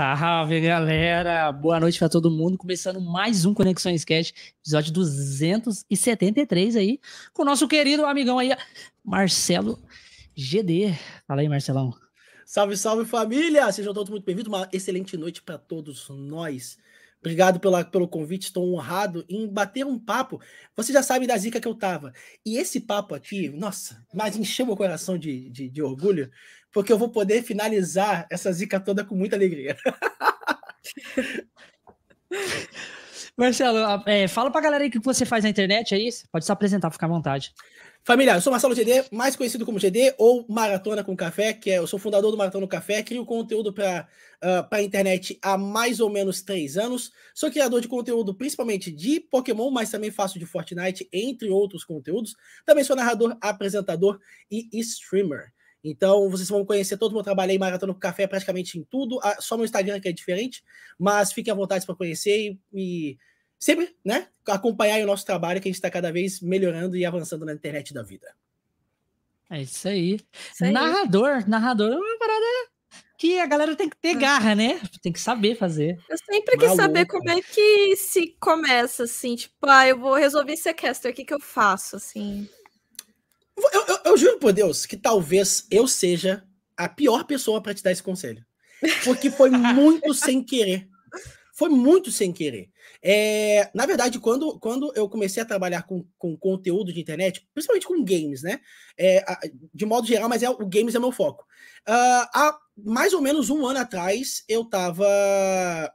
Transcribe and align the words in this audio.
Salve, 0.00 0.58
galera! 0.62 1.52
Boa 1.52 1.78
noite 1.78 1.98
para 1.98 2.08
todo 2.08 2.30
mundo. 2.30 2.56
Começando 2.56 3.02
mais 3.02 3.44
um 3.44 3.52
Conexões 3.52 4.02
Cast, 4.02 4.32
episódio 4.62 4.94
273 4.94 6.74
aí, 6.74 6.98
com 7.34 7.42
o 7.42 7.44
nosso 7.44 7.68
querido 7.68 8.06
amigão 8.06 8.38
aí, 8.38 8.56
Marcelo 9.04 9.78
GD. 10.34 10.94
Fala 11.28 11.42
aí, 11.42 11.50
Marcelão. 11.50 11.92
Salve, 12.46 12.78
salve 12.78 13.04
família! 13.04 13.70
Sejam 13.72 13.92
todos 13.92 14.08
muito 14.08 14.24
bem-vindos. 14.24 14.50
Uma 14.50 14.66
excelente 14.72 15.18
noite 15.18 15.42
para 15.42 15.58
todos 15.58 16.08
nós. 16.08 16.78
Obrigado 17.20 17.60
pela, 17.60 17.84
pelo 17.84 18.08
convite, 18.08 18.44
estou 18.44 18.72
honrado 18.72 19.22
em 19.28 19.46
bater 19.46 19.84
um 19.84 19.98
papo. 19.98 20.40
Você 20.74 20.90
já 20.94 21.02
sabe 21.02 21.26
da 21.26 21.36
zica 21.36 21.60
que 21.60 21.68
eu 21.68 21.74
tava. 21.74 22.14
E 22.46 22.56
esse 22.56 22.80
papo 22.80 23.14
aqui, 23.14 23.50
nossa, 23.50 24.02
mas 24.14 24.34
encheu 24.34 24.64
meu 24.64 24.76
coração 24.76 25.18
de, 25.18 25.50
de, 25.50 25.68
de 25.68 25.82
orgulho, 25.82 26.30
porque 26.72 26.92
eu 26.92 26.98
vou 26.98 27.08
poder 27.08 27.42
finalizar 27.42 28.26
essa 28.30 28.52
zica 28.52 28.78
toda 28.80 29.04
com 29.04 29.14
muita 29.14 29.36
alegria. 29.36 29.76
Marcelo, 33.36 34.02
é, 34.06 34.28
fala 34.28 34.50
pra 34.50 34.60
galera 34.60 34.84
aí 34.84 34.88
o 34.88 34.92
que 34.92 34.98
você 34.98 35.24
faz 35.24 35.44
na 35.44 35.50
internet 35.50 35.94
aí. 35.94 36.10
Pode 36.30 36.44
se 36.44 36.52
apresentar, 36.52 36.90
ficar 36.90 37.06
à 37.06 37.10
vontade. 37.10 37.54
Familiar, 38.02 38.36
eu 38.36 38.40
sou 38.40 38.50
Marcelo 38.50 38.74
GD, 38.74 39.06
mais 39.12 39.36
conhecido 39.36 39.66
como 39.66 39.78
GD 39.78 40.14
ou 40.16 40.46
Maratona 40.48 41.04
com 41.04 41.14
Café, 41.14 41.52
que 41.52 41.70
é, 41.70 41.78
eu 41.78 41.86
sou 41.86 41.98
fundador 41.98 42.30
do 42.30 42.36
Maratona 42.36 42.66
com 42.66 42.70
Café, 42.70 43.02
crio 43.02 43.26
conteúdo 43.26 43.74
para 43.74 44.08
uh, 44.42 44.66
a 44.74 44.82
internet 44.82 45.38
há 45.42 45.58
mais 45.58 46.00
ou 46.00 46.08
menos 46.08 46.40
três 46.40 46.78
anos. 46.78 47.12
Sou 47.34 47.50
criador 47.50 47.80
de 47.80 47.88
conteúdo 47.88 48.34
principalmente 48.34 48.90
de 48.90 49.20
Pokémon, 49.20 49.70
mas 49.70 49.90
também 49.90 50.10
faço 50.10 50.38
de 50.38 50.46
Fortnite, 50.46 51.08
entre 51.12 51.50
outros 51.50 51.84
conteúdos. 51.84 52.34
Também 52.64 52.84
sou 52.84 52.96
narrador, 52.96 53.36
apresentador 53.40 54.18
e 54.50 54.68
streamer. 54.80 55.52
Então, 55.82 56.28
vocês 56.28 56.48
vão 56.48 56.64
conhecer 56.64 56.96
todo 56.96 57.12
o 57.12 57.14
meu 57.14 57.22
trabalho 57.22 57.52
aí, 57.52 57.58
Maratona 57.58 57.94
com 57.94 58.00
Café, 58.00 58.26
praticamente 58.26 58.78
em 58.78 58.84
tudo. 58.84 59.18
Ah, 59.22 59.36
só 59.40 59.56
no 59.56 59.64
Instagram 59.64 59.98
que 60.00 60.08
é 60.08 60.12
diferente, 60.12 60.62
mas 60.98 61.32
fiquem 61.32 61.52
à 61.52 61.56
vontade 61.56 61.86
para 61.86 61.94
conhecer 61.94 62.38
e, 62.38 62.58
e 62.72 63.18
sempre, 63.58 63.94
né, 64.04 64.28
acompanhar 64.46 65.02
o 65.02 65.06
nosso 65.06 65.24
trabalho, 65.24 65.60
que 65.60 65.68
a 65.68 65.70
gente 65.70 65.76
está 65.76 65.90
cada 65.90 66.12
vez 66.12 66.40
melhorando 66.40 66.96
e 66.96 67.04
avançando 67.04 67.46
na 67.46 67.54
internet 67.54 67.94
da 67.94 68.02
vida. 68.02 68.34
É 69.48 69.62
isso 69.62 69.88
aí. 69.88 70.20
Isso 70.52 70.64
aí. 70.64 70.72
Narrador, 70.72 71.48
narrador 71.48 71.92
é 71.92 71.96
uma 71.96 72.18
parada 72.18 72.46
que 73.18 73.38
a 73.38 73.46
galera 73.46 73.76
tem 73.76 73.88
que 73.88 73.96
ter 73.96 74.16
ah. 74.16 74.18
garra, 74.18 74.54
né? 74.54 74.80
Tem 75.02 75.12
que 75.12 75.20
saber 75.20 75.54
fazer. 75.54 75.98
Eu 76.08 76.16
sempre 76.18 76.56
quis 76.56 76.72
saber 76.72 77.06
como 77.06 77.28
é 77.28 77.42
que 77.42 77.94
se 77.96 78.34
começa, 78.40 79.04
assim, 79.04 79.36
tipo, 79.36 79.54
ah, 79.62 79.86
eu 79.86 79.98
vou 79.98 80.14
resolver 80.14 80.52
esse 80.52 80.62
sequestro, 80.62 81.10
o 81.10 81.14
que 81.14 81.24
que 81.24 81.34
eu 81.34 81.40
faço, 81.40 81.96
assim? 81.96 82.48
Eu, 83.72 83.86
eu, 83.86 83.98
eu 84.06 84.16
juro 84.16 84.38
por 84.38 84.52
Deus 84.52 84.86
que 84.86 84.96
talvez 84.96 85.66
eu 85.70 85.86
seja 85.86 86.42
a 86.76 86.88
pior 86.88 87.24
pessoa 87.24 87.60
para 87.60 87.74
te 87.74 87.82
dar 87.82 87.92
esse 87.92 88.02
conselho. 88.02 88.44
Porque 89.04 89.30
foi 89.30 89.50
muito 89.52 90.14
sem 90.14 90.42
querer. 90.42 90.88
Foi 91.60 91.68
muito 91.68 92.10
sem 92.10 92.32
querer. 92.32 92.70
É, 93.02 93.68
na 93.74 93.84
verdade, 93.84 94.18
quando, 94.18 94.58
quando 94.58 94.90
eu 94.96 95.06
comecei 95.10 95.42
a 95.42 95.46
trabalhar 95.46 95.82
com, 95.82 96.06
com 96.16 96.34
conteúdo 96.34 96.90
de 96.90 96.98
internet, 96.98 97.46
principalmente 97.52 97.86
com 97.86 98.02
games, 98.02 98.42
né? 98.42 98.60
É, 98.98 99.22
de 99.74 99.84
modo 99.84 100.06
geral, 100.06 100.26
mas 100.26 100.42
é, 100.42 100.48
o 100.48 100.66
games 100.66 100.94
é 100.94 100.98
meu 100.98 101.12
foco. 101.12 101.44
Uh, 101.86 102.24
há 102.34 102.58
mais 102.82 103.12
ou 103.12 103.20
menos 103.20 103.50
um 103.50 103.66
ano 103.66 103.78
atrás, 103.78 104.42
eu 104.48 104.64
tava. 104.64 105.04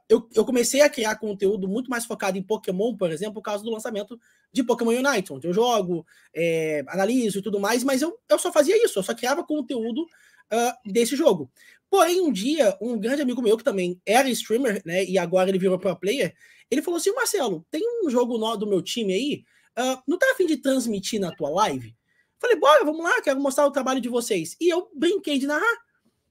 Eu, 0.08 0.28
eu 0.36 0.44
comecei 0.44 0.82
a 0.82 0.88
criar 0.88 1.16
conteúdo 1.16 1.66
muito 1.66 1.90
mais 1.90 2.04
focado 2.04 2.38
em 2.38 2.44
Pokémon, 2.44 2.96
por 2.96 3.10
exemplo, 3.10 3.34
por 3.34 3.42
causa 3.42 3.64
do 3.64 3.70
lançamento 3.72 4.16
de 4.52 4.62
Pokémon 4.62 4.92
Unite, 4.92 5.32
onde 5.32 5.48
eu 5.48 5.52
jogo, 5.52 6.06
é, 6.32 6.84
analiso 6.86 7.40
e 7.40 7.42
tudo 7.42 7.58
mais, 7.58 7.82
mas 7.82 8.02
eu, 8.02 8.16
eu 8.28 8.38
só 8.38 8.52
fazia 8.52 8.80
isso, 8.84 9.00
eu 9.00 9.02
só 9.02 9.12
criava 9.12 9.42
conteúdo 9.42 10.06
uh, 10.52 10.90
desse 10.92 11.16
jogo. 11.16 11.50
Porém, 11.90 12.20
um 12.20 12.32
dia, 12.32 12.76
um 12.80 12.98
grande 12.98 13.22
amigo 13.22 13.40
meu, 13.40 13.56
que 13.56 13.64
também 13.64 14.00
era 14.04 14.28
streamer, 14.30 14.82
né, 14.84 15.04
e 15.04 15.18
agora 15.18 15.48
ele 15.48 15.58
virou 15.58 15.78
pro 15.78 15.96
player, 15.96 16.34
ele 16.70 16.82
falou 16.82 16.98
assim: 16.98 17.12
Marcelo, 17.12 17.64
tem 17.70 17.82
um 18.02 18.10
jogo 18.10 18.36
do 18.56 18.66
meu 18.66 18.82
time 18.82 19.12
aí, 19.12 19.44
uh, 19.78 20.02
não 20.06 20.18
tá 20.18 20.26
afim 20.32 20.46
de 20.46 20.56
transmitir 20.56 21.20
na 21.20 21.34
tua 21.34 21.50
live? 21.50 21.94
Falei, 22.38 22.56
bora, 22.56 22.84
vamos 22.84 23.02
lá, 23.02 23.20
quero 23.22 23.40
mostrar 23.40 23.66
o 23.66 23.70
trabalho 23.70 24.00
de 24.00 24.08
vocês. 24.08 24.56
E 24.60 24.68
eu 24.68 24.90
brinquei 24.94 25.38
de 25.38 25.46
narrar. 25.46 25.86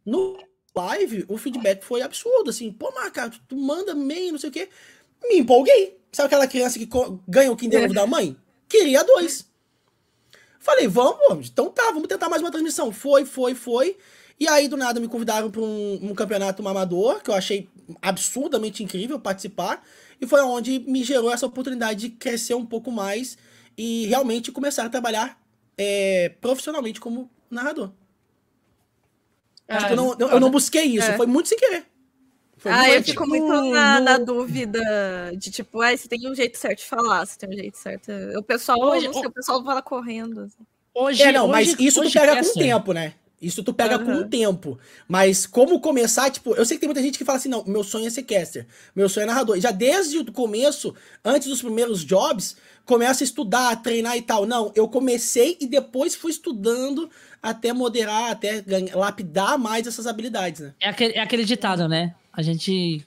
No 0.05 0.37
live, 0.75 1.25
o 1.27 1.37
feedback 1.37 1.83
foi 1.83 2.01
absurdo, 2.01 2.49
assim, 2.49 2.71
pô, 2.71 2.91
Marca, 2.91 3.31
tu 3.47 3.55
manda 3.55 3.95
meio, 3.95 4.33
não 4.33 4.39
sei 4.39 4.49
o 4.49 4.53
quê. 4.53 4.69
Me 5.23 5.39
empolguei. 5.39 5.97
Sabe 6.11 6.27
aquela 6.27 6.47
criança 6.47 6.77
que 6.77 6.87
ganha 7.27 7.51
o 7.51 7.57
Kinder 7.57 7.91
da 7.91 8.05
mãe? 8.05 8.37
Queria 8.69 9.03
dois. 9.03 9.49
Falei, 10.59 10.87
vamos, 10.87 11.49
então 11.49 11.69
tá, 11.69 11.91
vamos 11.91 12.07
tentar 12.07 12.29
mais 12.29 12.41
uma 12.41 12.51
transmissão. 12.51 12.91
Foi, 12.91 13.25
foi, 13.25 13.53
foi. 13.55 13.97
E 14.39 14.47
aí, 14.47 14.67
do 14.67 14.75
nada, 14.75 14.99
me 14.99 15.07
convidaram 15.07 15.49
para 15.49 15.61
um, 15.61 15.99
um, 16.09 16.13
campeonato 16.13 16.67
amador, 16.67 17.21
que 17.21 17.29
eu 17.29 17.33
achei 17.33 17.69
absurdamente 18.01 18.83
incrível 18.83 19.19
participar. 19.19 19.81
E 20.19 20.27
foi 20.27 20.41
onde 20.41 20.79
me 20.79 21.03
gerou 21.03 21.31
essa 21.31 21.45
oportunidade 21.45 22.01
de 22.01 22.09
crescer 22.09 22.53
um 22.53 22.65
pouco 22.65 22.91
mais 22.91 23.37
e 23.77 24.05
realmente 24.07 24.51
começar 24.51 24.85
a 24.85 24.89
trabalhar 24.89 25.39
é, 25.77 26.33
profissionalmente 26.41 26.99
como 26.99 27.29
narrador. 27.49 27.91
Ah, 29.67 29.77
tipo, 29.77 29.93
eu, 29.93 29.95
não, 29.95 30.15
eu, 30.19 30.39
não, 30.39 30.51
busquei 30.51 30.83
isso, 30.83 31.09
é. 31.09 31.17
foi 31.17 31.25
muito 31.25 31.49
sem 31.49 31.57
querer. 31.57 31.85
Foi 32.57 32.71
ah, 32.71 32.89
eu 32.89 33.03
fico 33.03 33.27
muito 33.27 33.47
na, 33.47 33.99
na, 33.99 34.17
dúvida 34.17 34.79
de 35.37 35.49
tipo, 35.49 35.81
ah, 35.81 35.95
você 35.95 36.07
tem 36.07 36.29
um 36.29 36.35
jeito 36.35 36.57
certo 36.57 36.79
de 36.79 36.85
falar, 36.85 37.25
você 37.25 37.37
tem 37.37 37.49
um 37.49 37.53
jeito 37.53 37.77
certo. 37.77 38.11
O 38.37 38.43
pessoal, 38.43 38.79
hoje, 38.79 39.11
sei, 39.11 39.25
o 39.25 39.31
pessoal 39.31 39.63
fala 39.63 39.81
correndo. 39.81 40.41
Assim. 40.41 40.65
Hoje, 40.93 41.23
é, 41.23 41.31
não, 41.31 41.45
hoje, 41.45 41.51
mas 41.51 41.79
isso 41.79 42.01
hoje 42.01 42.11
tu 42.11 42.19
pega 42.19 42.43
com 42.43 42.49
o 42.49 42.53
tempo, 42.53 42.93
né? 42.93 43.13
Isso 43.41 43.63
tu 43.63 43.73
pega 43.73 43.97
uhum. 43.97 44.05
com 44.05 44.11
o 44.13 44.29
tempo. 44.29 44.79
Mas 45.07 45.45
como 45.45 45.79
começar, 45.79 46.29
tipo, 46.31 46.55
eu 46.55 46.65
sei 46.65 46.77
que 46.77 46.81
tem 46.81 46.87
muita 46.87 47.01
gente 47.01 47.17
que 47.17 47.25
fala 47.25 47.37
assim, 47.37 47.49
não, 47.49 47.63
meu 47.65 47.83
sonho 47.83 48.07
é 48.07 48.09
ser 48.09 48.23
caster, 48.23 48.65
meu 48.95 49.09
sonho 49.09 49.23
é 49.23 49.27
narrador. 49.27 49.59
Já 49.59 49.71
desde 49.71 50.17
o 50.17 50.31
começo, 50.31 50.95
antes 51.23 51.47
dos 51.47 51.61
primeiros 51.61 52.03
jobs, 52.03 52.55
começa 52.85 53.23
a 53.23 53.25
estudar, 53.25 53.71
a 53.71 53.75
treinar 53.75 54.15
e 54.17 54.21
tal. 54.21 54.45
Não, 54.45 54.71
eu 54.75 54.87
comecei 54.87 55.57
e 55.59 55.67
depois 55.67 56.15
fui 56.15 56.31
estudando 56.31 57.09
até 57.41 57.73
moderar, 57.73 58.31
até 58.31 58.61
ganhar, 58.61 58.95
lapidar 58.95 59.57
mais 59.57 59.85
essas 59.85 60.07
habilidades, 60.07 60.61
né? 60.61 60.73
É 60.79 60.89
aquele, 60.89 61.13
é 61.13 61.19
aquele 61.19 61.45
ditado, 61.45 61.87
né? 61.87 62.15
A 62.31 62.41
gente, 62.41 63.05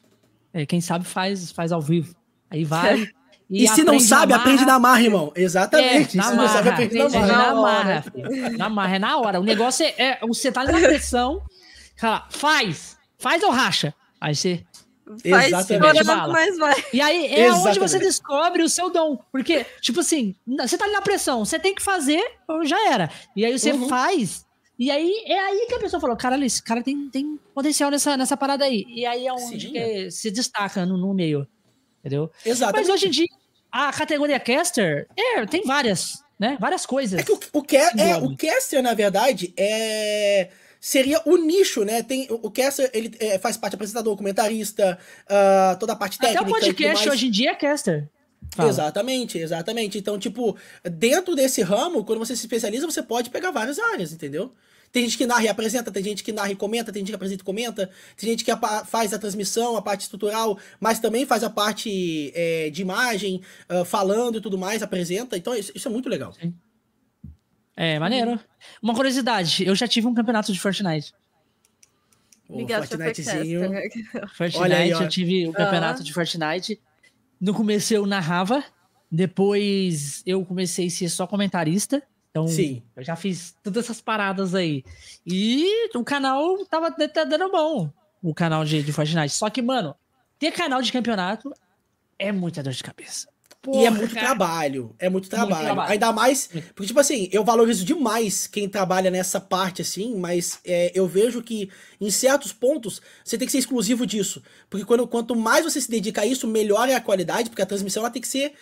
é, 0.53 0.65
quem 0.67 0.81
sabe 0.81 1.05
faz, 1.05 1.51
faz 1.51 1.73
ao 1.73 1.81
vivo. 1.81 2.15
Aí 2.51 2.65
vai... 2.65 3.09
E, 3.51 3.65
e 3.65 3.69
se 3.69 3.83
não 3.83 3.99
sabe, 3.99 4.33
na 4.33 4.41
aprende 4.41 4.65
na 4.65 4.79
marra, 4.79 5.03
irmão. 5.03 5.33
Exatamente. 5.35 6.19
É, 6.19 6.21
na 6.21 6.25
se 6.25 6.35
marra, 6.35 6.43
não 6.43 6.49
sabe, 6.49 6.69
aprende 6.69 6.99
na 6.99 7.09
marra. 7.09 7.27
Na 7.27 7.55
marra, 7.55 8.05
na 8.59 8.69
marra, 8.69 8.97
é 8.97 8.99
na 8.99 9.19
hora. 9.19 9.41
O 9.41 9.45
negócio 9.45 9.87
é, 9.87 9.95
é 9.99 10.19
você 10.21 10.53
tá 10.53 10.65
na 10.65 10.73
pressão, 10.73 11.41
fala, 11.97 12.27
faz, 12.31 12.97
faz 13.19 13.43
ou 13.43 13.51
racha. 13.51 13.95
Aí 14.21 14.35
você 14.35 14.65
Faz 15.29 15.47
Exatamente. 15.47 16.05
vai. 16.59 16.85
E 16.93 17.01
aí 17.01 17.27
é 17.27 17.47
Exatamente. 17.47 17.69
onde 17.69 17.79
você 17.79 17.99
descobre 17.99 18.63
o 18.63 18.69
seu 18.69 18.91
dom. 18.91 19.19
Porque, 19.33 19.65
tipo 19.81 20.01
assim, 20.01 20.35
você 20.47 20.77
tá 20.77 20.85
ali 20.85 20.93
na 20.93 21.01
pressão, 21.01 21.45
você 21.45 21.59
tem 21.59 21.75
que 21.75 21.83
fazer, 21.83 22.23
já 22.65 22.93
era. 22.93 23.11
E 23.35 23.45
aí 23.45 23.59
você 23.59 23.73
uhum. 23.73 23.89
faz. 23.89 24.47
E 24.79 24.91
aí 24.91 25.25
é 25.27 25.39
aí 25.39 25.67
que 25.67 25.75
a 25.75 25.79
pessoa 25.79 26.01
falou: 26.01 26.17
cara, 26.17 26.39
esse 26.45 26.63
cara 26.63 26.83
tem, 26.83 27.09
tem 27.09 27.39
potencial 27.55 27.91
nessa, 27.91 28.17
nessa 28.17 28.37
parada 28.37 28.65
aí. 28.65 28.85
E 28.89 29.07
aí 29.07 29.27
é 29.27 29.33
onde 29.33 30.11
se 30.11 30.31
destaca 30.31 30.85
no, 30.85 30.99
no 30.99 31.15
meio. 31.15 31.47
Entendeu? 32.01 32.31
Exato. 32.45 32.73
Mas 32.77 32.89
hoje 32.89 33.09
em 33.09 33.11
dia, 33.11 33.27
a 33.71 33.93
categoria 33.93 34.39
caster, 34.41 35.09
é, 35.17 35.45
tem 35.47 35.63
várias, 35.63 36.23
né? 36.39 36.57
Várias 36.61 36.87
coisas. 36.87 37.21
É 37.21 37.23
que 37.23 37.33
o, 37.33 37.39
o, 37.53 37.65
é, 37.99 38.17
o 38.17 38.37
caster, 38.37 38.83
na 38.83 38.95
verdade, 38.95 39.53
é 39.57 40.49
seria 40.81 41.21
o 41.25 41.37
nicho, 41.37 41.85
né? 41.85 42.03
Tem 42.03 42.27
o 42.31 42.51
caster, 42.51 42.91
ele 42.95 43.15
é, 43.19 43.39
faz 43.39 43.57
parte 43.57 43.75
apresentador, 43.75 44.17
comentarista, 44.17 44.99
uh, 45.25 45.79
toda 45.79 45.93
a 45.93 45.97
parte 45.97 46.19
técnica. 46.19 46.41
Até 46.41 46.49
o 46.49 46.53
podcast 46.53 47.09
hoje 47.09 47.27
em 47.27 47.31
dia 47.31 47.51
é 47.51 47.55
caster. 47.55 48.09
Fala. 48.55 48.69
Exatamente, 48.69 49.39
exatamente. 49.39 49.99
Então, 49.99 50.19
tipo, 50.19 50.57
dentro 50.85 51.35
desse 51.35 51.61
ramo, 51.63 52.05
quando 52.05 52.21
você 52.21 52.35
se 52.35 52.43
especializa, 52.43 52.87
você 52.87 53.03
pode 53.03 53.31
pegar 53.31 53.51
várias 53.51 53.79
áreas, 53.79 54.13
entendeu? 54.13 54.53
Tem 54.91 55.05
gente 55.05 55.19
que 55.19 55.27
narra 55.27 55.45
e 55.45 55.49
apresenta, 55.49 55.91
tem 55.91 56.03
gente 56.03 56.25
que 56.25 56.33
narra 56.33 56.51
e 56.51 56.57
comenta, 56.57 56.93
tem 56.93 57.01
gente 57.01 57.11
que 57.11 57.15
apresenta 57.15 57.43
e 57.43 57.45
comenta, 57.45 57.91
tem 58.17 58.31
gente 58.31 58.45
que 58.45 58.53
faz 58.87 59.13
a 59.13 59.19
transmissão, 59.19 59.77
a 59.77 59.83
parte 59.83 60.03
estrutural, 60.03 60.59
mas 60.81 60.99
também 60.99 61.27
faz 61.27 61.45
a 61.45 61.51
parte 61.51 62.33
é, 62.35 62.71
de 62.71 62.83
imagem, 62.83 63.43
uh, 63.71 63.85
falando 63.85 64.39
e 64.39 64.41
tudo 64.41 64.57
mais, 64.57 64.83
apresenta. 64.83 65.37
Então 65.37 65.55
isso, 65.55 65.73
isso 65.75 65.89
é 65.89 65.91
muito 65.91 66.09
legal. 66.09 66.33
Sim. 66.33 66.55
É, 67.77 67.99
maneiro. 67.99 68.41
Uma 68.83 68.95
curiosidade, 68.95 69.65
eu 69.65 69.75
já 69.75 69.87
tive 69.87 70.07
um 70.07 70.15
campeonato 70.15 70.53
de 70.53 70.59
Fortnite. 70.59 71.15
O 72.49 72.67
Fortnitezinho. 72.67 73.71
Fortnite, 74.35 74.59
Olha 74.59 74.79
aí, 74.79 74.91
eu 74.91 75.09
tive 75.09 75.47
o 75.47 75.51
um 75.51 75.53
campeonato 75.53 76.03
de 76.03 76.13
Fortnite. 76.13 76.81
No 77.41 77.55
começo 77.55 77.95
eu 77.95 78.05
narrava, 78.07 78.65
depois 79.11 80.23
eu 80.27 80.45
comecei 80.45 80.87
a 80.87 80.91
ser 80.91 81.09
só 81.09 81.27
comentarista. 81.27 82.03
Então, 82.45 82.55
Sim. 82.55 82.83
eu 82.97 83.05
já 83.05 83.17
fiz 83.17 83.55
todas 83.63 83.85
essas 83.85 84.01
paradas 84.01 84.55
aí. 84.55 84.85
E 85.27 85.91
o 85.95 86.05
canal 86.05 86.65
tava 86.67 86.91
tá 86.91 87.25
dando 87.25 87.51
bom. 87.51 87.91
O 88.23 88.35
canal 88.35 88.65
de, 88.65 88.83
de 88.83 88.93
Fortnite. 88.93 89.33
Só 89.33 89.49
que, 89.51 89.63
mano, 89.63 89.95
ter 90.39 90.53
canal 90.53 90.83
de 90.83 90.93
campeonato 90.93 91.53
é 92.19 92.33
muita 92.33 92.63
dor 92.63 92.73
de 92.73 92.83
cabeça. 92.83 93.29
Porra, 93.61 93.83
e 93.83 93.87
é 93.87 93.91
muito 93.91 94.15
cara. 94.15 94.27
trabalho, 94.27 94.95
é 94.99 95.11
muito 95.11 95.29
trabalho. 95.29 95.51
muito 95.51 95.65
trabalho. 95.65 95.93
Ainda 95.93 96.13
mais, 96.13 96.47
porque, 96.75 96.87
tipo 96.87 97.01
assim, 97.01 97.29
eu 97.33 97.45
valorizo 97.45 97.85
demais 97.85 98.47
quem 98.47 98.69
trabalha 98.69 99.11
nessa 99.11 99.41
parte, 99.41 99.83
assim, 99.83 100.17
mas 100.17 100.61
é, 100.65 100.93
eu 100.95 101.09
vejo 101.09 101.43
que 101.43 101.69
em 102.01 102.09
certos 102.09 102.53
pontos 102.53 103.03
você 103.25 103.37
tem 103.37 103.47
que 103.47 103.53
ser 103.53 103.59
exclusivo 103.59 104.07
disso. 104.07 104.43
Porque 104.71 104.85
quando, 104.85 105.07
quanto 105.09 105.35
mais 105.35 105.65
você 105.65 105.81
se 105.81 105.91
dedica 105.91 106.21
a 106.21 106.27
isso, 106.27 106.47
melhor 106.47 106.89
é 106.89 106.95
a 106.95 107.01
qualidade, 107.01 107.51
porque 107.51 107.63
a 107.63 107.67
transmissão 107.67 108.03
ela 108.03 108.11
tem 108.11 108.23
que 108.23 108.29
ser, 108.29 108.55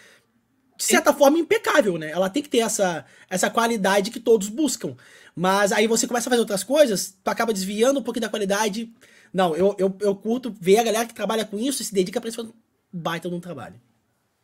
de 0.77 0.85
certa 0.85 1.13
forma, 1.13 1.39
impecável, 1.39 1.97
né? 1.99 2.11
Ela 2.11 2.29
tem 2.29 2.43
que 2.43 2.49
ter 2.49 2.59
essa, 2.59 3.05
essa 3.31 3.49
qualidade 3.49 4.11
que 4.11 4.21
todos 4.21 4.49
buscam. 4.49 4.95
Mas 5.35 5.73
aí 5.73 5.87
você 5.87 6.07
começa 6.07 6.29
a 6.29 6.31
fazer 6.31 6.41
outras 6.41 6.65
coisas, 6.65 7.17
tu 7.23 7.29
acaba 7.29 7.53
desviando 7.53 8.01
um 8.01 8.03
pouquinho 8.03 8.23
da 8.23 8.29
qualidade. 8.29 8.93
Não, 9.33 9.55
eu, 9.55 9.75
eu, 9.79 9.97
eu 10.01 10.15
curto 10.15 10.55
ver 10.61 10.79
a 10.79 10.85
galera 10.85 11.07
que 11.07 11.15
trabalha 11.15 11.45
com 11.45 11.59
isso 11.59 11.83
e 11.83 11.85
se 11.85 11.95
dedica 11.95 12.21
pra 12.21 12.31
isso, 12.31 12.55
baita 12.93 13.29
de 13.29 13.35
um 13.35 13.41
trabalho. 13.41 13.81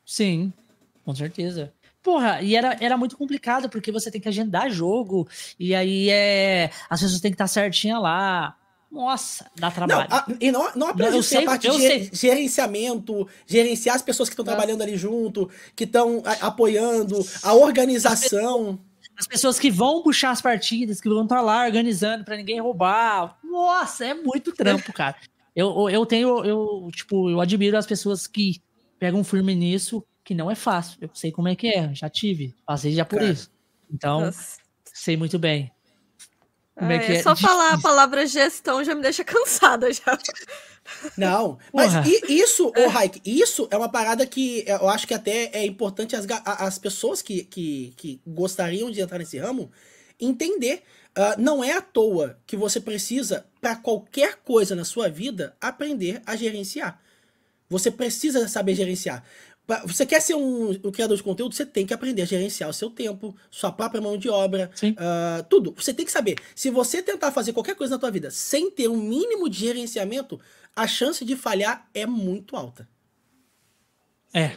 Sim, 0.05 0.52
com 1.05 1.14
certeza. 1.14 1.73
Porra, 2.02 2.43
e 2.43 2.56
era, 2.56 2.76
era 2.81 2.96
muito 2.96 3.17
complicado, 3.17 3.69
porque 3.69 3.93
você 3.93 4.11
tem 4.11 4.20
que 4.20 4.29
agendar 4.29 4.69
jogo, 4.70 5.29
e 5.58 5.75
aí 5.75 6.11
é. 6.11 6.70
As 6.90 7.00
pessoas 7.00 7.20
têm 7.20 7.31
que 7.31 7.37
estar 7.37 7.46
certinha 7.46 7.99
lá. 7.99 8.58
Nossa, 8.92 9.50
dá 9.56 9.70
trabalho. 9.70 10.06
Não, 10.10 10.16
a, 10.18 10.26
e 10.38 10.52
não, 10.52 10.70
não 10.76 10.88
apenas 10.88 11.14
isso, 11.14 11.30
sei, 11.30 11.38
a 11.38 11.46
parte 11.46 11.66
de 11.66 11.78
sei. 11.78 12.10
gerenciamento, 12.12 13.26
gerenciar 13.46 13.96
as 13.96 14.02
pessoas 14.02 14.28
que 14.28 14.34
estão 14.34 14.44
trabalhando 14.44 14.82
ali 14.82 14.98
junto, 14.98 15.48
que 15.74 15.84
estão 15.84 16.22
apoiando, 16.42 17.26
a 17.42 17.54
organização. 17.54 18.78
As 19.18 19.26
pessoas 19.26 19.58
que 19.58 19.70
vão 19.70 20.02
puxar 20.02 20.30
as 20.30 20.42
partidas, 20.42 21.00
que 21.00 21.08
vão 21.08 21.22
estar 21.22 21.40
lá 21.40 21.64
organizando 21.64 22.22
para 22.22 22.36
ninguém 22.36 22.60
roubar. 22.60 23.38
Nossa, 23.42 24.04
é 24.04 24.12
muito 24.12 24.52
trampo, 24.52 24.92
cara. 24.92 25.16
Eu, 25.56 25.88
eu 25.88 26.04
tenho, 26.04 26.44
eu, 26.44 26.88
tipo, 26.92 27.30
eu 27.30 27.40
admiro 27.40 27.78
as 27.78 27.86
pessoas 27.86 28.26
que 28.26 28.60
pegam 28.98 29.24
firme 29.24 29.54
nisso, 29.54 30.04
que 30.22 30.34
não 30.34 30.50
é 30.50 30.54
fácil. 30.54 30.98
Eu 31.00 31.08
sei 31.14 31.32
como 31.32 31.48
é 31.48 31.56
que 31.56 31.68
é, 31.68 31.94
já 31.94 32.10
tive, 32.10 32.54
passei 32.66 32.92
já 32.92 33.06
por 33.06 33.20
Cara. 33.20 33.30
isso. 33.30 33.50
Então, 33.90 34.20
Nossa. 34.20 34.58
sei 34.84 35.16
muito 35.16 35.38
bem. 35.38 35.70
Como 36.76 36.90
é, 36.90 36.98
que 36.98 37.12
é, 37.12 37.16
é 37.16 37.22
só 37.22 37.36
falar 37.36 37.74
a 37.74 37.80
palavra 37.80 38.26
gestão 38.26 38.82
já 38.82 38.94
me 38.94 39.02
deixa 39.02 39.22
cansada 39.24 39.92
já. 39.92 40.19
Não, 41.16 41.58
mas 41.72 41.92
isso, 42.28 42.69
o 42.70 42.78
é. 42.78 42.86
Raik, 42.86 43.20
isso 43.24 43.69
é 43.70 43.76
uma 43.76 43.90
parada 43.90 44.26
que 44.26 44.64
eu 44.66 44.88
acho 44.88 45.06
que 45.06 45.14
até 45.14 45.50
é 45.52 45.64
importante 45.64 46.16
as, 46.16 46.26
as 46.44 46.78
pessoas 46.78 47.22
que, 47.22 47.44
que, 47.44 47.92
que 47.96 48.20
gostariam 48.26 48.90
de 48.90 49.00
entrar 49.00 49.19
nesse 49.19 49.38
ramo 49.38 49.70
entender. 50.20 50.82
Uh, 51.12 51.38
não 51.38 51.62
é 51.62 51.72
à 51.72 51.82
toa 51.82 52.38
que 52.46 52.56
você 52.56 52.80
precisa, 52.80 53.44
para 53.60 53.76
qualquer 53.76 54.36
coisa 54.36 54.74
na 54.74 54.84
sua 54.84 55.10
vida, 55.10 55.54
aprender 55.60 56.22
a 56.24 56.34
gerenciar. 56.34 56.98
Você 57.69 57.90
precisa 57.90 58.48
saber 58.48 58.74
gerenciar. 58.74 59.22
Você 59.86 60.04
quer 60.04 60.20
ser 60.20 60.34
um, 60.34 60.70
um, 60.70 60.90
criador 60.90 61.16
de 61.16 61.22
conteúdo, 61.22 61.54
você 61.54 61.64
tem 61.64 61.86
que 61.86 61.94
aprender 61.94 62.22
a 62.22 62.26
gerenciar 62.26 62.68
o 62.68 62.72
seu 62.72 62.90
tempo, 62.90 63.34
sua 63.50 63.70
própria 63.70 64.00
mão 64.00 64.18
de 64.18 64.28
obra, 64.28 64.70
uh, 64.82 65.42
tudo. 65.48 65.72
Você 65.76 65.94
tem 65.94 66.04
que 66.04 66.12
saber. 66.12 66.36
Se 66.54 66.68
você 66.68 67.02
tentar 67.02 67.30
fazer 67.30 67.52
qualquer 67.52 67.76
coisa 67.76 67.94
na 67.94 67.98
tua 67.98 68.10
vida 68.10 68.30
sem 68.30 68.70
ter 68.70 68.88
um 68.88 68.96
mínimo 68.96 69.48
de 69.48 69.60
gerenciamento, 69.60 70.40
a 70.74 70.86
chance 70.86 71.24
de 71.24 71.36
falhar 71.36 71.88
é 71.94 72.04
muito 72.06 72.56
alta. 72.56 72.88
É. 74.34 74.56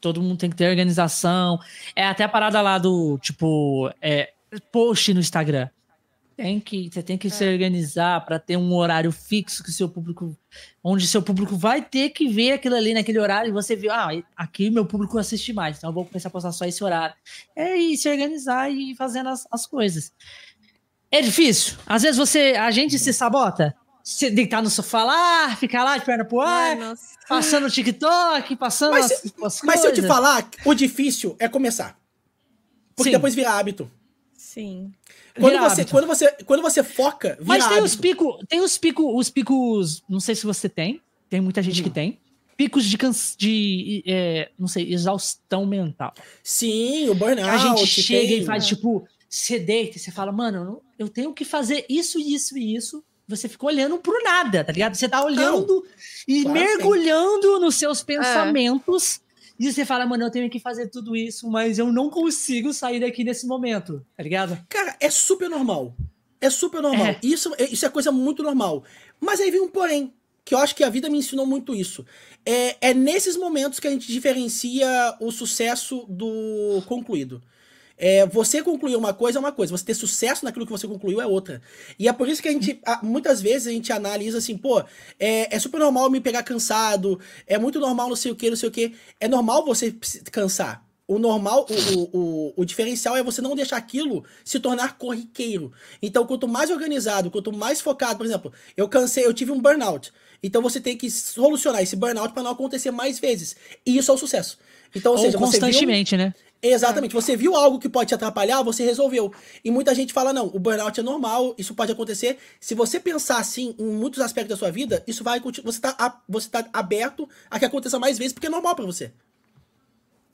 Todo 0.00 0.20
mundo 0.20 0.38
tem 0.38 0.50
que 0.50 0.56
ter 0.56 0.68
organização. 0.68 1.60
É 1.94 2.04
até 2.04 2.24
a 2.24 2.28
parada 2.28 2.60
lá 2.60 2.76
do, 2.76 3.18
tipo, 3.18 3.88
é, 4.02 4.32
post 4.72 5.14
no 5.14 5.20
Instagram. 5.20 5.68
Tem 6.42 6.58
que, 6.58 6.90
você 6.92 7.02
tem 7.04 7.16
que 7.16 7.28
é. 7.28 7.30
se 7.30 7.44
organizar 7.44 8.24
para 8.24 8.36
ter 8.36 8.56
um 8.56 8.74
horário 8.74 9.12
fixo 9.12 9.62
que 9.62 9.70
seu 9.70 9.88
público, 9.88 10.36
onde 10.82 11.06
seu 11.06 11.22
público 11.22 11.56
vai 11.56 11.80
ter 11.80 12.10
que 12.10 12.28
ver 12.28 12.54
aquilo 12.54 12.74
ali 12.74 12.92
naquele 12.92 13.20
horário 13.20 13.50
e 13.50 13.52
você 13.52 13.76
viu, 13.76 13.92
ah, 13.92 14.10
aqui 14.36 14.68
meu 14.68 14.84
público 14.84 15.16
assiste 15.18 15.52
mais, 15.52 15.78
então 15.78 15.90
eu 15.90 15.94
vou 15.94 16.04
começar 16.04 16.28
a 16.28 16.32
postar 16.32 16.50
só 16.50 16.64
esse 16.64 16.82
horário. 16.82 17.14
É 17.54 17.76
e 17.76 17.96
se 17.96 18.08
organizar 18.08 18.68
e 18.68 18.92
fazendo 18.96 19.28
as, 19.28 19.46
as 19.52 19.66
coisas. 19.66 20.12
É 21.12 21.22
difícil. 21.22 21.76
Às 21.86 22.02
vezes 22.02 22.16
você, 22.16 22.56
a 22.58 22.72
gente 22.72 22.98
se 22.98 23.12
sabota. 23.12 23.76
Você 24.02 24.28
deitar 24.28 24.60
no 24.60 24.68
sofá 24.68 25.04
lá, 25.04 25.54
ficar 25.54 25.84
lá 25.84 25.96
de 25.96 26.04
perna 26.04 26.24
pro 26.24 26.40
ar, 26.40 26.76
Ai, 26.76 26.94
passando 27.28 27.66
o 27.66 27.70
TikTok, 27.70 28.56
passando 28.56 28.90
mas, 28.90 29.12
as, 29.12 29.32
as 29.44 29.60
Mas 29.62 29.80
se 29.80 29.86
eu 29.86 29.94
te 29.94 30.02
falar, 30.02 30.50
o 30.64 30.74
difícil 30.74 31.36
é 31.38 31.48
começar. 31.48 31.96
Porque 32.96 33.10
Sim. 33.10 33.16
depois 33.16 33.32
vira 33.32 33.52
hábito. 33.52 33.88
Sim. 34.36 34.92
Quando 35.38 35.58
você, 35.58 35.84
quando, 35.84 36.06
você, 36.06 36.32
quando 36.44 36.62
você 36.62 36.82
foca, 36.82 37.30
vira 37.30 37.44
Mas 37.46 37.64
tem 37.64 37.78
hábito. 37.78 37.86
os 37.86 37.96
picos, 37.96 38.36
tem 38.48 38.60
os 38.60 38.78
picos, 38.78 39.06
os 39.14 39.30
picos, 39.30 40.02
não 40.08 40.20
sei 40.20 40.34
se 40.34 40.44
você 40.44 40.68
tem, 40.68 41.00
tem 41.30 41.40
muita 41.40 41.62
gente 41.62 41.80
hum. 41.80 41.84
que 41.84 41.90
tem, 41.90 42.18
picos 42.56 42.84
de, 42.84 42.98
de 43.36 44.04
é, 44.06 44.50
não 44.58 44.68
sei, 44.68 44.92
exaustão 44.92 45.66
mental. 45.66 46.12
Sim, 46.42 47.08
o 47.08 47.14
burnout. 47.14 47.48
A 47.48 47.56
gente 47.56 47.86
chega 47.86 48.28
tem, 48.28 48.42
e 48.42 48.44
faz, 48.44 48.64
né? 48.64 48.68
tipo, 48.68 49.06
você 49.28 49.58
deita 49.58 49.96
e 49.96 50.00
você 50.00 50.10
fala, 50.10 50.30
mano, 50.30 50.82
eu 50.98 51.08
tenho 51.08 51.32
que 51.32 51.44
fazer 51.44 51.86
isso, 51.88 52.18
isso 52.18 52.56
e 52.56 52.76
isso. 52.76 53.02
Você 53.26 53.48
fica 53.48 53.64
olhando 53.64 53.98
pro 53.98 54.22
nada, 54.22 54.62
tá 54.62 54.72
ligado? 54.72 54.94
Você 54.94 55.08
tá 55.08 55.24
olhando 55.24 55.66
não, 55.66 55.82
e 56.28 56.42
claro 56.42 56.58
mergulhando 56.58 57.60
nos 57.60 57.76
seus 57.76 58.02
pensamentos. 58.02 59.16
É 59.16 59.31
e 59.58 59.72
você 59.72 59.84
fala, 59.84 60.06
mano, 60.06 60.24
eu 60.24 60.30
tenho 60.30 60.50
que 60.50 60.58
fazer 60.58 60.88
tudo 60.88 61.14
isso, 61.14 61.48
mas 61.50 61.78
eu 61.78 61.92
não 61.92 62.10
consigo 62.10 62.72
sair 62.72 63.00
daqui 63.00 63.22
nesse 63.24 63.46
momento, 63.46 64.04
tá 64.16 64.22
ligado? 64.22 64.58
Cara, 64.68 64.96
é 64.98 65.10
super 65.10 65.48
normal. 65.48 65.94
É 66.40 66.50
super 66.50 66.82
normal. 66.82 67.06
É. 67.06 67.18
Isso, 67.22 67.54
é, 67.58 67.64
isso 67.64 67.86
é 67.86 67.88
coisa 67.88 68.10
muito 68.10 68.42
normal. 68.42 68.82
Mas 69.20 69.40
aí 69.40 69.50
vem 69.50 69.60
um 69.60 69.68
porém, 69.68 70.12
que 70.44 70.54
eu 70.54 70.58
acho 70.58 70.74
que 70.74 70.82
a 70.82 70.90
vida 70.90 71.08
me 71.08 71.18
ensinou 71.18 71.46
muito 71.46 71.74
isso. 71.74 72.04
É, 72.44 72.88
é 72.90 72.94
nesses 72.94 73.36
momentos 73.36 73.78
que 73.78 73.86
a 73.86 73.90
gente 73.90 74.10
diferencia 74.10 75.16
o 75.20 75.30
sucesso 75.30 76.04
do 76.08 76.82
concluído. 76.86 77.42
É, 77.96 78.26
você 78.26 78.62
concluir 78.62 78.96
uma 78.96 79.12
coisa 79.14 79.38
é 79.38 79.40
uma 79.40 79.52
coisa, 79.52 79.76
você 79.76 79.84
ter 79.84 79.94
sucesso 79.94 80.44
naquilo 80.44 80.66
que 80.66 80.72
você 80.72 80.86
concluiu 80.86 81.20
é 81.20 81.26
outra. 81.26 81.62
E 81.98 82.08
é 82.08 82.12
por 82.12 82.28
isso 82.28 82.42
que 82.42 82.48
a 82.48 82.52
gente, 82.52 82.80
muitas 83.02 83.40
vezes, 83.40 83.68
a 83.68 83.70
gente 83.70 83.92
analisa 83.92 84.38
assim, 84.38 84.56
pô, 84.56 84.80
é, 85.18 85.54
é 85.54 85.58
super 85.58 85.78
normal 85.78 86.10
me 86.10 86.20
pegar 86.20 86.42
cansado, 86.42 87.20
é 87.46 87.58
muito 87.58 87.78
normal 87.78 88.08
não 88.08 88.16
sei 88.16 88.32
o 88.32 88.36
que, 88.36 88.50
não 88.50 88.56
sei 88.56 88.68
o 88.68 88.72
que. 88.72 88.94
É 89.20 89.28
normal 89.28 89.64
você 89.64 89.94
cansar. 90.30 90.84
O 91.06 91.18
normal, 91.18 91.66
o, 91.68 92.16
o, 92.16 92.54
o, 92.56 92.64
diferencial 92.64 93.16
é 93.16 93.22
você 93.22 93.42
não 93.42 93.56
deixar 93.56 93.76
aquilo 93.76 94.24
se 94.44 94.58
tornar 94.60 94.96
corriqueiro. 94.96 95.72
Então, 96.00 96.24
quanto 96.24 96.48
mais 96.48 96.70
organizado, 96.70 97.30
quanto 97.30 97.52
mais 97.52 97.80
focado, 97.80 98.16
por 98.16 98.24
exemplo, 98.24 98.52
eu 98.76 98.88
cansei, 98.88 99.26
eu 99.26 99.34
tive 99.34 99.50
um 99.50 99.60
burnout. 99.60 100.12
Então 100.42 100.60
você 100.60 100.80
tem 100.80 100.96
que 100.96 101.10
solucionar 101.10 101.82
esse 101.82 101.94
burnout 101.94 102.34
para 102.34 102.42
não 102.42 102.50
acontecer 102.50 102.90
mais 102.90 103.18
vezes. 103.18 103.54
E 103.86 103.96
isso 103.96 104.10
é 104.10 104.14
o 104.14 104.18
sucesso. 104.18 104.58
Então, 104.94 105.12
ou, 105.12 105.18
ou 105.18 105.24
seja, 105.24 105.38
constantemente, 105.38 106.16
viu... 106.16 106.26
né? 106.26 106.34
Exatamente. 106.62 107.12
Você 107.12 107.36
viu 107.36 107.56
algo 107.56 107.78
que 107.80 107.88
pode 107.88 108.08
te 108.08 108.14
atrapalhar, 108.14 108.62
você 108.62 108.84
resolveu. 108.84 109.32
E 109.64 109.70
muita 109.70 109.92
gente 109.94 110.12
fala: 110.12 110.32
não, 110.32 110.46
o 110.46 110.60
burnout 110.60 110.98
é 110.98 111.02
normal, 111.02 111.54
isso 111.58 111.74
pode 111.74 111.90
acontecer. 111.90 112.38
Se 112.60 112.74
você 112.74 113.00
pensar 113.00 113.38
assim 113.38 113.74
em 113.78 113.84
muitos 113.84 114.20
aspectos 114.20 114.50
da 114.50 114.56
sua 114.56 114.70
vida, 114.70 115.02
isso 115.06 115.24
vai 115.24 115.40
você 115.40 115.80
tá, 115.80 116.22
você 116.28 116.48
tá 116.48 116.64
aberto 116.72 117.28
a 117.50 117.58
que 117.58 117.64
aconteça 117.64 117.98
mais 117.98 118.16
vezes, 118.16 118.32
porque 118.32 118.46
é 118.46 118.50
normal 118.50 118.76
para 118.76 118.86
você. 118.86 119.12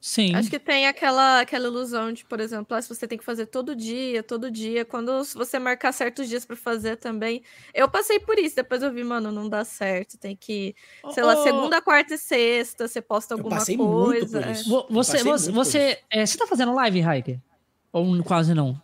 Sim. 0.00 0.34
Acho 0.34 0.48
que 0.48 0.60
tem 0.60 0.86
aquela, 0.86 1.40
aquela 1.40 1.66
ilusão 1.66 2.12
de, 2.12 2.24
por 2.24 2.38
exemplo, 2.38 2.76
ah, 2.76 2.80
se 2.80 2.88
você 2.88 3.06
tem 3.06 3.18
que 3.18 3.24
fazer 3.24 3.46
todo 3.46 3.74
dia, 3.74 4.22
todo 4.22 4.50
dia, 4.50 4.84
quando 4.84 5.24
você 5.34 5.58
marcar 5.58 5.92
certos 5.92 6.28
dias 6.28 6.44
para 6.44 6.54
fazer 6.54 6.96
também. 6.96 7.42
Eu 7.74 7.88
passei 7.88 8.20
por 8.20 8.38
isso, 8.38 8.54
depois 8.54 8.82
eu 8.82 8.92
vi, 8.92 9.02
mano, 9.02 9.32
não 9.32 9.48
dá 9.48 9.64
certo, 9.64 10.16
tem 10.16 10.36
que, 10.36 10.74
sei 11.12 11.22
oh, 11.22 11.26
lá, 11.26 11.42
segunda, 11.42 11.82
quarta 11.82 12.14
e 12.14 12.18
sexta, 12.18 12.86
você 12.86 13.02
posta 13.02 13.34
alguma 13.34 13.56
eu 13.56 13.58
passei 13.58 13.76
coisa. 13.76 14.40
Muito 14.40 14.46
por 14.46 14.52
isso. 14.52 14.86
Você, 14.90 15.22
você, 15.24 15.50
você, 15.50 15.98
é, 16.10 16.24
você 16.24 16.38
tá 16.38 16.46
fazendo 16.46 16.74
live, 16.74 17.00
Hiker? 17.00 17.40
Ou 17.92 18.22
quase 18.22 18.54
não? 18.54 18.80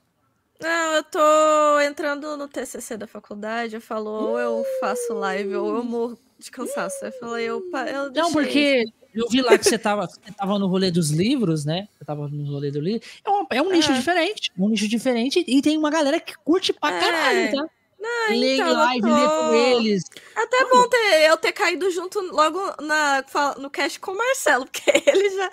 Não, 0.60 0.94
eu 0.94 1.04
tô 1.04 1.80
entrando 1.80 2.36
no 2.36 2.48
TCC 2.48 2.96
da 2.96 3.06
faculdade, 3.06 3.74
eu 3.74 3.80
falo, 3.80 4.10
ou 4.10 4.38
eu 4.38 4.64
façu 4.80 5.14
live, 5.14 5.54
ou 5.56 5.76
eu 5.76 5.84
morro 5.84 6.18
de 6.44 6.50
cansaço. 6.50 7.04
Eu 7.04 7.12
falei, 7.12 7.44
eu, 7.46 7.62
eu 7.92 8.12
Não, 8.12 8.32
porque 8.32 8.84
eu 9.14 9.28
vi 9.28 9.40
lá 9.40 9.56
que 9.56 9.64
você 9.64 9.78
tava, 9.78 10.06
você 10.06 10.32
tava 10.36 10.58
no 10.58 10.66
rolê 10.66 10.90
dos 10.90 11.10
livros, 11.10 11.64
né? 11.64 11.88
Você 11.96 12.04
tava 12.04 12.28
no 12.28 12.52
rolê 12.52 12.70
do 12.70 12.80
livro. 12.80 13.06
É, 13.24 13.30
um, 13.30 13.46
é 13.50 13.62
um 13.62 13.72
nicho 13.72 13.92
é. 13.92 13.94
diferente. 13.94 14.50
Um 14.58 14.68
nicho 14.68 14.88
diferente. 14.88 15.44
E 15.46 15.62
tem 15.62 15.78
uma 15.78 15.90
galera 15.90 16.20
que 16.20 16.34
curte 16.38 16.72
pra 16.72 16.94
é. 16.94 17.00
caralho, 17.00 17.56
tá? 17.56 17.66
Não, 17.98 18.38
lê 18.38 18.56
então, 18.56 18.72
live, 18.72 19.00
tô... 19.00 19.14
lê 19.14 19.28
com 19.28 19.54
eles. 19.54 20.04
Até 20.36 20.64
Como? 20.64 20.82
bom 20.82 20.88
ter, 20.88 21.26
eu 21.26 21.36
ter 21.38 21.52
caído 21.52 21.90
junto 21.90 22.20
logo 22.20 22.60
na, 22.82 23.24
no 23.58 23.70
cast 23.70 23.98
com 23.98 24.10
o 24.10 24.18
Marcelo, 24.18 24.66
porque 24.70 24.90
ele 25.08 25.30
já, 25.30 25.50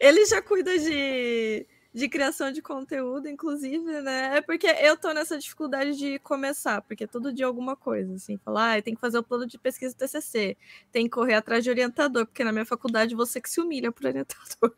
ele 0.00 0.26
já 0.26 0.42
cuida 0.42 0.76
de 0.78 1.64
de 1.94 2.08
criação 2.08 2.50
de 2.50 2.62
conteúdo, 2.62 3.28
inclusive, 3.28 4.00
né? 4.00 4.38
É 4.38 4.40
porque 4.40 4.66
eu 4.66 4.96
tô 4.96 5.12
nessa 5.12 5.38
dificuldade 5.38 5.96
de 5.96 6.18
começar, 6.20 6.80
porque 6.82 7.06
todo 7.06 7.32
dia 7.32 7.44
alguma 7.44 7.76
coisa, 7.76 8.14
assim, 8.14 8.38
falar, 8.38 8.78
ah, 8.78 8.82
tem 8.82 8.94
que 8.94 9.00
fazer 9.00 9.18
o 9.18 9.22
plano 9.22 9.46
de 9.46 9.58
pesquisa 9.58 9.94
do 9.94 9.98
TCC, 9.98 10.56
tem 10.90 11.04
que 11.04 11.10
correr 11.10 11.34
atrás 11.34 11.62
de 11.62 11.68
orientador, 11.68 12.24
porque 12.26 12.42
na 12.42 12.52
minha 12.52 12.64
faculdade 12.64 13.14
você 13.14 13.40
que 13.40 13.50
se 13.50 13.60
humilha 13.60 13.92
por 13.92 14.06
orientador. 14.06 14.74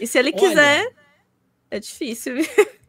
E 0.00 0.06
se 0.06 0.18
ele 0.18 0.30
Olha, 0.30 0.38
quiser, 0.38 0.94
é 1.70 1.78
difícil. 1.78 2.36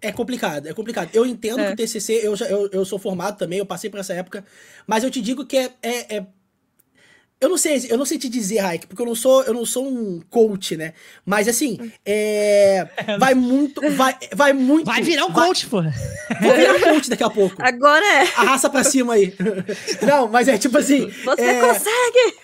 É 0.02 0.12
complicado, 0.12 0.68
é 0.68 0.74
complicado. 0.74 1.12
Eu 1.14 1.28
entendo 1.28 1.60
é. 1.60 1.68
que 1.68 1.74
o 1.74 1.76
TCC, 1.76 2.26
eu, 2.26 2.36
já, 2.36 2.48
eu, 2.48 2.68
eu 2.72 2.84
sou 2.84 2.98
formado 2.98 3.38
também, 3.38 3.60
eu 3.60 3.66
passei 3.68 3.88
por 3.88 4.00
essa 4.00 4.14
época, 4.14 4.44
mas 4.88 5.04
eu 5.04 5.12
te 5.12 5.22
digo 5.22 5.46
que 5.46 5.56
é, 5.56 5.74
é, 5.84 6.18
é 6.18 6.28
eu 7.42 7.50
não 7.50 7.58
sei, 7.58 7.88
eu 7.90 7.98
não 7.98 8.06
sei 8.06 8.20
te 8.20 8.30
dizer, 8.30 8.60
Raik, 8.60 8.86
porque 8.86 9.02
eu 9.02 9.06
não 9.06 9.16
sou, 9.16 9.42
eu 9.44 9.54
não 9.54 9.66
sou 9.66 9.88
um 9.88 10.22
coach, 10.30 10.78
né? 10.78 10.94
Mas 11.26 11.48
assim, 11.48 11.92
é, 12.06 12.88
vai 13.20 13.34
muito, 13.34 13.82
vai, 13.94 14.16
vai 14.34 14.54
muito. 14.54 14.86
Vai 14.86 15.02
virar 15.02 15.26
um 15.26 15.34
coach, 15.34 15.66
pô. 15.66 15.82
Vou 15.82 16.54
virar 16.56 16.76
um 16.76 16.80
coach 16.80 17.10
daqui 17.10 17.24
a 17.24 17.30
pouco. 17.32 17.56
Agora 17.60 18.06
é. 18.06 18.22
Arrasta 18.36 18.70
pra 18.70 18.84
cima 18.84 19.14
aí. 19.14 19.34
Não, 20.08 20.28
mas 20.28 20.48
é 20.48 20.58
tipo 20.58 20.78
assim. 20.78 21.10
Você 21.26 21.42
é... 21.42 21.60
consegue! 21.60 22.38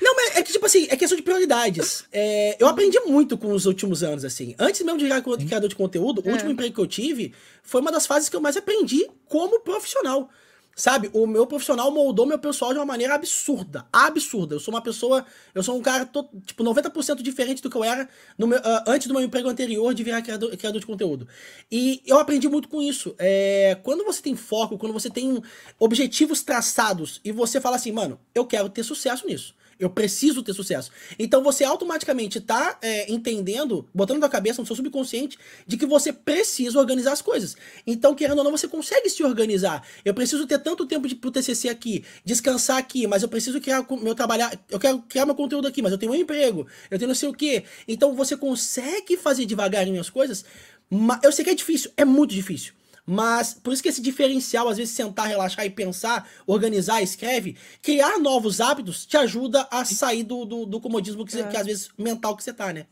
Não, 0.00 0.14
mas 0.14 0.36
é 0.36 0.42
que, 0.42 0.52
tipo 0.52 0.64
assim, 0.64 0.86
é 0.90 0.96
questão 0.96 1.16
de 1.16 1.22
prioridades. 1.22 2.04
É, 2.12 2.56
eu 2.58 2.66
aprendi 2.66 2.98
muito 3.00 3.36
com 3.36 3.52
os 3.52 3.66
últimos 3.66 4.02
anos, 4.02 4.24
assim. 4.24 4.54
Antes 4.58 4.80
mesmo 4.82 4.98
de 4.98 5.04
virar 5.04 5.22
criador 5.22 5.68
de 5.68 5.74
conteúdo, 5.74 6.22
o 6.24 6.28
É. 6.28 6.32
último 6.32 6.50
emprego 6.50 6.74
que 6.74 6.80
eu 6.80 6.86
tive 6.86 7.34
foi 7.62 7.80
uma 7.80 7.92
das 7.92 8.06
fases 8.06 8.28
que 8.28 8.36
eu 8.36 8.40
mais 8.40 8.56
aprendi 8.56 9.06
como 9.28 9.60
profissional. 9.60 10.30
Sabe, 10.78 11.08
o 11.14 11.26
meu 11.26 11.46
profissional 11.46 11.90
moldou 11.90 12.26
meu 12.26 12.38
pessoal 12.38 12.70
de 12.70 12.78
uma 12.78 12.84
maneira 12.84 13.14
absurda. 13.14 13.86
Absurda. 13.90 14.54
Eu 14.56 14.60
sou 14.60 14.74
uma 14.74 14.82
pessoa. 14.82 15.24
Eu 15.54 15.62
sou 15.62 15.74
um 15.74 15.80
cara, 15.80 16.04
to- 16.04 16.28
tipo, 16.44 16.62
90% 16.62 17.22
diferente 17.22 17.62
do 17.62 17.70
que 17.70 17.76
eu 17.78 17.82
era 17.82 18.06
meu- 18.38 18.60
ah, 18.62 18.84
antes 18.86 19.06
do 19.08 19.14
meu 19.14 19.22
emprego 19.22 19.48
anterior 19.48 19.94
de 19.94 20.04
virar 20.04 20.20
criador, 20.20 20.54
criador 20.54 20.78
de 20.78 20.86
conteúdo. 20.86 21.26
E 21.72 22.02
eu 22.04 22.18
aprendi 22.18 22.46
muito 22.46 22.68
com 22.68 22.82
isso. 22.82 23.14
É, 23.18 23.78
quando 23.82 24.04
você 24.04 24.20
tem 24.20 24.36
foco, 24.36 24.76
quando 24.76 24.92
você 24.92 25.08
tem 25.08 25.42
objetivos 25.78 26.42
traçados 26.42 27.22
e 27.24 27.32
você 27.32 27.58
fala 27.58 27.76
assim, 27.76 27.90
mano, 27.90 28.20
eu 28.34 28.44
quero 28.44 28.68
ter 28.68 28.82
sucesso 28.84 29.26
nisso. 29.26 29.54
Eu 29.78 29.90
preciso 29.90 30.42
ter 30.42 30.54
sucesso. 30.54 30.90
Então 31.18 31.42
você 31.42 31.62
automaticamente 31.64 32.40
tá 32.40 32.78
é, 32.80 33.12
entendendo, 33.12 33.86
botando 33.94 34.18
na 34.20 34.28
cabeça, 34.28 34.60
no 34.62 34.66
seu 34.66 34.74
subconsciente, 34.76 35.38
de 35.66 35.76
que 35.76 35.84
você 35.84 36.12
precisa 36.12 36.78
organizar 36.78 37.12
as 37.12 37.20
coisas. 37.20 37.56
Então, 37.86 38.14
querendo 38.14 38.38
ou 38.38 38.44
não, 38.44 38.50
você 38.50 38.66
consegue 38.66 39.10
se 39.10 39.22
organizar. 39.22 39.86
Eu 40.04 40.14
preciso 40.14 40.46
ter 40.46 40.58
tanto 40.60 40.86
tempo 40.86 41.06
de, 41.06 41.14
pro 41.14 41.30
TCC 41.30 41.68
aqui, 41.68 42.04
descansar 42.24 42.78
aqui, 42.78 43.06
mas 43.06 43.22
eu 43.22 43.28
preciso 43.28 43.60
criar 43.60 43.86
meu 44.00 44.14
trabalhar, 44.14 44.58
eu 44.70 44.78
quero 44.78 44.98
criar 45.02 45.26
meu 45.26 45.34
conteúdo 45.34 45.68
aqui, 45.68 45.82
mas 45.82 45.92
eu 45.92 45.98
tenho 45.98 46.12
um 46.12 46.14
emprego, 46.14 46.66
eu 46.90 46.98
tenho 46.98 47.08
não 47.08 47.14
sei 47.14 47.28
o 47.28 47.34
quê. 47.34 47.64
Então 47.86 48.14
você 48.14 48.36
consegue 48.36 49.16
fazer 49.16 49.44
devagarinho 49.46 50.00
as 50.00 50.08
coisas. 50.10 50.44
ma- 50.90 51.20
Eu 51.22 51.32
sei 51.32 51.44
que 51.44 51.50
é 51.50 51.54
difícil, 51.54 51.90
é 51.96 52.04
muito 52.04 52.34
difícil. 52.34 52.72
Mas 53.08 53.54
por 53.54 53.72
isso 53.72 53.82
que 53.82 53.88
esse 53.88 54.02
diferencial, 54.02 54.68
às 54.68 54.78
vezes, 54.78 54.92
sentar, 54.94 55.28
relaxar 55.28 55.64
e 55.64 55.70
pensar, 55.70 56.28
organizar, 56.44 57.00
escreve, 57.02 57.56
criar 57.80 58.18
novos 58.18 58.60
hábitos 58.60 59.06
te 59.06 59.16
ajuda 59.16 59.68
a 59.70 59.84
sair 59.84 60.24
do, 60.24 60.44
do, 60.44 60.66
do 60.66 60.80
comodismo 60.80 61.24
que, 61.24 61.30
você- 61.30 61.42
É. 61.42 61.46
que, 61.48 61.56
às 61.56 61.64
vezes, 61.66 61.88
mental 61.96 62.36
que 62.36 62.42
você 62.42 62.52
tá, 62.52 62.72
né? 62.72 62.86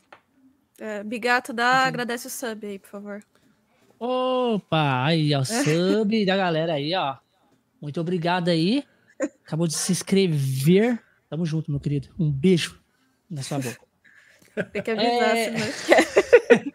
É, 0.79 1.03
Bigato, 1.03 1.53
dá, 1.53 1.85
agradece 1.85 2.29
o 2.29 2.31
sub 2.31 2.65
aí, 2.67 2.79
por 2.79 2.91
favor. 2.91 3.25
Opa, 3.99 5.05
aí, 5.05 5.35
ó, 5.35 5.43
sub 5.45 6.25
da 6.25 6.37
galera 6.37 6.75
aí, 6.75 6.95
ó. 6.95 7.17
Muito 7.83 8.01
obrigado 8.01 8.49
aí. 8.51 8.85
Acabou 9.47 9.67
de 9.67 9.75
se 9.75 9.91
inscrever. 9.93 11.03
Tamo 11.29 11.45
junto, 11.45 11.71
meu 11.71 11.81
querido. 11.81 12.09
Um 12.19 12.31
beijo 12.31 12.81
na 13.29 13.43
sua 13.43 13.59
boca. 13.59 13.79
Tem 14.73 14.83
que 14.83 14.91
avisar, 14.93 15.37
É. 15.37 15.45
senão 15.45 15.67
esquece. 15.67 16.75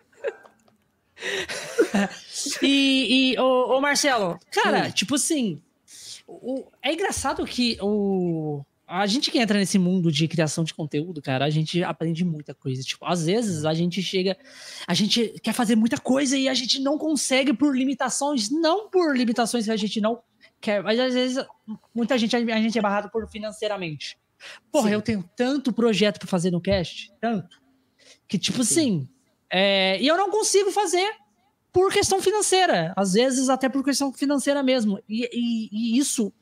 E, 2.61 3.33
e 3.33 3.39
ô, 3.39 3.77
ô, 3.77 3.81
Marcelo, 3.81 4.39
cara, 4.51 4.87
Hum. 4.87 4.91
tipo 4.91 5.15
assim, 5.15 5.61
o, 6.27 6.65
é 6.81 6.93
engraçado 6.93 7.45
que 7.45 7.77
o, 7.81 8.61
a 8.87 9.05
gente 9.05 9.29
que 9.29 9.37
entra 9.37 9.59
nesse 9.59 9.77
mundo 9.77 10.11
de 10.11 10.27
criação 10.27 10.63
de 10.63 10.73
conteúdo, 10.73 11.21
cara, 11.21 11.45
a 11.45 11.49
gente 11.49 11.83
aprende 11.83 12.25
muita 12.25 12.53
coisa. 12.55 12.81
Tipo, 12.81 13.05
às 13.05 13.25
vezes 13.25 13.65
a 13.65 13.73
gente 13.73 14.01
chega, 14.01 14.35
a 14.87 14.93
gente 14.93 15.35
quer 15.43 15.53
fazer 15.53 15.75
muita 15.75 15.97
coisa 15.99 16.35
e 16.37 16.49
a 16.49 16.53
gente 16.53 16.79
não 16.81 16.97
consegue 16.97 17.53
por 17.53 17.77
limitações, 17.77 18.49
não 18.49 18.89
por 18.89 19.15
limitações 19.15 19.65
que 19.65 19.71
a 19.71 19.77
gente 19.77 20.01
não 20.01 20.21
quer, 20.59 20.81
mas 20.83 20.99
às 20.99 21.13
vezes 21.13 21.45
muita 21.93 22.17
gente, 22.17 22.35
a 22.35 22.61
gente 22.61 22.77
é 22.77 22.81
barrado 22.81 23.09
por 23.11 23.29
financeiramente. 23.29 24.17
Porra, 24.71 24.87
Sim. 24.89 24.93
eu 24.93 25.01
tenho 25.01 25.29
tanto 25.35 25.71
projeto 25.71 26.17
pra 26.19 26.27
fazer 26.27 26.49
no 26.49 26.61
cast, 26.61 27.11
tanto, 27.19 27.61
que 28.27 28.39
tipo 28.39 28.63
Sim. 28.63 28.71
assim, 28.73 29.09
é, 29.51 30.01
e 30.01 30.07
eu 30.07 30.17
não 30.17 30.29
consigo 30.31 30.71
fazer 30.71 31.09
por 31.71 31.91
questão 31.91 32.21
financeira, 32.21 32.93
às 32.95 33.13
vezes 33.13 33.49
até 33.49 33.69
por 33.69 33.83
questão 33.83 34.11
financeira 34.11 34.61
mesmo. 34.63 34.99
E, 35.07 35.29
e- 35.31 35.69
e 35.71 35.97
isso 35.97 36.33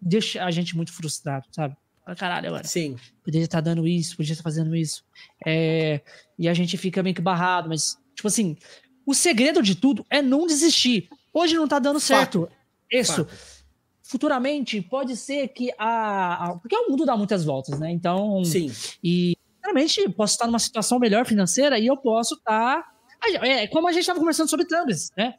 deixa 0.00 0.44
a 0.44 0.50
gente 0.50 0.76
muito 0.76 0.92
frustrado, 0.92 1.46
sabe? 1.50 1.76
Caralho, 2.16 2.48
agora, 2.48 2.64
Sim. 2.66 2.96
poderia 3.22 3.44
estar 3.44 3.60
dando 3.60 3.86
isso, 3.86 4.16
poderia 4.16 4.32
estar 4.32 4.42
fazendo 4.42 4.74
isso. 4.74 5.04
É, 5.46 6.00
e 6.38 6.48
a 6.48 6.54
gente 6.54 6.76
fica 6.78 7.02
meio 7.02 7.14
que 7.14 7.20
barrado, 7.20 7.68
mas, 7.68 7.98
tipo 8.14 8.26
assim, 8.28 8.56
o 9.04 9.12
segredo 9.14 9.62
de 9.62 9.74
tudo 9.74 10.06
é 10.08 10.22
não 10.22 10.46
desistir. 10.46 11.08
Hoje 11.34 11.54
não 11.56 11.68
tá 11.68 11.78
dando 11.78 12.00
certo. 12.00 12.48
Isso. 12.90 13.24
Fato. 13.26 13.58
Futuramente, 14.02 14.80
pode 14.80 15.16
ser 15.16 15.48
que 15.48 15.70
a, 15.78 16.46
a- 16.52 16.58
Porque 16.58 16.74
o 16.74 16.88
mundo 16.88 17.04
dá 17.04 17.14
muitas 17.14 17.44
voltas, 17.44 17.78
né? 17.78 17.90
Então. 17.90 18.42
Sim. 18.42 18.72
E, 19.04 19.36
sinceramente, 19.56 20.08
posso 20.10 20.32
estar 20.32 20.46
numa 20.46 20.58
situação 20.58 20.98
melhor 20.98 21.26
financeira 21.26 21.78
e 21.78 21.86
eu 21.86 21.96
posso 21.96 22.34
estar. 22.36 22.86
É 23.22 23.66
como 23.68 23.88
a 23.88 23.92
gente 23.92 24.02
estava 24.02 24.18
conversando 24.18 24.48
sobre 24.48 24.66
thumbs, 24.66 25.10
né? 25.16 25.34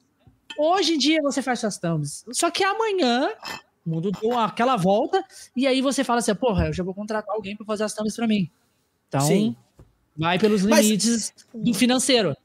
Hoje 0.57 0.93
em 0.95 0.97
dia 0.97 1.19
você 1.21 1.41
faz 1.41 1.59
suas 1.59 1.77
thumbs. 1.77 2.25
Só 2.33 2.51
que 2.51 2.63
amanhã 2.63 3.31
o 3.85 3.89
mundo 3.89 4.11
deu 4.11 4.37
aquela 4.37 4.75
volta 4.75 5.23
e 5.55 5.65
aí 5.65 5.81
você 5.81 6.03
fala 6.03 6.19
assim: 6.19 6.35
porra, 6.35 6.67
eu 6.67 6.73
já 6.73 6.83
vou 6.83 6.93
contratar 6.93 7.33
alguém 7.33 7.55
para 7.55 7.65
fazer 7.65 7.83
as 7.83 7.93
thumbs 7.93 8.15
para 8.15 8.27
mim. 8.27 8.49
Então, 9.07 9.21
Sim. 9.21 9.55
vai 10.15 10.37
pelos 10.37 10.63
Mas- 10.65 10.85
limites 10.85 11.33
do 11.53 11.73
financeiro. 11.73 12.35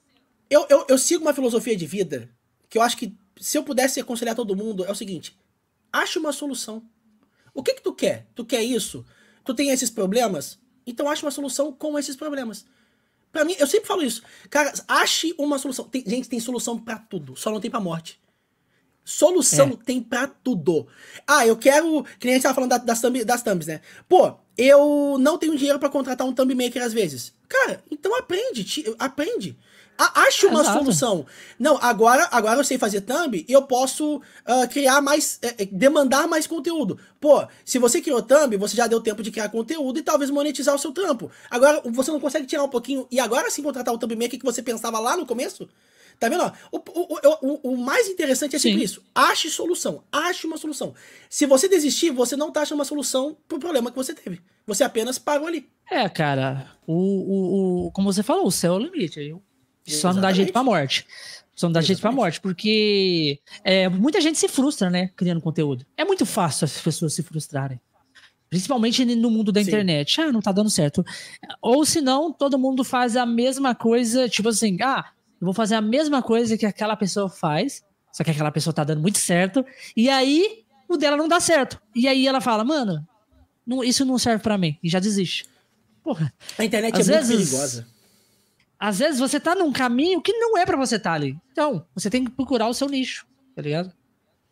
Eu, 0.49 0.67
eu, 0.69 0.87
eu 0.89 0.99
sigo 0.99 1.25
uma 1.25 1.35
filosofia 1.35 1.77
de 1.77 1.87
vida 1.87 2.31
que 2.69 2.79
eu 2.79 2.83
acho 2.83 2.97
que 2.97 3.15
se 3.41 3.59
eu 3.59 3.65
pudesse 3.65 3.99
aconselhar 4.01 4.35
todo 4.37 4.57
mundo 4.57 4.85
é 4.85 4.91
o 4.91 4.95
seguinte: 4.95 5.37
acha 5.93 6.19
uma 6.19 6.33
solução. 6.33 6.83
O 7.53 7.63
que 7.63 7.75
que 7.75 7.83
tu 7.83 7.93
quer? 7.93 8.27
Tu 8.35 8.45
quer 8.45 8.63
isso? 8.63 9.05
Tu 9.45 9.55
tem 9.55 9.71
esses 9.71 9.91
problemas? 9.91 10.59
Então 10.87 11.09
acha 11.09 11.25
uma 11.25 11.31
solução 11.31 11.73
com 11.73 11.99
esses 11.99 12.15
problemas. 12.17 12.67
Pra 13.35 13.45
mim, 13.45 13.55
eu 13.59 13.67
sempre 13.67 13.87
falo 13.89 14.03
isso. 14.03 14.23
Cara, 14.49 14.73
ache 14.89 15.35
uma 15.37 15.59
solução. 15.59 15.85
Tem, 15.87 16.03
gente, 16.07 16.29
tem 16.29 16.39
solução 16.39 16.79
pra 16.79 16.97
tudo, 16.97 17.37
só 17.37 17.51
não 17.51 17.61
tem 17.61 17.69
pra 17.71 17.81
morte. 17.81 18.19
Solução 19.05 19.71
tem 19.77 20.01
pra 20.01 20.27
tudo. 20.27 20.87
Ah, 21.27 21.47
eu 21.47 21.57
quero. 21.57 22.05
Que 22.19 22.27
nem 22.27 22.35
a 22.35 22.37
gente 22.37 22.43
tava 22.45 22.55
falando 22.55 22.71
da- 22.71 22.79
das, 22.79 23.01
thumb, 23.03 23.23
das 23.25 23.43
thumbs, 23.43 23.67
né? 23.67 23.81
Pô, 24.09 24.35
eu 24.57 25.19
não 25.19 25.37
tenho 25.37 25.57
dinheiro 25.57 25.79
pra 25.79 25.91
contratar 25.91 26.27
um 26.27 26.33
thumb 26.33 26.55
maker 26.55 26.83
às 26.83 26.93
vezes. 26.95 27.35
Cara, 27.49 27.83
então 27.91 28.17
aprende, 28.17 28.65
ti- 28.65 28.95
aprende. 28.99 29.59
A- 29.97 30.23
ache 30.23 30.45
uma 30.47 30.61
Exato. 30.63 30.79
solução. 30.79 31.27
Não, 31.59 31.79
agora, 31.81 32.29
agora 32.33 32.59
eu 32.61 32.65
sei 32.65 32.77
fazer 32.79 33.01
thumb 33.03 33.45
e 33.49 33.53
eu 33.53 33.63
posso 33.63 34.21
ah, 34.45 34.67
criar 34.67 35.01
mais. 35.01 35.39
eh, 35.43 35.55
eh, 35.59 35.69
demandar 35.71 36.27
mais 36.27 36.47
conteúdo. 36.47 36.99
Pô, 37.21 37.47
se 37.65 37.79
você 37.79 38.01
criou 38.01 38.21
thumb, 38.23 38.57
você 38.57 38.77
já 38.77 38.87
deu 38.89 39.01
tempo 39.01 39.23
de 39.23 39.31
criar 39.31 39.49
conteúdo 39.51 39.99
e 39.99 40.03
talvez 40.03 40.31
monetizar 40.31 40.75
o 40.75 40.79
seu 40.79 40.91
trampo. 40.93 41.31
Agora, 41.49 41.81
você 41.87 42.11
não 42.11 42.19
consegue 42.19 42.47
tirar 42.47 42.65
um 42.65 42.69
pouquinho 42.69 43.07
e 43.11 43.21
agora 43.21 43.51
sim 43.51 43.63
contratar 43.63 43.95
o 43.95 43.99
thumb 43.99 44.17
maker 44.17 44.39
que 44.39 44.45
você 44.45 44.63
pensava 44.63 44.99
lá 44.99 45.17
no 45.17 45.25
começo? 45.27 45.69
Tá 46.19 46.29
vendo? 46.29 46.45
O, 46.71 46.79
o, 46.79 47.19
o, 47.43 47.73
o- 47.73 47.77
mais 47.77 48.09
interessante 48.09 48.55
é 48.55 48.59
sempre 48.59 48.79
Sim. 48.79 48.85
isso. 48.85 49.03
Ache 49.15 49.51
solução. 49.51 50.05
Ache 50.13 50.47
uma 50.47 50.57
solução. 50.57 50.95
Se 51.29 51.45
você 51.45 51.69
desistir, 51.69 52.11
você 52.11 52.37
não 52.37 52.53
tá 52.53 52.63
achando 52.63 52.79
uma 52.79 52.85
solução 52.85 53.37
pro 53.49 53.59
problema 53.59 53.91
que 53.91 53.97
você 53.97 54.15
teve. 54.15 54.41
Você 54.65 54.85
apenas 54.85 55.19
parou 55.19 55.47
ali. 55.49 55.69
É, 55.91 56.09
cara, 56.09 56.69
o, 56.87 56.95
o, 56.95 57.87
o- 57.87 57.91
como 57.91 58.13
você 58.13 58.23
falou, 58.23 58.47
o 58.47 58.53
céu 58.53 58.75
é 58.75 58.77
o 58.77 58.79
limite. 58.81 59.19
aí 59.19 59.35
Só 59.87 60.13
não 60.13 60.21
dá 60.21 60.33
jeito 60.33 60.53
pra 60.53 60.63
morte. 60.63 61.07
Só 61.55 61.67
não 61.69 61.73
dá 61.73 61.81
jeito 61.81 62.01
pra 62.01 62.11
morte, 62.11 62.41
porque 62.41 63.39
é, 63.63 63.89
muita 63.89 64.21
gente 64.21 64.39
se 64.39 64.49
frustra, 64.49 64.91
né, 64.91 65.11
criando 65.17 65.41
conteúdo. 65.41 65.87
É 65.97 66.05
muito 66.05 66.27
fácil 66.27 66.65
as 66.65 66.81
pessoas 66.81 67.15
se 67.15 67.23
frustrarem. 67.23 67.81
Principalmente 68.51 69.05
no 69.05 69.31
mundo 69.31 69.51
da 69.53 69.61
Sim. 69.63 69.69
internet. 69.69 70.21
Ah, 70.21 70.31
não 70.33 70.41
tá 70.41 70.53
dando 70.53 70.71
certo. 70.71 71.05
Ou 71.61 71.85
se 71.85 72.01
não, 72.01 72.33
todo 72.33 72.59
mundo 72.59 72.85
faz 72.85 73.17
a 73.17 73.25
mesma 73.27 73.75
coisa, 73.75 74.29
tipo 74.29 74.49
assim, 74.49 74.77
ah, 74.83 75.05
eu 75.41 75.45
vou 75.45 75.55
fazer 75.55 75.75
a 75.75 75.81
mesma 75.81 76.23
coisa 76.23 76.57
que 76.57 76.65
aquela 76.67 76.97
pessoa 76.97 77.29
faz, 77.29 77.83
só 78.13 78.23
que 78.25 78.31
aquela 78.31 78.51
pessoa 78.53 78.73
tá 78.73 78.85
dando 78.85 79.01
muito 79.03 79.19
certo, 79.19 79.65
e 79.97 80.09
aí 80.09 80.65
o 80.89 80.97
dela 80.97 81.17
não 81.17 81.27
dá 81.29 81.41
certo. 81.41 81.81
E 81.95 82.07
aí 82.07 82.27
ela 82.27 82.41
fala, 82.41 82.65
mano, 82.65 83.07
não- 83.67 83.83
isso 83.83 84.05
não 84.05 84.19
serve 84.19 84.43
pra 84.43 84.57
mim, 84.59 84.77
e 84.83 84.89
já 84.89 84.99
desiste. 85.01 85.47
Porra. 86.03 86.33
A 86.59 86.65
internet 86.65 86.93
é 86.95 86.97
muito 86.99 87.07
vezes- 87.07 87.49
perigosa. 87.51 87.87
Às 88.79 88.99
vezes 88.99 89.21
você 89.21 89.39
tá 89.41 89.55
num 89.55 89.73
caminho 89.73 90.21
que 90.21 90.33
não 90.33 90.59
é 90.59 90.67
pra 90.67 90.77
você 90.77 90.97
estar 90.97 91.13
ali. 91.13 91.37
Então, 91.53 91.87
você 91.95 92.11
tem 92.11 92.25
que 92.25 92.31
procurar 92.31 92.69
o 92.69 92.75
seu 92.75 92.89
nicho, 92.89 93.27
tá 93.55 93.63
ligado? 93.63 93.93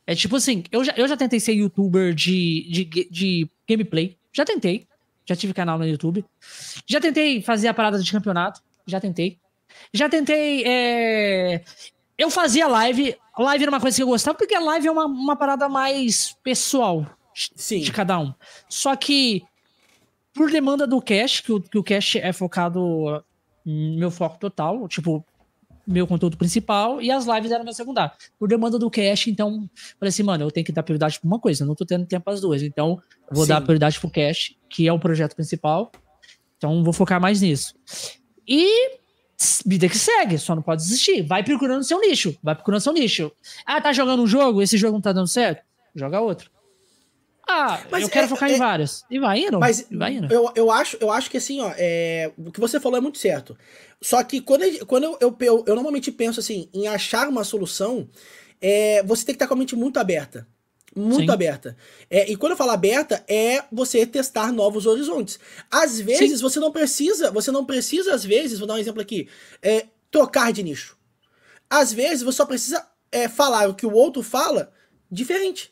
É 0.06 0.14
tipo 0.14 0.36
assim, 0.36 0.64
eu 0.72 0.84
já, 0.84 0.92
eu 0.96 1.06
já 1.06 1.16
tentei 1.16 1.38
ser 1.38 1.52
youtuber 1.52 2.14
de, 2.14 2.66
de, 2.70 3.08
de 3.10 3.50
gameplay. 3.68 4.16
Já 4.32 4.44
tentei. 4.44 4.86
Já 5.24 5.36
tive 5.36 5.54
canal 5.54 5.78
no 5.78 5.86
YouTube. 5.86 6.24
Já 6.86 7.00
tentei 7.00 7.40
fazer 7.42 7.68
a 7.68 7.74
parada 7.74 7.98
de 8.00 8.10
campeonato. 8.10 8.60
Já 8.86 9.00
tentei. 9.00 9.38
Já 9.92 10.08
tentei. 10.08 10.64
é, 10.66 11.62
Eu 12.18 12.30
fazia 12.30 12.66
live. 12.66 13.16
Live 13.38 13.62
era 13.64 13.70
uma 13.70 13.80
coisa 13.80 13.96
que 13.96 14.02
eu 14.02 14.08
gostava, 14.08 14.36
porque 14.36 14.54
a 14.54 14.60
live 14.60 14.88
é 14.88 14.90
uma, 14.90 15.06
uma 15.06 15.36
parada 15.36 15.68
mais 15.68 16.36
pessoal 16.42 17.06
Sim. 17.34 17.80
de 17.80 17.92
cada 17.92 18.18
um. 18.18 18.34
Só 18.68 18.94
que, 18.96 19.42
por 20.34 20.50
demanda 20.50 20.86
do 20.86 21.00
cash, 21.00 21.40
que 21.40 21.52
o, 21.52 21.60
que 21.60 21.78
o 21.78 21.84
cash 21.84 22.16
é 22.16 22.32
focado 22.32 23.24
meu 23.64 24.10
foco 24.10 24.38
total, 24.38 24.86
tipo, 24.88 25.24
meu 25.86 26.06
conteúdo 26.06 26.36
principal 26.36 27.00
e 27.00 27.10
as 27.10 27.26
lives 27.26 27.50
eram 27.50 27.64
meu 27.64 27.72
secundário. 27.72 28.12
Por 28.38 28.48
demanda 28.48 28.78
do 28.78 28.90
cash, 28.90 29.26
então, 29.26 29.68
falei 29.98 30.08
assim, 30.08 30.22
mano, 30.22 30.44
eu 30.44 30.50
tenho 30.50 30.64
que 30.64 30.72
dar 30.72 30.82
prioridade 30.82 31.18
pra 31.20 31.26
uma 31.26 31.38
coisa, 31.38 31.64
eu 31.64 31.68
não 31.68 31.74
tô 31.74 31.84
tendo 31.84 32.06
tempo 32.06 32.30
as 32.30 32.40
duas. 32.40 32.62
Então, 32.62 33.00
vou 33.30 33.44
Sim. 33.44 33.50
dar 33.50 33.60
prioridade 33.60 33.98
pro 33.98 34.10
cash, 34.10 34.54
que 34.68 34.86
é 34.86 34.92
o 34.92 34.98
projeto 34.98 35.34
principal. 35.34 35.90
Então, 36.56 36.84
vou 36.84 36.92
focar 36.92 37.20
mais 37.20 37.40
nisso. 37.40 37.74
E 38.46 38.98
vida 39.66 39.88
que 39.88 39.98
segue, 39.98 40.38
só 40.38 40.54
não 40.54 40.62
pode 40.62 40.82
desistir. 40.82 41.22
Vai 41.22 41.42
procurando 41.42 41.82
seu 41.82 42.00
nicho, 42.00 42.36
vai 42.42 42.54
procurando 42.54 42.80
seu 42.80 42.92
nicho. 42.92 43.32
Ah, 43.66 43.80
tá 43.80 43.92
jogando 43.92 44.22
um 44.22 44.26
jogo, 44.26 44.62
esse 44.62 44.78
jogo 44.78 44.94
não 44.94 45.00
tá 45.00 45.12
dando 45.12 45.26
certo? 45.26 45.64
Joga 45.94 46.20
outro. 46.20 46.50
Ah, 47.54 47.86
mas 47.90 48.02
eu 48.02 48.08
quero 48.08 48.24
é, 48.24 48.28
focar 48.28 48.50
é, 48.50 48.54
em 48.54 48.58
vários. 48.58 49.04
E 49.10 49.18
vai 49.18 49.40
indo. 49.40 49.60
Mas 49.60 49.86
vai 49.90 50.14
indo. 50.14 50.32
Eu, 50.32 50.50
eu, 50.56 50.70
acho, 50.70 50.96
eu 51.00 51.10
acho 51.10 51.30
que 51.30 51.36
assim, 51.36 51.60
ó, 51.60 51.70
é, 51.76 52.32
o 52.38 52.50
que 52.50 52.58
você 52.58 52.80
falou 52.80 52.96
é 52.96 53.00
muito 53.00 53.18
certo. 53.18 53.56
Só 54.00 54.22
que 54.24 54.40
quando, 54.40 54.62
eu, 54.62 54.86
quando 54.86 55.04
eu, 55.04 55.18
eu, 55.20 55.36
eu, 55.40 55.64
eu 55.66 55.74
normalmente 55.74 56.10
penso 56.10 56.40
assim, 56.40 56.68
em 56.72 56.88
achar 56.88 57.28
uma 57.28 57.44
solução, 57.44 58.08
é, 58.60 59.02
você 59.02 59.24
tem 59.26 59.34
que 59.34 59.36
estar 59.36 59.46
com 59.46 59.54
a 59.54 59.56
mente 59.56 59.76
muito 59.76 59.98
aberta. 59.98 60.46
Muito 60.94 61.26
Sim. 61.26 61.30
aberta. 61.30 61.76
É, 62.10 62.30
e 62.30 62.36
quando 62.36 62.52
eu 62.52 62.56
falo 62.56 62.70
aberta, 62.70 63.24
é 63.28 63.64
você 63.70 64.06
testar 64.06 64.52
novos 64.52 64.86
horizontes. 64.86 65.38
Às 65.70 66.00
vezes, 66.00 66.38
Sim. 66.38 66.42
você 66.42 66.60
não 66.60 66.70
precisa, 66.70 67.30
você 67.30 67.50
não 67.50 67.64
precisa, 67.64 68.14
às 68.14 68.24
vezes, 68.24 68.58
vou 68.58 68.68
dar 68.68 68.74
um 68.74 68.78
exemplo 68.78 69.00
aqui, 69.00 69.28
é, 69.62 69.86
trocar 70.10 70.52
de 70.52 70.62
nicho. 70.62 70.96
Às 71.68 71.92
vezes, 71.92 72.22
você 72.22 72.36
só 72.36 72.46
precisa 72.46 72.86
é, 73.10 73.28
falar 73.28 73.68
o 73.68 73.74
que 73.74 73.86
o 73.86 73.92
outro 73.92 74.22
fala 74.22 74.70
diferente. 75.10 75.71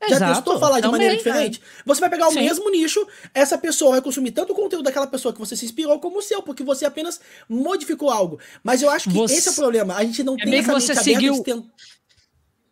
Exato, 0.00 0.20
Já 0.20 0.34
testou 0.34 0.60
falar 0.60 0.76
de 0.76 0.82
também, 0.82 0.92
maneira 0.92 1.16
diferente? 1.16 1.60
É. 1.60 1.82
Você 1.84 2.00
vai 2.00 2.08
pegar 2.08 2.28
o 2.28 2.32
Sim. 2.32 2.40
mesmo 2.40 2.70
nicho, 2.70 3.04
essa 3.34 3.58
pessoa 3.58 3.92
vai 3.92 4.00
consumir 4.00 4.30
tanto 4.30 4.52
o 4.52 4.56
conteúdo 4.56 4.84
daquela 4.84 5.06
pessoa 5.06 5.32
que 5.32 5.40
você 5.40 5.56
se 5.56 5.64
inspirou 5.64 5.98
como 5.98 6.18
o 6.18 6.22
seu, 6.22 6.40
porque 6.42 6.62
você 6.62 6.84
apenas 6.84 7.20
modificou 7.48 8.10
algo. 8.10 8.38
Mas 8.62 8.80
eu 8.80 8.90
acho 8.90 9.08
que 9.08 9.14
você... 9.16 9.34
esse 9.34 9.48
é 9.48 9.52
o 9.52 9.54
problema. 9.54 9.96
A 9.96 10.04
gente 10.04 10.22
não 10.22 10.34
é 10.34 10.44
tem 10.44 10.58
essa 10.58 10.72
você 10.72 10.94
seguiu... 10.94 11.44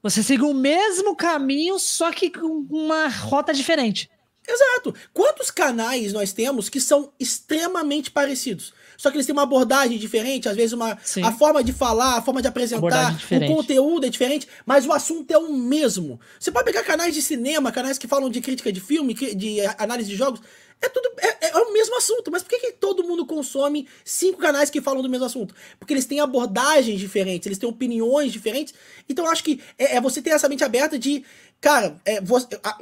Você 0.03 0.23
seguiu 0.23 0.51
o 0.51 0.55
mesmo 0.55 1.17
caminho, 1.17 1.81
só 1.81 2.13
que 2.13 2.31
com 2.31 2.65
uma 2.71 3.09
rota 3.09 3.53
diferente. 3.53 4.09
Exato. 4.47 4.95
Quantos 5.13 5.51
canais 5.51 6.13
nós 6.13 6.33
temos 6.33 6.69
que 6.69 6.81
são 6.81 7.13
extremamente 7.19 8.11
parecidos? 8.13 8.73
Só 8.97 9.11
que 9.11 9.17
eles 9.17 9.27
têm 9.27 9.33
uma 9.33 9.43
abordagem 9.43 9.99
diferente, 9.99 10.49
às 10.49 10.57
vezes 10.57 10.73
uma, 10.73 10.99
a 11.23 11.33
forma 11.33 11.63
de 11.63 11.73
falar, 11.73 12.17
a 12.17 12.23
forma 12.23 12.41
de 12.41 12.49
apresentar, 12.49 13.17
o 13.31 13.55
conteúdo 13.55 14.07
é 14.07 14.09
diferente, 14.09 14.49
mas 14.65 14.87
o 14.87 14.93
assunto 14.93 15.31
é 15.31 15.39
o 15.39 15.53
mesmo. 15.53 16.19
Você 16.39 16.51
pode 16.51 16.65
pegar 16.65 16.83
canais 16.83 17.15
de 17.15 17.23
cinema, 17.23 17.73
canais 17.73 17.99
que 17.99 18.07
falam 18.07 18.31
de 18.31 18.41
crítica 18.41 18.73
de 18.73 18.81
filme, 18.81 19.15
de 19.15 19.61
análise 19.79 20.09
de 20.09 20.17
jogos, 20.17 20.41
é 20.81 20.89
tudo 20.91 21.11
é, 21.19 21.49
é, 21.49 21.57
o 21.57 21.73
mesmo 21.73 21.97
assunto, 21.97 22.31
mas 22.31 22.43
por 22.43 22.51
que, 22.51 22.59
que 22.59 22.73
todo 22.73 23.03
mundo 23.03 23.25
consome 23.25 23.89
cinco 24.05 24.39
canais 24.39 24.69
que 24.69 24.81
falam 24.81 25.03
do 25.03 25.09
mesmo 25.09 25.25
assunto? 25.25 25.55
Porque 25.79 25.95
eles 25.95 26.05
têm 26.05 26.21
abordagens 26.21 27.01
diferentes, 27.01 27.47
eles 27.47 27.59
têm 27.59 27.69
opiniões 27.69 28.31
diferentes. 28.31 28.75
Então 29.09 29.25
eu 29.25 29.31
acho 29.31 29.43
que 29.43 29.61
é, 29.79 29.97
é 29.97 30.01
você 30.01 30.21
ter 30.21 30.31
essa 30.31 30.49
mente 30.49 30.63
aberta 30.63 30.99
de 30.99 31.25
Cara, 31.67 32.01
é, 32.05 32.21
você, 32.21 32.47
a, 32.63 32.79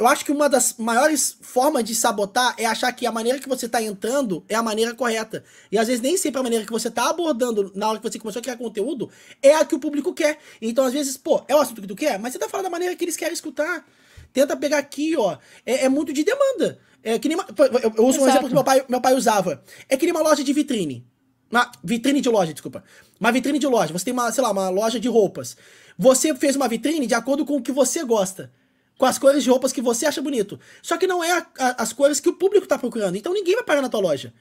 eu 0.00 0.08
acho 0.08 0.24
que 0.24 0.32
uma 0.32 0.48
das 0.48 0.74
maiores 0.76 1.38
formas 1.40 1.84
de 1.84 1.94
sabotar 1.94 2.52
é 2.58 2.66
achar 2.66 2.90
que 2.90 3.06
a 3.06 3.12
maneira 3.12 3.38
que 3.38 3.48
você 3.48 3.68
tá 3.68 3.80
entrando 3.80 4.44
é 4.48 4.56
a 4.56 4.62
maneira 4.62 4.92
correta. 4.92 5.44
E 5.70 5.78
às 5.78 5.86
vezes 5.86 6.02
nem 6.02 6.16
sempre 6.16 6.40
a 6.40 6.42
maneira 6.42 6.64
que 6.64 6.72
você 6.72 6.90
tá 6.90 7.10
abordando 7.10 7.70
na 7.76 7.88
hora 7.88 8.00
que 8.00 8.02
você 8.02 8.18
começou 8.18 8.40
a 8.40 8.42
criar 8.42 8.56
conteúdo 8.56 9.08
é 9.40 9.54
a 9.54 9.64
que 9.64 9.76
o 9.76 9.78
público 9.78 10.12
quer. 10.12 10.40
Então, 10.60 10.84
às 10.84 10.92
vezes, 10.92 11.16
pô, 11.16 11.44
é 11.46 11.54
o 11.54 11.60
assunto 11.60 11.80
que 11.80 11.86
tu 11.86 11.94
quer, 11.94 12.18
mas 12.18 12.32
você 12.32 12.40
tá 12.40 12.48
falando 12.48 12.64
da 12.64 12.70
maneira 12.70 12.96
que 12.96 13.04
eles 13.04 13.16
querem 13.16 13.34
escutar. 13.34 13.86
Tenta 14.32 14.56
pegar 14.56 14.78
aqui, 14.78 15.16
ó. 15.16 15.38
É, 15.64 15.84
é 15.84 15.88
muito 15.88 16.12
de 16.12 16.24
demanda. 16.24 16.80
É 17.04 17.16
que 17.20 17.28
nem 17.28 17.36
uma, 17.36 17.46
eu, 17.56 17.92
eu 17.98 18.04
uso 18.04 18.18
Exato. 18.18 18.24
um 18.24 18.28
exemplo 18.28 18.48
que 18.48 18.54
meu 18.54 18.64
pai, 18.64 18.84
meu 18.88 19.00
pai 19.00 19.14
usava. 19.14 19.62
É 19.88 19.96
que 19.96 20.06
nem 20.06 20.12
uma 20.12 20.22
loja 20.24 20.42
de 20.42 20.52
vitrine. 20.52 21.06
Uma 21.48 21.70
vitrine 21.84 22.20
de 22.20 22.28
loja, 22.28 22.52
desculpa. 22.52 22.82
Uma 23.20 23.30
vitrine 23.30 23.60
de 23.60 23.66
loja. 23.68 23.92
Você 23.92 24.06
tem 24.06 24.12
uma, 24.12 24.32
sei 24.32 24.42
lá, 24.42 24.50
uma 24.50 24.70
loja 24.70 24.98
de 24.98 25.06
roupas. 25.06 25.56
Você 25.98 26.34
fez 26.34 26.56
uma 26.56 26.68
vitrine 26.68 27.06
de 27.06 27.14
acordo 27.14 27.44
com 27.44 27.56
o 27.56 27.62
que 27.62 27.72
você 27.72 28.04
gosta. 28.04 28.52
Com 28.98 29.06
as 29.06 29.18
cores 29.18 29.42
de 29.42 29.50
roupas 29.50 29.72
que 29.72 29.80
você 29.80 30.06
acha 30.06 30.22
bonito. 30.22 30.58
Só 30.82 30.96
que 30.96 31.06
não 31.06 31.22
é 31.22 31.32
a, 31.32 31.46
a, 31.58 31.82
as 31.82 31.92
cores 31.92 32.20
que 32.20 32.28
o 32.28 32.34
público 32.34 32.64
está 32.64 32.78
procurando. 32.78 33.16
Então 33.16 33.32
ninguém 33.32 33.54
vai 33.54 33.64
parar 33.64 33.82
na 33.82 33.88
tua 33.88 34.00
loja. 34.00 34.32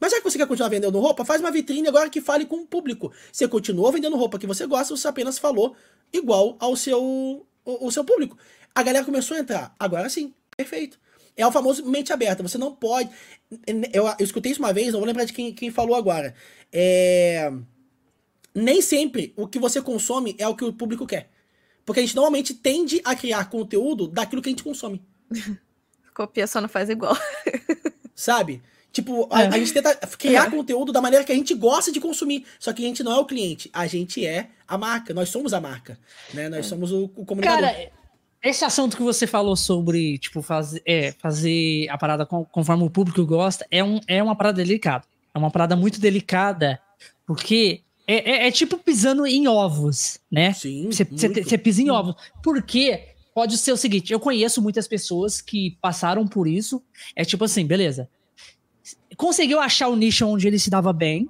Mas 0.00 0.12
já 0.12 0.18
que 0.18 0.24
você 0.24 0.38
quer 0.38 0.46
continuar 0.46 0.68
vendendo 0.68 0.98
roupa, 0.98 1.24
faz 1.24 1.40
uma 1.40 1.50
vitrine 1.50 1.88
agora 1.88 2.08
que 2.08 2.20
fale 2.20 2.46
com 2.46 2.56
o 2.56 2.66
público. 2.66 3.12
Você 3.32 3.48
continuou 3.48 3.90
vendendo 3.90 4.16
roupa 4.16 4.38
que 4.38 4.46
você 4.46 4.66
gosta, 4.66 4.96
você 4.96 5.08
apenas 5.08 5.38
falou 5.38 5.74
igual 6.12 6.56
ao 6.60 6.76
seu, 6.76 7.44
o, 7.64 7.90
seu 7.90 8.04
público. 8.04 8.36
A 8.74 8.82
galera 8.82 9.04
começou 9.04 9.36
a 9.36 9.40
entrar. 9.40 9.74
Agora 9.78 10.08
sim, 10.08 10.32
perfeito. 10.56 11.00
É 11.36 11.46
o 11.46 11.52
famoso 11.52 11.84
mente 11.84 12.12
aberta. 12.12 12.42
Você 12.42 12.58
não 12.58 12.74
pode. 12.74 13.10
Eu, 13.92 14.06
eu 14.06 14.24
escutei 14.24 14.52
isso 14.52 14.60
uma 14.60 14.72
vez, 14.72 14.92
não 14.92 15.00
vou 15.00 15.06
lembrar 15.06 15.24
de 15.24 15.32
quem, 15.32 15.52
quem 15.52 15.70
falou 15.70 15.96
agora. 15.96 16.34
É 16.72 17.50
nem 18.54 18.80
sempre 18.82 19.32
o 19.36 19.46
que 19.46 19.58
você 19.58 19.80
consome 19.80 20.34
é 20.38 20.46
o 20.48 20.54
que 20.54 20.64
o 20.64 20.72
público 20.72 21.06
quer. 21.06 21.30
Porque 21.84 22.00
a 22.00 22.02
gente 22.02 22.16
normalmente 22.16 22.52
tende 22.54 23.00
a 23.04 23.14
criar 23.14 23.48
conteúdo 23.48 24.08
daquilo 24.08 24.42
que 24.42 24.48
a 24.48 24.52
gente 24.52 24.62
consome. 24.62 25.02
Copia 26.14 26.46
só 26.46 26.60
não 26.60 26.68
faz 26.68 26.90
igual. 26.90 27.16
Sabe? 28.14 28.60
Tipo, 28.92 29.28
a, 29.30 29.44
é. 29.44 29.46
a 29.46 29.58
gente 29.58 29.72
tenta 29.72 29.94
criar 30.18 30.48
é. 30.48 30.50
conteúdo 30.50 30.92
da 30.92 31.00
maneira 31.00 31.24
que 31.24 31.30
a 31.30 31.34
gente 31.34 31.54
gosta 31.54 31.92
de 31.92 32.00
consumir. 32.00 32.44
Só 32.58 32.72
que 32.72 32.84
a 32.84 32.88
gente 32.88 33.02
não 33.02 33.12
é 33.12 33.18
o 33.18 33.24
cliente, 33.24 33.70
a 33.72 33.86
gente 33.86 34.26
é 34.26 34.48
a 34.66 34.76
marca. 34.76 35.14
Nós 35.14 35.28
somos 35.28 35.54
a 35.54 35.60
marca. 35.60 35.98
Né? 36.34 36.48
Nós 36.48 36.66
é. 36.66 36.68
somos 36.68 36.90
o, 36.90 37.04
o 37.14 37.24
comunicador. 37.24 37.60
Cara, 37.60 37.90
esse 38.42 38.64
assunto 38.64 38.96
que 38.96 39.02
você 39.02 39.26
falou 39.26 39.56
sobre, 39.56 40.18
tipo, 40.18 40.42
fazer, 40.42 40.82
é, 40.84 41.12
fazer 41.12 41.88
a 41.88 41.98
parada 41.98 42.26
conforme 42.26 42.84
o 42.84 42.90
público 42.90 43.24
gosta, 43.24 43.66
é, 43.70 43.82
um, 43.82 44.00
é 44.06 44.22
uma 44.22 44.36
parada 44.36 44.62
delicada. 44.62 45.04
É 45.34 45.38
uma 45.38 45.50
parada 45.50 45.76
muito 45.76 46.00
delicada, 46.00 46.80
porque 47.26 47.82
é, 48.10 48.30
é, 48.30 48.48
é, 48.48 48.50
tipo 48.50 48.78
pisando 48.78 49.26
em 49.26 49.46
ovos, 49.46 50.18
né? 50.32 50.54
Sim. 50.54 50.88
Você 50.90 51.58
pisa 51.58 51.82
em 51.82 51.90
ovos. 51.90 52.14
Porque 52.42 53.14
pode 53.34 53.58
ser 53.58 53.70
o 53.70 53.76
seguinte: 53.76 54.10
eu 54.10 54.18
conheço 54.18 54.62
muitas 54.62 54.88
pessoas 54.88 55.42
que 55.42 55.76
passaram 55.82 56.26
por 56.26 56.48
isso. 56.48 56.82
É 57.14 57.22
tipo 57.22 57.44
assim, 57.44 57.66
beleza. 57.66 58.08
Conseguiu 59.14 59.60
achar 59.60 59.88
o 59.88 59.96
nicho 59.96 60.26
onde 60.26 60.46
ele 60.46 60.58
se 60.58 60.70
dava 60.70 60.90
bem, 60.90 61.28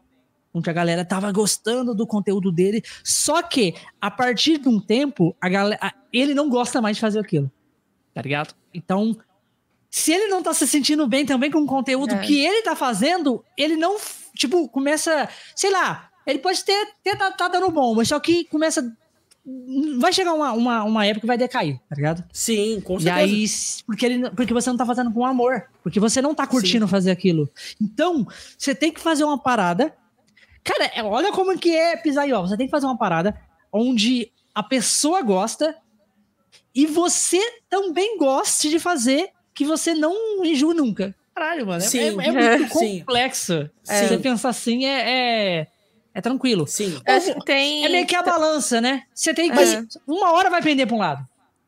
onde 0.55 0.71
a 0.71 0.73
galera 0.73 1.05
tava 1.05 1.33
gostando 1.33 1.97
do 1.97 2.07
conteúdo 2.07 2.53
dele. 2.53 2.81
Só 3.03 3.43
que, 3.43 3.75
a 4.01 4.11
partir 4.11 4.59
de 4.59 4.69
um 4.69 4.79
tempo, 4.79 5.35
a 5.41 5.49
galera, 5.49 5.93
ele 6.13 6.33
não 6.33 6.49
gosta 6.49 6.81
mais 6.81 6.97
de 6.97 7.01
fazer 7.01 7.19
aquilo. 7.19 7.51
Tá 8.15 8.23
ligado? 8.23 8.55
Então, 8.73 9.17
se 9.91 10.13
ele 10.13 10.29
não 10.29 10.45
tá 10.45 10.55
se 10.55 10.67
sentindo 10.67 11.09
bem 11.09 11.27
também 11.27 11.51
com 11.51 11.59
o 11.59 11.67
conteúdo 11.67 12.15
é. 12.15 12.19
que 12.19 12.39
ele 12.39 12.63
tá 12.63 12.77
fazendo, 12.77 13.45
ele 13.57 13.75
não, 13.75 13.97
tipo, 14.37 14.69
começa, 14.69 15.29
sei 15.57 15.71
lá, 15.71 16.09
ele 16.29 16.39
pode 16.39 16.63
ter, 16.63 16.89
ter 17.03 17.17
tá, 17.17 17.31
tá 17.33 17.49
dando 17.49 17.71
bom, 17.71 17.95
mas 17.95 18.09
só 18.09 18.21
que 18.21 18.45
começa 18.45 18.95
vai 19.99 20.13
chegar 20.13 20.35
uma, 20.35 20.53
uma, 20.53 20.85
uma, 20.85 21.07
época 21.07 21.23
que 21.23 21.27
vai 21.27 21.39
decair, 21.39 21.81
tá 21.89 21.97
ligado? 21.97 22.23
Sim, 22.31 22.83
com 22.83 23.01
certeza. 23.01 23.27
E 23.27 23.31
aí, 23.31 23.47
porque, 23.87 24.05
ele, 24.05 24.31
porque 24.31 24.53
você 24.53 24.69
não 24.69 24.77
tá 24.77 24.85
fazendo 24.85 25.11
com 25.11 25.25
amor, 25.25 25.65
porque 25.83 25.99
você 25.99 26.21
não 26.21 26.35
tá 26.35 26.47
curtindo 26.47 26.87
Sim. 26.87 26.91
fazer 26.91 27.11
aquilo. 27.11 27.49
Então, 27.81 28.27
você 28.59 28.75
tem 28.75 28.93
que 28.93 29.01
fazer 29.01 29.25
uma 29.25 29.39
parada. 29.39 29.95
Cara, 30.63 30.91
é, 30.95 31.03
olha 31.03 31.33
como 31.33 31.59
que 31.59 31.75
é 31.75 31.97
pisar 31.97 32.29
em 32.29 32.33
ovo. 32.35 32.47
Você 32.47 32.59
tem 32.59 32.67
que 32.67 32.71
fazer 32.71 32.85
uma 32.85 32.99
parada 32.99 33.41
onde 33.73 34.31
a 34.55 34.63
pessoa 34.63 35.23
gosta 35.23 35.75
e 36.75 36.87
você 36.87 37.41
também 37.71 38.19
goste 38.19 38.69
de 38.69 38.79
fazer 38.79 39.31
que 39.55 39.65
você 39.65 39.95
não 39.95 40.45
enjoe 40.45 40.75
nunca. 40.75 41.15
Caralho, 41.35 41.67
mano. 41.67 41.83
É, 41.83 41.87
Sim. 41.87 41.99
É, 41.99 42.27
é 42.27 42.33
muito 42.33 42.69
complexo. 42.75 43.71
Sim. 43.83 44.09
Você 44.09 44.19
pensar 44.19 44.51
assim 44.51 44.85
é... 44.85 45.61
é 45.61 45.78
é 46.15 46.21
tranquilo. 46.21 46.67
Sim. 46.67 47.01
É, 47.05 47.19
tem... 47.45 47.85
é 47.85 47.89
meio 47.89 48.07
que 48.07 48.17
a 48.17 48.23
balança, 48.23 48.81
né? 48.81 49.05
Você 49.15 49.33
tem 49.33 49.51
que. 49.51 49.59
É. 49.59 49.85
Uma 50.07 50.33
hora 50.33 50.51
vai 50.51 50.63
pender 50.63 50.87
pra 50.87 50.97
um 50.97 51.01
lado. 51.01 51.27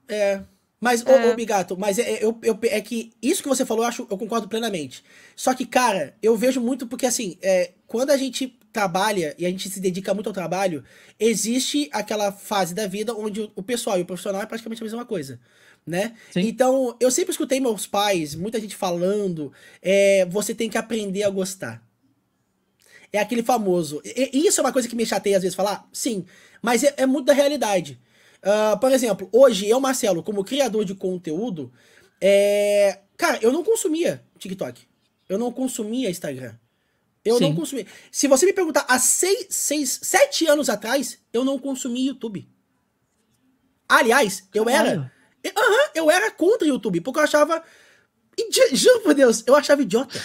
É. 0.09 0.41
Mas, 0.81 1.05
é. 1.05 1.27
ô, 1.27 1.33
ô 1.33 1.35
Bigato, 1.35 1.77
mas 1.79 1.99
é, 1.99 2.25
eu, 2.25 2.39
eu, 2.43 2.59
é 2.63 2.81
que 2.81 3.13
isso 3.21 3.43
que 3.43 3.49
você 3.49 3.67
falou, 3.67 3.85
eu, 3.85 3.89
acho, 3.89 4.07
eu 4.11 4.17
concordo 4.17 4.49
plenamente. 4.49 5.05
Só 5.37 5.53
que, 5.53 5.67
cara, 5.67 6.15
eu 6.23 6.35
vejo 6.37 6.61
muito 6.61 6.87
porque, 6.87 7.05
assim, 7.05 7.37
é, 7.43 7.73
quando 7.87 8.11
a 8.11 8.17
gente 8.17 8.59
trabalha 8.73 9.35
e 9.39 9.45
a 9.45 9.51
gente 9.51 9.69
se 9.69 9.79
dedica 9.79 10.15
muito 10.15 10.29
ao 10.29 10.33
trabalho, 10.33 10.83
existe 11.19 11.91
aquela 11.93 12.33
fase 12.33 12.75
da 12.75 12.87
vida 12.87 13.15
onde 13.15 13.43
o, 13.43 13.53
o 13.57 13.63
pessoal 13.63 13.99
e 13.99 14.03
o 14.03 14.07
profissional 14.07 14.41
é 14.41 14.47
praticamente 14.47 14.83
a 14.83 14.85
mesma 14.85 15.05
coisa. 15.05 15.39
Né? 15.87 16.15
Sim. 16.31 16.41
Então, 16.41 16.97
eu 17.01 17.11
sempre 17.11 17.33
escutei 17.33 17.61
meus 17.61 17.87
pais, 17.87 18.35
muita 18.35 18.61
gente 18.61 18.77
falando, 18.77 19.53
é, 19.83 20.27
você 20.27 20.55
tem 20.55 20.71
que 20.71 20.79
aprender 20.79 21.25
a 21.25 21.31
gostar. 21.31 21.83
É 23.13 23.19
aquele 23.19 23.43
famoso. 23.43 24.01
E, 24.05 24.47
isso 24.47 24.61
é 24.61 24.65
uma 24.65 24.73
coisa 24.73 24.89
que 24.89 24.97
me 24.97 25.05
chateia 25.05 25.37
às 25.37 25.43
vezes 25.43 25.57
falar? 25.57 25.89
Sim. 25.93 26.25
Mas 26.63 26.85
é, 26.85 26.95
é 26.99 27.07
muito 27.07 27.27
da 27.27 27.33
realidade. 27.33 28.01
Uh, 28.39 28.79
por 28.79 28.93
exemplo, 28.93 29.29
hoje 29.33 29.69
eu, 29.69 29.81
Marcelo, 29.81 30.23
como 30.23 30.45
criador 30.45 30.85
de 30.85 30.95
conteúdo, 30.95 31.73
é... 32.21 33.01
cara, 33.17 33.39
eu 33.43 33.53
não 33.53 33.63
consumia 33.63 34.25
TikTok. 34.39 34.83
Eu 35.29 35.39
não 35.39 35.53
consumia 35.53 36.11
Instagram. 36.11 36.55
Eu 37.25 37.37
Sim. 37.37 37.45
não 37.45 37.55
consumia. 37.55 37.87
Se 38.11 38.27
você 38.27 38.47
me 38.47 38.53
perguntar 38.53 38.85
há 38.89 38.99
seis, 38.99 39.47
seis, 39.51 40.01
sete 40.03 40.47
anos 40.47 40.69
atrás, 40.69 41.19
eu 41.33 41.45
não 41.45 41.59
consumia 41.59 42.09
YouTube. 42.09 42.49
Aliás, 43.89 44.49
eu 44.55 44.69
era. 44.69 45.13
Aham, 45.45 45.91
eu 45.95 46.11
era 46.11 46.31
contra 46.31 46.67
o 46.67 46.71
YouTube, 46.71 47.01
porque 47.01 47.19
eu 47.19 47.25
achava. 47.25 47.63
Juro 48.73 49.01
por 49.01 49.13
Deus, 49.13 49.45
eu 49.47 49.55
achava 49.55 49.83
idiota. 49.83 50.19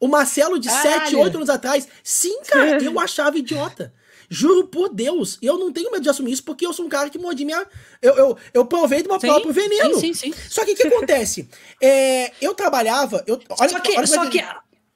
O 0.00 0.08
Marcelo 0.08 0.58
de 0.58 0.68
Caralho. 0.68 1.00
7, 1.00 1.16
8 1.16 1.36
anos 1.36 1.50
atrás. 1.50 1.86
Sim, 2.02 2.40
cara, 2.42 2.80
eu 2.82 2.98
achava 2.98 3.38
idiota. 3.38 3.92
Juro 4.32 4.68
por 4.68 4.88
Deus. 4.88 5.38
Eu 5.42 5.58
não 5.58 5.72
tenho 5.72 5.90
medo 5.90 6.02
de 6.02 6.08
assumir 6.08 6.32
isso 6.32 6.44
porque 6.44 6.64
eu 6.64 6.72
sou 6.72 6.86
um 6.86 6.88
cara 6.88 7.10
que 7.10 7.18
mordi 7.18 7.44
minha. 7.44 7.66
Eu, 8.00 8.14
eu, 8.14 8.36
eu 8.54 8.64
provei 8.64 9.02
do 9.02 9.08
meu 9.08 9.20
sim, 9.20 9.26
próprio 9.26 9.52
veneno. 9.52 9.94
Sim, 9.96 10.14
sim, 10.14 10.32
sim. 10.32 10.34
Só 10.48 10.64
que 10.64 10.72
o 10.72 10.76
que 10.76 10.86
acontece? 10.86 11.48
É, 11.82 12.32
eu 12.40 12.54
trabalhava. 12.54 13.24
Eu, 13.26 13.40
olha, 13.58 13.70
só 13.70 13.80
que, 13.80 13.96
olha 13.96 14.06
só 14.06 14.26
que, 14.28 14.44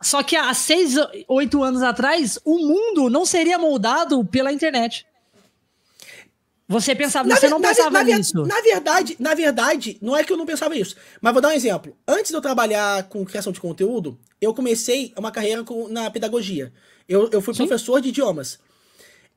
só 0.03 0.23
que 0.23 0.37
há 0.37 0.53
6, 0.53 0.97
8 1.27 1.62
anos 1.62 1.83
atrás, 1.83 2.38
o 2.45 2.59
mundo 2.59 3.09
não 3.09 3.25
seria 3.25 3.59
moldado 3.59 4.23
pela 4.27 4.53
internet. 4.53 5.07
Você 6.66 6.94
pensava, 6.94 7.29
na, 7.29 7.37
você 7.37 7.48
não 7.48 7.59
na, 7.59 7.68
pensava 7.68 7.90
na, 7.90 8.05
nisso. 8.05 8.42
Na 8.46 8.61
verdade, 8.62 9.16
na 9.18 9.35
verdade, 9.35 9.98
não 10.00 10.16
é 10.16 10.24
que 10.24 10.33
eu 10.33 10.37
não 10.37 10.46
pensava 10.46 10.74
isso. 10.77 10.96
Mas 11.20 11.33
vou 11.33 11.42
dar 11.42 11.48
um 11.48 11.53
exemplo. 11.53 11.96
Antes 12.09 12.31
de 12.31 12.37
eu 12.37 12.40
trabalhar 12.40 13.05
com 13.09 13.24
criação 13.24 13.53
de 13.53 13.61
conteúdo, 13.61 14.18
eu 14.40 14.55
comecei 14.55 15.12
uma 15.16 15.31
carreira 15.31 15.62
com, 15.62 15.88
na 15.88 16.11
pedagogia. 16.11 16.72
Eu, 17.07 17.29
eu 17.31 17.42
fui 17.42 17.53
Sim. 17.53 17.66
professor 17.66 18.00
de 18.00 18.09
idiomas. 18.09 18.59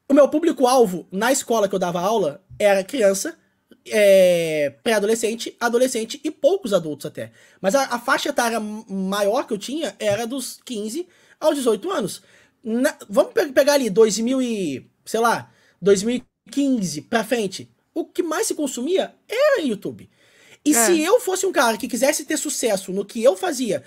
O 0.08 0.14
meu 0.14 0.30
público-alvo 0.30 1.06
na 1.12 1.32
escola 1.32 1.68
que 1.68 1.76
eu 1.76 1.80
dava 1.80 2.00
aula 2.00 2.42
era 2.58 2.82
criança, 2.82 3.38
é, 3.86 4.74
pré-adolescente, 4.82 5.56
adolescente 5.60 6.22
e 6.24 6.32
poucos 6.32 6.72
adultos 6.72 7.06
até. 7.06 7.32
Mas 7.60 7.76
a, 7.76 7.84
a, 7.96 8.00
faixa 8.00 8.30
etária 8.30 8.60
maior 8.60 9.46
que 9.46 9.54
eu 9.54 9.58
tinha 9.58 9.94
era 10.00 10.26
dos 10.26 10.62
15 10.64 11.06
aos 11.42 11.56
18 11.58 11.92
anos. 11.92 12.22
Na, 12.64 12.98
vamos 13.10 13.34
pegar 13.54 13.74
ali 13.74 13.90
2000 13.90 14.42
e, 14.42 14.90
sei 15.06 15.20
lá, 15.20 15.52
2000 15.82 16.22
15 16.48 17.02
pra 17.04 17.24
frente, 17.24 17.70
o 17.94 18.06
que 18.06 18.24
mais 18.24 18.48
se 18.48 18.56
consumia 18.56 19.14
era 19.28 19.62
YouTube. 19.62 20.10
E 20.66 20.76
é. 20.76 20.86
se 20.86 21.02
eu 21.02 21.20
fosse 21.20 21.46
um 21.46 21.52
cara 21.52 21.78
que 21.78 21.88
quisesse 21.88 22.26
ter 22.26 22.38
sucesso 22.38 22.92
no 22.92 23.06
que 23.06 23.24
eu 23.24 23.38
fazia, 23.38 23.84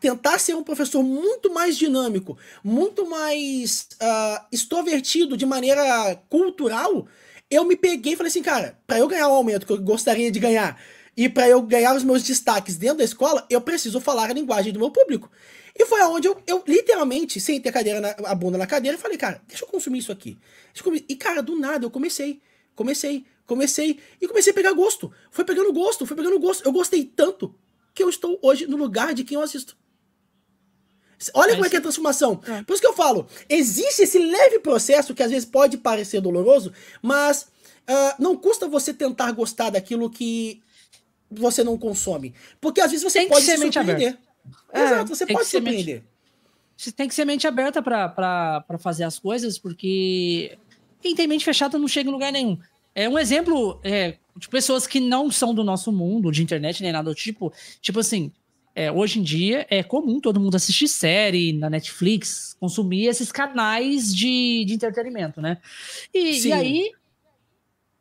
tentar 0.00 0.38
ser 0.38 0.54
um 0.54 0.62
professor 0.62 1.02
muito 1.02 1.52
mais 1.52 1.76
dinâmico, 1.76 2.36
muito 2.64 3.08
mais 3.08 3.88
uh, 4.02 4.44
extrovertido 4.50 5.36
de 5.36 5.46
maneira 5.46 6.16
cultural, 6.28 7.06
eu 7.50 7.64
me 7.64 7.76
peguei 7.76 8.14
e 8.14 8.16
falei 8.16 8.28
assim, 8.28 8.42
cara, 8.42 8.76
para 8.86 8.98
eu 8.98 9.06
ganhar 9.06 9.28
o 9.28 9.34
aumento 9.34 9.66
que 9.66 9.72
eu 9.72 9.80
gostaria 9.80 10.30
de 10.30 10.40
ganhar 10.40 10.80
e 11.16 11.28
para 11.28 11.48
eu 11.48 11.62
ganhar 11.62 11.94
os 11.94 12.02
meus 12.02 12.22
destaques 12.22 12.76
dentro 12.76 12.98
da 12.98 13.04
escola, 13.04 13.46
eu 13.48 13.60
preciso 13.60 14.00
falar 14.00 14.28
a 14.28 14.34
linguagem 14.34 14.72
do 14.72 14.78
meu 14.78 14.90
público. 14.90 15.30
E 15.78 15.84
foi 15.84 16.00
aonde 16.00 16.26
eu, 16.26 16.42
eu 16.46 16.62
literalmente 16.66 17.38
sentei 17.38 17.70
a 17.70 17.72
cadeira 17.72 18.00
na, 18.00 18.10
a 18.30 18.34
bunda 18.34 18.56
na 18.56 18.66
cadeira 18.66 18.96
falei, 18.96 19.18
cara, 19.18 19.42
deixa 19.46 19.64
eu 19.64 19.68
consumir 19.68 19.98
isso 19.98 20.10
aqui. 20.10 20.38
E, 21.08 21.14
cara, 21.16 21.42
do 21.42 21.58
nada 21.58 21.84
eu 21.84 21.90
comecei. 21.90 22.40
Comecei, 22.74 23.24
comecei 23.46 23.98
e 24.20 24.26
comecei 24.26 24.52
a 24.52 24.54
pegar 24.54 24.72
gosto. 24.72 25.12
Foi 25.30 25.44
pegando 25.44 25.72
gosto, 25.72 26.06
foi 26.06 26.16
pegando 26.16 26.38
gosto. 26.38 26.64
Eu 26.66 26.72
gostei 26.72 27.04
tanto 27.04 27.54
que 27.94 28.02
eu 28.02 28.08
estou 28.08 28.38
hoje 28.42 28.66
no 28.66 28.76
lugar 28.76 29.14
de 29.14 29.24
quem 29.24 29.36
eu 29.36 29.42
assisto. 29.42 29.76
Olha 31.32 31.54
como 31.54 31.64
é 31.64 31.70
que 31.70 31.76
é 31.76 31.78
a 31.78 31.82
transformação. 31.82 32.40
É. 32.46 32.62
Por 32.62 32.74
isso 32.74 32.82
que 32.82 32.86
eu 32.86 32.92
falo, 32.92 33.26
existe 33.48 34.02
esse 34.02 34.18
leve 34.18 34.58
processo 34.58 35.14
que 35.14 35.22
às 35.22 35.30
vezes 35.30 35.46
pode 35.46 35.78
parecer 35.78 36.20
doloroso, 36.20 36.72
mas 37.00 37.42
uh, 37.88 38.22
não 38.22 38.36
custa 38.36 38.68
você 38.68 38.92
tentar 38.92 39.32
gostar 39.32 39.70
daquilo 39.70 40.10
que 40.10 40.60
você 41.30 41.64
não 41.64 41.78
consome. 41.78 42.34
Porque 42.60 42.80
às 42.80 42.90
vezes 42.90 43.02
você 43.02 43.26
pode 43.26 43.44
se 43.44 43.56
surpreender. 43.56 44.18
É, 44.76 44.84
Exato, 44.84 45.14
você 45.14 45.26
pode 45.26 45.46
surpreender. 45.46 46.02
Você 46.76 46.92
tem 46.92 47.08
que 47.08 47.14
ser 47.14 47.24
mente 47.24 47.46
aberta 47.46 47.82
para 47.82 48.78
fazer 48.78 49.04
as 49.04 49.18
coisas, 49.18 49.58
porque 49.58 50.58
quem 51.00 51.14
tem 51.14 51.26
mente 51.26 51.44
fechada 51.44 51.78
não 51.78 51.88
chega 51.88 52.10
em 52.10 52.12
lugar 52.12 52.30
nenhum. 52.30 52.58
É 52.94 53.08
um 53.08 53.18
exemplo 53.18 53.80
é, 53.82 54.16
de 54.36 54.48
pessoas 54.48 54.86
que 54.86 55.00
não 55.00 55.30
são 55.30 55.54
do 55.54 55.64
nosso 55.64 55.90
mundo, 55.90 56.30
de 56.30 56.42
internet, 56.42 56.82
nem 56.82 56.92
nada 56.92 57.08
do 57.08 57.14
tipo. 57.14 57.52
Tipo 57.80 58.00
assim, 58.00 58.30
é, 58.74 58.92
hoje 58.92 59.18
em 59.18 59.22
dia 59.22 59.66
é 59.70 59.82
comum 59.82 60.20
todo 60.20 60.38
mundo 60.38 60.54
assistir 60.54 60.86
série 60.86 61.54
na 61.54 61.70
Netflix, 61.70 62.54
consumir 62.60 63.06
esses 63.06 63.32
canais 63.32 64.14
de, 64.14 64.64
de 64.66 64.74
entretenimento, 64.74 65.40
né? 65.40 65.58
E, 66.12 66.46
e, 66.46 66.52
aí 66.52 66.92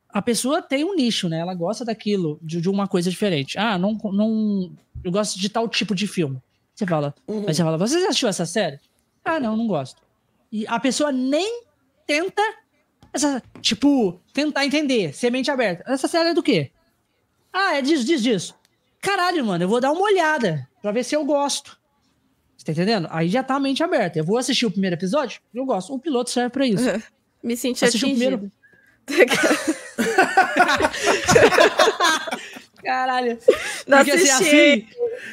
a 0.10 0.22
pessoa 0.22 0.62
tem 0.62 0.84
um 0.84 0.96
nicho, 0.96 1.30
né? 1.30 1.40
Ela 1.40 1.54
gosta 1.54 1.86
daquilo, 1.86 2.40
de, 2.42 2.60
de 2.60 2.70
uma 2.70 2.88
coisa 2.88 3.10
diferente. 3.10 3.58
Ah, 3.58 3.78
não, 3.78 3.98
não, 4.12 4.72
eu 5.04 5.12
gosto 5.12 5.40
de 5.40 5.50
tal 5.50 5.68
tipo 5.70 5.96
de 5.96 6.08
filme. 6.08 6.42
Você 6.76 6.86
fala, 6.86 7.16
uhum. 7.26 7.44
você 7.44 7.64
fala, 7.64 7.78
você 7.78 8.02
já 8.02 8.08
assistiu 8.08 8.28
essa 8.28 8.46
série? 8.46 8.82
Ah, 9.24 9.40
não, 9.40 9.56
não 9.56 9.66
gosto. 9.66 10.02
E 10.52 10.68
a 10.68 10.78
pessoa 10.80 11.12
nem 11.12 11.64
tenta, 12.06 12.42
essa, 13.14 13.42
tipo, 13.62 14.20
tentar 14.34 14.66
entender, 14.66 15.14
ser 15.14 15.32
mente 15.32 15.50
aberta. 15.50 15.90
Essa 15.92 16.08
série 16.08 16.30
é 16.30 16.34
do 16.34 16.44
quê? 16.44 16.72
Ah, 17.52 17.76
é 17.78 17.82
disso, 17.82 18.04
disso, 18.04 18.24
disso. 18.24 18.56
Caralho, 19.02 19.44
mano, 19.46 19.64
eu 19.64 19.70
vou 19.70 19.80
dar 19.80 19.94
uma 19.94 20.02
olhada 20.02 20.68
pra 20.82 20.92
ver 20.92 21.06
se 21.06 21.16
eu 21.16 21.24
gosto. 21.24 21.80
Você 22.58 22.66
tá 22.66 22.74
entendendo? 22.74 23.08
Aí 23.10 23.30
já 23.30 23.42
tá 23.42 23.56
a 23.56 23.60
mente 23.60 23.82
aberta. 23.82 24.20
Eu 24.20 24.26
vou 24.26 24.38
assistir 24.38 24.66
o 24.66 24.72
primeiro 24.72 24.98
episódio? 24.98 25.40
Eu 25.54 25.66
gosto. 25.66 25.94
O 25.94 26.00
piloto 26.00 26.30
serve 26.30 26.50
pra 26.50 26.68
isso. 26.68 26.84
Me 27.42 27.56
senti 27.56 27.86
atingido. 27.86 28.08
O 28.08 28.12
primeiro... 28.12 28.52
Caralho. 32.86 33.40
Não 33.88 33.98
Porque, 34.06 34.12
assisti. 34.12 34.32
Assim, 34.32 34.88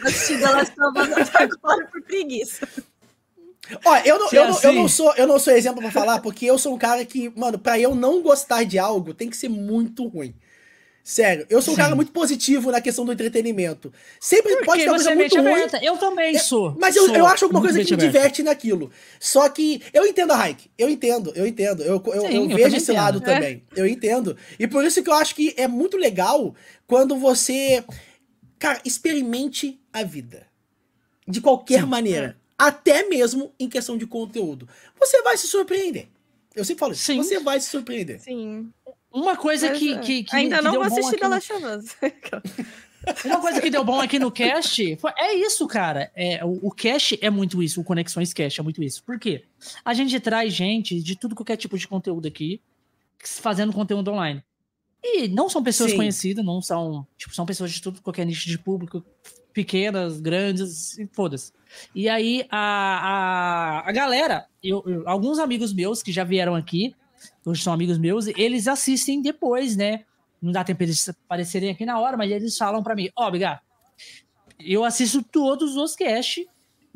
assisti 0.05 0.39
The 0.39 0.51
Last 0.51 0.81
of 0.81 0.99
Us 0.99 1.31
agora 1.35 1.87
por 1.87 2.03
preguiça. 2.03 2.69
Olha, 3.85 4.07
eu 4.07 4.19
não, 4.19 4.29
eu, 4.33 4.45
assim... 4.45 4.67
não, 4.67 4.73
eu, 4.73 4.81
não 4.81 4.89
sou, 4.89 5.15
eu 5.15 5.27
não 5.27 5.39
sou 5.39 5.53
exemplo 5.53 5.81
pra 5.81 5.91
falar, 5.91 6.21
porque 6.21 6.47
eu 6.47 6.59
sou 6.59 6.75
um 6.75 6.79
cara 6.79 7.05
que, 7.05 7.33
mano, 7.37 7.59
pra 7.59 7.79
eu 7.79 7.95
não 7.95 8.23
gostar 8.23 8.65
de 8.65 8.79
algo, 8.79 9.15
tem 9.15 9.31
que 9.31 9.37
ser 9.37 9.49
muito 9.49 10.07
ruim. 10.09 10.35
Sério, 11.05 11.45
eu 11.51 11.61
sou 11.61 11.75
um 11.75 11.77
Sim. 11.77 11.83
cara 11.83 11.97
muito 11.97 12.13
positivo 12.13 12.71
na 12.71 12.81
questão 12.81 13.05
do 13.05 13.13
entretenimento. 13.13 13.93
Sempre 14.21 14.53
Porque 14.53 14.65
pode 14.65 14.83
ser 14.83 14.89
uma 14.89 14.95
coisa 14.95 15.15
muito 15.15 15.37
ruim. 15.37 15.67
Eu 15.83 15.97
também 15.97 16.39
sou. 16.39 16.77
Mas 16.79 16.95
eu, 16.95 17.13
eu 17.13 17.27
acho 17.27 17.45
alguma 17.45 17.61
coisa 17.61 17.83
que 17.83 17.91
me 17.91 17.97
diverte 17.97 18.43
naquilo. 18.43 18.91
Só 19.19 19.49
que 19.49 19.83
eu 19.93 20.07
entendo 20.07 20.33
a 20.33 20.49
Hike. 20.49 20.71
Eu 20.79 20.89
entendo, 20.89 21.33
eu 21.35 21.45
entendo. 21.45 21.83
Eu, 21.83 22.01
eu, 22.07 22.21
Sim, 22.23 22.37
eu, 22.37 22.51
eu 22.51 22.57
vejo 22.57 22.77
esse 22.77 22.93
entendo. 22.93 23.03
lado 23.03 23.19
é. 23.19 23.35
também. 23.35 23.65
Eu 23.75 23.87
entendo. 23.87 24.37
E 24.59 24.69
por 24.69 24.85
isso 24.85 25.03
que 25.03 25.11
eu 25.11 25.15
acho 25.15 25.35
que 25.35 25.53
é 25.57 25.67
muito 25.67 25.97
legal 25.97 26.55
quando 26.87 27.17
você. 27.17 27.85
Cara, 28.59 28.81
experimente 28.85 29.81
a 29.93 30.05
vida. 30.05 30.47
De 31.27 31.41
qualquer 31.41 31.81
Sim. 31.81 31.87
maneira. 31.87 32.37
Até 32.57 33.09
mesmo 33.09 33.53
em 33.59 33.69
questão 33.69 33.99
de 33.99 34.07
conteúdo. 34.07 34.69
Você 35.01 35.21
vai 35.23 35.37
se 35.37 35.49
surpreender. 35.49 36.07
Eu 36.55 36.65
sempre 36.65 36.81
falo 36.81 36.93
isso. 36.93 37.03
Sim. 37.03 37.17
Você 37.17 37.41
vai 37.41 37.59
se 37.61 37.69
surpreender. 37.71 38.21
Sim. 38.21 38.71
Uma 39.13 39.37
coisa 39.37 39.71
que, 39.71 39.99
que, 39.99 40.25
que, 40.25 40.37
Ainda 40.37 40.59
que 40.59 40.65
não 40.65 40.75
vou 40.75 40.83
assistir 40.83 41.19
The 41.19 41.29
Last 41.29 41.53
of 41.53 41.65
Us. 41.65 41.97
Uma 43.25 43.41
coisa 43.41 43.61
que 43.61 43.69
deu 43.69 43.85
bom 43.85 44.01
aqui 44.01 44.19
no 44.19 44.31
cast 44.31 44.97
foi, 44.97 45.11
é 45.17 45.35
isso, 45.35 45.67
cara. 45.67 46.11
É, 46.15 46.45
o, 46.45 46.69
o 46.69 46.71
cast 46.71 47.19
é 47.21 47.29
muito 47.31 47.63
isso, 47.63 47.81
o 47.81 47.85
Conexões 47.85 48.33
Cast 48.33 48.61
é 48.61 48.63
muito 48.63 48.83
isso. 48.83 49.03
Por 49.03 49.19
quê? 49.19 49.45
A 49.85 49.93
gente 49.93 50.19
traz 50.21 50.55
gente 50.55 51.01
de 51.03 51.17
tudo 51.17 51.35
qualquer 51.35 51.57
tipo 51.57 51.77
de 51.77 51.89
conteúdo 51.89 52.29
aqui, 52.29 52.61
fazendo 53.19 53.73
conteúdo 53.73 54.13
online. 54.13 54.43
E 55.03 55.27
não 55.27 55.49
são 55.49 55.63
pessoas 55.63 55.91
Sim. 55.91 55.97
conhecidas, 55.97 56.45
não 56.45 56.63
são. 56.63 57.05
Tipo, 57.17 57.35
são 57.35 57.45
pessoas 57.45 57.73
de 57.73 57.83
tudo 57.83 58.01
qualquer 58.01 58.25
nicho 58.25 58.49
de 58.49 58.57
público, 58.57 59.05
pequenas, 59.53 60.21
grandes, 60.21 60.97
e 60.97 61.09
foda-se. 61.13 61.53
E 61.95 62.09
aí, 62.09 62.47
a, 62.49 63.83
a, 63.83 63.89
a 63.89 63.93
galera, 63.93 64.47
eu, 64.63 64.83
eu, 64.87 65.09
alguns 65.09 65.41
amigos 65.41 65.73
meus 65.73 66.03
que 66.03 66.13
já 66.13 66.23
vieram 66.23 66.55
aqui, 66.55 66.95
hoje 67.45 67.63
são 67.63 67.73
amigos 67.73 67.99
meus, 67.99 68.27
eles 68.27 68.69
assistem 68.69 69.21
depois, 69.21 69.77
né? 69.77 70.05
Não 70.41 70.53
dá 70.53 70.65
tempo 70.65 70.83
eles 70.83 71.09
aparecerem 71.09 71.71
aqui 71.71 71.87
na 71.87 71.99
hora, 71.99 72.17
mas 72.17 72.31
eles 72.31 72.57
falam 72.57 72.83
para 72.83 72.95
mim, 72.95 73.09
ó, 73.17 73.31
oh, 73.31 73.59
eu 74.59 74.85
assisto 74.85 75.23
todos 75.23 75.77
os 75.77 75.95
cast, 75.95 76.47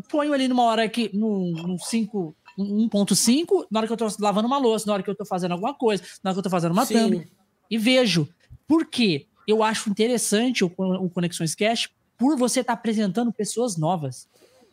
ponho 0.09 0.33
ali 0.33 0.49
numa 0.49 0.63
hora 0.65 0.89
que, 0.89 1.11
no, 1.17 1.53
no 1.53 1.79
5, 1.79 2.35
1.5, 2.59 3.67
na 3.71 3.81
hora 3.81 3.87
que 3.87 3.93
eu 3.93 3.97
tô 3.97 4.09
lavando 4.21 4.47
uma 4.47 4.59
louça, 4.59 4.87
na 4.87 4.95
hora 4.95 5.03
que 5.03 5.11
eu 5.11 5.15
tô 5.15 5.25
fazendo 5.25 5.53
alguma 5.53 5.75
coisa, 5.75 6.03
na 6.23 6.31
hora 6.31 6.35
que 6.35 6.39
eu 6.39 6.45
tô 6.45 6.51
fazendo 6.51 6.73
uma 6.73 6.87
Sim. 6.87 6.95
thumb, 6.95 7.29
e 7.71 7.79
vejo. 7.79 8.29
Por 8.67 8.87
quê? 8.87 9.27
Eu 9.47 9.63
acho 9.63 9.91
interessante 9.91 10.65
o, 10.65 10.73
o 10.77 11.09
Conexões 11.11 11.55
Cast 11.55 11.91
por 12.19 12.37
você 12.37 12.61
estar 12.61 12.73
tá 12.73 12.79
apresentando 12.79 13.33
pessoas 13.33 13.77
novas. 13.77 14.29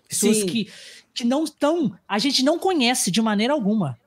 Pessoas 0.07 0.43
que, 0.43 0.71
que 1.13 1.23
não 1.23 1.43
estão, 1.43 1.97
a 2.07 2.19
gente 2.19 2.43
não 2.43 2.59
conhece 2.59 3.09
de 3.09 3.21
maneira 3.21 3.53
alguma. 3.53 3.97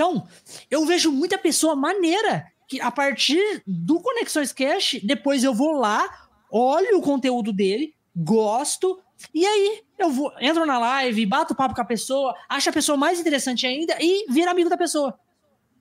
Então, 0.00 0.26
eu 0.70 0.86
vejo 0.86 1.12
muita 1.12 1.36
pessoa 1.36 1.76
maneira 1.76 2.46
que 2.66 2.80
a 2.80 2.90
partir 2.90 3.62
do 3.66 4.00
Conexões 4.00 4.50
Cash, 4.50 4.98
depois 5.02 5.44
eu 5.44 5.52
vou 5.52 5.72
lá, 5.72 6.08
olho 6.50 6.96
o 6.96 7.02
conteúdo 7.02 7.52
dele, 7.52 7.94
gosto, 8.16 8.98
e 9.34 9.44
aí 9.44 9.82
eu 9.98 10.08
vou, 10.08 10.32
entro 10.40 10.64
na 10.64 10.78
live, 10.78 11.26
bato 11.26 11.54
papo 11.54 11.74
com 11.74 11.82
a 11.82 11.84
pessoa, 11.84 12.34
acho 12.48 12.70
a 12.70 12.72
pessoa 12.72 12.96
mais 12.96 13.20
interessante 13.20 13.66
ainda 13.66 13.94
e 14.00 14.24
vira 14.30 14.50
amigo 14.50 14.70
da 14.70 14.78
pessoa. 14.78 15.18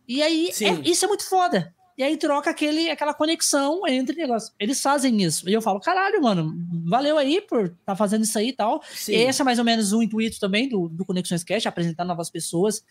E 0.05 0.21
aí, 0.21 0.49
é, 0.49 0.89
isso 0.89 1.05
é 1.05 1.07
muito 1.07 1.23
foda. 1.23 1.73
E 1.97 2.03
aí 2.03 2.17
troca 2.17 2.49
aquele, 2.49 2.89
aquela 2.89 3.13
conexão 3.13 3.87
entre 3.87 4.17
negócios. 4.17 4.53
Eles 4.59 4.81
fazem 4.81 5.21
isso. 5.21 5.49
E 5.49 5.53
eu 5.53 5.61
falo, 5.61 5.79
caralho, 5.79 6.21
mano, 6.21 6.53
valeu 6.85 7.17
aí 7.17 7.39
por 7.39 7.69
tá 7.85 7.95
fazendo 7.95 8.23
isso 8.23 8.37
aí 8.37 8.49
e 8.49 8.53
tal. 8.53 8.81
Sim. 8.89 9.15
Esse 9.15 9.41
é 9.41 9.45
mais 9.45 9.59
ou 9.59 9.65
menos 9.65 9.93
o 9.93 10.01
intuito 10.01 10.39
também 10.39 10.67
do, 10.67 10.89
do 10.89 11.05
Conexões 11.05 11.43
Cash, 11.43 11.65
apresentar 11.65 12.03
novas 12.05 12.29
pessoas, 12.29 12.83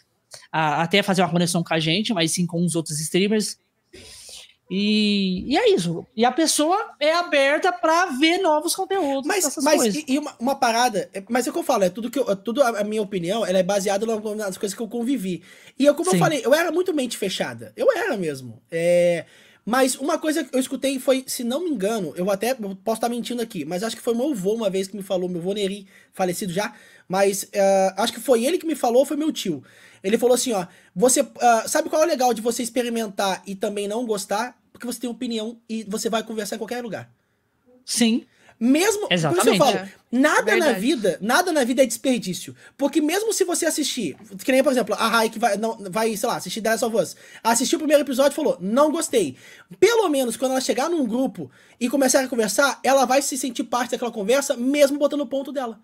a, 0.52 0.82
até 0.82 1.02
fazer 1.02 1.22
uma 1.22 1.30
conexão 1.30 1.62
com 1.62 1.74
a 1.74 1.80
gente, 1.80 2.12
mas 2.12 2.32
sim 2.32 2.46
com 2.46 2.64
os 2.64 2.74
outros 2.74 3.00
streamers. 3.00 3.58
E, 4.70 5.44
e 5.46 5.56
é 5.56 5.70
isso. 5.70 6.06
E 6.14 6.24
a 6.24 6.32
pessoa 6.32 6.94
é 7.00 7.14
aberta 7.14 7.72
para 7.72 8.06
ver 8.06 8.38
novos 8.38 8.74
conteúdos. 8.74 9.26
Mas, 9.26 9.56
mas 9.62 9.94
e, 9.94 10.04
e 10.06 10.18
uma, 10.18 10.34
uma, 10.38 10.54
parada, 10.54 11.08
é, 11.14 11.22
mas 11.28 11.46
é 11.46 11.50
o 11.50 11.52
que 11.52 11.58
eu 11.58 11.62
falo, 11.62 11.84
é 11.84 11.90
tudo 11.90 12.10
que 12.10 12.18
eu, 12.18 12.30
é 12.30 12.34
tudo 12.34 12.62
a, 12.62 12.84
minha 12.84 13.00
opinião, 13.00 13.46
ela 13.46 13.58
é 13.58 13.62
baseada 13.62 14.04
nas 14.06 14.58
coisas 14.58 14.76
que 14.76 14.82
eu 14.82 14.88
convivi. 14.88 15.42
E 15.78 15.86
eu, 15.86 15.94
como 15.94 16.10
Sim. 16.10 16.16
eu 16.16 16.20
falei, 16.20 16.42
eu 16.44 16.52
era 16.52 16.70
muito 16.70 16.92
mente 16.92 17.16
fechada. 17.16 17.72
Eu 17.76 17.90
era 17.96 18.14
mesmo. 18.16 18.60
É, 18.70 19.24
mas 19.64 19.96
uma 19.96 20.18
coisa 20.18 20.44
que 20.44 20.54
eu 20.54 20.60
escutei 20.60 20.98
foi, 20.98 21.24
se 21.26 21.44
não 21.44 21.64
me 21.64 21.70
engano, 21.70 22.12
eu 22.16 22.30
até 22.30 22.52
eu 22.52 22.76
posso 22.76 22.96
estar 22.96 23.08
mentindo 23.08 23.40
aqui, 23.40 23.64
mas 23.64 23.82
acho 23.82 23.96
que 23.96 24.02
foi 24.02 24.14
meu 24.14 24.30
avô 24.30 24.54
uma 24.54 24.70
vez 24.70 24.88
que 24.88 24.96
me 24.96 25.02
falou, 25.02 25.28
meu 25.28 25.40
avô 25.40 25.52
Neri, 25.52 25.86
falecido 26.12 26.50
já, 26.52 26.74
mas 27.06 27.42
uh, 27.44 27.94
acho 27.98 28.14
que 28.14 28.20
foi 28.20 28.44
ele 28.44 28.56
que 28.56 28.66
me 28.66 28.74
falou, 28.74 29.04
foi 29.04 29.16
meu 29.16 29.30
tio. 29.30 29.62
Ele 30.02 30.18
falou 30.18 30.34
assim, 30.34 30.52
ó, 30.52 30.66
você 30.94 31.20
uh, 31.20 31.28
sabe 31.66 31.88
qual 31.88 32.02
é 32.02 32.04
o 32.04 32.08
legal 32.08 32.32
de 32.34 32.40
você 32.40 32.62
experimentar 32.62 33.42
e 33.46 33.54
também 33.54 33.88
não 33.88 34.06
gostar? 34.06 34.58
Porque 34.72 34.86
você 34.86 35.00
tem 35.00 35.10
opinião 35.10 35.58
e 35.68 35.84
você 35.84 36.08
vai 36.08 36.22
conversar 36.22 36.56
em 36.56 36.58
qualquer 36.58 36.82
lugar. 36.82 37.10
Sim. 37.84 38.26
Mesmo, 38.60 39.06
Exatamente. 39.08 39.44
por 39.44 39.54
isso 39.54 39.62
eu 39.62 39.66
falo, 39.66 39.76
é. 39.78 39.92
nada 40.10 40.42
Verdade. 40.42 40.72
na 40.72 40.78
vida, 40.78 41.18
nada 41.20 41.52
na 41.52 41.62
vida 41.62 41.82
é 41.84 41.86
desperdício. 41.86 42.56
Porque 42.76 43.00
mesmo 43.00 43.32
se 43.32 43.44
você 43.44 43.66
assistir, 43.66 44.16
que 44.44 44.50
nem, 44.50 44.64
por 44.64 44.72
exemplo, 44.72 44.96
a 44.96 45.06
Rai 45.06 45.30
que 45.30 45.38
vai, 45.38 45.56
não, 45.56 45.78
vai, 45.88 46.16
sei 46.16 46.28
lá, 46.28 46.36
assistir 46.36 46.60
The 46.60 46.70
Last 46.70 46.84
of 46.84 46.96
Us, 46.96 47.16
assistiu 47.42 47.76
o 47.76 47.80
primeiro 47.80 48.02
episódio 48.02 48.32
e 48.32 48.34
falou, 48.34 48.58
não 48.60 48.90
gostei. 48.90 49.36
Pelo 49.78 50.08
menos 50.08 50.36
quando 50.36 50.52
ela 50.52 50.60
chegar 50.60 50.90
num 50.90 51.06
grupo 51.06 51.48
e 51.78 51.88
começar 51.88 52.24
a 52.24 52.28
conversar, 52.28 52.80
ela 52.82 53.04
vai 53.04 53.22
se 53.22 53.38
sentir 53.38 53.62
parte 53.62 53.92
daquela 53.92 54.10
conversa, 54.10 54.56
mesmo 54.56 54.98
botando 54.98 55.20
o 55.20 55.26
ponto 55.26 55.52
dela. 55.52 55.78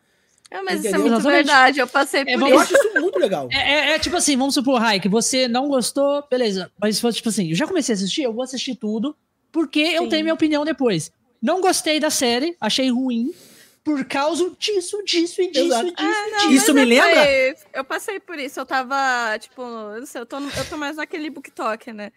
É, 0.55 0.63
mas 0.63 0.79
Entendeu? 0.79 0.79
isso 0.79 0.95
é 0.95 0.99
muito 0.99 1.15
Exatamente. 1.15 1.37
verdade, 1.37 1.79
eu 1.81 1.89
passei 1.89 2.21
é, 2.21 2.25
por 2.25 2.31
é, 2.31 2.35
isso. 2.37 2.47
Eu 2.47 2.61
acho 2.61 2.75
isso 2.75 3.01
muito 3.01 3.19
legal. 3.19 3.49
É, 3.51 3.57
é, 3.57 3.91
é, 3.91 3.99
tipo 3.99 4.17
assim, 4.17 4.37
vamos 4.37 4.55
supor, 4.55 4.81
Rai, 4.81 5.01
que 5.01 5.09
você 5.09 5.49
não 5.49 5.67
gostou, 5.67 6.25
beleza. 6.31 6.71
Mas 6.81 6.95
se 6.95 7.03
fosse 7.03 7.17
tipo 7.17 7.29
assim, 7.29 7.51
eu 7.51 7.57
já 7.57 7.67
comecei 7.67 7.93
a 7.93 7.97
assistir, 7.97 8.23
eu 8.23 8.33
vou 8.33 8.45
assistir 8.45 8.77
tudo, 8.77 9.17
porque 9.51 9.85
Sim. 9.85 9.95
eu 9.95 10.09
tenho 10.09 10.23
minha 10.23 10.35
opinião 10.35 10.65
depois. 10.65 11.11
Não 11.43 11.61
gostei 11.61 11.99
da 11.99 12.09
série, 12.09 12.57
achei 12.61 12.89
ruim, 12.89 13.35
por 13.83 14.05
causa 14.05 14.49
disso, 14.57 15.03
disso 15.05 15.43
e 15.43 15.51
disso, 15.51 15.67
Exato. 15.67 15.87
disso, 15.87 15.97
ah, 15.99 16.31
não, 16.31 16.51
Isso 16.53 16.73
me 16.73 16.85
lembra? 16.85 17.15
Passei, 17.15 17.55
eu 17.75 17.85
passei 17.85 18.21
por 18.21 18.39
isso, 18.39 18.61
eu 18.61 18.65
tava, 18.65 19.37
tipo, 19.41 19.61
eu 19.61 19.99
não 19.99 20.07
sei, 20.07 20.21
eu 20.21 20.27
tô, 20.27 20.39
eu 20.39 20.69
tô 20.71 20.77
mais 20.77 20.97
naquele 20.97 21.29
booktalk, 21.31 21.93
né? 21.93 22.13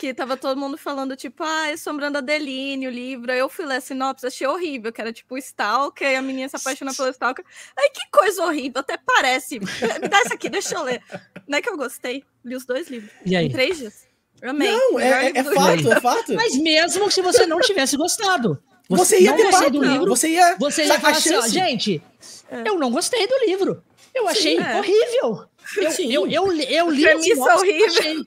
Que 0.00 0.14
tava 0.14 0.34
todo 0.34 0.58
mundo 0.58 0.78
falando, 0.78 1.14
tipo, 1.14 1.44
ah, 1.44 1.68
Assombrando 1.74 2.16
Adeline, 2.16 2.86
o 2.86 2.90
livro. 2.90 3.30
Aí 3.30 3.38
eu 3.38 3.50
fui 3.50 3.66
ler 3.66 3.76
a 3.76 3.80
sinopse, 3.82 4.26
achei 4.26 4.46
horrível, 4.46 4.90
que 4.90 4.98
era 4.98 5.12
tipo 5.12 5.36
Stalker, 5.36 6.10
e 6.10 6.16
a 6.16 6.22
menina 6.22 6.48
se 6.48 6.56
apaixona 6.56 6.94
pelo 6.94 7.10
Stalker. 7.10 7.44
Aí 7.76 7.90
que 7.90 8.00
coisa 8.10 8.42
horrível, 8.42 8.80
até 8.80 8.96
parece. 8.96 9.60
Me 9.60 10.08
dá 10.08 10.20
essa 10.20 10.32
aqui, 10.32 10.48
deixa 10.48 10.74
eu 10.74 10.82
ler. 10.84 11.02
Não 11.46 11.58
é 11.58 11.60
que 11.60 11.68
eu 11.68 11.76
gostei, 11.76 12.24
li 12.42 12.56
os 12.56 12.64
dois 12.64 12.88
livros. 12.88 13.10
E 13.26 13.36
aí? 13.36 13.48
Em 13.48 13.50
três 13.50 13.76
dias. 13.76 14.08
Eu 14.40 14.50
amei. 14.50 14.70
Não, 14.70 14.98
é, 14.98 15.26
é, 15.26 15.32
é 15.36 15.44
fato, 15.44 15.92
é 15.92 16.00
fato. 16.00 16.34
Mas 16.34 16.56
mesmo 16.56 17.10
se 17.10 17.20
você 17.20 17.44
não 17.44 17.60
tivesse 17.60 17.94
gostado. 17.98 18.58
Você, 18.88 19.18
você 19.18 19.20
ia 19.20 19.36
ter 19.36 19.50
papo, 19.50 19.70
do 19.70 19.84
livro, 19.84 20.06
você 20.06 20.28
ia... 20.30 20.56
Você 20.58 20.86
ia 20.86 20.98
falar 20.98 21.18
assim, 21.18 21.34
ó, 21.34 21.46
gente, 21.46 22.02
é. 22.50 22.66
eu 22.66 22.78
não 22.78 22.90
gostei 22.90 23.26
do 23.26 23.38
livro. 23.44 23.84
Eu 24.14 24.26
achei 24.26 24.56
Sim, 24.56 24.64
é. 24.64 24.78
horrível. 24.78 25.46
Eu, 25.76 25.90
eu, 26.10 26.26
eu, 26.26 26.30
eu, 26.30 26.62
eu 26.62 26.90
li... 26.90 27.02
Premissa 27.02 27.54
horrível. 27.54 27.86
Achei, 27.86 28.26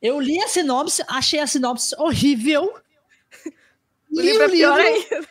eu 0.00 0.20
li 0.20 0.40
a 0.40 0.48
sinopse, 0.48 1.02
achei 1.08 1.40
a 1.40 1.46
sinopse 1.46 1.94
horrível. 1.98 2.72
O 4.10 4.22
livro 4.22 4.42
é 4.44 4.48
pior 4.48 4.80
ainda. 4.80 5.28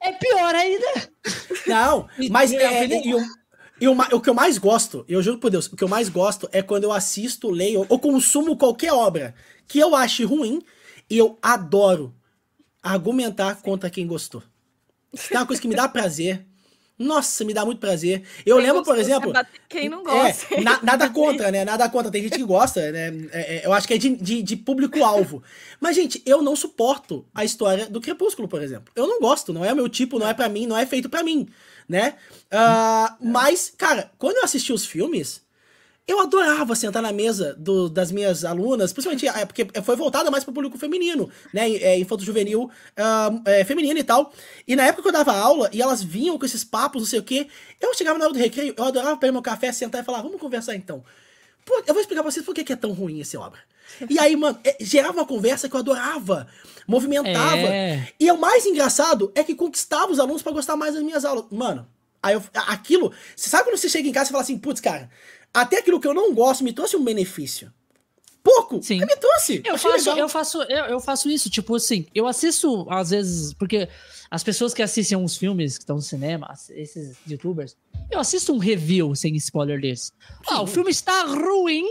É 0.00 0.12
pior 0.12 0.54
ainda. 0.54 1.10
Não, 1.66 2.08
mas 2.30 2.52
é, 2.52 2.84
é, 2.84 3.06
e, 3.06 3.14
o, 3.14 3.20
e 3.80 3.86
o, 3.86 3.92
o, 4.16 4.20
que 4.20 4.30
eu 4.30 4.34
mais 4.34 4.56
gosto, 4.56 5.04
eu 5.06 5.22
juro 5.22 5.38
por 5.38 5.50
Deus, 5.50 5.66
o 5.66 5.76
que 5.76 5.84
eu 5.84 5.88
mais 5.88 6.08
gosto 6.08 6.48
é 6.50 6.62
quando 6.62 6.84
eu 6.84 6.92
assisto, 6.92 7.50
leio 7.50 7.84
ou 7.86 7.98
consumo 7.98 8.56
qualquer 8.56 8.94
obra 8.94 9.34
que 9.68 9.78
eu 9.78 9.94
ache 9.94 10.24
ruim 10.24 10.62
e 11.08 11.18
eu 11.18 11.38
adoro 11.42 12.14
argumentar 12.82 13.60
contra 13.62 13.90
quem 13.90 14.06
gostou. 14.06 14.42
É 15.30 15.38
uma 15.38 15.46
coisa 15.46 15.60
que 15.60 15.68
me 15.68 15.74
dá 15.74 15.88
prazer. 15.88 16.46
Nossa, 16.96 17.44
me 17.44 17.52
dá 17.52 17.64
muito 17.64 17.80
prazer. 17.80 18.22
Eu 18.46 18.56
quem 18.56 18.66
lembro, 18.66 18.84
por 18.84 18.96
exemplo. 18.96 19.32
Quem 19.68 19.88
não 19.88 20.04
gosta. 20.04 20.54
É, 20.54 20.60
na, 20.60 20.80
nada 20.80 21.10
contra, 21.10 21.50
né? 21.50 21.64
Nada 21.64 21.88
contra. 21.88 22.10
Tem 22.10 22.22
gente 22.22 22.36
que 22.36 22.44
gosta, 22.44 22.92
né? 22.92 23.08
É, 23.32 23.56
é, 23.56 23.66
eu 23.66 23.72
acho 23.72 23.88
que 23.88 23.94
é 23.94 23.98
de, 23.98 24.10
de, 24.14 24.42
de 24.42 24.56
público-alvo. 24.56 25.42
Mas, 25.80 25.96
gente, 25.96 26.22
eu 26.24 26.40
não 26.40 26.54
suporto 26.54 27.26
a 27.34 27.44
história 27.44 27.86
do 27.86 28.00
Crepúsculo, 28.00 28.46
por 28.46 28.62
exemplo. 28.62 28.92
Eu 28.94 29.08
não 29.08 29.20
gosto, 29.20 29.52
não 29.52 29.64
é 29.64 29.72
o 29.72 29.76
meu 29.76 29.88
tipo, 29.88 30.20
não 30.20 30.28
é 30.28 30.34
para 30.34 30.48
mim, 30.48 30.66
não 30.66 30.78
é 30.78 30.86
feito 30.86 31.08
para 31.08 31.24
mim, 31.24 31.48
né? 31.88 32.14
Uh, 32.46 33.16
mas, 33.20 33.72
cara, 33.76 34.12
quando 34.16 34.36
eu 34.36 34.44
assisti 34.44 34.72
os 34.72 34.86
filmes, 34.86 35.43
eu 36.06 36.20
adorava 36.20 36.74
sentar 36.74 37.02
na 37.02 37.12
mesa 37.12 37.54
do, 37.58 37.88
das 37.88 38.12
minhas 38.12 38.44
alunas, 38.44 38.92
principalmente 38.92 39.26
é, 39.26 39.46
porque 39.46 39.66
foi 39.82 39.96
voltada 39.96 40.30
mais 40.30 40.44
para 40.44 40.50
o 40.50 40.54
público 40.54 40.76
feminino, 40.76 41.30
né? 41.52 41.70
É, 41.76 41.98
infanto-juvenil 41.98 42.64
uh, 42.64 43.42
é, 43.48 43.64
feminino 43.64 43.98
e 43.98 44.04
tal. 44.04 44.30
E 44.68 44.76
na 44.76 44.84
época 44.84 45.02
que 45.02 45.08
eu 45.08 45.12
dava 45.12 45.32
aula 45.32 45.70
e 45.72 45.80
elas 45.80 46.02
vinham 46.02 46.38
com 46.38 46.44
esses 46.44 46.62
papos, 46.62 47.02
não 47.02 47.08
sei 47.08 47.20
o 47.20 47.22
quê, 47.22 47.48
eu 47.80 47.94
chegava 47.94 48.18
na 48.18 48.26
hora 48.26 48.34
do 48.34 48.38
recreio, 48.38 48.74
eu 48.76 48.84
adorava 48.84 49.16
pegar 49.16 49.32
meu 49.32 49.40
café, 49.40 49.72
sentar 49.72 50.02
e 50.02 50.04
falar, 50.04 50.20
vamos 50.20 50.38
conversar 50.38 50.74
então. 50.74 51.02
Pô, 51.64 51.82
eu 51.86 51.94
vou 51.94 52.00
explicar 52.00 52.22
pra 52.22 52.30
vocês 52.30 52.44
por 52.44 52.54
que 52.54 52.70
é 52.70 52.76
tão 52.76 52.92
ruim 52.92 53.20
essa 53.20 53.38
obra. 53.40 53.60
E 54.10 54.18
aí, 54.18 54.34
mano, 54.34 54.58
é, 54.64 54.76
gerava 54.80 55.18
uma 55.18 55.26
conversa 55.26 55.68
que 55.68 55.76
eu 55.76 55.80
adorava, 55.80 56.46
movimentava. 56.86 57.56
É. 57.56 58.08
E 58.18 58.30
o 58.30 58.38
mais 58.38 58.66
engraçado 58.66 59.30
é 59.34 59.44
que 59.44 59.54
conquistava 59.54 60.10
os 60.10 60.18
alunos 60.18 60.42
para 60.42 60.52
gostar 60.52 60.74
mais 60.74 60.94
das 60.94 61.02
minhas 61.02 61.24
aulas. 61.24 61.44
Mano, 61.50 61.86
aí 62.22 62.34
eu, 62.34 62.42
aquilo. 62.66 63.12
Você 63.36 63.48
sabe 63.48 63.64
quando 63.64 63.76
você 63.76 63.88
chega 63.88 64.08
em 64.08 64.12
casa 64.12 64.30
e 64.30 64.32
fala 64.32 64.42
assim, 64.42 64.58
putz, 64.58 64.80
cara, 64.80 65.10
até 65.54 65.78
aquilo 65.78 66.00
que 66.00 66.08
eu 66.08 66.12
não 66.12 66.34
gosto 66.34 66.64
me 66.64 66.72
trouxe 66.72 66.96
um 66.96 67.04
benefício. 67.04 67.72
Pouco, 68.42 68.82
Sim. 68.82 69.00
me 69.00 69.16
trouxe. 69.16 69.62
Eu 69.64 69.78
faço, 69.78 70.10
eu 70.10 70.28
faço, 70.28 70.62
eu, 70.64 70.84
eu, 70.84 71.00
faço 71.00 71.30
isso, 71.30 71.48
tipo 71.48 71.76
assim, 71.76 72.06
eu 72.14 72.26
assisto 72.26 72.86
às 72.90 73.08
vezes, 73.08 73.54
porque 73.54 73.88
as 74.30 74.42
pessoas 74.42 74.74
que 74.74 74.82
assistem 74.82 75.16
uns 75.16 75.34
filmes 75.34 75.78
que 75.78 75.84
estão 75.84 75.96
no 75.96 76.02
cinema, 76.02 76.52
esses 76.70 77.16
youtubers, 77.26 77.74
eu 78.10 78.20
assisto 78.20 78.52
um 78.52 78.58
review 78.58 79.14
sem 79.14 79.34
spoiler 79.36 79.80
desse. 79.80 80.12
Ah, 80.46 80.60
o 80.60 80.66
filme 80.66 80.90
está 80.90 81.22
ruim, 81.22 81.86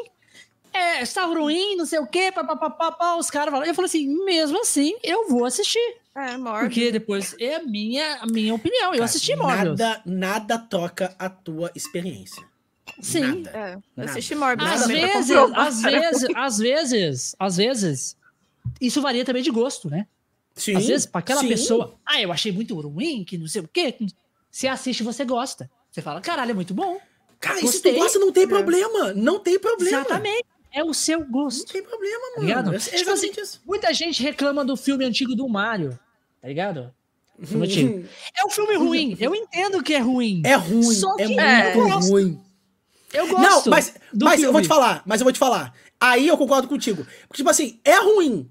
é, 0.71 1.02
está 1.02 1.26
ruim, 1.26 1.76
não 1.76 1.88
sei 1.88 1.97
o 1.97 2.06
quê, 2.06 2.32
papapá, 2.32 3.15
os 3.15 3.32
caras 3.32 3.52
falam. 3.52 3.65
Eu 3.65 3.73
falo 3.73 3.88
assim, 3.88 4.08
mesmo 4.23 4.62
assim, 4.62 4.95
eu 5.02 5.28
vou 5.30 5.45
assistir. 5.45 5.97
É, 6.15 6.38
Morbius. 6.38 6.62
Porque 6.62 6.91
depois 6.91 7.36
é 7.39 7.56
a 7.56 7.63
minha, 7.63 8.17
a 8.17 8.28
minha 8.28 8.54
opinião. 8.54 8.88
Eu 8.89 8.91
Cara, 8.91 9.06
assisti 9.06 9.36
Morbius. 9.36 9.80
Nada, 9.80 10.02
nada 10.06 10.60
troca 10.60 11.15
a 11.17 11.28
tua 11.30 11.71
experiência. 11.73 12.52
Sim. 12.99 13.43
É, 13.47 13.77
eu 13.97 14.03
assisti 14.03 14.36
Morbius. 14.36 14.69
Às 14.69 14.88
vezes, 14.88 15.32
às 15.56 15.82
vezes, 15.82 16.29
às 16.36 16.58
vezes, 16.58 17.36
às 17.39 17.58
vezes, 17.58 18.17
isso 18.79 19.01
varia 19.01 19.25
também 19.25 19.43
de 19.43 19.51
gosto, 19.51 19.89
né? 19.89 20.08
Sim, 20.56 20.75
às 20.75 20.86
vezes, 20.86 21.06
para 21.06 21.19
aquela 21.19 21.41
sim. 21.41 21.47
pessoa, 21.47 21.95
ah, 22.06 22.21
eu 22.21 22.32
achei 22.32 22.51
muito 22.51 22.79
ruim, 22.79 23.23
que 23.23 23.38
não 23.38 23.47
sei 23.47 23.62
o 23.62 23.67
quê. 23.67 23.97
Você 24.51 24.67
assiste, 24.67 25.01
você 25.03 25.25
gosta. 25.25 25.69
Você 25.91 26.01
fala, 26.01 26.21
caralho, 26.21 26.51
é 26.51 26.53
muito 26.53 26.73
bom. 26.73 26.99
Cara, 27.39 27.60
Gostei. 27.60 27.91
se 27.91 27.97
tu 27.97 28.01
gosta, 28.01 28.19
não 28.19 28.32
tem 28.32 28.47
problema. 28.47 29.13
Não 29.13 29.39
tem 29.39 29.60
problema. 29.60 29.99
Exatamente. 29.99 30.45
É 30.71 30.84
o 30.84 30.93
seu 30.93 31.23
gosto. 31.25 31.67
Não 31.67 31.73
tem 31.73 31.84
problema, 31.84 32.19
tá 32.19 32.25
mano. 32.25 32.36
Tá 32.36 32.41
ligado? 32.41 32.75
É 32.75 32.97
tipo 32.97 33.12
assim, 33.12 33.32
isso. 33.38 33.62
Muita 33.65 33.93
gente 33.93 34.23
reclama 34.23 34.63
do 34.63 34.77
filme 34.77 35.06
antigo 35.06 35.36
do 35.36 35.47
Mario, 35.47 35.99
tá 36.41 36.47
ligado? 36.47 36.93
é 38.36 38.45
um 38.45 38.49
filme 38.49 38.75
ruim. 38.75 39.17
Eu 39.19 39.36
entendo 39.36 39.84
que 39.84 39.93
é 39.93 39.99
ruim. 39.99 40.41
É 40.45 40.56
ruim. 40.56 40.84
Só 40.84 41.15
é 41.19 41.27
que 41.27 41.39
é 41.39 41.75
muito 41.75 41.99
ruim. 42.08 42.39
Eu 43.13 43.28
gosto. 43.28 43.69
Não, 43.69 43.76
mas, 43.76 43.93
mas 44.13 44.41
eu 44.41 44.52
vou 44.52 44.62
te 44.62 44.67
falar, 44.67 45.04
mas 45.06 45.21
eu 45.21 45.26
vou 45.26 45.34
te 45.34 45.39
falar. 45.39 45.73
Aí 45.99 46.28
eu 46.28 46.38
concordo 46.38 46.67
contigo. 46.67 47.06
Porque, 47.28 47.38
tipo 47.38 47.49
assim, 47.49 47.80
é 47.84 47.97
ruim. 47.97 48.49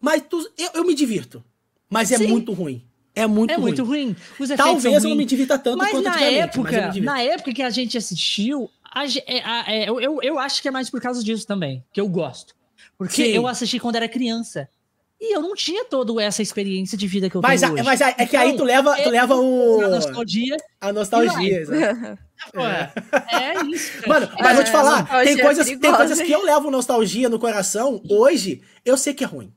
Mas 0.00 0.22
tu, 0.28 0.38
eu, 0.56 0.70
eu 0.74 0.84
me 0.84 0.94
divirto. 0.94 1.44
Mas 1.88 2.10
é 2.12 2.16
Sim. 2.16 2.28
muito 2.28 2.52
ruim. 2.52 2.86
É 3.14 3.26
muito 3.26 3.50
é 3.50 3.56
ruim. 3.56 3.62
muito 3.62 3.84
ruim. 3.84 4.16
Talvez 4.56 5.04
eu 5.04 5.10
não 5.10 5.16
me 5.16 5.24
divirta 5.24 5.58
tanto 5.58 5.78
mas 5.78 5.90
quanto 5.90 6.04
na 6.04 6.20
época, 6.20 6.86
mas 6.86 6.96
Na 7.02 7.20
época 7.20 7.52
que 7.52 7.62
a 7.62 7.68
gente 7.68 7.98
assistiu, 7.98 8.70
a, 8.84 9.04
é, 9.04 9.42
a, 9.44 9.72
é, 9.72 9.88
eu, 9.88 10.22
eu 10.22 10.38
acho 10.38 10.62
que 10.62 10.68
é 10.68 10.70
mais 10.70 10.88
por 10.88 11.00
causa 11.00 11.22
disso 11.22 11.46
também, 11.46 11.84
que 11.92 12.00
eu 12.00 12.08
gosto. 12.08 12.54
Porque 12.96 13.24
Sim. 13.24 13.30
eu 13.30 13.46
assisti 13.46 13.78
quando 13.80 13.96
era 13.96 14.08
criança. 14.08 14.68
E 15.20 15.34
eu 15.34 15.42
não 15.42 15.54
tinha 15.54 15.84
toda 15.84 16.22
essa 16.22 16.40
experiência 16.40 16.96
de 16.96 17.06
vida 17.06 17.28
que 17.28 17.36
eu 17.36 17.42
mas, 17.42 17.60
tenho 17.60 17.74
hoje. 17.74 17.82
Mas 17.82 18.00
é 18.00 18.26
que 18.26 18.36
aí 18.36 18.56
tu 18.56 18.64
leva, 18.64 18.96
tu 18.96 19.10
leva 19.10 19.36
o... 19.36 19.80
A 19.82 19.88
nostalgia. 19.88 20.56
A 20.80 20.92
nostalgia, 20.92 21.66
é. 22.54 22.90
é 23.34 23.66
isso. 23.66 24.08
Mano, 24.08 24.28
mas 24.38 24.52
é, 24.52 24.54
vou 24.54 24.64
te 24.64 24.70
falar, 24.70 25.24
tem 25.24 25.38
coisas, 25.38 25.66
tem 25.66 25.94
coisas 25.94 26.20
que 26.20 26.32
eu 26.32 26.44
levo 26.44 26.70
nostalgia 26.70 27.28
no 27.28 27.38
coração 27.38 28.02
hoje, 28.08 28.62
eu 28.84 28.96
sei 28.96 29.14
que 29.14 29.24
é 29.24 29.26
ruim. 29.26 29.52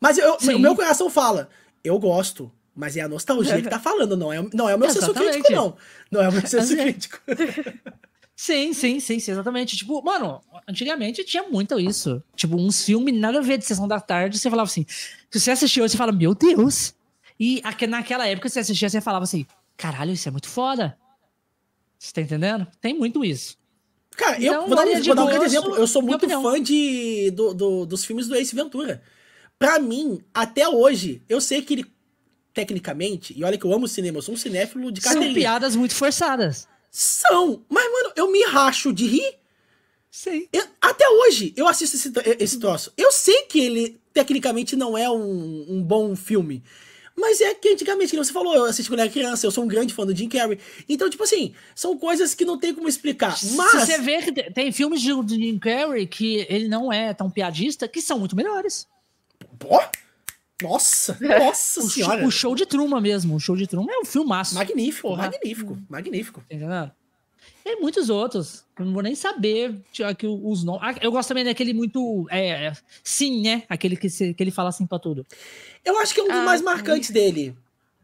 Mas 0.00 0.18
eu, 0.18 0.36
o 0.36 0.58
meu 0.58 0.74
coração 0.74 1.08
fala, 1.08 1.48
eu 1.82 1.98
gosto, 1.98 2.52
mas 2.74 2.96
é 2.96 3.00
a 3.00 3.08
nostalgia 3.08 3.60
que 3.60 3.68
tá 3.68 3.78
falando, 3.78 4.16
não 4.16 4.32
é, 4.32 4.44
não 4.52 4.68
é 4.68 4.74
o 4.74 4.78
meu 4.78 4.90
senso 4.90 5.14
crítico, 5.14 5.52
não. 5.52 5.76
Não 6.10 6.22
é 6.22 6.28
o 6.28 6.32
meu 6.32 6.46
senso 6.46 6.76
crítico. 6.76 7.18
Sim, 8.36 8.72
sim, 8.72 8.98
sim, 8.98 9.20
sim, 9.20 9.30
exatamente. 9.30 9.76
Tipo, 9.76 10.02
mano, 10.02 10.40
antigamente 10.68 11.22
tinha 11.22 11.44
muito 11.44 11.78
isso. 11.78 12.20
Tipo, 12.34 12.56
uns 12.56 12.84
filmes 12.84 13.14
nada 13.14 13.38
a 13.38 13.42
ver 13.42 13.58
de 13.58 13.64
sessão 13.64 13.86
da 13.86 14.00
tarde, 14.00 14.38
você 14.38 14.50
falava 14.50 14.68
assim. 14.68 14.84
Se 15.30 15.38
você 15.38 15.52
assistiu, 15.52 15.88
você 15.88 15.96
fala, 15.96 16.10
meu 16.10 16.34
Deus! 16.34 16.94
E 17.38 17.62
naquela 17.88 18.26
época 18.26 18.48
você 18.48 18.58
assistia, 18.58 18.88
você 18.88 19.00
falava 19.00 19.22
assim, 19.22 19.46
caralho, 19.76 20.12
isso 20.12 20.28
é 20.28 20.32
muito 20.32 20.48
foda. 20.48 20.98
Você 22.04 22.12
tá 22.12 22.20
entendendo? 22.20 22.66
Tem 22.82 22.92
muito 22.92 23.24
isso. 23.24 23.56
Cara, 24.14 24.36
então, 24.38 24.62
eu 24.62 24.66
vou 24.68 24.76
dar, 24.76 24.86
um, 24.86 25.02
vou 25.02 25.14
dar 25.14 25.24
um 25.24 25.26
grande 25.26 25.44
exemplo. 25.46 25.74
Eu 25.74 25.86
sou 25.86 26.02
muito 26.02 26.28
fã 26.28 26.62
de, 26.62 27.30
do, 27.30 27.54
do, 27.54 27.86
dos 27.86 28.04
filmes 28.04 28.28
do 28.28 28.36
Ace 28.36 28.54
Ventura. 28.54 29.02
pra 29.58 29.78
mim, 29.78 30.20
até 30.32 30.68
hoje, 30.68 31.22
eu 31.28 31.40
sei 31.40 31.62
que 31.62 31.72
ele, 31.74 31.86
tecnicamente, 32.52 33.32
e 33.36 33.42
olha 33.42 33.56
que 33.56 33.64
eu 33.64 33.72
amo 33.72 33.88
cinema, 33.88 34.18
eu 34.18 34.22
sou 34.22 34.34
um 34.34 34.36
cinéfilo 34.36 34.92
de 34.92 35.00
São 35.00 35.12
carteirinha. 35.14 35.40
piadas 35.40 35.74
muito 35.74 35.94
forçadas. 35.94 36.68
São, 36.90 37.64
mas, 37.68 37.84
mano, 37.90 38.12
eu 38.16 38.30
me 38.30 38.44
racho 38.44 38.92
de 38.92 39.06
rir. 39.06 39.34
Sim. 40.10 40.46
Eu- 40.52 40.66
até 40.80 41.08
hoje, 41.08 41.52
eu 41.56 41.66
assisto 41.66 41.96
esse, 41.96 42.12
esse 42.38 42.58
troço. 42.60 42.92
Eu 42.96 43.10
sei 43.10 43.42
que 43.46 43.58
ele, 43.58 43.98
tecnicamente, 44.12 44.76
não 44.76 44.96
é 44.96 45.10
um, 45.10 45.66
um 45.70 45.82
bom 45.82 46.14
filme. 46.14 46.62
Mas 47.16 47.40
é 47.40 47.54
que 47.54 47.68
antigamente, 47.68 48.10
como 48.10 48.24
você 48.24 48.32
falou, 48.32 48.54
eu 48.54 48.64
assisti 48.64 48.90
quando 48.90 49.00
era 49.00 49.08
criança, 49.10 49.46
eu 49.46 49.50
sou 49.50 49.62
um 49.64 49.68
grande 49.68 49.94
fã 49.94 50.04
do 50.04 50.14
Jim 50.14 50.28
Carrey. 50.28 50.58
Então, 50.88 51.08
tipo 51.08 51.22
assim, 51.22 51.54
são 51.74 51.96
coisas 51.96 52.34
que 52.34 52.44
não 52.44 52.58
tem 52.58 52.74
como 52.74 52.88
explicar. 52.88 53.30
Mas. 53.30 53.70
Se 53.70 53.80
você 53.86 53.98
vê 53.98 54.20
que 54.22 54.32
te- 54.32 54.50
tem 54.52 54.72
filmes 54.72 55.00
de 55.00 55.10
Jim 55.28 55.58
Carrey 55.58 56.06
que 56.06 56.44
ele 56.48 56.66
não 56.68 56.92
é 56.92 57.14
tão 57.14 57.30
piadista, 57.30 57.86
que 57.86 58.02
são 58.02 58.18
muito 58.18 58.34
melhores. 58.34 58.86
Pô, 59.58 59.80
nossa, 60.62 61.16
nossa 61.22 61.80
O, 61.80 61.90
senhora. 61.90 62.18
show, 62.20 62.28
o 62.28 62.30
show 62.30 62.54
de 62.54 62.66
Truman 62.66 63.00
mesmo. 63.00 63.36
O 63.36 63.40
show 63.40 63.56
de 63.56 63.66
Truman 63.66 63.92
é 63.92 63.98
um 64.00 64.04
filmaço. 64.04 64.54
Magnífico, 64.54 65.08
Porra. 65.08 65.22
magnífico, 65.30 65.78
magnífico. 65.88 66.42
Entendendo? 66.50 66.90
Tem 67.64 67.80
muitos 67.80 68.10
outros. 68.10 68.62
Eu 68.78 68.84
não 68.84 68.92
vou 68.92 69.02
nem 69.02 69.14
saber 69.14 69.74
tipo, 69.90 70.06
aqui 70.06 70.26
os 70.26 70.62
nomes. 70.62 70.82
Ah, 70.84 70.94
Eu 71.00 71.10
gosto 71.10 71.28
também 71.28 71.44
daquele 71.44 71.72
muito. 71.72 72.26
É, 72.30 72.72
sim, 73.02 73.40
né? 73.42 73.62
Aquele 73.68 73.96
que, 73.96 74.10
se- 74.10 74.34
que 74.34 74.42
ele 74.42 74.50
fala 74.50 74.68
assim 74.68 74.86
pra 74.86 74.98
tudo. 74.98 75.26
Eu 75.84 75.98
acho 75.98 76.12
que 76.12 76.20
é 76.20 76.22
um 76.22 76.28
dos 76.28 76.36
Ah, 76.36 76.44
mais 76.44 76.60
sim. 76.60 76.64
marcantes 76.66 77.10
dele. 77.10 77.56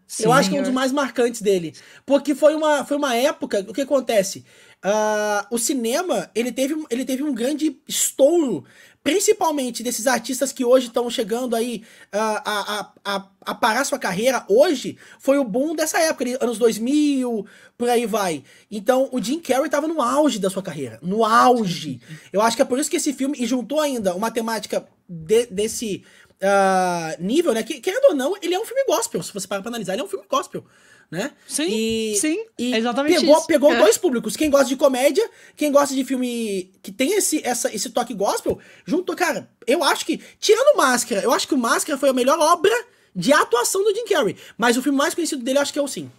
Sim, 0.06 0.24
eu 0.24 0.32
acho 0.32 0.48
que 0.50 0.56
é 0.56 0.60
um 0.60 0.62
dos 0.64 0.72
mais 0.72 0.90
marcantes 0.90 1.40
dele. 1.42 1.72
Porque 2.06 2.34
foi 2.34 2.54
uma, 2.56 2.84
foi 2.84 2.96
uma 2.96 3.14
época. 3.14 3.64
O 3.68 3.72
que 3.74 3.82
acontece? 3.82 4.44
Ah, 4.82 5.46
o 5.50 5.58
cinema 5.58 6.30
ele 6.34 6.50
teve, 6.50 6.74
ele 6.90 7.04
teve 7.04 7.22
um 7.22 7.34
grande 7.34 7.78
estouro, 7.86 8.64
principalmente 9.02 9.82
desses 9.82 10.06
artistas 10.06 10.52
que 10.52 10.64
hoje 10.64 10.88
estão 10.88 11.08
chegando 11.08 11.56
aí 11.56 11.82
ah, 12.12 12.42
a, 12.44 12.80
a, 12.80 13.16
a, 13.16 13.28
a 13.46 13.54
parar 13.54 13.84
sua 13.84 13.98
carreira. 13.98 14.44
Hoje 14.48 14.96
foi 15.18 15.38
o 15.38 15.44
boom 15.44 15.74
dessa 15.74 15.98
época, 16.00 16.24
anos 16.40 16.58
2000, 16.58 17.46
por 17.78 17.88
aí 17.88 18.06
vai. 18.06 18.44
Então 18.70 19.08
o 19.10 19.22
Jim 19.22 19.40
Carrey 19.40 19.66
estava 19.66 19.88
no 19.88 20.02
auge 20.02 20.38
da 20.38 20.50
sua 20.50 20.62
carreira. 20.62 20.98
No 21.02 21.24
auge. 21.24 22.00
Eu 22.32 22.42
acho 22.42 22.56
que 22.56 22.62
é 22.62 22.64
por 22.64 22.78
isso 22.78 22.90
que 22.90 22.96
esse 22.96 23.12
filme. 23.12 23.36
E 23.40 23.46
juntou 23.46 23.80
ainda 23.80 24.14
uma 24.14 24.30
temática 24.30 24.86
de- 25.08 25.46
desse 25.46 26.04
ah, 26.42 27.16
nível, 27.18 27.52
né? 27.52 27.62
Que, 27.62 27.80
querendo 27.80 28.10
ou 28.10 28.14
não, 28.14 28.36
ele 28.42 28.54
é 28.54 28.60
um 28.60 28.64
filme 28.64 28.84
gospel. 28.84 29.22
Se 29.22 29.32
você 29.32 29.48
parar 29.48 29.62
pra 29.62 29.70
analisar, 29.70 29.94
ele 29.94 30.02
é 30.02 30.04
um 30.04 30.08
filme 30.08 30.26
gospel. 30.28 30.64
Né? 31.10 31.32
Sim, 31.44 31.66
E- 31.68 32.16
sim. 32.20 32.46
E 32.56 32.72
é 32.72 32.78
exatamente 32.78 33.18
pegou, 33.18 33.36
isso. 33.36 33.46
pegou 33.48 33.72
É. 33.72 33.78
dois 33.78 33.98
públicos. 33.98 34.36
Quem 34.36 34.48
gosta 34.48 34.66
de 34.68 34.76
comédia, 34.76 35.28
quem 35.56 35.72
gosta 35.72 35.92
de 35.92 36.04
filme 36.04 36.70
que 36.82 36.92
tem 36.92 37.14
esse, 37.14 37.44
essa, 37.44 37.74
esse 37.74 37.90
toque 37.90 38.14
gospel, 38.14 38.60
juntou, 38.86 39.16
cara, 39.16 39.50
eu 39.66 39.82
acho 39.82 40.06
que, 40.06 40.18
tirando 40.38 40.76
Máscara, 40.76 41.20
eu 41.22 41.32
acho 41.32 41.48
que 41.48 41.54
o 41.54 41.58
Máscara 41.58 41.98
foi 41.98 42.10
a 42.10 42.12
melhor 42.12 42.38
obra 42.38 42.72
de 43.14 43.32
atuação 43.32 43.82
do 43.82 43.92
Jim 43.92 44.04
Carrey. 44.04 44.36
Mas 44.56 44.76
o 44.76 44.82
filme 44.82 44.96
mais 44.96 45.12
conhecido 45.12 45.42
dele, 45.42 45.58
eu 45.58 45.62
acho 45.62 45.72
que 45.72 45.80
é 45.80 45.82
o 45.82 45.88
Sim. 45.88 46.12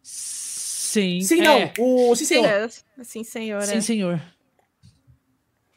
Sim. 0.00 1.20
Sim, 1.22 1.40
é. 1.40 1.44
não. 1.44 1.72
O 2.10 2.14
Sim, 2.14 2.24
senhor. 2.24 2.46
É, 2.46 2.68
sim, 3.02 3.24
senhor. 3.24 3.62
Sim, 3.62 3.76
é. 3.76 3.80
senhor. 3.80 4.22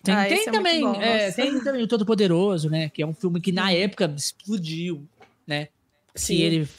Tem, 0.03 0.13
Ah, 0.13 0.25
tem 0.27 0.41
é 0.47 0.51
também, 0.51 0.81
bom, 0.81 1.01
é, 1.01 1.31
tem 1.31 1.59
também 1.61 1.81
o 1.81 1.87
Todo 1.87 2.05
Poderoso, 2.05 2.69
né? 2.69 2.89
Que 2.89 3.01
é 3.01 3.07
um 3.07 3.13
filme 3.15 3.41
que 3.41 3.51
na 3.51 3.71
época 3.71 4.13
explodiu, 4.15 5.07
né? 5.47 5.69
Sim. 6.13 6.35
Que 6.35 6.41
ele 6.43 6.69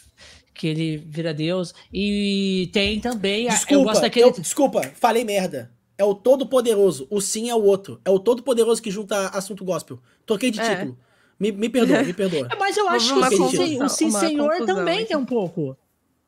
que 0.57 0.67
ele 0.67 0.97
vira 0.97 1.33
Deus. 1.35 1.75
E 1.93 2.69
tem 2.73 2.99
também. 3.01 3.47
a- 3.49 3.53
eu 3.53 3.55
Desculpa, 3.57 3.85
gosto 3.85 4.01
daquele. 4.03 4.25
eu- 4.27 4.33
desculpa, 4.33 4.81
falei 4.95 5.25
merda. 5.25 5.71
É 5.99 6.05
o 6.05 6.15
Todo-Poderoso. 6.15 7.07
O 7.11 7.21
Sim 7.21 7.49
é 7.51 7.55
o 7.55 7.63
outro. 7.63 8.01
É 8.05 8.11
o 8.11 8.19
Todo-Poderoso 8.19 8.83
que 8.83 8.91
junta 8.91 9.29
assunto 9.29 9.65
gospel. 9.65 9.99
Toquei 10.27 10.51
de 10.51 10.61
É. 10.61 10.75
título. 10.77 10.99
Me, 11.39 11.53
me 11.53 11.69
perdoa, 11.69 12.03
me 12.03 12.13
perdoa. 12.13 12.49
É, 12.51 12.57
Mas 12.59 12.77
eu 12.77 12.89
acho 12.89 13.15
uma 13.15 13.29
que 13.29 13.35
o 13.35 13.49
Sim, 13.51 13.59
confusão, 13.59 13.87
o 13.87 13.89
Sim 13.89 14.11
Senhor 14.11 14.65
também 14.67 14.99
aqui. 15.01 15.09
tem 15.09 15.17
um 15.17 15.25
pouco. 15.25 15.77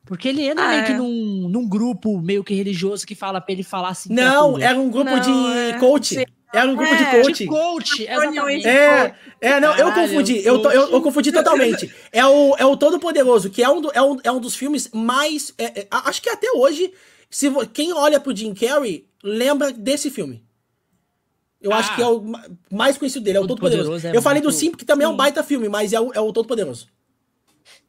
Porque 0.05 0.27
ele 0.27 0.41
entra 0.47 0.63
Ah, 0.65 0.69
meio 0.69 0.85
que 0.85 0.91
é. 0.93 0.97
num, 0.97 1.49
num 1.49 1.67
grupo 1.69 2.19
meio 2.19 2.43
que 2.43 2.53
religioso 2.55 3.05
que 3.05 3.13
fala 3.13 3.39
pra 3.39 3.53
ele 3.53 3.61
falar 3.63 3.89
assim. 3.89 4.11
Não, 4.11 4.57
era 4.57 4.79
um 4.79 4.89
grupo 4.89 5.09
Não, 5.11 5.19
de 5.19 5.57
é- 5.57 5.73
coach. 5.79 6.15
Sim. 6.15 6.25
Era 6.51 6.67
um 6.69 6.75
grupo 6.75 6.91
É, 6.91 6.97
de 6.97 7.03
De 7.03 7.21
coaching. 7.23 7.45
coach, 7.45 8.03
exatamente. 8.03 8.67
É, 8.67 9.15
é, 9.39 9.59
não, 9.59 9.75
eu 9.77 9.93
confundi. 9.93 10.37
Eu, 10.43 10.55
eu, 10.63 10.71
eu 10.71 10.87
coach. 10.89 11.03
confundi 11.03 11.31
totalmente. 11.31 11.93
É 12.11 12.25
o, 12.25 12.55
é 12.57 12.65
o 12.65 12.75
Todo-Poderoso, 12.75 13.49
que 13.51 13.61
é 13.61 13.69
um, 13.69 13.79
do- 13.81 13.91
é, 13.93 14.01
um, 14.01 14.17
é 14.23 14.31
um 14.31 14.39
dos 14.39 14.55
filmes 14.55 14.89
mais. 14.91 15.53
é, 15.59 15.81
é, 15.81 15.87
acho 15.91 16.21
que 16.21 16.29
até 16.29 16.51
hoje, 16.55 16.91
se 17.29 17.51
quem 17.71 17.93
olha 17.93 18.19
pro 18.19 18.35
Jim 18.35 18.53
Carrey, 18.55 19.05
lembra 19.23 19.71
desse 19.71 20.09
filme. 20.09 20.43
Eu 21.61 21.73
acho 21.73 21.91
Ah. 21.91 21.95
que 21.95 22.01
é 22.01 22.07
o 22.07 22.21
ma- 22.21 22.45
mais 22.71 22.97
conhecido 22.97 23.23
dele, 23.23 23.37
é 23.37 23.41
o 23.41 23.45
Todo-Poderoso 23.47 23.83
Todo-Poderoso. 23.89 24.15
é 24.15 24.17
eu 24.17 24.21
falei 24.21 24.41
do 24.41 24.51
Sim, 24.51 24.71
que 24.71 24.85
também 24.85 25.05
é 25.05 25.07
um 25.07 25.11
Sim. 25.11 25.17
baita 25.17 25.43
filme, 25.43 25.67
mas 25.69 25.91
é 25.93 25.99
o, 25.99 26.11
é 26.13 26.19
o 26.19 26.31
Todo-Poderoso. 26.33 26.87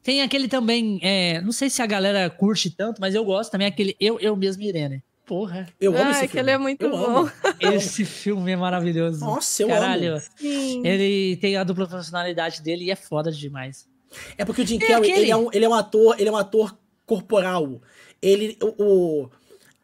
Tem 0.03 0.23
aquele 0.23 0.49
também, 0.49 0.99
é, 1.03 1.41
não 1.41 1.53
sei 1.53 1.71
se 1.71 1.81
a 1.81 1.87
galera 1.87 2.29
curte 2.29 2.69
tanto, 2.71 3.01
mas 3.01 3.15
eu 3.15 3.25
gosto 3.25 3.51
também, 3.53 3.67
aquele 3.67 3.97
Eu, 4.01 4.19
eu 4.21 4.35
Mesmo 4.37 4.63
Irene. 4.63 5.03
Porra, 5.31 5.69
Eu 5.81 5.93
amo 5.95 6.03
Ai, 6.07 6.11
esse 6.11 6.21
que 6.23 6.27
filme. 6.29 6.41
ele 6.41 6.51
é 6.51 6.59
muito 6.59 6.83
eu 6.87 6.91
bom. 6.91 7.05
Amo. 7.19 7.33
esse 7.61 8.03
filme 8.05 8.51
é 8.51 8.57
maravilhoso. 8.57 9.21
Nossa, 9.25 9.63
eu 9.63 9.69
Caralho. 9.69 10.15
amo. 10.15 10.23
Sim. 10.37 10.85
Ele 10.85 11.37
tem 11.37 11.57
a 11.57 11.63
dupla 11.63 11.87
personalidade 11.87 12.61
dele 12.61 12.87
e 12.87 12.91
é 12.91 12.97
foda 12.97 13.31
demais. 13.31 13.89
É 14.37 14.45
porque 14.45 14.63
o 14.63 14.67
Jim 14.67 14.79
É 14.79 14.81
Carrey, 14.89 14.97
aquele- 15.13 15.21
ele, 15.27 15.31
é 15.31 15.37
um, 15.37 15.49
ele 15.53 15.65
é 15.65 15.69
um 15.69 15.75
ator, 15.75 16.17
ele 16.19 16.29
é 16.29 16.33
um 16.33 16.37
ator 16.37 16.77
corporal. 17.07 17.81
Ele, 18.21 18.59
o, 18.61 18.75
o- 19.23 19.31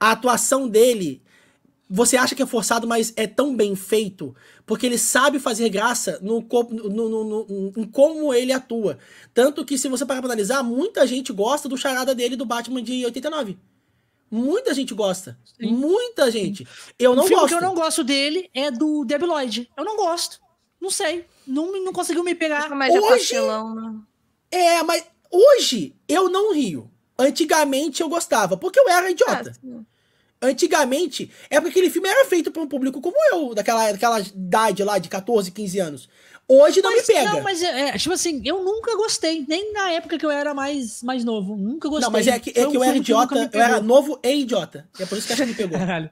a 0.00 0.10
atuação 0.10 0.66
dele, 0.68 1.22
você 1.88 2.16
acha 2.16 2.34
que 2.34 2.42
é 2.42 2.46
forçado, 2.46 2.84
mas 2.88 3.12
é 3.16 3.28
tão 3.28 3.54
bem 3.54 3.76
feito, 3.76 4.34
porque 4.66 4.84
ele 4.84 4.98
sabe 4.98 5.38
fazer 5.38 5.68
graça 5.68 6.18
no, 6.20 6.42
corpo- 6.42 6.74
no, 6.74 7.08
no- 7.08 7.24
no- 7.46 7.72
em 7.76 7.84
como 7.84 8.34
ele 8.34 8.52
atua. 8.52 8.98
Tanto 9.32 9.64
que, 9.64 9.78
se 9.78 9.88
você 9.88 10.04
parar 10.04 10.20
pra 10.20 10.26
analisar, 10.28 10.64
muita 10.64 11.06
gente 11.06 11.32
gosta 11.32 11.68
do 11.68 11.76
charada 11.78 12.16
dele 12.16 12.34
do 12.34 12.44
Batman 12.44 12.82
de 12.82 13.04
89. 13.04 13.56
Muita 14.30 14.74
gente 14.74 14.92
gosta. 14.94 15.38
Sim. 15.58 15.72
Muita 15.72 16.30
gente. 16.30 16.66
Eu 16.98 17.14
não 17.14 17.24
o 17.24 17.26
filme 17.26 17.40
gosto. 17.42 17.56
que 17.58 17.64
eu 17.64 17.68
não 17.68 17.74
gosto 17.74 18.02
dele 18.04 18.50
é 18.52 18.70
do 18.70 19.04
Debi 19.04 19.24
Lloyd. 19.24 19.70
Eu 19.76 19.84
não 19.84 19.96
gosto. 19.96 20.40
Não 20.80 20.90
sei. 20.90 21.24
Não, 21.46 21.72
me- 21.72 21.80
não 21.80 21.92
conseguiu 21.92 22.22
me 22.24 22.34
pegar. 22.34 22.68
Comédia 22.68 23.00
Hoje- 23.00 23.08
pastelão, 23.10 23.74
né? 23.74 23.94
É, 24.50 24.82
mas 24.82 25.04
hoje 25.30 25.94
eu 26.08 26.28
não 26.28 26.52
rio. 26.54 26.90
Antigamente 27.18 28.02
eu 28.02 28.08
gostava, 28.08 28.56
porque 28.56 28.78
eu 28.78 28.88
era 28.88 29.10
idiota. 29.10 29.52
Sim. 29.54 29.84
Antigamente, 30.40 31.30
é 31.48 31.58
porque 31.60 31.78
aquele 31.78 31.90
filme 31.90 32.08
era 32.08 32.26
feito 32.26 32.50
para 32.50 32.60
um 32.62 32.68
público 32.68 33.00
como 33.00 33.16
eu, 33.32 33.54
daquela, 33.54 33.90
daquela 33.90 34.20
idade 34.20 34.84
lá 34.84 34.98
de 34.98 35.08
14, 35.08 35.50
15 35.50 35.78
anos. 35.80 36.08
Hoje 36.48 36.80
não 36.80 36.92
Mas, 36.92 37.08
me 37.08 37.14
pega. 37.14 37.30
Não, 37.32 37.42
mas 37.42 37.60
é, 37.62 37.88
é, 37.88 37.98
tipo 37.98 38.14
assim, 38.14 38.40
eu 38.44 38.62
nunca 38.62 38.94
gostei. 38.96 39.44
Nem 39.48 39.72
na 39.72 39.90
época 39.90 40.16
que 40.16 40.24
eu 40.24 40.30
era 40.30 40.54
mais, 40.54 41.02
mais 41.02 41.24
novo. 41.24 41.56
Nunca 41.56 41.88
gostei. 41.88 42.04
Não, 42.06 42.12
mas 42.12 42.26
é 42.28 42.38
que, 42.38 42.50
é 42.50 42.66
que 42.66 42.76
eu 42.76 42.84
era 42.84 42.96
idiota, 42.96 43.50
eu 43.52 43.60
era 43.60 43.80
novo 43.80 44.20
e 44.22 44.32
idiota. 44.42 44.88
E 44.98 45.02
é 45.02 45.06
por 45.06 45.18
isso 45.18 45.26
que 45.26 45.32
acho 45.32 45.42
que 45.42 45.48
me 45.48 45.54
pegou. 45.54 45.76
Caralho. 45.78 46.08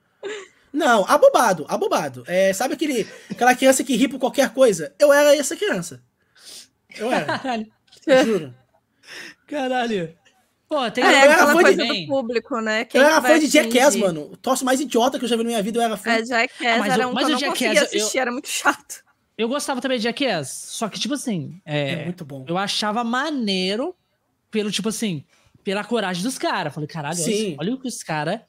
Não, 0.72 1.04
abobado, 1.08 1.64
abobado. 1.68 2.24
É, 2.26 2.52
sabe 2.52 2.74
aquele, 2.74 3.06
aquela 3.30 3.54
criança 3.54 3.84
que 3.84 3.94
ri 3.94 4.08
por 4.08 4.18
qualquer 4.18 4.50
coisa? 4.52 4.92
Eu 4.98 5.12
era 5.12 5.36
essa 5.36 5.54
criança. 5.54 6.02
Eu 6.98 7.12
era, 7.12 7.38
Caralho. 7.38 7.72
juro. 8.24 8.54
Caralho. 9.46 10.16
Pô, 10.68 10.90
tem 10.90 11.04
É, 11.04 11.06
eu 11.06 11.12
era 11.12 11.32
aquela 11.34 11.54
de- 11.54 11.62
coisa 11.62 11.76
também. 11.78 12.06
do 12.06 12.12
público, 12.12 12.60
né? 12.60 12.84
Quem 12.86 13.00
eu 13.00 13.06
que 13.06 13.12
era 13.12 13.22
fã 13.22 13.38
de 13.38 13.46
Jackass, 13.46 13.94
mano. 13.94 14.30
O 14.32 14.36
troço 14.36 14.64
mais 14.64 14.80
idiota 14.80 15.16
que 15.18 15.24
eu 15.24 15.28
já 15.28 15.36
vi 15.36 15.44
na 15.44 15.48
minha 15.50 15.62
vida, 15.62 15.78
eu 15.78 15.82
era 15.82 15.96
fã. 15.96 16.10
É, 16.10 16.24
Jackass 16.24 16.66
Ah, 16.66 16.78
mas 16.78 16.92
era 16.92 17.06
um 17.08 17.12
mas 17.12 17.26
que 17.26 17.32
eu 17.32 17.38
não 17.40 17.48
conseguia 17.50 17.74
Jackass, 17.74 17.92
eu- 17.94 18.00
assistir, 18.00 18.18
era 18.18 18.32
muito 18.32 18.48
chato. 18.48 19.04
Eu 19.36 19.48
gostava 19.48 19.80
também 19.80 19.98
de 19.98 20.04
Jackass. 20.04 20.48
Só 20.48 20.88
que, 20.88 20.98
tipo 20.98 21.14
assim, 21.14 21.60
é, 21.64 21.90
É 21.92 22.04
muito 22.04 22.24
bom. 22.24 22.44
eu 22.48 22.56
achava 22.56 23.02
maneiro 23.02 23.94
pelo, 24.50 24.70
tipo 24.70 24.88
assim, 24.88 25.24
pela 25.64 25.82
coragem 25.84 26.22
dos 26.22 26.38
caras. 26.38 26.72
Falei, 26.72 26.86
caralho, 26.86 27.16
olha, 27.16 27.24
Sim. 27.24 27.56
olha 27.58 27.74
o 27.74 27.78
que 27.80 27.88
os 27.88 28.02
caras 28.02 28.40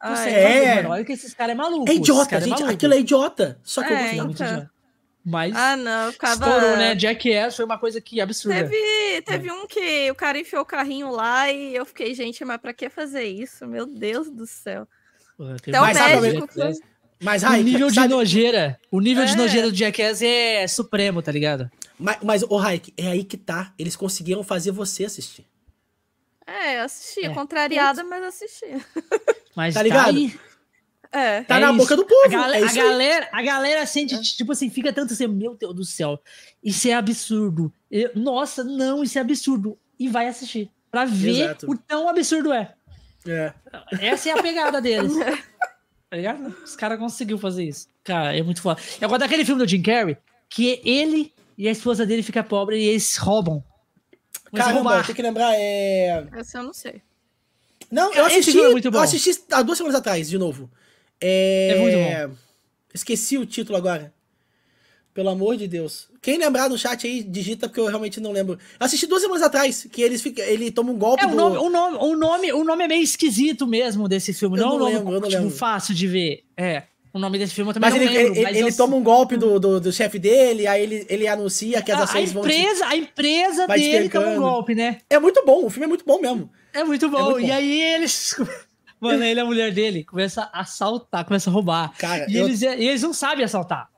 conseguem 0.00 0.34
é. 0.34 0.74
fazer. 0.76 0.86
Olha 0.86 1.04
que 1.04 1.12
esses 1.12 1.34
caras 1.34 1.52
é 1.52 1.54
maluco. 1.56 1.90
É 1.90 1.94
idiota, 1.94 2.26
cara 2.26 2.36
é 2.42 2.44
gente. 2.44 2.52
maluco. 2.54 2.72
Aquilo 2.72 2.94
é 2.94 2.98
idiota. 3.00 3.58
Só 3.64 3.82
que 3.82 3.92
eu 3.92 3.96
É, 3.96 4.02
gostava. 4.02 4.24
muito 4.24 4.42
então. 4.42 4.46
idiota. 4.54 4.70
Mas 5.24 5.54
Ah, 5.56 5.76
não, 5.76 6.06
eu 6.06 6.12
ficava... 6.12 6.46
estourou, 6.46 6.76
né? 6.78 6.98
Jackass 6.98 7.56
foi 7.56 7.64
uma 7.64 7.76
coisa 7.78 8.00
que 8.00 8.18
absurda. 8.20 8.64
Teve, 8.66 9.22
teve 9.22 9.50
um 9.52 9.66
que 9.66 10.10
o 10.10 10.14
cara 10.14 10.38
enfiou 10.38 10.62
o 10.62 10.64
carrinho 10.66 11.10
lá 11.10 11.50
e 11.52 11.74
eu 11.74 11.84
fiquei, 11.84 12.14
gente, 12.14 12.42
mas 12.46 12.58
pra 12.58 12.72
que 12.72 12.88
fazer 12.88 13.24
isso? 13.24 13.66
Meu 13.66 13.84
Deus 13.84 14.30
do 14.30 14.46
céu. 14.46 14.88
Até 15.56 15.78
o 15.78 15.82
Mas 15.82 15.98
sabe 15.98 16.20
médico 16.20 16.48
foi... 16.52 16.72
Mas, 17.20 17.42
O 17.42 17.50
nível 17.56 17.88
de 17.88 17.94
sabe- 17.96 18.08
nojeira. 18.14 18.78
O 18.90 19.00
nível 19.00 19.24
de 19.24 19.32
É. 19.32 19.36
nojeira 19.36 19.70
do 19.70 19.76
Jackass 19.76 20.22
é 20.22 20.66
supremo, 20.68 21.20
tá 21.20 21.32
ligado? 21.32 21.70
Mas, 21.98 22.18
mas 22.22 22.42
ô 22.44 22.56
Raik, 22.56 22.92
é 22.96 23.08
aí 23.08 23.24
que 23.24 23.36
tá. 23.36 23.72
Eles 23.78 23.96
conseguiram 23.96 24.44
fazer 24.44 24.70
você 24.70 25.04
assistir. 25.04 25.44
É, 26.46 26.78
eu 26.78 26.84
assistia, 26.84 27.26
É. 27.26 27.34
contrariada, 27.34 28.02
mas 28.04 28.22
assistia. 28.24 28.80
Mas 29.56 29.74
Tá 29.74 29.82
ligado? 29.82 30.16
aí- 30.16 30.38
É. 31.10 31.42
Tá 31.42 31.56
É 31.56 31.60
na 31.60 31.68
isso. 31.70 31.78
boca 31.78 31.96
do 31.96 32.02
A, 32.02 32.06
povo. 32.06 32.28
gale- 32.28 32.56
é 32.58 32.64
a 32.64 32.72
galera, 32.72 33.28
a 33.32 33.42
galera 33.42 33.86
sente, 33.86 34.20
tipo 34.36 34.52
assim, 34.52 34.70
fica 34.70 34.92
tanto 34.92 35.12
assim, 35.12 35.26
meu 35.26 35.54
Deus 35.56 35.74
do 35.74 35.84
céu, 35.84 36.20
isso 36.62 36.86
é 36.88 36.92
absurdo. 36.92 37.72
Eu- 37.90 38.10
nossa, 38.14 38.62
não, 38.62 39.02
isso 39.02 39.18
é 39.18 39.20
absurdo. 39.22 39.76
E 39.98 40.06
vai 40.08 40.28
assistir. 40.28 40.70
Pra 40.90 41.04
ver 41.04 41.42
Exato. 41.44 41.70
o 41.70 41.76
tão 41.76 42.08
absurdo 42.08 42.52
é. 42.52 42.72
É. 43.26 43.52
Essa 44.00 44.30
é 44.30 44.32
a 44.38 44.42
pegada 44.42 44.80
deles. 44.80 45.12
tá 46.10 46.16
ligado? 46.16 46.54
Os 46.64 46.74
caras 46.76 46.98
conseguiu 46.98 47.38
fazer 47.38 47.64
isso. 47.64 47.88
Cara, 48.04 48.36
é 48.36 48.42
muito 48.42 48.62
foda. 48.62 48.80
Eu 49.00 49.08
gosto 49.08 49.20
daquele 49.20 49.44
filme 49.44 49.62
do 49.62 49.68
Jim 49.68 49.82
Carrey, 49.82 50.16
que 50.48 50.80
ele 50.84 51.32
e 51.56 51.68
a 51.68 51.70
esposa 51.70 52.06
dele 52.06 52.22
fica 52.22 52.42
pobre 52.42 52.78
e 52.78 52.88
eles 52.88 53.16
roubam. 53.16 53.62
Começam 54.50 54.72
Caramba, 54.72 55.04
tem 55.04 55.14
que 55.14 55.22
lembrar, 55.22 55.52
é... 55.54 56.26
Essa 56.32 56.58
eu 56.58 56.62
não 56.62 56.72
sei. 56.72 57.02
Não, 57.90 58.12
eu 58.14 58.24
assisti, 58.24 58.58
é 58.58 58.62
eu 58.62 59.00
assisti 59.00 59.44
há 59.50 59.62
duas 59.62 59.76
semanas 59.76 59.98
atrás, 59.98 60.28
de 60.28 60.38
novo. 60.38 60.70
É... 61.20 61.70
é 61.72 61.80
muito 61.80 61.96
bom. 62.28 62.36
Esqueci 62.94 63.36
o 63.36 63.44
título 63.44 63.76
agora. 63.76 64.12
Pelo 65.18 65.30
amor 65.30 65.56
de 65.56 65.66
Deus. 65.66 66.06
Quem 66.22 66.38
lembrar 66.38 66.70
no 66.70 66.78
chat 66.78 67.04
aí, 67.04 67.24
digita, 67.24 67.66
porque 67.66 67.80
eu 67.80 67.86
realmente 67.86 68.20
não 68.20 68.30
lembro. 68.30 68.52
Eu 68.52 68.86
assisti 68.86 69.04
duas 69.04 69.20
semanas 69.20 69.42
atrás, 69.42 69.84
que 69.90 70.00
eles 70.00 70.22
fica, 70.22 70.42
ele 70.42 70.70
toma 70.70 70.92
um 70.92 70.96
golpe 70.96 71.24
é, 71.24 71.26
o 71.26 71.34
nome, 71.34 71.56
do... 71.56 71.62
O 71.64 71.68
nome, 71.68 71.96
o, 71.96 72.16
nome, 72.16 72.52
o 72.52 72.62
nome 72.62 72.84
é 72.84 72.86
meio 72.86 73.02
esquisito 73.02 73.66
mesmo 73.66 74.06
desse 74.06 74.32
filme. 74.32 74.56
Eu 74.56 74.64
não, 74.64 74.78
não 74.78 74.86
é 74.86 74.90
um 74.90 74.94
lembro, 74.94 75.14
nome 75.14 75.28
tipo, 75.28 75.50
fácil 75.50 75.92
de 75.92 76.06
ver. 76.06 76.44
É. 76.56 76.84
O 77.12 77.18
nome 77.18 77.36
desse 77.36 77.52
filme 77.52 77.70
eu 77.70 77.74
também 77.74 77.90
mas 77.90 77.98
não 77.98 78.06
ele, 78.06 78.16
lembro. 78.16 78.32
Ele, 78.32 78.42
mas 78.44 78.56
ele 78.58 78.68
eu... 78.68 78.76
toma 78.76 78.94
um 78.94 79.02
golpe 79.02 79.36
do, 79.36 79.58
do, 79.58 79.80
do 79.80 79.92
chefe 79.92 80.20
dele, 80.20 80.68
aí 80.68 80.84
ele, 80.84 81.04
ele 81.08 81.26
anuncia 81.26 81.82
que 81.82 81.90
as 81.90 81.98
a, 81.98 82.04
ações 82.04 82.36
a 82.36 82.38
empresa, 82.38 82.84
vão... 82.84 82.88
A 82.88 82.96
empresa 82.96 83.66
dele 83.66 84.08
toma 84.08 84.28
um 84.28 84.38
golpe, 84.38 84.76
né? 84.76 84.98
É 85.10 85.18
muito 85.18 85.44
bom, 85.44 85.64
o 85.64 85.68
filme 85.68 85.86
é 85.86 85.88
muito 85.88 86.04
bom 86.04 86.20
mesmo. 86.20 86.48
É 86.72 86.84
muito 86.84 87.08
bom. 87.08 87.18
É 87.18 87.22
muito 87.22 87.40
bom. 87.40 87.40
E 87.40 87.50
aí 87.50 87.82
eles... 87.82 88.36
Mano, 89.00 89.24
ele 89.24 89.40
e 89.40 89.42
a 89.42 89.44
mulher 89.44 89.72
dele 89.72 90.04
começa 90.04 90.48
a 90.52 90.60
assaltar, 90.60 91.24
começa 91.24 91.50
a 91.50 91.52
roubar. 91.52 91.92
Cara, 91.98 92.24
e, 92.30 92.36
eu... 92.36 92.46
eles, 92.46 92.62
e 92.62 92.66
eles 92.66 93.02
não 93.02 93.12
sabem 93.12 93.44
assaltar. 93.44 93.88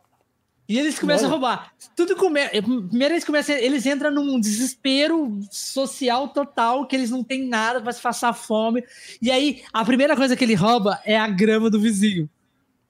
E 0.70 0.78
eles 0.78 1.00
começam 1.00 1.28
Mano. 1.28 1.44
a 1.44 1.48
roubar. 1.48 1.72
Tudo 1.96 2.14
começa. 2.14 2.50
Primeiro 2.62 3.14
eles 3.14 3.24
começam. 3.24 3.56
Eles 3.56 3.84
entram 3.86 4.08
num 4.12 4.38
desespero 4.38 5.40
social 5.50 6.28
total, 6.28 6.86
que 6.86 6.94
eles 6.94 7.10
não 7.10 7.24
têm 7.24 7.48
nada 7.48 7.80
para 7.80 7.90
se 7.92 8.00
passar 8.00 8.32
fome. 8.32 8.84
E 9.20 9.32
aí, 9.32 9.64
a 9.72 9.84
primeira 9.84 10.14
coisa 10.14 10.36
que 10.36 10.44
ele 10.44 10.54
rouba 10.54 11.00
é 11.04 11.18
a 11.18 11.26
grama 11.26 11.68
do 11.68 11.80
vizinho. 11.80 12.30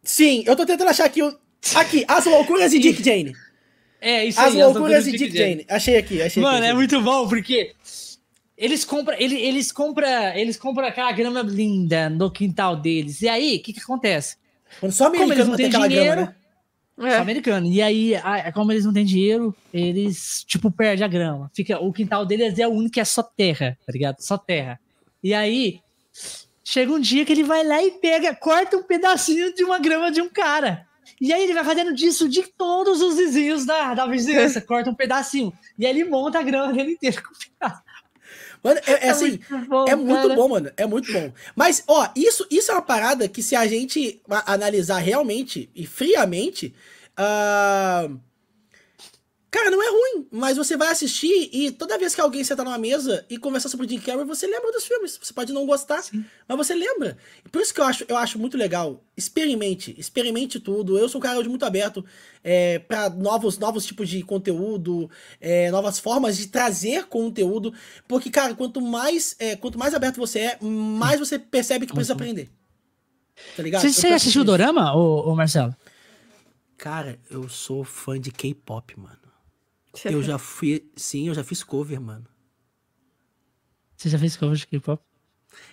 Sim, 0.03 0.45
eu 0.47 0.55
tô 0.55 0.67
tentando 0.67 0.91
achar 0.91 1.07
aqui 1.07 1.23
o. 1.23 1.35
Aqui, 1.75 2.05
As 2.07 2.27
Loucuras 2.27 2.71
de 2.71 2.81
Dick 2.81 3.03
Jane. 3.03 3.33
É, 3.99 4.27
isso 4.27 4.39
As 4.39 4.49
aí. 4.49 4.63
Loucuras 4.63 4.69
as 4.69 4.75
Loucuras 4.77 5.05
de 5.07 5.11
Dick, 5.13 5.25
Dick 5.25 5.39
Jane. 5.39 5.51
Jane. 5.53 5.67
Achei 5.71 5.97
aqui, 5.97 6.21
achei 6.21 6.43
Mano, 6.43 6.59
aqui, 6.59 6.67
é 6.67 6.75
muito 6.75 7.01
bom, 7.01 7.27
porque 7.29 7.73
eles 8.59 8.85
compram, 8.85 9.17
ele, 9.19 9.37
eles 9.37 9.73
compram, 9.73 10.07
eles 10.35 10.59
compram 10.59 10.87
aquela 10.87 11.13
grama 11.13 11.41
linda 11.41 12.11
no 12.11 12.31
quintal 12.31 12.77
deles. 12.77 13.23
E 13.23 13.29
aí, 13.29 13.57
o 13.57 13.63
que 13.63 13.73
que 13.73 13.81
acontece? 13.81 14.37
Quando 14.79 14.93
só 14.93 15.07
americano 15.07 15.31
como 15.31 15.41
eles 15.41 15.49
não 15.49 15.57
têm 15.57 15.89
dinheiro, 15.89 16.05
grama, 16.05 16.27
né? 16.27 16.35
É. 17.01 17.17
Americano. 17.17 17.67
E 17.67 17.81
aí, 17.81 18.15
como 18.53 18.73
eles 18.73 18.85
não 18.85 18.93
têm 18.93 19.05
dinheiro, 19.05 19.55
eles, 19.73 20.45
tipo, 20.47 20.71
perdem 20.71 21.05
a 21.05 21.09
grama. 21.09 21.51
Fica, 21.55 21.79
o 21.81 21.93
quintal 21.93 22.27
deles 22.27 22.59
é 22.59 22.69
o 22.69 22.73
único 22.73 22.95
que 22.95 23.01
é 23.01 23.05
só 23.05 23.23
terra, 23.23 23.77
tá 23.87 23.93
ligado? 23.93 24.21
Só 24.21 24.37
terra. 24.37 24.79
E 25.23 25.33
aí, 25.33 25.81
chega 26.63 26.93
um 26.93 27.01
dia 27.01 27.25
que 27.25 27.33
ele 27.33 27.43
vai 27.43 27.65
lá 27.65 27.83
e 27.83 27.93
pega, 27.93 28.35
corta 28.35 28.77
um 28.77 28.83
pedacinho 28.83 29.55
de 29.55 29.65
uma 29.65 29.79
grama 29.79 30.11
de 30.11 30.21
um 30.21 30.29
cara. 30.29 30.87
E 31.21 31.33
aí 31.33 31.43
ele 31.43 31.53
vai 31.53 31.65
fazendo 31.65 31.95
disso 31.95 32.29
de 32.29 32.43
todos 32.43 33.03
os 33.03 33.17
vizinhos 33.17 33.67
da, 33.67 33.93
da 33.93 34.07
vizinhança, 34.07 34.61
corta 34.63 34.91
um 34.91 34.95
pedacinho. 34.95 35.53
E 35.79 35.85
aí 35.85 35.93
ele 35.93 36.09
monta 36.09 36.39
a 36.39 36.43
grama 36.43 36.73
dele 36.73 36.93
inteira 36.93 37.21
com 37.21 37.35
pedaço. 37.35 37.83
Mano, 38.63 38.81
é, 38.87 38.93
é, 38.93 39.07
é 39.07 39.11
assim, 39.11 39.41
muito 39.51 39.69
bom, 39.69 39.89
é 39.89 39.97
muito 39.97 40.35
bom, 40.35 40.49
mano. 40.49 40.71
É 40.77 40.87
muito 40.87 41.13
bom. 41.13 41.33
Mas, 41.57 41.83
ó, 41.87 42.09
isso, 42.15 42.47
isso 42.51 42.71
é 42.71 42.75
uma 42.75 42.83
parada 42.83 43.29
que 43.29 43.43
se 43.43 43.57
a 43.57 43.67
gente 43.67 44.21
analisar 44.47 44.99
realmente 44.99 45.71
e 45.75 45.87
friamente, 45.87 46.75
uh, 47.19 48.21
Cara, 49.51 49.69
não 49.69 49.83
é 49.83 49.91
ruim, 49.91 50.29
mas 50.31 50.57
você 50.57 50.77
vai 50.77 50.89
assistir 50.89 51.51
e 51.53 51.73
toda 51.73 51.99
vez 51.99 52.15
que 52.15 52.21
alguém 52.21 52.45
senta 52.45 52.63
numa 52.63 52.79
mesa 52.79 53.27
e 53.29 53.37
conversar 53.37 53.69
sobre 53.69 53.89
Jim 53.89 53.99
Carrey, 53.99 54.25
você 54.25 54.47
lembra 54.47 54.71
dos 54.71 54.85
filmes. 54.85 55.19
Você 55.21 55.33
pode 55.33 55.53
não 55.53 55.67
gostar, 55.67 56.03
Sim. 56.03 56.25
mas 56.47 56.57
você 56.57 56.73
lembra. 56.73 57.17
Por 57.51 57.61
isso 57.61 57.75
que 57.75 57.81
eu 57.81 57.85
acho, 57.85 58.05
eu 58.07 58.17
acho 58.17 58.39
muito 58.39 58.57
legal. 58.57 59.03
Experimente, 59.17 59.93
experimente 59.99 60.61
tudo. 60.61 60.97
Eu 60.97 61.09
sou 61.09 61.19
um 61.19 61.23
cara 61.23 61.43
de 61.43 61.49
muito 61.49 61.65
aberto 61.65 62.05
é, 62.45 62.79
para 62.79 63.11
novos, 63.11 63.59
novos 63.59 63.85
tipos 63.85 64.09
de 64.09 64.23
conteúdo, 64.23 65.11
é, 65.41 65.69
novas 65.73 65.99
formas 65.99 66.37
de 66.37 66.47
trazer 66.47 67.07
conteúdo. 67.07 67.75
Porque, 68.07 68.31
cara, 68.31 68.55
quanto 68.55 68.81
mais, 68.81 69.35
é, 69.41 69.57
quanto 69.57 69.77
mais 69.77 69.95
aberto 69.95 70.19
você 70.19 70.39
é, 70.39 70.59
mais 70.61 71.19
você 71.19 71.41
percebe 71.41 71.87
que 71.87 71.93
precisa 71.93 72.13
aprender. 72.13 72.49
Tá 73.57 73.65
ligado? 73.65 73.83
Você, 73.83 73.93
você 73.93 74.09
assistiu 74.09 74.43
o 74.43 74.45
Dorama, 74.45 74.95
ô, 74.95 75.29
ô 75.29 75.35
Marcelo? 75.35 75.75
Cara, 76.79 77.19
eu 77.29 77.49
sou 77.49 77.83
fã 77.83 78.19
de 78.19 78.31
K-pop, 78.31 78.99
mano. 78.99 79.20
Eu 80.05 80.23
já 80.23 80.39
fui. 80.39 80.91
Sim, 80.97 81.29
eu 81.29 81.35
já 81.35 81.45
fiz 81.45 81.63
cover, 81.63 82.01
mano. 82.01 82.27
Você 83.97 84.09
já 84.09 84.19
fez 84.19 84.37
cover 84.37 84.57
de 84.57 84.67
K-pop? 84.67 85.03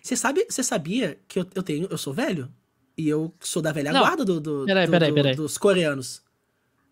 Você 0.02 0.16
sabe, 0.16 0.46
você 0.50 0.64
sabia 0.64 1.20
que 1.28 1.40
eu, 1.40 1.48
eu 1.56 1.64
tenho, 1.64 1.88
eu 1.90 1.98
sou 1.98 2.14
velho? 2.14 2.52
E 2.98 3.08
eu 3.08 3.34
sou 3.40 3.62
da 3.62 3.72
velha 3.72 3.94
Não. 3.94 4.00
guarda 4.00 4.26
do, 4.26 4.40
do, 4.40 4.66
peraí, 4.66 4.86
do, 4.86 4.92
peraí, 4.92 5.10
do, 5.10 5.16
peraí. 5.16 5.36
dos 5.36 5.58
coreanos. 5.58 6.22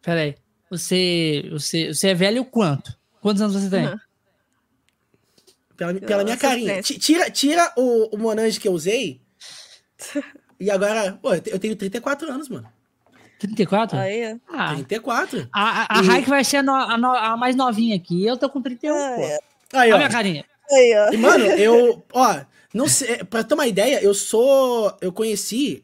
Peraí. 0.02 0.36
Você, 0.70 1.48
você, 1.52 1.94
você 1.94 2.10
é 2.10 2.14
velho 2.14 2.46
quanto? 2.46 2.96
Quantos 3.22 3.42
anos 3.42 3.56
você 3.56 3.70
tem? 3.70 3.88
Uhum. 3.88 4.00
Pela, 5.76 5.94
pela 5.96 6.24
minha 6.24 6.38
carinha. 6.38 6.82
Tira, 6.82 7.30
tira 7.30 7.74
o, 7.76 8.16
o 8.16 8.18
Monange 8.18 8.60
que 8.60 8.68
eu 8.68 8.74
usei. 8.74 9.22
e 10.60 10.70
agora, 10.70 11.14
pô, 11.14 11.34
eu 11.34 11.60
tenho 11.60 11.76
34 11.76 12.32
anos, 12.32 12.48
mano. 12.48 12.72
34? 13.40 13.98
Aí. 13.98 14.40
Ah, 14.48 14.74
34. 14.74 15.48
A, 15.52 15.98
a, 15.98 16.02
e... 16.02 16.08
Raik 16.08 16.30
vai 16.30 16.44
ser 16.44 16.58
a, 16.58 16.64
no, 16.64 16.74
a, 16.74 16.98
no, 16.98 17.08
a, 17.12 17.38
mais 17.38 17.56
novinha 17.56 17.96
aqui. 17.96 18.26
Eu 18.26 18.38
tô 18.38 18.50
com 18.50 18.62
31, 18.62 18.96
ah, 18.96 19.16
pô. 19.16 19.22
É. 19.22 19.40
Aí, 19.74 19.92
ó. 19.92 19.96
Olha 19.96 19.96
a 19.96 19.98
minha 19.98 20.10
carinha. 20.10 20.46
Aí, 20.72 20.94
ó. 20.96 21.14
E, 21.14 21.18
mano, 21.18 21.46
eu, 21.60 22.04
ó, 22.14 22.42
não 22.74 22.88
sei, 22.88 23.24
pra 23.24 23.44
ter 23.44 23.54
uma 23.54 23.68
ideia, 23.68 24.02
eu 24.04 24.14
sou, 24.14 24.96
eu 25.02 25.12
conheci, 25.12 25.84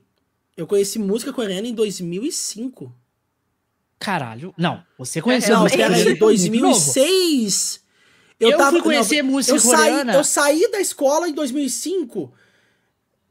eu 0.58 0.68
conheci 0.68 1.00
música 1.00 1.32
coreana 1.32 1.68
em 1.68 1.74
2005. 1.74 2.94
Caralho. 4.00 4.54
Não, 4.58 4.84
você 4.98 5.22
conheceu 5.22 5.56
não, 5.56 5.64
música 5.64 5.84
coreana 5.84 6.10
em 6.10 6.16
2006. 6.16 7.82
Eu, 8.40 8.52
eu 8.52 8.58
tava, 8.58 8.72
fui 8.72 8.82
conhecer 8.82 9.22
não, 9.22 9.32
música 9.32 9.56
eu 9.56 9.62
coreana. 9.62 10.14
Saí, 10.14 10.18
eu 10.18 10.24
saí 10.24 10.72
da 10.72 10.82
escola 10.82 11.30
em 11.30 11.34
2005. 11.34 12.34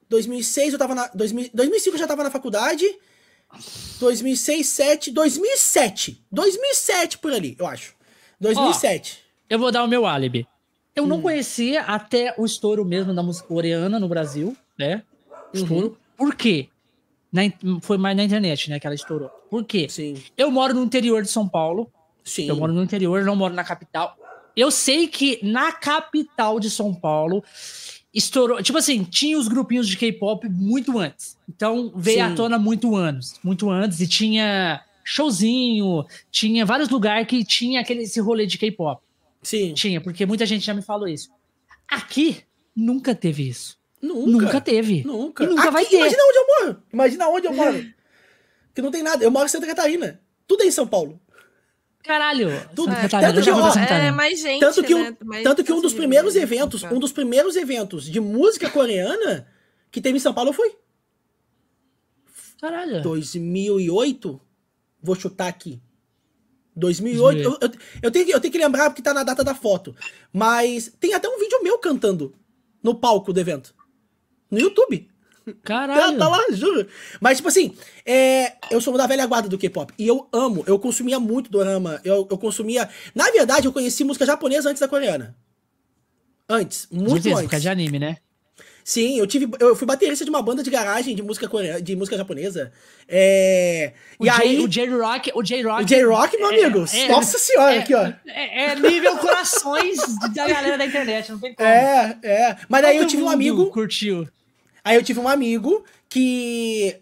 2006 0.09 0.73
eu 0.73 0.79
tava 0.79 0.95
na 0.95 1.09
2000, 1.09 1.51
2005 1.53 1.97
eu 1.97 1.99
já 1.99 2.07
tava 2.07 2.23
na 2.23 2.31
faculdade. 2.31 2.85
2006, 3.99 4.67
7, 4.67 5.11
2007. 5.11 6.25
2007 6.31 7.19
por 7.19 7.33
ali, 7.33 7.57
eu 7.59 7.67
acho. 7.67 7.95
2007. 8.41 9.19
Ó, 9.23 9.31
eu 9.51 9.59
vou 9.59 9.71
dar 9.71 9.85
o 9.85 9.89
meu 9.89 10.07
álibi. 10.07 10.47
Eu 10.95 11.05
hum. 11.05 11.07
não 11.07 11.21
conhecia 11.21 11.83
até 11.83 12.35
o 12.39 12.45
estouro 12.45 12.85
mesmo 12.85 13.15
da 13.15 13.23
música 13.23 13.47
coreana 13.47 13.99
no 14.01 14.09
Brasil, 14.09 14.57
né? 14.79 15.03
Estouro. 15.53 15.89
Uhum. 15.89 15.97
Por 16.17 16.35
quê? 16.35 16.69
Na, 17.33 17.43
foi 17.81 17.97
mais 17.97 18.17
na 18.17 18.25
internet, 18.25 18.69
né, 18.71 18.81
que 18.81 18.87
ela 18.87 18.95
estourou. 18.95 19.29
Por 19.49 19.65
quê? 19.65 19.89
Sim. 19.89 20.21
Eu 20.37 20.51
moro 20.51 20.75
no 20.75 20.83
interior 20.83 21.23
de 21.23 21.31
São 21.31 21.49
Paulo. 21.49 21.91
Sim. 22.25 22.49
Eu 22.49 22.57
moro 22.57 22.73
no 22.73 22.83
interior, 22.83 23.25
não 23.25 23.37
moro 23.37 23.55
na 23.55 23.65
capital. 23.65 24.17
Eu 24.57 24.71
sei 24.71 25.07
que 25.07 25.39
na 25.43 25.73
capital 25.73 26.59
de 26.59 26.69
São 26.69 26.93
Paulo 26.93 27.43
estourou. 28.13 28.63
Tipo 28.63 28.79
assim, 28.79 29.05
tinha 29.05 29.39
os 29.39 29.49
grupinhos 29.49 29.89
de 29.89 29.97
K-pop 29.97 30.49
muito 30.49 30.99
antes. 30.99 31.37
Então 31.49 31.93
veio 31.95 32.19
Sim. 32.19 32.23
à 32.33 32.35
tona 32.35 32.59
muito 32.59 32.95
anos, 32.97 33.39
muito 33.43 33.71
antes, 33.71 34.01
e 34.01 34.07
tinha 34.07 34.83
showzinho, 35.05 36.05
tinha 36.31 36.65
vários 36.65 36.89
lugares 36.89 37.27
que 37.27 37.45
tinha 37.45 37.81
aquele 37.81 38.03
esse 38.03 38.21
rolê 38.21 38.47
de 38.47 38.59
K-pop. 38.59 39.03
Sim. 39.43 39.75
Tinha, 39.75 40.01
porque 40.01 40.27
muita 40.27 40.45
gente 40.47 40.65
já 40.65 40.75
me 40.75 40.83
falou 40.83 41.09
isso. 41.09 41.31
Aqui 41.89 42.43
nunca 42.77 43.15
teve 43.15 43.49
isso. 43.49 43.79
Nunca. 44.01 44.31
Nunca 44.31 44.61
teve. 44.61 45.05
Nunca. 45.05 45.45
E 45.45 45.47
nunca 45.47 45.63
Aqui, 45.63 45.73
vai 45.73 45.85
ter. 45.87 45.97
Imagina 45.97 46.23
onde 46.23 46.39
eu 46.39 46.47
moro. 46.47 46.83
Imagina 46.93 47.29
onde 47.29 47.47
eu 47.47 47.53
moro. 47.53 47.87
que 48.75 48.81
não 48.81 48.91
tem 48.91 49.03
nada. 49.03 49.23
Eu 49.23 49.31
moro 49.31 49.45
em 49.47 49.49
Santa 49.49 49.67
Catarina. 49.67 50.21
Tudo 50.47 50.63
é 50.63 50.67
em 50.67 50.71
São 50.71 50.87
Paulo. 50.87 51.21
Caralho. 52.03 52.49
Tudo. 52.75 52.93
É, 52.93 53.09
tanto, 53.09 53.43
que, 53.43 53.51
ó, 53.51 53.75
é 53.77 54.11
mais 54.11 54.41
gente, 54.41 54.61
tanto 54.61 54.83
que, 54.83 54.95
né? 54.95 55.17
mais 55.23 55.45
tanto 55.45 55.63
que 55.63 55.73
um 55.73 55.81
dos 55.81 55.93
primeiros 55.93 56.35
eventos, 56.35 56.83
um 56.85 56.99
dos 56.99 57.13
primeiros 57.13 57.57
eventos 57.57 58.05
de 58.05 58.21
música 58.21 58.71
coreana 58.71 59.47
que 59.91 60.01
teve 60.01 60.17
em 60.17 60.21
São 60.21 60.33
Paulo 60.33 60.53
foi. 60.53 60.77
Caralho. 62.61 63.03
2008. 63.03 64.41
Vou 65.03 65.15
chutar 65.15 65.49
aqui. 65.49 65.81
2008. 66.77 67.41
Eu, 67.41 67.59
eu, 67.61 67.71
eu, 68.03 68.11
tenho, 68.11 68.31
eu 68.31 68.41
tenho 68.41 68.53
que 68.53 68.59
lembrar 68.59 68.91
porque 68.91 69.03
tá 69.03 69.13
na 69.13 69.23
data 69.23 69.43
da 69.43 69.55
foto. 69.55 69.95
Mas 70.33 70.93
tem 71.01 71.15
até 71.15 71.29
um 71.29 71.39
vídeo 71.39 71.63
meu 71.63 71.79
cantando 71.79 72.35
no 72.83 72.95
palco 72.95 73.33
do 73.33 73.41
evento. 73.41 73.75
No 74.51 74.59
YouTube. 74.59 75.10
Caralho. 75.63 76.19
Tá, 76.19 76.19
tá 76.19 76.29
lá, 76.29 76.45
juro. 76.53 76.87
Mas, 77.21 77.39
tipo 77.39 77.49
assim, 77.49 77.75
é, 78.05 78.55
eu 78.71 78.81
sou 78.81 78.97
da 78.97 79.07
velha 79.07 79.27
guarda 79.27 79.49
do 79.49 79.59
K-pop. 79.59 79.93
E 79.99 80.07
eu 80.07 80.29
amo, 80.33 80.65
eu 80.67 80.79
consumia 80.79 81.21
muito 81.21 81.51
dorama. 81.51 82.01
Eu, 82.05 82.27
eu 82.31 82.39
consumia. 82.39 82.89
Na 83.15 83.31
verdade, 83.31 83.67
eu 83.67 83.73
conheci 83.73 84.05
música 84.05 84.27
japonesa 84.27 84.71
antes 84.71 84.81
da 84.81 84.89
coreana. 84.89 85.37
Antes, 86.49 86.89
muito 86.91 87.21
de 87.21 87.33
antes. 87.33 87.63
de 87.63 87.69
anime, 87.69 87.99
né? 87.99 88.17
Sim, 88.83 89.19
eu 89.19 89.27
tive. 89.27 89.49
Eu 89.61 89.77
fui 89.77 89.87
baterista 89.87 90.25
de 90.25 90.31
uma 90.31 90.43
banda 90.43 90.63
de 90.63 90.71
garagem 90.71 91.15
de 91.15 91.23
música 91.23 91.49
coreana, 91.49 91.81
de 91.81 91.95
música 91.95 92.17
japonesa. 92.17 92.73
É, 93.09 93.93
o 94.19 94.27
e 94.27 94.29
J, 94.29 94.43
aí. 94.43 94.59
O 94.59 94.69
J-Rock, 94.69 95.31
o 95.35 95.43
J-Rock. 95.43 95.83
O 95.83 95.87
J-Rock, 95.87 96.37
meu 96.37 96.51
é, 96.51 96.65
amigo. 96.65 96.85
É, 96.93 97.09
nossa 97.09 97.39
senhora, 97.39 97.75
é, 97.75 97.79
aqui, 97.79 97.95
ó. 97.95 98.13
É, 98.27 98.65
é, 98.65 98.75
nível 98.75 99.17
corações 99.19 99.99
da 100.35 100.45
galera 100.45 100.79
da 100.79 100.87
internet, 100.87 101.31
não 101.31 101.39
tem 101.39 101.55
como. 101.55 101.69
É, 101.69 102.19
é. 102.23 102.57
Mas 102.69 102.85
aí 102.85 102.97
eu 102.97 103.07
tive 103.07 103.23
um 103.23 103.29
amigo. 103.29 103.71
Curtiu. 103.71 104.27
Aí 104.85 104.97
eu 104.97 105.03
tive 105.03 105.21
um 105.21 105.29
amigo 105.29 105.85
que 106.09 106.97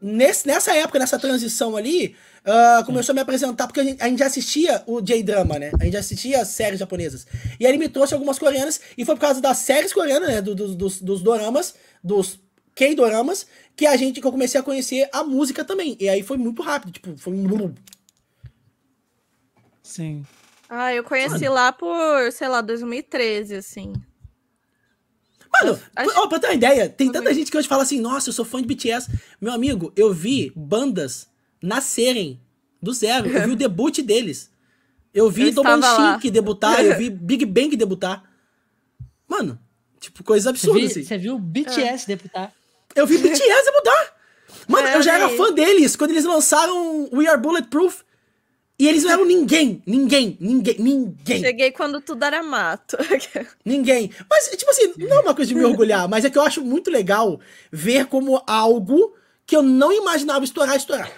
nesse, 0.00 0.46
nessa 0.46 0.74
época, 0.74 0.98
nessa 0.98 1.18
transição 1.18 1.76
ali, 1.76 2.14
uh, 2.44 2.84
começou 2.84 3.12
a 3.12 3.14
me 3.14 3.20
apresentar, 3.20 3.66
porque 3.66 3.80
a 3.80 3.84
gente, 3.84 4.02
a 4.02 4.08
gente 4.08 4.18
já 4.18 4.26
assistia 4.26 4.82
o 4.86 5.00
J-Drama, 5.00 5.58
né? 5.58 5.70
A 5.80 5.84
gente 5.84 5.94
já 5.94 6.00
assistia 6.00 6.44
séries 6.44 6.78
japonesas. 6.78 7.26
E 7.58 7.66
aí 7.66 7.72
ele 7.72 7.78
me 7.78 7.88
trouxe 7.88 8.12
algumas 8.12 8.38
coreanas, 8.38 8.80
e 8.96 9.04
foi 9.04 9.14
por 9.14 9.22
causa 9.22 9.40
das 9.40 9.58
séries 9.58 9.92
coreanas, 9.92 10.28
né? 10.28 10.42
Do, 10.42 10.54
do, 10.54 10.74
dos, 10.74 11.00
dos 11.00 11.22
doramas, 11.22 11.74
dos 12.02 12.38
K-doramas, 12.74 13.46
que 13.74 13.86
a 13.86 13.96
gente, 13.96 14.20
que 14.20 14.26
eu 14.26 14.32
comecei 14.32 14.60
a 14.60 14.64
conhecer 14.64 15.08
a 15.12 15.24
música 15.24 15.64
também. 15.64 15.96
E 15.98 16.08
aí 16.08 16.22
foi 16.22 16.36
muito 16.36 16.60
rápido, 16.62 16.92
tipo, 16.92 17.16
foi 17.16 17.32
um... 17.32 17.74
Sim. 19.82 20.24
Ah, 20.68 20.92
eu 20.92 21.04
conheci 21.04 21.48
lá 21.48 21.72
por, 21.72 22.32
sei 22.32 22.48
lá, 22.48 22.60
2013, 22.60 23.56
assim. 23.56 23.92
Mano, 25.60 25.80
Acho... 25.94 26.10
ó, 26.18 26.26
pra 26.26 26.38
ter 26.38 26.48
uma 26.48 26.54
ideia, 26.54 26.88
tem 26.88 27.10
tanta 27.10 27.32
gente 27.32 27.50
que 27.50 27.56
hoje 27.56 27.68
fala 27.68 27.82
assim, 27.82 28.00
nossa, 28.00 28.28
eu 28.28 28.32
sou 28.32 28.44
fã 28.44 28.60
de 28.60 28.66
BTS. 28.66 29.10
Meu 29.40 29.52
amigo, 29.52 29.92
eu 29.96 30.12
vi 30.12 30.52
bandas 30.54 31.28
nascerem 31.62 32.40
do 32.82 32.92
zero. 32.92 33.28
Eu 33.28 33.46
vi 33.46 33.52
o 33.52 33.56
debut 33.56 33.98
deles. 34.00 34.50
Eu 35.12 35.30
vi 35.30 35.52
Domanshin 35.52 36.30
debutar, 36.30 36.84
eu 36.84 36.98
vi 36.98 37.08
Big 37.10 37.46
Bang 37.46 37.76
debutar. 37.76 38.24
Mano, 39.28 39.58
tipo, 40.00 40.24
coisa 40.24 40.50
absurda, 40.50 40.80
você 40.80 40.86
assim. 40.86 41.04
Você 41.04 41.18
viu 41.18 41.38
BTS 41.38 42.04
é. 42.04 42.16
debutar? 42.16 42.52
Eu 42.94 43.06
vi 43.06 43.18
BTS 43.18 43.64
debutar. 43.64 44.14
Mano, 44.68 44.88
é, 44.88 44.96
eu 44.96 45.02
já 45.02 45.14
era 45.14 45.28
fã 45.30 45.52
deles 45.52 45.94
quando 45.94 46.10
eles 46.10 46.24
lançaram 46.24 47.08
We 47.12 47.26
Are 47.28 47.40
Bulletproof. 47.40 48.02
E 48.78 48.88
eles 48.88 49.04
não 49.04 49.12
eram 49.12 49.24
ninguém, 49.24 49.80
ninguém, 49.86 50.36
ninguém, 50.40 50.76
ninguém. 50.78 51.40
Cheguei 51.40 51.70
quando 51.70 52.00
tudo 52.00 52.24
era 52.24 52.42
mato. 52.42 52.96
ninguém. 53.64 54.10
Mas, 54.28 54.48
tipo 54.48 54.70
assim, 54.70 54.94
não 54.98 55.18
é 55.18 55.20
uma 55.20 55.34
coisa 55.34 55.48
de 55.48 55.54
me 55.54 55.64
orgulhar, 55.64 56.08
mas 56.08 56.24
é 56.24 56.30
que 56.30 56.36
eu 56.36 56.42
acho 56.42 56.60
muito 56.62 56.90
legal 56.90 57.38
ver 57.70 58.06
como 58.06 58.42
algo 58.46 59.14
que 59.46 59.54
eu 59.54 59.62
não 59.62 59.92
imaginava 59.92 60.44
estourar, 60.44 60.76
estourar. 60.76 61.12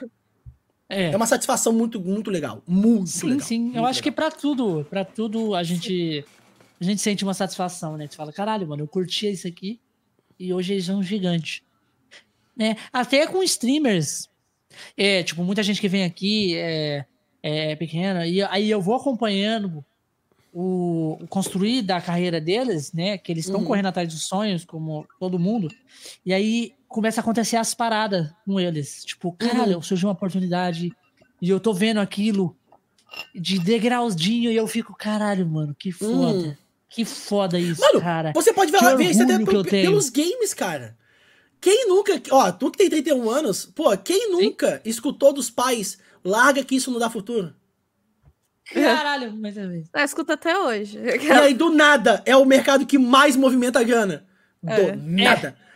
É, 0.89 1.13
é 1.13 1.17
uma 1.17 1.27
satisfação 1.27 1.73
muito, 1.73 1.99
muito 1.99 2.31
legal. 2.31 2.63
Muito 2.67 3.09
sim, 3.09 3.27
legal. 3.27 3.41
Sim, 3.41 3.71
sim. 3.71 3.77
Eu 3.77 3.87
acho 3.87 4.03
que 4.03 4.13
para 4.13 4.31
tudo, 4.31 4.87
para 4.91 5.05
tudo 5.05 5.55
a 5.55 5.63
gente 5.63 6.25
a 6.81 6.85
gente 6.85 7.01
sente 7.01 7.25
uma 7.25 7.35
satisfação, 7.35 7.97
né? 7.97 8.07
Você 8.07 8.17
fala, 8.17 8.33
caralho, 8.33 8.69
mano, 8.69 8.83
eu 8.83 8.89
curtia 8.89 9.31
isso 9.31 9.49
aqui 9.49 9.81
e 10.39 10.53
hoje 10.53 10.75
eles 10.75 10.85
são 10.85 11.03
gigantes. 11.03 11.63
Né? 12.55 12.77
Até 12.93 13.27
com 13.27 13.43
streamers. 13.43 14.29
É, 14.97 15.23
tipo, 15.23 15.43
muita 15.43 15.63
gente 15.63 15.81
que 15.81 15.89
vem 15.89 16.05
aqui 16.05 16.55
é, 16.57 17.07
é 17.43 17.77
pequena, 17.77 18.27
e 18.27 18.43
aí 18.43 18.71
eu 18.71 18.81
vou 18.81 18.95
acompanhando 18.95 19.85
o, 20.53 21.19
o 21.21 21.27
construir 21.29 21.83
da 21.83 22.01
carreira 22.01 22.41
deles, 22.41 22.93
né? 22.93 23.19
Que 23.19 23.31
eles 23.31 23.45
estão 23.45 23.61
uhum. 23.61 23.67
correndo 23.67 23.87
atrás 23.87 24.09
dos 24.09 24.23
sonhos, 24.23 24.65
como 24.65 25.07
todo 25.21 25.39
mundo. 25.39 25.69
E 26.25 26.33
aí 26.33 26.73
começa 26.89 27.21
a 27.21 27.23
acontecer 27.23 27.57
as 27.57 27.75
paradas 27.75 28.31
com 28.45 28.59
eles. 28.59 29.05
Tipo, 29.05 29.33
caralho, 29.33 29.77
uhum. 29.77 29.83
surgiu 29.83 30.09
uma 30.09 30.15
oportunidade 30.15 30.91
e 31.43 31.51
eu 31.51 31.61
tô 31.61 31.75
vendo 31.75 32.01
aquilo 32.01 32.57
de 33.35 33.59
degrauzinho 33.59 34.51
e 34.51 34.57
eu 34.57 34.67
fico, 34.67 34.95
caralho, 34.95 35.47
mano, 35.47 35.75
que 35.79 35.93
foda. 35.93 36.39
Uhum. 36.39 36.57
Que 36.89 37.05
foda 37.05 37.59
isso, 37.59 37.83
mano, 37.83 38.01
cara. 38.01 38.33
Você 38.35 38.53
pode 38.53 38.73
ver, 38.73 38.97
ver 38.97 39.11
isso 39.11 39.23
até 39.23 39.39
pelos 39.83 40.09
games, 40.09 40.55
cara. 40.55 40.97
Quem 41.61 41.87
nunca. 41.89 42.23
Ó, 42.31 42.51
tu 42.53 42.71
que 42.71 42.79
tem 42.79 42.89
31 42.89 43.29
anos, 43.29 43.67
pô, 43.67 43.95
quem 43.99 44.31
nunca 44.31 44.77
Sim. 44.77 44.89
escutou 44.89 45.33
dos 45.33 45.51
pais 45.51 45.99
Larga 46.25 46.65
que 46.65 46.77
isso 46.77 46.91
não 46.91 46.99
dá 46.99 47.09
futuro. 47.11 47.55
Caralho, 48.73 49.33
mas 49.33 49.57
é 49.57 49.83
ah, 49.93 50.05
escuta 50.05 50.33
até 50.33 50.59
hoje. 50.59 50.99
E 51.23 51.31
aí, 51.31 51.55
do 51.55 51.71
nada, 51.71 52.23
é 52.27 52.37
o 52.37 52.45
mercado 52.45 52.85
que 52.85 52.99
mais 52.99 53.37
movimenta 53.37 53.79
a 53.81 53.85
grana. 53.85 54.27
Do 54.63 54.73
é. 54.73 54.97
nada. 54.97 55.57
É. 55.61 55.67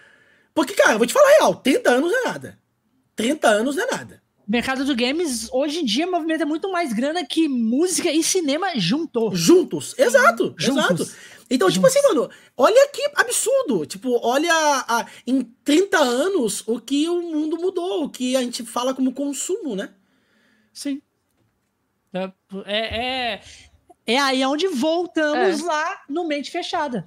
Porque, 0.53 0.75
cara, 0.75 0.95
eu 0.95 0.99
vou 0.99 1.07
te 1.07 1.13
falar 1.13 1.29
a 1.29 1.39
real, 1.39 1.55
30 1.55 1.91
anos 1.91 2.11
não 2.11 2.21
é 2.21 2.25
nada. 2.25 2.59
30 3.15 3.49
anos 3.49 3.77
não 3.77 3.85
é 3.85 3.91
nada. 3.91 4.23
O 4.47 4.51
mercado 4.51 4.85
dos 4.85 4.97
games, 4.97 5.49
hoje 5.53 5.79
em 5.79 5.85
dia, 5.85 6.07
movimenta 6.09 6.45
muito 6.45 6.71
mais 6.73 6.93
grana 6.93 7.25
que 7.25 7.49
música 7.49 8.11
e 8.11 8.23
cinema 8.23 8.73
juntou. 8.77 9.33
Juntos, 9.35 9.95
exato, 9.97 10.55
Juntos. 10.59 11.01
exato. 11.01 11.17
Então, 11.49 11.71
tipo 11.71 11.87
assim, 11.87 12.01
mano, 12.03 12.29
olha 12.57 12.89
que 12.89 13.11
absurdo. 13.15 13.87
Tipo, 13.87 14.21
olha 14.25 14.53
a, 14.53 15.07
em 15.27 15.43
30 15.43 15.99
anos 15.99 16.63
o 16.67 16.81
que 16.81 17.09
o 17.09 17.23
mundo 17.23 17.57
mudou, 17.59 18.05
o 18.05 18.09
que 18.09 18.37
a 18.37 18.43
gente 18.43 18.65
fala 18.65 18.95
como 18.95 19.13
consumo, 19.13 19.77
né? 19.77 19.91
Sim. 20.81 21.03
É, 22.11 22.33
é, 22.65 23.35
é, 23.35 23.43
é 24.07 24.19
aí 24.19 24.43
onde 24.47 24.67
voltamos 24.69 25.61
é. 25.61 25.63
lá 25.63 26.01
no 26.09 26.27
mente 26.27 26.51
fechada. 26.51 27.07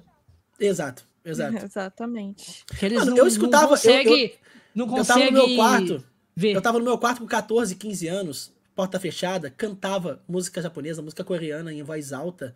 Exato, 0.60 1.04
exato. 1.24 1.56
Exatamente. 1.66 2.64
Eles 2.80 3.00
Mano, 3.00 3.10
não, 3.10 3.18
eu 3.18 3.26
escutava. 3.26 3.62
Não 3.64 3.70
consegue, 3.70 4.08
eu, 4.08 4.16
eu, 4.16 4.30
não 4.76 4.86
consegue 4.86 5.22
eu 5.22 5.26
tava 5.26 5.40
no 5.40 5.48
meu 5.48 5.56
quarto. 5.56 6.04
Ver. 6.36 6.52
Eu 6.52 6.62
tava 6.62 6.78
no 6.78 6.84
meu 6.84 6.96
quarto 6.96 7.20
com 7.20 7.26
14, 7.26 7.74
15 7.74 8.06
anos, 8.06 8.52
porta 8.76 9.00
fechada, 9.00 9.50
cantava 9.50 10.22
música 10.28 10.62
japonesa, 10.62 11.02
música 11.02 11.24
coreana 11.24 11.72
em 11.72 11.82
voz 11.82 12.12
alta. 12.12 12.54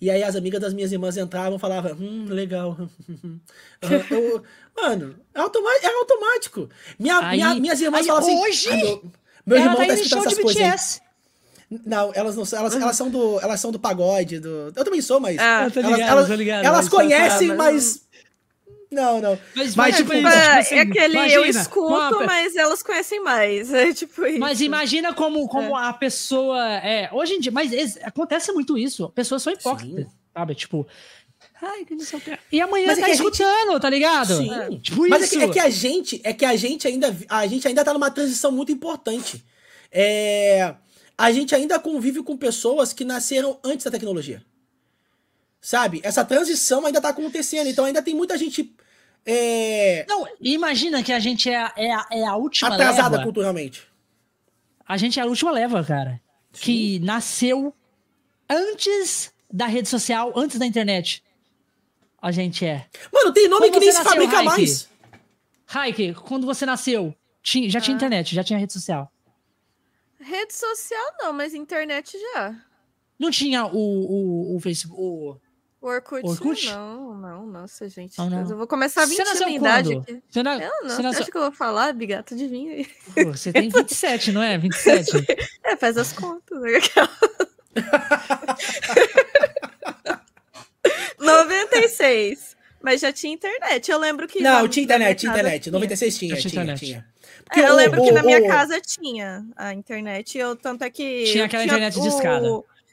E 0.00 0.08
aí 0.08 0.22
as 0.22 0.36
amigas 0.36 0.60
das 0.60 0.72
minhas 0.72 0.92
irmãs 0.92 1.16
entravam 1.16 1.56
e 1.56 1.60
falavam, 1.60 1.94
hum, 1.94 2.26
legal. 2.28 2.76
eu, 3.82 4.44
mano, 4.76 5.16
é, 5.34 5.40
é 5.40 5.98
automático. 5.98 6.68
Minha, 6.96 7.18
aí, 7.18 7.38
minha, 7.38 7.54
minhas 7.56 7.80
irmãs 7.80 8.06
falam 8.06 8.22
assim. 8.22 8.38
Hoje? 8.38 8.68
Ah, 8.70 8.76
meu 8.76 9.12
irmão 9.56 9.76
tá, 9.76 9.86
tá 9.86 9.94
escutando 9.94 10.26
essas 10.26 10.38
coisas. 10.38 11.02
Não, 11.86 12.10
elas 12.14 12.36
não 12.36 12.44
são. 12.44 12.58
Elas, 12.58 12.74
elas, 12.74 12.96
são 12.96 13.08
do, 13.08 13.38
elas 13.40 13.60
são 13.60 13.70
do 13.70 13.78
pagode. 13.78 14.40
Do... 14.40 14.72
Eu 14.74 14.84
também 14.84 15.00
sou, 15.00 15.20
mas. 15.20 15.38
Ah, 15.38 15.62
elas, 15.62 15.74
ligado, 15.76 16.00
elas, 16.00 16.28
ligado, 16.30 16.64
elas 16.64 16.88
conhecem, 16.88 17.54
mas. 17.54 18.02
Não, 18.90 19.20
não. 19.20 19.38
Mas, 19.54 19.76
mas 19.76 19.96
tipo, 19.96 20.10
tipo, 20.10 20.26
assim, 20.26 20.74
é 20.74 20.80
aquele 20.80 21.14
imagina, 21.14 21.34
eu 21.34 21.44
escuto, 21.44 22.26
mas 22.26 22.56
elas 22.56 22.82
conhecem 22.82 23.22
mais. 23.22 23.70
É 23.80 23.92
tipo 23.94 24.26
isso. 24.26 24.40
Mas 24.40 24.60
imagina 24.60 25.14
como, 25.14 25.46
como 25.46 25.78
é. 25.78 25.88
a 25.88 25.92
pessoa 25.92 26.60
é. 26.78 27.08
Hoje 27.12 27.34
em 27.34 27.40
dia, 27.40 27.52
mas 27.52 27.96
acontece 28.02 28.52
muito 28.52 28.76
isso. 28.76 29.08
Pessoas 29.10 29.42
são 29.42 29.52
hipócritas, 29.52 30.06
Sim. 30.06 30.10
sabe? 30.34 30.54
Tipo. 30.56 30.86
Ai, 31.62 31.84
que 31.84 31.94
não 31.94 32.04
sei 32.04 32.18
o 32.18 32.22
que. 32.22 32.38
E 32.50 32.60
amanhã 32.60 32.86
mas 32.86 32.98
tá 32.98 33.08
é 33.08 33.12
escutando, 33.12 33.72
gente... 33.72 33.80
tá 33.80 33.90
ligado? 33.90 34.36
Sim. 34.36 34.52
É, 34.52 34.78
tipo 34.78 35.08
mas 35.08 35.24
isso. 35.24 35.36
É, 35.36 35.38
que, 35.38 35.44
é 35.44 35.52
que 35.52 35.58
a 35.58 35.70
gente, 35.70 36.20
é 36.24 36.32
que 36.32 36.44
a 36.44 36.56
gente 36.56 36.88
ainda, 36.88 37.16
a 37.28 37.46
gente 37.46 37.68
ainda 37.68 37.84
tá 37.84 37.92
numa 37.92 38.10
transição 38.10 38.50
muito 38.50 38.72
importante. 38.72 39.44
É, 39.92 40.74
a 41.18 41.32
gente 41.32 41.54
ainda 41.54 41.78
convive 41.78 42.22
com 42.22 42.36
pessoas 42.36 42.92
que 42.92 43.04
nasceram 43.04 43.58
antes 43.62 43.84
da 43.84 43.90
tecnologia. 43.90 44.42
Sabe? 45.60 46.00
Essa 46.02 46.24
transição 46.24 46.86
ainda 46.86 47.00
tá 47.00 47.10
acontecendo, 47.10 47.68
então 47.68 47.84
ainda 47.84 48.00
tem 48.00 48.14
muita 48.14 48.38
gente. 48.38 48.74
É... 49.26 50.06
Não, 50.08 50.26
imagina 50.40 51.02
que 51.02 51.12
a 51.12 51.18
gente 51.18 51.50
é, 51.50 51.56
a, 51.56 51.72
é, 51.76 51.92
a, 51.92 52.06
é 52.10 52.24
a 52.24 52.36
última 52.36 52.72
Atrasada 52.72 53.10
leva. 53.10 53.22
culturalmente. 53.24 53.82
A 54.88 54.96
gente 54.96 55.20
é 55.20 55.22
a 55.22 55.26
última 55.26 55.50
leva, 55.50 55.84
cara. 55.84 56.20
Sim. 56.52 56.62
Que 56.62 56.98
nasceu 57.00 57.74
antes 58.48 59.30
da 59.52 59.66
rede 59.66 59.88
social, 59.88 60.32
antes 60.34 60.58
da 60.58 60.64
internet. 60.64 61.22
A 62.20 62.30
gente 62.30 62.66
é. 62.66 62.86
Mano, 63.12 63.32
tem 63.32 63.48
nome 63.48 63.68
quando 63.68 63.74
que 63.74 63.80
nem 63.80 63.92
se 63.92 64.02
fabrica 64.02 64.36
Heike, 64.36 64.44
mais. 64.44 64.88
Raik, 65.66 66.14
quando 66.14 66.46
você 66.46 66.66
nasceu, 66.66 67.14
tinha, 67.42 67.70
já 67.70 67.80
tinha 67.80 67.94
ah. 67.94 67.96
internet, 67.96 68.34
já 68.34 68.44
tinha 68.44 68.58
rede 68.58 68.72
social. 68.72 69.10
Rede 70.20 70.52
social 70.52 71.14
não, 71.18 71.32
mas 71.32 71.54
internet 71.54 72.18
já. 72.34 72.54
Não 73.18 73.30
tinha 73.30 73.64
o, 73.66 73.72
o, 73.72 74.56
o 74.56 74.60
Facebook. 74.60 75.00
O... 75.00 75.36
O 75.82 75.86
Orkut? 75.86 76.26
Orkut? 76.26 76.66
Não, 76.66 77.16
não, 77.16 77.46
nossa, 77.46 77.88
gente. 77.88 78.18
Não, 78.18 78.28
não. 78.28 78.40
Eu 78.40 78.58
vou 78.58 78.66
começar 78.66 79.04
a 79.04 79.06
mentir 79.06 79.26
a 79.26 79.46
minha 79.46 79.56
idade 79.56 79.94
aqui. 79.94 80.22
Você 80.28 80.42
não, 80.42 80.60
eu 80.60 80.70
não, 80.82 80.90
você 80.90 81.00
nasceu... 81.00 81.22
acha 81.22 81.30
que 81.30 81.38
eu 81.38 81.42
vou 81.42 81.52
falar, 81.52 81.94
Bigato? 81.94 82.34
Adivinha 82.34 82.74
aí. 82.74 82.86
Pô, 83.14 83.32
você 83.32 83.50
tem 83.50 83.70
27, 83.70 84.30
não 84.30 84.42
é? 84.42 84.58
27? 84.58 85.10
é, 85.64 85.76
faz 85.78 85.96
as 85.96 86.12
contas. 86.12 86.60
96. 91.18 92.56
Mas 92.82 93.00
já 93.00 93.12
tinha 93.12 93.34
internet. 93.34 93.90
Eu 93.90 93.98
lembro 93.98 94.26
que. 94.26 94.42
Não, 94.42 94.66
tinha 94.66 94.84
internet, 94.84 95.20
tinha 95.20 95.32
internet. 95.32 95.70
96 95.70 96.18
tinha, 96.18 96.36
tinha, 96.36 96.50
tinha. 96.50 96.74
tinha. 96.74 97.06
É, 97.54 97.60
eu 97.60 97.72
o, 97.72 97.76
lembro 97.76 98.00
o, 98.00 98.04
que 98.04 98.12
na 98.12 98.22
minha 98.22 98.40
o, 98.40 98.46
casa 98.46 98.80
tinha 98.80 99.44
a 99.56 99.74
internet. 99.74 100.38
Eu, 100.38 100.56
tanto 100.56 100.84
é 100.84 100.90
que. 100.90 101.24
Tinha 101.24 101.44
aquela 101.44 101.62
tinha 101.62 101.74
internet 101.74 102.00
de 102.00 102.08
escada. 102.08 102.46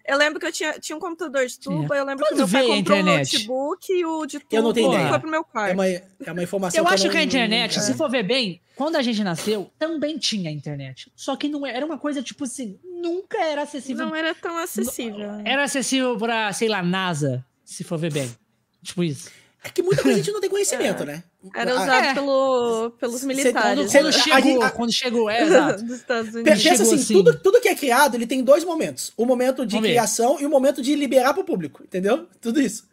Eu 0.07 0.17
lembro 0.17 0.39
que 0.39 0.45
eu 0.45 0.51
tinha, 0.53 0.71
tinha 0.79 0.95
um 0.95 1.01
computador 1.01 1.45
de 1.45 1.59
tubo, 1.59 1.93
eu 1.93 2.05
lembro 2.05 2.25
Quando 2.25 2.29
que 2.29 2.37
meu 2.37 2.47
pai 2.47 2.77
comprou 2.77 2.97
um 2.99 3.03
notebook 3.03 3.91
e 3.91 4.05
o 4.05 4.25
de 4.25 4.39
tubo 4.39 4.55
eu 4.55 4.63
não 4.63 4.71
tenho 4.71 4.93
ideia. 4.93 5.09
foi 5.09 5.19
pro 5.19 5.29
meu 5.29 5.43
quarto. 5.43 5.71
É 5.71 5.73
uma, 5.73 5.85
é 5.85 6.31
uma 6.31 6.43
informação 6.43 6.79
Eu 6.79 6.85
que 6.85 6.93
acho 6.93 7.03
eu 7.03 7.07
não, 7.07 7.11
que 7.11 7.17
a 7.17 7.23
internet, 7.23 7.77
é. 7.77 7.81
se 7.81 7.93
for 7.93 8.09
ver 8.09 8.23
bem, 8.23 8.61
quando 8.73 8.95
a 8.95 9.01
gente 9.01 9.21
nasceu, 9.21 9.69
também 9.77 10.17
tinha 10.17 10.49
internet. 10.49 11.11
Só 11.13 11.35
que 11.35 11.49
não 11.49 11.65
era 11.65 11.85
uma 11.85 11.97
coisa, 11.97 12.23
tipo 12.23 12.45
assim, 12.45 12.79
nunca 12.85 13.37
era 13.37 13.63
acessível. 13.63 14.05
Não 14.05 14.15
era 14.15 14.33
tão 14.33 14.55
acessível. 14.55 15.41
Era 15.43 15.65
acessível 15.65 16.17
pra, 16.17 16.53
sei 16.53 16.69
lá, 16.69 16.81
NASA, 16.81 17.45
se 17.67 17.83
for 17.83 17.97
ver 17.97 18.13
bem. 18.13 18.33
Tipo 18.81 19.03
isso. 19.03 19.29
É 19.61 19.69
que 19.69 19.83
muita 19.83 20.01
coisa 20.01 20.17
a 20.17 20.21
gente 20.21 20.31
não 20.31 20.39
tem 20.39 20.49
conhecimento, 20.49 21.03
é. 21.03 21.05
né? 21.05 21.23
Era 21.53 21.73
usado 21.73 22.05
é. 22.05 22.13
pelo, 22.13 22.91
pelos 22.91 23.23
militares. 23.23 23.91
Quando, 23.91 24.03
quando 24.03 24.13
chegou, 24.13 24.61
a, 24.63 24.71
quando 24.71 24.91
chegou, 24.93 25.29
é, 25.29 25.41
exato. 25.43 25.83
Dos 25.83 25.97
Estados 25.97 26.33
Unidos. 26.33 26.63
Pensa 26.63 26.83
assim, 26.83 26.95
assim, 26.95 27.13
Tudo, 27.13 27.37
tudo 27.39 27.59
que 27.59 27.67
é 27.67 27.75
criado, 27.75 28.15
ele 28.15 28.25
tem 28.25 28.41
dois 28.41 28.63
momentos. 28.63 29.11
O 29.17 29.25
momento 29.25 29.65
de 29.65 29.77
criação 29.79 30.39
e 30.39 30.45
o 30.45 30.49
momento 30.49 30.81
de 30.81 30.95
liberar 30.95 31.33
pro 31.33 31.43
público, 31.43 31.83
entendeu? 31.83 32.27
Tudo 32.39 32.61
isso. 32.61 32.87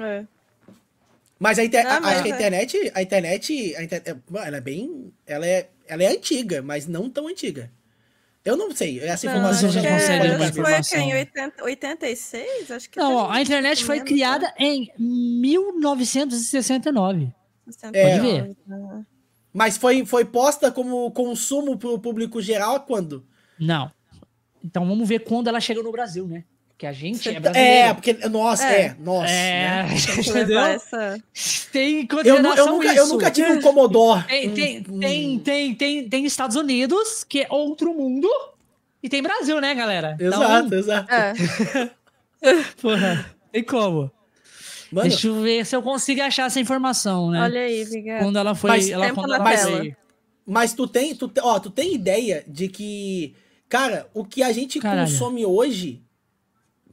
É. 0.00 0.24
Mas 1.38 1.58
a, 1.58 1.64
inter... 1.64 1.84
Não, 1.84 2.00
mas 2.00 2.22
a 2.22 2.26
é. 2.26 2.30
internet, 2.30 2.92
a 2.94 3.02
internet, 3.02 3.76
a 3.76 3.82
inter- 3.82 4.02
é, 4.06 4.16
ela 4.46 4.56
é 4.56 4.60
bem, 4.60 5.12
ela 5.26 5.46
é, 5.46 5.68
ela 5.86 6.02
é 6.02 6.06
antiga, 6.06 6.62
mas 6.62 6.86
não 6.86 7.10
tão 7.10 7.28
antiga. 7.28 7.70
Eu 8.44 8.56
não 8.56 8.70
sei, 8.74 8.98
essa 9.00 9.24
Não, 9.26 9.34
informação 9.36 9.68
acho 9.68 9.78
já 9.78 9.82
que 9.82 9.88
não 9.88 9.96
é- 9.96 10.00
consegue 10.00 10.20
pra 10.20 10.28
uma 10.36 10.46
mim. 10.46 10.52
foi 10.52 10.82
que 10.82 10.96
em 10.96 11.14
80, 11.14 11.64
86? 11.64 12.70
Acho 12.72 12.90
que 12.90 12.98
Não, 12.98 13.14
ó, 13.14 13.30
a 13.30 13.40
internet 13.40 13.84
foi 13.84 14.00
criada 14.00 14.52
em 14.58 14.90
1969. 14.98 17.26
né? 17.26 17.32
É. 17.92 18.18
Pode 18.18 18.20
ver. 18.20 18.56
Mas 19.52 19.76
foi, 19.76 20.04
foi 20.04 20.24
posta 20.24 20.72
como 20.72 21.10
consumo 21.12 21.76
pro 21.78 21.98
público 21.98 22.40
geral 22.42 22.80
quando? 22.80 23.24
Não. 23.58 23.90
Então 24.64 24.86
vamos 24.86 25.08
ver 25.08 25.20
quando 25.20 25.48
ela 25.48 25.60
chegou 25.60 25.84
no 25.84 25.92
Brasil, 25.92 26.26
né? 26.26 26.44
Porque 26.82 26.86
a 26.88 26.92
gente 26.92 27.28
é 27.28 27.32
É, 27.34 27.38
brasileiro. 27.40 27.94
porque, 27.94 28.12
nossa, 28.28 28.64
é, 28.66 28.80
É. 28.86 28.96
nossa. 28.98 29.30
É, 29.30 29.84
né? 29.84 29.88
Tem 30.04 30.16
que 30.24 30.30
entendeu? 30.30 30.58
essa... 30.60 31.22
Tem 31.70 32.00
em 32.00 32.08
Eu, 32.24 32.42
nu- 32.42 32.54
eu, 32.54 32.66
nunca, 32.66 32.88
eu 32.88 33.04
isso. 33.04 33.12
nunca 33.12 33.30
tive 33.30 33.52
um 33.52 33.60
Commodore. 33.60 34.24
Tem, 34.26 34.50
tem, 34.50 34.84
um- 34.88 34.98
tem, 34.98 35.38
tem, 35.38 35.74
tem, 35.76 36.08
tem 36.08 36.24
Estados 36.24 36.56
Unidos, 36.56 37.22
que 37.22 37.42
é 37.42 37.46
outro 37.50 37.94
mundo, 37.94 38.28
e 39.00 39.08
tem 39.08 39.22
Brasil, 39.22 39.60
né, 39.60 39.72
galera? 39.76 40.16
Exato, 40.18 40.74
exato. 40.74 41.14
É. 41.14 41.32
Então, 42.42 42.64
porra, 42.82 43.26
tem 43.52 43.62
como. 43.62 44.10
Mano, 44.90 45.08
Deixa 45.08 45.28
eu 45.28 45.40
ver 45.40 45.64
se 45.64 45.76
eu 45.76 45.82
consigo 45.82 46.20
achar 46.20 46.46
essa 46.46 46.58
informação, 46.58 47.30
né? 47.30 47.42
Olha 47.42 47.60
aí, 47.60 47.84
Viga. 47.84 48.18
Quando 48.18 48.38
ela 48.40 48.56
foi. 48.56 48.70
Mas 48.70 48.90
ela, 48.90 49.10
quando 49.12 49.32
ela 49.34 49.56
foi. 49.56 49.94
mas 50.44 50.74
tu 50.74 50.88
tem, 50.88 51.14
tu, 51.14 51.30
ó, 51.42 51.60
tu 51.60 51.70
tem 51.70 51.94
ideia 51.94 52.44
de 52.46 52.66
que, 52.68 53.34
cara, 53.68 54.08
o 54.12 54.24
que 54.24 54.42
a 54.42 54.50
gente 54.52 54.78
Caralho. 54.80 55.08
consome 55.10 55.46
hoje, 55.46 56.01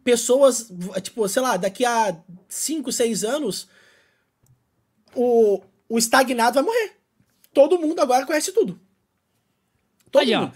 pessoas, 0.04 0.72
tipo, 1.02 1.28
sei 1.28 1.42
lá, 1.42 1.58
daqui 1.58 1.86
a 1.86 2.18
5, 2.48 2.92
6 2.92 3.24
anos, 3.24 3.68
o, 5.16 5.62
o 5.88 5.98
estagnado 5.98 6.56
vai 6.56 6.64
morrer. 6.64 6.94
Todo 7.54 7.80
mundo 7.80 8.00
agora 8.00 8.26
conhece 8.26 8.52
tudo. 8.52 8.80
Todo 10.12 10.22
Aí, 10.22 10.34
ó. 10.36 10.42
mundo. 10.42 10.54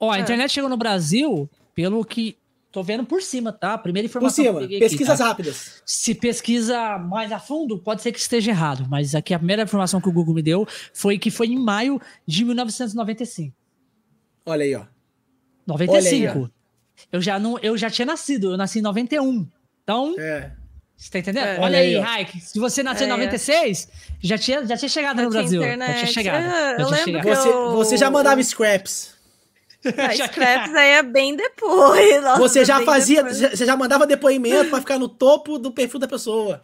Ó, 0.00 0.10
a 0.10 0.18
É. 0.18 0.20
internet 0.20 0.50
chegou 0.52 0.70
no 0.70 0.76
Brasil, 0.76 1.48
pelo 1.74 2.04
que. 2.04 2.36
Tô 2.70 2.82
vendo 2.82 3.04
por 3.04 3.22
cima, 3.22 3.50
tá? 3.50 3.72
A 3.74 3.78
primeira 3.78 4.06
Por 4.06 4.10
informação 4.10 4.44
que 4.44 4.48
eu 4.48 4.52
cima, 4.52 4.60
peguei 4.60 4.76
aqui, 4.76 4.88
pesquisas 4.90 5.18
tá? 5.18 5.24
rápidas. 5.28 5.82
Se 5.86 6.14
pesquisa 6.14 6.98
mais 6.98 7.32
a 7.32 7.40
fundo, 7.40 7.78
pode 7.78 8.02
ser 8.02 8.12
que 8.12 8.18
esteja 8.18 8.50
errado, 8.50 8.86
mas 8.90 9.14
aqui 9.14 9.32
a 9.32 9.38
primeira 9.38 9.62
informação 9.62 10.00
que 10.02 10.08
o 10.08 10.12
Google 10.12 10.34
me 10.34 10.42
deu 10.42 10.66
foi 10.92 11.18
que 11.18 11.30
foi 11.30 11.46
em 11.46 11.58
maio 11.58 11.98
de 12.26 12.44
1995. 12.44 13.56
Olha 14.44 14.64
aí, 14.64 14.74
ó. 14.74 14.84
95. 15.66 16.50
Eu 17.12 17.20
já 17.20 17.38
não, 17.38 17.58
eu 17.60 17.76
já 17.76 17.88
tinha 17.90 18.06
nascido, 18.06 18.52
eu 18.52 18.56
nasci 18.56 18.78
em 18.78 18.82
91. 18.82 19.46
Então, 19.82 20.14
É. 20.18 20.50
você 20.96 21.10
tá 21.10 21.18
entendendo? 21.18 21.46
É. 21.46 21.52
Olha, 21.54 21.62
Olha 21.62 21.78
aí. 21.78 21.98
Raik, 21.98 22.40
se 22.40 22.58
você 22.58 22.82
nasceu 22.82 23.06
em 23.06 23.10
É. 23.10 23.12
96, 23.12 23.88
já 24.20 24.36
tinha, 24.38 24.66
já 24.66 24.76
tinha 24.76 24.88
chegado 24.88 25.16
no 25.16 25.22
Já 25.24 25.28
tinha 25.30 25.40
Brasil. 25.42 25.60
Já 25.62 25.66
internet. 25.74 25.98
tinha 26.00 26.12
chegado. 26.12 26.36
É, 26.44 26.48
já 26.50 26.70
eu 26.70 26.76
tinha 26.76 26.86
lembro 26.88 27.04
chegado. 27.04 27.22
que 27.24 27.34
Você, 27.36 27.48
eu- 27.48 27.70
você 27.72 27.96
já 27.96 28.10
mandava 28.10 28.42
scraps. 28.42 29.16
Ah, 29.84 30.10
Scraps 30.32 30.74
aí 30.74 30.90
é 30.90 31.02
bem 31.04 31.36
depois. 31.36 32.20
nossa, 32.22 32.38
Você 32.40 32.64
já 32.64 32.78
bem 32.78 32.86
fazia, 32.86 33.22
depois. 33.22 33.38
você 33.56 33.64
já 33.64 33.76
mandava 33.76 34.06
depoimento 34.06 34.70
pra 34.70 34.80
ficar 34.80 34.98
no 34.98 35.08
topo 35.08 35.56
do 35.58 35.70
perfil 35.70 36.00
da 36.00 36.08
pessoa. 36.08 36.62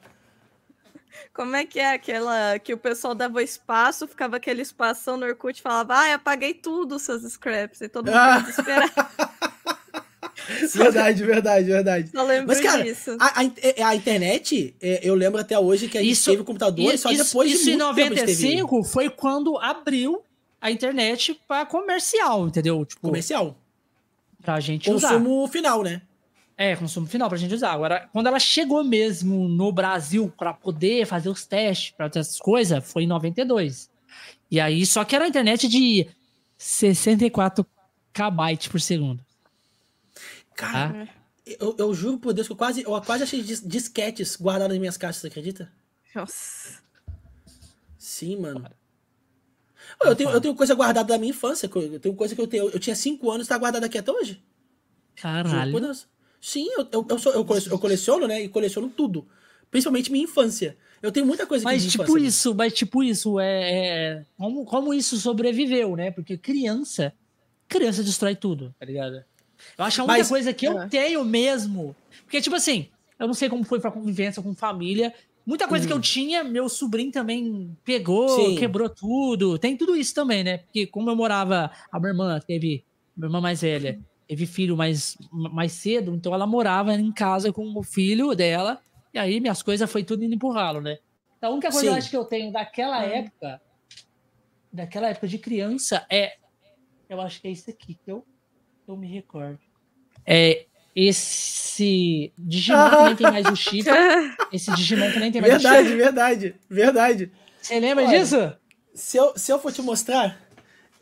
Como 1.32 1.54
é 1.56 1.64
que 1.64 1.78
é 1.80 1.92
aquela 1.94 2.58
que 2.60 2.72
o 2.72 2.78
pessoal 2.78 3.14
dava 3.14 3.42
espaço, 3.42 4.06
ficava 4.06 4.36
aquele 4.36 4.62
espação 4.62 5.16
no 5.16 5.26
Orkut 5.26 5.58
e 5.58 5.62
falava, 5.62 5.94
ai, 5.94 6.12
apaguei 6.12 6.54
tudo, 6.54 6.98
seus 6.98 7.22
scraps. 7.32 7.80
E 7.80 7.88
todo 7.88 8.06
mundo 8.06 8.16
Ah. 8.16 8.38
desesperado. 8.38 8.92
Verdade, 10.74 11.22
verdade, 11.24 11.66
verdade. 11.66 12.10
Só 12.10 12.22
lembro 12.22 12.48
Mas, 12.48 12.60
cara, 12.60 12.82
disso. 12.82 13.16
a, 13.20 13.40
a- 13.40 13.88
a 13.88 13.96
internet, 13.96 14.74
é, 14.80 15.00
eu 15.02 15.14
lembro 15.14 15.40
até 15.40 15.58
hoje 15.58 15.88
que 15.88 15.96
a 15.98 16.02
gente 16.02 16.12
Isso- 16.12 16.30
teve 16.30 16.44
computador 16.44 16.92
E- 16.94 16.98
só 16.98 17.10
isso, 17.10 17.24
depois 17.24 17.52
isso 17.52 17.64
de 17.64 17.70
em 17.72 17.76
muito 17.78 17.94
tempo 17.94 18.12
a 18.12 18.16
gente 18.16 18.26
teve 18.26 18.42
95 18.56 18.84
foi 18.84 19.08
quando 19.10 19.56
abriu 19.58 20.22
a 20.60 20.70
internet 20.70 21.38
para 21.48 21.64
comercial, 21.66 22.46
entendeu? 22.46 22.84
Tipo, 22.84 23.02
comercial. 23.02 23.56
pra 24.42 24.60
gente 24.60 24.90
usar. 24.90 25.08
Consumo 25.14 25.46
final, 25.48 25.82
né? 25.82 26.02
É, 26.56 26.76
consumo 26.76 27.06
final 27.06 27.28
pra 27.28 27.36
gente 27.38 27.54
usar. 27.54 27.72
Agora, 27.72 28.08
quando 28.12 28.26
ela 28.28 28.38
chegou 28.38 28.84
mesmo 28.84 29.48
no 29.48 29.72
Brasil 29.72 30.32
pra 30.38 30.52
poder 30.52 31.06
fazer 31.06 31.28
os 31.28 31.44
testes, 31.46 31.90
pra 31.96 32.08
ter 32.08 32.20
essas 32.20 32.38
coisas, 32.38 32.84
foi 32.84 33.04
em 33.04 33.06
92. 33.06 33.90
E 34.50 34.60
aí, 34.60 34.84
só 34.86 35.02
que 35.04 35.16
era 35.16 35.24
a 35.24 35.28
internet 35.28 35.66
de 35.66 36.06
64 36.56 37.66
KB 38.12 38.68
por 38.70 38.80
segundo. 38.80 39.23
Cara, 40.56 41.06
Tá? 41.06 41.12
eu, 41.60 41.74
eu 41.78 41.94
juro 41.94 42.18
por 42.18 42.32
Deus 42.32 42.46
que 42.46 42.52
eu 42.52 42.56
quase, 42.56 42.82
eu 42.82 43.00
quase 43.02 43.22
achei 43.24 43.42
dis- 43.42 43.62
disquetes 43.66 44.36
guardados 44.36 44.74
nas 44.74 44.78
minhas 44.80 44.96
caixas, 44.96 45.20
você 45.22 45.26
acredita? 45.28 45.70
Nossa. 46.14 46.82
Sim, 47.98 48.36
mano. 48.36 48.64
Eu 50.02 50.14
tenho, 50.16 50.30
eu 50.30 50.40
tenho 50.40 50.54
coisa 50.54 50.74
guardada 50.74 51.08
da 51.12 51.18
minha 51.18 51.30
infância. 51.30 51.70
Eu 51.74 52.00
tenho 52.00 52.14
coisa 52.14 52.34
que 52.34 52.40
eu 52.40 52.46
tenho. 52.46 52.68
Eu 52.70 52.78
tinha 52.80 52.96
5 52.96 53.30
anos 53.30 53.46
e 53.46 53.48
tá 53.48 53.56
guardada 53.58 53.86
aqui 53.86 53.98
até 53.98 54.10
hoje. 54.12 54.42
Caralho. 55.16 55.94
Sim, 56.40 56.68
eu, 56.76 56.88
eu, 56.92 57.06
eu, 57.08 57.18
sou- 57.18 57.32
eu 57.32 57.44
cole- 57.44 57.66
eu 57.70 57.78
coleciono, 57.78 58.26
né? 58.26 58.42
E 58.42 58.48
coleciono 58.48 58.88
tudo. 58.88 59.26
Principalmente 59.70 60.10
minha 60.12 60.24
infância. 60.24 60.76
Eu 61.02 61.10
tenho 61.12 61.26
muita 61.26 61.46
coisa 61.46 61.64
Mas 61.64 61.84
tipo 61.86 62.04
infância. 62.04 62.26
isso, 62.26 62.54
mas 62.54 62.72
tipo 62.72 63.02
isso, 63.02 63.38
é, 63.40 63.70
é- 64.20 64.26
como, 64.38 64.64
como 64.64 64.94
isso 64.94 65.16
sobreviveu, 65.18 65.96
né? 65.96 66.10
Porque 66.10 66.36
criança, 66.38 67.12
criança 67.68 68.02
destrói 68.02 68.34
tudo, 68.36 68.74
tá 68.78 68.86
ligado? 68.86 69.22
Eu 69.78 69.84
acho 69.84 69.96
que 69.96 70.00
a 70.00 70.04
única 70.04 70.18
Mas- 70.18 70.28
coisa 70.28 70.52
que 70.52 70.66
eu 70.66 70.80
É. 70.82 70.88
tenho 70.88 71.24
mesmo, 71.24 71.94
porque 72.24 72.40
tipo 72.40 72.54
assim, 72.56 72.88
eu 73.18 73.26
não 73.26 73.34
sei 73.34 73.48
como 73.48 73.64
foi 73.64 73.80
pra 73.80 73.90
convivência 73.90 74.42
com 74.42 74.54
família, 74.54 75.12
muita 75.46 75.66
coisa 75.68 75.86
que 75.86 75.92
eu 75.92 76.00
tinha, 76.00 76.42
meu 76.44 76.68
sobrinho 76.68 77.10
também 77.12 77.76
pegou. 77.84 78.28
Sim. 78.28 78.56
quebrou 78.56 78.88
tudo, 78.88 79.58
tem 79.58 79.76
tudo 79.76 79.96
isso 79.96 80.14
também, 80.14 80.42
né? 80.44 80.58
Porque 80.58 80.86
como 80.86 81.10
eu 81.10 81.16
morava, 81.16 81.70
a 81.90 81.98
minha 82.00 82.10
irmã 82.10 82.40
teve, 82.40 82.84
minha 83.16 83.26
irmã 83.28 83.40
mais 83.40 83.60
velha, 83.62 84.00
teve 84.26 84.46
filho 84.46 84.76
mais, 84.76 85.16
mais 85.30 85.72
cedo, 85.72 86.14
então 86.14 86.32
ela 86.32 86.46
morava 86.46 86.94
em 86.94 87.12
casa 87.12 87.52
com 87.52 87.66
o 87.76 87.82
filho 87.82 88.34
dela, 88.34 88.80
e 89.12 89.18
aí 89.18 89.38
minhas 89.40 89.62
coisas 89.62 89.90
foi 89.90 90.02
tudo 90.02 90.24
indo 90.24 90.48
ralo, 90.48 90.80
né? 90.80 90.98
Então, 91.36 91.50
a 91.50 91.52
única 91.52 91.70
coisa 91.70 91.86
que 91.86 91.92
eu 91.92 91.94
acho 91.98 92.10
que 92.10 92.16
eu 92.16 92.24
tenho 92.24 92.50
daquela 92.50 93.04
época, 93.04 93.60
daquela 94.72 95.08
época 95.08 95.28
de 95.28 95.38
criança, 95.38 96.06
é. 96.10 96.34
Eu 97.08 97.20
acho 97.20 97.40
que 97.40 97.48
é 97.48 97.50
isso 97.50 97.68
aqui 97.70 97.94
que 98.02 98.10
eu, 98.10 98.24
eu 98.86 98.96
me 98.96 99.06
recordo. 99.06 99.58
É 100.26 100.66
esse 100.96 102.32
Digimon 102.38 102.90
que 102.90 103.02
nem 103.04 103.16
tem 103.16 103.30
mais 103.30 103.46
o 103.46 103.56
chip. 103.56 103.88
Esse 104.52 104.72
Digimon 104.74 105.10
que 105.10 105.18
nem 105.18 105.32
tem 105.32 105.40
mais 105.40 105.54
o 105.54 105.58
Verdade, 105.58 105.88
chip. 105.88 105.96
verdade, 105.96 106.54
verdade. 106.70 107.32
Você 107.60 107.80
lembra 107.80 108.04
Olha, 108.06 108.18
disso? 108.20 108.52
Se 108.94 109.16
eu, 109.16 109.32
se 109.36 109.52
eu 109.52 109.58
for 109.58 109.72
te 109.72 109.82
mostrar. 109.82 110.40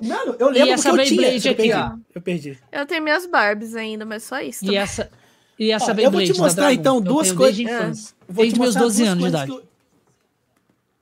Mano, 0.00 0.34
eu 0.38 0.48
lembro 0.48 0.72
essa 0.72 0.88
porque 0.88 1.02
eu 1.02 1.06
tinha. 1.06 1.20
Beyblade 1.20 1.46
Eu 1.46 1.52
aqui, 1.52 1.62
perdi. 1.62 1.78
ó. 1.78 1.96
Eu 2.14 2.22
perdi. 2.22 2.58
Eu 2.72 2.86
tenho 2.86 3.02
minhas 3.02 3.26
Barbies 3.26 3.74
ainda, 3.76 4.04
mas 4.06 4.22
só 4.24 4.40
isso. 4.40 4.64
E 4.64 4.68
também. 4.68 4.80
essa. 4.80 5.10
E 5.58 5.70
essa 5.70 5.84
Ó, 5.86 5.90
eu 5.90 5.94
Beyblade 5.94 6.26
vou 6.26 6.34
te 6.34 6.40
mostrar, 6.40 6.72
então, 6.72 6.96
eu 6.96 7.00
duas 7.02 7.30
coisas- 7.32 7.56
Desde 7.56 7.70
É. 7.72 7.76
infância. 7.76 8.14
Eu 8.26 8.34
vou 8.34 8.42
Desde 8.44 8.54
te 8.54 8.60
meus 8.60 8.74
mostrar 8.74 8.82
12 8.82 8.98
duas 8.98 9.08
anos 9.12 9.22
de 9.24 9.28
idade. 9.28 9.50
eu- 9.50 9.68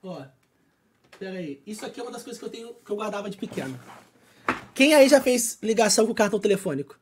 Ó. 0.03 0.21
Pera 1.17 1.37
aí. 1.37 1.61
Isso 1.65 1.85
aqui 1.85 1.99
é 1.99 2.03
uma 2.03 2.11
das 2.11 2.23
coisas 2.23 2.39
que 2.39 2.45
eu 2.45 2.49
tenho 2.49 2.73
que 2.85 2.91
eu 2.91 2.95
guardava 2.95 3.29
de 3.29 3.37
pequeno. 3.37 3.79
Quem 4.73 4.93
aí 4.93 5.07
já 5.07 5.21
fez 5.21 5.57
ligação 5.61 6.05
com 6.05 6.11
o 6.11 6.15
cartão 6.15 6.39
telefônico? 6.39 6.99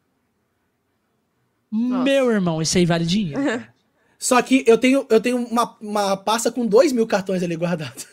Nossa. 1.71 2.03
Meu 2.03 2.31
irmão, 2.31 2.61
isso 2.61 2.77
aí 2.77 2.85
vale 2.85 3.05
dinheiro. 3.05 3.39
Só 4.17 4.41
que 4.41 4.65
eu 4.67 4.77
tenho, 4.77 5.05
eu 5.09 5.21
tenho 5.21 5.37
uma, 5.37 5.77
uma 5.79 6.17
pasta 6.17 6.51
com 6.51 6.65
dois 6.65 6.91
mil 6.91 7.07
cartões 7.07 7.41
ali 7.41 7.55
guardados. 7.55 8.05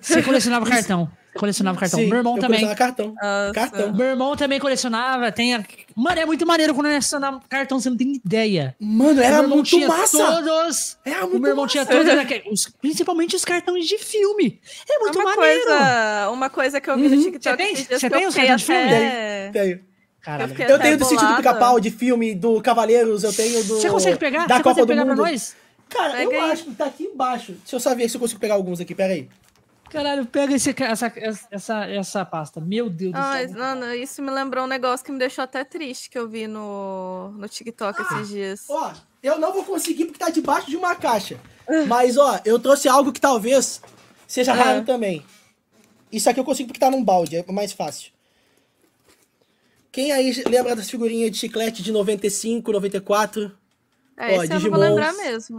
Você 0.00 0.22
colecionava 0.22 0.64
cartão. 0.64 1.10
Colecionava 1.36 1.78
cartão. 1.78 1.98
Sim, 2.00 2.06
Meu 2.06 2.18
irmão 2.18 2.36
eu 2.36 2.40
também. 2.40 2.60
colecionava 2.60 2.78
cartão. 2.78 3.14
Nossa. 3.20 3.52
Cartão. 3.54 3.92
Meu 3.94 4.06
irmão 4.06 4.36
também 4.36 4.60
colecionava. 4.60 5.32
Tem 5.32 5.54
a... 5.54 5.64
Mano, 5.96 6.20
é 6.20 6.24
muito 6.26 6.46
maneiro 6.46 6.74
colecionar 6.74 7.40
cartão, 7.48 7.80
você 7.80 7.90
não 7.90 7.96
tem 7.96 8.12
ideia. 8.14 8.76
Mano, 8.80 9.20
O 9.20 9.22
era 9.24 9.42
muito 9.42 9.66
tinha 9.68 9.88
massa. 9.88 10.16
todos. 10.18 10.96
Era 11.04 11.24
O 11.26 11.30
muito 11.30 11.40
meu 11.42 11.50
irmão 11.50 11.64
massa. 11.64 11.72
tinha 11.72 11.86
todos, 11.86 12.12
os- 12.52 12.72
principalmente 12.80 13.34
os 13.36 13.44
cartões 13.44 13.86
de 13.86 13.98
filme. 13.98 14.60
É 14.88 14.98
muito 14.98 15.18
uma 15.18 15.34
maneiro. 15.34 15.60
coisa, 15.64 16.30
uma 16.30 16.50
coisa 16.50 16.80
que 16.80 16.88
eu 16.90 16.96
vi 16.96 17.08
no 17.08 17.16
Uhum. 17.16 17.22
TikTok 17.24 17.42
Você 17.42 17.56
tem- 17.56 17.98
você 17.98 18.10
tem 18.10 18.22
eu 18.22 18.28
os 18.28 18.34
cartões 18.34 18.60
de 18.60 18.66
filme? 18.66 18.82
até... 18.84 19.50
Tenho. 19.52 19.80
Caralho. 20.20 20.54
Eu 20.58 20.68
Eu 20.68 20.78
tenho 20.78 20.96
do 20.98 21.04
sítio 21.04 21.26
do 21.28 21.36
pica-pau, 21.36 21.78
de 21.80 21.90
filme, 21.90 22.34
do 22.34 22.60
Cavaleiros, 22.62 23.24
eu 23.24 23.32
tenho 23.32 23.62
do. 23.64 23.74
Você 23.80 23.90
consegue 23.90 24.16
pegar? 24.18 24.46
Da 24.46 24.56
Você 24.56 24.62
Copa 24.62 24.80
consegue 24.80 24.86
do 24.86 24.88
pegar 24.88 25.04
pra 25.04 25.14
Mundo. 25.16 25.30
nós? 25.30 25.54
Cara, 25.90 26.22
eu 26.22 26.30
Pega 26.30 26.44
aí. 26.44 26.50
acho 26.52 26.64
que 26.64 26.74
tá 26.74 26.86
aqui 26.86 27.04
embaixo. 27.04 27.52
Deixa 27.52 27.76
eu 27.76 27.80
só 27.80 27.94
ver 27.94 28.08
se 28.08 28.16
eu 28.16 28.20
consigo 28.20 28.40
pegar 28.40 28.54
alguns 28.54 28.80
aqui, 28.80 28.94
pera 28.94 29.12
aí. 29.12 29.28
Caralho, 29.94 30.26
pega 30.26 30.52
esse, 30.56 30.74
essa, 30.76 31.12
essa, 31.52 31.84
essa 31.86 32.24
pasta. 32.24 32.60
Meu 32.60 32.90
Deus 32.90 33.12
do 33.12 33.16
Ai, 33.18 33.46
céu. 33.46 33.56
não, 33.56 33.74
não, 33.76 33.94
isso 33.94 34.20
me 34.20 34.30
lembrou 34.30 34.64
um 34.64 34.66
negócio 34.66 35.06
que 35.06 35.12
me 35.12 35.18
deixou 35.20 35.44
até 35.44 35.62
triste 35.62 36.10
que 36.10 36.18
eu 36.18 36.28
vi 36.28 36.48
no, 36.48 37.30
no 37.36 37.48
TikTok 37.48 37.96
Ah. 38.00 38.02
esses 38.16 38.28
dias. 38.28 38.64
Ó, 38.68 38.92
eu 39.22 39.38
não 39.38 39.52
vou 39.52 39.62
conseguir 39.64 40.06
porque 40.06 40.18
tá 40.18 40.30
debaixo 40.30 40.68
de 40.68 40.76
uma 40.76 40.96
caixa. 40.96 41.38
Mas, 41.86 42.16
ó, 42.18 42.40
eu 42.44 42.58
trouxe 42.58 42.88
algo 42.88 43.12
que 43.12 43.20
talvez 43.20 43.80
seja 44.26 44.52
Ah. 44.52 44.56
raro 44.56 44.84
também. 44.84 45.24
Isso 46.10 46.28
aqui 46.28 46.40
eu 46.40 46.44
consigo 46.44 46.66
porque 46.68 46.80
tá 46.80 46.90
num 46.90 47.02
balde, 47.04 47.36
é 47.36 47.52
mais 47.52 47.72
fácil. 47.72 48.10
Quem 49.92 50.10
aí 50.10 50.32
lembra 50.48 50.74
das 50.74 50.90
figurinhas 50.90 51.30
de 51.30 51.36
chiclete 51.38 51.80
de 51.84 51.92
95, 51.92 52.72
94? 52.72 53.56
É, 54.16 54.38
Ó, 54.38 54.42
esse 54.42 54.52
eu 54.52 54.60
não 54.60 54.70
vou 54.70 54.78
lembrar 54.80 55.12
mesmo. 55.12 55.58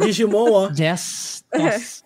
Digimon, 0.00 0.50
ó. 0.50 0.70
Yes. 0.76 1.44
Nossa. 1.54 2.04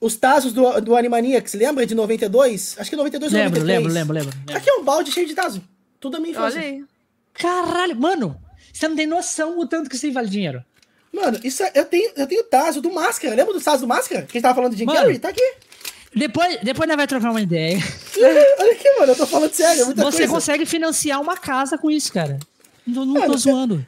os 0.00 0.16
Tazos 0.16 0.52
do, 0.52 0.80
do 0.80 0.96
Animaniacs, 0.96 1.54
lembra 1.54 1.84
de 1.86 1.94
92? 1.94 2.76
Acho 2.78 2.88
que 2.90 2.96
92 2.96 3.32
ou 3.32 3.38
Lembro, 3.38 3.60
93. 3.60 3.92
lembro, 3.92 3.92
lembro, 3.92 4.14
lembro. 4.14 4.38
lembro. 4.38 4.56
Aqui 4.56 4.70
é 4.70 4.74
um 4.74 4.84
balde 4.84 5.12
cheio 5.12 5.26
de 5.26 5.34
Tazo. 5.34 5.62
Tudo 6.00 6.16
a 6.16 6.20
minha 6.20 6.36
Olha 6.40 6.48
infância. 6.48 6.60
aí. 6.68 6.84
Caralho, 7.34 7.96
mano, 7.96 8.36
você 8.72 8.88
não 8.88 8.96
tem 8.96 9.06
noção 9.06 9.58
o 9.58 9.66
tanto 9.66 9.88
que 9.90 9.96
isso 9.96 10.06
aí 10.06 10.12
vale 10.12 10.28
dinheiro. 10.28 10.64
Mano, 11.12 11.38
isso 11.44 11.62
é- 11.62 11.72
eu 11.74 11.84
tenho, 11.84 12.12
eu 12.16 12.26
tenho 12.26 12.44
Tazo 12.44 12.80
do 12.80 12.90
Máscara. 12.92 13.34
Lembra 13.34 13.52
do 13.52 13.60
Tazo 13.60 13.82
do 13.82 13.88
Máscara? 13.88 14.22
Que 14.22 14.28
a 14.28 14.32
gente 14.34 14.42
tava 14.42 14.54
falando 14.54 14.72
de 14.72 14.78
Jim 14.78 14.84
Mano. 14.86 14.98
Carrey? 15.00 15.18
Tá 15.18 15.28
aqui. 15.28 15.42
Depois, 16.14 16.58
depois 16.62 16.88
nós 16.88 16.96
vai 16.96 17.06
trocar 17.06 17.30
uma 17.30 17.40
ideia. 17.40 17.78
Olha 18.58 18.72
aqui, 18.72 18.90
mano. 18.98 19.12
Eu 19.12 19.16
tô 19.16 19.26
falando 19.26 19.52
sério. 19.52 19.82
É 19.82 19.84
muita 19.84 20.02
Você 20.02 20.18
coisa. 20.18 20.32
consegue 20.32 20.66
financiar 20.66 21.20
uma 21.20 21.36
casa 21.36 21.76
com 21.78 21.90
isso, 21.90 22.12
cara. 22.12 22.38
Não, 22.86 23.04
não 23.04 23.14
tô 23.14 23.20
Mano, 23.20 23.38
zoando. 23.38 23.86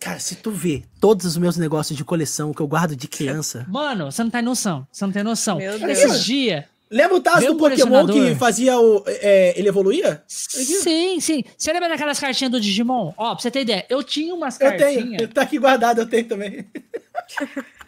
Cara, 0.00 0.18
se 0.18 0.36
tu 0.36 0.50
vê 0.50 0.82
todos 1.00 1.26
os 1.26 1.36
meus 1.36 1.56
negócios 1.56 1.96
de 1.96 2.04
coleção 2.04 2.52
que 2.54 2.60
eu 2.60 2.66
guardo 2.66 2.96
de 2.96 3.06
criança. 3.08 3.64
Mano, 3.68 4.10
você 4.10 4.22
não 4.22 4.30
tem 4.30 4.42
noção. 4.42 4.86
Você 4.90 5.04
não 5.04 5.12
tem 5.12 5.22
noção. 5.22 5.60
Esses 5.60 6.24
dias. 6.24 6.64
Lembra 6.88 7.16
o 7.16 7.20
Tazo 7.20 7.46
do 7.48 7.56
Pokémon 7.56 8.06
que 8.06 8.34
fazia 8.36 8.78
o. 8.78 9.02
é, 9.06 9.58
ele 9.58 9.68
evoluía? 9.68 10.22
Sim, 10.28 11.18
sim. 11.18 11.42
Você 11.58 11.72
lembra 11.72 11.88
daquelas 11.88 12.18
cartinhas 12.20 12.52
do 12.52 12.60
Digimon? 12.60 13.12
Ó, 13.16 13.34
pra 13.34 13.42
você 13.42 13.50
ter 13.50 13.62
ideia, 13.62 13.84
eu 13.88 14.04
tinha 14.04 14.32
umas 14.32 14.60
Eu 14.60 14.68
cartinhas. 14.70 14.94
tenho. 14.94 15.14
Ele 15.14 15.26
tá 15.26 15.42
aqui 15.42 15.58
guardado, 15.58 16.00
eu 16.02 16.06
tenho 16.08 16.28
também. 16.28 16.64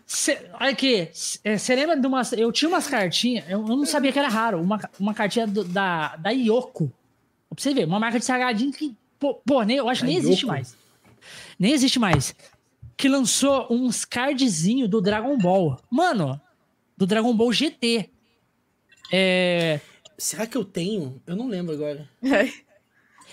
Cê, 0.06 0.38
olha 0.58 0.70
aqui, 0.70 1.08
você 1.12 1.74
lembra 1.76 1.94
de 1.96 2.06
umas. 2.06 2.32
Eu 2.32 2.50
tinha 2.50 2.68
umas 2.68 2.86
cartinhas, 2.86 3.44
eu, 3.48 3.60
eu 3.60 3.76
não 3.76 3.84
sabia 3.84 4.10
que 4.10 4.18
era 4.18 4.28
raro. 4.28 4.60
Uma, 4.60 4.80
uma 4.98 5.12
cartinha 5.14 5.46
do- 5.46 5.64
da, 5.64 6.16
da 6.16 6.30
Yoko. 6.30 6.90
Pra 7.50 7.62
você 7.62 7.74
ver, 7.74 7.84
uma 7.84 8.00
marca 8.00 8.18
de 8.18 8.24
salgadinho 8.24 8.72
que. 8.72 8.96
Pô, 9.20 9.34
pô, 9.34 9.62
nem, 9.62 9.76
eu 9.76 9.88
acho 9.88 10.00
que 10.00 10.06
nem 10.06 10.16
existe 10.16 10.42
Yoko? 10.44 10.52
mais. 10.54 10.74
Nem 11.58 11.72
existe 11.72 11.98
mais. 11.98 12.34
Que 12.96 13.08
lançou 13.08 13.66
uns 13.70 14.04
cardzinho 14.04 14.88
do 14.88 15.00
Dragon 15.00 15.36
Ball. 15.38 15.76
Mano, 15.90 16.40
do 16.96 17.06
Dragon 17.06 17.34
Ball 17.34 17.52
GT. 17.52 18.10
É. 19.12 19.80
Será 20.16 20.46
que 20.46 20.56
eu 20.56 20.64
tenho? 20.64 21.20
Eu 21.26 21.36
não 21.36 21.48
lembro 21.48 21.72
agora. 21.74 22.08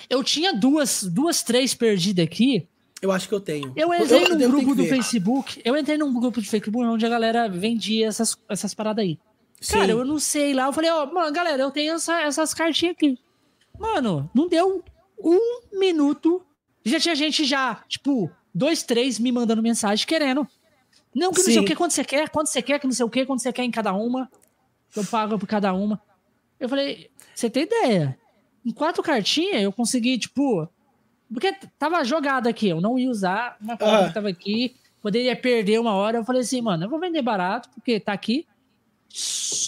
Eu 0.10 0.24
tinha 0.24 0.54
duas, 0.54 1.04
duas, 1.04 1.42
três 1.42 1.74
perdidas 1.74 2.26
aqui. 2.26 2.68
Eu 3.02 3.12
acho 3.12 3.28
que 3.28 3.34
eu 3.34 3.40
tenho. 3.40 3.74
Eu 3.76 3.94
entrei 3.94 4.28
num 4.30 4.40
eu 4.40 4.50
grupo 4.52 4.76
do 4.76 4.84
ver. 4.84 4.90
Facebook. 4.90 5.62
Eu 5.66 5.76
entrei 5.78 5.98
num 5.98 6.14
grupo 6.14 6.42
de 6.42 6.48
Facebook 6.48 6.78
onde 6.86 7.06
a 7.06 7.10
galera 7.10 7.48
vendia 7.50 8.08
essas, 8.08 8.38
essas 8.48 8.74
paradas 8.74 9.04
aí. 9.04 9.18
Cara, 9.70 9.86
Sim. 9.86 9.92
eu 9.92 10.06
não 10.06 10.20
sei 10.20 10.54
lá. 10.54 10.66
Eu 10.68 10.74
falei, 10.74 10.90
ó, 10.92 11.06
mano, 11.12 11.32
galera, 11.34 11.62
eu 11.64 11.72
tenho 11.72 11.94
essa- 11.96 12.22
essas 12.22 12.54
cartinhas 12.54 12.96
aqui. 12.96 13.18
Mano, 13.80 14.30
não 14.34 14.48
deu 14.48 14.84
um 15.20 15.40
minuto. 15.80 16.42
Já 16.86 17.00
tinha 17.00 17.16
gente 17.16 17.44
já, 17.46 17.84
tipo, 17.88 18.32
dois, 18.54 18.84
três 18.84 19.18
me 19.18 19.32
mandando 19.32 19.62
mensagem 19.62 20.06
querendo. 20.06 20.48
Não, 21.14 21.32
que 21.32 21.38
não 21.40 21.46
sei 21.46 21.54
Sim. 21.54 21.60
o 21.60 21.66
que, 21.66 21.76
quanto 21.76 21.92
você 21.92 22.04
quer, 22.04 22.30
quanto 22.30 22.48
você 22.48 22.62
quer, 22.62 22.80
que 22.80 22.86
não 22.86 22.94
sei 22.94 23.06
o 23.06 23.10
que, 23.10 23.26
quanto 23.26 23.42
você 23.42 23.52
quer 23.52 23.64
em 23.64 23.72
cada 23.72 23.94
uma. 23.94 24.30
Eu 24.96 25.04
pago 25.06 25.40
por 25.40 25.48
cada 25.48 25.74
uma. 25.74 26.02
Eu 26.60 26.70
falei, 26.70 27.10
você 27.34 27.50
tem 27.50 27.64
ideia? 27.64 28.18
Em 28.66 28.72
quatro 28.72 29.02
cartinhas 29.02 29.64
eu 29.64 29.72
consegui, 29.72 30.18
tipo. 30.18 30.68
Porque 31.32 31.54
tava 31.80 32.04
jogado 32.04 32.48
aqui, 32.48 32.68
eu 32.68 32.80
não 32.80 33.00
ia 33.00 33.10
usar 33.10 33.58
uma 33.60 33.76
coisa 33.76 33.96
Aham. 33.96 34.08
que 34.08 34.14
tava 34.14 34.30
aqui, 34.30 34.76
poderia 35.02 35.36
perder 35.36 35.80
uma 35.80 35.94
hora. 35.94 36.20
Eu 36.20 36.26
falei 36.26 36.42
assim, 36.42 36.62
mano, 36.62 36.86
eu 36.86 36.90
vou 36.90 37.00
vender 37.00 37.22
barato, 37.22 37.70
porque 37.74 38.00
tá 38.00 38.14
aqui. 38.14 38.46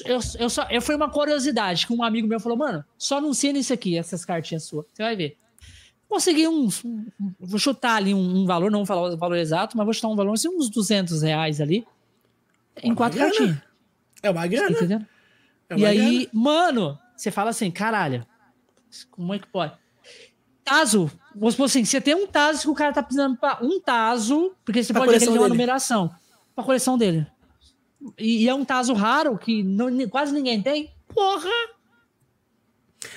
Eu, 0.06 0.20
eu 0.40 0.50
só, 0.50 0.68
eu, 0.70 0.82
foi 0.82 0.96
uma 0.96 1.10
curiosidade 1.10 1.88
que 1.88 1.94
um 1.94 2.04
amigo 2.04 2.28
meu 2.28 2.40
falou, 2.40 2.58
mano, 2.58 2.84
só 2.98 3.18
anuncia 3.18 3.52
nisso 3.52 3.74
aqui, 3.74 3.98
essas 3.98 4.24
cartinhas 4.24 4.64
suas. 4.64 4.86
Você 4.94 5.02
vai 5.02 5.16
ver. 5.16 5.38
Consegui 6.10 6.48
uns. 6.48 6.84
um- 6.86 7.06
vou 7.40 7.60
chutar 7.60 7.96
ali 7.98 8.14
um, 8.14 8.38
um 8.42 8.46
valor, 8.46 8.72
não 8.72 8.80
vou 8.80 8.86
falar 8.86 9.10
o 9.14 9.18
valor 9.18 9.36
exato, 9.38 9.76
mas 9.78 9.86
vou 9.86 9.94
chutar 9.94 10.08
um 10.08 10.16
valor, 10.16 10.34
assim, 10.34 10.48
uns 10.50 10.70
200 10.70 11.22
reais 11.22 11.60
ali. 11.60 11.86
Em 12.82 12.90
Uma 12.92 12.96
quatro 12.96 13.18
grana. 13.18 13.32
cartinhas. 13.34 13.58
É 14.24 14.30
uma 14.30 14.42
Tá 14.42 14.48
grana. 14.48 14.70
entendendo? 14.72 15.08
É 15.70 15.74
E 15.76 15.78
uma 15.78 15.88
aí, 15.90 15.98
grana. 16.26 16.30
mano, 16.34 17.00
você 17.16 17.30
fala 17.30 17.50
assim, 17.50 17.70
caralho, 17.70 18.26
como 19.12 19.34
é 19.34 19.40
que 19.40 19.48
pode? 19.48 19.74
Tazo, 20.64 21.10
vamos 21.36 21.54
supor 21.56 21.66
assim, 21.66 21.84
você 21.86 22.00
tem 22.02 22.16
um 22.16 22.28
Tazo 22.28 22.62
que 22.64 22.70
o 22.70 22.74
cara 22.76 22.94
tá 22.94 23.02
precisando 23.04 23.38
pra 23.38 23.60
um 23.62 23.80
Tazo, 23.80 24.54
porque 24.66 24.84
você 24.84 24.92
Pra 24.94 25.02
pode 25.02 25.12
ver 25.14 25.18
que 25.20 25.24
ele 25.24 25.30
coleção 25.30 25.34
tem 25.34 25.42
uma 25.42 25.50
numeração, 25.50 26.12
pra 26.56 26.64
coleção 26.64 26.98
dele. 26.98 27.26
E, 28.18 28.44
e 28.44 28.50
é 28.50 28.54
um 28.54 28.64
Tazo 28.66 28.94
raro 28.94 29.38
que 29.38 29.64
não- 29.64 30.08
quase 30.10 30.34
ninguém 30.34 30.62
tem. 30.62 30.92
Porra! 31.14 31.50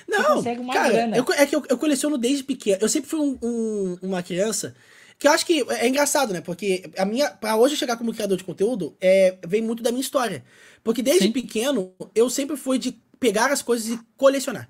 Não, 0.08 0.42
cara, 0.72 0.90
grana. 0.92 1.16
eu, 1.16 1.24
é 1.36 1.46
que 1.46 1.54
eu, 1.56 1.62
eu 1.68 1.78
coleciono 1.78 2.16
desde 2.18 2.42
pequeno. 2.44 2.78
Eu 2.80 2.88
sempre 2.88 3.08
fui 3.10 3.20
um- 3.20 3.38
um- 3.42 3.98
uma 4.02 4.22
criança 4.22 4.74
que 5.18 5.28
eu 5.28 5.32
acho 5.32 5.44
que 5.44 5.64
é 5.68 5.86
engraçado, 5.86 6.32
né? 6.32 6.40
Porque 6.40 6.90
a 6.96 7.04
minha, 7.04 7.30
para 7.30 7.56
hoje 7.56 7.74
eu 7.74 7.78
chegar 7.78 7.96
como 7.96 8.12
criador 8.14 8.36
de 8.38 8.44
conteúdo, 8.44 8.96
é, 9.00 9.36
vem 9.46 9.60
muito 9.62 9.82
da 9.82 9.90
minha 9.90 10.00
história. 10.00 10.42
Porque 10.82 11.02
desde 11.02 11.24
Sim. 11.26 11.32
pequeno 11.32 11.92
eu 12.14 12.30
sempre 12.30 12.56
fui 12.56 12.78
de 12.78 12.98
pegar 13.18 13.52
as 13.52 13.60
coisas 13.62 13.88
e 13.88 14.00
colecionar. 14.16 14.68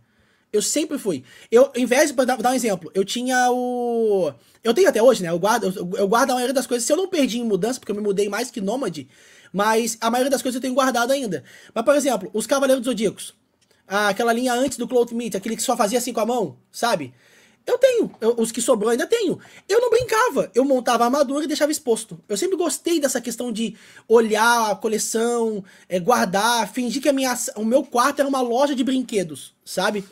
Eu 0.52 0.60
sempre 0.60 0.98
fui. 0.98 1.22
Eu, 1.48 1.70
em 1.76 1.86
vez 1.86 2.10
de 2.10 2.16
dar, 2.16 2.36
dar 2.36 2.50
um 2.50 2.54
exemplo, 2.54 2.90
eu 2.92 3.04
tinha 3.04 3.48
o. 3.52 4.32
Eu 4.64 4.74
tenho 4.74 4.88
até 4.88 5.00
hoje, 5.00 5.22
né? 5.22 5.30
Eu 5.30 5.38
guardo, 5.38 5.72
eu, 5.76 5.90
eu 5.96 6.08
guardo 6.08 6.30
a 6.32 6.34
maioria 6.34 6.52
das 6.52 6.66
coisas. 6.66 6.84
Se 6.84 6.92
eu 6.92 6.96
não 6.96 7.08
perdi 7.08 7.38
em 7.38 7.44
mudança, 7.44 7.78
porque 7.78 7.92
eu 7.92 7.96
me 7.96 8.02
mudei 8.02 8.28
mais 8.28 8.50
que 8.50 8.60
nômade, 8.60 9.08
mas 9.52 9.96
a 10.00 10.10
maioria 10.10 10.30
das 10.30 10.42
coisas 10.42 10.56
eu 10.56 10.60
tenho 10.60 10.74
guardado 10.74 11.12
ainda. 11.12 11.44
Mas, 11.72 11.84
por 11.84 11.94
exemplo, 11.94 12.28
os 12.34 12.48
Cavaleiros 12.48 12.82
dos 12.82 12.90
Zodíacos. 12.90 13.32
Ah, 13.92 14.08
aquela 14.08 14.32
linha 14.32 14.54
antes 14.54 14.78
do 14.78 14.86
Cloth 14.86 15.10
Meat, 15.10 15.36
aquele 15.36 15.56
que 15.56 15.62
só 15.62 15.76
fazia 15.76 15.98
assim 15.98 16.12
com 16.12 16.20
a 16.20 16.24
mão, 16.26 16.56
sabe? 16.70 17.12
Eu 17.66 17.76
tenho. 17.76 18.10
Eu- 18.20 18.36
os 18.38 18.52
que 18.52 18.62
sobrou 18.62 18.88
ainda 18.88 19.04
tenho. 19.04 19.36
Eu 19.68 19.80
não 19.80 19.90
brincava. 19.90 20.48
Eu 20.54 20.64
montava 20.64 21.02
a 21.02 21.06
armadura 21.06 21.44
e 21.44 21.48
deixava 21.48 21.72
exposto. 21.72 22.18
Eu 22.28 22.36
sempre 22.36 22.56
gostei 22.56 23.00
dessa 23.00 23.20
questão 23.20 23.50
de 23.50 23.76
olhar 24.06 24.70
a 24.70 24.76
coleção, 24.76 25.64
é, 25.88 25.98
guardar, 25.98 26.72
fingir 26.72 27.02
que 27.02 27.08
a 27.08 27.12
minha, 27.12 27.36
o 27.56 27.64
meu 27.64 27.82
quarto 27.84 28.20
era 28.20 28.28
uma 28.28 28.40
loja 28.40 28.76
de 28.76 28.84
brinquedos, 28.84 29.54
sabe? 29.64 30.04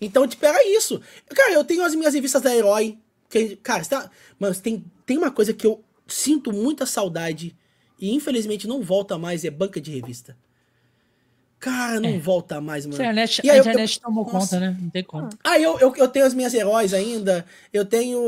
Então, 0.00 0.26
tipo, 0.26 0.44
era 0.44 0.66
isso. 0.76 1.00
Cara, 1.28 1.52
eu 1.52 1.64
tenho 1.64 1.84
as 1.84 1.94
minhas 1.94 2.14
revistas 2.14 2.42
da 2.42 2.54
Herói. 2.54 2.98
Que, 3.30 3.54
cara, 3.56 3.84
tá, 3.84 4.10
mano, 4.38 4.54
tem, 4.56 4.84
tem 5.06 5.16
uma 5.16 5.30
coisa 5.30 5.54
que 5.54 5.64
eu 5.66 5.82
sinto 6.08 6.52
muita 6.52 6.84
saudade 6.86 7.56
e 8.00 8.12
infelizmente 8.12 8.66
não 8.66 8.82
volta 8.82 9.16
mais, 9.16 9.44
é 9.44 9.50
banca 9.50 9.80
de 9.80 9.92
revista. 9.92 10.36
Cara, 11.62 12.00
não 12.00 12.08
É. 12.08 12.18
volta 12.18 12.60
mais, 12.60 12.84
A 12.84 12.88
mano. 12.88 13.00
internet, 13.00 13.40
E 13.44 13.48
a 13.48 13.52
aí 13.52 13.58
eu- 13.60 13.62
internet 13.62 14.00
tomou 14.00 14.24
Nossa. 14.24 14.38
conta, 14.56 14.58
né? 14.60 14.76
Não 14.80 14.90
tem 14.90 15.04
como. 15.04 15.28
Ah, 15.44 15.60
eu, 15.60 15.78
eu, 15.78 15.94
eu 15.96 16.08
tenho 16.08 16.26
as 16.26 16.34
minhas 16.34 16.52
heróis 16.52 16.92
ainda, 16.92 17.46
eu 17.72 17.84
tenho 17.84 18.18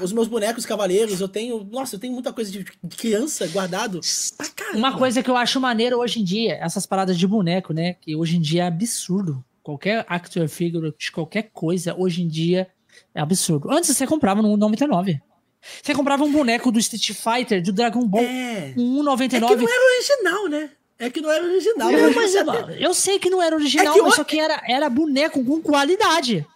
os 0.00 0.12
meus 0.12 0.28
bonecos 0.28 0.64
cavaleiros, 0.64 1.20
eu 1.20 1.26
tenho. 1.26 1.64
Nossa, 1.72 1.96
eu 1.96 1.98
tenho 1.98 2.12
muita 2.12 2.32
coisa 2.32 2.52
de, 2.52 2.64
criança 2.96 3.48
guardado. 3.48 4.00
Pra 4.36 4.46
caramba. 4.48 4.78
Uma 4.78 4.96
coisa 4.96 5.24
que 5.24 5.28
eu 5.28 5.36
acho 5.36 5.60
maneiro 5.60 5.98
hoje 5.98 6.20
em 6.20 6.24
dia, 6.24 6.54
essas 6.62 6.86
paradas 6.86 7.18
de 7.18 7.26
boneco, 7.26 7.72
né? 7.72 7.94
Que 8.00 8.14
hoje 8.14 8.36
em 8.36 8.40
dia 8.40 8.62
é 8.62 8.66
absurdo. 8.68 9.44
Qualquer 9.60 10.04
actor 10.08 10.46
figure 10.48 10.94
de 10.96 11.10
qualquer 11.10 11.50
coisa, 11.52 11.96
hoje 11.98 12.22
em 12.22 12.28
dia 12.28 12.68
é 13.12 13.20
absurdo. 13.20 13.72
Antes 13.72 13.90
você 13.96 14.06
comprava 14.06 14.40
no 14.40 14.56
1,99. 14.56 15.20
Você 15.82 15.92
comprava 15.94 16.22
um 16.22 16.30
boneco 16.30 16.70
do 16.70 16.78
Street 16.78 17.10
Fighter, 17.12 17.60
do 17.60 17.72
Dragon 17.72 18.06
Ball, 18.06 18.22
É. 18.22 18.26
um 18.26 18.30
É 18.30 18.72
que 18.74 18.80
1,99. 18.80 19.40
não 19.40 19.68
era 19.68 19.96
original, 19.96 20.48
né? 20.48 20.70
É 20.98 21.10
que 21.10 21.20
não 21.20 21.30
era 21.30 21.44
original. 21.44 21.90
Não, 21.90 22.14
mas 22.14 22.34
eu, 22.34 22.46
eu 22.78 22.94
sei 22.94 23.18
que 23.18 23.28
não 23.28 23.42
era 23.42 23.56
original, 23.56 23.92
É 23.94 23.96
que 23.96 24.02
mas 24.02 24.14
só 24.14 24.24
que 24.24 24.38
era, 24.38 24.62
era 24.66 24.88
boneco 24.88 25.44
com 25.44 25.60
qualidade. 25.60 26.46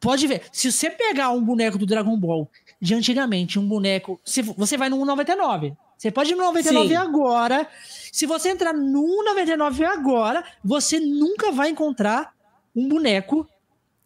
Pode 0.00 0.26
ver. 0.26 0.42
Se 0.52 0.70
você 0.70 0.88
pegar 0.88 1.30
um 1.30 1.42
boneco 1.42 1.78
do 1.78 1.86
Dragon 1.86 2.16
Ball 2.16 2.48
de 2.80 2.94
antigamente, 2.94 3.58
um 3.58 3.66
boneco. 3.66 4.20
Se 4.24 4.42
você 4.42 4.76
vai 4.76 4.88
no 4.88 4.98
1,99. 4.98 5.76
Você 5.96 6.12
pode 6.12 6.30
ir 6.30 6.36
no 6.36 6.44
99 6.44 6.88
Sim. 6.88 6.94
agora. 6.94 7.66
Se 8.12 8.24
você 8.24 8.50
entrar 8.50 8.72
no 8.72 9.02
1,99 9.02 9.84
agora, 9.84 10.44
você 10.62 11.00
nunca 11.00 11.50
vai 11.50 11.70
encontrar 11.70 12.32
um 12.74 12.88
boneco 12.88 13.48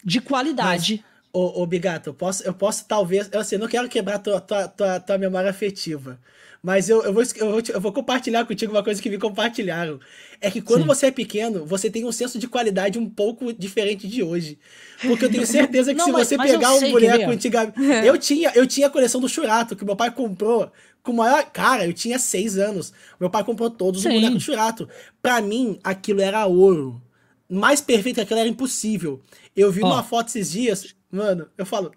de 0.02 0.20
qualidade. 0.20 1.04
Ô, 1.30 1.62
ô 1.62 1.66
Bigato, 1.66 2.10
eu 2.10 2.14
posso, 2.14 2.42
eu 2.44 2.54
posso 2.54 2.86
talvez. 2.86 3.28
Eu 3.30 3.40
assim, 3.40 3.58
não 3.58 3.68
quero 3.68 3.88
quebrar 3.88 4.18
tua, 4.18 4.40
tua, 4.40 4.68
tua, 4.68 5.00
tua 5.00 5.18
memória 5.18 5.50
afetiva. 5.50 6.18
Mas 6.62 6.88
eu, 6.88 7.02
eu, 7.02 7.12
vou, 7.12 7.22
eu, 7.36 7.50
vou, 7.50 7.62
eu 7.74 7.80
vou 7.80 7.92
compartilhar 7.92 8.44
contigo 8.46 8.70
uma 8.72 8.84
coisa 8.84 9.02
que 9.02 9.10
me 9.10 9.18
compartilharam. 9.18 9.98
É 10.40 10.48
que 10.48 10.62
quando 10.62 10.82
Sim. 10.82 10.86
você 10.86 11.06
é 11.06 11.10
pequeno, 11.10 11.66
você 11.66 11.90
tem 11.90 12.04
um 12.04 12.12
senso 12.12 12.38
de 12.38 12.46
qualidade 12.46 13.00
um 13.00 13.10
pouco 13.10 13.52
diferente 13.52 14.06
de 14.06 14.22
hoje. 14.22 14.56
Porque 15.00 15.24
eu 15.24 15.30
tenho 15.30 15.44
certeza 15.46 15.92
que 15.92 15.98
Não, 15.98 16.04
se 16.06 16.12
mas- 16.12 16.28
você 16.28 16.36
mas 16.36 16.52
pegar 16.52 16.72
um 16.74 16.90
boneco 16.92 17.18
ver? 17.18 17.24
antigamente. 17.24 17.80
Eu 18.06 18.16
tinha, 18.16 18.52
eu 18.54 18.64
tinha 18.64 18.86
a 18.86 18.90
coleção 18.90 19.20
do 19.20 19.28
Churato, 19.28 19.74
que 19.74 19.84
meu 19.84 19.96
pai 19.96 20.12
comprou 20.12 20.70
com 21.02 21.10
o 21.10 21.16
maior. 21.16 21.44
Cara, 21.50 21.84
eu 21.84 21.92
tinha 21.92 22.16
seis 22.16 22.56
anos. 22.56 22.92
Meu 23.18 23.28
pai 23.28 23.42
comprou 23.42 23.68
todos 23.68 23.98
os 24.00 24.06
Sim. 24.06 24.14
bonecos 24.14 24.36
do 24.36 24.40
Churato. 24.40 24.88
Pra 25.20 25.40
mim, 25.40 25.80
aquilo 25.82 26.20
era 26.20 26.46
ouro. 26.46 27.02
Mais 27.50 27.80
perfeito 27.80 28.14
que 28.16 28.20
aquilo 28.20 28.38
era 28.38 28.48
impossível. 28.48 29.20
Eu 29.56 29.72
vi 29.72 29.82
Ó. 29.82 29.86
uma 29.86 30.02
foto 30.04 30.28
esses 30.28 30.52
dias, 30.52 30.94
mano, 31.10 31.48
eu 31.58 31.66
falo, 31.66 31.90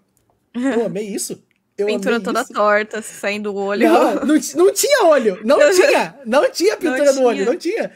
eu 0.52 0.86
amei 0.86 1.06
isso. 1.08 1.40
Eu 1.78 1.86
Pintura 1.86 2.18
toda 2.20 2.40
isso. 2.40 2.52
torta, 2.54 3.02
saindo 3.02 3.52
o 3.52 3.56
olho. 3.56 3.86
Não, 3.88 4.14
não, 4.24 4.34
não 4.54 4.72
tinha 4.72 5.04
olho. 5.04 5.40
Não 5.44 5.58
tinha. 5.74 6.14
Não 6.24 6.50
tinha 6.50 6.76
pintura 6.76 7.12
no 7.12 7.22
olho. 7.22 7.38
tinha. 7.38 7.50
Não 7.52 7.56
tinha. 7.58 7.92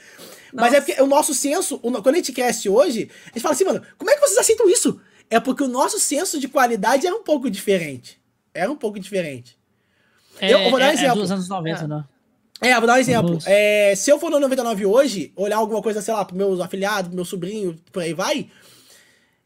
Mas 0.53 0.73
é 0.73 0.77
Nossa. 0.77 0.83
porque 0.87 1.03
o 1.03 1.07
nosso 1.07 1.33
senso, 1.35 1.79
quando 1.79 2.09
a 2.09 2.17
gente 2.17 2.33
cresce 2.33 2.69
hoje, 2.69 3.09
a 3.27 3.29
gente 3.29 3.41
fala 3.41 3.55
assim, 3.55 3.65
mano, 3.65 3.83
como 3.97 4.11
é 4.11 4.15
que 4.15 4.21
vocês 4.21 4.37
aceitam 4.39 4.69
isso? 4.69 5.01
É 5.31 5.39
porque 5.41 5.63
o 5.63 5.69
nosso 5.69 5.99
senso 6.01 6.39
de 6.41 6.49
qualidade 6.49 7.07
era 7.07 7.15
um 7.15 7.23
pouco 7.23 7.49
diferente. 7.49 8.21
Era 8.53 8.71
um 8.71 8.77
pouco 8.77 8.99
diferente. 8.99 9.57
É, 10.41 10.53
eu 10.53 10.71
vou 10.71 10.79
dar 10.79 10.87
um 10.87 10.89
é- 10.89 10.91
é 10.91 10.95
exemplo. 10.95 11.21
dos 11.21 11.31
anos 11.31 11.49
90, 11.49 11.85
Ah. 11.85 11.89
né? 11.89 12.05
É, 12.63 12.75
vou 12.77 12.87
dar 12.87 12.95
um 12.95 12.99
exemplo. 12.99 13.39
É, 13.47 13.95
se 13.97 14.11
eu 14.11 14.19
for 14.19 14.29
no 14.31 14.39
99 14.41 14.85
hoje, 14.85 15.33
olhar 15.37 15.57
alguma 15.57 15.81
coisa, 15.81 16.03
sei 16.03 16.13
lá, 16.13 16.25
pro 16.25 16.37
meus 16.37 16.61
afiliados, 16.61 17.09
pro 17.09 17.17
meu 17.17 17.25
sobrinho, 17.25 17.79
por 17.93 18.03
aí 18.03 18.13
vai. 18.13 18.51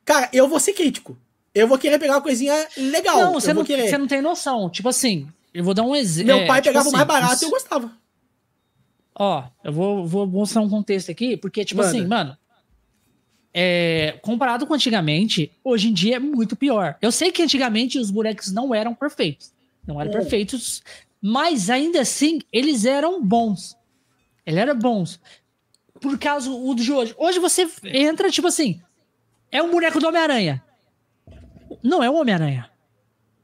Cara, 0.04 0.28
eu 0.32 0.48
vou 0.48 0.58
ser 0.58 0.72
crítico. 0.72 1.16
Eu 1.54 1.68
vou 1.68 1.78
querer 1.78 1.98
pegar 1.98 2.14
uma 2.14 2.20
coisinha 2.20 2.66
legal. 2.76 3.16
Não, 3.20 3.32
você, 3.34 3.54
não, 3.54 3.64
querer. 3.64 3.88
você 3.88 3.96
não 3.96 4.08
tem 4.08 4.20
noção. 4.20 4.68
Tipo 4.68 4.88
assim, 4.88 5.28
eu 5.52 5.62
vou 5.62 5.72
dar 5.72 5.84
um 5.84 5.94
exemplo. 5.94 6.36
Meu 6.36 6.46
pai 6.46 6.60
tipo 6.60 6.70
pegava 6.70 6.86
o 6.86 6.88
assim, 6.88 6.96
mais 6.96 7.06
barato 7.06 7.44
e 7.44 7.46
eu 7.46 7.50
gostava. 7.50 7.92
Ó, 9.14 9.44
eu 9.62 9.72
vou, 9.72 10.06
vou 10.06 10.26
mostrar 10.26 10.60
um 10.62 10.68
contexto 10.68 11.10
aqui, 11.10 11.36
porque, 11.36 11.64
tipo 11.64 11.80
Manda. 11.80 11.90
assim, 11.96 12.06
mano. 12.06 12.36
É, 13.56 14.18
comparado 14.20 14.66
com 14.66 14.74
antigamente, 14.74 15.52
hoje 15.62 15.88
em 15.88 15.92
dia 15.92 16.16
é 16.16 16.18
muito 16.18 16.56
pior. 16.56 16.96
Eu 17.00 17.12
sei 17.12 17.30
que 17.30 17.40
antigamente 17.40 18.00
os 18.00 18.10
bonecos 18.10 18.50
não 18.50 18.74
eram 18.74 18.92
perfeitos. 18.92 19.52
Não 19.86 20.00
eram 20.00 20.10
É. 20.10 20.14
perfeitos, 20.14 20.82
mas 21.22 21.70
ainda 21.70 22.00
assim, 22.00 22.40
eles 22.52 22.84
eram 22.84 23.22
bons. 23.22 23.76
Eles 24.44 24.58
eram 24.58 24.76
bons. 24.76 25.20
Por 26.00 26.18
causa 26.18 26.50
o 26.50 26.74
de 26.74 26.90
hoje. 26.92 27.14
Hoje 27.16 27.38
você 27.38 27.68
entra, 27.84 28.28
tipo 28.28 28.48
assim, 28.48 28.82
é 29.52 29.62
um 29.62 29.70
boneco 29.70 30.00
do 30.00 30.08
Homem-Aranha. 30.08 30.63
Não 31.84 32.02
é 32.02 32.08
o 32.10 32.14
Homem-Aranha. 32.14 32.68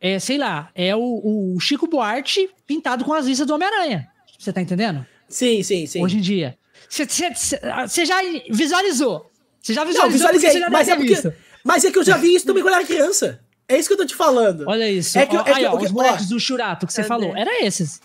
É, 0.00 0.18
sei 0.18 0.38
lá, 0.38 0.70
é 0.74 0.96
o, 0.96 1.54
o 1.54 1.60
Chico 1.60 1.86
Buarque 1.86 2.48
pintado 2.66 3.04
com 3.04 3.12
as 3.12 3.26
listas 3.26 3.46
do 3.46 3.54
Homem-Aranha. 3.54 4.08
Você 4.38 4.50
tá 4.52 4.62
entendendo? 4.62 5.06
Sim, 5.28 5.62
sim, 5.62 5.86
sim. 5.86 6.02
hoje 6.02 6.16
em 6.16 6.20
dia. 6.20 6.58
Você 6.88 8.04
já 8.06 8.16
visualizou? 8.50 9.30
Você 9.60 9.74
já 9.74 9.82
Não, 9.84 9.88
visualizou? 9.90 10.10
visualizei, 10.32 10.50
porque 10.50 10.58
você 10.58 10.60
já 10.60 10.70
mas 10.70 10.88
é, 10.88 10.96
porque, 10.96 11.38
mas 11.62 11.84
é 11.84 11.90
que 11.92 11.98
eu 11.98 12.02
já 12.04 12.16
vi 12.16 12.34
isso 12.34 12.46
também 12.46 12.62
quando 12.62 12.72
eu 12.72 12.78
era 12.78 12.86
criança. 12.86 13.40
É 13.68 13.76
isso 13.78 13.88
que 13.88 13.92
eu 13.92 13.98
tô 13.98 14.06
te 14.06 14.14
falando. 14.16 14.64
Olha 14.66 14.90
isso. 14.90 15.18
É 15.18 15.26
que 15.26 15.36
ó, 15.36 15.40
é 15.42 15.44
que 15.44 15.50
aí, 15.50 15.64
ó, 15.66 15.76
que- 15.76 15.84
os 15.84 15.90
ó. 15.90 15.94
bonecos 15.94 16.28
do 16.28 16.40
Churato 16.40 16.86
que 16.86 16.92
você 16.92 17.02
Cadê? 17.02 17.08
falou. 17.08 17.36
Era 17.36 17.62
esses. 17.64 18.00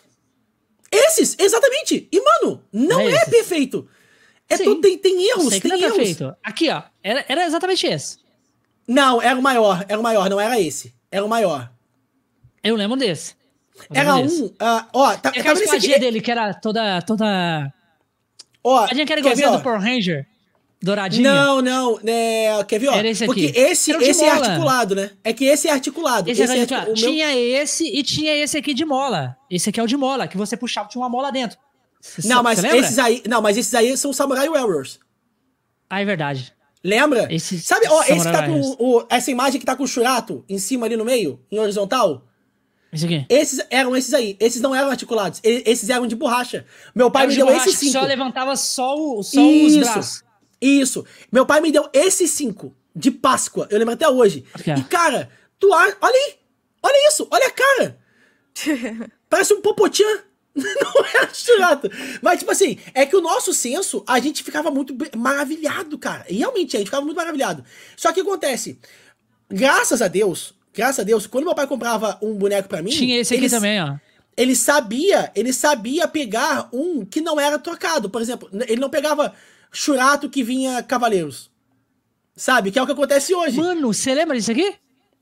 Esses, 0.91 1.35
exatamente. 1.39 2.07
E, 2.11 2.21
mano, 2.21 2.61
não 2.71 2.99
É 2.99 3.13
é, 3.13 3.25
perfeito. 3.25 3.87
É 4.47 4.57
Sim. 4.57 4.65
tudo, 4.65 4.81
tem, 4.81 4.97
tem 4.97 5.27
erros, 5.29 5.53
que 5.53 5.61
tem 5.61 5.71
não 5.71 5.77
é 5.77 5.81
erros. 5.81 5.95
perfeito. 5.97 6.35
Aqui, 6.43 6.69
ó. 6.69 6.83
Era, 7.01 7.25
era 7.27 7.45
exatamente 7.45 7.87
esse. 7.87 8.17
Não, 8.87 9.21
era 9.21 9.37
o 9.37 9.41
maior, 9.41 9.85
era 9.87 9.99
o 9.99 10.03
maior, 10.03 10.29
não 10.29 10.39
era 10.39 10.59
esse. 10.59 10.93
Era 11.11 11.25
o 11.25 11.29
maior. 11.29 11.71
Eu 12.63 12.75
lembro 12.75 12.97
desse. 12.97 13.35
Eu 13.89 13.95
Era 13.95 14.15
lembro 14.15 14.29
desse. 14.31 14.43
um. 14.43 14.51
ah, 14.59 14.87
ó, 14.93 15.15
tá, 15.17 15.31
É 15.35 15.39
aquela 15.39 15.53
esse 15.53 15.63
espadinha 15.63 15.99
dele 15.99 16.21
que 16.21 16.31
era 16.31 16.53
toda. 16.53 17.01
toda... 17.01 17.73
Ó, 18.63 18.83
Espadinha 18.83 19.05
que 19.05 19.11
era 19.13 19.19
igualzinha 19.21 19.51
do 19.51 19.61
Power 19.61 19.79
Ranger. 19.81 20.25
Douradinha. 20.81 21.33
Não, 21.33 21.61
não, 21.61 21.99
né, 22.03 22.63
quer 22.67 22.79
ver, 22.79 22.89
ó? 22.89 22.95
Era 22.95 23.07
esse 23.07 23.23
aqui. 23.23 23.47
Porque 23.47 23.59
esse, 23.59 23.91
esse 23.91 24.23
é 24.23 24.29
articulado, 24.29 24.93
né? 24.95 25.11
É 25.23 25.33
que 25.33 25.45
esse 25.45 25.67
é 25.67 25.71
articulado. 25.71 26.29
Esse, 26.29 26.43
Esse, 26.43 26.53
era 26.53 26.61
é 26.61 26.65
de- 26.65 26.73
o 26.73 26.85
meu... 26.85 26.93
Tinha 26.95 27.35
esse 27.35 27.85
e 27.87 28.03
tinha 28.03 28.35
esse 28.35 28.57
aqui 28.57 28.73
de 28.73 28.85
mola. 28.85 29.35
Esse 29.49 29.69
aqui 29.69 29.79
é 29.79 29.83
o 29.83 29.87
de 29.87 29.97
mola, 29.97 30.27
que 30.27 30.37
você 30.37 30.55
puxava, 30.55 30.87
tinha 30.87 31.01
uma 31.01 31.09
mola 31.09 31.31
dentro. 31.31 31.57
Cê 32.01 32.27
Não, 32.27 32.37
sa- 32.37 32.43
mas 32.43 32.63
esses 32.63 32.99
aí, 32.99 33.23
não, 33.27 33.41
mas 33.41 33.57
esses 33.57 33.73
aí 33.73 33.97
são 33.97 34.13
Samurai 34.13 34.47
Warriors. 34.47 34.99
Ah, 35.89 36.01
é 36.01 36.05
verdade. 36.05 36.53
Lembra? 36.87 37.27
Esse- 37.33 37.59
Sabe, 37.59 37.87
ó, 37.89 38.03
esse 38.03 38.31
tá 38.31 38.45
com 38.47 38.61
o, 38.77 39.05
essa 39.09 39.31
imagem 39.31 39.59
que 39.59 39.65
tá 39.65 39.75
com 39.75 39.83
o 39.83 39.87
Shurato 39.87 40.45
em 40.47 40.59
cima 40.59 40.85
ali 40.85 40.95
no 40.95 41.03
meio, 41.03 41.39
em 41.51 41.57
horizontal? 41.57 42.23
Esse 42.93 43.05
aqui. 43.05 43.25
Esses 43.27 43.59
eram 43.71 43.95
esses 43.95 44.13
aí. 44.13 44.37
Esses 44.39 44.61
não 44.61 44.73
eram 44.75 44.89
articulados. 44.91 45.39
Esses 45.43 45.89
eram 45.89 46.05
de 46.05 46.15
borracha. 46.15 46.63
Meu 46.93 47.09
pai 47.09 47.23
Era 47.23 47.27
me 47.29 47.33
de 47.33 47.39
deu 47.39 47.47
borracha 47.47 47.69
esses 47.69 47.79
cinco. 47.79 47.93
Só 47.93 48.01
levantava 48.05 48.55
só, 48.55 48.95
o, 48.95 49.23
só 49.23 49.41
os 49.41 49.73
Isso. 49.73 49.79
braços. 49.79 50.23
Isso. 50.61 51.05
Meu 51.31 51.45
pai 51.45 51.59
me 51.59 51.71
deu 51.71 51.89
esses 51.91 52.29
cinco 52.31 52.73
de 52.95 53.09
Páscoa. 53.09 53.67
Eu 53.71 53.79
lembro 53.79 53.95
até 53.95 54.07
hoje. 54.07 54.45
Aqui, 54.53 54.71
ó. 54.71 54.75
E, 54.77 54.83
cara, 54.83 55.29
tu 55.59 55.71
olha 55.73 55.95
aí. 56.03 56.35
Olha 56.83 57.07
isso. 57.09 57.27
Olha 57.31 57.47
a 57.47 57.51
cara. 57.51 57.97
Parece 59.29 59.53
um 59.53 59.61
popotinha. 59.61 60.23
Não 60.63 61.05
é 61.21 61.33
Shurato. 61.33 61.89
Mas, 62.21 62.39
tipo 62.39 62.51
assim, 62.51 62.77
é 62.93 63.05
que 63.05 63.15
o 63.15 63.21
nosso 63.21 63.53
senso, 63.53 64.03
a 64.07 64.19
gente 64.19 64.41
ficava 64.43 64.71
muito 64.71 64.95
maravilhado, 65.17 65.97
cara. 65.97 66.25
Realmente, 66.29 66.75
a 66.75 66.79
gente 66.79 66.87
ficava 66.87 67.03
muito 67.05 67.17
maravilhado. 67.17 67.63
Só 67.97 68.11
que 68.13 68.21
acontece, 68.21 68.79
graças 69.49 70.01
a 70.01 70.07
Deus, 70.07 70.53
graças 70.73 70.99
a 70.99 71.03
Deus, 71.03 71.27
quando 71.27 71.43
meu 71.45 71.53
pai 71.55 71.67
comprava 71.67 72.17
um 72.21 72.33
boneco 72.35 72.69
pra 72.69 72.81
mim. 72.81 72.89
Tinha 72.91 73.19
esse 73.19 73.33
aqui 73.33 73.43
ele- 73.45 73.49
também, 73.53 73.81
ó. 73.81 73.95
ele 74.37 74.55
sabia, 74.55 75.29
ele 75.35 75.51
sabia 75.51 76.07
pegar 76.07 76.69
um 76.71 77.03
que 77.05 77.19
não 77.19 77.37
era 77.39 77.59
trocado. 77.59 78.09
Por 78.09 78.21
exemplo, 78.21 78.49
ele 78.67 78.79
não 78.79 78.89
pegava 78.89 79.33
churato 79.71 80.29
que 80.29 80.41
vinha 80.43 80.81
cavaleiros. 80.81 81.51
Sabe? 82.37 82.71
Que 82.71 82.79
é 82.79 82.81
o 82.81 82.85
que 82.85 82.91
acontece 82.91 83.33
hoje. 83.33 83.57
Mano, 83.57 83.93
você 83.93 84.13
lembra 84.13 84.35
disso 84.37 84.51
aqui? 84.51 84.73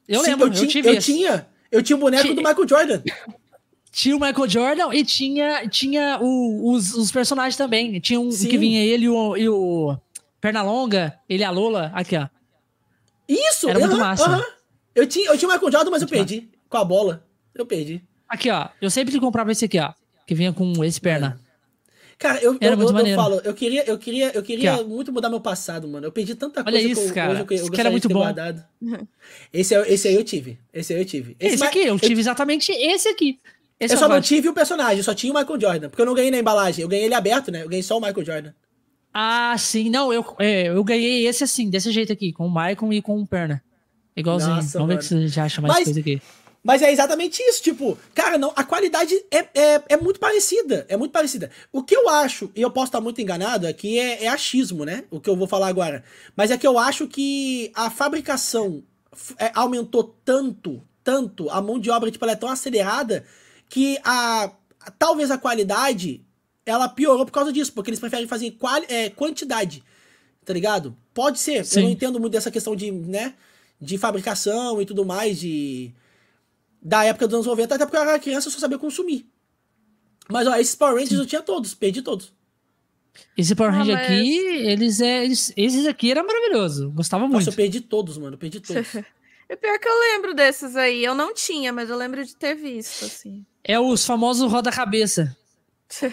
Eu 0.08 0.22
Sim, 0.22 0.32
lembro, 0.32 0.48
eu, 0.48 0.68
ti- 0.68 0.82
eu 0.84 0.94
esse. 0.94 1.12
tinha, 1.14 1.48
eu 1.72 1.82
tinha 1.82 1.96
o 1.96 2.00
boneco 2.00 2.30
do 2.34 2.42
Michael 2.42 2.68
Jordan. 2.68 3.02
Tinha 3.94 4.18
o 4.18 4.20
Michael 4.20 4.50
Jordan 4.50 4.91
e 4.91 5.06
tinha, 5.06 5.70
tinha 5.70 6.18
o- 6.20 6.72
os, 6.74 6.96
os 6.96 7.12
personagens 7.12 7.56
também. 7.56 8.00
Tinha 8.00 8.20
um 8.20 8.32
Sim. 8.32 8.48
que 8.50 8.58
vinha 8.58 8.84
ele 8.84 9.06
e 9.06 9.10
o, 9.10 9.38
e 9.38 9.48
o 9.48 9.96
Pernalonga, 10.41 11.14
ele 11.30 11.44
e 11.44 11.46
a 11.46 11.52
Lola. 11.52 11.91
Aqui, 11.94 12.18
ó. 12.18 12.28
Isso, 13.30 13.70
Era 13.70 13.80
muito 13.80 13.98
massa. 13.98 14.26
aham. 14.26 14.44
Eu 14.96 15.08
tinha, 15.08 15.30
eu 15.30 15.38
tinha 15.38 15.48
o 15.48 15.54
Michael 15.54 15.72
Jordan, 15.72 15.91
mas 15.91 16.02
eu 16.02 16.08
Muito 16.08 16.28
perdi. 16.28 16.50
Com 16.68 16.78
a 16.78 16.84
bola. 16.84 17.24
Eu 17.54 17.66
perdi. 17.68 18.02
Aqui, 18.28 18.50
ó. 18.50 18.68
Eu 18.82 18.89
sempre 18.89 19.20
comprava 19.20 19.52
esse 19.52 19.66
aqui, 19.66 19.80
ó. 19.80 19.94
Que 20.26 20.34
vinha 20.34 20.52
com 20.52 20.84
esse 20.84 21.00
perna. 21.00 21.39
Cara, 22.18 22.39
eu, 22.41 22.58
Era 22.60 22.74
eu, 22.74 22.78
muito 22.78 22.89
eu, 22.89 22.89
eu 22.89 22.94
maneiro. 22.94 23.22
falo, 23.22 23.41
eu 23.44 23.54
queria, 23.54 23.84
eu 23.88 23.98
queria, 23.98 24.32
eu 24.34 24.41
queria 24.41 24.74
Aqui, 24.76 24.84
muito 24.86 25.12
mudar 25.12 25.30
meu 25.30 25.39
passado, 25.41 25.88
mano. 25.88 26.06
Eu 26.08 26.12
perdi 26.12 26.34
tanta 26.36 26.62
Olha 26.62 26.72
coisa 26.72 26.88
isso, 26.88 27.02
que 27.02 27.10
eu, 27.10 27.14
cara. 27.14 27.32
hoje 27.32 27.41
eu, 27.41 27.48
eu 27.50 27.56
Isso 27.56 27.72
que 27.72 27.80
era 27.80 27.91
muito 27.91 28.08
bom. 28.10 28.20
guardado. 28.20 28.64
Esse, 29.52 29.76
é- 29.76 29.94
esse 29.94 30.08
aí 30.08 30.16
eu 30.16 30.24
tive. 30.24 30.58
Esse 30.74 30.94
aí 30.94 31.00
eu 31.02 31.06
tive. 31.06 31.36
Esse, 31.39 31.58
ma- 31.58 31.66
aqui, 31.68 31.80
eu 31.80 32.00
tive 32.00 32.20
exatamente 32.22 32.72
esse 32.72 33.08
aqui. 33.10 33.39
Esse 33.86 33.94
eu 33.94 33.98
só 33.98 34.06
é 34.06 34.08
o 34.08 34.12
não 34.12 34.22
tive 34.22 34.50
o 34.50 34.54
personagem, 34.54 34.98
eu 34.98 35.04
só 35.04 35.14
tinha 35.14 35.32
o 35.34 35.36
Michael 35.38 35.60
Jordan. 35.60 35.90
Porque 35.90 36.02
eu 36.02 36.06
não 36.06 36.14
ganhei 36.14 36.32
na 36.32 36.38
embalagem. 36.40 36.82
Eu 36.82 36.88
ganhei 36.88 37.06
ele 37.06 37.14
aberto, 37.14 37.52
né? 37.52 37.64
Eu 37.64 37.70
ganhei 37.70 37.84
só 37.84 37.98
o 37.98 38.02
Michael 38.02 38.26
Jordan. 38.26 38.54
Ah, 39.14 39.56
sim. 39.58 39.90
Não, 39.90 40.12
eu, 40.12 40.26
é, 40.40 40.68
eu 40.70 40.84
ganhei 40.84 41.28
esse 41.28 41.44
assim, 41.44 41.70
desse 41.70 41.92
jeito 41.92 42.12
aqui, 42.12 42.32
com 42.34 42.46
o 42.48 42.50
Maicon 42.50 42.92
e 42.92 43.02
com 43.02 43.20
o 43.22 43.28
Perna. 43.28 43.64
Igualzinho. 44.16 44.56
Nossa, 44.56 44.80
Vamos 44.80 44.88
ver 44.88 44.96
mano. 44.96 45.00
que 45.00 45.06
você 45.06 45.28
já 45.28 45.44
acha 45.46 45.62
mais 45.62 45.74
Mas- 45.76 45.84
coisa 45.86 46.00
aqui. 46.00 46.22
Mas 46.66 46.82
é 46.82 46.90
exatamente 46.94 47.44
isso, 47.44 47.62
tipo, 47.62 47.98
cara, 48.16 48.38
não, 48.38 48.54
a 48.56 48.64
qualidade 48.64 49.14
é, 49.30 49.40
é, 49.54 49.82
é 49.90 49.98
muito 49.98 50.18
parecida, 50.18 50.86
é 50.88 50.96
muito 50.96 51.12
parecida. 51.12 51.52
O 51.74 51.84
que 51.84 51.94
eu 51.94 52.08
acho, 52.08 52.50
e 52.56 52.62
eu 52.62 52.72
posso 52.72 52.86
estar 52.86 53.02
muito 53.02 53.20
enganado, 53.20 53.68
aqui 53.68 54.00
é, 54.00 54.24
é 54.24 54.28
achismo, 54.30 54.86
né? 54.86 55.04
O 55.12 55.20
que 55.20 55.30
eu 55.30 55.36
vou 55.36 55.46
falar 55.46 55.68
agora. 55.68 56.06
Mas 56.38 56.52
é 56.52 56.58
que 56.58 56.66
eu 56.66 56.80
acho 56.80 57.06
que 57.06 57.70
a 57.76 57.90
fabricação 57.90 58.82
é, 59.38 59.52
aumentou 59.54 60.16
tanto, 60.24 60.82
tanto, 61.04 61.50
a 61.50 61.62
mão 61.62 61.78
de 61.78 61.90
obra, 61.90 62.10
tipo, 62.10 62.24
ela 62.24 62.32
é 62.32 62.38
tão 62.38 62.48
acelerada, 62.48 63.26
que 63.74 63.97
a, 64.03 64.51
talvez 64.99 65.32
a 65.32 65.38
qualidade, 65.39 66.24
ela 66.63 66.88
piorou 66.88 67.26
por 67.26 67.32
causa 67.32 67.51
disso, 67.51 67.74
porque 67.74 67.89
eles 67.89 67.99
preferem 67.99 68.28
fazer 68.28 68.51
quali, 68.51 68.86
é, 68.88 69.09
quantidade, 69.09 69.84
tá 70.45 70.53
ligado? 70.53 70.95
Pode 71.11 71.39
ser, 71.39 71.65
Sim. 71.65 71.80
eu 71.80 71.84
não 71.86 71.89
entendo 71.89 72.19
muito 72.19 72.34
dessa 72.34 72.51
questão 72.51 72.76
de, 72.76 72.91
né, 72.91 73.34
de 73.82 73.97
fabricação 73.97 74.80
e 74.80 74.86
tudo 74.86 75.03
mais, 75.03 75.39
de 75.39 75.91
da 76.80 77.03
época 77.03 77.26
dos 77.28 77.34
anos 77.34 77.47
90, 77.47 77.74
até 77.74 77.84
porque 77.84 77.97
eu 77.97 78.01
era 78.01 78.19
criança, 78.19 78.47
eu 78.47 78.51
só 78.51 78.59
sabia 78.59 78.78
consumir. 78.78 79.26
Mas, 80.30 80.45
ó, 80.47 80.55
esses 80.55 80.76
Power 80.76 80.93
Rangers 80.95 81.19
eu 81.19 81.26
tinha 81.26 81.41
todos, 81.41 81.74
perdi 81.74 82.03
todos. 82.03 82.32
Esse 83.36 83.55
Power 83.55 83.74
Ah, 83.74 83.78
Ranger 83.78 83.95
mas- 83.95 84.05
aqui, 84.05 84.38
eles, 84.38 85.01
é, 85.01 85.26
eles, 85.26 85.51
esses 85.57 85.88
aqui 85.88 86.11
eram 86.11 86.28
maravilhosos. 86.28 86.93
Gostava 86.93 87.24
muito. 87.24 87.38
Nossa, 87.38 87.49
eu 87.49 87.53
perdi 87.55 87.82
todos, 87.82 88.19
mano, 88.19 88.36
eu 88.36 88.38
perdi 88.38 88.59
todos. 88.59 88.86
É 89.54 89.56
pior 89.56 89.78
que 89.78 89.88
eu 89.88 89.99
lembro 89.99 90.34
desses 90.34 90.76
aí. 90.76 91.06
Eu 91.06 91.14
não 91.14 91.32
tinha, 91.32 91.72
mas 91.72 91.88
eu 91.88 91.95
lembro 91.95 92.26
de 92.26 92.36
ter 92.36 92.56
visto, 92.56 93.06
assim. 93.06 93.45
É 93.64 93.80
os 93.80 94.04
famosos 94.04 94.51
roda-cabeça. 94.51 95.36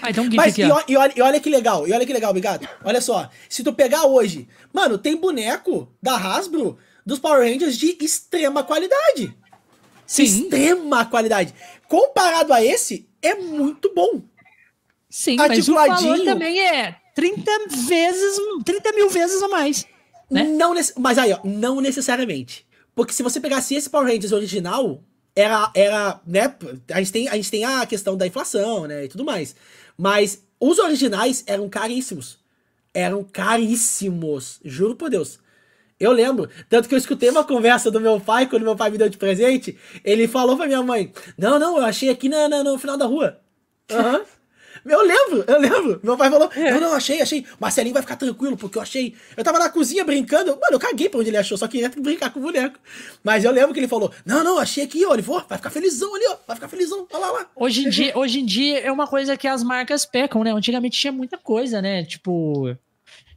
Ah, 0.02 0.10
então 0.10 0.24
um 0.24 0.28
Mas, 0.34 0.52
aqui, 0.52 0.60
e, 0.60 0.70
ó. 0.70 0.82
e 0.86 0.94
olha, 0.94 1.12
e 1.16 1.22
olha 1.22 1.40
que 1.40 1.48
legal, 1.48 1.88
e 1.88 1.92
olha 1.94 2.04
que 2.04 2.12
legal, 2.12 2.28
obrigado. 2.32 2.68
Olha 2.84 3.00
só, 3.00 3.30
se 3.48 3.64
tu 3.64 3.72
pegar 3.72 4.04
hoje, 4.04 4.46
mano, 4.74 4.98
tem 4.98 5.16
boneco 5.16 5.90
da 6.02 6.16
Hasbro 6.16 6.76
dos 7.06 7.18
Power 7.18 7.50
Rangers 7.50 7.78
de 7.78 7.96
extrema 7.98 8.62
qualidade. 8.62 9.34
Sim, 10.06 10.24
Extrema 10.24 11.06
qualidade. 11.06 11.54
Comparado 11.88 12.52
a 12.52 12.62
esse, 12.62 13.08
é 13.22 13.36
muito 13.36 13.90
bom. 13.94 14.20
sim, 15.08 15.36
mas 15.36 15.66
o 15.66 15.72
valor 15.72 15.92
articuladinho. 15.92 16.24
também 16.26 16.60
é 16.60 16.96
30 17.14 17.50
vezes, 17.88 18.36
30 18.66 18.92
mil 18.92 19.08
vezes 19.08 19.42
a 19.42 19.48
mais. 19.48 19.86
Né? 20.30 20.44
Não 20.44 20.74
Mas 20.98 21.16
aí, 21.16 21.32
ó, 21.32 21.40
não 21.42 21.80
necessariamente. 21.80 22.68
Porque 23.00 23.14
se 23.14 23.22
você 23.22 23.40
pegasse 23.40 23.74
esse 23.74 23.88
Power 23.88 24.06
Rangers 24.06 24.30
original, 24.30 25.02
era, 25.34 25.72
era, 25.74 26.20
né, 26.26 26.54
a 26.92 26.98
gente, 26.98 27.12
tem, 27.12 27.28
a 27.28 27.34
gente 27.34 27.50
tem 27.50 27.64
a 27.64 27.86
questão 27.86 28.14
da 28.14 28.26
inflação, 28.26 28.86
né, 28.86 29.06
e 29.06 29.08
tudo 29.08 29.24
mais. 29.24 29.56
Mas 29.96 30.44
os 30.60 30.78
originais 30.78 31.42
eram 31.46 31.66
caríssimos. 31.66 32.38
Eram 32.92 33.24
caríssimos, 33.24 34.60
juro 34.62 34.96
por 34.96 35.08
Deus. 35.08 35.38
Eu 35.98 36.12
lembro, 36.12 36.46
tanto 36.68 36.90
que 36.90 36.94
eu 36.94 36.98
escutei 36.98 37.30
uma 37.30 37.42
conversa 37.42 37.90
do 37.90 37.98
meu 38.02 38.20
pai, 38.20 38.46
quando 38.46 38.64
meu 38.64 38.76
pai 38.76 38.90
me 38.90 38.98
deu 38.98 39.08
de 39.08 39.16
presente, 39.16 39.78
ele 40.04 40.28
falou 40.28 40.54
pra 40.58 40.66
minha 40.66 40.82
mãe, 40.82 41.10
não, 41.38 41.58
não, 41.58 41.78
eu 41.78 41.84
achei 41.86 42.10
aqui 42.10 42.28
na, 42.28 42.50
na- 42.50 42.62
no 42.62 42.78
final 42.78 42.98
da 42.98 43.06
rua. 43.06 43.40
Aham. 43.90 44.22
Eu 44.84 45.02
lembro, 45.02 45.44
eu 45.46 45.60
lembro. 45.60 46.00
Meu 46.02 46.16
pai 46.16 46.30
falou: 46.30 46.50
é. 46.54 46.72
Não, 46.72 46.80
não, 46.80 46.92
achei, 46.92 47.20
achei. 47.20 47.44
Marcelinho 47.58 47.92
vai 47.92 48.02
ficar 48.02 48.16
tranquilo, 48.16 48.56
porque 48.56 48.78
eu 48.78 48.82
achei. 48.82 49.14
Eu 49.36 49.44
tava 49.44 49.58
na 49.58 49.68
cozinha 49.68 50.04
brincando. 50.04 50.50
Mano, 50.52 50.72
eu 50.72 50.78
caguei 50.78 51.08
pra 51.08 51.20
onde 51.20 51.30
ele 51.30 51.36
achou, 51.36 51.58
só 51.58 51.68
queria 51.68 51.88
brincar 51.88 52.30
com 52.30 52.40
o 52.40 52.42
boneco. 52.42 52.78
Mas 53.22 53.44
eu 53.44 53.50
lembro 53.50 53.72
que 53.72 53.80
ele 53.80 53.88
falou: 53.88 54.12
Não, 54.24 54.42
não, 54.42 54.58
achei 54.58 54.84
aqui, 54.84 55.04
ó. 55.04 55.14
Ele 55.14 55.22
falou: 55.22 55.44
Vai 55.48 55.58
ficar 55.58 55.70
felizão 55.70 56.14
ali, 56.14 56.24
ó. 56.28 56.36
Vai 56.46 56.56
ficar 56.56 56.68
felizão. 56.68 57.06
Olha 57.12 57.26
lá, 57.26 57.32
lá. 57.32 57.46
Hoje 57.54 57.86
em, 57.86 57.88
dia, 57.90 58.12
hoje 58.16 58.40
em 58.40 58.44
dia 58.44 58.80
é 58.80 58.90
uma 58.90 59.06
coisa 59.06 59.36
que 59.36 59.46
as 59.46 59.62
marcas 59.62 60.04
pecam, 60.06 60.42
né? 60.42 60.52
Antigamente 60.52 60.98
tinha 60.98 61.12
muita 61.12 61.36
coisa, 61.36 61.82
né? 61.82 62.04
Tipo, 62.04 62.76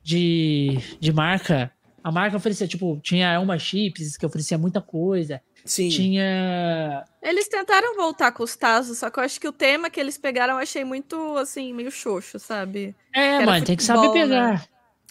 de, 0.04 0.78
de 1.00 1.14
marca. 1.14 1.72
A 2.04 2.12
marca 2.12 2.36
oferecia, 2.36 2.68
tipo, 2.68 3.00
tinha 3.02 3.32
Elma 3.32 3.58
Chips, 3.58 4.18
que 4.18 4.26
oferecia 4.26 4.58
muita 4.58 4.82
coisa. 4.82 5.42
Sim. 5.66 5.90
Tinha. 5.90 7.06
Eles 7.22 7.48
tentaram 7.48 7.96
voltar 7.96 8.32
com 8.32 8.44
os 8.44 8.56
Tazos, 8.56 8.98
só 8.98 9.10
que 9.10 9.20
eu 9.20 9.24
acho 9.24 9.40
que 9.40 9.48
o 9.48 9.54
tema 9.54 9.90
que 9.90 10.00
eles 10.00 10.18
pegaram 10.18 10.56
eu 10.56 10.60
achei 10.60 10.84
muito, 10.84 11.38
assim, 11.38 11.74
meio 11.74 11.90
xoxo, 11.90 12.38
sabe? 12.38 12.96
É, 13.14 13.46
mano, 13.46 13.46
futebol, 13.46 13.66
tem 13.66 13.76
que 13.78 13.84
saber 13.84 14.12
pegar. 14.12 14.54
Né? 14.54 14.62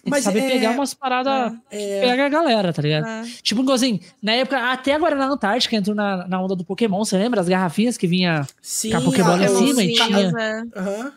Tem 0.03 0.11
Mas 0.11 0.21
que 0.21 0.25
saber 0.25 0.41
é... 0.41 0.51
pegar 0.51 0.71
umas 0.73 0.93
paradas 0.93 1.53
é... 1.71 2.01
que 2.01 2.07
pega 2.07 2.27
a 2.27 2.29
galera, 2.29 2.73
tá 2.73 2.83
ligado? 2.83 3.07
É. 3.07 3.23
Tipo, 3.41 3.71
assim, 3.71 4.01
na 4.21 4.33
época, 4.33 4.59
até 4.73 4.95
agora 4.95 5.15
na 5.15 5.27
Antártica, 5.27 5.77
entrou 5.77 5.95
na, 5.95 6.27
na 6.27 6.43
onda 6.43 6.57
do 6.57 6.65
Pokémon, 6.65 7.05
você 7.05 7.17
lembra? 7.17 7.41
As 7.41 7.49
garrafinhas 7.49 7.97
que 7.97 8.07
vinha 8.07 8.47
sim, 8.61 8.91
com 8.91 8.97
a 8.97 9.01
Pokébola 9.01 9.45
em 9.45 9.49
cima 9.49 9.81
sim, 9.81 9.89
e 9.89 9.95
tinha. 9.95 10.29
Uhum. 10.29 11.13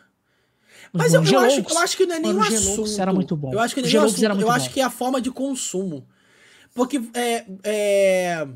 Mas 0.93 1.13
eu, 1.13 1.23
eu, 1.25 1.39
acho, 1.39 1.65
eu 1.67 1.77
acho 1.79 1.97
que 1.97 2.05
não 2.05 2.15
é 2.15 2.19
nem 2.19 2.33
um 2.33 2.41
assunto. 2.41 3.01
era 3.01 3.11
muito 3.11 3.35
bom. 3.35 3.51
Eu 3.51 3.59
acho 3.59 3.75
que 3.75 3.81
um 3.81 4.03
assunto. 4.03 4.23
Era 4.23 4.33
muito 4.33 4.45
eu 4.45 4.47
bom. 4.47 4.53
acho 4.53 4.69
que 4.69 4.79
é 4.79 4.83
a 4.83 4.89
forma 4.89 5.19
de 5.19 5.29
consumo. 5.29 6.07
Porque 6.73 7.01
é, 7.13 7.45
é, 7.63 8.47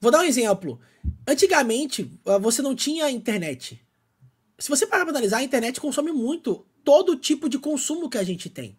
Vou 0.00 0.10
dar 0.10 0.20
um 0.20 0.24
exemplo. 0.24 0.80
Antigamente, 1.26 2.10
ah, 2.24 2.38
você 2.38 2.62
não 2.62 2.74
tinha 2.74 3.10
internet. 3.10 3.80
Se 4.58 4.68
você 4.68 4.86
parar 4.86 5.04
para 5.04 5.12
analisar, 5.12 5.38
a 5.38 5.42
internet 5.42 5.80
consome 5.80 6.10
muito 6.12 6.64
todo 6.84 7.16
tipo 7.16 7.48
de 7.48 7.58
consumo 7.58 8.08
que 8.08 8.18
a 8.18 8.24
gente 8.24 8.48
tem. 8.48 8.78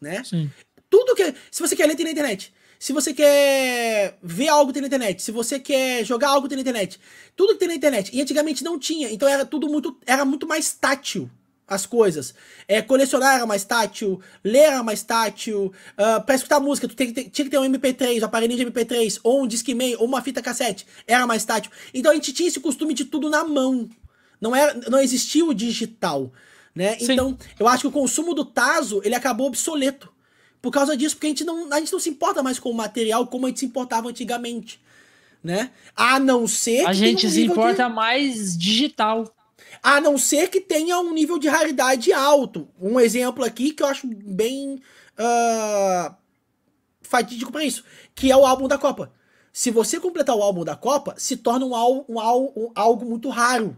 Né? 0.00 0.22
Sim. 0.24 0.50
Tudo 0.88 1.14
que. 1.14 1.34
Se 1.50 1.60
você 1.60 1.74
quer 1.74 1.86
ler, 1.86 1.96
tem 1.96 2.04
na 2.04 2.12
internet. 2.12 2.54
Se 2.78 2.92
você 2.92 3.12
quer 3.14 4.18
ver 4.22 4.48
algo, 4.48 4.72
tem 4.72 4.82
na 4.82 4.88
internet. 4.88 5.22
Se 5.22 5.32
você 5.32 5.58
quer 5.58 6.04
jogar 6.04 6.28
algo, 6.28 6.48
tem 6.48 6.56
na 6.56 6.62
internet. 6.62 7.00
Tudo 7.34 7.54
que 7.54 7.58
tem 7.58 7.68
na 7.68 7.74
internet. 7.74 8.14
E 8.14 8.20
antigamente 8.20 8.62
não 8.62 8.78
tinha. 8.78 9.10
Então 9.10 9.28
era 9.28 9.44
tudo 9.44 9.68
muito. 9.68 9.98
Era 10.06 10.24
muito 10.24 10.46
mais 10.46 10.72
tátil 10.74 11.30
as 11.66 11.84
coisas. 11.84 12.34
É, 12.68 12.80
colecionar 12.80 13.34
era 13.34 13.46
mais 13.46 13.64
tátil, 13.64 14.20
ler 14.44 14.60
era 14.60 14.82
mais 14.82 15.02
tátil. 15.02 15.72
Uh, 15.98 16.22
pra 16.24 16.34
escutar 16.34 16.60
música, 16.60 16.86
tu 16.86 16.94
tinha 16.94 17.06
que, 17.08 17.12
ter, 17.12 17.30
tinha 17.30 17.44
que 17.44 17.50
ter 17.50 17.58
um 17.58 17.64
MP3, 17.64 18.22
um 18.22 18.24
aparelhinho 18.24 18.64
de 18.64 18.70
MP3, 18.70 19.18
ou 19.22 19.42
um 19.42 19.46
Discman, 19.46 19.96
ou 19.96 20.06
uma 20.06 20.22
fita 20.22 20.40
cassete. 20.40 20.86
Era 21.06 21.26
mais 21.26 21.44
tátil. 21.44 21.70
Então 21.92 22.12
a 22.12 22.14
gente 22.14 22.32
tinha 22.32 22.48
esse 22.48 22.60
costume 22.60 22.94
de 22.94 23.04
tudo 23.04 23.28
na 23.28 23.44
mão. 23.44 23.88
Não, 24.40 24.54
era, 24.54 24.74
não 24.88 25.00
existia 25.00 25.44
o 25.44 25.54
digital. 25.54 26.32
Né? 26.74 26.98
Então, 27.00 27.36
eu 27.58 27.66
acho 27.66 27.82
que 27.82 27.86
o 27.86 27.90
consumo 27.90 28.34
do 28.34 28.44
Taso 28.44 29.00
ele 29.02 29.14
acabou 29.14 29.46
obsoleto. 29.46 30.14
Por 30.60 30.70
causa 30.70 30.96
disso, 30.96 31.14
porque 31.14 31.26
a 31.26 31.30
gente, 31.30 31.44
não, 31.44 31.72
a 31.72 31.78
gente 31.78 31.92
não 31.92 32.00
se 32.00 32.10
importa 32.10 32.42
mais 32.42 32.58
com 32.58 32.70
o 32.70 32.74
material 32.74 33.26
como 33.26 33.46
a 33.46 33.48
gente 33.48 33.60
se 33.60 33.66
importava 33.66 34.08
antigamente. 34.08 34.80
Né? 35.42 35.70
A 35.94 36.18
não 36.18 36.46
ser. 36.46 36.86
A 36.86 36.92
gente 36.92 37.26
um 37.26 37.30
se 37.30 37.44
importa 37.44 37.88
mais 37.88 38.56
digital. 38.58 39.35
A 39.82 40.00
não 40.00 40.18
ser 40.18 40.48
que 40.48 40.60
tenha 40.60 40.98
um 40.98 41.12
nível 41.12 41.38
de 41.38 41.48
raridade 41.48 42.12
alto. 42.12 42.68
Um 42.80 42.98
exemplo 42.98 43.44
aqui 43.44 43.72
que 43.72 43.82
eu 43.82 43.86
acho 43.86 44.06
bem 44.06 44.80
uh, 45.18 46.14
fatídico 47.02 47.52
para 47.52 47.64
isso, 47.64 47.84
que 48.14 48.30
é 48.30 48.36
o 48.36 48.46
álbum 48.46 48.68
da 48.68 48.78
Copa. 48.78 49.12
Se 49.52 49.70
você 49.70 49.98
completar 49.98 50.36
o 50.36 50.42
álbum 50.42 50.64
da 50.64 50.76
Copa, 50.76 51.14
se 51.16 51.36
torna 51.36 51.64
um, 51.64 51.74
um, 52.08 52.18
um, 52.18 52.72
algo 52.74 53.06
muito 53.06 53.30
raro 53.30 53.76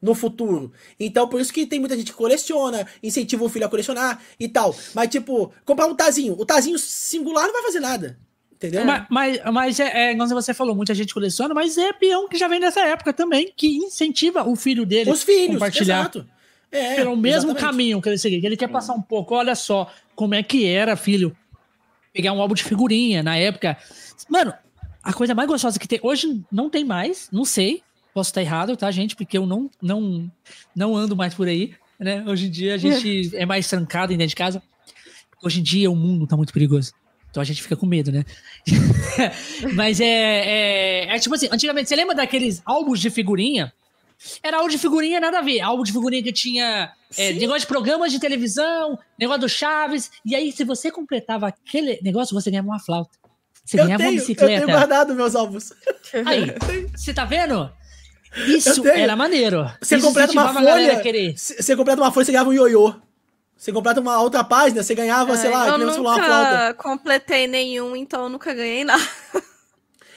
no 0.00 0.14
futuro. 0.14 0.72
Então, 1.00 1.28
por 1.28 1.40
isso 1.40 1.52
que 1.52 1.66
tem 1.66 1.80
muita 1.80 1.96
gente 1.96 2.12
que 2.12 2.16
coleciona, 2.16 2.86
incentiva 3.02 3.44
o 3.44 3.48
filho 3.48 3.66
a 3.66 3.68
colecionar 3.68 4.22
e 4.38 4.48
tal. 4.48 4.74
Mas, 4.94 5.08
tipo, 5.08 5.52
comprar 5.64 5.86
um 5.86 5.96
tazinho. 5.96 6.38
O 6.38 6.46
tazinho 6.46 6.78
singular 6.78 7.46
não 7.46 7.52
vai 7.52 7.62
fazer 7.62 7.80
nada. 7.80 8.18
Entendeu? 8.56 8.86
Mas, 8.86 9.06
mas, 9.10 9.40
mas 9.52 9.80
é, 9.80 10.12
é, 10.12 10.16
como 10.16 10.28
você 10.28 10.54
falou, 10.54 10.74
muita 10.74 10.94
gente 10.94 11.12
coleciona, 11.12 11.52
mas 11.54 11.76
é 11.76 11.92
peão 11.92 12.26
que 12.26 12.38
já 12.38 12.48
vem 12.48 12.58
dessa 12.58 12.80
época 12.80 13.12
também, 13.12 13.52
que 13.54 13.76
incentiva 13.76 14.48
o 14.48 14.56
filho 14.56 14.86
dele 14.86 15.10
Os 15.10 15.22
filhos, 15.22 15.54
compartilhar. 15.54 16.00
Exato. 16.00 16.26
É, 16.72 16.96
pelo 16.96 17.16
mesmo 17.16 17.50
exatamente. 17.50 17.60
caminho 17.60 18.02
que 18.02 18.08
ele 18.08 18.18
seguir. 18.18 18.40
Que 18.40 18.46
ele 18.46 18.56
quer 18.56 18.68
passar 18.68 18.94
um 18.94 19.02
pouco. 19.02 19.34
Olha 19.34 19.54
só 19.54 19.90
como 20.14 20.34
é 20.34 20.42
que 20.42 20.66
era, 20.66 20.96
filho. 20.96 21.36
Pegar 22.12 22.32
um 22.32 22.40
álbum 22.40 22.54
de 22.54 22.64
figurinha 22.64 23.22
na 23.22 23.36
época. 23.36 23.76
Mano, 24.28 24.52
a 25.02 25.12
coisa 25.12 25.34
mais 25.34 25.48
gostosa 25.48 25.78
que 25.78 25.86
tem. 25.86 26.00
Hoje 26.02 26.42
não 26.50 26.68
tem 26.68 26.84
mais, 26.84 27.28
não 27.30 27.44
sei. 27.44 27.82
Posso 28.12 28.30
estar 28.30 28.40
errado, 28.40 28.76
tá, 28.76 28.90
gente? 28.90 29.14
Porque 29.14 29.36
eu 29.36 29.46
não, 29.46 29.70
não, 29.80 30.30
não 30.74 30.96
ando 30.96 31.14
mais 31.14 31.34
por 31.34 31.46
aí. 31.46 31.74
Né? 32.00 32.24
Hoje 32.26 32.46
em 32.46 32.50
dia 32.50 32.74
a 32.74 32.78
gente 32.78 33.30
é 33.36 33.44
mais 33.44 33.68
trancado 33.68 34.08
dentro 34.08 34.26
de 34.26 34.34
casa. 34.34 34.62
Hoje 35.42 35.60
em 35.60 35.62
dia 35.62 35.90
o 35.90 35.94
mundo 35.94 36.26
tá 36.26 36.36
muito 36.36 36.52
perigoso. 36.52 36.92
Então 37.36 37.42
a 37.42 37.44
gente 37.44 37.62
fica 37.62 37.76
com 37.76 37.84
medo, 37.84 38.10
né? 38.10 38.24
Mas 39.74 40.00
é, 40.00 40.06
é, 40.06 41.14
é, 41.14 41.18
tipo 41.18 41.34
assim, 41.34 41.50
antigamente, 41.52 41.86
você 41.86 41.94
lembra 41.94 42.14
daqueles 42.14 42.62
álbuns 42.64 42.98
de 42.98 43.10
figurinha? 43.10 43.70
Era 44.42 44.56
álbum 44.56 44.70
de 44.70 44.78
figurinha, 44.78 45.20
nada 45.20 45.40
a 45.40 45.42
ver. 45.42 45.60
Álbum 45.60 45.82
de 45.82 45.92
figurinha 45.92 46.22
que 46.22 46.32
tinha 46.32 46.90
é, 47.14 47.34
negócio 47.34 47.60
de 47.60 47.66
programas 47.66 48.10
de 48.10 48.18
televisão, 48.18 48.98
negócio 49.20 49.42
do 49.42 49.48
Chaves. 49.50 50.10
E 50.24 50.34
aí, 50.34 50.50
se 50.50 50.64
você 50.64 50.90
completava 50.90 51.48
aquele 51.48 52.00
negócio, 52.02 52.32
você 52.32 52.50
ganhava 52.50 52.68
uma 52.68 52.80
flauta. 52.80 53.10
Você 53.62 53.78
eu 53.78 53.84
ganhava 53.84 54.04
tenho, 54.04 54.14
uma 54.14 54.18
bicicleta. 54.18 54.52
Eu 54.54 54.64
tenho 54.64 54.78
guardado 54.78 55.14
meus 55.14 55.36
álbuns. 55.36 55.74
Aí, 56.24 56.54
você 56.96 57.12
tá 57.12 57.26
vendo? 57.26 57.70
Isso 58.48 58.86
era 58.88 59.14
maneiro. 59.14 59.70
Você 59.82 59.96
Isso 59.96 60.06
completa 60.06 60.32
uma 60.32 60.54
folha. 60.54 61.02
Você 61.36 61.76
completa 61.76 62.00
uma 62.00 62.10
folha, 62.10 62.24
você 62.24 62.32
ganhava 62.32 62.48
um 62.48 62.54
ioiô. 62.54 62.94
Você 63.66 63.72
completa 63.72 64.00
uma 64.00 64.22
outra 64.22 64.44
página, 64.44 64.80
você 64.80 64.94
ganhava, 64.94 65.36
sei 65.36 65.50
lá, 65.50 65.66
eu 65.66 65.76
nunca 65.76 66.74
completei 66.74 67.48
nenhum, 67.48 67.96
então 67.96 68.22
eu 68.22 68.28
nunca 68.28 68.54
ganhei 68.54 68.84
nada. 68.84 69.02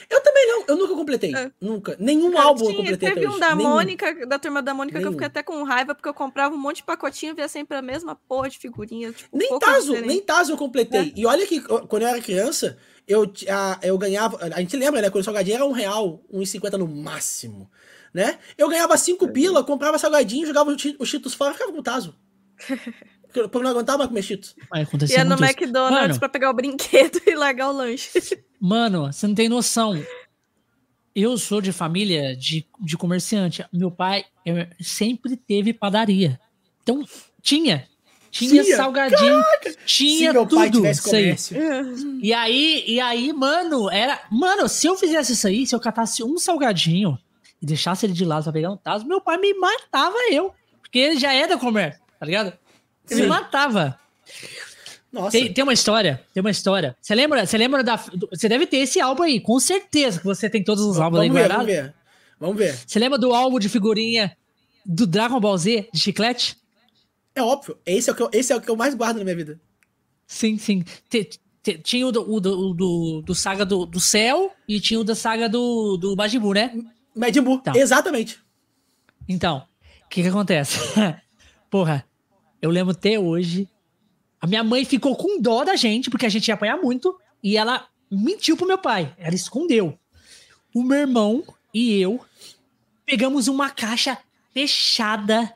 Eu 0.08 0.20
também 0.22 0.46
não, 0.46 0.64
eu 0.68 0.76
nunca 0.76 0.94
completei. 0.94 1.34
É. 1.34 1.50
Nunca. 1.60 1.96
Nenhum 1.98 2.30
eu 2.30 2.38
álbum 2.38 2.66
tinha, 2.66 2.70
eu 2.70 2.76
completei 2.76 3.12
Teve 3.12 3.26
um 3.26 3.40
da 3.40 3.56
Nenhum. 3.56 3.70
Mônica, 3.70 4.26
da 4.26 4.38
turma 4.38 4.62
da 4.62 4.72
Mônica, 4.72 4.98
Nenhum. 4.98 5.02
que 5.02 5.08
eu 5.08 5.12
fiquei 5.14 5.26
até 5.26 5.42
com 5.42 5.64
raiva, 5.64 5.96
porque 5.96 6.08
eu 6.08 6.14
comprava 6.14 6.54
um 6.54 6.58
monte 6.58 6.76
de 6.76 6.82
pacotinho 6.84 7.32
e 7.32 7.34
via 7.34 7.48
sempre 7.48 7.76
a 7.76 7.82
mesma 7.82 8.14
porra 8.14 8.48
de 8.48 8.56
figurinha. 8.56 9.12
Tipo, 9.12 9.36
nem 9.36 9.58
Tazo, 9.58 10.00
nem 10.00 10.20
Tazo 10.20 10.52
eu 10.52 10.56
completei. 10.56 11.00
É. 11.00 11.12
E 11.16 11.26
olha 11.26 11.44
que 11.44 11.60
quando 11.60 12.02
eu 12.02 12.08
era 12.08 12.20
criança, 12.20 12.78
eu, 13.06 13.32
a, 13.48 13.80
eu 13.82 13.98
ganhava. 13.98 14.38
A 14.54 14.60
gente 14.60 14.76
lembra, 14.76 15.02
né? 15.02 15.10
Quando 15.10 15.22
o 15.22 15.24
salgadinho 15.24 15.56
era 15.56 15.66
um 15.66 15.72
real, 15.72 16.22
um 16.30 16.40
e 16.40 16.46
cinquenta 16.46 16.78
no 16.78 16.86
máximo. 16.86 17.68
Né? 18.14 18.38
Eu 18.56 18.68
ganhava 18.68 18.96
cinco 18.96 19.24
é. 19.24 19.28
pila, 19.28 19.64
comprava 19.64 19.98
salgadinho, 19.98 20.46
jogava 20.46 20.70
os 20.70 21.08
cheetos 21.08 21.34
fora 21.34 21.50
e 21.50 21.54
ficava 21.54 21.72
com 21.72 21.78
o 21.78 21.82
Tazo. 21.82 22.14
Porque 23.32 23.58
não 23.62 23.70
aguentava 23.70 23.98
mais 23.98 24.08
comer 24.08 24.22
cheetos. 24.22 24.56
Ia 25.10 25.24
no 25.24 25.34
McDonald's 25.34 26.08
mano, 26.08 26.18
pra 26.18 26.28
pegar 26.28 26.50
o 26.50 26.54
brinquedo 26.54 27.20
e 27.26 27.34
largar 27.34 27.70
o 27.70 27.72
lanche. 27.72 28.10
Mano, 28.60 29.12
você 29.12 29.26
não 29.26 29.34
tem 29.34 29.48
noção. 29.48 30.02
Eu 31.14 31.36
sou 31.38 31.60
de 31.60 31.72
família 31.72 32.36
de, 32.36 32.66
de 32.80 32.96
comerciante. 32.96 33.64
Meu 33.72 33.90
pai 33.90 34.24
sempre 34.80 35.36
teve 35.36 35.72
padaria. 35.72 36.40
Então, 36.82 37.04
tinha. 37.40 37.88
Tinha, 38.30 38.62
tinha. 38.62 38.76
salgadinho, 38.76 39.42
Caraca. 39.42 39.74
tinha 39.84 40.28
se 40.28 40.32
meu 40.32 40.46
tudo. 40.46 40.58
Pai 40.58 40.70
tivesse 40.70 41.02
comércio. 41.02 41.56
E 42.22 42.32
aí, 42.32 42.84
e 42.86 43.00
aí, 43.00 43.32
mano, 43.32 43.90
era. 43.90 44.22
Mano, 44.30 44.68
se 44.68 44.86
eu 44.86 44.96
fizesse 44.96 45.32
isso 45.32 45.48
aí, 45.48 45.66
se 45.66 45.74
eu 45.74 45.80
catasse 45.80 46.22
um 46.22 46.38
salgadinho 46.38 47.18
e 47.60 47.66
deixasse 47.66 48.06
ele 48.06 48.12
de 48.12 48.24
lado 48.24 48.44
pra 48.44 48.52
pegar 48.52 48.70
um 48.70 48.76
taso, 48.76 49.04
meu 49.04 49.20
pai 49.20 49.36
me 49.36 49.52
matava 49.54 50.16
eu. 50.30 50.54
Porque 50.80 50.98
ele 50.98 51.18
já 51.18 51.32
é 51.32 51.46
da 51.48 51.58
comércio, 51.58 52.00
tá 52.18 52.24
ligado? 52.24 52.52
Ele 53.10 53.26
matava. 53.26 53.98
Nossa. 55.12 55.32
Tem, 55.32 55.52
tem, 55.52 55.64
uma 55.64 55.72
história, 55.72 56.24
tem 56.32 56.40
uma 56.40 56.50
história. 56.50 56.96
Você 57.00 57.14
lembra, 57.14 57.44
você 57.44 57.58
lembra 57.58 57.82
da. 57.82 57.96
Você 57.96 58.48
deve 58.48 58.66
ter 58.66 58.78
esse 58.78 59.00
álbum 59.00 59.24
aí, 59.24 59.40
com 59.40 59.58
certeza 59.58 60.20
que 60.20 60.24
você 60.24 60.48
tem 60.48 60.62
todos 60.62 60.84
os 60.84 61.00
álbuns 61.00 61.26
vamos 61.26 61.36
aí 61.36 61.42
ver, 61.42 61.48
Vamos 61.48 61.66
ver. 61.66 61.94
Vamos 62.38 62.56
ver. 62.56 62.78
Você 62.86 62.98
lembra 62.98 63.18
do 63.18 63.34
álbum 63.34 63.58
de 63.58 63.68
figurinha 63.68 64.36
do 64.86 65.06
Dragon 65.06 65.40
Ball 65.40 65.58
Z 65.58 65.88
de 65.92 66.00
chiclete? 66.00 66.56
É 67.34 67.42
óbvio. 67.42 67.76
Esse 67.84 68.08
é 68.08 68.12
o 68.12 68.16
que 68.16 68.22
eu, 68.22 68.30
esse 68.32 68.52
é 68.52 68.56
o 68.56 68.60
que 68.60 68.70
eu 68.70 68.76
mais 68.76 68.94
guardo 68.94 69.18
na 69.18 69.24
minha 69.24 69.36
vida. 69.36 69.60
Sim, 70.26 70.56
sim. 70.58 70.84
tinha 71.82 72.06
o, 72.06 72.12
do, 72.12 72.32
o 72.32 72.40
do, 72.40 72.74
do, 72.74 73.22
do, 73.22 73.34
saga 73.34 73.64
do, 73.64 73.84
do 73.84 73.98
céu 73.98 74.52
e 74.66 74.80
tinha 74.80 75.00
o 75.00 75.04
da 75.04 75.14
saga 75.14 75.48
do, 75.48 75.96
do 75.96 76.14
Majin 76.14 76.38
Buu, 76.38 76.54
né? 76.54 76.72
Majin 77.16 77.42
Buu, 77.42 77.56
então. 77.56 77.74
exatamente. 77.74 78.38
Então, 79.28 79.66
o 80.04 80.08
que 80.08 80.22
que 80.22 80.28
acontece? 80.28 80.78
Porra, 81.68 82.04
eu 82.60 82.70
lembro 82.70 82.92
até 82.92 83.18
hoje. 83.18 83.68
A 84.40 84.46
minha 84.46 84.64
mãe 84.64 84.84
ficou 84.84 85.14
com 85.16 85.40
dó 85.40 85.64
da 85.64 85.76
gente, 85.76 86.10
porque 86.10 86.26
a 86.26 86.28
gente 86.28 86.48
ia 86.48 86.54
apanhar 86.54 86.76
muito, 86.76 87.18
e 87.42 87.56
ela 87.56 87.86
mentiu 88.10 88.56
pro 88.56 88.66
meu 88.66 88.78
pai. 88.78 89.14
Ela 89.18 89.34
escondeu. 89.34 89.98
O 90.74 90.82
meu 90.82 90.98
irmão 90.98 91.44
e 91.74 92.00
eu 92.00 92.20
pegamos 93.04 93.48
uma 93.48 93.70
caixa 93.70 94.16
fechada 94.52 95.52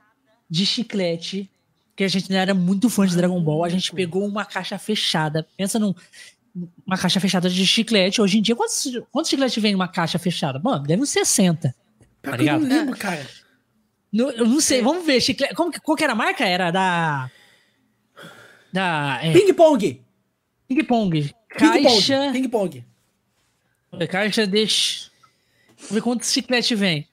de 0.51 0.67
chiclete, 0.67 1.51
que 1.97 2.05
a 2.05 2.09
gente 2.09 2.31
não 2.31 2.39
era 2.39 2.53
muito 2.53 2.91
fã 2.91 3.07
de 3.07 3.17
Dragon 3.17 3.41
Ball. 3.41 3.65
A 3.65 3.69
gente 3.69 3.93
pegou 3.93 4.27
uma 4.27 4.45
caixa 4.45 4.77
fechada. 4.77 5.47
Pensa 5.57 5.79
num, 5.79 5.95
uma 6.87 6.99
caixa 6.99 7.21
fechada 7.21 7.49
de 7.49 7.67
chiclete. 7.67 8.21
Hoje 8.21 8.39
em 8.39 8.43
dia, 8.43 8.57
quantos, 8.57 8.85
quantos 9.11 9.31
chicletes 9.31 9.63
vem 9.63 9.73
numa 9.73 9.89
caixa 9.89 10.19
fechada? 10.19 10.59
Mano, 10.59 10.85
deve 10.85 11.03
uns 11.03 11.11
60. 11.11 11.75
Tá 12.21 12.37
ligado? 12.37 12.63
Eu 12.63 12.69
não 12.69 12.77
lembro, 12.77 12.97
cara. 12.97 13.25
No, 14.15 14.31
eu 14.31 14.47
não 14.47 14.61
sei, 14.61 14.81
vamos 14.81 15.05
ver. 15.05 15.21
Chiclete. 15.21 15.55
Como, 15.57 15.73
que- 15.73 15.81
qual 15.81 15.97
que 15.97 16.05
era 16.05 16.13
a 16.13 16.17
marca? 16.17 16.45
Era 16.47 16.71
da. 16.71 17.29
Da. 18.73 19.19
É, 19.23 19.33
Ping 19.33 19.53
Pong. 19.53 20.01
Ping 20.69 20.85
Pong. 20.85 21.23
Ping 21.23 21.35
Caixa. 21.59 22.17
Pong. 22.17 22.33
Ping 22.33 22.49
Pong. 22.49 22.85
Caixa 24.09 24.47
deixa. 24.47 25.11
Vamos 25.79 25.93
ver 25.95 26.01
quantos 26.03 26.31
chiclete 26.33 26.75
vem. 26.75 27.07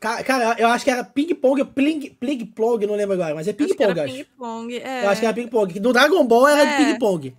Ca- 0.00 0.24
Cara, 0.24 0.56
eu 0.58 0.66
acho 0.68 0.84
que 0.84 0.90
era 0.90 1.04
Ping 1.04 1.34
Pong, 1.34 1.64
Pling, 1.64 2.10
Pling 2.18 2.44
Plong, 2.46 2.86
não 2.86 2.96
lembro 2.96 3.14
agora, 3.14 3.34
mas 3.34 3.46
é 3.46 3.52
Ping 3.52 3.64
Acho. 3.66 4.04
Ping 4.04 4.24
Pong. 4.36 4.76
É. 4.76 5.04
Eu 5.04 5.10
acho 5.10 5.20
que 5.20 5.26
era 5.26 5.34
Ping 5.34 5.46
Pong. 5.48 5.78
No 5.78 5.92
Dragon 5.92 6.24
Ball 6.26 6.48
era 6.48 6.62
É. 6.68 6.76
de 6.78 6.84
Ping 6.84 6.98
Pong. 6.98 7.36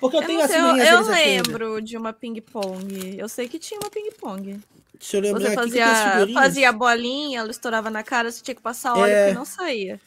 Porque 0.00 0.16
eu, 0.16 0.20
Eu, 0.22 0.26
tenho 0.26 0.38
não 0.40 0.48
sei, 0.48 0.56
assim 0.56 0.78
eu, 0.88 0.96
eu 1.00 1.06
lembro 1.08 1.82
de 1.82 1.96
uma 1.96 2.12
ping-pong. 2.12 3.16
Eu 3.18 3.28
sei 3.28 3.48
que 3.48 3.58
tinha 3.58 3.78
uma 3.80 3.90
ping-pong. 3.90 4.60
Deixa 5.04 5.18
eu 5.18 5.20
lembrar 5.20 5.40
Você 5.40 5.46
as 5.48 5.54
fazia, 5.54 6.32
fazia 6.32 6.68
a 6.70 6.72
bolinha, 6.72 7.40
ela 7.40 7.50
estourava 7.50 7.90
na 7.90 8.02
cara, 8.02 8.32
você 8.32 8.42
tinha 8.42 8.54
que 8.54 8.62
passar 8.62 8.96
óleo 8.96 9.12
É. 9.12 9.28
que 9.28 9.34
não 9.34 9.44
saía. 9.44 10.00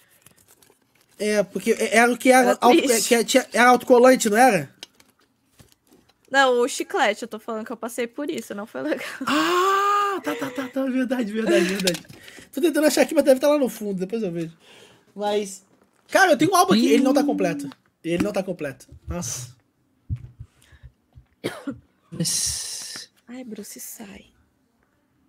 É, 1.20 1.44
porque 1.44 1.76
era 1.80 2.12
o 2.12 2.18
que 2.18 2.32
era, 2.32 2.58
auto, 2.60 2.82
triste. 2.82 3.08
que 3.10 3.24
tinha- 3.24 3.48
era 3.54 3.70
autocolante, 3.70 4.28
não 4.28 4.38
era? 4.38 4.72
Não, 6.32 6.62
o 6.62 6.68
chiclete, 6.68 7.22
eu 7.22 7.28
tô 7.28 7.38
falando 7.40 7.64
que 7.64 7.72
eu 7.72 7.78
passei 7.78 8.08
por 8.08 8.28
isso, 8.30 8.56
não 8.56 8.66
foi 8.66 8.82
legal. 8.82 9.06
Ah, 9.28 10.20
tá, 10.24 10.34
tá, 10.36 10.50
tá, 10.50 10.68
tá, 10.68 10.84
verdade, 10.86 11.32
verdade, 11.32 11.66
verdade. 11.66 12.02
Tô 12.52 12.60
tentando 12.60 12.88
achar 12.88 13.02
aqui, 13.04 13.14
mas 13.14 13.24
deve 13.24 13.38
estar 13.38 13.50
lá 13.50 13.60
no 13.60 13.70
fundo, 13.70 14.00
depois 14.00 14.24
eu 14.24 14.32
vejo. 14.32 14.52
Mas, 15.16 15.64
cara, 16.10 16.32
eu 16.32 16.38
tenho 16.38 16.50
um 16.52 16.56
álbum 16.56 16.74
aqui, 16.74 16.88
ele 16.92 17.04
não 17.04 17.14
tá 17.14 17.24
completo. 17.24 17.70
Ele 18.04 18.24
não 18.24 18.34
tá 18.34 18.42
completo. 18.42 18.88
Nossa. 19.08 19.56
Ai, 23.28 23.44
Bruce, 23.44 23.80
sai. 23.80 24.26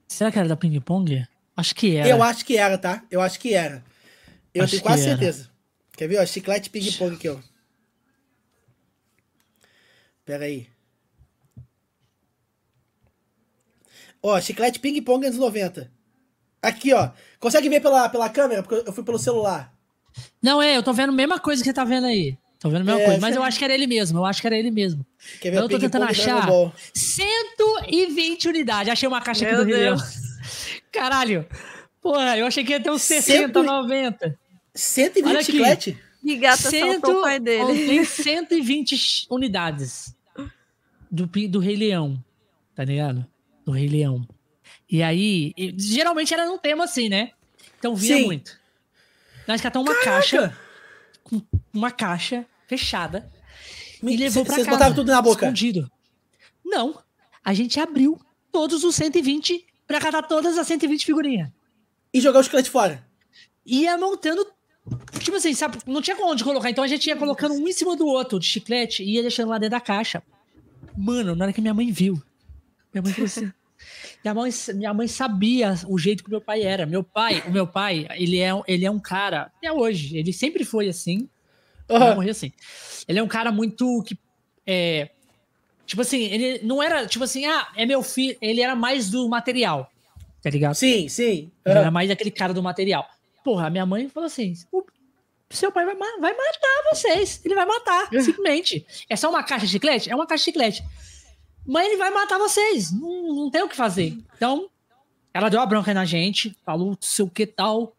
Será 0.09 0.33
que 0.33 0.39
era 0.39 0.49
da 0.49 0.57
Ping 0.57 0.81
Pong? 0.81 1.25
Acho 1.55 1.75
que 1.75 1.97
era. 1.97 2.09
Eu 2.09 2.23
acho 2.23 2.45
que 2.45 2.57
era, 2.57 2.79
tá? 2.79 3.05
Eu 3.11 3.21
acho 3.21 3.39
que 3.39 3.53
era. 3.53 3.85
Eu 4.55 4.65
Acho 4.65 4.73
tenho 4.73 4.83
quase 4.83 5.03
que 5.03 5.09
certeza. 5.09 5.51
Quer 5.97 6.09
ver, 6.09 6.19
ó? 6.21 6.27
Chiclete 6.27 6.71
ping-pong 6.71 7.15
aqui, 7.15 7.29
ó. 7.29 7.37
Pera 10.25 10.45
aí. 10.45 10.69
Ó, 14.23 14.41
chiclete 14.41 14.81
ping-pong 14.81 15.27
anos 15.27 15.39
90. 15.39 15.91
Aqui, 16.63 16.93
ó. 16.93 17.11
Consegue 17.39 17.69
ver 17.69 17.81
pela, 17.81 18.09
pela 18.09 18.29
câmera? 18.29 18.63
Porque 18.63 18.89
eu 18.89 18.93
fui 18.93 19.05
pelo 19.05 19.19
celular. 19.19 19.73
Não, 20.43 20.61
é, 20.63 20.77
eu 20.77 20.83
tô 20.83 20.93
vendo 20.93 21.11
a 21.11 21.17
mesma 21.17 21.39
coisa 21.39 21.63
que 21.63 21.69
você 21.69 21.75
tá 21.75 21.85
vendo 21.85 22.07
aí. 22.07 22.37
Tô 22.61 22.69
vendo 22.71 22.81
a 22.83 22.85
mesma 22.85 23.01
É, 23.01 23.05
coisa, 23.05 23.21
mas 23.21 23.37
eu 23.37 23.43
acho 23.43 23.59
que 23.59 23.65
era 23.65 23.75
ele 23.75 23.87
mesmo. 23.87 24.19
Eu 24.19 24.25
acho 24.25 24.41
que 24.41 24.47
era 24.47 24.57
ele 24.59 24.71
mesmo. 24.71 25.07
Quer 25.41 25.51
ver 25.51 25.59
Eu 25.59 25.69
tô 25.69 25.79
tentando 25.79 26.05
achar. 26.05 26.25
Dragon 26.37 26.47
Ball. 26.47 26.75
120 26.93 28.49
unidades. 28.49 28.93
Achei 28.93 29.09
uma 29.09 29.21
caixa 29.21 29.45
aqui 29.45 29.55
Meu 29.55 29.65
do 29.65 29.69
Rio. 29.69 29.77
Deus. 29.77 30.03
Caralho. 30.93 31.47
Porra, 32.01 32.37
eu 32.37 32.47
achei 32.47 32.65
que 32.65 32.73
ia 32.73 32.81
ter 32.81 32.91
uns 32.91 33.03
Cento- 33.03 33.25
60, 33.25 33.63
90. 33.63 34.39
120 34.75 35.29
Olha 35.31 35.41
aqui. 35.41 35.53
chiclete? 35.53 35.99
Que 36.21 36.37
gata 36.37 36.57
Cento- 36.71 37.11
o 37.11 37.23
pai 37.23 37.39
dele. 37.39 37.87
Tem 37.87 38.05
120 38.05 39.27
unidades 39.31 40.15
do, 41.11 41.27
do 41.27 41.59
Rei 41.59 41.77
Leão. 41.77 42.23
Tá 42.75 42.85
ligado? 42.85 43.25
Do 43.65 43.73
Rei 43.73 43.89
Leão. 43.89 44.27
E 44.91 45.03
aí, 45.03 45.53
geralmente 45.77 46.33
era 46.35 46.47
num 46.47 46.59
tema 46.59 46.85
assim, 46.85 47.09
né? 47.09 47.31
Então 47.79 47.95
via 47.95 48.17
Sim. 48.17 48.25
muito. 48.27 48.59
Nós 49.47 49.61
catamos 49.61 49.89
uma 49.89 50.01
caixa, 50.03 50.57
uma 51.73 51.91
caixa 51.91 52.45
fechada 52.67 53.31
Me- 54.03 54.15
e 54.15 54.17
levou 54.17 54.45
pra 54.45 54.55
Vocês 54.55 54.67
casa. 54.67 54.77
botavam 54.79 54.95
tudo 54.97 55.11
na 55.13 55.21
boca. 55.23 55.45
Escondido. 55.47 55.91
Não. 56.65 56.99
A 57.45 57.55
gente 57.55 57.79
abriu 57.81 58.21
todos 58.53 58.85
os 58.85 58.95
120 58.95 59.65
pra 59.87 60.01
catar 60.01 60.23
todas 60.23 60.59
as 60.59 60.67
120 60.67 61.05
figurinhas. 61.07 61.51
E 62.13 62.21
jogar 62.21 62.41
o 62.41 62.43
chiclete 62.43 62.71
fora. 62.71 63.05
Ia 63.65 63.97
montando. 63.99 64.47
Tipo 65.21 65.37
assim, 65.37 65.53
sabe? 65.55 65.79
Não 65.87 66.01
tinha 66.01 66.17
onde 66.25 66.43
colocar. 66.45 66.71
Então 66.71 66.83
a 66.85 66.89
gente 66.89 67.07
ia 67.07 67.17
colocando 67.17 67.55
um 67.55 67.69
em 67.69 67.73
cima 67.73 67.95
do 67.97 68.07
outro 68.07 68.39
de 68.39 68.47
chiclete 68.47 69.03
e 69.03 69.15
ia 69.17 69.23
deixando 69.23 69.49
lá 69.51 69.59
dentro 69.59 69.73
da 69.73 69.81
caixa. 69.81 70.23
Mano, 70.97 71.35
na 71.35 71.45
hora 71.45 71.53
que 71.53 71.61
minha 71.61 71.75
mãe 71.75 71.91
viu, 71.93 72.21
minha 72.93 73.03
mãe 73.03 73.13
falou 73.13 73.27
assim. 73.27 73.51
Minha 74.25 74.35
mãe, 74.35 74.51
minha 74.75 74.93
mãe 74.93 75.07
sabia 75.07 75.73
o 75.87 75.97
jeito 75.97 76.25
que 76.25 76.31
meu 76.31 76.41
pai 76.41 76.63
era. 76.63 76.85
Meu 76.85 77.05
pai, 77.05 77.45
o 77.47 77.53
meu 77.53 77.65
pai, 77.65 78.09
ele 78.17 78.41
é, 78.41 78.51
ele 78.67 78.85
é 78.85 78.91
um 78.91 78.99
cara, 78.99 79.53
até 79.57 79.71
hoje, 79.71 80.17
ele 80.19 80.33
sempre 80.33 80.65
foi 80.65 80.89
assim. 80.89 81.29
Vai 81.89 81.97
Aham. 81.99 82.15
morrer 82.17 82.31
assim. 82.31 82.53
Ele 83.07 83.19
é 83.19 83.23
um 83.23 83.29
cara 83.29 83.51
muito 83.51 84.03
que. 84.03 84.19
É, 84.67 85.09
tipo 85.87 86.03
assim, 86.03 86.25
ele 86.25 86.61
não 86.63 86.83
era, 86.83 87.07
tipo 87.07 87.25
assim, 87.25 87.47
ah, 87.47 87.69
é 87.75 87.87
meu 87.87 88.03
filho. 88.03 88.37
Ele 88.41 88.61
era 88.61 88.77
mais 88.77 89.11
do 89.11 89.29
material. 89.29 89.91
Tá 90.43 90.51
ligado? 90.51 90.75
Sim, 90.75 91.09
sim. 91.09 91.51
Ele 91.65 91.75
Aham. 91.75 91.81
era 91.81 91.91
mais 91.91 92.11
aquele 92.11 92.31
cara 92.31 92.53
do 92.55 92.63
material. 92.63 93.09
Porra, 93.43 93.67
a 93.67 93.71
minha 93.71 93.87
mãe 93.87 94.09
falou 94.09 94.27
assim: 94.27 94.55
o 94.73 94.85
seu 95.51 95.73
pai 95.73 95.85
vai, 95.87 95.97
vai 95.97 96.33
matar 96.37 96.83
vocês. 96.93 97.41
Ele 97.45 97.55
vai 97.55 97.65
matar, 97.67 98.09
simplesmente. 98.23 98.87
É 99.09 99.17
só 99.17 99.31
uma 99.31 99.43
caixa 99.43 99.67
de 99.67 99.73
chiclete? 99.73 100.11
É 100.11 100.15
uma 100.15 100.27
caixa 100.27 100.43
de 100.43 100.45
chiclete. 100.47 100.85
Mas 101.67 101.87
ele 101.87 101.97
vai 101.97 102.11
matar 102.11 102.39
vocês. 102.39 102.93
Não, 102.93 103.35
não 103.35 103.51
tem 103.51 103.63
o 103.63 103.69
que 103.69 103.77
fazer. 103.77 104.17
Então, 104.37 104.69
ela 105.35 105.49
deu 105.49 105.61
a 105.61 105.67
bronca 105.67 105.93
na 105.93 106.05
gente, 106.05 106.57
falou 106.65 106.97
sei 107.01 107.25
o 107.25 107.29
que 107.31 107.47
tal, 107.47 107.95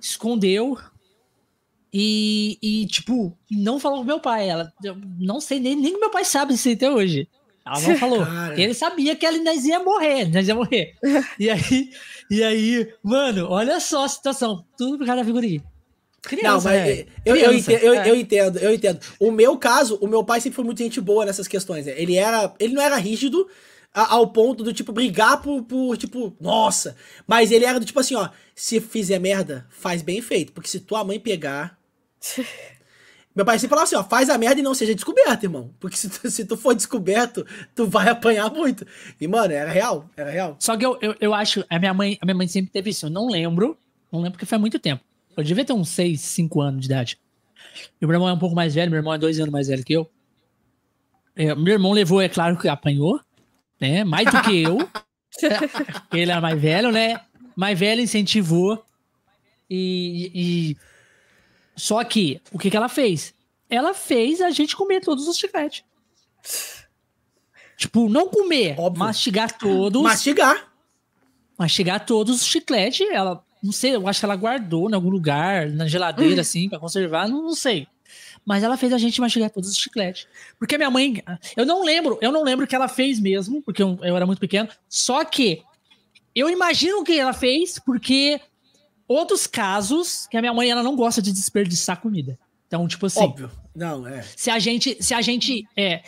escondeu. 0.00 0.78
E, 1.92 2.58
e, 2.62 2.86
tipo, 2.86 3.36
não 3.50 3.78
falou 3.80 3.98
com 3.98 4.04
meu 4.04 4.20
pai. 4.20 4.48
Ela, 4.48 4.72
não 5.18 5.40
sei, 5.40 5.58
nem, 5.60 5.74
nem 5.76 5.98
meu 5.98 6.10
pai 6.10 6.24
sabe 6.24 6.54
isso 6.54 6.68
até 6.70 6.90
hoje. 6.90 7.28
Ela 7.66 7.80
não 7.80 7.96
falou. 7.98 8.24
Cara. 8.26 8.60
Ele 8.60 8.74
sabia 8.74 9.16
que 9.16 9.24
ela 9.26 9.38
nós 9.38 9.64
ia 9.64 9.80
morrer, 9.82 10.26
nós 10.32 10.46
ia 10.48 10.54
morrer. 10.54 10.94
E 11.38 11.48
aí, 11.50 11.90
e 12.30 12.42
aí, 12.42 12.92
mano, 13.02 13.46
olha 13.48 13.80
só 13.80 14.04
a 14.04 14.08
situação. 14.08 14.64
Tudo 14.76 14.98
por 14.98 15.06
causa 15.06 15.22
da 15.22 15.26
figurinha. 15.26 15.62
Criança, 16.20 16.48
Não, 16.48 16.54
mas 16.80 16.98
né? 16.98 17.04
eu, 17.24 17.36
eu, 17.36 17.52
entendo, 17.54 17.82
eu, 17.82 17.94
é. 17.94 18.10
eu 18.10 18.16
entendo, 18.16 18.58
eu 18.58 18.74
entendo. 18.74 19.00
O 19.20 19.30
meu 19.30 19.56
caso, 19.56 19.96
o 20.02 20.06
meu 20.08 20.24
pai 20.24 20.40
sempre 20.40 20.56
foi 20.56 20.64
muito 20.64 20.82
gente 20.82 21.00
boa 21.00 21.24
nessas 21.24 21.46
questões. 21.48 21.86
né? 21.86 21.94
Ele 21.96 22.16
era, 22.16 22.52
ele 22.58 22.74
não 22.74 22.82
era 22.82 22.96
rígido 22.96 23.48
a- 23.94 24.14
ao 24.14 24.26
ponto 24.32 24.64
do 24.64 24.72
tipo 24.72 24.92
brigar 24.92 25.40
por, 25.40 25.62
por 25.62 25.96
tipo, 25.96 26.36
nossa. 26.40 26.96
Mas 27.26 27.50
ele 27.52 27.64
era 27.64 27.78
do 27.78 27.86
tipo 27.86 28.00
assim, 28.00 28.16
ó, 28.16 28.28
se 28.54 28.80
fizer 28.80 29.18
merda, 29.20 29.66
faz 29.70 30.02
bem 30.02 30.20
feito, 30.20 30.52
porque 30.52 30.68
se 30.68 30.80
tua 30.80 31.04
mãe 31.04 31.20
pegar, 31.20 31.77
meu 33.34 33.44
pai 33.44 33.58
sempre 33.58 33.70
falava 33.70 33.84
assim, 33.84 33.96
ó, 33.96 34.04
faz 34.04 34.28
a 34.28 34.36
merda 34.38 34.60
e 34.60 34.62
não 34.62 34.74
seja 34.74 34.94
descoberto, 34.94 35.44
irmão, 35.44 35.72
porque 35.78 35.96
se 35.96 36.08
tu, 36.08 36.30
se 36.30 36.44
tu 36.44 36.56
for 36.56 36.74
descoberto, 36.74 37.46
tu 37.74 37.86
vai 37.86 38.08
apanhar 38.08 38.50
muito. 38.50 38.86
E 39.20 39.28
mano, 39.28 39.52
era 39.52 39.70
real, 39.70 40.08
era 40.16 40.30
real. 40.30 40.56
Só 40.58 40.76
que 40.76 40.84
eu, 40.84 40.98
eu, 41.00 41.14
eu 41.20 41.34
acho, 41.34 41.64
a 41.70 41.78
minha 41.78 41.94
mãe, 41.94 42.18
a 42.20 42.26
minha 42.26 42.36
mãe 42.36 42.48
sempre 42.48 42.70
teve 42.70 42.90
isso. 42.90 43.06
Eu 43.06 43.10
não 43.10 43.28
lembro, 43.28 43.78
não 44.10 44.20
lembro 44.20 44.32
porque 44.32 44.46
foi 44.46 44.56
há 44.56 44.60
muito 44.60 44.78
tempo. 44.78 45.02
Eu 45.36 45.44
devia 45.44 45.64
ter 45.64 45.72
uns 45.72 45.88
6, 45.90 46.20
5 46.20 46.60
anos 46.60 46.80
de 46.80 46.86
idade. 46.86 47.18
Meu 48.00 48.10
irmão 48.10 48.28
é 48.28 48.32
um 48.32 48.38
pouco 48.38 48.56
mais 48.56 48.74
velho, 48.74 48.90
meu 48.90 48.98
irmão 48.98 49.14
é 49.14 49.18
dois 49.18 49.38
anos 49.38 49.52
mais 49.52 49.68
velho 49.68 49.84
que 49.84 49.92
eu. 49.92 50.10
É, 51.36 51.54
meu 51.54 51.74
irmão 51.74 51.92
levou, 51.92 52.20
é 52.20 52.28
claro 52.28 52.58
que 52.58 52.66
apanhou, 52.68 53.20
né? 53.80 54.02
Mais 54.02 54.28
do 54.28 54.42
que 54.42 54.62
eu. 54.62 54.78
Ele 56.12 56.32
era 56.32 56.40
mais 56.40 56.60
velho, 56.60 56.90
né? 56.90 57.20
Mais 57.54 57.78
velho 57.78 58.02
incentivou. 58.02 58.84
E, 59.70 60.32
e- 60.34 60.76
Só 61.78 62.02
que, 62.04 62.40
o 62.52 62.58
que, 62.58 62.70
que 62.70 62.76
ela 62.76 62.88
fez? 62.88 63.32
Ela 63.70 63.94
fez 63.94 64.40
a 64.40 64.50
gente 64.50 64.74
comer 64.76 65.00
todos 65.00 65.28
os 65.28 65.38
chicletes. 65.38 65.84
Tipo, 67.76 68.08
não 68.08 68.28
comer, 68.28 68.74
Óbvio. 68.78 68.98
mastigar 68.98 69.56
todos 69.56 70.02
Mastigar. 70.02 70.72
mastigar 71.56 72.04
todos 72.04 72.42
os 72.42 72.46
chicletes. 72.46 73.06
Ela, 73.10 73.42
não 73.62 73.70
sei, 73.72 73.94
eu 73.94 74.08
acho 74.08 74.18
que 74.18 74.26
ela 74.26 74.34
guardou 74.34 74.90
em 74.90 74.94
algum 74.94 75.10
lugar, 75.10 75.68
na 75.70 75.86
geladeira, 75.86 76.40
assim, 76.42 76.68
pra 76.68 76.78
conservar, 76.78 77.28
não, 77.28 77.42
não 77.42 77.54
sei. 77.54 77.86
Mas 78.44 78.64
ela 78.64 78.76
fez 78.76 78.92
a 78.92 78.98
gente 78.98 79.20
mastigar 79.20 79.50
todos 79.50 79.70
os 79.70 79.76
chicletes. 79.76 80.26
Porque 80.58 80.76
minha 80.76 80.90
mãe, 80.90 81.22
eu 81.56 81.64
não 81.64 81.84
lembro, 81.84 82.18
eu 82.20 82.32
não 82.32 82.42
lembro 82.42 82.64
o 82.64 82.68
que 82.68 82.74
ela 82.74 82.88
fez 82.88 83.20
mesmo, 83.20 83.62
porque 83.62 83.82
eu, 83.82 83.98
eu 84.02 84.16
era 84.16 84.26
muito 84.26 84.40
pequeno. 84.40 84.68
Só 84.88 85.24
que 85.24 85.62
eu 86.34 86.48
imagino 86.48 87.00
o 87.00 87.04
que 87.04 87.18
ela 87.18 87.32
fez, 87.32 87.78
porque 87.78 88.40
outros 89.08 89.46
casos 89.46 90.26
que 90.30 90.36
a 90.36 90.40
minha 90.40 90.52
mãe 90.52 90.70
ela 90.70 90.82
não 90.82 90.94
gosta 90.94 91.20
de 91.22 91.32
desperdiçar 91.32 92.00
comida. 92.00 92.38
Então, 92.66 92.86
tipo 92.86 93.06
assim, 93.06 93.20
Óbvio. 93.20 93.50
Não, 93.74 94.06
é. 94.06 94.22
se 94.36 94.50
a 94.50 94.58
gente, 94.58 95.02
se 95.02 95.14
a 95.14 95.22
gente 95.22 95.66
é, 95.74 96.02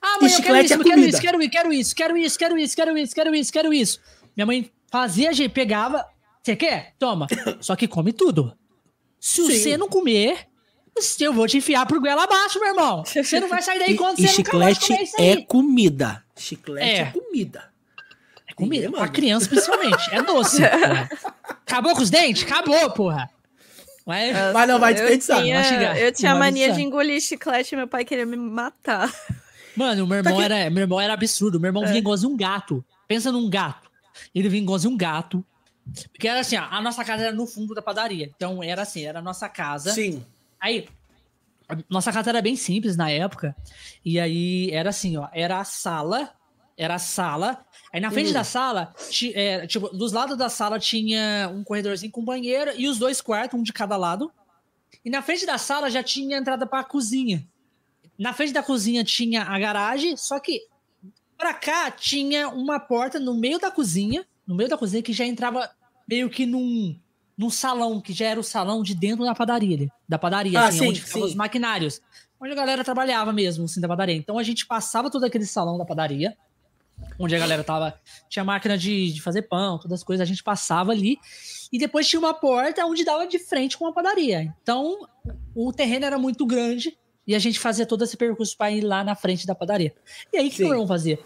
ah, 0.00 0.16
E 0.18 0.24
mãe, 0.24 0.32
eu 0.32 0.42
quero 0.42 0.42
chiclete 0.42 0.64
isso, 0.64 0.72
é 0.72 0.76
eu 0.76 0.82
quero 0.84 1.00
isso, 1.00 1.20
quero 1.20 1.42
isso, 1.42 1.54
quero 1.54 1.76
isso, 1.76 1.94
quero 1.94 2.16
isso, 2.18 2.38
quero 2.38 2.58
isso, 2.58 2.76
quero 2.76 2.96
isso, 2.98 3.14
quero 3.14 3.34
isso, 3.34 3.52
quero 3.52 3.72
isso. 3.74 4.00
Minha 4.34 4.46
mãe 4.46 4.70
fazia, 4.90 5.30
pegava, 5.48 6.04
você 6.42 6.56
quer? 6.56 6.94
Toma. 6.98 7.26
Só 7.60 7.76
que 7.76 7.86
come 7.88 8.12
tudo. 8.12 8.56
Se 9.20 9.44
Sim. 9.44 9.58
você 9.58 9.76
não 9.76 9.88
comer, 9.88 10.46
eu 11.20 11.32
vou 11.32 11.46
te 11.46 11.58
enfiar 11.58 11.84
pro 11.86 12.00
goela 12.00 12.24
abaixo, 12.24 12.60
meu 12.60 12.68
irmão. 12.68 13.04
Você 13.04 13.40
não 13.40 13.48
vai 13.48 13.62
sair 13.62 13.78
daí 13.78 13.92
E, 13.94 13.96
quando 13.96 14.18
e 14.18 14.28
você 14.28 14.42
mais 14.56 14.78
chiclete 14.78 14.92
é 15.18 15.42
comida. 15.42 16.24
Chiclete 16.36 16.88
é, 16.88 16.98
É. 16.98 17.04
comida. 17.06 17.75
Comida. 18.56 18.86
Ninguém 18.86 18.98
Pra 19.00 19.08
criança, 19.08 19.48
principalmente. 19.48 20.14
É 20.14 20.22
doce. 20.22 20.58
porra. 20.68 21.08
Acabou 21.44 21.94
com 21.94 22.02
os 22.02 22.10
dentes? 22.10 22.42
Acabou, 22.42 22.90
porra. 22.90 23.30
Mas, 24.04 24.34
Mas 24.52 24.68
não 24.68 24.78
vai 24.78 24.92
Eu 24.92 24.96
desperdiçar. 24.96 25.42
tinha, 25.42 25.58
mastigar. 25.58 25.96
eu 25.98 26.12
tinha 26.12 26.34
mania 26.34 26.52
desperdiçar. 26.68 26.76
de 26.76 26.82
engolir 26.82 27.20
chiclete 27.20 27.74
e 27.74 27.76
meu 27.76 27.88
pai 27.88 28.04
queria 28.04 28.24
me 28.24 28.36
matar. 28.36 29.12
Mano, 29.76 30.04
o 30.04 30.06
meu 30.06 30.22
Tá 30.22 30.30
irmão, 30.30 30.42
era, 30.42 30.70
meu 30.70 30.82
irmão 30.82 31.00
era 31.00 31.12
absurdo. 31.12 31.60
Meu 31.60 31.68
irmão 31.68 31.82
É. 31.84 31.86
vinha 31.88 31.98
igualzinho 31.98 32.32
um 32.32 32.36
gato. 32.36 32.84
Pensa 33.06 33.30
num 33.30 33.50
gato. 33.50 33.90
Ele 34.34 34.48
vinha 34.48 34.62
igualzinho 34.62 34.94
um 34.94 34.96
gato. 34.96 35.44
Porque 36.12 36.26
era 36.26 36.40
assim, 36.40 36.56
ó, 36.56 36.64
a 36.70 36.80
nossa 36.80 37.04
casa 37.04 37.24
era 37.24 37.32
no 37.34 37.46
fundo 37.46 37.74
da 37.74 37.82
padaria. 37.82 38.30
Então 38.34 38.62
era 38.62 38.82
assim, 38.82 39.04
era 39.04 39.18
a 39.18 39.22
nossa 39.22 39.48
casa. 39.48 39.92
Sim. 39.92 40.24
Aí, 40.60 40.88
a 41.68 41.76
nossa 41.90 42.12
casa 42.12 42.30
era 42.30 42.40
bem 42.40 42.56
simples 42.56 42.96
na 42.96 43.10
época. 43.10 43.54
E 44.04 44.18
aí 44.20 44.70
era 44.72 44.90
assim, 44.90 45.16
ó, 45.16 45.28
era 45.32 45.58
a 45.58 45.64
sala, 45.64 46.30
era 46.78 46.94
a 46.94 46.98
sala. 46.98 47.58
Aí 47.96 48.00
na 48.02 48.10
frente 48.10 48.28
Hum. 48.28 48.34
da 48.34 48.44
sala, 48.44 48.94
é, 49.34 49.66
tipo, 49.66 49.88
dos 49.88 50.12
lados 50.12 50.36
da 50.36 50.50
sala 50.50 50.78
tinha 50.78 51.50
um 51.50 51.64
corredorzinho 51.64 52.12
com 52.12 52.22
banheiro 52.22 52.70
e 52.76 52.86
os 52.88 52.98
dois 52.98 53.22
quartos, 53.22 53.58
um 53.58 53.62
de 53.62 53.72
cada 53.72 53.96
lado. 53.96 54.30
E 55.02 55.08
na 55.08 55.22
frente 55.22 55.46
da 55.46 55.56
sala 55.56 55.90
já 55.90 56.02
tinha 56.02 56.36
entrada 56.36 56.66
para 56.66 56.80
a 56.80 56.84
cozinha. 56.84 57.48
Na 58.18 58.34
frente 58.34 58.52
da 58.52 58.62
cozinha 58.62 59.02
tinha 59.02 59.44
a 59.44 59.58
garagem, 59.58 60.14
só 60.14 60.38
que 60.38 60.60
pra 61.38 61.54
cá 61.54 61.90
tinha 61.90 62.50
uma 62.50 62.78
porta 62.78 63.18
no 63.18 63.32
meio 63.34 63.58
da 63.58 63.70
cozinha, 63.70 64.26
no 64.46 64.54
meio 64.54 64.68
da 64.68 64.76
cozinha 64.76 65.02
que 65.02 65.14
já 65.14 65.24
entrava 65.24 65.66
meio 66.06 66.28
que 66.28 66.44
num, 66.44 66.94
num 67.34 67.48
salão, 67.48 67.98
que 67.98 68.12
já 68.12 68.26
era 68.26 68.38
o 68.38 68.44
salão 68.44 68.82
de 68.82 68.94
dentro 68.94 69.24
da 69.24 69.34
padaria, 69.34 69.90
da 70.06 70.18
padaria, 70.18 70.60
Ah, 70.60 70.66
assim, 70.66 70.80
sim, 70.80 70.88
onde 70.90 71.00
ficavam 71.00 71.26
os 71.28 71.34
maquinários, 71.34 72.02
onde 72.38 72.52
a 72.52 72.56
galera 72.56 72.84
trabalhava 72.84 73.32
mesmo, 73.32 73.64
assim, 73.64 73.80
da 73.80 73.88
padaria. 73.88 74.16
Então 74.16 74.38
a 74.38 74.42
gente 74.42 74.66
passava 74.66 75.10
todo 75.10 75.24
aquele 75.24 75.46
salão 75.46 75.78
da 75.78 75.84
padaria, 75.86 76.36
onde 77.18 77.34
a 77.34 77.38
galera 77.38 77.64
tava, 77.64 77.98
tinha 78.28 78.44
máquina 78.44 78.76
de, 78.76 79.12
de 79.12 79.22
fazer 79.22 79.42
pão, 79.42 79.78
todas 79.78 80.00
as 80.00 80.04
coisas, 80.04 80.22
a 80.22 80.28
gente 80.28 80.42
passava 80.42 80.92
ali, 80.92 81.18
e 81.72 81.78
depois 81.78 82.08
tinha 82.08 82.20
uma 82.20 82.34
porta 82.34 82.84
onde 82.84 83.04
dava 83.04 83.26
de 83.26 83.38
frente 83.38 83.76
com 83.76 83.86
a 83.86 83.92
padaria. 83.92 84.54
Então 84.62 85.06
o 85.54 85.72
terreno 85.72 86.04
era 86.04 86.18
muito 86.18 86.46
grande, 86.46 86.96
e 87.26 87.34
a 87.34 87.38
gente 87.38 87.58
fazia 87.58 87.84
todo 87.84 88.04
esse 88.04 88.16
percurso 88.16 88.56
para 88.56 88.70
ir 88.70 88.82
lá 88.82 89.02
na 89.02 89.16
frente 89.16 89.46
da 89.46 89.54
padaria. 89.54 89.92
E 90.32 90.38
aí, 90.38 90.46
o 90.46 90.50
que, 90.50 90.56
que 90.56 90.62
o 90.62 90.66
meu 90.66 90.74
irmão 90.74 90.86
fazia? 90.86 91.18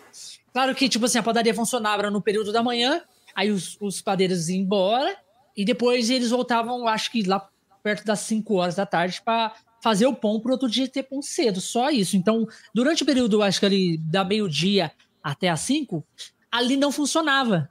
Claro 0.52 0.74
que, 0.74 0.88
tipo 0.88 1.04
assim, 1.04 1.18
a 1.18 1.22
padaria 1.22 1.54
funcionava 1.54 2.10
no 2.10 2.22
período 2.22 2.52
da 2.52 2.62
manhã, 2.62 3.02
aí 3.34 3.50
os, 3.50 3.76
os 3.80 4.00
padeiros 4.00 4.48
iam 4.48 4.60
embora, 4.60 5.14
e 5.54 5.64
depois 5.64 6.08
eles 6.08 6.30
voltavam, 6.30 6.88
acho 6.88 7.12
que 7.12 7.22
lá 7.22 7.46
perto 7.82 8.04
das 8.04 8.20
5 8.20 8.54
horas 8.54 8.74
da 8.74 8.86
tarde, 8.86 9.20
para 9.22 9.54
fazer 9.82 10.06
o 10.06 10.14
pão 10.14 10.40
pro 10.40 10.52
outro 10.52 10.68
dia 10.68 10.88
ter 10.88 11.02
pão 11.02 11.22
cedo, 11.22 11.60
só 11.60 11.90
isso. 11.90 12.16
Então, 12.16 12.46
durante 12.74 13.02
o 13.02 13.06
período, 13.06 13.42
acho 13.42 13.60
que 13.60 13.66
ali 13.66 13.98
da 13.98 14.24
meio-dia 14.24 14.92
até 15.22 15.48
as 15.48 15.60
5, 15.60 16.04
ali 16.50 16.76
não 16.76 16.90
funcionava 16.92 17.68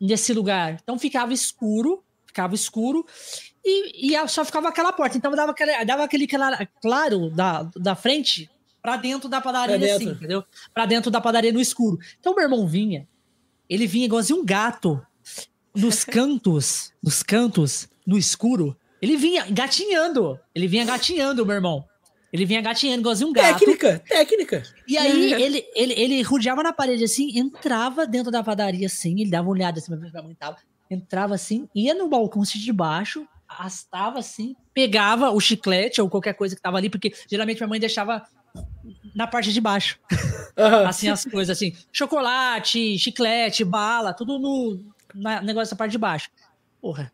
nesse 0.00 0.32
lugar. 0.32 0.78
Então 0.82 0.98
ficava 0.98 1.32
escuro, 1.32 2.02
ficava 2.26 2.54
escuro, 2.54 3.06
e, 3.64 4.12
e 4.14 4.28
só 4.28 4.44
ficava 4.44 4.68
aquela 4.68 4.92
porta. 4.92 5.16
Então 5.16 5.30
dava 5.32 5.52
aquele, 5.52 5.84
dava 5.84 6.04
aquele 6.04 6.26
claro 6.80 7.30
da, 7.30 7.62
da 7.76 7.94
frente 7.94 8.50
pra 8.82 8.96
dentro 8.96 9.28
da 9.28 9.40
padaria, 9.40 9.78
Pra 9.78 9.86
assim, 9.86 9.98
dentro. 10.06 10.18
entendeu? 10.18 10.44
Pra 10.72 10.86
dentro 10.86 11.10
da 11.10 11.20
padaria 11.20 11.52
no 11.52 11.60
escuro. 11.60 11.98
Então 12.18 12.34
meu 12.34 12.44
irmão 12.44 12.66
vinha, 12.66 13.06
ele 13.68 13.86
vinha 13.86 14.06
igualzinho 14.06 14.40
um 14.40 14.44
gato 14.44 15.00
nos 15.74 16.02
cantos, 16.04 16.92
nos 17.02 17.22
cantos, 17.22 17.88
no 18.06 18.16
escuro. 18.18 18.76
Ele 19.00 19.16
vinha 19.16 19.46
gatinhando. 19.50 20.38
Ele 20.54 20.66
vinha 20.66 20.84
gatinhando, 20.84 21.44
meu 21.46 21.54
irmão. 21.54 21.84
Ele 22.32 22.44
vinha 22.44 22.60
gatinhando 22.60 23.00
igualzinho 23.00 23.30
um 23.30 23.32
gato. 23.32 23.58
Técnica, 23.58 23.98
técnica. 24.06 24.62
E 24.86 24.96
aí 24.96 25.32
ele, 25.32 25.64
ele, 25.74 25.92
ele 25.94 26.22
rodeava 26.22 26.62
na 26.62 26.72
parede 26.72 27.04
assim, 27.04 27.36
entrava 27.38 28.06
dentro 28.06 28.30
da 28.30 28.42
padaria 28.42 28.86
assim, 28.86 29.20
ele 29.20 29.30
dava 29.30 29.48
uma 29.48 29.52
olhada 29.52 29.78
assim, 29.78 29.90
pra 29.90 30.08
ver 30.08 30.22
mãe 30.22 30.34
tava, 30.34 30.56
entrava 30.88 31.34
assim, 31.34 31.68
ia 31.74 31.94
no 31.94 32.08
balcão 32.08 32.42
assim 32.42 32.58
de 32.58 32.72
baixo, 32.72 33.26
arrastava 33.48 34.18
assim, 34.20 34.54
pegava 34.72 35.30
o 35.30 35.40
chiclete 35.40 36.00
ou 36.00 36.08
qualquer 36.08 36.34
coisa 36.34 36.54
que 36.54 36.62
tava 36.62 36.78
ali, 36.78 36.88
porque 36.88 37.12
geralmente 37.28 37.58
minha 37.58 37.68
mãe 37.68 37.80
deixava 37.80 38.22
na 39.14 39.26
parte 39.26 39.52
de 39.52 39.60
baixo, 39.60 39.98
Aham. 40.56 40.86
assim 40.86 41.08
as 41.08 41.24
coisas 41.24 41.56
assim, 41.56 41.72
chocolate, 41.92 42.96
chiclete, 42.98 43.64
bala, 43.64 44.14
tudo 44.14 44.38
no 44.38 44.84
na, 45.14 45.40
negócio 45.42 45.74
da 45.74 45.78
parte 45.78 45.92
de 45.92 45.98
baixo. 45.98 46.30
Porra. 46.80 47.12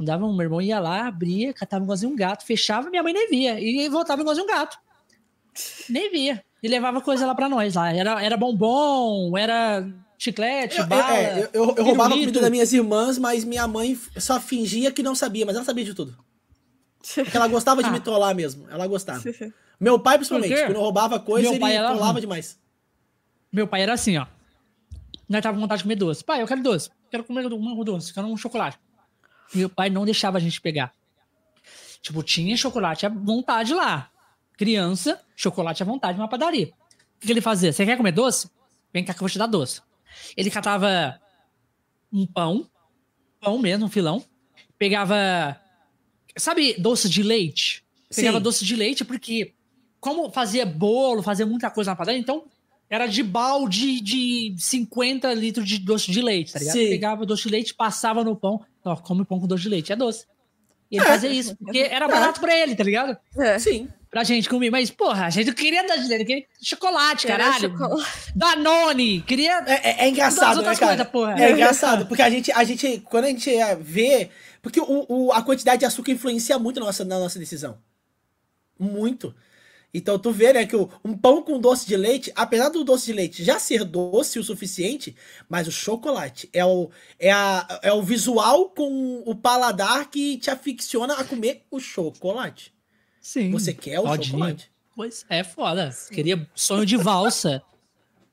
Não 0.00 0.04
dava 0.06 0.24
um, 0.24 0.32
meu 0.34 0.44
irmão 0.44 0.62
ia 0.62 0.80
lá, 0.80 1.06
abria, 1.08 1.52
catava 1.52 1.84
igualzinho 1.84 2.10
um 2.10 2.16
gato, 2.16 2.42
fechava, 2.46 2.88
minha 2.88 3.02
mãe 3.02 3.12
nem 3.12 3.28
via. 3.28 3.60
E 3.60 3.86
voltava 3.90 4.22
igualzinho 4.22 4.46
um 4.46 4.48
gato. 4.48 4.78
Nem 5.90 6.10
via. 6.10 6.42
E 6.62 6.68
levava 6.68 7.02
coisa 7.02 7.26
lá 7.26 7.34
pra 7.34 7.50
nós 7.50 7.74
lá. 7.74 7.92
Era, 7.92 8.22
era 8.22 8.34
bombom, 8.34 9.36
era 9.36 9.86
chiclete, 10.18 10.78
Eu, 10.78 10.84
eu- 10.84 10.88
bala. 10.88 11.16
é, 11.18 11.38
eu- 11.42 11.48
eu- 11.52 11.74
eu 11.76 11.84
roubava 11.84 12.10
comida 12.10 12.40
das 12.40 12.50
minhas 12.50 12.72
irmãs, 12.72 13.18
mas 13.18 13.44
minha 13.44 13.68
mãe 13.68 13.94
só 14.16 14.40
fingia 14.40 14.90
que 14.90 15.02
não 15.02 15.14
sabia, 15.14 15.44
mas 15.44 15.54
ela 15.54 15.66
sabia 15.66 15.84
de 15.84 15.92
tudo. 15.92 16.16
Porque 17.14 17.36
ela 17.36 17.46
gostava 17.48 17.82
de 17.82 17.88
Ah. 17.90 17.92
me 17.92 18.00
trollar 18.00 18.34
mesmo. 18.34 18.66
Ela 18.70 18.86
gostava. 18.86 19.22
Meu 19.78 19.98
pai, 20.00 20.16
principalmente, 20.16 20.54
quando 20.54 20.76
eu 20.76 20.80
roubava 20.80 21.20
coisa, 21.20 21.42
Meu 21.42 21.52
ele 21.52 21.60
pai 21.60 21.76
trollava 21.76 22.20
demais. 22.22 22.58
Meu 23.52 23.66
pai 23.66 23.82
era 23.82 23.92
assim, 23.92 24.16
ó. 24.16 24.26
Nós 25.28 25.42
tava 25.42 25.54
com 25.56 25.60
vontade 25.60 25.80
de 25.80 25.84
comer 25.84 25.96
doce. 25.96 26.24
Pai, 26.24 26.40
eu 26.42 26.46
quero 26.46 26.62
doce. 26.62 26.88
Quero 27.10 27.22
comer 27.24 27.46
um 27.52 27.84
doce, 27.84 28.14
quero 28.14 28.26
um 28.26 28.36
chocolate. 28.36 28.78
Meu 29.54 29.68
pai 29.68 29.90
não 29.90 30.04
deixava 30.04 30.38
a 30.38 30.40
gente 30.40 30.60
pegar. 30.60 30.92
Tipo, 32.00 32.22
tinha 32.22 32.56
chocolate 32.56 33.04
à 33.04 33.08
vontade 33.08 33.74
lá. 33.74 34.10
Criança, 34.56 35.20
chocolate 35.36 35.82
à 35.82 35.86
vontade 35.86 36.18
numa 36.18 36.28
padaria. 36.28 36.72
O 37.16 37.26
que 37.26 37.32
ele 37.32 37.40
fazia? 37.40 37.72
Você 37.72 37.84
quer 37.84 37.96
comer 37.96 38.12
doce? 38.12 38.50
Vem 38.92 39.04
cá 39.04 39.12
que 39.12 39.18
eu 39.18 39.20
vou 39.20 39.30
te 39.30 39.38
dar 39.38 39.46
doce. 39.46 39.82
Ele 40.36 40.50
catava 40.50 41.20
um 42.12 42.26
pão, 42.26 42.68
pão 43.40 43.58
mesmo, 43.58 43.86
um 43.86 43.90
filão. 43.90 44.24
Pegava. 44.78 45.60
Sabe, 46.36 46.74
doce 46.78 47.08
de 47.08 47.22
leite? 47.22 47.84
Pegava 48.14 48.38
Sim. 48.38 48.42
doce 48.42 48.64
de 48.64 48.76
leite 48.76 49.04
porque, 49.04 49.54
como 50.00 50.30
fazia 50.30 50.64
bolo, 50.64 51.22
fazia 51.22 51.46
muita 51.46 51.70
coisa 51.70 51.90
na 51.90 51.96
padaria, 51.96 52.20
então 52.20 52.44
era 52.90 53.06
de 53.06 53.22
balde 53.22 54.00
de 54.00 54.54
50 54.58 55.32
litros 55.32 55.66
de 55.66 55.78
doce 55.78 56.10
de 56.10 56.20
leite, 56.20 56.52
tá 56.52 56.58
ligado? 56.58 56.74
Sim. 56.74 56.88
Pegava 56.88 57.22
o 57.22 57.26
doce 57.26 57.44
de 57.44 57.48
leite, 57.50 57.72
passava 57.72 58.22
no 58.24 58.34
pão. 58.36 58.60
Ó, 58.84 58.96
come 58.96 59.24
pão 59.24 59.38
com 59.40 59.46
doce 59.46 59.62
de 59.62 59.68
leite, 59.68 59.92
é 59.92 59.96
doce. 59.96 60.26
E 60.90 60.96
ele 60.96 61.04
fazia 61.06 61.30
isso, 61.30 61.56
porque 61.56 61.78
era 61.78 62.08
barato 62.08 62.40
pra 62.40 62.52
ele, 62.58 62.74
tá 62.74 62.82
ligado? 62.82 63.16
É. 63.38 63.58
Sim. 63.60 63.88
Pra 64.10 64.24
gente 64.24 64.48
comer. 64.48 64.70
Mas, 64.70 64.90
porra, 64.90 65.26
a 65.26 65.30
gente 65.30 65.46
não 65.46 65.54
queria 65.54 65.86
doce 65.86 66.02
de 66.02 66.08
leite, 66.08 66.24
queria 66.24 66.44
chocolate, 66.60 67.28
caralho. 67.28 67.70
chocolate. 67.70 68.32
Danone, 68.34 69.20
queria 69.22 69.62
É, 69.68 69.90
é- 69.90 70.04
é 70.06 70.08
engraçado, 70.08 70.56
né, 70.62 70.74
cara? 70.74 70.96
coisas, 70.96 71.12
porra. 71.12 71.40
É 71.40 71.52
engraçado, 71.52 72.06
porque 72.06 72.22
a 72.22 72.28
gente, 72.28 72.50
a 72.50 72.64
gente, 72.64 72.98
quando 73.08 73.26
a 73.26 73.28
gente 73.28 73.48
é, 73.54 73.76
vê. 73.76 74.30
Porque 74.60 74.80
o, 74.80 75.06
o- 75.08 75.32
a 75.32 75.40
quantidade 75.42 75.78
de 75.78 75.84
açúcar 75.86 76.10
influencia 76.10 76.58
muito 76.58 76.80
na 76.80 76.86
nossa, 76.86 77.04
na 77.04 77.20
nossa 77.20 77.38
decisão. 77.38 77.78
Muito. 78.78 79.32
Então 79.92 80.18
tu 80.18 80.30
vê, 80.30 80.52
né, 80.52 80.66
que 80.66 80.76
um 80.76 81.16
pão 81.16 81.42
com 81.42 81.58
doce 81.58 81.86
de 81.86 81.96
leite, 81.96 82.32
apesar 82.36 82.68
do 82.68 82.84
doce 82.84 83.06
de 83.06 83.12
leite 83.12 83.42
já 83.42 83.58
ser 83.58 83.84
doce 83.84 84.38
o 84.38 84.44
suficiente, 84.44 85.16
mas 85.48 85.66
o 85.66 85.72
chocolate 85.72 86.48
é 86.52 86.64
o, 86.64 86.90
é 87.18 87.32
a, 87.32 87.80
é 87.82 87.92
o 87.92 88.02
visual 88.02 88.70
com 88.70 89.22
o 89.26 89.34
paladar 89.34 90.08
que 90.08 90.38
te 90.38 90.50
aficiona 90.50 91.14
a 91.14 91.24
comer 91.24 91.62
o 91.70 91.80
chocolate. 91.80 92.72
Sim. 93.20 93.50
Você 93.50 93.72
quer 93.74 93.98
o 93.98 94.04
Todinho. 94.04 94.24
chocolate? 94.32 94.70
Pois 94.94 95.24
é, 95.28 95.42
foda. 95.42 95.90
Queria 96.12 96.48
sonho 96.54 96.86
de 96.86 96.96
valsa. 96.96 97.62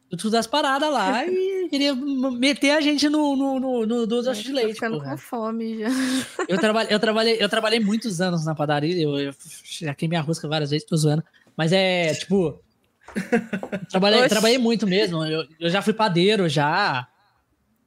Tudo 0.09 0.29
das 0.29 0.47
paradas 0.47 0.89
lá 0.89 1.25
e 1.25 1.67
queria 1.69 1.93
meter 1.93 2.71
a 2.71 2.79
gente 2.79 3.09
no, 3.09 3.35
no, 3.35 3.59
no, 3.59 3.85
no 3.85 4.07
doce 4.07 4.41
de 4.41 4.49
Tô 4.51 4.55
leite. 4.55 4.73
ficando 4.75 4.97
porra. 4.99 5.11
com 5.11 5.17
fome 5.17 5.79
já. 5.79 5.89
Eu, 6.47 6.57
trabalhei, 6.57 6.95
eu, 6.95 6.99
trabalhei, 6.99 7.37
eu 7.41 7.49
trabalhei 7.49 7.79
muitos 7.81 8.21
anos 8.21 8.45
na 8.45 8.55
padaria, 8.55 9.01
eu, 9.01 9.19
eu 9.19 9.33
já 9.65 9.93
queimei 9.93 10.17
a 10.17 10.21
rosca 10.21 10.47
várias 10.47 10.69
vezes, 10.69 10.87
tô 10.87 10.95
zoando. 10.95 11.23
Mas 11.57 11.71
é, 11.73 12.13
tipo. 12.13 12.61
Trabalhei, 13.89 14.27
trabalhei 14.27 14.57
muito 14.57 14.85
mesmo. 14.85 15.25
Eu, 15.25 15.45
eu 15.59 15.69
já 15.69 15.81
fui 15.81 15.93
padeiro 15.93 16.47
já. 16.47 17.07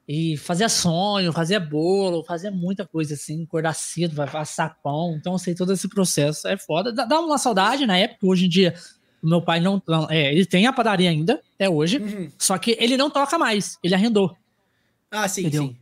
E 0.09 0.37
fazia 0.37 0.69
sonho, 0.69 1.33
fazia 1.33 1.61
bolo, 1.61 2.25
fazia 2.25 2.51
muita 2.51 2.85
coisa 2.85 3.15
assim, 3.15 3.45
acordar 3.45 3.73
cedo, 3.75 4.17
vai 4.17 4.29
assar 4.35 4.77
pão. 4.83 5.15
Então 5.17 5.35
eu 5.35 5.39
sei 5.39 5.55
todo 5.55 5.73
esse 5.73 5.89
processo. 5.89 6.49
É 6.49 6.57
foda. 6.57 6.93
Dá, 6.93 7.21
uma 7.21 7.39
saudade 7.39 7.87
na 7.87 7.97
época, 7.97 8.27
hoje 8.27 8.47
em 8.47 8.49
dia. 8.49 8.75
O 9.23 9.29
meu 9.29 9.41
pai 9.41 9.61
não. 9.61 9.81
É, 10.09 10.33
ele 10.33 10.45
tem 10.47 10.67
a 10.67 10.73
padaria 10.73 11.11
ainda, 11.11 11.41
até 11.55 11.69
hoje. 11.69 11.99
Uhum. 11.99 12.29
Só 12.37 12.59
que 12.59 12.77
ele 12.81 12.97
não 12.97 13.09
toca 13.09 13.39
mais. 13.39 13.79
Ele 13.85 13.95
arrendou. 13.95 14.37
Ah, 15.11 15.29
sim, 15.29 15.43
Entendeu? 15.43 15.69
sim. 15.69 15.77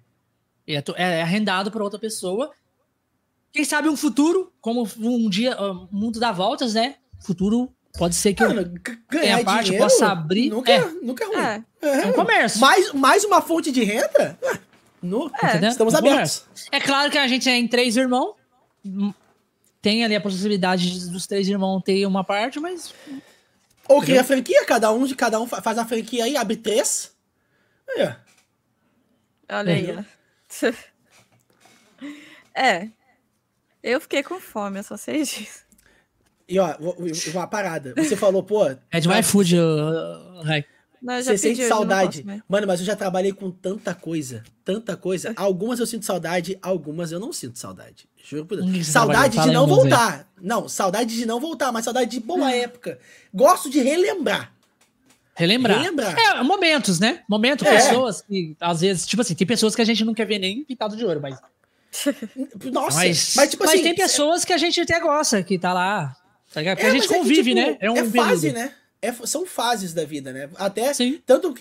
É, 0.67 0.83
to- 0.83 0.95
é 0.97 1.23
arrendado 1.23 1.71
para 1.71 1.83
outra 1.83 1.99
pessoa. 1.99 2.51
Quem 3.51 3.65
sabe 3.65 3.89
um 3.89 3.97
futuro, 3.97 4.53
como 4.61 4.87
um 4.99 5.31
dia, 5.31 5.57
ó, 5.59 5.87
o 5.91 5.97
mundo 5.97 6.21
dá 6.21 6.33
voltas, 6.33 6.75
né? 6.75 6.97
Futuro 7.21 7.73
pode 7.97 8.15
ser 8.15 8.35
que 8.35 8.43
eu 8.43 8.49
Mano, 8.49 8.65
tenha 8.81 8.99
ganhar 9.11 9.45
parte, 9.45 9.65
dinheiro 9.67 9.85
possa 9.85 10.09
abrir. 10.09 10.51
nunca, 10.51 10.71
É, 10.73 10.77
é, 10.77 10.85
nunca 11.03 11.25
é 11.25 11.27
ruim. 11.27 11.37
É. 11.37 11.63
é 12.03 12.07
um 12.07 12.13
comércio. 12.13 12.61
Mais, 12.61 12.93
mais 12.93 13.25
uma 13.25 13.41
fonte 13.41 13.71
de 13.73 13.83
renda? 13.85 14.39
Ah, 14.45 14.59
No? 15.03 15.31
Estamos 15.69 15.95
É 15.95 15.97
um 15.97 15.99
abertos. 15.99 16.45
É 16.73 16.81
claro 16.81 17.11
que 17.11 17.19
a 17.19 17.27
gente 17.29 17.49
é 17.49 17.57
em 17.57 17.67
três 17.69 17.97
irmãos. 17.97 18.35
hum, 18.85 19.13
Tem 19.81 20.05
ali 20.05 20.15
a 20.17 20.21
possibilidade 20.21 20.91
de- 20.91 21.11
dos 21.11 21.27
três 21.27 21.49
irmãos 21.49 21.81
ter 21.83 22.05
uma 22.05 22.25
parte, 22.25 22.59
mas 22.61 22.93
Ou 23.89 24.03
cria 24.03 24.23
franquia, 24.25 24.65
cada 24.67 24.93
um 24.93 25.07
de 25.07 25.15
cada 25.15 25.41
um 25.41 25.47
fa- 25.47 25.63
faz 25.63 25.79
a 25.79 25.85
franquia 25.87 26.25
aí, 26.25 26.37
abre 26.37 26.57
três. 26.57 27.13
Aí, 27.89 28.05
ó. 28.05 29.57
Olha 29.57 29.73
aí, 29.75 29.97
ó. 29.97 30.03
É. 32.55 32.89
Eu 33.83 34.01
fiquei 34.01 34.23
com 34.23 34.41
fome, 34.41 34.81
eu 34.81 34.83
só 34.83 34.97
sei 34.97 35.23
disso. 35.23 35.65
E 36.49 36.59
ó, 36.59 36.75
uma 37.33 37.47
parada. 37.47 37.93
Você 37.97 38.17
falou, 38.17 38.43
pô. 38.43 38.65
é 38.91 39.01
de 39.01 39.09
vai- 39.09 39.21
iFood, 39.21 39.57
Rai. 40.45 40.65
Você 41.01 41.39
sente 41.39 41.67
saudade. 41.67 42.25
Mano, 42.49 42.67
mas 42.67 42.81
eu 42.81 42.87
já 42.87 42.97
trabalhei 42.97 43.33
com 43.33 43.51
tanta 43.51 43.95
coisa, 43.95 44.43
tanta 44.65 44.97
coisa. 44.97 45.33
Algumas 45.37 45.79
eu 45.79 45.87
sinto 45.87 46.05
saudade, 46.05 46.59
algumas 46.61 47.13
eu 47.13 47.21
não 47.21 47.33
sinto 47.33 47.59
saudade. 47.59 48.09
Juro 48.17 48.47
por 48.47 48.61
Deus. 48.61 48.87
Saudade 48.87 49.41
de 49.41 49.51
não 49.51 49.67
voltar. 49.67 50.29
Não, 50.41 50.69
saudade 50.69 51.17
de 51.17 51.25
não 51.25 51.41
voltar, 51.41 51.73
mas 51.73 51.85
saudade 51.85 52.11
de 52.11 52.21
boa 52.21 52.53
época. 52.53 52.99
Gosto 53.33 53.71
de 53.71 53.81
relembrar. 53.81 54.53
Relembrar. 55.35 55.79
Relembrar. 55.79 56.19
É, 56.19 56.43
momentos, 56.43 56.99
né? 56.99 57.23
Momentos, 57.29 57.67
é. 57.67 57.77
pessoas 57.77 58.23
que, 58.23 58.57
às 58.61 58.81
vezes, 58.81 59.07
tipo 59.07 59.23
assim, 59.23 59.37
tem 59.37 59.47
pessoas 59.47 59.75
que 59.75 59.81
a 59.81 59.85
gente 59.85 60.05
não 60.05 60.13
quer 60.13 60.27
ver 60.27 60.41
nem 60.41 60.65
pintado 60.65 60.97
de 60.97 61.05
ouro, 61.05 61.21
mas. 61.23 61.39
Nossa, 62.73 62.99
mas, 62.99 63.35
mas, 63.37 63.51
tipo 63.51 63.65
mas 63.65 63.75
assim, 63.75 63.83
tem 63.83 63.95
pessoas 63.95 64.45
que 64.45 64.53
a 64.53 64.59
gente 64.59 64.81
até 64.81 64.99
gosta, 64.99 65.43
que 65.43 65.57
tá 65.57 65.73
lá. 65.73 66.17
Tá 66.53 66.61
ligado? 66.61 66.77
Porque 66.77 66.87
é, 66.87 66.91
a 66.91 66.95
gente 66.95 67.09
convive, 67.09 67.53
é 67.53 67.55
que, 67.55 67.61
tipo, 67.61 67.71
né? 67.71 67.79
É, 67.81 67.91
um 67.91 67.97
é 67.97 68.05
fase, 68.05 68.53
né? 68.53 68.75
É, 69.01 69.13
são 69.13 69.47
fases 69.47 69.95
da 69.95 70.05
vida, 70.05 70.33
né? 70.33 70.51
Até 70.57 70.93
Sim. 70.93 71.23
tanto 71.25 71.55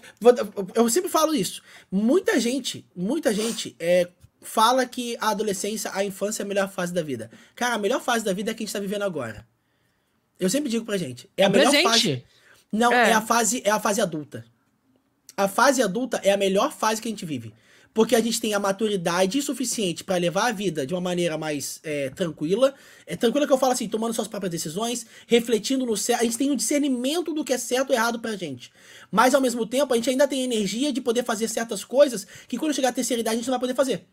eu 0.74 0.90
sempre 0.90 1.10
falo 1.10 1.36
isso. 1.36 1.62
Muita 1.92 2.40
gente, 2.40 2.86
muita 2.96 3.34
gente 3.34 3.76
é, 3.80 4.08
fala 4.42 4.86
que 4.86 5.16
a 5.20 5.30
adolescência, 5.30 5.92
a 5.94 6.04
infância 6.04 6.42
é 6.42 6.46
a 6.46 6.48
melhor 6.48 6.72
fase 6.72 6.94
da 6.94 7.04
vida. 7.04 7.30
Cara, 7.56 7.76
a 7.76 7.78
melhor 7.78 8.02
fase 8.02 8.26
da 8.26 8.34
vida 8.34 8.50
é 8.50 8.54
a 8.54 8.56
que 8.56 8.64
a 8.64 8.66
gente 8.66 8.74
tá 8.74 8.80
vivendo 8.80 9.04
agora. 9.04 9.46
Eu 10.40 10.50
sempre 10.50 10.70
digo 10.70 10.86
pra 10.86 10.98
gente, 10.98 11.30
é 11.38 11.44
a 11.44 11.46
é 11.46 11.50
melhor 11.50 11.70
presente. 11.70 11.90
fase. 11.90 12.24
Não, 12.72 12.92
é. 12.92 13.12
é 13.12 13.14
a 13.14 13.22
fase 13.22 13.62
é 13.64 13.70
a 13.70 13.80
fase 13.80 14.02
adulta. 14.02 14.46
A 15.36 15.48
fase 15.48 15.84
adulta 15.84 16.20
é 16.24 16.32
a 16.32 16.38
melhor 16.38 16.72
fase 16.72 17.02
que 17.02 17.08
a 17.08 17.12
gente 17.12 17.26
vive 17.26 17.54
porque 17.98 18.16
a 18.16 18.22
gente 18.22 18.40
tem 18.40 18.54
a 18.54 18.60
maturidade 18.60 19.42
suficiente 19.42 20.04
para 20.04 20.18
levar 20.18 20.50
a 20.50 20.52
vida 20.52 20.86
de 20.86 20.94
uma 20.94 21.02
maneira 21.02 21.36
mais 21.36 21.80
é, 21.84 22.12
tranquila. 22.12 22.76
É 23.08 23.16
tranquila 23.16 23.48
que 23.48 23.52
eu 23.52 23.58
falo 23.58 23.74
assim, 23.74 23.90
tomando 23.90 24.14
suas 24.14 24.28
próprias 24.28 24.52
decisões, 24.52 25.04
refletindo 25.26 25.84
no 25.84 25.98
certo. 25.98 26.22
A 26.22 26.24
gente 26.24 26.38
tem 26.38 26.52
um 26.52 26.56
discernimento 26.56 27.34
do 27.34 27.44
que 27.44 27.54
é 27.54 27.58
certo 27.58 27.90
ou 27.90 27.96
errado 27.96 28.20
pra 28.20 28.36
gente. 28.36 28.72
Mas 29.10 29.34
ao 29.34 29.42
mesmo 29.42 29.66
tempo, 29.66 29.92
a 29.92 29.96
gente 29.96 30.12
ainda 30.12 30.28
tem 30.28 30.44
energia 30.44 30.94
de 30.94 31.02
poder 31.02 31.24
fazer 31.24 31.48
certas 31.48 31.84
coisas 31.84 32.28
que 32.48 32.56
quando 32.56 32.72
chegar 32.72 32.90
a 32.90 32.94
terceira 32.94 33.22
idade 33.22 33.38
a 33.38 33.40
gente 33.40 33.48
não 33.48 33.54
vai 33.54 33.62
poder 33.62 33.74
fazer. 33.74 34.06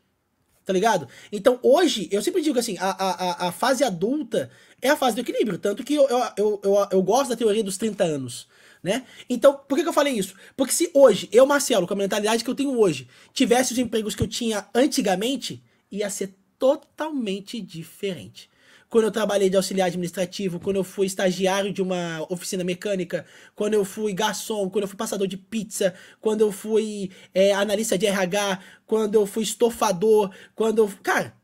Tá 0.65 0.73
ligado? 0.73 1.07
Então 1.31 1.61
hoje, 1.63 2.09
eu 2.11 2.23
sempre 2.23 2.41
digo 2.41 2.59
assim, 2.59 2.79
a, 2.79 2.89
a, 2.89 3.49
a 3.49 3.53
fase 3.53 3.85
adulta 3.85 4.51
é 4.81 4.89
a 4.89 4.97
fase 4.97 5.15
do 5.15 5.21
equilíbrio. 5.21 5.59
Tanto 5.59 5.85
que 5.85 5.93
eu, 5.95 6.09
eu, 6.09 6.23
eu, 6.39 6.61
eu, 6.65 6.89
eu 6.91 7.03
gosto 7.03 7.29
da 7.29 7.37
teoria 7.37 7.63
dos 7.63 7.77
30 7.77 8.03
anos 8.03 8.49
né? 8.85 9.07
Então, 9.31 9.55
por 9.67 9.77
que, 9.77 9.83
que 9.83 9.89
eu 9.89 9.95
falei 9.95 10.13
isso? 10.13 10.35
Porque 10.55 10.75
se 10.75 10.91
hoje, 10.93 11.27
eu, 11.33 11.47
Marcelo, 11.47 11.87
com 11.87 11.95
a 11.95 11.97
mentalidade 11.97 12.45
que 12.45 12.51
eu 12.51 12.55
tenho 12.55 12.79
hoje, 12.79 13.09
tivesse 13.33 13.73
os 13.73 13.79
empregos 13.79 14.15
que 14.15 14.23
eu 14.23 14.29
tinha 14.29 14.69
antigamente, 14.75 15.65
ia 15.91 16.11
ser 16.11 16.37
totalmente 16.59 17.63
diferente. 17.63 18.51
Quando 18.91 19.05
eu 19.05 19.11
trabalhei 19.11 19.49
de 19.49 19.57
auxiliar 19.57 19.89
administrativo, 19.89 20.61
quando 20.61 20.77
eu 20.77 20.85
fui 20.85 21.07
estagiário 21.07 21.73
de 21.73 21.81
uma 21.81 22.25
oficina 22.31 22.63
mecânica, 22.63 23.25
quando 23.55 23.73
eu 23.73 23.85
fui 23.87 24.13
garçom, 24.13 24.69
quando 24.69 24.83
eu 24.83 24.89
fui 24.89 24.99
passador 24.99 25.27
de 25.27 25.39
pizza, 25.39 25.95
quando 26.21 26.43
eu 26.43 26.53
fui 26.53 27.11
é, 27.33 27.53
analista 27.53 27.97
de 27.97 28.07
RH, 28.07 28.61
quando 28.87 29.15
eu 29.15 29.27
fui 29.27 29.43
estofador, 29.43 30.31
quando 30.55 30.79
eu. 30.79 30.93
Cara, 31.03 31.35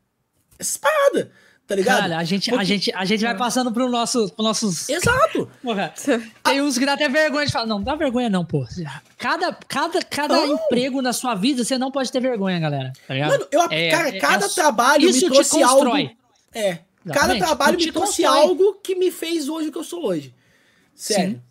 essas 0.59 0.77
paradas 0.77 1.29
tá 1.67 1.75
ligado? 1.75 2.01
Cara, 2.01 2.17
a 2.17 2.23
gente, 2.23 2.49
Porque... 2.49 2.61
a 2.61 2.65
gente, 2.65 2.91
a 2.93 3.05
gente 3.05 3.23
vai 3.23 3.35
passando 3.37 3.71
pro 3.71 3.89
nosso, 3.89 4.29
pro 4.33 4.43
nossos. 4.43 4.89
Exato! 4.89 5.49
Porra. 5.61 5.93
Tem 6.43 6.61
uns 6.61 6.77
que 6.77 6.85
dá 6.85 6.93
até 6.93 7.07
vergonha 7.07 7.45
de 7.45 7.51
falar. 7.51 7.65
Não, 7.65 7.81
dá 7.81 7.95
vergonha, 7.95 8.29
não, 8.29 8.43
pô. 8.43 8.65
Cada, 9.17 9.53
cada, 9.67 10.01
cada 10.03 10.45
emprego 10.45 11.01
na 11.01 11.13
sua 11.13 11.35
vida, 11.35 11.63
você 11.63 11.77
não 11.77 11.91
pode 11.91 12.11
ter 12.11 12.19
vergonha, 12.19 12.59
galera. 12.59 12.93
Tá 13.07 13.13
ligado? 13.13 13.31
Mano, 13.31 13.47
eu, 13.51 13.61
é, 13.69 13.89
cara, 13.89 14.09
é, 14.09 14.19
cada 14.19 14.45
é, 14.45 14.49
trabalho 14.49 15.11
me 15.11 15.21
trouxe 15.21 15.63
algo. 15.63 15.97
É. 16.53 16.79
Cada 17.11 17.37
trabalho 17.37 17.77
me 17.77 17.91
trouxe 17.91 18.23
constrói. 18.23 18.41
algo 18.41 18.73
que 18.83 18.95
me 18.95 19.11
fez 19.11 19.49
hoje 19.49 19.69
o 19.69 19.71
que 19.71 19.77
eu 19.77 19.83
sou 19.83 20.05
hoje. 20.05 20.33
Sério. 20.93 21.35
Sim. 21.35 21.41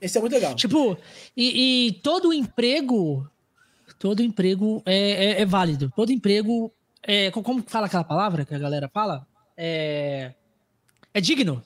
Esse 0.00 0.16
é 0.16 0.20
muito 0.20 0.32
legal. 0.32 0.54
Tipo, 0.54 0.96
e, 1.36 1.88
e 1.88 1.92
todo 1.92 2.32
emprego. 2.32 3.28
Todo 3.98 4.22
emprego 4.22 4.82
é, 4.86 4.94
é, 4.94 5.40
é 5.42 5.44
válido. 5.44 5.92
Todo 5.94 6.12
emprego. 6.12 6.72
É, 7.02 7.30
como 7.30 7.62
fala 7.66 7.86
aquela 7.86 8.04
palavra 8.04 8.44
que 8.44 8.54
a 8.54 8.58
galera 8.58 8.88
fala? 8.92 9.26
É, 9.62 10.32
é 11.12 11.20
digno. 11.20 11.62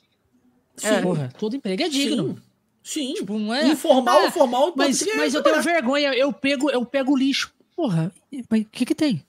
Sim. 0.76 0.88
É. 0.88 1.00
Porra, 1.00 1.32
todo 1.38 1.54
emprego 1.54 1.80
é 1.84 1.88
digno. 1.88 2.34
Sim. 2.34 2.42
Sim. 2.82 3.14
Tipo, 3.14 3.38
não 3.38 3.54
é, 3.54 3.68
Informal 3.68 4.26
ah, 4.26 4.30
formal, 4.32 4.74
mas, 4.76 5.06
mas 5.16 5.32
eu 5.32 5.42
tenho 5.42 5.62
vergonha, 5.62 6.12
eu 6.12 6.32
pego, 6.32 6.70
eu 6.70 6.84
pego 6.84 7.16
lixo. 7.16 7.54
Porra, 7.76 8.12
mas 8.50 8.62
o 8.62 8.64
que 8.66 8.84
que 8.84 8.94
tem? 8.94 9.24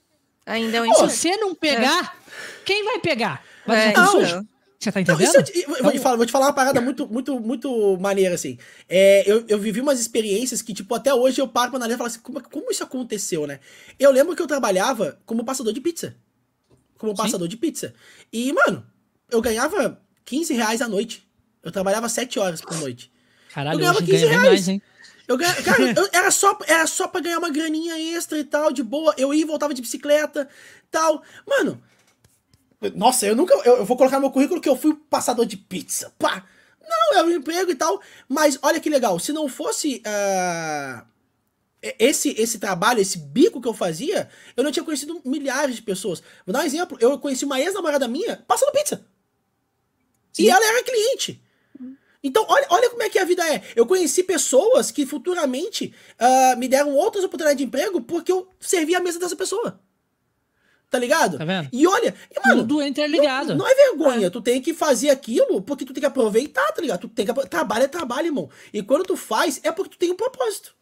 Ainda 0.45 0.77
é 0.77 0.81
um 0.81 0.93
Se 0.93 1.01
você 1.01 1.37
não 1.37 1.53
pegar, 1.53 2.17
é. 2.17 2.63
quem 2.65 2.83
vai 2.83 2.99
pegar? 2.99 3.43
Vai 3.65 3.91
é, 3.91 4.05
sujo. 4.07 4.45
Você 4.79 4.91
tá 4.91 5.01
entendendo? 5.01 5.33
Não, 5.33 5.41
eu, 5.41 5.77
eu 5.77 5.83
vou, 5.83 5.91
te 5.91 5.99
falar, 5.99 6.17
vou 6.17 6.25
te 6.25 6.31
falar 6.31 6.47
uma 6.47 6.53
parada 6.53 6.81
muito, 6.81 7.07
muito, 7.07 7.39
muito 7.39 7.97
maneira, 7.97 8.35
assim. 8.35 8.57
É, 8.89 9.23
eu, 9.25 9.45
eu 9.47 9.57
vivi 9.57 9.79
umas 9.79 9.99
experiências 9.99 10.61
que, 10.61 10.73
tipo, 10.73 10.93
até 10.93 11.13
hoje 11.13 11.39
eu 11.39 11.47
paro 11.47 11.71
pra 11.71 11.77
analisar 11.77 11.95
e 11.95 11.97
falo 11.97 12.07
assim, 12.07 12.19
como, 12.19 12.41
como 12.49 12.71
isso 12.71 12.83
aconteceu, 12.83 13.47
né? 13.47 13.59
Eu 13.97 14.11
lembro 14.11 14.35
que 14.35 14.41
eu 14.41 14.47
trabalhava 14.47 15.17
como 15.25 15.45
passador 15.45 15.71
de 15.71 15.81
pizza 15.81 16.15
como 17.05 17.17
passador 17.17 17.47
Sim. 17.47 17.51
de 17.51 17.57
pizza. 17.57 17.93
E, 18.31 18.51
mano, 18.51 18.85
eu 19.29 19.41
ganhava 19.41 20.01
15 20.25 20.53
reais 20.53 20.81
a 20.81 20.87
noite. 20.87 21.27
Eu 21.63 21.71
trabalhava 21.71 22.09
7 22.09 22.39
horas 22.39 22.61
por 22.61 22.75
noite. 22.77 23.11
Caralho, 23.53 23.75
eu 23.75 23.79
ganhava 23.79 23.99
15 24.01 24.25
reais. 24.25 24.43
Mais, 24.43 24.67
hein? 24.67 24.81
Eu 25.27 25.37
ganhava, 25.37 25.63
cara, 25.63 25.81
eu, 25.83 26.09
era, 26.13 26.29
só, 26.29 26.57
era 26.67 26.85
só 26.85 27.07
pra 27.07 27.21
ganhar 27.21 27.39
uma 27.39 27.49
graninha 27.49 27.97
extra 28.15 28.37
e 28.37 28.43
tal, 28.43 28.71
de 28.71 28.83
boa. 28.83 29.13
Eu 29.17 29.33
ia 29.33 29.41
e 29.41 29.45
voltava 29.45 29.73
de 29.73 29.81
bicicleta 29.81 30.47
tal. 30.91 31.23
Mano, 31.47 31.81
nossa, 32.95 33.25
eu 33.25 33.35
nunca. 33.35 33.53
Eu, 33.65 33.77
eu, 33.77 33.85
vou 33.85 33.97
colocar 33.97 34.17
no 34.17 34.23
meu 34.23 34.31
currículo 34.31 34.61
que 34.61 34.69
eu 34.69 34.75
fui 34.75 34.95
passador 35.09 35.45
de 35.45 35.57
pizza. 35.57 36.13
Pá! 36.19 36.45
Não, 36.87 37.19
é 37.19 37.23
um 37.23 37.31
emprego 37.31 37.71
e 37.71 37.75
tal. 37.75 37.99
Mas 38.29 38.59
olha 38.61 38.79
que 38.79 38.89
legal, 38.89 39.17
se 39.19 39.33
não 39.33 39.47
fosse. 39.47 40.03
Uh, 40.05 41.14
esse, 41.99 42.29
esse 42.39 42.59
trabalho, 42.59 42.99
esse 42.99 43.17
bico 43.17 43.61
que 43.61 43.67
eu 43.67 43.73
fazia, 43.73 44.29
eu 44.55 44.63
não 44.63 44.71
tinha 44.71 44.83
conhecido 44.83 45.21
milhares 45.25 45.75
de 45.75 45.81
pessoas. 45.81 46.23
Vou 46.45 46.53
dar 46.53 46.61
um 46.61 46.65
exemplo. 46.65 46.97
Eu 47.01 47.19
conheci 47.19 47.45
uma 47.45 47.59
ex-namorada 47.59 48.07
minha 48.07 48.43
passando 48.47 48.71
pizza. 48.71 49.05
Sim. 50.31 50.43
E 50.43 50.49
ela 50.49 50.65
era 50.65 50.83
cliente. 50.83 51.41
Então, 52.23 52.43
olha, 52.49 52.65
olha 52.71 52.89
como 52.89 53.03
é 53.03 53.09
que 53.09 53.19
a 53.19 53.23
vida 53.23 53.47
é. 53.47 53.61
Eu 53.75 53.85
conheci 53.85 54.23
pessoas 54.23 54.89
que 54.89 55.05
futuramente 55.05 55.93
uh, 56.19 56.57
me 56.57 56.67
deram 56.67 56.95
outras 56.95 57.23
oportunidades 57.23 57.59
de 57.59 57.65
emprego 57.65 58.01
porque 58.01 58.31
eu 58.31 58.47
servi 58.59 58.95
a 58.95 58.99
mesa 58.99 59.19
dessa 59.19 59.35
pessoa. 59.35 59.79
Tá 60.89 60.97
ligado? 60.97 61.37
Tá 61.37 61.45
vendo? 61.45 61.69
E 61.71 61.85
olha, 61.85 62.15
e, 62.31 62.47
mano, 62.47 62.61
tudo 62.61 62.81
interligado. 62.81 63.49
Não, 63.49 63.57
não 63.57 63.67
é 63.67 63.75
vergonha, 63.75 64.27
é. 64.27 64.29
tu 64.29 64.41
tem 64.41 64.59
que 64.61 64.73
fazer 64.73 65.09
aquilo 65.09 65.61
porque 65.61 65.85
tu 65.85 65.93
tem 65.93 66.01
que 66.01 66.07
aproveitar, 66.07 66.71
tá 66.71 66.81
ligado? 66.81 67.01
Tu 67.01 67.09
tem 67.09 67.25
que 67.25 67.33
trabalho 67.47 67.83
é 67.83 67.87
trabalho, 67.87 68.27
irmão. 68.27 68.49
E 68.73 68.81
quando 68.81 69.03
tu 69.03 69.15
faz 69.15 69.59
é 69.63 69.71
porque 69.71 69.91
tu 69.91 69.97
tem 69.99 70.11
um 70.11 70.15
propósito. 70.15 70.74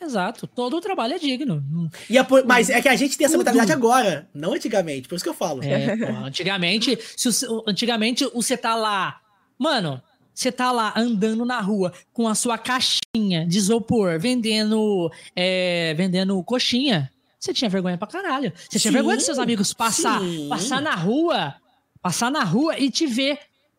Exato, 0.00 0.46
todo 0.46 0.76
o 0.76 0.80
trabalho 0.80 1.14
é 1.14 1.18
digno. 1.18 1.64
A, 1.90 2.46
mas 2.46 2.70
é 2.70 2.80
que 2.80 2.88
a 2.88 2.94
gente 2.94 3.18
tem 3.18 3.24
essa 3.24 3.34
Tudo. 3.34 3.44
mentalidade 3.44 3.72
agora, 3.72 4.28
não 4.32 4.52
antigamente, 4.52 5.08
por 5.08 5.16
isso 5.16 5.24
que 5.24 5.28
eu 5.28 5.34
falo. 5.34 5.62
É, 5.62 5.96
pô, 5.96 6.12
antigamente, 6.24 6.98
se 7.16 7.46
o, 7.46 7.64
antigamente 7.66 8.24
você 8.32 8.56
tá 8.56 8.74
lá, 8.76 9.20
mano, 9.58 10.00
você 10.32 10.52
tá 10.52 10.70
lá 10.70 10.92
andando 10.96 11.44
na 11.44 11.60
rua 11.60 11.92
com 12.12 12.28
a 12.28 12.34
sua 12.34 12.56
caixinha 12.56 13.44
de 13.46 13.58
isopor, 13.58 14.20
vendendo, 14.20 15.10
é, 15.34 15.94
vendendo 15.94 16.40
coxinha, 16.44 17.10
você 17.40 17.52
tinha 17.52 17.68
vergonha 17.68 17.98
pra 17.98 18.06
caralho. 18.06 18.52
Você 18.54 18.78
sim, 18.78 18.82
tinha 18.82 18.92
vergonha 18.92 19.16
dos 19.16 19.26
seus 19.26 19.38
amigos 19.38 19.72
passar, 19.72 20.20
passar 20.48 20.80
na 20.80 20.94
rua, 20.94 21.54
passar 22.00 22.30
na 22.30 22.44
rua 22.44 22.78
e 22.78 22.88
te 22.88 23.04
ver, 23.04 23.38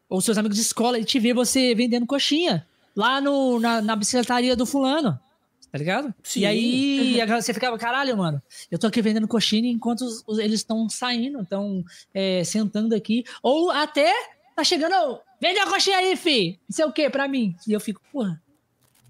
ou 0.10 0.20
seus 0.20 0.38
amigos 0.38 0.58
de 0.58 0.64
escola 0.64 1.00
e 1.00 1.06
te 1.06 1.18
ver 1.18 1.34
você 1.34 1.74
vendendo 1.74 2.06
coxinha 2.06 2.66
lá 2.94 3.22
no, 3.22 3.58
na, 3.60 3.82
na 3.82 3.96
bicicletaria 3.96 4.56
do 4.56 4.66
fulano 4.66 5.18
tá 5.72 5.78
ligado? 5.78 6.14
Sim. 6.24 6.42
E 6.42 6.46
aí 6.46 7.26
você 7.28 7.54
ficava, 7.54 7.78
caralho, 7.78 8.18
mano, 8.18 8.42
eu 8.70 8.80
tô 8.80 8.88
aqui 8.88 9.02
vendendo 9.02 9.28
coxinha 9.28 9.70
enquanto 9.70 10.02
os, 10.02 10.24
os, 10.28 10.40
eles 10.40 10.60
estão 10.60 10.90
saindo, 10.90 11.42
estão 11.42 11.84
é, 12.14 12.44
sentando 12.44 12.96
aqui. 12.96 13.24
Ou 13.44 13.70
até 13.72 14.12
tá 14.56 14.64
chegando, 14.64 15.20
vende 15.42 15.60
a 15.60 15.68
coxinha 15.68 15.98
aí, 15.98 16.16
fi, 16.16 16.60
não 16.68 16.76
sei 16.76 16.86
o 16.86 16.92
que, 16.92 17.10
pra 17.10 17.28
mim. 17.28 17.56
E 17.68 17.74
eu 17.74 17.80
fico, 17.80 18.02
porra, 18.12 18.42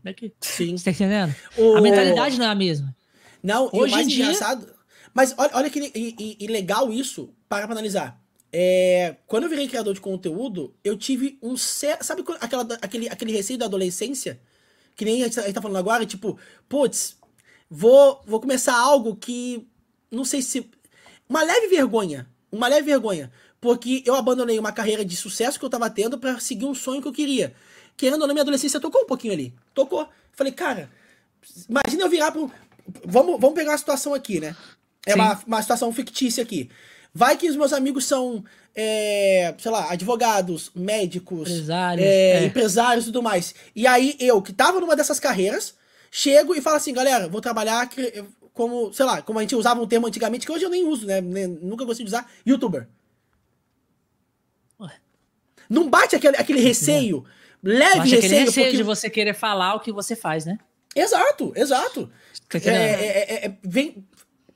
daqui. 0.03 0.33
Sim. 0.41 0.77
Você 0.77 0.85
tá 0.85 0.91
entendendo? 0.91 1.35
O... 1.57 1.75
A 1.75 1.81
mentalidade 1.81 2.37
não 2.37 2.45
é 2.45 2.49
a 2.49 2.55
mesma. 2.55 2.95
Não, 3.41 3.69
Hoje 3.71 3.93
o 3.93 3.95
mais 3.95 4.07
dia... 4.07 4.25
engraçado. 4.25 4.73
Mas 5.13 5.33
olha, 5.37 5.51
olha 5.53 5.69
que 5.69 5.79
e, 5.79 6.15
e, 6.19 6.37
e 6.39 6.47
legal 6.47 6.91
isso, 6.91 7.33
para 7.47 7.65
pra 7.65 7.73
analisar. 7.73 8.21
É, 8.51 9.15
quando 9.27 9.43
eu 9.43 9.49
virei 9.49 9.67
criador 9.67 9.93
de 9.93 10.01
conteúdo, 10.01 10.73
eu 10.83 10.97
tive 10.97 11.37
um. 11.41 11.55
Sabe 11.55 12.23
aquela, 12.41 12.67
aquele, 12.81 13.09
aquele 13.09 13.31
receio 13.31 13.59
da 13.59 13.65
adolescência? 13.65 14.39
Que 14.99 15.05
nem 15.05 15.21
a 15.21 15.25
gente, 15.27 15.35
tá, 15.35 15.41
a 15.41 15.45
gente 15.45 15.55
tá 15.55 15.61
falando 15.61 15.77
agora, 15.77 16.05
tipo, 16.05 16.37
putz, 16.67 17.15
vou, 17.69 18.21
vou 18.27 18.41
começar 18.41 18.77
algo 18.77 19.15
que 19.15 19.65
não 20.11 20.25
sei 20.25 20.41
se. 20.41 20.69
Uma 21.29 21.41
leve 21.41 21.67
vergonha. 21.67 22.27
Uma 22.51 22.67
leve 22.67 22.83
vergonha. 22.83 23.31
Porque 23.61 24.03
eu 24.05 24.13
abandonei 24.13 24.59
uma 24.59 24.73
carreira 24.73 25.05
de 25.05 25.15
sucesso 25.15 25.57
que 25.57 25.63
eu 25.63 25.69
tava 25.69 25.89
tendo 25.89 26.17
para 26.17 26.37
seguir 26.41 26.65
um 26.65 26.75
sonho 26.75 27.01
que 27.01 27.07
eu 27.07 27.13
queria. 27.13 27.55
Querendo 27.95 28.23
ou 28.23 28.27
não, 28.27 28.33
minha 28.33 28.41
adolescência 28.41 28.77
tocou 28.77 29.03
um 29.03 29.05
pouquinho 29.05 29.31
ali. 29.31 29.53
Tocou. 29.73 30.09
Falei, 30.33 30.51
cara, 30.51 30.91
imagina 31.69 32.03
eu 32.03 32.09
virar 32.09 32.33
pro. 32.33 32.51
Vamos, 33.05 33.39
vamos 33.39 33.55
pegar 33.55 33.71
uma 33.71 33.77
situação 33.77 34.13
aqui, 34.13 34.41
né? 34.41 34.53
É 35.05 35.15
uma, 35.15 35.41
uma 35.47 35.61
situação 35.61 35.93
fictícia 35.93 36.43
aqui. 36.43 36.69
Vai 37.13 37.37
que 37.37 37.49
os 37.49 37.55
meus 37.55 37.73
amigos 37.73 38.05
são, 38.05 38.43
é, 38.75 39.53
sei 39.57 39.71
lá, 39.71 39.91
advogados, 39.91 40.71
médicos, 40.75 41.49
empresários, 41.49 42.05
é, 42.05 42.31
é. 42.31 42.45
empresários 42.45 43.05
e 43.05 43.07
tudo 43.07 43.23
mais. 43.23 43.55
E 43.75 43.87
aí 43.87 44.15
eu, 44.19 44.41
que 44.41 44.53
tava 44.53 44.79
numa 44.79 44.95
dessas 44.95 45.19
carreiras, 45.19 45.75
chego 46.11 46.55
e 46.55 46.61
falo 46.61 46.77
assim, 46.77 46.93
galera, 46.93 47.27
vou 47.27 47.41
trabalhar 47.41 47.89
como, 48.53 48.93
sei 48.93 49.05
lá, 49.05 49.21
como 49.21 49.39
a 49.39 49.41
gente 49.41 49.55
usava 49.55 49.81
um 49.81 49.87
termo 49.87 50.07
antigamente, 50.07 50.45
que 50.45 50.51
hoje 50.51 50.65
eu 50.65 50.69
nem 50.69 50.85
uso, 50.85 51.05
né? 51.05 51.21
Nunca 51.21 51.85
gostei 51.85 52.05
de 52.05 52.09
usar, 52.09 52.29
youtuber. 52.45 52.87
Ué. 54.79 54.91
Não 55.69 55.89
bate 55.89 56.15
aquele, 56.15 56.37
aquele 56.37 56.59
receio, 56.59 57.25
leve 57.63 58.01
receio. 58.01 58.17
Aquele 58.17 58.39
receio 58.39 58.65
porque... 58.65 58.77
de 58.77 58.83
você 58.83 59.09
querer 59.09 59.33
falar 59.33 59.75
o 59.75 59.79
que 59.79 59.91
você 59.91 60.15
faz, 60.15 60.45
né? 60.45 60.59
Exato, 60.95 61.53
exato. 61.55 62.11
É, 62.53 62.67
é, 62.67 62.71
é, 62.71 63.45
é, 63.45 63.57
vem, 63.63 64.03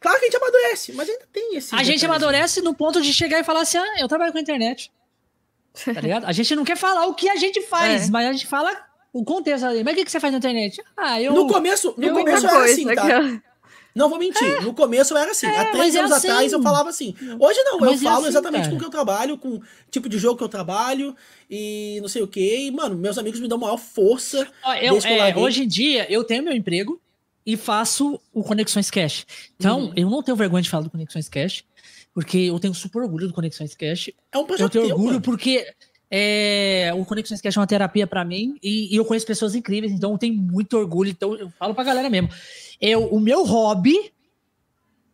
Claro 0.03 0.19
que 0.19 0.25
a 0.25 0.29
gente 0.29 0.37
amadurece, 0.37 0.91
mas 0.91 1.09
ainda 1.09 1.25
tem 1.31 1.55
esse. 1.55 1.73
A 1.73 1.81
gente 1.81 2.05
amadurece 2.05 2.61
no 2.61 2.75
ponto 2.75 3.01
de 3.01 3.13
chegar 3.13 3.39
e 3.39 3.43
falar 3.43 3.61
assim: 3.61 3.77
ah, 3.77 4.01
eu 4.01 4.07
trabalho 4.09 4.33
com 4.33 4.37
a 4.37 4.41
internet. 4.41 4.91
Tá 5.85 6.01
ligado? 6.01 6.25
A 6.25 6.33
gente 6.33 6.53
não 6.57 6.65
quer 6.65 6.75
falar 6.75 7.07
o 7.07 7.15
que 7.15 7.29
a 7.29 7.37
gente 7.37 7.61
faz, 7.61 8.09
é. 8.09 8.11
mas 8.11 8.27
a 8.27 8.33
gente 8.33 8.45
fala 8.45 8.69
o 9.13 9.23
contexto 9.23 9.65
ali. 9.65 9.81
Mas 9.81 9.93
o 9.93 9.95
que, 9.95 10.03
que 10.03 10.11
você 10.11 10.19
faz 10.19 10.33
na 10.33 10.39
internet? 10.39 10.83
Ah, 10.97 11.21
eu. 11.21 11.33
No 11.33 11.47
começo, 11.47 11.95
no 11.97 12.13
começo 12.13 12.45
era 12.45 12.65
assim, 12.65 12.85
tá? 12.93 13.41
Não 13.95 14.09
vou 14.09 14.19
mentir, 14.19 14.45
é. 14.45 14.59
no 14.59 14.73
começo 14.73 15.15
era 15.15 15.31
assim. 15.31 15.45
É, 15.45 15.57
Há 15.57 15.65
três 15.71 15.95
é 15.95 15.99
anos 15.99 16.11
é 16.11 16.15
assim. 16.15 16.27
atrás 16.27 16.51
eu 16.51 16.61
falava 16.61 16.89
assim. 16.89 17.15
Hoje 17.39 17.63
não, 17.63 17.79
mas 17.79 18.01
eu 18.01 18.09
é 18.09 18.11
falo 18.11 18.21
assim, 18.21 18.27
exatamente 18.27 18.63
cara. 18.63 18.71
com 18.71 18.75
o 18.75 18.79
que 18.79 18.85
eu 18.85 18.89
trabalho, 18.89 19.37
com 19.37 19.49
o 19.55 19.61
tipo 19.89 20.09
de 20.09 20.17
jogo 20.17 20.37
que 20.37 20.43
eu 20.43 20.49
trabalho 20.49 21.15
e 21.49 21.99
não 22.01 22.09
sei 22.09 22.21
o 22.21 22.27
que. 22.27 22.67
E, 22.67 22.71
mano, 22.71 22.97
meus 22.97 23.17
amigos 23.17 23.39
me 23.39 23.47
dão 23.47 23.57
maior 23.57 23.77
força. 23.77 24.47
Ó, 24.65 24.73
eu, 24.73 24.97
eu 24.97 25.37
hoje 25.37 25.63
em 25.63 25.67
dia, 25.67 26.11
eu 26.11 26.23
tenho 26.23 26.43
meu 26.43 26.53
emprego, 26.53 26.99
e 27.45 27.57
faço 27.57 28.19
o 28.33 28.43
Conexões 28.43 28.89
Cash. 28.89 29.25
Então, 29.55 29.85
uhum. 29.85 29.93
eu 29.95 30.09
não 30.09 30.23
tenho 30.23 30.37
vergonha 30.37 30.61
de 30.61 30.69
falar 30.69 30.83
do 30.83 30.89
Conexões 30.89 31.27
Cash, 31.27 31.63
porque 32.13 32.37
eu 32.37 32.59
tenho 32.59 32.73
super 32.73 33.01
orgulho 33.03 33.27
do 33.27 33.33
Conexões 33.33 33.75
Cash. 33.75 34.11
É 34.31 34.37
um 34.37 34.45
projeto 34.45 34.65
Eu 34.65 34.69
tenho 34.69 34.85
teu, 34.85 34.95
orgulho 34.95 35.13
mano. 35.13 35.21
porque 35.21 35.65
é, 36.09 36.91
o 36.95 37.03
Conexões 37.05 37.41
Cash 37.41 37.57
é 37.57 37.59
uma 37.59 37.67
terapia 37.67 38.05
para 38.05 38.23
mim 38.23 38.57
e, 38.61 38.93
e, 38.93 38.95
eu 38.95 39.03
conheço 39.03 39.25
pessoas 39.25 39.55
incríveis, 39.55 39.91
então 39.91 40.11
eu 40.11 40.17
tenho 40.17 40.35
muito 40.35 40.77
orgulho. 40.77 41.09
Então, 41.09 41.35
eu 41.35 41.49
falo 41.51 41.73
pra 41.73 41.83
galera 41.83 42.09
mesmo. 42.09 42.29
Eu, 42.79 43.07
o 43.07 43.19
meu 43.19 43.43
hobby 43.43 44.11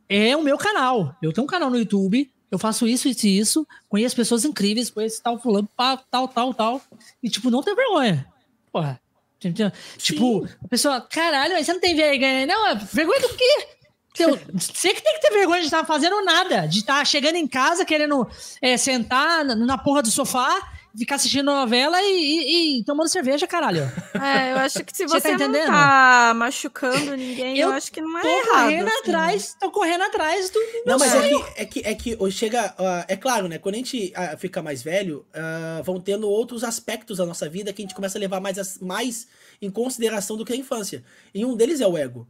é 0.08 0.36
o 0.36 0.44
meu 0.44 0.58
canal. 0.58 1.16
Eu 1.22 1.32
tenho 1.32 1.46
um 1.46 1.50
canal 1.50 1.70
no 1.70 1.78
YouTube, 1.78 2.30
eu 2.52 2.60
faço 2.60 2.88
isso, 2.88 3.08
isso 3.08 3.28
e 3.28 3.38
isso, 3.38 3.68
conheço 3.88 4.16
pessoas 4.16 4.44
incríveis, 4.44 4.90
conheço 4.90 5.22
tal 5.22 5.40
fulano, 5.40 5.70
tal, 5.78 6.28
tal, 6.28 6.54
tal. 6.54 6.82
E, 7.22 7.30
tipo, 7.30 7.50
não 7.50 7.62
tenho 7.64 7.76
vergonha. 7.76 8.28
Porra, 8.72 9.00
Tipo, 9.98 10.48
a 10.64 10.68
pessoa, 10.68 11.02
caralho, 11.02 11.54
mas 11.54 11.66
você 11.66 11.74
não 11.74 11.80
tem 11.80 11.96
vergonha. 11.96 12.46
Não, 12.46 12.68
é 12.68 12.76
vergonha 12.76 13.22
do 13.22 13.30
quê? 13.30 13.68
Eu, 14.20 14.38
você 14.54 14.94
que 14.94 15.02
tem 15.02 15.14
que 15.14 15.22
ter 15.22 15.32
vergonha 15.32 15.62
de 15.62 15.68
estar 15.68 15.86
fazendo 15.86 16.22
nada, 16.26 16.68
de 16.68 16.80
estar 16.80 17.06
chegando 17.06 17.36
em 17.36 17.48
casa 17.48 17.86
querendo 17.86 18.28
é, 18.62 18.76
sentar 18.76 19.46
na 19.46 19.78
porra 19.78 20.02
do 20.02 20.12
sofá 20.12 20.60
ficar 20.98 21.16
assistindo 21.16 21.46
novela 21.46 22.02
e, 22.02 22.06
e, 22.06 22.80
e, 22.80 22.84
tomando 22.84 23.10
cerveja, 23.10 23.48
caralho. 23.48 23.84
É, 24.14 24.54
eu 24.54 24.58
acho 24.58 24.84
que 24.84 24.96
se 24.96 25.06
você, 25.06 25.32
você 25.36 25.38
tá 25.38 25.48
não 25.48 25.66
tá 25.66 26.34
machucando 26.36 27.16
ninguém, 27.16 27.58
eu, 27.58 27.70
eu 27.70 27.74
acho 27.74 27.92
que 27.92 28.02
não 28.02 28.18
é 28.18 28.22
tô 28.22 28.28
errado. 28.28 28.64
Correndo 28.64 28.88
assim. 28.88 29.00
atrás, 29.00 29.58
tô 29.60 29.72
correndo 29.72 30.04
atrás 30.04 30.50
do 30.50 30.60
Não, 30.86 30.98
mas 30.98 31.14
é 31.14 31.30
que, 31.30 31.44
é 31.56 31.66
que, 31.66 32.16
é 32.16 32.18
que 32.18 32.32
chega. 32.32 32.74
Uh, 32.80 33.06
é 33.08 33.16
claro, 33.16 33.48
né? 33.48 33.58
Quando 33.58 33.76
a 33.76 33.78
gente 33.78 34.14
uh, 34.16 34.38
fica 34.38 34.62
mais 34.62 34.82
velho, 34.82 35.26
uh, 35.30 35.84
vão 35.84 36.00
tendo 36.00 36.30
outros 36.30 36.64
aspectos 36.64 37.18
da 37.18 37.26
nossa 37.26 37.48
vida 37.48 37.72
que 37.72 37.82
a 37.82 37.86
gente 37.86 37.96
começa 37.96 38.18
a 38.18 38.22
levar 38.22 38.40
mais, 38.40 38.80
mais 38.80 39.28
em 39.62 39.70
consideração 39.70 40.38
do 40.38 40.46
que 40.46 40.54
a 40.54 40.56
infância. 40.56 41.04
E 41.34 41.46
um 41.46 41.56
deles 41.56 41.82
é 41.82 41.88
o 41.88 41.98
ego 41.98 42.28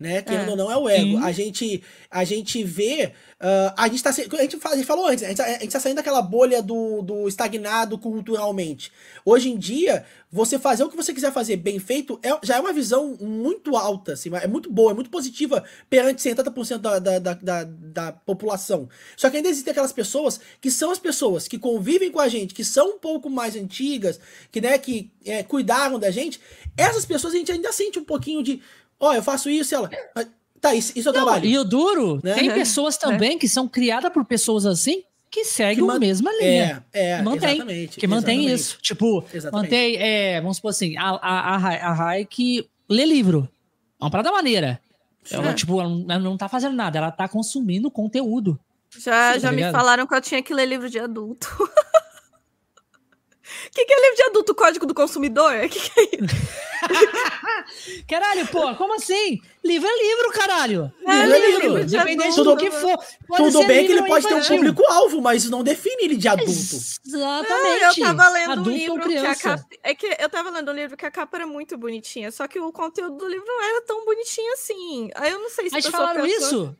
né? 0.00 0.22
Querendo 0.22 0.48
é. 0.48 0.50
ou 0.52 0.56
não, 0.56 0.72
é 0.72 0.76
o 0.78 0.88
ego. 0.88 1.18
A 1.18 1.30
gente, 1.30 1.82
a 2.10 2.24
gente 2.24 2.64
vê. 2.64 3.12
Uh, 3.38 3.72
a, 3.76 3.86
gente 3.88 4.02
tá, 4.02 4.08
a, 4.10 4.12
gente 4.12 4.58
a 4.64 4.74
gente 4.74 4.86
falou 4.86 5.06
antes, 5.06 5.24
a 5.24 5.28
gente, 5.28 5.36
tá, 5.36 5.44
a 5.44 5.58
gente 5.58 5.68
tá 5.68 5.80
saindo 5.80 5.96
daquela 5.96 6.22
bolha 6.22 6.62
do, 6.62 7.02
do 7.02 7.28
estagnado 7.28 7.98
culturalmente. 7.98 8.90
Hoje 9.24 9.50
em 9.50 9.58
dia, 9.58 10.04
você 10.32 10.58
fazer 10.58 10.84
o 10.84 10.88
que 10.88 10.96
você 10.96 11.12
quiser 11.12 11.32
fazer 11.32 11.56
bem 11.56 11.78
feito 11.78 12.18
é, 12.22 12.30
já 12.42 12.56
é 12.56 12.60
uma 12.60 12.72
visão 12.72 13.16
muito 13.20 13.76
alta, 13.76 14.12
assim, 14.12 14.30
é 14.34 14.46
muito 14.46 14.70
boa, 14.70 14.92
é 14.92 14.94
muito 14.94 15.10
positiva 15.10 15.64
perante 15.88 16.22
70% 16.22 16.78
da, 16.78 16.98
da, 16.98 17.18
da, 17.18 17.34
da, 17.34 17.64
da 17.64 18.12
população. 18.12 18.88
Só 19.16 19.28
que 19.28 19.36
ainda 19.36 19.48
existem 19.48 19.70
aquelas 19.70 19.92
pessoas 19.92 20.40
que 20.60 20.70
são 20.70 20.90
as 20.90 20.98
pessoas 20.98 21.48
que 21.48 21.58
convivem 21.58 22.10
com 22.10 22.20
a 22.20 22.28
gente, 22.28 22.54
que 22.54 22.64
são 22.64 22.96
um 22.96 22.98
pouco 22.98 23.28
mais 23.28 23.56
antigas, 23.56 24.20
que, 24.52 24.60
né, 24.60 24.78
que 24.78 25.10
é, 25.24 25.42
cuidaram 25.42 25.98
da 25.98 26.10
gente. 26.10 26.40
Essas 26.76 27.04
pessoas 27.04 27.34
a 27.34 27.36
gente 27.36 27.52
ainda 27.52 27.72
sente 27.72 27.98
um 27.98 28.04
pouquinho 28.04 28.42
de 28.42 28.62
Ó, 29.00 29.08
oh, 29.08 29.14
eu 29.14 29.22
faço 29.22 29.48
isso, 29.48 29.74
ela. 29.74 29.90
Tá, 30.60 30.74
isso, 30.74 30.92
isso 30.94 31.08
é 31.08 31.10
o 31.10 31.14
trabalho. 31.14 31.46
E 31.46 31.58
o 31.58 31.64
duro, 31.64 32.20
né? 32.22 32.34
tem 32.34 32.52
pessoas 32.52 32.96
é. 32.96 32.98
também 32.98 33.32
é. 33.32 33.38
que 33.38 33.48
são 33.48 33.66
criadas 33.66 34.12
por 34.12 34.24
pessoas 34.26 34.66
assim 34.66 35.02
que 35.30 35.44
seguem 35.44 35.88
a 35.88 35.98
mesma 35.98 36.30
linha. 36.32 36.84
É, 36.92 37.12
é, 37.12 37.16
que 37.16 37.22
mantém, 37.22 37.54
exatamente. 37.54 38.00
Que 38.00 38.06
mantém 38.06 38.38
exatamente. 38.40 38.60
isso. 38.60 38.78
Tipo, 38.82 39.24
exatamente. 39.32 39.64
mantém, 39.64 39.96
é, 39.96 40.40
vamos 40.40 40.56
supor 40.56 40.70
assim, 40.70 40.96
a, 40.98 41.10
a, 41.10 41.56
a, 41.56 41.56
a 41.56 41.92
Rai 41.92 42.24
que 42.24 42.68
lê 42.88 43.06
livro. 43.06 43.48
É 44.00 44.04
uma 44.04 44.10
parada 44.10 44.32
maneira. 44.32 44.80
Ela, 45.30 45.54
tipo, 45.54 45.80
ela 45.80 46.18
não 46.18 46.36
tá 46.36 46.48
fazendo 46.48 46.74
nada, 46.74 46.98
ela 46.98 47.12
tá 47.12 47.28
consumindo 47.28 47.90
conteúdo. 47.90 48.58
Já, 48.98 49.34
Sim, 49.34 49.40
já 49.40 49.48
tá 49.50 49.54
me 49.54 49.70
falaram 49.70 50.06
que 50.06 50.14
eu 50.14 50.20
tinha 50.20 50.42
que 50.42 50.52
ler 50.52 50.66
livro 50.66 50.90
de 50.90 50.98
adulto. 50.98 51.46
O 53.70 53.72
que, 53.72 53.84
que, 53.84 53.92
é 53.92 54.00
livro 54.00 54.16
de 54.16 54.22
adulto? 54.24 54.54
Código 54.54 54.84
do 54.84 54.92
consumidor? 54.92 55.54
O 55.54 55.68
que, 55.68 55.78
que, 55.78 56.00
é 56.00 56.04
isso? 56.24 56.36
caralho, 58.08 58.44
pô, 58.48 58.74
como 58.74 58.94
assim? 58.94 59.40
Livro 59.64 59.88
é 59.88 60.02
livro, 60.02 60.32
caralho. 60.32 60.92
É 61.06 61.24
livro, 61.24 61.36
é 61.36 61.38
livro. 61.38 61.60
livro 61.60 61.82
Independente 61.82 62.42
do 62.42 62.56
que 62.56 62.68
for. 62.68 62.98
Tudo 63.36 63.64
bem 63.68 63.86
que 63.86 63.92
ele 63.92 64.06
pode 64.08 64.26
ter 64.26 64.34
um 64.34 64.42
público-alvo, 64.42 65.20
mas 65.20 65.42
isso 65.44 65.52
não 65.52 65.62
define 65.62 66.02
ele 66.02 66.16
de 66.16 66.26
adulto. 66.26 66.50
Exatamente. 66.50 68.00
eu 68.00 68.06
tava 68.06 68.28
lendo 68.30 68.52
adulto 68.52 68.70
um 68.70 68.72
livro 68.72 69.08
que 69.08 69.16
a 69.18 69.36
capa. 69.36 69.66
É 69.84 69.94
que 69.94 70.16
eu 70.18 70.28
tava 70.28 70.50
lendo 70.50 70.72
um 70.72 70.74
livro 70.74 70.96
que 70.96 71.06
a 71.06 71.10
capa 71.10 71.36
era 71.36 71.46
muito 71.46 71.78
bonitinha, 71.78 72.32
só 72.32 72.48
que 72.48 72.58
o 72.58 72.72
conteúdo 72.72 73.18
do 73.18 73.28
livro 73.28 73.46
não 73.46 73.62
era 73.62 73.82
tão 73.82 74.04
bonitinho 74.04 74.52
assim. 74.54 75.10
Aí 75.14 75.30
eu 75.30 75.38
não 75.38 75.48
sei 75.48 75.68
se 75.68 75.76
Mas 75.76 75.86
falaram 75.86 76.22
pensou... 76.22 76.38
isso? 76.38 76.76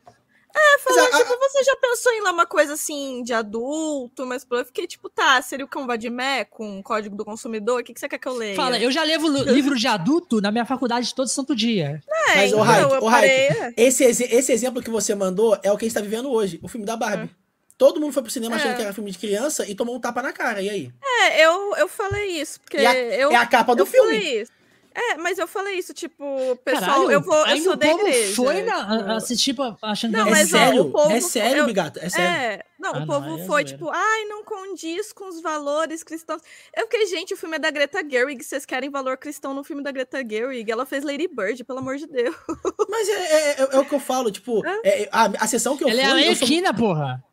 É, 0.55 0.79
falou, 0.79 1.05
a, 1.05 1.17
tipo, 1.17 1.39
você 1.39 1.63
já 1.63 1.75
pensou 1.77 2.11
em 2.11 2.21
lá 2.21 2.31
uma 2.31 2.45
coisa 2.45 2.73
assim 2.73 3.23
de 3.23 3.33
adulto, 3.33 4.25
mas 4.25 4.45
eu 4.49 4.65
fiquei 4.65 4.85
tipo, 4.85 5.09
tá, 5.09 5.41
seria 5.41 5.65
o 5.65 5.67
Cão 5.67 5.87
Vadimé 5.87 6.45
com 6.45 6.81
Código 6.83 7.15
do 7.15 7.23
Consumidor? 7.23 7.81
O 7.81 7.83
que, 7.83 7.93
que 7.93 7.99
você 7.99 8.09
quer 8.09 8.17
que 8.17 8.27
eu 8.27 8.33
leia? 8.33 8.55
Fala, 8.55 8.77
eu 8.77 8.91
já 8.91 9.03
levo 9.03 9.27
livro 9.27 9.77
de 9.77 9.87
adulto 9.87 10.41
na 10.41 10.51
minha 10.51 10.65
faculdade 10.65 11.13
todo 11.15 11.27
santo 11.27 11.55
dia. 11.55 12.01
É, 12.09 12.35
mas, 12.35 12.51
então, 12.51 12.63
Raik, 12.63 12.93
o 13.03 13.07
Raik, 13.07 13.73
esse, 13.77 14.03
esse 14.03 14.51
exemplo 14.51 14.81
que 14.81 14.89
você 14.89 15.15
mandou 15.15 15.57
é 15.63 15.71
o 15.71 15.77
que 15.77 15.85
a 15.85 15.87
gente 15.87 15.95
tá 15.95 16.01
vivendo 16.01 16.31
hoje, 16.31 16.59
o 16.61 16.67
filme 16.67 16.85
da 16.85 16.95
Barbie. 16.95 17.31
É. 17.33 17.41
Todo 17.77 17.99
mundo 17.99 18.13
foi 18.13 18.21
pro 18.21 18.31
cinema 18.31 18.55
é. 18.55 18.59
achando 18.59 18.75
que 18.75 18.81
era 18.83 18.93
filme 18.93 19.09
de 19.09 19.17
criança 19.17 19.67
e 19.67 19.73
tomou 19.73 19.95
um 19.95 19.99
tapa 19.99 20.21
na 20.21 20.31
cara, 20.31 20.61
e 20.61 20.69
aí? 20.69 20.91
É, 21.03 21.45
eu, 21.45 21.75
eu 21.77 21.87
falei 21.87 22.39
isso, 22.39 22.59
porque 22.59 22.77
a, 22.77 22.93
eu... 22.93 23.31
É 23.31 23.35
a 23.35 23.45
capa 23.45 23.75
do 23.75 23.85
filme. 23.85 24.17
Isso. 24.17 24.51
É, 24.93 25.17
mas 25.17 25.37
eu 25.37 25.47
falei 25.47 25.77
isso, 25.77 25.93
tipo, 25.93 26.25
pessoal, 26.65 27.05
Caralho, 27.05 27.11
eu 27.11 27.21
vou, 27.21 27.47
eu 27.47 27.57
sou 27.57 27.75
da 27.77 27.87
igreja. 27.87 28.35
foi 28.35 28.61
na, 28.61 29.15
assistir 29.15 29.55
achando 29.81 30.11
não, 30.11 30.25
que 30.25 30.33
é 30.33 30.45
sério, 30.45 30.81
ó, 30.81 30.91
povo, 30.91 31.11
é 31.11 31.21
sério, 31.21 31.65
Bigato, 31.65 31.99
é 31.99 32.09
sério. 32.09 32.27
É, 32.27 32.65
não, 32.77 32.95
ah, 32.95 32.99
o 32.99 33.07
povo 33.07 33.37
não, 33.37 33.45
foi 33.45 33.63
tipo, 33.63 33.89
ai, 33.89 34.25
não 34.25 34.43
condiz 34.43 35.13
com 35.13 35.29
os 35.29 35.41
valores 35.41 36.03
cristãos. 36.03 36.41
Eu 36.75 36.83
fiquei, 36.83 37.05
gente, 37.05 37.33
o 37.33 37.37
filme 37.37 37.55
é 37.55 37.59
da 37.59 37.71
Greta 37.71 38.03
Gerwig, 38.07 38.43
vocês 38.43 38.65
querem 38.65 38.89
valor 38.89 39.17
cristão 39.17 39.53
no 39.53 39.63
filme 39.63 39.81
da 39.81 39.91
Greta 39.91 40.25
Gerwig? 40.27 40.69
Ela 40.69 40.85
fez 40.85 41.05
Lady 41.05 41.27
Bird, 41.27 41.63
pelo 41.63 41.79
amor 41.79 41.95
de 41.95 42.07
Deus. 42.07 42.35
Mas 42.89 43.07
é, 43.07 43.13
é, 43.13 43.51
é, 43.51 43.69
é 43.71 43.79
o 43.79 43.85
que 43.85 43.95
eu 43.95 43.99
falo, 43.99 44.29
tipo, 44.29 44.61
é, 44.83 45.07
a, 45.11 45.25
a 45.39 45.47
sessão 45.47 45.77
que 45.77 45.85
eu 45.85 45.89
Ela 45.89 46.01
fui... 46.01 46.09
Ela 46.09 46.21
é 46.21 46.29
a 46.29 46.35
sou... 46.35 46.73
porra. 46.73 47.23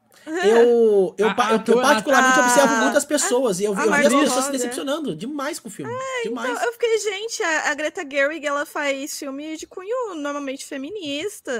Eu, 0.44 1.14
eu, 1.18 1.26
a, 1.28 1.52
eu, 1.52 1.74
eu 1.74 1.82
particularmente 1.82 2.38
a, 2.38 2.42
observo 2.42 2.74
muitas 2.76 3.05
pessoas 3.05 3.60
e 3.60 3.64
eu, 3.64 3.74
eu 3.74 3.92
vi 3.92 4.06
as 4.06 4.14
pessoas 4.14 4.44
se 4.46 4.52
decepcionando 4.52 5.16
demais 5.16 5.59
com 5.59 5.68
o 5.68 5.70
filme. 5.70 5.92
É, 5.92 6.20
então, 6.20 6.22
demais. 6.30 6.50
Então, 6.50 6.64
eu 6.64 6.72
fiquei, 6.72 6.98
gente, 6.98 7.42
a, 7.42 7.70
a, 7.70 7.74
Greta 7.74 8.06
Gerwig 8.09 8.46
ela 8.46 8.66
faz 8.66 9.18
filme 9.18 9.56
de 9.56 9.66
cunho 9.66 10.14
normalmente 10.14 10.64
feminista. 10.64 11.52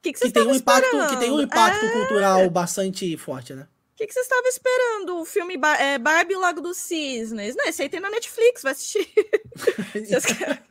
Que, 0.00 0.12
que, 0.12 0.20
que 0.20 0.30
tem 0.30 0.46
um 0.46 0.54
impacto 0.54 1.08
Que 1.08 1.16
tem 1.16 1.30
um 1.30 1.40
impacto 1.40 1.84
é... 1.84 1.90
cultural 1.90 2.48
bastante 2.50 3.16
forte, 3.16 3.54
né? 3.54 3.66
O 3.94 3.96
que, 3.98 4.06
que 4.06 4.14
você 4.14 4.20
estava 4.20 4.46
esperando? 4.46 5.20
O 5.20 5.24
filme 5.24 5.56
Bar 5.56 5.80
é, 5.80 5.98
Barbie 5.98 6.36
Lago 6.36 6.60
dos 6.60 6.76
Cisnes? 6.76 7.56
Não, 7.56 7.66
esse 7.66 7.82
aí 7.82 7.88
tem 7.88 7.98
na 7.98 8.08
Netflix, 8.08 8.62
vai 8.62 8.70
assistir. 8.70 9.12
Vocês 9.92 10.24
querem... 10.24 10.67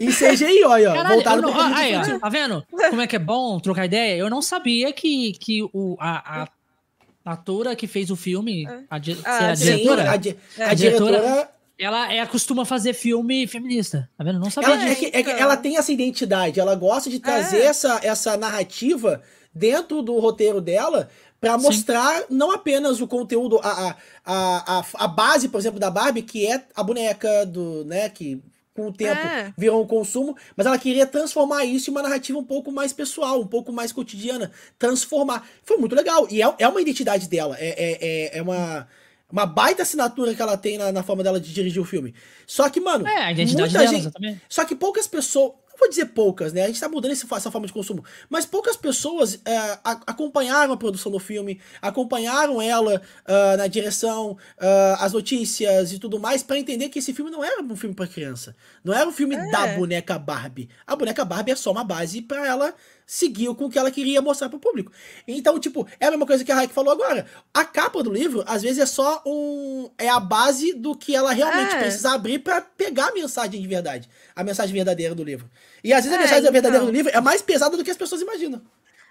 em 0.00 0.08
CGI, 0.08 0.64
olha, 0.64 0.92
Caralho, 0.92 1.14
voltaram 1.14 1.42
não, 1.42 1.74
aí, 1.74 1.94
ó, 1.96 2.18
Tá 2.18 2.28
vendo 2.28 2.64
como 2.90 3.00
é 3.00 3.06
que 3.06 3.16
é 3.16 3.18
bom 3.18 3.58
trocar 3.60 3.86
ideia? 3.86 4.16
Eu 4.16 4.30
não 4.30 4.42
sabia 4.42 4.92
que, 4.92 5.32
que 5.34 5.62
o, 5.72 5.96
a, 5.98 6.44
a 6.44 7.32
atora 7.32 7.76
que 7.76 7.86
fez 7.86 8.10
o 8.10 8.16
filme, 8.16 8.66
a, 8.90 8.98
di 8.98 9.18
a, 9.24 9.50
a 9.50 9.54
diretora, 9.54 10.10
a, 10.10 10.16
di 10.16 10.36
a, 10.58 10.74
diretora, 10.74 11.50
ela 11.78 12.12
é, 12.12 12.24
costuma 12.26 12.64
fazer 12.64 12.92
filme 12.94 13.46
feminista, 13.46 14.08
tá 14.16 14.24
vendo? 14.24 14.38
Não 14.38 14.50
sabia 14.50 14.74
ela, 14.74 14.88
é 14.88 14.94
que, 14.94 15.06
é 15.06 15.22
que 15.22 15.30
ela 15.30 15.56
tem 15.56 15.76
essa 15.76 15.92
identidade, 15.92 16.58
ela 16.58 16.74
gosta 16.74 17.08
de 17.08 17.20
trazer 17.20 17.60
é. 17.60 17.66
essa, 17.66 18.00
essa 18.02 18.36
narrativa 18.36 19.22
dentro 19.54 20.02
do 20.02 20.18
roteiro 20.18 20.60
dela 20.60 21.08
para 21.40 21.56
mostrar 21.56 22.20
Sim. 22.20 22.24
não 22.30 22.50
apenas 22.50 23.00
o 23.00 23.06
conteúdo, 23.06 23.60
a, 23.62 23.96
a, 24.24 24.78
a, 24.78 24.84
a 24.94 25.08
base, 25.08 25.48
por 25.48 25.58
exemplo, 25.58 25.78
da 25.78 25.90
Barbie, 25.90 26.22
que 26.22 26.46
é 26.46 26.64
a 26.74 26.82
boneca 26.82 27.46
do, 27.46 27.84
né, 27.84 28.08
que 28.08 28.42
com 28.78 28.86
o 28.86 28.92
tempo 28.92 29.20
é. 29.20 29.52
virou 29.58 29.82
um 29.82 29.86
consumo, 29.86 30.36
mas 30.56 30.64
ela 30.64 30.78
queria 30.78 31.04
transformar 31.04 31.64
isso 31.64 31.90
em 31.90 31.92
uma 31.92 32.02
narrativa 32.02 32.38
um 32.38 32.44
pouco 32.44 32.70
mais 32.70 32.92
pessoal, 32.92 33.40
um 33.40 33.46
pouco 33.46 33.72
mais 33.72 33.90
cotidiana, 33.90 34.52
transformar. 34.78 35.44
Foi 35.64 35.76
muito 35.78 35.96
legal. 35.96 36.28
E 36.30 36.40
é, 36.40 36.54
é 36.60 36.68
uma 36.68 36.80
identidade 36.80 37.28
dela. 37.28 37.56
É, 37.58 37.68
é, 37.68 37.98
é, 38.00 38.38
é 38.38 38.42
uma. 38.42 38.86
Uma 39.30 39.44
baita 39.44 39.82
assinatura 39.82 40.34
que 40.34 40.40
ela 40.40 40.56
tem 40.56 40.78
na, 40.78 40.90
na 40.90 41.02
forma 41.02 41.22
dela 41.22 41.38
de 41.38 41.52
dirigir 41.52 41.82
o 41.82 41.84
filme. 41.84 42.14
Só 42.46 42.66
que, 42.70 42.80
mano. 42.80 43.06
É, 43.06 43.24
a 43.24 43.32
identidade 43.32 43.74
muita 43.74 43.78
dela, 43.78 43.90
gente- 43.90 44.00
exatamente. 44.00 44.40
Só 44.48 44.64
que 44.64 44.74
poucas 44.74 45.06
pessoas. 45.06 45.52
Vou 45.78 45.88
dizer 45.88 46.06
poucas, 46.06 46.52
né? 46.52 46.64
A 46.64 46.66
gente 46.66 46.80
tá 46.80 46.88
mudando 46.88 47.12
essa 47.12 47.50
forma 47.50 47.66
de 47.66 47.72
consumo. 47.72 48.04
Mas 48.28 48.44
poucas 48.44 48.76
pessoas 48.76 49.40
é, 49.44 49.78
acompanharam 50.06 50.72
a 50.72 50.76
produção 50.76 51.10
do 51.12 51.18
filme, 51.20 51.60
acompanharam 51.80 52.60
ela 52.60 53.00
ah, 53.24 53.56
na 53.56 53.66
direção, 53.68 54.36
ah, 54.58 54.96
as 55.00 55.12
notícias 55.12 55.92
e 55.92 55.98
tudo 55.98 56.18
mais, 56.18 56.42
pra 56.42 56.58
entender 56.58 56.88
que 56.88 56.98
esse 56.98 57.12
filme 57.14 57.30
não 57.30 57.44
era 57.44 57.62
um 57.62 57.76
filme 57.76 57.94
pra 57.94 58.06
criança. 58.06 58.56
Não 58.82 58.92
era 58.92 59.08
um 59.08 59.12
filme 59.12 59.36
É. 59.36 59.50
da 59.50 59.66
boneca 59.76 60.18
Barbie. 60.18 60.68
A 60.86 60.96
boneca 60.96 61.24
Barbie 61.24 61.52
é 61.52 61.56
só 61.56 61.70
uma 61.70 61.84
base 61.84 62.22
pra 62.22 62.46
ela 62.46 62.74
seguir 63.06 63.54
com 63.54 63.64
o 63.66 63.70
que 63.70 63.78
ela 63.78 63.90
queria 63.90 64.20
mostrar 64.20 64.48
pro 64.50 64.58
público. 64.58 64.92
Então, 65.26 65.58
tipo, 65.58 65.86
é 65.98 66.06
a 66.06 66.10
mesma 66.10 66.26
coisa 66.26 66.44
que 66.44 66.52
a 66.52 66.56
Raik 66.56 66.74
falou 66.74 66.92
agora. 66.92 67.24
A 67.54 67.64
capa 67.64 68.02
do 68.02 68.12
livro, 68.12 68.44
às 68.46 68.62
vezes, 68.62 68.78
é 68.80 68.86
só 68.86 69.22
um. 69.24 69.88
É 69.96 70.08
a 70.10 70.20
base 70.20 70.74
do 70.74 70.94
que 70.94 71.14
ela 71.16 71.32
realmente 71.32 71.74
É. 71.74 71.78
precisa 71.78 72.12
abrir 72.12 72.40
pra 72.40 72.60
pegar 72.60 73.08
a 73.08 73.12
mensagem 73.14 73.62
de 73.62 73.66
verdade. 73.68 74.10
A 74.36 74.44
mensagem 74.44 74.74
verdadeira 74.74 75.14
do 75.14 75.24
livro. 75.24 75.48
E 75.82 75.92
às 75.92 76.04
vezes 76.04 76.12
a 76.16 76.20
É, 76.20 76.22
mensagem 76.22 76.42
verdadeira 76.52 76.76
então. 76.78 76.86
do 76.86 76.92
livro 76.92 77.12
é 77.14 77.20
mais 77.20 77.42
pesada 77.42 77.76
do 77.76 77.84
que 77.84 77.90
as 77.90 77.96
pessoas 77.96 78.20
imaginam. 78.20 78.62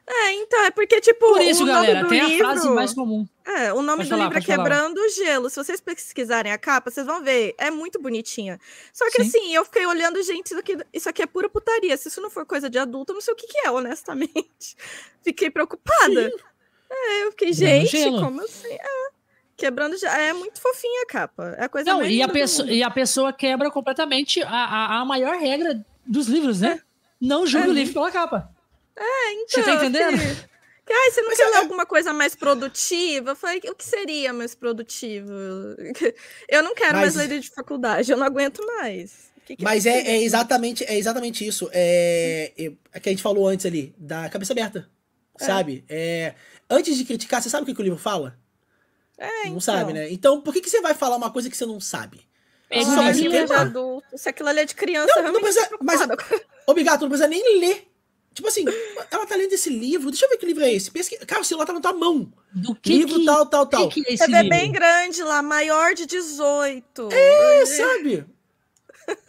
É, 0.09 0.31
então, 0.35 0.63
é 0.63 0.71
porque, 0.71 1.01
tipo, 1.01 1.19
Por 1.19 1.41
isso, 1.41 1.63
o 1.63 1.65
galera, 1.67 1.95
nome 1.95 2.03
do 2.03 2.09
tem 2.09 2.25
livro... 2.29 2.47
a 2.47 2.51
frase 2.51 2.69
mais 2.69 2.93
comum. 2.93 3.27
É, 3.45 3.73
o 3.73 3.81
nome 3.81 3.97
Pode 3.97 4.03
do 4.03 4.09
falar, 4.09 4.23
livro 4.23 4.37
é. 4.37 4.41
Quebrando 4.41 4.97
o 4.99 5.09
Gelo. 5.09 5.49
Se 5.49 5.57
vocês 5.57 5.81
pesquisarem 5.81 6.49
a 6.49 6.57
capa, 6.57 6.89
vocês 6.89 7.05
vão 7.05 7.21
ver. 7.21 7.53
É 7.57 7.69
muito 7.69 8.01
bonitinha. 8.01 8.57
Só 8.93 9.03
que 9.11 9.21
Sim. 9.21 9.27
assim, 9.27 9.53
eu 9.53 9.65
fiquei 9.65 9.85
olhando, 9.85 10.21
gente, 10.23 10.45
isso 10.47 10.59
aqui, 10.59 10.77
isso 10.93 11.09
aqui 11.09 11.21
é 11.23 11.25
pura 11.25 11.49
putaria. 11.49 11.97
Se 11.97 12.07
isso 12.07 12.21
não 12.21 12.29
for 12.29 12.45
coisa 12.45 12.69
de 12.69 12.77
adulto, 12.77 13.11
eu 13.11 13.15
não 13.15 13.21
sei 13.21 13.33
o 13.33 13.35
que, 13.35 13.47
que 13.47 13.57
é, 13.67 13.69
honestamente. 13.71 14.77
Fiquei 15.21 15.49
preocupada. 15.49 16.31
É, 16.89 17.23
eu 17.25 17.31
fiquei, 17.31 17.49
Quebrando 17.51 17.79
gente, 17.81 17.97
gelo. 17.97 18.21
como 18.21 18.41
assim? 18.41 18.73
É. 18.73 19.09
Quebrando 19.57 19.97
gelo. 19.97 20.13
É 20.15 20.31
muito 20.31 20.61
fofinha 20.61 21.03
a 21.03 21.05
capa. 21.05 21.55
É 21.57 21.65
a 21.65 21.69
coisa 21.69 21.91
Não, 21.91 21.99
mais 21.99 22.13
e 22.13 22.21
a, 22.21 22.29
pessoa, 22.29 22.71
e 22.71 22.81
a 22.81 22.89
pessoa 22.89 23.33
quebra 23.33 23.69
completamente 23.69 24.41
a, 24.41 24.47
a, 24.49 25.01
a 25.01 25.05
maior 25.05 25.35
regra 25.37 25.85
dos 26.07 26.27
livros, 26.27 26.61
né? 26.61 26.81
Não 27.19 27.45
julga 27.47 27.67
É. 27.67 27.69
o 27.69 27.73
livro 27.73 27.93
pela 27.93 28.11
capa. 28.11 28.49
Então, 28.95 29.45
Você 29.47 29.63
tá 29.63 29.71
eu 29.71 29.75
entendendo? 29.77 30.47
Que, 30.85 30.93
ai, 30.93 31.11
você 31.11 31.21
não 31.21 31.29
Mas 31.29 31.37
quer 31.37 31.43
é- 31.47 31.49
ler 31.51 31.57
alguma 31.57 31.85
coisa 31.85 32.13
mais 32.13 32.33
produtiva? 32.33 33.31
Eu 33.31 33.35
falei, 33.35 33.61
o 33.65 33.75
que 33.75 33.83
seria 33.83 34.31
mais 34.31 34.55
produtivo? 34.55 35.31
Eu 36.47 36.63
não 36.63 36.73
quero 36.73 36.93
Mas- 36.97 37.15
mais 37.15 37.29
ler 37.29 37.39
de 37.41 37.49
faculdade, 37.49 38.09
eu 38.11 38.17
não 38.17 38.25
aguento 38.25 38.65
mais. 38.65 39.27
Que 39.45 39.55
que 39.57 39.63
Mas 39.63 39.85
eu 39.85 39.91
é, 39.91 39.99
é 40.01 40.23
exatamente, 40.23 40.83
é 40.85 40.97
exatamente 40.97 41.45
isso. 41.45 41.69
É, 41.73 42.53
é, 42.57 42.71
é 42.93 42.99
que 42.99 43.09
a 43.09 43.11
gente 43.11 43.21
falou 43.21 43.47
antes 43.47 43.65
ali, 43.65 43.93
da 43.97 44.29
cabeça 44.29 44.53
aberta. 44.53 44.89
Sabe? 45.37 45.85
É, 45.87 46.33
antes 46.69 46.97
de 46.97 47.05
criticar, 47.05 47.41
você 47.41 47.49
sabe 47.49 47.63
o 47.63 47.65
que, 47.65 47.73
que 47.75 47.81
o 47.81 47.83
livro 47.83 47.99
fala? 47.99 48.37
É, 49.17 49.27
não 49.43 49.45
então. 49.47 49.59
sabe, 49.59 49.93
né? 49.93 50.11
Então, 50.11 50.41
por 50.41 50.53
que, 50.53 50.61
que 50.61 50.69
você 50.69 50.81
vai 50.81 50.93
falar 50.93 51.15
uma 51.15 51.31
coisa 51.31 51.49
que 51.49 51.55
você 51.55 51.65
não 51.65 51.79
sabe? 51.79 52.21
É 52.69 52.83
Só 52.83 53.01
Aquilo 53.01 53.35
é 53.35 53.45
de 53.45 53.53
adulto. 53.53 54.17
Se 54.17 54.27
aquilo 54.29 54.49
ali 54.49 54.59
é 54.59 54.65
de 54.65 54.75
criança, 54.75 55.07
Não, 55.15 55.31
não 55.31 55.39
realmente 55.39 55.53
precisa- 55.53 55.77
mas- 55.81 56.05
preocupada. 56.05 56.45
Obrigado, 56.67 57.01
não 57.01 57.09
precisa 57.09 57.27
nem 57.29 57.59
ler. 57.59 57.87
Tipo 58.33 58.49
assim, 58.49 58.65
ela 59.09 59.25
tá 59.25 59.35
lendo 59.35 59.53
esse 59.53 59.69
livro. 59.69 60.11
Deixa 60.11 60.25
eu 60.25 60.29
ver 60.29 60.37
que 60.37 60.45
livro 60.45 60.63
é 60.63 60.71
esse. 60.71 60.91
Pesqui... 60.91 61.17
Cara, 61.25 61.41
o 61.41 61.43
celular 61.43 61.65
tá 61.65 61.73
na 61.73 61.79
tua 61.81 61.93
mão. 61.93 62.31
Do 62.53 62.75
que 62.75 62.89
livro 62.93 63.15
que, 63.19 63.25
tal, 63.25 63.45
tal, 63.47 63.65
que 63.65 63.71
tal. 63.77 63.89
que 63.89 64.03
é 64.07 64.13
esse 64.13 64.27
vê 64.27 64.41
livro? 64.43 64.49
bem 64.49 64.71
grande 64.71 65.23
lá, 65.23 65.41
maior 65.41 65.95
de 65.95 66.05
18. 66.05 67.09
É, 67.11 67.65
sabe? 67.65 68.25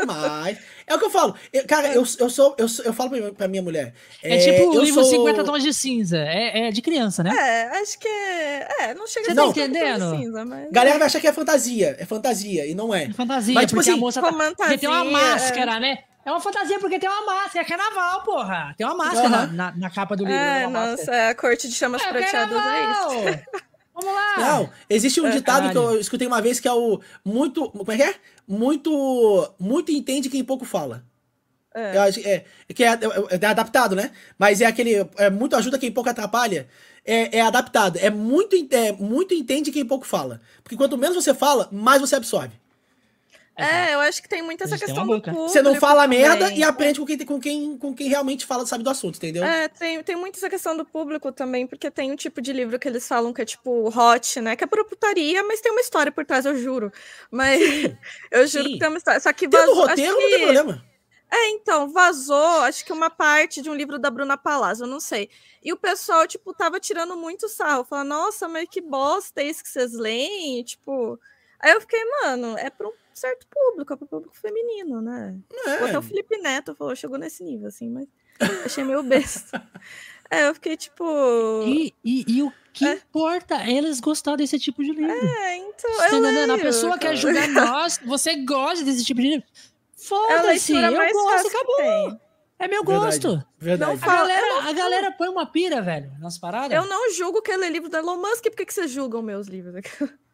Mas. 0.06 0.58
É 0.86 0.94
o 0.94 0.98
que 0.98 1.04
eu 1.04 1.10
falo. 1.10 1.34
Eu- 1.52 1.66
cara, 1.66 1.88
eu, 1.88 2.04
eu 2.18 2.30
sou. 2.30 2.54
Eu, 2.58 2.66
eu 2.84 2.92
falo 2.92 3.10
pra 3.10 3.18
minha, 3.18 3.32
pra 3.32 3.48
minha 3.48 3.62
mulher. 3.62 3.94
É, 4.22 4.38
tipo 4.38 4.70
o 4.70 4.80
livro 4.82 5.02
sou- 5.02 5.10
50 5.10 5.44
Tons 5.44 5.62
de 5.62 5.72
Cinza. 5.74 6.18
É, 6.18 6.68
é 6.68 6.70
de 6.70 6.80
criança, 6.82 7.22
né? 7.22 7.30
É, 7.36 7.80
acho 7.80 7.98
que 7.98 8.08
é. 8.08 8.68
É, 8.80 8.94
não 8.94 9.06
chega 9.06 9.26
Você 9.26 9.32
a 9.32 9.34
tá 9.34 9.46
entendendo? 9.46 10.10
Cinza, 10.16 10.44
mas... 10.44 10.70
Galera 10.70 10.98
vai 10.98 11.06
achar 11.06 11.20
que 11.20 11.26
é 11.28 11.32
fantasia. 11.32 11.96
É 11.98 12.04
fantasia. 12.04 12.66
E 12.66 12.74
não 12.74 12.94
é. 12.94 13.04
É 13.04 13.12
fantasia, 13.12 13.54
Mas, 13.54 13.66
tipo 13.66 13.76
porque 13.76 13.90
assim, 13.90 13.98
a 13.98 14.00
moça 14.00 14.20
tá... 14.22 14.32
Porque 14.32 14.78
tem 14.78 14.88
uma 14.88 15.04
fantasia, 15.04 15.28
máscara, 15.32 15.80
né? 15.80 15.98
É 16.24 16.30
uma 16.30 16.40
fantasia 16.40 16.78
porque 16.78 16.98
tem 16.98 17.08
uma 17.08 17.24
máscara. 17.24 17.64
É 17.64 17.68
carnaval, 17.68 18.22
porra. 18.22 18.74
Tem 18.76 18.86
uma 18.86 18.96
máscara 18.96 19.28
Aham. 19.28 19.46
na, 19.46 19.70
na, 19.70 19.76
na 19.76 19.90
capa 19.90 20.14
do 20.16 20.24
livro. 20.24 20.38
É, 20.38 20.66
nossa, 20.66 20.90
máscara. 20.96 21.28
a 21.30 21.34
corte 21.34 21.68
de 21.68 21.74
chamas 21.74 22.02
É 22.02 22.08
prateadas 22.08 22.58
é 22.62 22.90
isso. 23.32 23.44
Vamos 24.00 24.14
lá. 24.14 24.36
Não, 24.38 24.70
existe 24.88 25.20
um 25.20 25.26
É, 25.26 25.30
ditado 25.30 25.70
que 25.70 25.76
eu 25.76 25.82
caralho. 25.82 26.00
escutei 26.00 26.26
uma 26.26 26.40
vez 26.40 26.60
que 26.60 26.68
é 26.68 26.72
o 26.72 27.00
muito. 27.24 27.68
Como 27.70 27.90
é 27.92 27.96
que 27.96 28.02
é? 28.02 28.14
Muito. 28.46 29.54
Muito 29.58 29.90
entende 29.92 30.28
quem 30.28 30.44
pouco 30.44 30.64
fala. 30.64 31.04
É. 31.74 31.96
Eu 31.96 32.02
acho, 32.02 32.20
é, 32.20 32.44
que 32.74 32.82
é, 32.84 32.88
é- 32.92 33.38
é 33.40 33.46
adaptado, 33.46 33.94
né? 33.94 34.10
Mas 34.38 34.60
é 34.60 34.66
aquele. 34.66 35.06
É 35.16 35.28
muito 35.30 35.54
ajuda 35.56 35.78
quem 35.78 35.90
pouco 35.92 36.08
atrapalha. 36.10 36.68
É, 37.04 37.38
é 37.38 37.40
adaptado. 37.40 37.96
É 37.98 38.10
muito, 38.10 38.54
é 38.70 38.92
muito 38.92 39.34
entende 39.34 39.72
quem 39.72 39.84
pouco 39.84 40.06
fala. 40.06 40.40
Porque 40.62 40.76
quanto 40.76 40.96
menos 40.98 41.16
você 41.16 41.34
fala, 41.34 41.68
mais 41.72 42.00
você 42.00 42.16
absorve. 42.16 42.54
É, 43.58 43.94
eu 43.94 44.00
acho 44.00 44.22
que 44.22 44.28
tem 44.28 44.40
muito 44.40 44.62
essa 44.62 44.78
questão 44.78 45.04
do 45.06 45.20
público 45.20 45.48
Você 45.48 45.60
não 45.60 45.74
fala 45.74 46.02
também. 46.02 46.20
merda 46.20 46.52
e 46.52 46.62
aprende 46.62 47.00
com 47.00 47.04
quem, 47.06 47.18
com, 47.18 47.40
quem, 47.40 47.76
com 47.78 47.92
quem 47.94 48.08
realmente 48.08 48.46
fala, 48.46 48.64
sabe 48.64 48.84
do 48.84 48.90
assunto, 48.90 49.16
entendeu? 49.16 49.42
É, 49.44 49.66
tem, 49.68 50.02
tem 50.02 50.14
muito 50.16 50.36
essa 50.36 50.48
questão 50.48 50.76
do 50.76 50.84
público 50.84 51.32
também, 51.32 51.66
porque 51.66 51.90
tem 51.90 52.12
um 52.12 52.16
tipo 52.16 52.40
de 52.40 52.52
livro 52.52 52.78
que 52.78 52.86
eles 52.86 53.06
falam 53.06 53.32
que 53.32 53.42
é 53.42 53.44
tipo 53.44 53.88
hot, 53.88 54.40
né? 54.40 54.54
Que 54.54 54.64
é 54.64 54.66
por 54.66 54.84
putaria, 54.84 55.42
mas 55.42 55.60
tem 55.60 55.72
uma 55.72 55.80
história 55.80 56.12
por 56.12 56.24
trás, 56.24 56.46
eu 56.46 56.56
juro. 56.56 56.92
Mas 57.30 57.60
eu 58.30 58.46
juro 58.46 58.64
Sim. 58.64 58.72
que 58.74 58.78
tem 58.78 58.88
uma 58.88 58.98
história. 58.98 59.20
Só 59.20 59.32
que 59.32 59.48
Tendo 59.48 59.58
vazou. 59.60 59.72
acho 59.82 59.88
roteiro, 59.90 60.12
não 60.12 60.20
tem 60.20 60.30
que- 60.30 60.44
problema. 60.44 60.84
É, 61.30 61.50
então, 61.50 61.92
vazou, 61.92 62.60
acho 62.62 62.82
que 62.86 62.92
uma 62.92 63.10
parte 63.10 63.60
de 63.60 63.68
um 63.68 63.74
livro 63.74 63.98
da 63.98 64.08
Bruna 64.10 64.38
Palazzo, 64.38 64.84
eu 64.84 64.88
não 64.88 64.98
sei. 64.98 65.28
E 65.62 65.70
o 65.72 65.76
pessoal, 65.76 66.26
tipo, 66.26 66.54
tava 66.54 66.80
tirando 66.80 67.16
muito 67.18 67.48
sarro, 67.50 67.84
falando, 67.84 68.08
nossa, 68.08 68.48
mas 68.48 68.66
que 68.70 68.80
bosta 68.80 69.42
é 69.42 69.44
isso 69.44 69.62
que 69.62 69.68
vocês 69.68 69.92
leem? 69.92 70.62
Tipo. 70.62 71.18
Aí 71.60 71.72
eu 71.72 71.80
fiquei, 71.82 72.00
mano, 72.22 72.56
é 72.56 72.70
para 72.70 72.86
um 72.88 72.92
certo 73.18 73.46
público, 73.48 73.92
é 73.92 73.96
para 73.96 74.04
o 74.04 74.08
público 74.08 74.36
feminino, 74.36 75.00
né? 75.02 75.36
Até 75.66 75.90
É. 75.92 75.98
o 75.98 76.02
Felipe 76.02 76.38
Neto 76.38 76.74
falou, 76.74 76.94
chegou 76.96 77.18
nesse 77.18 77.42
nível, 77.44 77.68
assim, 77.68 77.90
mas 77.90 78.06
achei 78.64 78.84
meio 78.84 79.02
besta. 79.02 79.62
É, 80.30 80.46
eu 80.46 80.52
fiquei 80.52 80.76
tipo. 80.76 81.02
E, 81.64 81.94
e, 82.04 82.22
e 82.36 82.42
o 82.42 82.52
que 82.74 82.86
É. 82.86 82.92
importa 82.96 83.62
é 83.62 83.72
eles 83.72 83.98
gostar 83.98 84.36
desse 84.36 84.58
tipo 84.58 84.84
de 84.84 84.90
livro. 84.92 85.10
É, 85.10 85.56
então. 85.56 85.90
Você 85.90 85.96
tá 85.96 86.08
eu 86.10 86.18
entendendo? 86.18 86.50
A 86.50 86.52
leio, 86.52 86.66
pessoa 86.66 86.98
quer 86.98 87.06
cara. 87.06 87.16
julgar 87.16 87.48
nós, 87.48 87.98
você 88.04 88.36
gosta 88.44 88.84
desse 88.84 89.02
tipo 89.06 89.22
de 89.22 89.26
livro. 89.28 89.46
É 89.48 89.54
a 89.54 89.96
Foda-se, 89.96 90.74
eu 90.74 91.12
gosto, 91.14 91.48
que 91.50 91.56
acabou. 91.56 91.76
tem. 91.76 92.20
É 92.58 92.68
meu 92.68 92.84
Verdade. 92.84 93.04
gosto. 93.20 93.44
Verdade. 93.56 93.90
Não 93.90 93.96
A 93.96 93.98
fala- 93.98 94.16
galera, 94.28 94.46
eu 94.48 94.52
não 94.62 94.68
a 94.68 94.72
galera 94.74 95.12
põe 95.12 95.28
uma 95.30 95.46
pira, 95.46 95.80
velho, 95.80 96.12
nas 96.20 96.36
paradas. 96.36 96.76
Eu 96.76 96.84
não 96.86 97.10
julgo 97.14 97.40
que 97.40 97.50
ele 97.50 97.64
é 97.64 97.70
livro 97.70 97.88
do 97.88 97.96
Elon 97.96 98.18
Musk, 98.18 98.42
por 98.44 98.56
que, 98.56 98.66
que 98.66 98.74
vocês 98.74 98.90
julgam 98.90 99.22
meus 99.22 99.46
livros? 99.46 99.82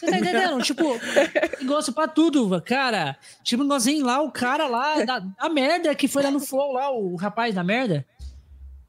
Você 0.00 0.06
tá 0.06 0.18
entendendo? 0.18 0.62
tipo, 0.62 0.82
gosto 1.66 1.92
pra 1.92 2.08
tudo, 2.08 2.60
cara. 2.62 3.18
Tipo, 3.42 3.62
nós 3.64 3.84
lá, 4.02 4.22
o 4.22 4.32
cara 4.32 4.66
lá, 4.66 5.04
da, 5.04 5.18
da 5.18 5.48
merda 5.50 5.94
que 5.94 6.08
foi 6.08 6.22
lá 6.22 6.30
no 6.30 6.40
Flow, 6.40 6.72
lá, 6.72 6.90
o 6.90 7.16
rapaz 7.16 7.54
da 7.54 7.62
merda. 7.62 8.06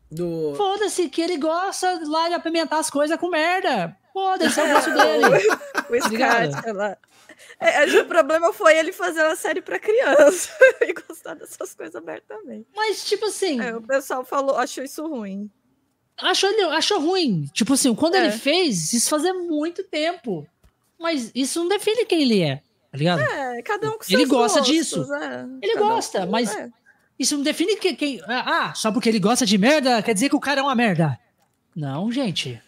Do... 0.09 0.53
Foda-se, 0.55 1.09
que 1.09 1.21
ele 1.21 1.37
gosta 1.37 2.01
lá 2.05 2.27
de 2.29 2.33
apimentar 2.35 2.79
as 2.79 2.89
coisas 2.89 3.17
com 3.17 3.29
merda. 3.29 3.95
Foda-se, 4.13 4.59
é 4.59 4.63
o 4.63 4.73
gosto 4.73 4.91
dele. 4.95 5.25
O 5.89 6.09
ligado? 6.09 6.51
Scat 6.51 6.71
lá. 6.71 6.97
É, 7.59 7.85
que 7.85 7.97
o 7.99 8.05
problema 8.05 8.53
foi 8.53 8.77
ele 8.77 8.91
fazer 8.91 9.21
uma 9.23 9.35
série 9.35 9.61
pra 9.61 9.79
criança 9.79 10.49
e 10.81 10.93
gostar 10.93 11.33
dessas 11.35 11.73
coisas 11.73 11.95
abertamente. 11.95 12.67
Mas, 12.75 13.03
tipo 13.05 13.25
assim, 13.25 13.59
É, 13.61 13.75
o 13.75 13.81
pessoal 13.81 14.23
falou, 14.23 14.57
achou 14.57 14.83
isso 14.83 15.05
ruim. 15.07 15.49
achou, 16.17 16.49
ele, 16.49 16.63
achou 16.75 16.99
ruim. 16.99 17.49
Tipo 17.53 17.73
assim, 17.73 17.93
quando 17.95 18.15
É. 18.15 18.19
ele 18.25 18.31
fez, 18.31 18.93
isso 18.93 19.09
fazia 19.09 19.33
muito 19.33 19.83
tempo. 19.83 20.45
Mas 21.01 21.31
isso 21.33 21.59
não 21.59 21.67
define 21.67 22.05
quem 22.05 22.21
ele 22.21 22.41
é, 22.41 22.57
tá 22.91 22.97
ligado? 22.97 23.21
É, 23.21 23.61
cada 23.63 23.87
um 23.89 23.97
com 23.97 24.03
Ele 24.07 24.17
seus 24.17 24.29
gosta 24.29 24.59
gostos, 24.59 24.75
disso. 24.75 25.13
é. 25.15 25.45
Ele 25.61 25.73
Cada 25.73 25.85
um 25.85 25.89
gosta, 25.89 26.19
com- 26.25 26.31
mas- 26.31 26.55
é. 26.55 26.69
Isso 27.19 27.35
não 27.37 27.43
define 27.43 27.75
que, 27.75 27.93
quem. 27.93 28.19
Ah, 28.27 28.73
só 28.75 28.91
porque 28.91 29.07
ele 29.07 29.19
gosta 29.19 29.45
de 29.45 29.55
merda 29.57 30.01
quer 30.01 30.13
dizer 30.13 30.27
que 30.29 30.35
o 30.35 30.39
cara 30.39 30.59
é 30.59 30.63
uma 30.63 30.73
merda. 30.73 31.19
Não, 31.75 32.11
gente. 32.11 32.59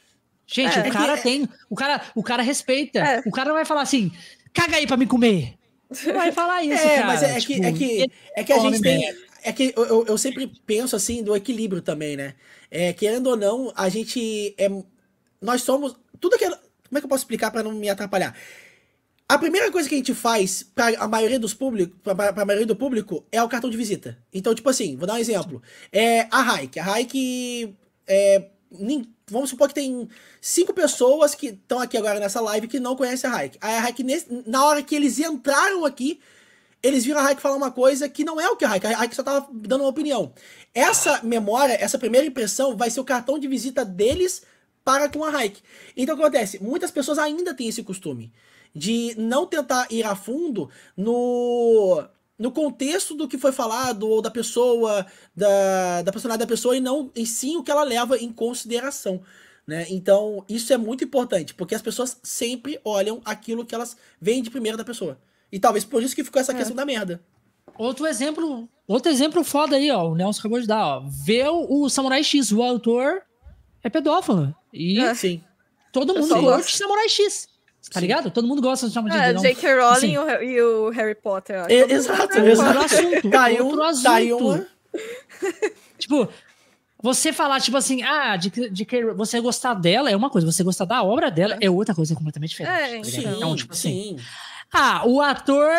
Gente, 0.46 0.78
É. 0.78 0.82
o 0.82 0.86
É 0.86 0.92
cara 0.92 1.18
tem. 1.18 1.50
O 1.70 1.76
cara, 1.76 2.02
o 2.14 2.22
cara 2.22 2.44
respeita. 2.44 3.00
É. 3.00 3.22
O 3.26 3.32
cara 3.32 3.48
não 3.50 3.56
vai 3.56 3.66
falar 3.66 3.82
assim, 3.82 4.12
caga 4.54 4.76
aí 4.78 4.86
pra 4.86 4.96
me 4.98 5.08
comer. 5.08 5.56
Não 6.06 6.14
vai 6.14 6.32
falar 6.32 6.62
isso, 6.66 6.84
É, 6.86 6.96
cara. 6.98 7.08
mas 7.08 7.24
é, 7.24 7.38
é 7.38 7.40
Tipo, 7.40 7.48
que, 7.62 7.66
é 7.66 7.72
que, 7.74 7.84
ele- 8.02 8.12
é 8.36 8.44
que 8.44 8.54
a 8.54 8.58
come 8.58 8.72
gente 8.72 8.82
tem. 8.84 9.16
É 9.44 9.52
que 9.52 9.74
eu, 9.76 9.86
eu, 9.86 10.06
eu 10.10 10.18
sempre 10.18 10.52
penso 10.68 10.96
assim 10.96 11.24
do 11.24 11.36
equilíbrio 11.36 11.82
também, 11.82 12.16
né? 12.16 12.36
É, 12.70 12.94
querendo 12.94 13.28
ou 13.28 13.36
não, 13.38 13.74
a 13.76 13.90
gente 13.90 14.54
é. 14.58 14.70
Nós 15.42 15.64
somos. 15.64 15.96
Tudo 16.20 16.36
aquilo. 16.36 16.56
Como 16.94 17.00
é 17.00 17.02
que 17.02 17.06
eu 17.06 17.10
posso 17.10 17.24
explicar 17.24 17.50
pra 17.50 17.64
não 17.64 17.72
me 17.72 17.90
atrapalhar? 17.90 18.36
A 19.28 19.36
primeira 19.40 19.72
coisa 19.72 19.90
que 19.90 19.96
a 19.96 19.98
gente 19.98 20.14
faz 20.14 20.62
pra 20.62 20.90
a 21.00 21.08
maioria 21.08 21.40
dos 21.40 21.56
públicos, 21.56 21.98
pra, 22.04 22.14
pra 22.32 22.46
maioria 22.46 22.68
do 22.68 22.76
público, 22.76 23.26
é 23.32 23.42
o 23.42 23.50
cartão 23.50 23.68
de 23.68 23.76
visita. 23.76 24.16
Então, 24.32 24.54
tipo 24.54 24.70
assim, 24.70 24.96
vou 24.96 25.08
dar 25.08 25.16
um 25.16 25.18
exemplo. 25.18 25.60
É 25.92 26.28
a 26.30 26.42
Raik. 26.44 26.80
A 26.80 26.84
Raik 26.84 27.76
é. 28.06 28.50
Vamos 29.28 29.50
supor 29.50 29.70
que 29.70 29.74
tem 29.74 30.08
cinco 30.40 30.72
pessoas 30.72 31.34
que 31.34 31.48
estão 31.48 31.80
aqui 31.80 31.98
agora 31.98 32.20
nessa 32.20 32.42
live 32.42 32.68
que 32.68 32.80
não 32.80 32.96
conhecem 32.96 33.28
a. 33.28 33.36
Aí 33.38 33.52
a 33.62 34.04
nesse- 34.04 34.28
na 34.46 34.66
hora 34.66 34.84
que 34.84 34.94
eles 34.96 35.18
entraram 35.18 35.84
aqui, 35.84 36.20
eles 36.84 37.04
viram 37.04 37.20
a 37.20 37.24
Raik 37.24 37.42
falar 37.42 37.56
uma 37.56 37.72
coisa 37.72 38.08
que 38.08 38.24
não 38.24 38.40
é 38.40 38.48
o 38.50 38.56
que 38.56 38.66
a 38.66 38.68
Raik. 38.68 38.86
A 38.86 38.98
Raik 38.98 39.16
só 39.16 39.24
tava 39.24 39.48
dando 39.52 39.82
uma 39.82 39.90
opinião. 39.90 40.32
Essa 40.76 41.24
memória, 41.24 41.74
essa 41.74 41.98
primeira 41.98 42.28
impressão 42.28 42.78
vai 42.78 42.92
ser 42.92 43.00
o 43.00 43.06
cartão 43.06 43.40
de 43.40 43.48
visita 43.48 43.84
deles 43.84 44.44
para 44.84 45.10
com 45.10 45.24
a 45.24 45.44
Hike. 45.44 45.62
Então 45.96 46.16
o 46.16 46.18
que 46.18 46.24
acontece? 46.24 46.62
Muitas 46.62 46.92
pessoas 46.92 47.18
ainda 47.18 47.54
têm 47.54 47.68
esse 47.68 47.84
costume 47.84 48.32
de 48.76 49.14
não 49.18 49.46
tentar 49.46 49.88
ir 49.92 50.04
a 50.04 50.16
fundo 50.16 50.70
no 50.98 52.04
no 52.38 52.52
contexto 52.52 53.16
do 53.16 53.28
que 53.28 53.38
foi 53.38 53.52
falado, 53.52 54.10
ou 54.10 54.22
da 54.22 54.30
pessoa, 54.30 55.06
da, 55.36 56.02
da 56.02 56.12
personalidade 56.12 56.48
da 56.48 56.52
pessoa, 56.52 56.76
e 56.76 56.82
não 56.82 57.12
em 57.16 57.26
sim 57.26 57.56
o 57.56 57.64
que 57.64 57.72
ela 57.72 57.84
leva 57.84 58.18
em 58.18 58.34
consideração. 58.34 59.22
Né? 59.66 59.86
Então, 59.90 60.44
isso 60.50 60.74
é 60.74 60.78
muito 60.78 61.04
importante, 61.04 61.54
porque 61.54 61.76
as 61.76 61.82
pessoas 61.82 62.18
sempre 62.22 62.80
olham 62.84 63.22
aquilo 63.24 63.66
que 63.66 63.74
elas 63.74 63.96
veem 64.20 64.42
de 64.42 64.50
primeiro 64.50 64.78
da 64.78 64.84
pessoa. 64.84 65.18
E 65.52 65.60
talvez 65.60 65.86
por 65.86 66.04
isso 66.04 66.16
que 66.16 66.24
ficou 66.24 66.42
essa 66.42 66.52
é. 66.52 66.56
questão 66.56 66.76
da 66.76 66.86
merda. 66.86 67.22
Outro 67.78 68.06
exemplo, 68.06 68.68
outro 68.88 69.12
exemplo 69.12 69.44
foda 69.44 69.78
aí, 69.78 69.90
ó. 69.90 70.10
O 70.10 70.16
Nelson 70.16 70.40
acabou 70.40 70.60
de 70.60 70.68
dar, 70.68 70.98
ó. 70.98 71.04
Vê 71.08 71.48
o 71.48 71.88
Samurai 71.88 72.24
X, 72.24 72.52
o 72.52 72.62
autor 72.62 73.22
é 73.84 73.90
pedófilo. 73.90 74.56
E 74.72 75.00
é. 75.00 75.14
Sim. 75.14 75.44
todo 75.92 76.14
mundo 76.14 76.42
gosta 76.42 76.72
de 76.72 76.78
Samurai 76.78 77.10
X. 77.10 77.48
Tá 77.92 78.00
ligado? 78.00 78.32
Todo 78.32 78.48
mundo 78.48 78.62
gosta 78.62 78.88
de 78.88 78.94
chamar 78.94 79.10
de 79.10 79.18
é, 79.18 79.34
J.K. 79.34 79.76
Rowling 79.76 80.16
assim, 80.16 80.46
e 80.46 80.62
o 80.62 80.90
Harry 80.90 81.16
Potter. 81.16 81.66
É, 81.70 81.92
exato, 81.92 82.40
exato. 82.40 82.80
Outro 82.80 82.86
assunto. 82.86 83.30
Tá 83.30 83.44
aí 83.44 83.62
outro 83.62 83.84
assunto. 83.84 84.04
Tá 84.04 84.14
aí 84.14 84.34
uma... 84.34 84.68
tipo, 86.00 86.30
você 87.02 87.34
falar, 87.34 87.60
tipo 87.60 87.76
assim, 87.76 88.02
ah, 88.02 88.38
de, 88.38 88.50
de 88.70 88.86
que 88.86 89.06
você 89.14 89.42
gostar 89.42 89.74
dela 89.74 90.10
é 90.10 90.16
uma 90.16 90.30
coisa, 90.30 90.50
você 90.50 90.64
gostar 90.64 90.86
da 90.86 91.04
obra 91.04 91.30
dela 91.30 91.58
é, 91.60 91.66
é 91.66 91.70
outra 91.70 91.94
coisa 91.94 92.16
completamente 92.16 92.52
diferente. 92.52 92.80
É, 92.80 92.98
tá 93.00 93.04
sim, 93.04 93.36
então, 93.38 93.56
tipo 93.56 93.74
assim. 93.74 94.18
Sim. 94.18 94.24
Ah, 94.72 95.06
o 95.06 95.22
ator 95.22 95.74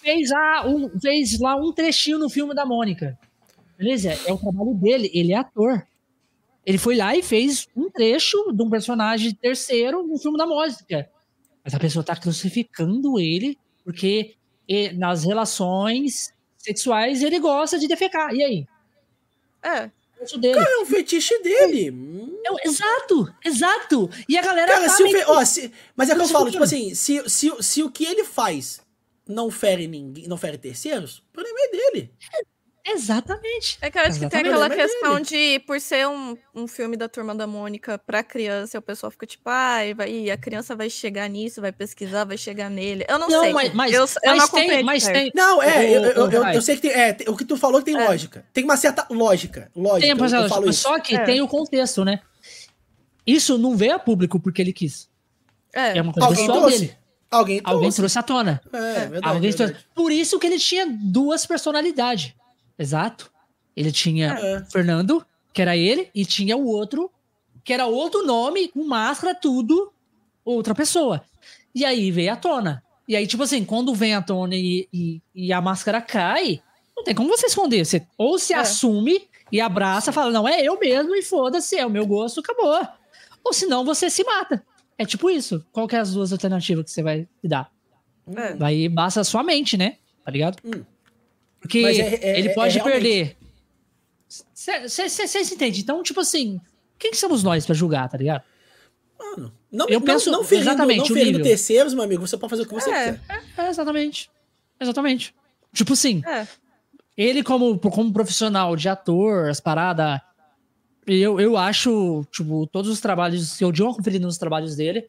fez, 0.00 0.30
ah, 0.30 0.64
um, 0.64 0.88
fez 1.00 1.40
lá 1.40 1.56
um 1.56 1.72
trechinho 1.72 2.18
no 2.18 2.30
filme 2.30 2.54
da 2.54 2.64
Mônica. 2.64 3.18
Beleza? 3.76 4.16
É 4.24 4.32
o 4.32 4.38
trabalho 4.38 4.72
dele, 4.74 5.10
ele 5.12 5.32
é 5.32 5.38
ator. 5.38 5.84
Ele 6.66 6.78
foi 6.78 6.96
lá 6.96 7.16
e 7.16 7.22
fez 7.22 7.68
um 7.76 7.88
trecho 7.88 8.52
de 8.52 8.60
um 8.60 8.68
personagem 8.68 9.32
terceiro 9.32 10.02
no 10.04 10.18
filme 10.18 10.36
da 10.36 10.46
música. 10.46 11.08
Mas 11.64 11.72
a 11.72 11.78
pessoa 11.78 12.04
tá 12.04 12.16
crucificando 12.16 13.20
ele 13.20 13.56
porque 13.84 14.34
nas 14.94 15.22
relações 15.24 16.34
sexuais 16.58 17.22
ele 17.22 17.38
gosta 17.38 17.78
de 17.78 17.86
defecar. 17.86 18.34
E 18.34 18.42
aí? 18.42 18.66
É. 19.62 19.90
Dele. 20.38 20.54
Cara, 20.54 20.70
é 20.70 20.82
um 20.82 20.86
fetiche 20.86 21.38
dele. 21.40 21.94
É, 22.44 22.68
exato, 22.68 23.32
exato. 23.44 24.10
E 24.28 24.36
a 24.36 24.42
galera. 24.42 24.72
Cara, 24.72 24.86
tá 24.86 24.96
se 24.96 25.02
o 25.04 25.10
fe... 25.10 25.24
Ó, 25.26 25.44
se... 25.44 25.72
Mas 25.94 26.08
é 26.08 26.14
que 26.14 26.20
eu 26.20 26.26
falo, 26.26 26.50
tipo 26.50 26.64
assim, 26.64 26.94
se, 26.94 27.28
se, 27.28 27.52
se 27.60 27.82
o 27.82 27.90
que 27.90 28.04
ele 28.04 28.24
faz 28.24 28.80
não 29.28 29.50
fere 29.50 29.86
ninguém, 29.86 30.26
não 30.26 30.38
fere 30.38 30.56
terceiros, 30.56 31.18
o 31.18 31.32
problema 31.32 31.58
é 31.60 31.68
dele. 31.68 32.12
Exatamente. 32.88 33.78
É 33.80 33.90
que 33.90 33.98
eu 33.98 34.02
acho 34.02 34.10
Exatamente. 34.10 34.30
que 34.30 34.42
tem 34.42 34.52
aquela 34.52 34.70
questão 34.70 35.20
de, 35.20 35.58
por 35.66 35.80
ser 35.80 36.06
um, 36.06 36.36
um 36.54 36.68
filme 36.68 36.96
da 36.96 37.08
Turma 37.08 37.34
da 37.34 37.46
Mônica 37.46 37.98
pra 37.98 38.22
criança, 38.22 38.78
o 38.78 38.82
pessoal 38.82 39.10
fica 39.10 39.26
tipo, 39.26 39.42
ai, 39.46 39.92
vai, 39.92 40.30
a 40.30 40.36
criança 40.36 40.76
vai 40.76 40.88
chegar 40.88 41.28
nisso, 41.28 41.60
vai 41.60 41.72
pesquisar, 41.72 42.24
vai 42.24 42.38
chegar 42.38 42.70
nele. 42.70 43.04
Eu 43.08 43.18
não, 43.18 43.28
não 43.28 43.40
sei. 43.40 43.52
Mas, 43.52 43.74
mas, 43.74 43.92
eu, 43.92 44.06
eu 44.22 44.36
não 44.36 44.48
tem, 44.48 44.84
mas 44.84 45.04
tem. 45.04 45.32
Não, 45.34 45.60
é, 45.60 45.84
eu, 45.84 46.04
eu, 46.04 46.30
eu, 46.30 46.44
eu, 46.44 46.62
sei 46.62 46.76
que 46.76 46.82
tem. 46.82 46.92
É, 46.92 47.16
o 47.26 47.36
que 47.36 47.44
tu 47.44 47.56
falou 47.56 47.80
que 47.80 47.86
tem 47.86 48.00
é. 48.00 48.06
lógica. 48.06 48.46
Tem 48.52 48.62
uma 48.62 48.76
certa 48.76 49.04
lógica. 49.10 49.68
Lógica. 49.74 50.00
Tem, 50.00 50.10
eu, 50.10 50.42
eu 50.42 50.48
falo 50.48 50.70
isso. 50.70 50.82
Só 50.82 51.00
que 51.00 51.16
é. 51.16 51.24
tem 51.24 51.40
o 51.40 51.48
contexto, 51.48 52.04
né? 52.04 52.20
Isso 53.26 53.58
não 53.58 53.76
veio 53.76 53.96
a 53.96 53.98
público 53.98 54.38
porque 54.38 54.62
ele 54.62 54.72
quis. 54.72 55.08
É, 55.74 55.98
é 55.98 56.02
uma 56.02 56.12
coisa 56.12 56.28
Alguém 56.28 56.46
pessoal 56.46 56.60
trouxe. 56.60 56.78
dele. 56.78 56.96
Alguém 57.28 57.60
trouxe. 57.60 57.74
Alguém 57.74 57.92
trouxe 57.92 58.18
à 58.18 58.22
tona. 58.22 58.60
É, 58.72 58.78
verdade, 58.78 59.26
Alguém 59.26 59.50
verdade. 59.50 59.72
Trouxe. 59.72 59.86
Por 59.92 60.12
isso 60.12 60.38
que 60.38 60.46
ele 60.46 60.58
tinha 60.58 60.86
duas 60.88 61.44
personalidades. 61.44 62.32
Exato. 62.78 63.30
Ele 63.76 63.92
tinha 63.92 64.32
é. 64.32 64.64
Fernando, 64.70 65.24
que 65.52 65.62
era 65.62 65.76
ele, 65.76 66.10
e 66.14 66.24
tinha 66.24 66.56
o 66.56 66.66
outro, 66.66 67.10
que 67.64 67.72
era 67.72 67.86
outro 67.86 68.24
nome, 68.24 68.68
com 68.68 68.84
máscara, 68.84 69.34
tudo, 69.34 69.92
outra 70.44 70.74
pessoa. 70.74 71.22
E 71.74 71.84
aí 71.84 72.10
veio 72.10 72.32
à 72.32 72.36
tona. 72.36 72.82
E 73.08 73.14
aí, 73.14 73.26
tipo 73.26 73.42
assim, 73.42 73.64
quando 73.64 73.94
vem 73.94 74.14
à 74.14 74.22
tona 74.22 74.54
e, 74.54 74.88
e, 74.92 75.22
e 75.34 75.52
a 75.52 75.60
máscara 75.60 76.00
cai, 76.00 76.60
não 76.96 77.04
tem 77.04 77.14
como 77.14 77.28
você 77.28 77.46
esconder. 77.46 77.84
Você 77.84 78.06
ou 78.16 78.38
se 78.38 78.52
é. 78.52 78.56
assume 78.56 79.28
e 79.52 79.60
abraça, 79.60 80.12
fala, 80.12 80.30
não, 80.30 80.48
é 80.48 80.62
eu 80.62 80.78
mesmo 80.78 81.14
e 81.14 81.22
foda-se, 81.22 81.76
é 81.76 81.86
o 81.86 81.90
meu 81.90 82.06
gosto, 82.06 82.40
acabou. 82.40 82.80
Ou 83.44 83.52
senão 83.52 83.84
você 83.84 84.10
se 84.10 84.24
mata. 84.24 84.64
É 84.98 85.04
tipo 85.04 85.30
isso. 85.30 85.64
Qual 85.72 85.86
que 85.86 85.94
é 85.94 86.00
as 86.00 86.14
duas 86.14 86.32
alternativas 86.32 86.86
que 86.86 86.90
você 86.90 87.02
vai 87.02 87.28
dar? 87.44 87.70
É. 88.34 88.54
Vai 88.54 88.88
basta 88.88 89.20
a 89.20 89.24
sua 89.24 89.42
mente, 89.42 89.76
né? 89.76 89.98
Tá 90.24 90.30
ligado? 90.30 90.58
Hum. 90.64 90.82
Porque 91.60 91.78
é, 91.78 92.14
é, 92.14 92.38
ele 92.38 92.50
pode 92.50 92.78
é 92.78 92.82
perder 92.82 93.36
você 94.88 95.54
entende? 95.54 95.80
Então, 95.80 96.02
tipo 96.02 96.20
assim, 96.20 96.60
quem 96.98 97.10
que 97.10 97.16
somos 97.16 97.42
nós 97.42 97.64
para 97.64 97.74
julgar, 97.74 98.08
tá 98.08 98.18
ligado? 98.18 98.42
Mano, 99.18 99.52
não, 99.70 99.86
eu 99.88 100.00
não, 100.00 100.06
penso, 100.06 100.30
não 100.30 100.44
ferindo, 100.44 100.68
exatamente, 100.70 100.98
não 100.98 101.16
ferindo 101.16 101.42
terceiros, 101.42 101.94
meu 101.94 102.04
amigo, 102.04 102.26
você 102.26 102.36
pode 102.36 102.50
fazer 102.50 102.62
o 102.62 102.66
que 102.66 102.74
você 102.74 102.90
é, 102.90 103.12
quiser. 103.12 103.22
É, 103.56 103.68
exatamente. 103.68 104.30
Exatamente. 104.78 105.34
Tipo 105.72 105.92
assim, 105.92 106.22
é. 106.26 106.46
ele 107.16 107.42
como, 107.42 107.78
como 107.78 108.12
profissional 108.12 108.76
de 108.76 108.88
ator, 108.88 109.48
as 109.48 109.60
paradas, 109.60 110.20
eu, 111.06 111.40
eu 111.40 111.56
acho, 111.56 112.24
tipo, 112.30 112.66
todos 112.66 112.90
os 112.90 113.00
trabalhos, 113.00 113.52
se 113.52 113.64
eu 113.64 113.72
dei 113.72 113.84
uma 113.84 113.94
conferida 113.94 114.26
nos 114.26 114.38
trabalhos 114.38 114.76
dele, 114.76 115.08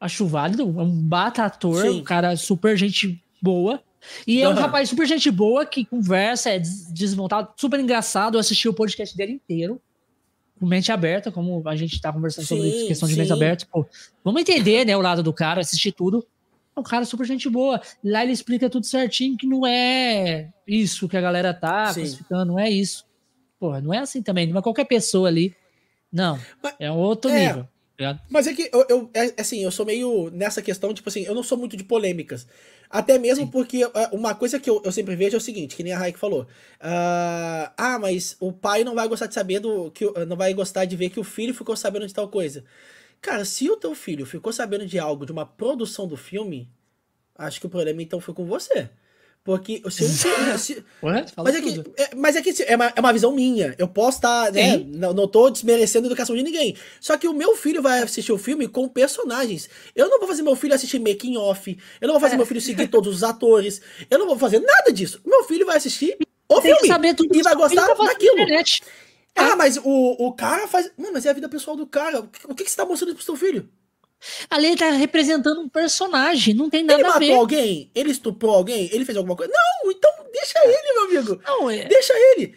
acho 0.00 0.26
válido, 0.26 0.62
é 0.62 0.82
um 0.82 0.90
bata 0.90 1.44
ator, 1.44 1.82
Sim. 1.82 2.00
um 2.00 2.04
cara 2.04 2.36
super 2.36 2.76
gente 2.76 3.22
boa. 3.40 3.82
E 4.26 4.40
é 4.40 4.48
um 4.48 4.54
rapaz 4.54 4.88
super 4.88 5.06
gente 5.06 5.30
boa 5.30 5.64
que 5.64 5.84
conversa, 5.84 6.50
é 6.50 6.58
desmontado, 6.58 7.50
super 7.56 7.78
engraçado. 7.80 8.36
Eu 8.36 8.40
assisti 8.40 8.68
o 8.68 8.74
podcast 8.74 9.16
dele 9.16 9.32
inteiro, 9.32 9.80
com 10.58 10.66
mente 10.66 10.92
aberta, 10.92 11.30
como 11.32 11.62
a 11.68 11.76
gente 11.76 12.00
tá 12.00 12.12
conversando 12.12 12.46
sim, 12.46 12.56
sobre 12.56 12.86
questão 12.86 13.08
de 13.08 13.16
mente 13.16 13.32
aberta. 13.32 13.66
Pô, 13.70 13.86
vamos 14.22 14.40
entender, 14.40 14.84
né, 14.84 14.96
o 14.96 15.00
lado 15.00 15.22
do 15.22 15.32
cara, 15.32 15.60
assistir 15.60 15.92
tudo. 15.92 16.26
É 16.76 16.80
um 16.80 16.82
cara 16.82 17.04
super 17.04 17.24
gente 17.24 17.48
boa. 17.48 17.80
Lá 18.02 18.22
ele 18.22 18.32
explica 18.32 18.68
tudo 18.68 18.84
certinho 18.84 19.36
que 19.36 19.46
não 19.46 19.66
é 19.66 20.50
isso 20.66 21.08
que 21.08 21.16
a 21.16 21.20
galera 21.20 21.54
tá 21.54 21.92
sim. 21.92 22.00
classificando, 22.00 22.46
não 22.46 22.58
é 22.58 22.68
isso. 22.68 23.06
Pô, 23.60 23.80
não 23.80 23.94
é 23.94 23.98
assim 23.98 24.22
também, 24.22 24.46
não 24.46 24.58
é 24.58 24.62
qualquer 24.62 24.84
pessoa 24.84 25.28
ali. 25.28 25.54
Não, 26.12 26.38
Mas, 26.62 26.74
é 26.78 26.90
um 26.90 26.96
outro 26.96 27.30
é, 27.30 27.48
nível. 27.48 27.68
Mas 28.28 28.46
é 28.46 28.54
que 28.54 28.68
eu, 28.72 28.84
eu 28.88 29.10
é, 29.14 29.40
assim, 29.40 29.62
eu 29.62 29.70
sou 29.70 29.86
meio 29.86 30.30
nessa 30.30 30.60
questão, 30.60 30.92
tipo 30.92 31.08
assim, 31.08 31.22
eu 31.22 31.34
não 31.34 31.42
sou 31.42 31.56
muito 31.56 31.76
de 31.76 31.84
polêmicas. 31.84 32.46
Até 32.90 33.18
mesmo 33.18 33.44
Sim. 33.44 33.50
porque 33.50 33.82
é, 33.84 34.08
uma 34.12 34.34
coisa 34.34 34.58
que 34.58 34.68
eu, 34.68 34.82
eu 34.84 34.92
sempre 34.92 35.14
vejo 35.16 35.36
é 35.36 35.38
o 35.38 35.40
seguinte, 35.40 35.76
que 35.76 35.82
nem 35.82 35.92
a 35.92 35.98
Raik 35.98 36.18
falou. 36.18 36.42
Uh, 36.42 37.70
ah, 37.76 37.98
mas 38.00 38.36
o 38.40 38.52
pai 38.52 38.84
não 38.84 38.94
vai 38.94 39.06
gostar 39.06 39.26
de 39.26 39.34
saber 39.34 39.60
do. 39.60 39.90
que 39.90 40.04
Não 40.26 40.36
vai 40.36 40.52
gostar 40.54 40.84
de 40.84 40.96
ver 40.96 41.10
que 41.10 41.20
o 41.20 41.24
filho 41.24 41.54
ficou 41.54 41.76
sabendo 41.76 42.06
de 42.06 42.14
tal 42.14 42.28
coisa. 42.28 42.64
Cara, 43.20 43.44
se 43.44 43.70
o 43.70 43.76
teu 43.76 43.94
filho 43.94 44.26
ficou 44.26 44.52
sabendo 44.52 44.86
de 44.86 44.98
algo, 44.98 45.24
de 45.24 45.32
uma 45.32 45.46
produção 45.46 46.06
do 46.06 46.16
filme, 46.16 46.68
acho 47.36 47.58
que 47.58 47.66
o 47.66 47.70
problema 47.70 48.02
então 48.02 48.20
foi 48.20 48.34
com 48.34 48.44
você. 48.44 48.90
Porque 49.44 49.82
se, 49.90 50.08
se, 50.08 50.84
Ué, 51.04 51.26
mas, 51.36 51.54
é 51.54 51.60
que, 51.60 51.84
é, 51.98 52.14
mas 52.16 52.36
é 52.36 52.40
que 52.40 52.62
é 52.62 52.76
uma, 52.76 52.92
é 52.96 53.00
uma 53.00 53.12
visão 53.12 53.30
minha. 53.30 53.74
Eu 53.76 53.86
posso 53.86 54.16
estar. 54.16 54.46
Tá, 54.46 54.52
né, 54.52 54.78
não, 54.78 55.12
não 55.12 55.28
tô 55.28 55.50
desmerecendo 55.50 56.06
a 56.06 56.08
educação 56.08 56.34
de 56.34 56.42
ninguém. 56.42 56.74
Só 56.98 57.18
que 57.18 57.28
o 57.28 57.34
meu 57.34 57.54
filho 57.54 57.82
vai 57.82 58.00
assistir 58.00 58.32
o 58.32 58.38
filme 58.38 58.66
com 58.66 58.88
personagens. 58.88 59.68
Eu 59.94 60.08
não 60.08 60.18
vou 60.18 60.26
fazer 60.26 60.42
meu 60.42 60.56
filho 60.56 60.74
assistir 60.74 60.98
making 60.98 61.36
off. 61.36 61.76
Eu 62.00 62.06
não 62.06 62.14
vou 62.14 62.20
fazer 62.22 62.34
é. 62.34 62.36
meu 62.38 62.46
filho 62.46 62.60
seguir 62.60 62.88
todos 62.88 63.16
os 63.16 63.22
atores. 63.22 63.82
Eu 64.10 64.18
não 64.18 64.26
vou 64.26 64.38
fazer 64.38 64.60
nada 64.60 64.90
disso. 64.90 65.20
Meu 65.26 65.44
filho 65.44 65.66
vai 65.66 65.76
assistir 65.76 66.16
o 66.48 66.60
Tem 66.62 66.74
filme 66.74 67.14
e 67.34 67.42
vai 67.42 67.54
gostar 67.54 67.86
daquilo. 67.86 68.46
Ah, 69.36 69.50
é. 69.50 69.54
mas 69.56 69.76
o, 69.76 70.26
o 70.26 70.32
cara 70.32 70.66
faz. 70.66 70.90
Mano, 70.96 71.12
mas 71.12 71.26
é 71.26 71.30
a 71.30 71.34
vida 71.34 71.50
pessoal 71.50 71.76
do 71.76 71.86
cara. 71.86 72.20
O 72.48 72.54
que, 72.54 72.64
que 72.64 72.70
você 72.70 72.76
tá 72.76 72.86
mostrando 72.86 73.14
pro 73.14 73.22
seu 73.22 73.36
filho? 73.36 73.68
Ali 74.48 74.68
ele 74.68 74.76
tá 74.76 74.90
representando 74.90 75.60
um 75.60 75.68
personagem, 75.68 76.54
não 76.54 76.70
tem 76.70 76.82
nada 76.82 77.00
ele 77.00 77.08
a 77.08 77.18
ver. 77.18 77.24
Ele 77.24 77.32
matou 77.32 77.40
alguém? 77.40 77.90
Ele 77.94 78.10
estuprou 78.10 78.54
alguém? 78.54 78.88
Ele 78.92 79.04
fez 79.04 79.16
alguma 79.16 79.36
coisa? 79.36 79.52
Não, 79.52 79.90
então 79.90 80.10
deixa 80.32 80.58
ele, 80.64 80.92
meu 80.94 81.04
amigo. 81.04 81.42
Não, 81.44 81.70
é... 81.70 81.84
Deixa 81.84 82.12
ele. 82.14 82.56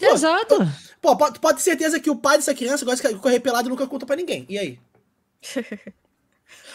Pô, 0.00 0.06
Exato. 0.06 0.56
Pô, 1.00 1.16
pode, 1.16 1.38
pode 1.38 1.58
ter 1.58 1.64
certeza 1.64 2.00
que 2.00 2.10
o 2.10 2.16
pai 2.16 2.38
dessa 2.38 2.54
criança 2.54 2.84
gosta 2.84 3.12
de 3.12 3.20
correr 3.20 3.38
pelado 3.40 3.68
e 3.68 3.70
nunca 3.70 3.86
conta 3.86 4.06
pra 4.06 4.16
ninguém. 4.16 4.46
E 4.48 4.58
aí? 4.58 4.78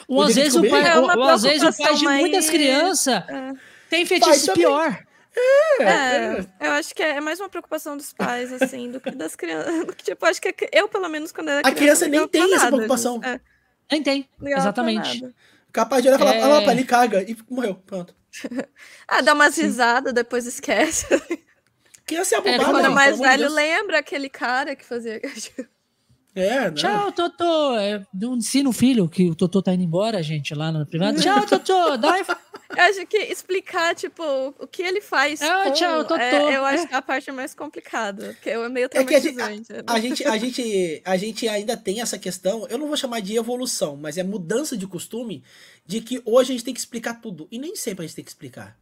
ou 0.08 0.22
às 0.22 0.36
vezes 0.36 0.56
o 0.56 0.62
pai, 0.70 0.88
é 0.88 1.00
ou, 1.00 1.06
ou 1.06 1.24
às 1.24 1.42
vezes 1.42 1.64
o 1.64 1.84
pai 1.84 1.96
de 1.96 2.04
muitas 2.06 2.50
crianças 2.50 3.24
é. 3.28 3.54
tem 3.90 4.06
fetiche 4.06 4.54
pior. 4.54 5.04
É, 5.80 5.84
é, 5.84 6.46
eu 6.60 6.72
acho 6.72 6.94
que 6.94 7.02
é 7.02 7.22
mais 7.22 7.40
uma 7.40 7.50
preocupação 7.50 7.96
dos 7.96 8.12
pais, 8.12 8.52
assim, 8.52 8.92
do 8.92 9.00
que 9.00 9.12
das 9.12 9.36
crianças. 9.36 9.74
Tipo, 10.04 10.26
acho 10.26 10.42
que 10.42 10.54
eu, 10.72 10.88
pelo 10.88 11.08
menos, 11.08 11.32
quando 11.32 11.50
era 11.50 11.62
criança. 11.62 11.76
A 11.76 11.80
criança 11.80 12.08
nem 12.08 12.28
tem 12.28 12.54
essa 12.54 12.68
preocupação. 12.68 13.22
É. 13.24 13.40
Nem 13.92 14.04
tem. 14.04 14.30
Legal 14.40 14.60
Exatamente. 14.60 15.36
Capaz 15.72 16.02
de 16.02 16.10
olhar 16.10 16.18
e 16.18 16.20
falar, 16.20 16.36
é... 16.36 16.68
ah, 16.68 16.72
ele 16.72 16.84
caga. 16.84 17.22
E 17.24 17.38
morreu. 17.50 17.76
Pronto. 17.76 18.16
ah, 19.08 19.22
dá 19.22 19.34
umas 19.34 19.58
risadas, 19.58 20.14
depois 20.14 20.46
esquece. 20.46 21.08
Criança 22.06 22.36
é 22.36 22.38
bobagem. 22.40 22.60
É, 22.60 22.66
quando 22.66 22.86
é 22.86 22.90
mais 22.90 23.20
velho, 23.20 23.44
Deus. 23.44 23.54
lembra 23.54 24.00
aquele 24.00 24.30
cara 24.30 24.76
que 24.76 24.86
fazia. 24.86 25.22
É, 26.36 26.66
não. 26.68 26.74
Tchau, 26.76 27.12
Totô. 27.12 27.76
É, 27.78 28.06
não 28.14 28.36
ensina 28.38 28.70
o 28.70 28.74
filho 28.74 29.10
que 29.10 29.30
o 29.30 29.36
Totô 29.36 29.62
tá 29.62 29.74
indo 29.74 29.84
embora, 29.84 30.22
gente, 30.24 30.54
lá 30.54 30.72
no 30.72 30.86
privado. 30.86 31.20
Tchau, 31.22 31.46
Totô. 31.46 31.98
Dá... 31.98 32.18
Eu 32.78 32.84
acho 32.84 33.06
que 33.08 33.18
explicar, 33.18 33.96
tipo, 33.96 34.24
o 34.60 34.68
que 34.68 34.84
ele 34.84 35.02
faz. 35.02 35.42
É, 35.42 35.64
com, 35.66 35.72
tchau, 35.74 36.06
tô, 36.06 36.16
é, 36.16 36.56
eu 36.56 36.64
acho 36.64 36.84
É. 36.84 36.88
que 36.88 36.94
é 36.94 36.98
a 36.98 37.02
parte 37.02 37.32
mais 37.32 37.56
complicada. 37.56 38.28
Porque 38.28 38.52
é 38.52 38.70
meio 38.70 38.86
É 38.86 38.88
traumatizante. 38.90 39.74
né? 39.74 39.82
a, 39.88 39.94
a 39.94 40.00
gente, 40.00 40.24
a, 40.24 40.38
gente, 40.38 41.02
a 41.04 41.18
gente 41.18 41.48
ainda 41.48 41.76
tem 41.76 42.00
essa 42.00 42.20
questão, 42.20 42.68
eu 42.70 42.78
não 42.78 42.86
vou 42.88 42.96
chamar 42.96 43.22
de 43.22 43.36
evolução, 43.36 43.96
mas 43.96 44.20
é 44.20 44.24
mudança 44.24 44.78
de 44.78 44.86
costume, 44.86 45.44
de 45.84 46.00
que 46.00 46.22
hoje 46.24 46.52
a 46.52 46.54
gente 46.54 46.64
tem 46.64 46.74
que 46.74 46.80
explicar 46.80 47.16
tudo. 47.20 47.48
E 47.52 47.58
nem 47.58 47.76
sempre 47.76 48.06
a 48.06 48.08
gente 48.08 48.16
tem 48.16 48.24
que 48.24 48.30
explicar. 48.32 48.78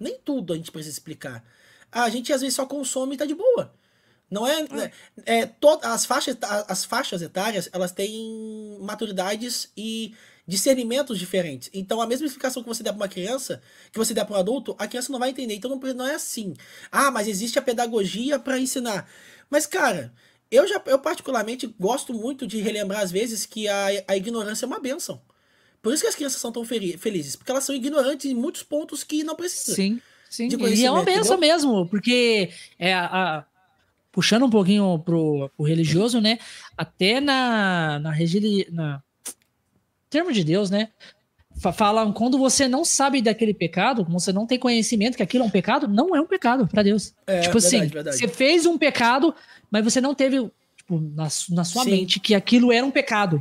Nem 0.00 0.18
tudo 0.24 0.52
a 0.52 0.56
gente 0.56 0.72
precisa 0.72 0.92
explicar. 0.92 1.44
A 1.92 2.08
gente 2.08 2.32
às 2.32 2.40
vezes 2.40 2.56
só 2.56 2.66
consome 2.66 3.14
e 3.14 3.18
tá 3.18 3.24
de 3.24 3.36
boa. 3.36 3.72
Não 4.30 4.46
é. 4.46 4.66
é, 5.24 5.46
to- 5.46 5.80
as, 5.82 6.04
faixas, 6.04 6.36
as 6.68 6.84
faixas 6.84 7.22
etárias, 7.22 7.68
elas 7.72 7.92
têm 7.92 8.76
maturidades 8.80 9.70
e 9.76 10.14
discernimentos 10.46 11.18
diferentes. 11.18 11.70
Então, 11.74 12.00
a 12.00 12.06
mesma 12.06 12.26
explicação 12.26 12.62
que 12.62 12.68
você 12.68 12.82
der 12.82 12.90
para 12.92 13.00
uma 13.00 13.08
criança, 13.08 13.60
que 13.92 13.98
você 13.98 14.14
der 14.14 14.24
para 14.24 14.36
um 14.36 14.40
adulto, 14.40 14.74
a 14.78 14.86
criança 14.88 15.12
não 15.12 15.18
vai 15.18 15.30
entender. 15.30 15.54
Então, 15.54 15.70
não, 15.70 15.78
não 15.94 16.06
é 16.06 16.14
assim. 16.14 16.54
Ah, 16.90 17.10
mas 17.10 17.28
existe 17.28 17.58
a 17.58 17.62
pedagogia 17.62 18.38
para 18.38 18.58
ensinar. 18.58 19.08
Mas, 19.50 19.66
cara, 19.66 20.12
eu 20.50 20.66
já 20.66 20.82
eu 20.86 20.98
particularmente 20.98 21.66
gosto 21.78 22.14
muito 22.14 22.46
de 22.46 22.58
relembrar 22.60 23.00
às 23.02 23.10
vezes 23.10 23.44
que 23.44 23.68
a, 23.68 23.86
a 24.08 24.16
ignorância 24.16 24.64
é 24.64 24.68
uma 24.68 24.80
benção. 24.80 25.20
Por 25.82 25.92
isso 25.92 26.02
que 26.02 26.08
as 26.08 26.14
crianças 26.14 26.40
são 26.40 26.50
tão 26.50 26.64
felizes, 26.64 27.36
porque 27.36 27.50
elas 27.50 27.64
são 27.64 27.74
ignorantes 27.74 28.30
em 28.30 28.34
muitos 28.34 28.62
pontos 28.62 29.04
que 29.04 29.22
não 29.22 29.36
precisam. 29.36 29.74
Sim, 29.76 30.00
sim. 30.28 30.48
de 30.48 30.56
E 30.56 30.84
é 30.84 30.90
uma 30.90 31.04
benção 31.04 31.20
entendeu? 31.36 31.38
mesmo, 31.38 31.86
porque 31.86 32.50
é 32.78 32.92
a- 32.94 33.44
puxando 34.18 34.42
um 34.46 34.50
pouquinho 34.50 34.98
pro, 34.98 35.48
pro 35.56 35.64
religioso, 35.64 36.20
né? 36.20 36.40
Até 36.76 37.20
na, 37.20 38.00
na, 38.00 38.12
na 38.72 39.02
termo 40.10 40.32
de 40.32 40.42
Deus, 40.42 40.70
né? 40.70 40.88
Fa- 41.60 41.72
Falam 41.72 42.12
quando 42.12 42.36
você 42.36 42.66
não 42.66 42.84
sabe 42.84 43.22
daquele 43.22 43.54
pecado, 43.54 44.04
quando 44.04 44.18
você 44.18 44.32
não 44.32 44.44
tem 44.44 44.58
conhecimento 44.58 45.16
que 45.16 45.22
aquilo 45.22 45.44
é 45.44 45.46
um 45.46 45.50
pecado, 45.50 45.86
não 45.86 46.16
é 46.16 46.20
um 46.20 46.26
pecado 46.26 46.66
para 46.66 46.82
Deus. 46.82 47.14
É, 47.28 47.42
tipo 47.42 47.58
assim, 47.58 47.78
verdade, 47.78 47.94
verdade. 47.94 48.16
você 48.18 48.26
fez 48.26 48.66
um 48.66 48.76
pecado, 48.76 49.32
mas 49.70 49.84
você 49.84 50.00
não 50.00 50.16
teve 50.16 50.50
tipo, 50.76 51.00
na, 51.14 51.28
na 51.50 51.62
sua 51.64 51.84
Sim. 51.84 51.90
mente 51.92 52.18
que 52.18 52.34
aquilo 52.34 52.72
era 52.72 52.84
um 52.84 52.90
pecado. 52.90 53.40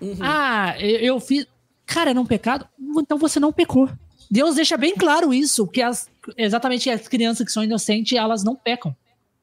Uhum. 0.00 0.18
Ah, 0.20 0.74
eu, 0.80 0.98
eu 0.98 1.20
fiz. 1.20 1.46
Cara, 1.86 2.10
era 2.10 2.20
um 2.20 2.26
pecado? 2.26 2.66
Então 2.98 3.18
você 3.18 3.38
não 3.38 3.52
pecou. 3.52 3.88
Deus 4.28 4.56
deixa 4.56 4.76
bem 4.76 4.96
claro 4.96 5.32
isso, 5.32 5.64
que 5.68 5.80
as, 5.80 6.08
exatamente 6.36 6.90
as 6.90 7.06
crianças 7.06 7.46
que 7.46 7.52
são 7.52 7.62
inocentes, 7.62 8.18
elas 8.18 8.42
não 8.42 8.56
pecam. 8.56 8.96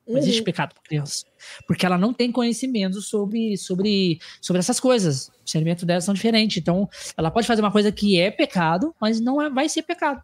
Não 0.07 0.17
existe 0.19 0.39
Uhum. 0.39 0.45
pecado 0.45 0.73
para 0.73 0.83
criança. 0.83 1.25
Porque 1.67 1.85
ela 1.85 1.97
não 1.97 2.13
tem 2.13 2.31
conhecimento 2.31 3.01
sobre, 3.01 3.57
sobre, 3.57 4.19
sobre 4.41 4.59
essas 4.59 4.79
coisas. 4.79 5.29
O 5.41 5.43
discernimento 5.43 5.85
delas 5.85 6.03
são 6.03 6.13
diferentes. 6.13 6.57
Então, 6.57 6.87
ela 7.17 7.31
pode 7.31 7.47
fazer 7.47 7.61
uma 7.61 7.71
coisa 7.71 7.91
que 7.91 8.19
é 8.19 8.29
pecado, 8.29 8.93
mas 9.01 9.19
não 9.19 9.41
é, 9.41 9.49
vai 9.49 9.67
ser 9.67 9.81
pecado. 9.83 10.21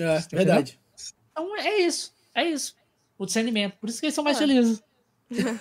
É, 0.00 0.20
verdade. 0.34 0.80
Então, 1.30 1.56
é 1.58 1.78
isso. 1.80 2.12
É 2.34 2.44
isso. 2.44 2.74
O 3.18 3.26
discernimento. 3.26 3.76
Por 3.78 3.88
isso 3.88 4.00
que 4.00 4.06
eles 4.06 4.14
são 4.14 4.24
mais 4.24 4.36
Ah. 4.38 4.40
felizes. 4.40 4.82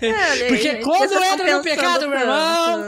É, 0.00 0.10
aí, 0.10 0.48
Porque 0.48 0.76
quando 0.76 1.12
entra 1.22 1.56
no 1.58 1.62
pecado, 1.62 2.08
meu 2.08 2.18
irmão. 2.18 2.80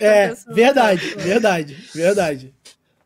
É, 0.00 0.24
É, 0.28 0.34
verdade, 0.48 1.14
verdade, 1.16 1.74
verdade. 1.94 2.54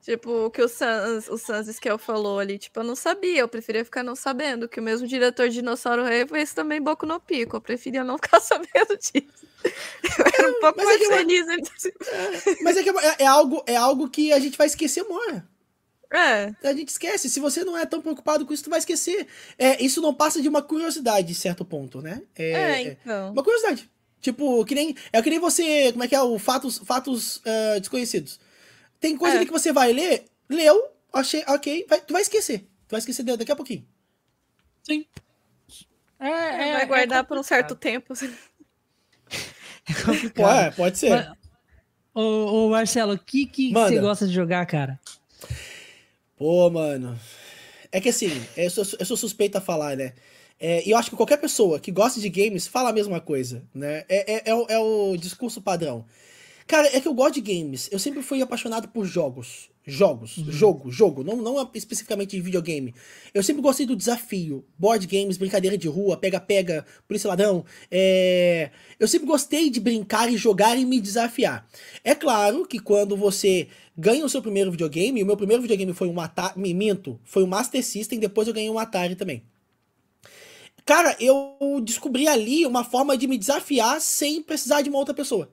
Tipo, 0.06 0.46
o 0.46 0.50
que 0.52 0.62
o 0.62 0.68
Sans, 0.68 1.26
o 1.28 1.36
Sans 1.36 1.66
Esquel 1.66 1.98
falou 1.98 2.38
ali, 2.38 2.58
tipo, 2.58 2.78
eu 2.78 2.84
não 2.84 2.94
sabia, 2.94 3.40
eu 3.40 3.48
preferia 3.48 3.84
ficar 3.84 4.04
não 4.04 4.14
sabendo, 4.14 4.68
que 4.68 4.78
o 4.78 4.82
mesmo 4.82 5.04
diretor 5.04 5.48
de 5.48 5.56
Dinossauro 5.56 6.04
Rei 6.04 6.24
fez 6.24 6.52
também 6.54 6.80
Boku 6.80 7.04
no 7.04 7.18
Pico, 7.18 7.56
eu 7.56 7.60
preferia 7.60 8.04
não 8.04 8.14
ficar 8.22 8.38
sabendo 8.38 8.96
disso. 8.96 9.44
Eu 9.64 10.24
era 10.38 10.48
um 10.48 10.60
pouco 10.60 10.76
Mas 10.76 10.86
é 10.86 10.90
mais 10.90 11.00
eu- 11.02 11.10
feliz. 11.10 11.46
né? 11.48 11.56
Mas 12.62 12.76
é, 12.76 12.82
que 12.84 12.90
é, 12.90 13.16
é 13.18 13.26
algo, 13.26 13.64
é 13.66 13.74
algo 13.74 14.08
que 14.08 14.32
a 14.32 14.38
gente 14.38 14.56
vai 14.56 14.68
esquecer 14.68 15.02
uma 15.02 15.18
hora. 15.18 15.48
É, 16.12 16.52
A 16.62 16.72
gente 16.72 16.90
esquece. 16.90 17.28
Se 17.28 17.40
você 17.40 17.64
não 17.64 17.76
é 17.76 17.84
tão 17.84 18.00
preocupado 18.00 18.46
com 18.46 18.52
isso, 18.54 18.62
tu 18.62 18.70
vai 18.70 18.78
esquecer. 18.78 19.26
É, 19.58 19.82
isso 19.82 20.00
não 20.00 20.14
passa 20.14 20.40
de 20.40 20.48
uma 20.48 20.62
curiosidade, 20.62 21.34
certo 21.34 21.64
ponto, 21.64 22.00
né? 22.00 22.22
é, 22.36 22.52
É, 22.52 22.82
então. 22.82 23.32
uma 23.32 23.42
curiosidade. 23.42 23.90
Tipo, 24.20 24.64
que 24.64 24.74
nem. 24.76 24.94
É 25.12 25.20
que 25.20 25.28
nem 25.30 25.40
você. 25.40 25.90
Como 25.90 26.04
é 26.04 26.08
que 26.08 26.14
é? 26.14 26.22
O 26.22 26.38
fatos, 26.38 26.78
fatos 26.78 27.42
ah, 27.44 27.78
desconhecidos. 27.80 28.38
Tem 29.06 29.16
coisa 29.16 29.36
É. 29.36 29.38
ali 29.38 29.46
que 29.46 29.52
você 29.52 29.72
vai 29.72 29.92
ler, 29.92 30.24
leu, 30.48 30.90
achei, 31.12 31.44
ok, 31.46 31.86
vai- 31.88 32.00
tu 32.00 32.12
vai 32.12 32.22
esquecer. 32.22 32.60
Tu 32.88 32.90
vai 32.90 32.98
esquecer 32.98 33.22
daqui 33.22 33.52
a 33.52 33.56
pouquinho. 33.56 33.86
Sim. 34.82 35.06
É, 36.18 36.28
é- 36.28 36.72
vai 36.72 36.82
é 36.82 36.86
guardar 36.86 37.24
por 37.24 37.38
um 37.38 37.42
certo 37.42 37.76
tempo. 37.76 38.12
assim. 38.12 38.34
É 39.88 39.94
complicado. 40.04 40.64
Pode, 40.64 40.76
pode 40.76 40.98
ser. 40.98 41.10
Mas- 41.10 41.36
Ô, 42.12 42.20
ô, 42.66 42.68
Marcelo, 42.70 43.12
o 43.12 43.18
que, 43.18 43.46
que 43.46 43.70
Manda. 43.72 43.88
você 43.90 44.00
gosta 44.00 44.26
de 44.26 44.32
jogar, 44.32 44.66
cara? 44.66 44.98
Pô, 46.36 46.68
mano. 46.68 47.16
É 47.92 48.00
que 48.00 48.08
assim, 48.08 48.30
eu 48.56 48.68
sou, 48.68 48.84
eu 48.98 49.06
sou 49.06 49.16
suspeito 49.16 49.56
a 49.56 49.60
falar, 49.60 49.96
né? 49.96 50.14
É, 50.58 50.84
e 50.84 50.90
eu 50.90 50.96
acho 50.98 51.10
que 51.10 51.16
qualquer 51.16 51.36
pessoa 51.36 51.78
que 51.78 51.92
gosta 51.92 52.18
de 52.18 52.28
games 52.28 52.66
fala 52.66 52.88
a 52.90 52.92
mesma 52.92 53.20
coisa, 53.20 53.62
né? 53.72 54.04
É, 54.08 54.34
é, 54.34 54.42
é, 54.50 54.54
o, 54.56 54.66
é 54.68 54.78
o 54.78 55.16
discurso 55.16 55.62
padrão. 55.62 56.04
Cara, 56.66 56.88
é 56.96 57.00
que 57.00 57.06
eu 57.06 57.14
gosto 57.14 57.40
de 57.40 57.40
games. 57.40 57.88
Eu 57.92 57.98
sempre 57.98 58.22
fui 58.22 58.42
apaixonado 58.42 58.88
por 58.88 59.04
jogos. 59.04 59.70
Jogos. 59.86 60.32
Jogo, 60.48 60.90
jogo. 60.90 61.22
Não, 61.22 61.36
não 61.36 61.70
especificamente 61.72 62.30
de 62.30 62.42
videogame. 62.42 62.92
Eu 63.32 63.40
sempre 63.40 63.62
gostei 63.62 63.86
do 63.86 63.94
desafio. 63.94 64.64
Board 64.76 65.06
games, 65.06 65.36
brincadeira 65.36 65.78
de 65.78 65.86
rua, 65.86 66.16
pega-pega, 66.16 66.84
polícia 67.06 67.28
ladrão. 67.28 67.64
É... 67.88 68.70
Eu 68.98 69.06
sempre 69.06 69.28
gostei 69.28 69.70
de 69.70 69.78
brincar 69.78 70.28
e 70.32 70.36
jogar 70.36 70.76
e 70.76 70.84
me 70.84 71.00
desafiar. 71.00 71.68
É 72.02 72.16
claro 72.16 72.66
que 72.66 72.80
quando 72.80 73.16
você 73.16 73.68
ganha 73.96 74.24
o 74.24 74.28
seu 74.28 74.42
primeiro 74.42 74.72
videogame, 74.72 75.22
o 75.22 75.26
meu 75.26 75.36
primeiro 75.36 75.62
videogame 75.62 75.92
foi 75.92 76.08
um 76.08 76.20
Atari, 76.20 76.58
me 76.58 76.74
minto, 76.74 77.20
foi 77.22 77.44
um 77.44 77.46
Master 77.46 77.82
System, 77.84 78.18
depois 78.18 78.48
eu 78.48 78.54
ganhei 78.54 78.68
um 78.68 78.78
Atari 78.78 79.14
também. 79.14 79.44
Cara, 80.84 81.16
eu 81.20 81.56
descobri 81.82 82.26
ali 82.26 82.66
uma 82.66 82.84
forma 82.84 83.16
de 83.16 83.26
me 83.26 83.38
desafiar 83.38 84.00
sem 84.00 84.42
precisar 84.42 84.82
de 84.82 84.88
uma 84.88 84.98
outra 84.98 85.14
pessoa. 85.14 85.50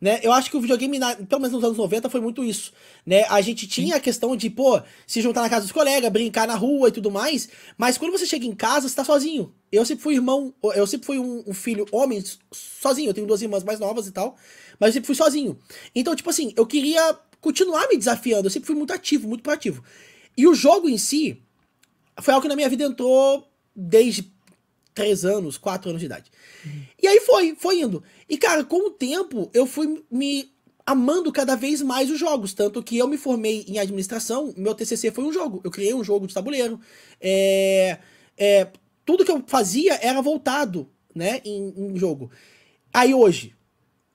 Né? 0.00 0.20
Eu 0.22 0.32
acho 0.32 0.50
que 0.50 0.56
o 0.56 0.60
videogame, 0.60 0.98
na- 0.98 1.16
pelo 1.16 1.40
menos 1.40 1.52
nos 1.54 1.64
anos 1.64 1.78
90, 1.78 2.10
foi 2.10 2.20
muito 2.20 2.44
isso. 2.44 2.72
Né? 3.04 3.24
A 3.28 3.40
gente 3.40 3.66
tinha 3.66 3.96
a 3.96 4.00
questão 4.00 4.36
de, 4.36 4.50
pô, 4.50 4.80
se 5.06 5.22
juntar 5.22 5.40
na 5.40 5.48
casa 5.48 5.62
dos 5.62 5.72
colegas, 5.72 6.10
brincar 6.12 6.46
na 6.46 6.54
rua 6.54 6.88
e 6.88 6.92
tudo 6.92 7.10
mais, 7.10 7.48
mas 7.78 7.96
quando 7.96 8.12
você 8.12 8.26
chega 8.26 8.44
em 8.44 8.54
casa, 8.54 8.88
você 8.88 8.94
tá 8.94 9.04
sozinho. 9.04 9.54
Eu 9.72 9.84
sempre 9.86 10.02
fui 10.02 10.14
irmão, 10.14 10.52
eu 10.74 10.86
sempre 10.86 11.06
fui 11.06 11.18
um, 11.18 11.42
um 11.46 11.54
filho 11.54 11.86
homem 11.90 12.22
sozinho. 12.52 13.08
Eu 13.10 13.14
tenho 13.14 13.26
duas 13.26 13.40
irmãs 13.42 13.64
mais 13.64 13.80
novas 13.80 14.06
e 14.06 14.12
tal, 14.12 14.36
mas 14.78 14.88
eu 14.88 14.92
sempre 14.94 15.06
fui 15.06 15.14
sozinho. 15.16 15.58
Então, 15.94 16.14
tipo 16.14 16.28
assim, 16.30 16.52
eu 16.56 16.66
queria 16.66 17.18
continuar 17.40 17.88
me 17.88 17.96
desafiando, 17.96 18.46
eu 18.46 18.50
sempre 18.50 18.66
fui 18.66 18.76
muito 18.76 18.92
ativo, 18.92 19.28
muito 19.28 19.42
proativo. 19.42 19.82
E 20.36 20.46
o 20.46 20.54
jogo 20.54 20.88
em 20.88 20.98
si 20.98 21.42
foi 22.20 22.34
algo 22.34 22.42
que 22.42 22.48
na 22.48 22.56
minha 22.56 22.68
vida 22.68 22.84
entrou 22.84 23.48
desde 23.74 24.30
três 24.94 25.24
anos, 25.26 25.58
quatro 25.58 25.90
anos 25.90 26.00
de 26.00 26.06
idade. 26.06 26.30
E 27.02 27.06
aí 27.06 27.20
foi, 27.20 27.54
foi 27.54 27.80
indo. 27.80 28.02
E, 28.28 28.36
cara, 28.36 28.64
com 28.64 28.88
o 28.88 28.90
tempo, 28.90 29.50
eu 29.54 29.66
fui 29.66 30.04
me 30.10 30.50
amando 30.84 31.32
cada 31.32 31.56
vez 31.56 31.82
mais 31.82 32.10
os 32.10 32.18
jogos. 32.18 32.54
Tanto 32.54 32.82
que 32.82 32.96
eu 32.96 33.08
me 33.08 33.18
formei 33.18 33.64
em 33.68 33.78
administração, 33.78 34.54
meu 34.56 34.74
TCC 34.74 35.10
foi 35.10 35.24
um 35.24 35.32
jogo. 35.32 35.60
Eu 35.64 35.70
criei 35.70 35.92
um 35.94 36.04
jogo 36.04 36.26
de 36.26 36.34
tabuleiro. 36.34 36.80
É, 37.20 37.98
é, 38.36 38.68
tudo 39.04 39.24
que 39.24 39.30
eu 39.30 39.42
fazia 39.46 39.94
era 39.94 40.20
voltado, 40.22 40.88
né, 41.14 41.40
em, 41.44 41.74
em 41.76 41.98
jogo. 41.98 42.30
Aí 42.92 43.12
hoje, 43.12 43.54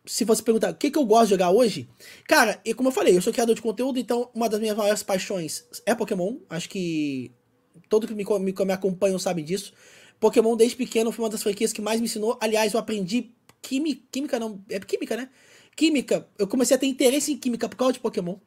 se 0.06 0.24
você 0.26 0.42
perguntar 0.42 0.72
o 0.72 0.76
que, 0.76 0.90
que 0.90 0.98
eu 0.98 1.06
gosto 1.06 1.26
de 1.26 1.30
jogar 1.32 1.52
hoje, 1.52 1.88
cara, 2.28 2.60
e 2.66 2.74
como 2.74 2.90
eu 2.90 2.94
falei, 2.94 3.16
eu 3.16 3.22
sou 3.22 3.34
criador 3.34 3.56
de 3.56 3.62
conteúdo, 3.62 4.00
então 4.00 4.30
uma 4.34 4.50
das 4.50 4.60
minhas 4.60 4.76
maiores 4.76 5.04
paixões 5.04 5.66
é 5.86 5.94
Pokémon. 5.94 6.38
Acho 6.50 6.70
que 6.70 7.32
todo 7.88 8.08
que 8.08 8.14
me, 8.14 8.24
me, 8.24 8.54
me 8.54 9.20
sabe 9.20 9.44
disso. 9.44 9.74
Pokémon 10.20 10.56
desde 10.56 10.76
pequeno 10.76 11.12
foi 11.12 11.26
uma 11.26 11.32
das 11.32 11.42
franquias 11.42 11.74
que 11.74 11.82
mais 11.82 12.00
me 12.00 12.06
ensinou. 12.06 12.38
Aliás, 12.40 12.74
eu 12.74 12.80
aprendi 12.80 13.32
química, 13.62 14.02
química 14.12 14.40
não, 14.40 14.64
é 14.70 14.80
química, 14.80 15.16
né? 15.16 15.30
Química. 15.76 16.28
Eu 16.38 16.48
comecei 16.48 16.76
a 16.76 16.80
ter 16.80 16.88
interesse 16.88 17.32
em 17.32 17.38
química 17.38 17.70
por 17.70 17.76
causa 17.76 17.94
de 17.94 18.00
Pokémon. 18.00 18.38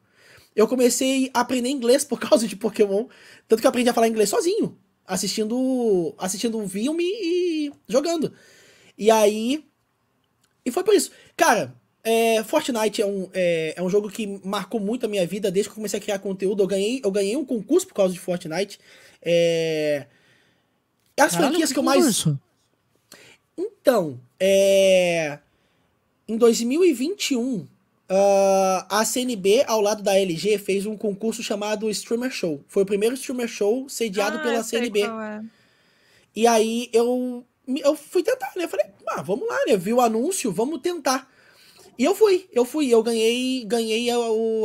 Eu 0.55 0.67
comecei 0.67 1.29
a 1.33 1.41
aprender 1.41 1.69
inglês 1.69 2.03
por 2.03 2.19
causa 2.21 2.47
de 2.47 2.55
Pokémon, 2.55 3.07
tanto 3.47 3.61
que 3.61 3.67
eu 3.67 3.69
aprendi 3.69 3.89
a 3.89 3.93
falar 3.93 4.07
inglês 4.07 4.29
sozinho, 4.29 4.77
assistindo, 5.05 6.13
assistindo 6.17 6.57
um 6.57 6.67
filme 6.67 7.03
e 7.03 7.71
jogando. 7.87 8.33
E 8.97 9.11
aí 9.11 9.65
e 10.65 10.71
foi 10.71 10.83
por 10.83 10.95
isso. 10.95 11.11
Cara, 11.37 11.73
é, 12.03 12.43
Fortnite 12.43 13.01
é 13.01 13.05
um, 13.05 13.29
é, 13.33 13.75
é 13.77 13.83
um 13.83 13.89
jogo 13.89 14.09
que 14.09 14.25
marcou 14.43 14.79
muito 14.79 15.05
a 15.05 15.09
minha 15.09 15.25
vida 15.27 15.51
desde 15.51 15.69
que 15.69 15.73
eu 15.73 15.75
comecei 15.75 15.99
a 15.99 16.01
criar 16.01 16.19
conteúdo. 16.19 16.63
Eu 16.63 16.67
ganhei, 16.67 17.01
eu 17.03 17.11
ganhei 17.11 17.37
um 17.37 17.45
concurso 17.45 17.87
por 17.87 17.93
causa 17.93 18.13
de 18.13 18.19
Fortnite. 18.19 18.79
É, 19.21 20.07
as 21.19 21.31
Caralho, 21.31 21.49
franquias 21.49 21.71
que 21.71 21.79
eu 21.79 21.83
mais. 21.83 22.25
Então, 23.55 24.19
é... 24.39 25.39
em 26.27 26.37
2021, 26.37 27.67
ah, 28.09 28.85
a 28.89 29.05
CNB, 29.05 29.63
ao 29.67 29.81
lado 29.81 30.03
da 30.03 30.17
LG, 30.17 30.57
fez 30.59 30.85
um 30.85 30.95
concurso 30.97 31.41
chamado 31.41 31.89
Streamer 31.89 32.31
Show. 32.31 32.63
Foi 32.67 32.83
o 32.83 32.85
primeiro 32.85 33.15
Streamer 33.15 33.47
Show 33.47 33.89
sediado 33.89 34.37
Ah, 34.37 34.41
pela 34.41 34.63
CNB. 34.63 35.01
é. 35.03 35.41
E 36.35 36.45
aí 36.47 36.89
eu, 36.91 37.45
eu 37.67 37.95
fui 37.95 38.21
tentar, 38.21 38.51
né? 38.57 38.67
Falei, 38.67 38.85
ah, 39.07 39.21
vamos 39.21 39.47
lá, 39.47 39.57
né? 39.67 39.77
Vi 39.77 39.93
o 39.93 40.01
anúncio, 40.01 40.51
vamos 40.51 40.81
tentar. 40.81 41.31
E 41.97 42.03
eu 42.03 42.13
fui, 42.13 42.47
eu 42.51 42.65
fui, 42.65 42.89
eu 42.89 43.01
ganhei, 43.01 43.63
ganhei 43.63 44.09
a, 44.09 44.17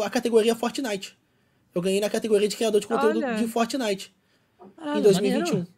a 0.05 0.11
categoria 0.11 0.57
Fortnite. 0.57 1.17
Eu 1.73 1.81
ganhei 1.81 2.01
na 2.01 2.11
categoria 2.11 2.49
de 2.49 2.57
criador 2.57 2.81
de 2.81 2.89
conteúdo 2.89 3.19
Olha. 3.25 3.37
de 3.37 3.47
Fortnite 3.47 4.13
Ah, 4.77 4.99
em 4.99 5.03
2021. 5.03 5.45
maneiro. 5.47 5.69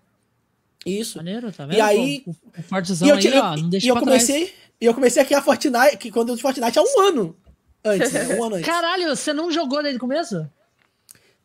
Isso. 0.85 1.19
Maneiro, 1.19 1.53
tá 1.53 1.65
vendo? 1.67 1.77
E 1.79 1.81
aí- 1.81 2.23
O, 2.27 2.31
o 2.31 2.63
Fortezão 2.63 3.07
E 3.07 3.11
eu, 3.11 3.17
aí, 3.17 3.21
tinha- 3.23 3.43
ó, 3.43 3.57
não 3.57 3.67
e 3.67 3.71
deixa 3.71 3.89
eu 3.89 3.95
pra 3.95 4.03
trás. 4.05 4.27
comecei, 4.27 4.55
e 4.81 4.85
eu 4.87 4.95
comecei 4.95 5.23
a 5.23 5.25
criar 5.25 5.43
Fortnite, 5.43 5.97
que 5.97 6.11
quando 6.11 6.31
eu 6.31 6.37
de 6.37 6.43
Fortnite 6.43 6.79
há 6.79 6.83
um 6.83 7.01
ano 7.01 7.37
antes, 7.85 8.13
né? 8.13 8.29
Um 8.37 8.45
ano 8.45 8.57
antes. 8.57 8.67
Caralho, 8.67 9.09
você 9.15 9.33
não 9.33 9.51
jogou 9.51 9.81
desde 9.83 9.97
o 9.97 10.01
começo? 10.01 10.49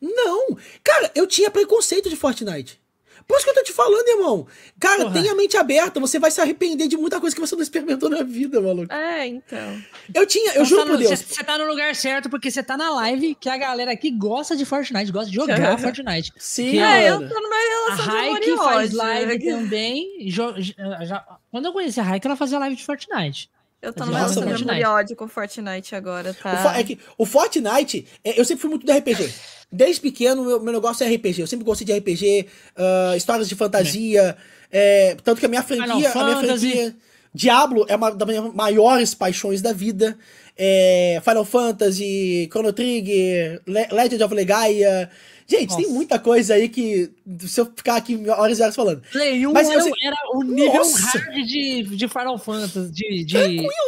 Não! 0.00 0.56
Cara, 0.82 1.10
eu 1.14 1.26
tinha 1.26 1.50
preconceito 1.50 2.08
de 2.08 2.16
Fortnite. 2.16 2.80
Por 3.26 3.36
isso 3.36 3.44
que 3.44 3.50
eu 3.50 3.54
tô 3.54 3.62
te 3.62 3.72
falando, 3.72 4.08
irmão. 4.08 4.46
Cara, 4.80 5.02
Porra. 5.04 5.12
tenha 5.20 5.32
a 5.32 5.34
mente 5.34 5.56
aberta, 5.56 5.98
você 6.00 6.18
vai 6.18 6.30
se 6.30 6.40
arrepender 6.40 6.88
de 6.88 6.96
muita 6.96 7.20
coisa 7.20 7.34
que 7.34 7.40
você 7.40 7.54
não 7.54 7.62
experimentou 7.62 8.08
na 8.08 8.22
vida, 8.22 8.60
maluco. 8.60 8.92
É, 8.92 9.26
então. 9.26 9.82
Eu 10.14 10.26
tinha, 10.26 10.52
eu 10.54 10.64
Você 10.64 10.70
juro 10.70 10.82
tá 10.82 10.86
por 10.86 10.92
no- 10.92 10.98
Deus. 10.98 11.18
Você, 11.20 11.34
você 11.34 11.44
tá 11.44 11.58
no 11.58 11.66
lugar 11.66 11.94
certo 11.96 12.30
porque 12.30 12.50
você 12.50 12.62
tá 12.62 12.76
na 12.76 12.90
live 12.90 13.34
que 13.34 13.48
a 13.48 13.56
galera 13.56 13.92
aqui 13.92 14.10
gosta 14.10 14.56
de 14.56 14.64
Fortnite, 14.64 15.10
gosta 15.12 15.30
de 15.30 15.36
jogar 15.36 15.78
Fortnite. 15.78 16.32
Sim, 16.38 16.70
Que 16.72 16.78
É, 16.78 17.10
eu 17.10 17.18
tô 17.28 17.40
numa 17.40 17.56
A 17.56 17.60
relação 17.88 18.04
de 18.04 18.10
amor 18.10 18.32
Raik 18.32 18.50
e 18.50 18.56
faz 18.56 18.86
ódio. 18.90 18.96
live 18.98 19.44
também. 19.50 20.26
jo- 20.28 20.54
já- 20.58 21.04
já- 21.04 21.26
quando 21.50 21.66
eu 21.66 21.72
conheci 21.72 22.00
a 22.00 22.02
Raik, 22.02 22.26
ela 22.26 22.36
fazia 22.36 22.58
live 22.58 22.76
de 22.76 22.84
Fortnite. 22.84 23.50
Eu 23.80 23.92
tô 23.92 24.04
numa 24.04 24.18
relação 24.18 24.44
de 24.44 24.64
e 24.80 24.84
ódio 24.84 25.14
com 25.14 25.28
Fortnite 25.28 25.94
agora, 25.94 26.30
O, 26.32 26.34
tá? 26.34 26.74
é 26.78 26.82
que 26.82 26.98
o 27.16 27.24
Fortnite, 27.24 28.06
é, 28.24 28.38
eu 28.40 28.44
sempre 28.44 28.60
fui 28.62 28.70
muito 28.70 28.84
do 28.84 28.92
RPG. 28.92 29.32
Desde 29.70 30.00
pequeno, 30.00 30.44
meu, 30.44 30.60
meu 30.62 30.72
negócio 30.72 31.04
é 31.04 31.14
RPG. 31.14 31.40
Eu 31.42 31.46
sempre 31.46 31.64
gostei 31.64 31.86
de 31.86 31.92
RPG, 31.92 32.46
ah, 32.76 33.14
histórias 33.16 33.48
de 33.48 33.54
fantasia. 33.54 34.36
é, 34.72 35.16
tanto 35.22 35.38
que 35.40 35.46
a 35.46 35.48
minha 35.48 35.62
franquia, 35.62 35.86
a 36.10 36.24
minha 36.24 36.36
franquia 36.40 36.96
Diablo 37.34 37.84
é 37.88 37.94
uma 37.96 38.10
das 38.10 38.26
minhas 38.28 38.54
maiores 38.54 39.14
paixões 39.14 39.60
da 39.60 39.72
vida. 39.72 40.18
É, 40.56 41.20
Final 41.22 41.44
Fantasy, 41.44 42.48
Chrono 42.50 42.72
Trigger, 42.72 43.60
Le- 43.66 43.88
Legend 43.92 44.24
of 44.24 44.34
Legaia. 44.34 45.08
Gente, 45.46 45.68
tem 45.76 45.84
Nossa. 45.84 45.94
muita 45.94 46.18
coisa 46.18 46.54
aí 46.54 46.68
que. 46.68 47.10
Se 47.40 47.60
eu 47.60 47.66
ficar 47.66 47.96
aqui 47.96 48.18
horas 48.28 48.58
e 48.58 48.62
horas 48.62 48.74
falando. 48.74 49.02
Play 49.12 49.46
1 49.46 49.52
Mas 49.52 49.66
eu 49.68 49.72
era, 49.74 49.82
sei- 49.82 49.92
era 50.04 50.16
o 50.34 50.42
nível 50.42 50.74
Nossa. 50.74 51.18
hard 51.18 51.46
de, 51.46 51.82
de 51.84 52.08
Final 52.08 52.38
Fantasy, 52.38 52.90
de, 52.90 53.24
de. 53.24 53.36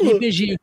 RPG. 0.04 0.56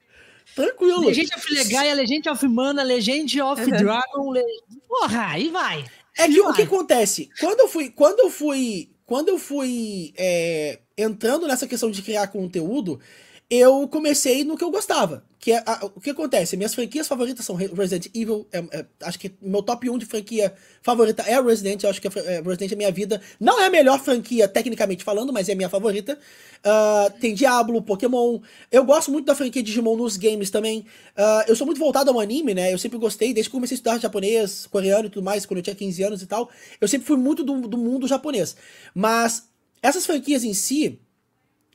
Tranquilo. 0.58 1.06
Legend 1.06 1.34
of 1.36 1.54
Legaia, 1.54 1.94
Legend 1.94 2.30
of 2.30 2.48
Mana, 2.48 2.84
Legend 2.84 3.42
of 3.42 3.62
Uhum. 3.62 3.78
Dragon. 3.78 4.32
Le... 4.34 4.44
Porra, 4.88 5.28
aí 5.28 5.50
vai. 5.50 5.86
É 6.18 6.26
que 6.26 6.34
E 6.34 6.42
o 6.42 6.48
que 6.52 6.58
vai. 6.58 6.64
acontece? 6.64 7.30
Quando 7.40 7.60
eu 7.62 7.68
fui, 7.68 7.90
quando 7.92 8.20
eu 8.20 8.30
fui, 8.30 8.90
quando 9.06 9.30
eu 9.30 9.38
fui 9.38 10.14
é, 10.18 10.80
entrando 10.98 11.48
nessa 11.48 11.68
questão 11.68 11.92
de 11.92 12.02
criar 12.02 12.28
conteúdo, 12.28 13.00
eu 13.50 13.88
comecei 13.88 14.44
no 14.44 14.58
que 14.58 14.64
eu 14.64 14.70
gostava. 14.72 15.24
Que 15.40 15.54
é 15.54 15.64
a- 15.66 15.86
o 15.96 16.02
que 16.02 16.10
acontece? 16.10 16.58
Minhas 16.58 16.74
franquias 16.76 17.08
favoritas 17.08 17.46
são 17.46 17.56
Re- 17.56 17.68
Resident 17.74 18.08
Evil. 18.14 18.46
é- 18.52 18.58
é- 18.80 18.86
acho 19.04 19.18
que 19.18 19.32
meu 19.42 19.64
top 19.64 19.90
1 19.90 19.98
de 19.98 20.06
franquia 20.06 20.54
favorita 20.82 21.22
é 21.24 21.40
Resident. 21.42 21.84
Eu 21.84 21.90
acho 21.90 22.02
que 22.02 22.08
é, 22.08 22.42
Resident 22.42 22.72
é 22.74 22.76
minha 22.76 22.92
vida. 22.92 23.22
Não 23.40 23.62
é 23.62 23.68
a 23.68 23.70
melhor 23.70 24.00
franquia, 24.00 24.48
tecnicamente 24.50 25.04
falando, 25.04 25.32
mas 25.32 25.48
é 25.48 25.56
minha 25.56 25.70
favorita. 25.70 26.20
Ah, 26.64 27.14
tem 27.22 27.34
Diablo, 27.34 27.82
Pokémon. 27.82 28.40
Eu 28.70 28.84
gosto 28.84 29.12
muito 29.12 29.26
da 29.28 29.36
franquia 29.36 29.64
Digimon 29.64 29.96
nos 29.96 30.18
games 30.18 30.50
também. 30.50 30.86
Ah, 31.16 31.46
eu 31.48 31.56
sou 31.56 31.66
muito 31.66 31.80
voltado 31.80 32.10
ao 32.12 32.20
anime, 32.20 32.54
né? 32.54 32.74
Eu 32.74 32.78
sempre 32.78 32.98
gostei, 32.98 33.34
desde 33.34 33.50
que 33.50 33.56
comecei 33.56 33.76
a 33.76 33.78
estudar 33.78 33.98
japonês, 34.00 34.66
coreano 34.68 35.06
e 35.08 35.10
tudo 35.10 35.24
mais, 35.24 35.46
quando 35.46 35.60
eu 35.60 35.64
tinha 35.64 35.76
15 35.76 36.04
anos 36.04 36.22
e 36.22 36.26
tal. 36.28 36.50
Eu 36.82 36.88
sempre 36.88 37.08
fui 37.08 37.16
muito 37.16 37.44
do, 37.46 37.62
do 37.68 37.78
mundo 37.78 38.08
japonês. 38.08 38.58
Mas 38.94 39.48
essas 39.82 40.06
franquias 40.06 40.44
em 40.44 40.54
si, 40.54 41.00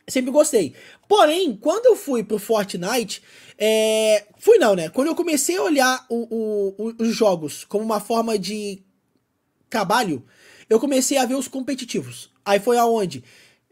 sempre 0.09 0.31
gostei. 0.31 0.75
Porém, 1.09 1.57
quando 1.57 1.87
eu 1.87 1.97
fui 1.97 2.23
pro 2.25 2.39
Fortnite, 2.39 3.23
é... 3.59 4.25
fui 4.39 4.59
não, 4.59 4.75
né? 4.75 4.89
Quando 4.89 5.09
eu 5.09 5.15
comecei 5.15 5.57
a 5.57 5.63
olhar 5.63 6.05
o- 6.09 6.27
o- 6.35 6.75
o- 6.89 6.95
os 7.03 7.15
jogos 7.15 7.65
como 7.65 7.85
uma 7.85 8.01
forma 8.01 8.39
de 8.39 8.83
trabalho, 9.71 10.25
eu 10.69 10.79
comecei 10.81 11.17
a 11.19 11.27
ver 11.27 11.35
os 11.35 11.49
competitivos. 11.49 12.31
Aí 12.45 12.59
foi 12.61 12.77
aonde 12.79 13.23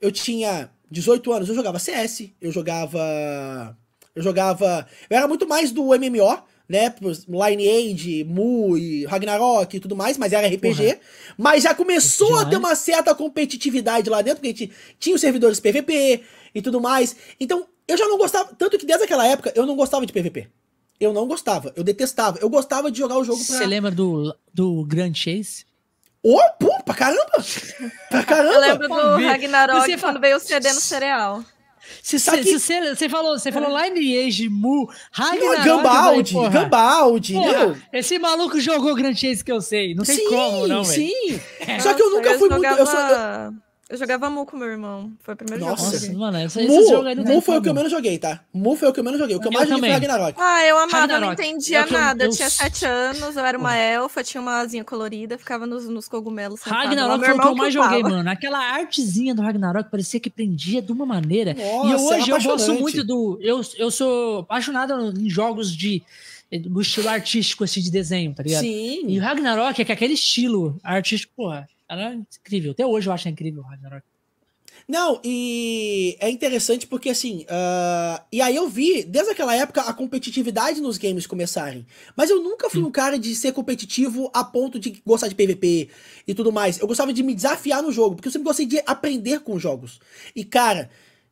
eu 0.00 0.10
tinha 0.12 0.70
18 0.90 1.32
anos, 1.32 1.48
eu 1.48 1.54
jogava 1.54 1.78
CS, 1.78 2.32
eu 2.40 2.50
jogava. 2.52 3.76
Eu 4.14 4.22
jogava. 4.22 4.86
Eu 5.08 5.16
era 5.16 5.28
muito 5.28 5.46
mais 5.46 5.70
do 5.70 5.94
MMO, 5.94 6.42
né? 6.70 6.94
Lineage, 7.28 8.22
Mu 8.22 8.78
e 8.78 9.04
Ragnarok 9.04 9.76
e 9.76 9.80
tudo 9.80 9.96
mais, 9.96 10.16
mas 10.16 10.32
era 10.32 10.46
RPG. 10.46 11.00
Mas 11.36 11.64
já 11.64 11.74
começou 11.74 12.38
a 12.38 12.44
ter 12.44 12.56
uma 12.56 12.76
certa 12.76 13.12
competitividade 13.12 14.08
lá 14.08 14.22
dentro, 14.22 14.40
porque 14.40 14.46
a 14.46 14.66
gente 14.66 14.72
tinha 14.96 15.16
os 15.16 15.20
servidores 15.20 15.58
PVP 15.58 16.22
e 16.54 16.62
tudo 16.62 16.80
mais. 16.80 17.16
Então, 17.40 17.66
eu 17.88 17.98
já 17.98 18.06
não 18.06 18.16
gostava. 18.16 18.54
Tanto 18.54 18.78
que 18.78 18.86
desde 18.86 19.04
aquela 19.04 19.26
época 19.26 19.52
eu 19.56 19.66
não 19.66 19.74
gostava 19.74 20.06
de 20.06 20.12
PVP. 20.12 20.48
Eu 21.00 21.12
não 21.12 21.26
gostava, 21.26 21.72
eu 21.74 21.82
detestava. 21.82 22.38
Eu 22.40 22.48
gostava 22.48 22.88
de 22.88 22.98
jogar 22.98 23.18
o 23.18 23.24
jogo 23.24 23.44
pra. 23.44 23.56
Você 23.56 23.66
lembra 23.66 23.90
do, 23.90 24.32
do 24.54 24.84
Grand 24.84 25.14
Chase? 25.14 25.64
Ô, 26.22 26.38
pô, 26.60 26.70
pra 26.84 26.94
caramba! 26.94 27.32
Pra 28.10 28.22
caramba! 28.22 28.54
Eu 28.54 28.60
lembro 28.60 28.88
do. 28.88 29.26
Ragnarok 29.26 29.80
Você 29.80 29.96
quando 29.96 30.20
veio 30.20 30.36
o 30.36 30.40
CD 30.40 30.72
no 30.72 30.80
cereal. 30.80 31.42
Se 32.02 32.18
Só 32.18 32.30
você, 32.32 32.38
que- 32.42 32.44
se 32.44 32.58
você, 32.58 32.94
você 32.94 33.08
falou, 33.08 33.38
você 33.38 33.52
falou 33.52 33.70
Lineage, 33.78 34.48
Mu, 34.48 34.90
Ragnarok, 35.12 35.64
Gambaldi, 35.64 36.34
eu 36.34 36.40
falei, 36.40 36.50
porra, 36.50 36.50
Gambaldi, 36.50 37.32
porra, 37.34 37.58
meu. 37.58 37.76
Esse 37.92 38.18
maluco 38.18 38.60
jogou 38.60 38.94
Grand 38.94 39.14
Chase 39.14 39.44
que 39.44 39.52
eu 39.52 39.60
sei. 39.60 39.94
Não 39.94 40.04
tem 40.04 40.16
sim, 40.16 40.28
como, 40.28 40.66
não, 40.66 40.82
velho. 40.82 40.84
sim. 40.84 41.40
Só 41.80 41.94
que 41.94 42.02
eu 42.02 42.10
nunca 42.10 42.38
fui 42.38 42.48
muito. 42.48 42.64
Eu 42.64 42.86
sou, 42.86 42.94
eu- 42.98 43.08
jogava- 43.08 43.54
Eu 43.90 43.96
jogava 43.96 44.30
Mu 44.30 44.46
com 44.46 44.56
meu 44.56 44.68
irmão. 44.68 45.10
Foi 45.20 45.34
o 45.34 45.36
primeiro 45.36 45.64
Nossa. 45.64 45.98
jogo. 45.98 46.12
Nossa, 46.16 46.32
mano, 46.32 46.46
esse, 46.46 46.60
esse 46.60 46.68
Mu, 46.68 46.88
jogo 46.88 47.08
aí 47.08 47.14
não 47.16 47.24
Mu 47.24 47.40
foi 47.40 47.58
o 47.58 47.62
que 47.62 47.68
eu 47.68 47.74
menos 47.74 47.90
joguei, 47.90 48.18
tá? 48.20 48.40
Mu 48.54 48.76
foi 48.76 48.88
o 48.88 48.92
que 48.92 49.00
eu 49.00 49.04
menos 49.04 49.18
joguei. 49.18 49.34
O 49.34 49.40
que 49.40 49.48
eu 49.48 49.50
Eu 49.50 49.58
mais 49.58 49.68
joguei 49.68 49.90
foi. 49.90 49.98
Ragnarok. 49.98 50.34
Ah, 50.40 50.64
eu 50.64 50.78
amava, 50.78 50.96
eu 50.96 51.08
não 51.20 51.28
Ragnarok. 51.28 51.42
entendia 51.42 51.78
É 51.80 51.82
eu- 51.82 51.90
nada. 51.92 52.24
Eu, 52.24 52.30
tinha 52.30 52.48
sete 52.48 52.86
anos, 52.86 53.34
eu 53.36 53.44
era 53.44 53.58
uma 53.58 53.76
elfa, 53.76 54.22
tinha 54.22 54.40
uma 54.40 54.60
asinha 54.60 54.84
colorida, 54.84 55.36
ficava 55.36 55.66
nos, 55.66 55.88
nos 55.88 56.06
cogumelos. 56.06 56.60
sentada 56.60 56.76
lá. 56.84 56.88
Ragnarok 56.88 57.18
Meu 57.20 57.26
foi 57.30 57.34
o 57.36 57.42
que 57.42 57.48
eu 57.48 57.54
mais 57.56 57.74
joguei, 57.74 58.02
mano. 58.04 58.30
Aquela 58.30 58.58
artezinha 58.60 59.34
do 59.34 59.42
Ragnarok 59.42 59.90
parecia 59.90 60.20
que 60.20 60.30
prendia 60.30 60.80
de 60.80 60.92
uma 60.92 61.04
maneira. 61.04 61.50
e 61.50 61.54
Nossa, 61.90 62.14
hoje 62.16 62.30
era 62.30 62.40
eu 62.40 62.44
gosto 62.48 62.74
muito 62.74 63.02
do. 63.02 63.38
Eu, 63.42 63.60
eu 63.76 63.90
sou 63.90 64.38
apaixonado 64.40 65.12
em 65.20 65.28
jogos 65.28 65.76
de. 65.76 66.00
do 66.68 66.80
estilo 66.80 67.08
artístico, 67.08 67.64
assim, 67.64 67.80
de 67.80 67.90
desenho, 67.90 68.32
tá 68.32 68.42
ligado? 68.44 68.60
Sim. 68.62 69.02
E 69.08 69.18
o 69.18 69.22
Ragnarok 69.22 69.82
é 69.82 69.84
que 69.84 69.90
aquele 69.92 70.14
estilo 70.14 70.78
artístico, 70.84 71.32
porra, 71.36 71.68
era 71.90 72.14
incrível. 72.14 72.72
Até 72.72 72.86
hoje 72.86 73.08
eu 73.08 73.12
acho 73.12 73.28
incrível 73.28 73.62
o 73.62 73.66
Ragnarok. 73.66 74.04
Não, 74.88 75.20
e 75.24 76.16
é 76.20 76.30
interessante 76.30 76.86
porque 76.86 77.10
assim. 77.10 77.44
ah, 77.48 78.24
e 78.32 78.40
aí 78.40 78.56
eu 78.56 78.68
vi, 78.68 79.04
desde 79.04 79.32
aquela 79.32 79.54
época, 79.54 79.82
a 79.82 79.92
competitividade 79.92 80.80
nos 80.80 80.98
games 80.98 81.26
começarem. 81.26 81.86
Mas 82.16 82.30
eu 82.30 82.42
nunca 82.42 82.70
fui 82.70 82.82
um 82.82 82.90
cara 82.90 83.18
de 83.18 83.34
ser 83.34 83.52
competitivo 83.52 84.30
a 84.32 84.42
ponto 84.44 84.78
de 84.78 85.02
gostar 85.04 85.28
de 85.28 85.34
PVP 85.34 85.88
e 86.26 86.34
tudo 86.34 86.52
mais. 86.52 86.78
Eu 86.78 86.86
gostava 86.86 87.12
de 87.12 87.22
me 87.22 87.34
desafiar 87.34 87.82
no 87.82 87.92
jogo, 87.92 88.16
porque 88.16 88.28
eu 88.28 88.32
sempre 88.32 88.46
gostei 88.46 88.66
de 88.66 88.82
aprender 88.86 89.40
com 89.40 89.54
os 89.54 89.62
jogos. 89.62 90.00
E 90.34 90.44
cara. 90.44 90.90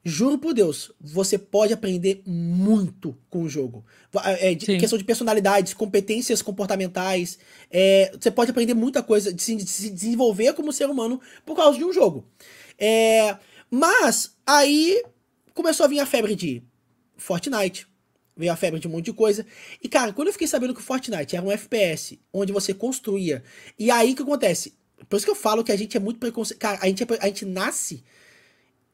Juro 0.09 0.39
por 0.39 0.55
Deus, 0.55 0.91
você 1.01 1.37
pode 1.39 1.73
aprender 1.73 2.23
muito 2.27 3.17
com 3.31 3.43
o 3.43 3.49
jogo. 3.49 3.85
Va- 4.13 4.23
é, 4.31 4.55
de- 4.55 4.67
questão 4.79 4.99
de 4.99 5.05
personalidades, 5.05 5.75
competências 5.75 6.41
comportamentais. 6.43 7.39
é, 7.71 8.11
você 8.19 8.31
pode 8.31 8.51
aprender 8.51 8.75
muita 8.75 9.03
coisa, 9.03 9.33
de 9.33 9.43
se, 9.43 9.55
de 9.57 9.67
se 9.67 9.91
desenvolver 9.91 10.53
como 10.55 10.73
ser 10.73 10.89
humano 10.89 11.21
por 11.45 11.55
causa 11.55 11.77
de 11.79 11.85
um 11.85 11.93
jogo. 11.93 12.25
É, 12.79 13.37
mas 13.71 14.35
aí 14.47 15.03
começou 15.55 15.85
a 15.85 15.89
vir 15.89 16.01
a 16.01 16.07
febre 16.07 16.35
de 16.35 16.63
Fortnite. 17.17 17.87
Veio 18.37 18.53
a 18.53 18.57
febre 18.57 18.79
de 18.79 18.87
um 18.87 18.91
monte 18.93 19.07
de 19.07 19.13
coisa. 19.13 19.45
E, 19.83 19.89
cara, 19.89 20.13
quando 20.13 20.29
eu 20.29 20.33
fiquei 20.33 20.47
sabendo 20.47 20.73
que 20.73 20.81
o 20.81 20.83
Fortnite 20.83 21.35
era 21.35 21.45
um 21.45 21.51
FPS, 21.51 22.21
onde 22.33 22.53
você 22.53 22.73
construía. 22.73 23.43
E 23.79 23.91
aí 23.91 24.13
o 24.13 24.17
que 24.17 24.23
acontece? 24.23 24.75
Por 25.09 25.17
isso 25.17 25.25
que 25.27 25.31
eu 25.31 25.35
falo 25.37 25.65
que 25.65 25.73
a 25.73 25.77
gente 25.77 25.97
é 25.97 26.01
muito 26.01 26.21
preconceito. 26.21 26.59
Cara, 26.61 26.79
a 26.81 26.87
gente, 26.87 27.03
é 27.03 27.07
a 27.21 27.27
gente 27.27 27.45
nasce 27.45 28.05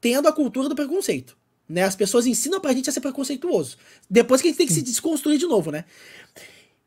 tendo 0.04 0.28
a 0.28 0.32
cultura 0.32 0.68
do 0.68 0.74
preconceito. 0.74 1.34
Né? 1.66 1.82
As 1.82 1.96
pessoas 1.96 2.26
ensinam 2.26 2.60
pra 2.60 2.74
gente 2.74 2.90
a 2.90 2.92
ser 2.92 3.00
preconceituoso. 3.00 3.78
Depois 4.08 4.42
que 4.42 4.48
a 4.48 4.50
gente 4.50 4.58
tem 4.58 4.66
que 4.66 4.72
se 4.74 4.82
desconstruir 4.82 5.38
de 5.38 5.46
novo, 5.46 5.70
né? 5.70 5.86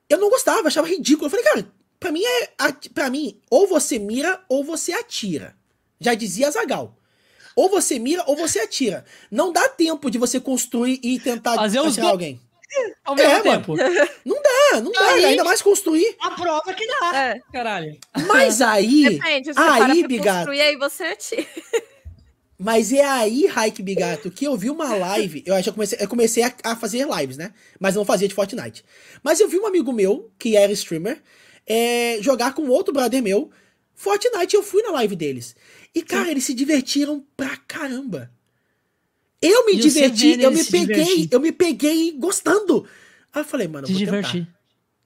Eu 0.08 0.20
não 0.20 0.30
gostava, 0.30 0.68
achava 0.68 0.88
ridículo. 0.88 1.26
Eu 1.26 1.30
falei, 1.32 1.44
cara, 1.46 1.68
pra 2.00 2.12
mim 2.12 2.22
é. 2.24 2.50
Pra 2.94 3.10
mim, 3.10 3.42
ou 3.50 3.66
você 3.68 3.98
mira 3.98 4.40
ou 4.48 4.64
você 4.64 4.94
atira. 4.94 5.56
Já 6.00 6.14
dizia 6.14 6.52
Zagal. 6.52 6.96
Ou 7.56 7.70
você 7.72 7.98
mira 7.98 8.24
ou 8.28 8.36
você 8.36 8.60
atira. 8.60 9.04
Não 9.32 9.52
dá 9.52 9.68
tempo 9.68 10.12
de 10.12 10.20
você 10.20 10.40
construir 10.40 11.00
e 11.02 11.20
tentar 11.20 11.56
Fazer 11.56 11.80
os 11.80 11.94
atirar 11.94 12.12
alguém. 12.12 12.40
Ao 13.04 13.16
mesmo 13.16 13.32
É, 13.32 13.42
tempo. 13.42 13.74
Ah, 14.74 14.82
não 14.82 14.92
dá, 14.92 15.12
Aí- 15.12 15.24
ainda 15.26 15.46
mais 15.46 15.62
construir. 15.62 16.16
A 16.20 16.32
prova 16.32 16.74
que 16.74 16.86
dá. 16.86 17.18
É, 17.18 17.40
Caralho. 17.54 17.98
Mas 18.28 18.62
aí. 18.62 19.10
depende. 19.18 19.48
Você 19.48 19.54
para 19.54 19.86
aí, 19.94 20.06
Bigato. 20.06 20.38
construir, 20.40 20.62
aí 20.62 20.76
você 20.76 21.04
atira. 21.06 21.48
Mas 22.60 22.92
é 22.92 23.06
aí, 23.06 23.46
Raik 23.46 23.84
Bigato, 23.84 24.32
que 24.32 24.46
eu 24.46 24.58
vi 24.58 24.70
uma 24.70 24.96
live. 24.96 25.44
Eu 25.46 25.62
já 25.62 25.72
comecei, 25.72 25.98
eu 26.02 26.08
comecei 26.08 26.44
a, 26.44 26.54
a 26.64 26.76
fazer 26.76 27.08
lives, 27.08 27.38
né? 27.38 27.54
Mas 27.80 27.96
não 27.96 28.04
fazia 28.04 28.28
de 28.28 28.34
Fortnite. 28.34 28.84
Mas 29.24 29.40
eu 29.40 29.48
vi 29.48 29.60
um 29.60 29.68
amigo 29.68 29.94
meu, 29.94 30.32
que 30.40 30.56
era 30.56 30.72
streamer, 30.72 31.22
é, 31.68 32.18
jogar 32.22 32.54
com 32.54 32.68
outro 32.68 32.92
brother 32.92 33.22
meu. 33.22 33.52
Fortnite, 33.94 34.56
eu 34.56 34.64
fui 34.64 34.82
na 34.82 34.92
live 34.92 35.16
deles. 35.16 35.56
E, 35.94 36.02
cara, 36.02 36.32
eles 36.32 36.46
se 36.46 36.54
divertiram 36.54 37.24
pra 37.36 37.58
caramba. 37.58 38.32
Eu 39.40 39.68
me 39.68 39.76
diverti, 39.76 40.42
eu 40.42 40.52
me 40.52 40.64
peguei, 40.64 40.86
divertir. 40.96 41.30
eu 41.32 41.40
me 41.40 41.52
peguei 41.52 42.12
gostando. 42.14 42.88
Aí 43.32 43.42
eu 43.42 43.46
falei, 43.46 43.68
mano, 43.68 43.88
eu 43.88 43.94
vou 43.94 44.00
tentar. 44.06 44.58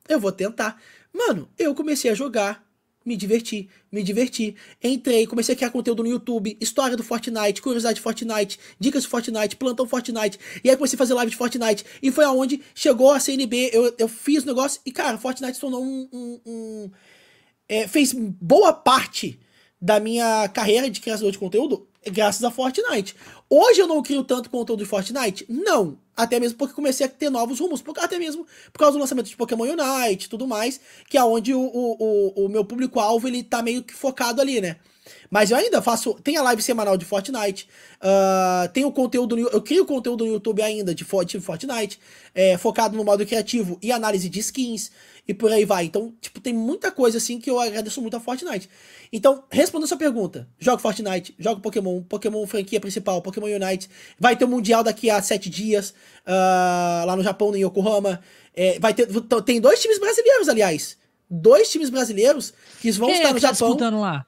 Eu 0.08 0.20
vou 0.20 0.32
tentar. 0.32 0.82
Mano, 1.14 1.50
eu 1.60 1.76
comecei 1.76 2.10
a 2.10 2.14
jogar, 2.14 2.66
me 3.06 3.18
diverti, 3.18 3.70
me 3.92 4.04
diverti. 4.04 4.56
Entrei, 4.84 5.26
comecei 5.26 5.54
a 5.54 5.56
criar 5.56 5.72
conteúdo 5.72 6.04
no 6.04 6.10
YouTube, 6.10 6.58
história 6.60 6.96
do 6.96 7.04
Fortnite, 7.04 7.62
curiosidade 7.62 7.96
de 7.96 8.02
Fortnite, 8.02 8.60
dicas 8.80 9.04
de 9.04 9.10
Fortnite, 9.10 9.56
plantão 9.56 9.88
Fortnite. 9.88 10.40
E 10.64 10.70
aí 10.70 10.76
comecei 10.76 10.96
a 10.96 10.98
fazer 10.98 11.14
live 11.14 11.32
de 11.32 11.38
Fortnite. 11.38 11.86
E 12.02 12.12
foi 12.12 12.26
aonde 12.26 12.62
chegou 12.76 13.12
a 13.12 13.20
CNB, 13.20 13.70
eu, 13.74 13.94
eu 13.98 14.08
fiz 14.08 14.44
o 14.44 14.48
negócio 14.48 14.80
e, 14.86 14.92
cara, 14.92 15.18
Fortnite 15.18 15.56
se 15.56 15.62
tornou 15.62 15.84
um. 15.84 16.08
um, 16.12 16.42
um 16.46 16.92
é, 17.68 17.88
fez 17.88 18.14
boa 18.14 18.74
parte 18.74 19.40
da 19.82 20.00
minha 20.00 20.48
carreira 20.50 20.90
de 20.90 21.00
criador 21.00 21.32
de 21.32 21.38
conteúdo 21.38 21.88
graças 22.10 22.44
a 22.44 22.50
Fortnite. 22.50 23.16
Hoje 23.54 23.82
eu 23.82 23.88
não 23.88 24.02
crio 24.02 24.24
tanto 24.24 24.50
conteúdo 24.50 24.80
de 24.80 24.86
Fortnite? 24.86 25.46
Não. 25.50 25.98
Até 26.16 26.40
mesmo 26.40 26.58
porque 26.58 26.74
comecei 26.74 27.06
a 27.06 27.10
ter 27.10 27.30
novos 27.30 27.60
rumos. 27.60 27.84
Até 27.98 28.18
mesmo 28.18 28.48
por 28.72 28.80
causa 28.80 28.94
do 28.94 29.02
lançamento 29.02 29.28
de 29.28 29.36
Pokémon 29.36 29.66
Unite 29.66 30.26
e 30.26 30.30
tudo 30.30 30.48
mais. 30.48 30.80
Que 31.10 31.18
é 31.18 31.24
onde 31.26 31.54
o, 31.54 31.60
o, 31.60 32.46
o, 32.46 32.48
meu 32.48 32.64
público-alvo 32.64 33.28
ele 33.28 33.44
tá 33.44 33.62
meio 33.62 33.84
que 33.84 33.94
focado 33.94 34.40
ali, 34.40 34.62
né? 34.62 34.78
Mas 35.30 35.52
eu 35.52 35.58
ainda 35.58 35.82
faço. 35.82 36.14
Tem 36.24 36.38
a 36.38 36.42
live 36.44 36.62
semanal 36.62 36.96
de 36.96 37.04
Fortnite. 37.04 37.68
Uh, 37.98 38.70
tem 38.72 38.86
o 38.86 38.92
conteúdo. 38.92 39.38
Eu 39.38 39.62
crio 39.62 39.86
conteúdo 39.86 40.26
no 40.26 40.32
YouTube 40.32 40.62
ainda 40.62 40.96
de, 40.96 41.04
de 41.04 41.40
Fortnite. 41.42 42.00
É, 42.34 42.58
focado 42.58 42.96
no 42.96 43.04
modo 43.04 43.26
criativo 43.26 43.78
e 43.82 43.92
análise 43.92 44.30
de 44.30 44.40
skins. 44.40 44.92
E 45.28 45.34
por 45.34 45.52
aí 45.52 45.66
vai. 45.66 45.86
Então, 45.86 46.14
tipo, 46.20 46.40
tem 46.40 46.54
muita 46.54 46.92
coisa 46.92 47.18
assim 47.18 47.40
que 47.40 47.50
eu 47.50 47.60
agradeço 47.60 48.02
muito 48.02 48.18
a 48.18 48.20
Fortnite. 48.20 48.70
Então, 49.14 49.44
respondendo 49.52 49.86
a 49.86 49.88
sua 49.88 49.98
pergunta, 49.98 50.48
jogo 50.60 50.82
Fortnite, 50.82 51.36
jogo 51.38 51.62
Pokémon, 51.62 52.02
Pokémon 52.04 52.46
franquia 52.48 52.80
principal, 52.80 53.22
Pokémon 53.22 53.48
Unite, 53.48 53.90
vai 54.20 54.36
ter 54.36 54.46
o 54.46 54.48
um 54.48 54.52
Mundial 54.52 54.84
daqui 54.84 55.10
a 55.10 55.22
sete 55.22 55.50
dias, 55.50 55.92
uh, 56.26 57.06
lá 57.06 57.16
no 57.16 57.24
Japão, 57.24 57.56
em 57.56 57.64
Yokohama. 57.64 58.22
É, 58.54 58.80
vai 58.80 58.94
ter, 58.94 59.08
tem 59.46 59.62
dois 59.62 59.82
times 59.82 60.00
brasileiros, 60.00 60.50
aliás. 60.50 60.98
Dois 61.30 61.72
times 61.72 61.90
brasileiros 61.90 62.54
que 62.82 62.92
vão 62.92 63.08
Quem 63.08 63.18
estar 63.18 63.30
é 63.30 63.34
no 63.34 63.40
tá 63.40 63.54
Japão. 63.54 64.00
lá? 64.00 64.26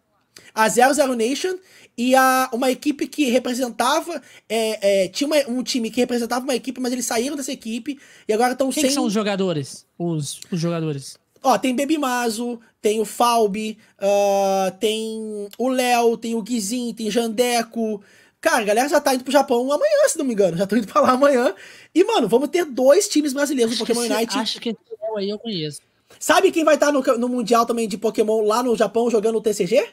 A 0.54 0.70
00 0.70 1.16
Nation 1.16 1.56
e 1.98 2.16
a, 2.16 2.50
uma 2.52 2.72
equipe 2.72 3.08
que 3.08 3.30
representava. 3.30 4.22
É, 4.50 5.04
é, 5.04 5.08
tinha 5.08 5.28
uma, 5.28 5.38
um 5.48 5.64
time 5.64 5.90
que 5.90 6.00
representava 6.00 6.44
uma 6.44 6.56
equipe, 6.56 6.80
mas 6.80 6.92
eles 6.92 7.06
saíram 7.06 7.36
dessa 7.36 7.52
equipe 7.52 8.00
e 8.28 8.34
agora 8.34 8.54
estão 8.54 8.72
sem. 8.72 8.84
Quem 8.84 8.92
são 8.92 9.06
os 9.06 9.14
jogadores? 9.14 9.86
Os, 9.98 10.40
os 10.52 10.60
jogadores. 10.60 11.18
Ó, 11.42 11.58
tem 11.58 11.76
Baby 11.76 11.98
Mazo, 11.98 12.60
tem 12.82 13.02
o 13.02 13.06
Falbi, 13.06 13.78
uh, 14.00 14.72
tem 14.80 15.48
o 15.58 15.68
Léo, 15.68 16.18
tem 16.18 16.36
o 16.36 16.42
Guizin, 16.42 16.94
tem 16.94 17.12
Jandeco. 17.12 18.02
Cara, 18.40 18.60
a 18.60 18.66
galera 18.66 18.90
já 18.90 19.00
tá 19.00 19.14
indo 19.14 19.24
pro 19.24 19.32
Japão 19.32 19.72
amanhã, 19.72 20.08
se 20.08 20.18
não 20.18 20.26
me 20.26 20.34
engano. 20.34 20.58
Já 20.58 20.66
tô 20.66 20.76
indo 20.76 20.88
pra 20.88 21.02
lá 21.02 21.12
amanhã. 21.12 21.54
E, 21.94 22.04
mano, 22.04 22.28
vamos 22.28 22.50
ter 22.50 22.66
dois 22.66 23.08
times 23.08 23.34
brasileiros 23.34 23.74
no 23.74 23.86
Pokémon 23.86 24.02
Unite. 24.02 24.38
Acho 24.38 24.60
que 24.60 24.70
esse 24.70 24.80
aí 25.18 25.30
eu 25.30 25.40
conheço. 25.40 25.82
Sabe 26.20 26.52
quem 26.52 26.64
vai 26.64 26.76
estar 26.76 26.88
tá 26.88 26.92
no, 26.92 27.02
no 27.18 27.30
Mundial 27.30 27.66
também 27.66 27.88
de 27.88 27.98
Pokémon 27.98 28.46
lá 28.46 28.62
no 28.62 28.76
Japão 28.76 29.10
jogando 29.10 29.38
o 29.38 29.42
TCG? 29.42 29.86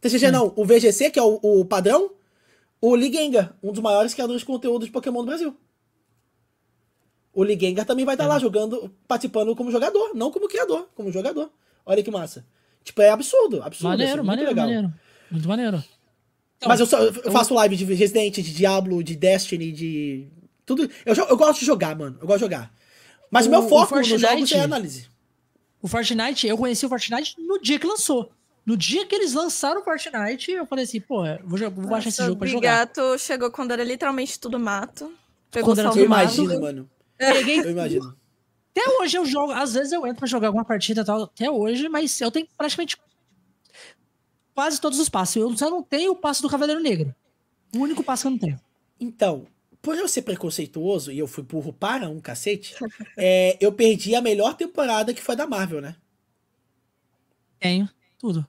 TCG 0.00 0.28
hum. 0.28 0.32
não, 0.32 0.52
o 0.56 0.64
VGC, 0.64 1.10
que 1.10 1.18
é 1.18 1.22
o, 1.22 1.38
o 1.42 1.64
padrão. 1.64 2.10
O 2.80 2.94
Ligenga, 2.94 3.56
um 3.62 3.72
dos 3.72 3.82
maiores 3.82 4.12
criadores 4.12 4.40
de 4.40 4.46
conteúdo 4.46 4.84
de 4.84 4.92
Pokémon 4.92 5.20
do 5.20 5.26
Brasil. 5.26 5.56
O 7.32 7.42
Ligenga 7.42 7.84
também 7.84 8.04
vai 8.04 8.14
estar 8.14 8.24
tá 8.24 8.30
é. 8.30 8.32
lá 8.34 8.38
jogando, 8.38 8.94
participando 9.08 9.54
como 9.56 9.70
jogador, 9.70 10.14
não 10.14 10.30
como 10.30 10.48
criador, 10.48 10.88
como 10.94 11.10
jogador. 11.10 11.50
Olha 11.84 12.02
que 12.02 12.10
massa. 12.10 12.46
Tipo, 12.84 13.02
é 13.02 13.10
absurdo, 13.10 13.62
absurdo. 13.62 13.88
Maneiro, 13.90 14.20
assim, 14.20 14.26
maneiro, 14.26 14.50
legal. 14.50 14.66
maneiro. 14.66 14.94
Muito 15.30 15.48
maneiro. 15.48 15.84
Então, 16.56 16.68
Mas 16.68 16.80
eu, 16.80 16.86
só, 16.86 16.98
eu 16.98 17.32
faço 17.32 17.52
eu... 17.52 17.56
live 17.56 17.76
de 17.76 17.84
Resident, 17.84 18.34
de 18.36 18.54
Diablo, 18.54 19.02
de 19.02 19.16
Destiny, 19.16 19.72
de. 19.72 20.28
Tudo. 20.64 20.88
Eu, 21.04 21.14
eu 21.14 21.36
gosto 21.36 21.60
de 21.60 21.66
jogar, 21.66 21.96
mano. 21.96 22.16
Eu 22.20 22.26
gosto 22.26 22.38
de 22.38 22.44
jogar. 22.44 22.72
Mas 23.30 23.46
o 23.46 23.50
meu 23.50 23.68
foco 23.68 23.96
nos 23.96 24.06
jogos 24.06 24.52
é 24.52 24.60
análise. 24.60 25.08
O 25.82 25.88
Fortnite, 25.88 26.46
eu 26.46 26.56
conheci 26.56 26.86
o 26.86 26.88
Fortnite 26.88 27.36
no 27.38 27.60
dia 27.60 27.78
que 27.78 27.86
lançou. 27.86 28.32
No 28.66 28.76
dia 28.76 29.06
que 29.06 29.14
eles 29.14 29.32
lançaram 29.32 29.80
o 29.80 29.84
Fortnite, 29.84 30.50
eu 30.50 30.66
falei 30.66 30.84
assim, 30.84 31.00
pô, 31.00 31.22
vou, 31.44 31.58
vou 31.70 31.86
baixar 31.86 32.08
esse 32.08 32.20
jogo 32.20 32.36
pra 32.36 32.48
jogar. 32.48 32.58
O 32.58 32.60
Bigato 32.60 33.18
chegou 33.18 33.48
quando 33.48 33.70
era 33.70 33.84
literalmente 33.84 34.40
tudo 34.40 34.58
mato. 34.58 35.14
Pegou 35.52 35.70
quando 35.70 35.78
era 35.78 35.90
tudo 35.90 36.04
Imagina, 36.04 36.58
mano. 36.58 36.90
Peguei... 37.16 37.60
Eu 37.60 37.70
imagino. 37.70 38.16
Até 38.72 38.90
hoje 39.00 39.16
eu 39.16 39.24
jogo, 39.24 39.52
às 39.52 39.72
vezes 39.72 39.92
eu 39.92 40.04
entro 40.04 40.18
pra 40.18 40.26
jogar 40.26 40.48
alguma 40.48 40.64
partida 40.64 41.04
tal, 41.04 41.22
até 41.22 41.48
hoje, 41.48 41.88
mas 41.88 42.20
eu 42.20 42.30
tenho 42.30 42.46
praticamente 42.58 42.98
quase 44.52 44.80
todos 44.80 44.98
os 44.98 45.08
passos. 45.08 45.36
Eu 45.36 45.56
só 45.56 45.70
não 45.70 45.82
tenho 45.82 46.12
o 46.12 46.16
passo 46.16 46.42
do 46.42 46.48
Cavaleiro 46.50 46.82
Negro. 46.82 47.14
O 47.74 47.78
único 47.78 48.02
passo 48.02 48.22
que 48.22 48.26
eu 48.26 48.30
não 48.32 48.38
tenho. 48.38 48.60
Então, 48.98 49.46
por 49.80 49.96
eu 49.96 50.08
ser 50.08 50.22
preconceituoso 50.22 51.12
e 51.12 51.18
eu 51.18 51.28
fui 51.28 51.44
burro 51.44 51.72
para 51.72 52.08
um 52.08 52.20
cacete, 52.20 52.74
é, 53.16 53.56
eu 53.60 53.72
perdi 53.72 54.14
a 54.16 54.20
melhor 54.20 54.54
temporada 54.54 55.14
que 55.14 55.22
foi 55.22 55.36
da 55.36 55.46
Marvel, 55.46 55.80
né? 55.80 55.94
Tenho, 57.58 57.88
tudo. 58.18 58.46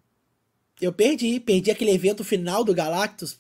Eu 0.82 0.94
perdi, 0.94 1.40
perdi 1.40 1.72
aquele 1.72 1.92
evento 1.92 2.24
final 2.24 2.64
do 2.64 2.74
Galactus. 2.74 3.38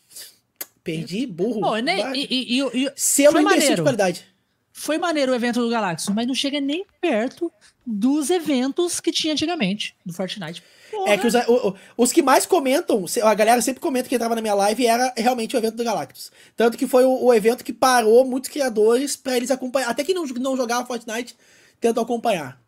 Perdi, 0.83 1.25
burro. 1.25 1.61
Pô, 1.61 1.77
nem, 1.77 1.99
e, 2.15 2.27
e, 2.29 2.61
e, 2.61 2.85
e, 2.85 2.91
Selo 2.95 3.39
imbecil 3.39 3.75
de 3.75 3.81
qualidade. 3.81 4.25
Foi 4.71 4.97
maneiro 4.97 5.31
o 5.31 5.35
evento 5.35 5.59
do 5.59 5.69
Galactus, 5.69 6.07
mas 6.09 6.27
não 6.27 6.35
chega 6.35 6.61
nem 6.61 6.85
perto 7.01 7.51
dos 7.85 8.29
eventos 8.29 8.99
que 8.99 9.11
tinha 9.11 9.33
antigamente 9.33 9.95
do 10.05 10.13
Fortnite. 10.13 10.61
Porra. 10.91 11.13
É 11.13 11.17
que 11.17 11.25
os, 11.25 11.33
o, 11.33 11.75
os 11.97 12.11
que 12.11 12.21
mais 12.21 12.45
comentam, 12.45 13.03
a 13.23 13.33
galera 13.33 13.61
sempre 13.61 13.81
comenta 13.81 14.07
que 14.07 14.15
entrava 14.15 14.35
na 14.35 14.41
minha 14.41 14.53
live 14.53 14.85
era 14.85 15.13
realmente 15.17 15.55
o 15.55 15.57
evento 15.57 15.75
do 15.75 15.83
Galactus. 15.83 16.31
Tanto 16.55 16.77
que 16.77 16.85
foi 16.87 17.03
o, 17.05 17.25
o 17.25 17.33
evento 17.33 17.63
que 17.63 17.73
parou 17.73 18.23
muitos 18.23 18.49
criadores 18.49 19.15
para 19.15 19.35
eles 19.35 19.49
acompanhar. 19.49 19.89
Até 19.89 20.03
que 20.03 20.13
não, 20.13 20.25
não 20.25 20.55
jogava 20.55 20.85
Fortnite 20.85 21.35
tentam 21.81 22.03
acompanhar. 22.03 22.61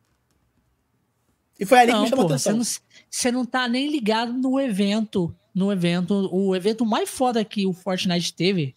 E 1.59 1.65
foi 1.65 1.79
ali 1.79 1.91
não, 1.91 1.99
que 1.99 2.03
me 2.03 2.09
chamou 2.09 2.25
porra, 2.25 2.35
atenção. 2.35 2.63
Você 2.63 2.79
não, 2.79 2.87
você 3.09 3.31
não 3.31 3.45
tá 3.45 3.67
nem 3.67 3.89
ligado 3.89 4.33
no 4.33 4.59
evento. 4.59 5.35
No 5.53 5.71
evento. 5.71 6.29
O 6.31 6.55
evento 6.55 6.85
mais 6.85 7.09
foda 7.09 7.43
que 7.43 7.65
o 7.65 7.73
Fortnite 7.73 8.33
teve 8.33 8.75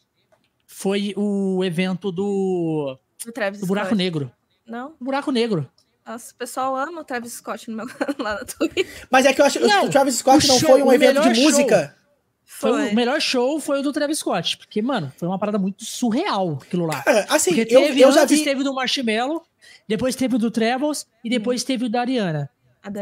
foi 0.66 1.14
o 1.16 1.62
evento 1.62 2.10
do 2.10 2.98
do 3.24 3.32
Travis 3.32 3.60
do 3.60 3.66
Buraco 3.66 3.88
Scott. 3.88 3.98
Negro. 3.98 4.32
Não? 4.66 4.94
O 5.00 5.04
Buraco 5.04 5.30
Negro. 5.30 5.70
Nossa, 6.04 6.32
o 6.32 6.34
pessoal 6.34 6.76
ama 6.76 7.02
o 7.02 7.04
Travis 7.04 7.34
Scott 7.34 7.70
no 7.70 7.76
meu, 7.76 7.86
lá 8.18 8.34
na 8.34 8.44
Twitch. 8.44 8.88
Mas 9.10 9.24
é 9.24 9.32
que 9.32 9.40
eu 9.40 9.44
acho 9.44 9.58
que 9.60 9.64
o 9.64 9.90
Travis 9.90 10.16
Scott 10.16 10.46
não 10.48 10.58
show, 10.58 10.70
foi 10.70 10.82
um 10.82 10.92
evento 10.92 11.20
de 11.20 11.40
música. 11.40 11.96
Foi. 12.44 12.70
foi. 12.70 12.90
O 12.90 12.94
melhor 12.94 13.20
show 13.20 13.60
foi 13.60 13.80
o 13.80 13.82
do 13.82 13.92
Travis 13.92 14.18
Scott. 14.18 14.56
Porque, 14.56 14.82
mano, 14.82 15.12
foi 15.16 15.28
uma 15.28 15.38
parada 15.38 15.58
muito 15.58 15.84
surreal 15.84 16.58
aquilo 16.60 16.86
lá. 16.86 17.02
Cara, 17.02 17.26
assim, 17.28 17.50
porque 17.50 17.66
teve, 17.66 18.00
eu, 18.00 18.08
eu 18.08 18.12
já 18.12 18.24
vi... 18.24 18.42
teve 18.42 18.60
o 18.62 18.64
do 18.64 18.74
Marshmello, 18.74 19.42
depois 19.86 20.16
teve 20.16 20.34
o 20.34 20.38
do 20.38 20.50
Travels 20.50 21.06
e 21.22 21.30
depois 21.30 21.62
hum. 21.62 21.66
teve 21.66 21.84
o 21.84 21.88
da 21.88 22.00
Ariana. 22.00 22.50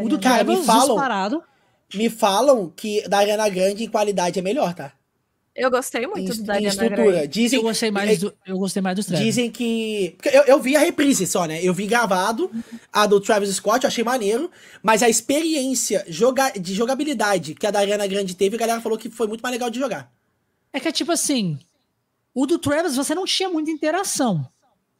O 0.05 0.09
do 0.09 0.20
Cara, 0.20 0.44
me 0.44 0.62
falam, 0.65 0.86
disparado. 0.86 1.43
Me 1.94 2.11
falam 2.11 2.73
que 2.74 3.07
da 3.09 3.19
Ariana 3.19 3.48
Grande 3.48 3.85
em 3.85 3.89
qualidade 3.89 4.39
é 4.39 4.43
melhor, 4.43 4.74
tá? 4.74 4.93
Eu 5.55 5.70
gostei 5.70 6.07
muito 6.07 6.32
em, 6.32 6.43
da 6.43 6.55
Ariana 6.55 6.69
estrutura. 6.69 7.11
Grande. 7.11 7.28
Dizem, 7.28 7.59
eu 7.59 7.62
gostei 7.62 7.90
mais 7.90 8.19
do, 8.20 8.32
eu 8.47 8.57
gostei 8.57 8.81
mais 8.81 8.97
dos 8.97 9.07
Travis. 9.07 9.24
Dizem 9.24 9.51
que. 9.51 10.16
Eu, 10.32 10.44
eu 10.44 10.61
vi 10.61 10.77
a 10.77 10.81
reprise 10.81 11.27
só, 11.27 11.44
né? 11.44 11.61
Eu 11.62 11.74
vi 11.74 11.86
gravado 11.86 12.51
a 12.93 13.07
do 13.07 13.20
Travis 13.20 13.55
Scott, 13.57 13.86
achei 13.86 14.05
maneiro. 14.05 14.51
Mas 14.82 15.02
a 15.02 15.09
experiência 15.09 16.05
joga, 16.09 16.51
de 16.51 16.73
jogabilidade 16.73 17.55
que 17.55 17.66
a 17.66 17.70
da 17.70 17.81
Ariana 17.81 18.07
Grande 18.07 18.35
teve, 18.36 18.57
a 18.57 18.59
galera 18.59 18.81
falou 18.81 18.97
que 18.97 19.11
foi 19.11 19.27
muito 19.27 19.43
mais 19.43 19.52
legal 19.52 19.69
de 19.69 19.78
jogar. 19.78 20.11
É 20.73 20.78
que 20.78 20.89
é 20.89 20.93
tipo 20.93 21.11
assim. 21.11 21.59
O 22.32 22.47
do 22.47 22.59
Travis 22.59 22.97
você 22.97 23.15
não 23.15 23.24
tinha 23.24 23.48
muita 23.48 23.73
interação. 23.73 24.47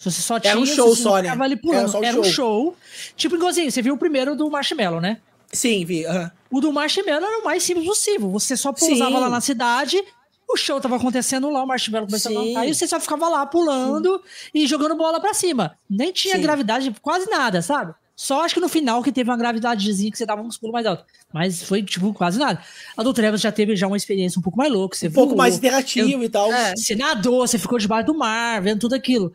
Você 0.01 0.22
só 0.22 0.40
tinha. 0.40 0.52
Era 0.52 0.60
um 0.60 0.64
show 0.64 0.97
só, 0.97 1.20
né? 1.20 1.28
Ali 1.28 1.60
Era, 1.72 1.86
só 1.86 2.01
um, 2.01 2.05
Era 2.05 2.14
show. 2.14 2.20
um 2.22 2.24
show. 2.24 2.77
Tipo, 3.16 3.36
igualzinho, 3.36 3.70
você 3.70 3.82
viu 3.82 3.94
o 3.94 3.98
primeiro 3.98 4.35
do 4.35 4.51
Marshmallow, 4.51 5.01
né? 5.01 5.18
Sim, 5.52 5.85
vi. 5.85 6.06
Uhum. 6.06 6.31
O 6.51 6.60
do 6.60 6.72
Marshmallow 6.72 7.28
era 7.28 7.39
o 7.40 7.44
mais 7.44 7.62
simples 7.62 7.86
possível. 7.86 8.31
Você 8.31 8.56
só 8.56 8.72
pousava 8.72 9.10
Sim. 9.10 9.20
lá 9.20 9.28
na 9.28 9.40
cidade, 9.43 10.02
o 10.48 10.56
show 10.56 10.81
tava 10.81 10.97
acontecendo 10.97 11.51
lá, 11.51 11.62
o 11.62 11.66
Marshmallow 11.66 12.06
começou 12.06 12.32
Sim. 12.32 12.39
a 12.39 12.40
cantar, 12.40 12.68
e 12.68 12.74
você 12.74 12.86
só 12.86 12.98
ficava 12.98 13.28
lá 13.28 13.44
pulando 13.44 14.22
Sim. 14.24 14.51
e 14.55 14.66
jogando 14.66 14.97
bola 14.97 15.20
pra 15.20 15.35
cima. 15.35 15.77
Nem 15.89 16.12
tinha 16.12 16.36
Sim. 16.36 16.43
gravidade, 16.43 16.94
quase 17.02 17.28
nada, 17.28 17.60
sabe? 17.60 17.94
Só 18.16 18.43
acho 18.44 18.55
que 18.55 18.60
no 18.60 18.68
final 18.68 19.02
que 19.02 19.10
teve 19.10 19.31
uma 19.31 19.36
gravidadezinha 19.36 20.10
que 20.10 20.18
você 20.18 20.27
dava 20.27 20.43
uns 20.43 20.59
pulos 20.59 20.74
mais 20.74 20.85
alto. 20.85 21.05
Mas 21.32 21.62
foi, 21.62 21.82
tipo, 21.82 22.12
quase 22.12 22.39
nada. 22.39 22.62
A 22.94 23.02
do 23.02 23.14
Travis 23.14 23.40
já 23.40 23.51
teve 23.51 23.74
já 23.74 23.86
uma 23.86 23.97
experiência 23.97 24.39
um 24.39 24.43
pouco 24.43 24.59
mais 24.59 24.70
louca. 24.70 24.94
Você 24.94 25.09
um 25.09 25.10
voou, 25.10 25.27
pouco 25.27 25.39
mais 25.39 25.56
interativo 25.56 26.10
eu, 26.10 26.22
e 26.22 26.28
tal. 26.28 26.52
É, 26.52 26.74
você 26.77 26.94
nadou, 26.94 27.47
você 27.47 27.59
ficou 27.59 27.78
debaixo 27.78 28.06
do 28.06 28.14
mar, 28.14 28.60
vendo 28.60 28.81
tudo 28.81 28.94
aquilo. 28.94 29.35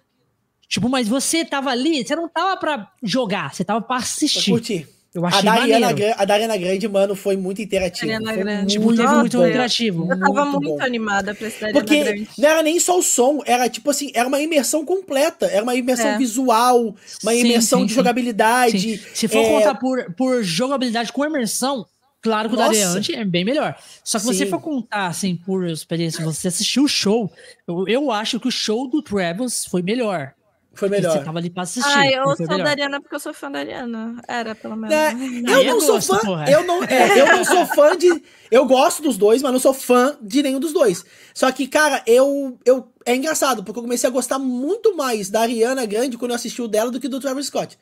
Tipo, 0.68 0.90
mas 0.90 1.08
você 1.08 1.46
tava 1.46 1.70
ali, 1.70 2.06
você 2.06 2.16
não 2.16 2.28
tava 2.28 2.58
pra 2.58 2.92
jogar, 3.04 3.54
você 3.54 3.64
tava 3.64 3.82
pra 3.82 3.98
assistir. 3.98 4.52
Pra 4.52 4.54
curtir. 4.54 4.96
Eu 5.16 5.26
achei 5.26 5.40
a 5.40 5.56
Dariana, 5.56 5.86
maneiro. 5.88 6.16
a 6.18 6.26
Dariana 6.26 6.58
Grande, 6.58 6.88
mano, 6.90 7.16
foi 7.16 7.38
muito 7.38 7.62
interativa. 7.62 8.06
Dariana 8.06 8.34
foi 8.34 8.44
Grande. 8.44 8.74
Tipo, 8.74 8.94
teve 8.94 9.16
muito 9.16 9.38
interativo. 9.38 10.12
Eu 10.12 10.20
tava 10.20 10.46
muito, 10.46 10.68
muito 10.68 10.84
animada 10.84 11.34
pra 11.34 11.48
esse 11.48 11.62
Dariana 11.62 11.80
Porque 11.80 12.04
Grande. 12.04 12.30
não 12.38 12.50
era 12.50 12.62
nem 12.62 12.78
só 12.82 13.00
o 13.00 13.02
som, 13.02 13.42
era 13.46 13.70
tipo 13.70 13.90
assim, 13.90 14.12
era 14.14 14.28
uma 14.28 14.42
imersão 14.42 14.84
completa. 14.84 15.46
Era 15.46 15.64
uma 15.64 15.74
imersão 15.74 16.08
é. 16.08 16.18
visual, 16.18 16.94
uma 17.24 17.32
sim, 17.32 17.40
imersão 17.40 17.80
sim, 17.80 17.86
de 17.86 17.92
sim. 17.94 17.96
jogabilidade. 17.96 19.02
Se 19.14 19.30
for 19.30 19.40
é... 19.40 19.50
contar 19.50 19.76
por, 19.76 20.14
por 20.16 20.44
jogabilidade 20.44 21.14
com 21.14 21.24
imersão, 21.24 21.86
Claro 22.26 22.50
que 22.50 22.56
o 22.56 22.58
Dariante 22.58 23.14
é 23.14 23.24
bem 23.24 23.46
melhor. 23.46 23.78
Só 24.04 24.18
que 24.18 24.26
Sim. 24.26 24.34
você 24.34 24.46
for 24.48 24.60
contar, 24.60 25.06
assim, 25.06 25.36
por 25.36 25.64
experiência, 25.68 26.26
você 26.26 26.48
assistiu 26.48 26.86
o 26.86 26.88
show, 26.88 27.32
eu, 27.68 27.88
eu 27.88 28.12
acho 28.12 28.40
que 28.40 28.48
o 28.48 28.52
show 28.52 28.90
do 28.90 29.00
Travis 29.00 29.64
foi 29.68 29.84
melhor. 29.84 30.34
Foi 30.76 30.90
melhor. 30.90 31.18
Você 31.18 31.24
tava 31.24 31.40
ali 31.40 31.50
pra 31.50 31.64
assistir. 31.64 31.98
Ah, 31.98 32.06
eu 32.06 32.36
sou 32.36 32.46
da 32.46 32.70
Ariana 32.70 33.00
porque 33.00 33.16
eu 33.16 33.20
sou 33.20 33.34
fã 33.34 33.50
da 33.50 33.60
Ariana. 33.60 34.22
Era, 34.28 34.54
pelo 34.54 34.76
menos. 34.76 34.94
É, 34.94 35.14
eu 35.54 35.64
não 35.64 35.80
sou 35.80 35.96
gosto, 35.96 36.20
fã. 36.20 36.46
Eu 36.48 36.64
não, 36.66 36.84
é, 36.84 37.22
eu 37.22 37.26
não 37.28 37.46
sou 37.46 37.66
fã 37.68 37.98
de. 37.98 38.22
Eu 38.52 38.66
gosto 38.66 39.02
dos 39.02 39.18
dois, 39.18 39.42
mas 39.42 39.54
não 39.54 39.60
sou 39.60 39.74
fã 39.74 40.18
de 40.22 40.44
nenhum 40.44 40.60
dos 40.60 40.74
dois. 40.74 41.06
Só 41.34 41.50
que, 41.52 41.66
cara, 41.66 42.04
eu. 42.06 42.60
eu 42.66 42.92
é 43.06 43.16
engraçado, 43.16 43.64
porque 43.64 43.80
eu 43.80 43.84
comecei 43.84 44.10
a 44.10 44.12
gostar 44.12 44.38
muito 44.38 44.96
mais 44.96 45.30
da 45.30 45.42
Ariana 45.42 45.86
Grande 45.86 46.18
quando 46.18 46.32
eu 46.32 46.36
assisti 46.36 46.62
o 46.62 46.68
dela 46.68 46.92
do 46.92 47.00
que 47.00 47.08
do 47.08 47.20
Travis 47.20 47.48
Scott. 47.48 47.78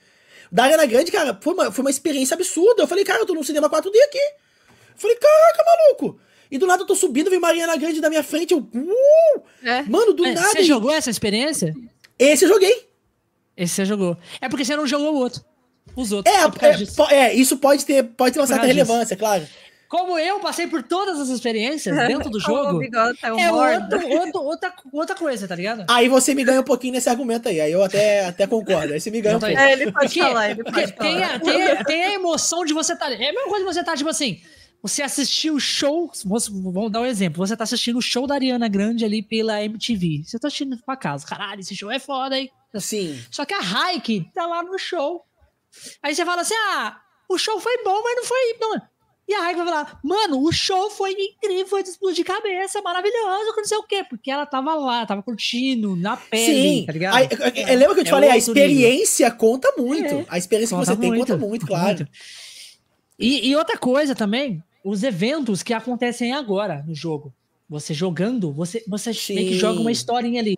Da 0.51 0.65
Ariana 0.65 0.85
Grande, 0.85 1.11
cara, 1.11 1.37
foi 1.41 1.53
uma, 1.53 1.71
foi 1.71 1.83
uma 1.83 1.89
experiência 1.89 2.35
absurda. 2.35 2.83
Eu 2.83 2.87
falei, 2.87 3.03
cara, 3.03 3.21
eu 3.21 3.25
tô 3.25 3.33
num 3.33 3.41
cinema 3.41 3.69
4D 3.69 3.95
aqui. 4.05 4.19
Eu 4.19 4.97
falei, 4.97 5.15
caraca, 5.15 5.63
maluco. 5.65 6.19
E 6.51 6.57
do 6.59 6.67
nada 6.67 6.83
eu 6.83 6.85
tô 6.85 6.93
subindo, 6.93 7.31
vem 7.31 7.39
Mariana 7.39 7.75
Grande 7.75 7.99
na 7.99 8.09
minha 8.09 8.21
frente. 8.21 8.53
Eu, 8.53 8.59
uh! 8.59 9.41
é. 9.63 9.81
Mano, 9.83 10.13
do 10.13 10.23
é, 10.25 10.33
nada. 10.33 10.49
Você 10.49 10.63
jogou 10.63 10.91
essa 10.91 11.09
experiência? 11.09 11.73
Esse 12.17 12.45
eu 12.45 12.49
joguei. 12.49 12.87
Esse 13.55 13.75
você 13.75 13.85
jogou. 13.85 14.17
É 14.41 14.49
porque 14.49 14.65
você 14.65 14.75
não 14.75 14.87
jogou 14.87 15.13
o 15.13 15.17
outro. 15.17 15.43
Os 15.95 16.11
outros. 16.11 16.33
É, 16.33 17.15
é, 17.15 17.15
é, 17.15 17.33
isso 17.33 17.57
pode 17.57 17.85
ter, 17.85 18.03
pode 18.03 18.33
ter 18.33 18.39
uma 18.39 18.47
certa 18.47 18.65
relevância, 18.65 19.15
claro. 19.15 19.45
Como 19.93 20.17
eu 20.17 20.39
passei 20.39 20.65
por 20.65 20.81
todas 20.81 21.19
as 21.19 21.29
experiências 21.29 21.95
dentro 22.07 22.27
do 22.27 22.39
jogo, 22.39 22.81
tá 22.89 23.11
é 23.37 23.51
outro, 23.51 24.09
outro, 24.09 24.41
outra, 24.41 24.73
outra 24.91 25.15
coisa, 25.15 25.47
tá 25.47 25.53
ligado? 25.53 25.85
Aí 25.87 26.09
você 26.09 26.33
me 26.33 26.43
ganha 26.43 26.61
um 26.61 26.63
pouquinho 26.63 26.93
nesse 26.93 27.09
argumento 27.09 27.47
aí. 27.47 27.61
Aí 27.61 27.71
eu 27.71 27.83
até, 27.83 28.25
até 28.25 28.47
concordo. 28.47 28.93
Aí 28.93 28.99
você 28.99 29.11
me 29.11 29.21
ganha 29.21 29.37
um 29.37 29.39
pouco. 29.39 29.55
É, 29.55 29.71
ele 29.71 29.91
pode 29.91 30.07
porque, 30.07 30.19
falar, 30.19 30.49
ele 30.49 30.63
pode 30.63 30.93
falar. 30.93 31.09
Tem, 31.09 31.23
a, 31.23 31.39
tem, 31.39 31.63
a, 31.63 31.83
tem 31.83 32.03
a 32.05 32.13
emoção 32.13 32.65
de 32.65 32.73
você 32.73 32.93
estar. 32.93 33.05
Tá, 33.05 33.11
é 33.11 33.29
a 33.29 33.33
mesma 33.33 33.43
coisa 33.43 33.59
de 33.59 33.71
você 33.71 33.79
estar, 33.81 33.91
tá, 33.91 33.97
tipo 33.97 34.09
assim. 34.09 34.41
Você 34.83 35.01
assistiu 35.01 35.55
o 35.55 35.59
show. 35.61 36.11
Vamos 36.25 36.91
dar 36.91 36.99
um 36.99 37.05
exemplo. 37.05 37.47
Você 37.47 37.55
tá 37.55 37.63
assistindo 37.63 37.97
o 37.97 38.01
show 38.01 38.27
da 38.27 38.35
Ariana 38.35 38.67
Grande 38.67 39.05
ali 39.05 39.23
pela 39.23 39.63
MTV. 39.63 40.23
Você 40.25 40.37
tá 40.37 40.49
assistindo 40.49 40.77
pra 40.85 40.97
casa. 40.97 41.25
Caralho, 41.25 41.61
esse 41.61 41.73
show 41.73 41.89
é 41.89 41.99
foda, 41.99 42.37
hein? 42.37 42.51
Sim. 42.75 43.17
Só 43.31 43.45
que 43.45 43.53
a 43.53 43.61
Raik 43.61 44.29
tá 44.33 44.45
lá 44.45 44.61
no 44.61 44.77
show. 44.77 45.23
Aí 46.01 46.13
você 46.13 46.25
fala 46.25 46.41
assim: 46.41 46.53
ah, 46.67 46.99
o 47.29 47.37
show 47.37 47.61
foi 47.61 47.81
bom, 47.81 48.01
mas 48.03 48.15
não 48.17 48.25
foi. 48.25 48.57
Não. 48.59 48.81
E 49.25 49.33
a 49.33 49.39
Raik 49.39 49.57
vai 49.57 49.67
falar: 49.67 49.99
mano, 50.03 50.43
o 50.43 50.51
show 50.51 50.89
foi 50.89 51.13
incrível, 51.13 51.65
foi 51.65 51.81
de 51.81 51.87
explodir 51.87 52.25
cabeça, 52.25 52.81
maravilhoso, 52.81 53.55
não 53.55 53.63
sei 53.63 53.77
o 53.77 53.83
quê. 53.83 54.03
Porque 54.03 54.29
ela 54.29 54.45
tava 54.45 54.75
lá, 54.75 55.05
tava 55.05 55.23
curtindo, 55.23 55.95
na 55.95 56.17
pele, 56.17 56.79
Sim. 56.79 56.85
tá 56.85 56.91
ligado? 56.91 57.15
Lembra 57.15 57.93
que 57.93 58.01
eu 58.01 58.03
te 58.03 58.07
é 58.09 58.11
falei? 58.11 58.29
A 58.29 58.35
experiência 58.35 59.27
nível. 59.27 59.39
conta 59.39 59.73
muito. 59.77 60.13
É. 60.13 60.25
A 60.27 60.37
experiência 60.37 60.77
que 60.77 60.85
você 60.85 60.91
muito, 60.91 61.09
tem 61.09 61.19
conta 61.19 61.37
muito, 61.37 61.65
claro. 61.65 61.99
Muito. 61.99 62.11
E, 63.17 63.47
e 63.47 63.55
outra 63.55 63.77
coisa 63.77 64.13
também, 64.13 64.61
os 64.83 65.03
eventos 65.03 65.63
que 65.63 65.73
acontecem 65.73 66.33
agora 66.33 66.83
no 66.85 66.93
jogo. 66.93 67.33
Você 67.69 67.93
jogando, 67.93 68.51
você, 68.51 68.83
você 68.87 69.11
meio 69.33 69.49
que 69.49 69.57
joga 69.57 69.79
uma 69.79 69.91
historinha 69.91 70.41
ali. 70.41 70.57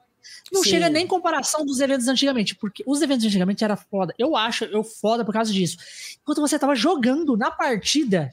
Não 0.52 0.64
Sim. 0.64 0.72
chega 0.72 0.90
nem 0.90 1.06
em 1.06 1.08
comparação 1.08 1.66
dos 1.66 1.80
eventos 1.80 2.08
antigamente, 2.08 2.56
porque 2.56 2.84
os 2.86 3.02
eventos 3.02 3.26
antigamente 3.26 3.64
era 3.64 3.76
foda. 3.76 4.14
Eu 4.18 4.36
acho 4.36 4.66
eu 4.66 4.84
foda 4.84 5.24
por 5.24 5.34
causa 5.34 5.54
disso. 5.54 5.78
Enquanto 6.22 6.42
você 6.42 6.58
tava 6.58 6.76
jogando 6.76 7.38
na 7.38 7.52
partida, 7.52 8.32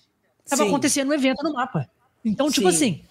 tava 0.48 0.62
Sim. 0.62 0.68
acontecendo 0.68 1.10
um 1.10 1.14
evento 1.14 1.42
no 1.42 1.52
mapa. 1.52 1.88
Então, 2.24 2.50
tipo 2.50 2.70
Sim. 2.70 2.76
assim, 2.76 3.04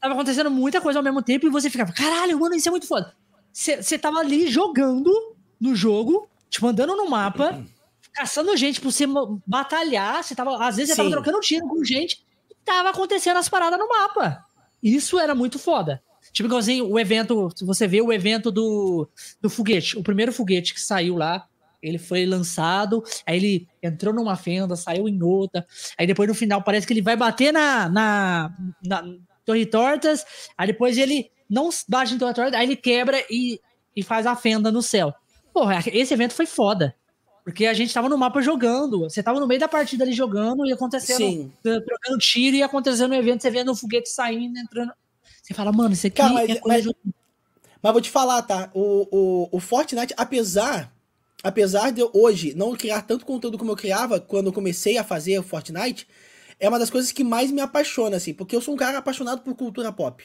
tava 0.00 0.14
acontecendo 0.14 0.50
muita 0.50 0.80
coisa 0.80 0.98
ao 0.98 1.02
mesmo 1.02 1.22
tempo 1.22 1.46
e 1.46 1.50
você 1.50 1.68
ficava, 1.68 1.92
caralho, 1.92 2.38
mano, 2.38 2.54
isso 2.54 2.68
é 2.68 2.70
muito 2.70 2.86
foda. 2.86 3.14
Você 3.52 3.98
tava 3.98 4.18
ali 4.18 4.48
jogando 4.48 5.12
no 5.60 5.74
jogo, 5.76 6.28
tipo, 6.50 6.66
andando 6.66 6.96
no 6.96 7.08
mapa, 7.08 7.64
caçando 8.14 8.56
gente 8.56 8.80
pra 8.80 8.90
você 8.90 9.04
batalhar. 9.46 10.22
Você 10.22 10.34
tava, 10.34 10.64
às 10.64 10.76
vezes 10.76 10.94
você 10.94 10.96
tava 10.96 11.10
trocando 11.10 11.40
tiro 11.40 11.66
com 11.66 11.84
gente 11.84 12.24
e 12.50 12.54
tava 12.64 12.90
acontecendo 12.90 13.36
as 13.36 13.48
paradas 13.48 13.78
no 13.78 13.88
mapa. 13.88 14.44
Isso 14.82 15.18
era 15.18 15.34
muito 15.34 15.58
foda. 15.58 16.02
Tipo 16.32 16.48
igualzinho 16.48 16.88
o 16.88 16.98
evento, 16.98 17.50
se 17.54 17.64
você 17.64 17.86
vê 17.86 18.00
o 18.00 18.12
evento 18.12 18.50
do, 18.50 19.08
do 19.40 19.50
foguete, 19.50 19.98
o 19.98 20.02
primeiro 20.02 20.32
foguete 20.32 20.72
que 20.72 20.80
saiu 20.80 21.16
lá, 21.16 21.46
ele 21.82 21.98
foi 21.98 22.24
lançado, 22.24 23.04
aí 23.26 23.36
ele 23.36 23.68
entrou 23.82 24.14
numa 24.14 24.36
fenda, 24.36 24.74
saiu 24.74 25.06
em 25.06 25.22
outra, 25.22 25.66
aí 25.98 26.06
depois 26.06 26.26
no 26.28 26.34
final 26.34 26.62
parece 26.62 26.86
que 26.86 26.92
ele 26.94 27.02
vai 27.02 27.14
bater 27.14 27.52
na, 27.52 27.88
na, 27.90 28.54
na 28.82 29.04
Torre 29.44 29.66
Tortas, 29.66 30.24
aí 30.56 30.66
depois 30.66 30.96
ele 30.96 31.30
não 31.48 31.68
bate 31.86 32.14
em 32.14 32.18
Torre 32.18 32.34
Tortas, 32.34 32.54
aí 32.54 32.66
ele 32.66 32.76
quebra 32.76 33.22
e, 33.30 33.60
e 33.94 34.02
faz 34.02 34.26
a 34.26 34.34
fenda 34.34 34.72
no 34.72 34.80
céu. 34.82 35.14
Porra, 35.52 35.78
esse 35.86 36.14
evento 36.14 36.32
foi 36.32 36.46
foda. 36.46 36.96
Porque 37.44 37.66
a 37.66 37.74
gente 37.74 37.92
tava 37.92 38.08
no 38.08 38.16
mapa 38.16 38.40
jogando. 38.40 39.00
Você 39.00 39.22
tava 39.22 39.38
no 39.38 39.46
meio 39.46 39.60
da 39.60 39.68
partida 39.68 40.02
ali 40.02 40.12
jogando 40.12 40.66
e 40.66 40.72
acontecendo, 40.72 41.18
Sim. 41.18 41.52
trocando 41.62 42.18
tiro 42.18 42.56
e 42.56 42.62
acontecendo 42.62 43.10
no 43.10 43.16
evento, 43.16 43.42
você 43.42 43.50
vendo 43.50 43.70
o 43.70 43.76
foguete 43.76 44.08
saindo, 44.08 44.58
entrando. 44.58 44.92
Você 45.42 45.52
fala, 45.52 45.70
mano, 45.70 45.92
isso 45.92 46.06
aqui 46.06 46.16
Cara, 46.16 46.32
mas, 46.32 46.50
é 46.50 46.56
coisa 46.56 46.66
mas, 46.66 46.84
de... 46.84 47.14
mas 47.82 47.92
vou 47.92 48.00
te 48.00 48.10
falar, 48.10 48.40
tá? 48.42 48.70
O, 48.72 49.06
o, 49.10 49.48
o 49.52 49.60
Fortnite, 49.60 50.14
apesar 50.16 50.90
apesar 51.42 51.92
de 51.92 52.00
eu 52.00 52.10
hoje 52.14 52.54
não 52.54 52.74
criar 52.74 53.02
tanto 53.02 53.26
conteúdo 53.26 53.58
como 53.58 53.70
eu 53.70 53.76
criava 53.76 54.18
quando 54.18 54.46
eu 54.46 54.52
comecei 54.52 54.96
a 54.96 55.04
fazer 55.04 55.38
o 55.38 55.42
Fortnite, 55.42 56.08
é 56.58 56.66
uma 56.66 56.78
das 56.78 56.88
coisas 56.88 57.12
que 57.12 57.22
mais 57.22 57.50
me 57.50 57.60
apaixona, 57.60 58.16
assim, 58.16 58.32
porque 58.32 58.56
eu 58.56 58.62
sou 58.62 58.72
um 58.72 58.78
cara 58.78 58.96
apaixonado 58.96 59.42
por 59.42 59.54
cultura 59.54 59.92
pop. 59.92 60.24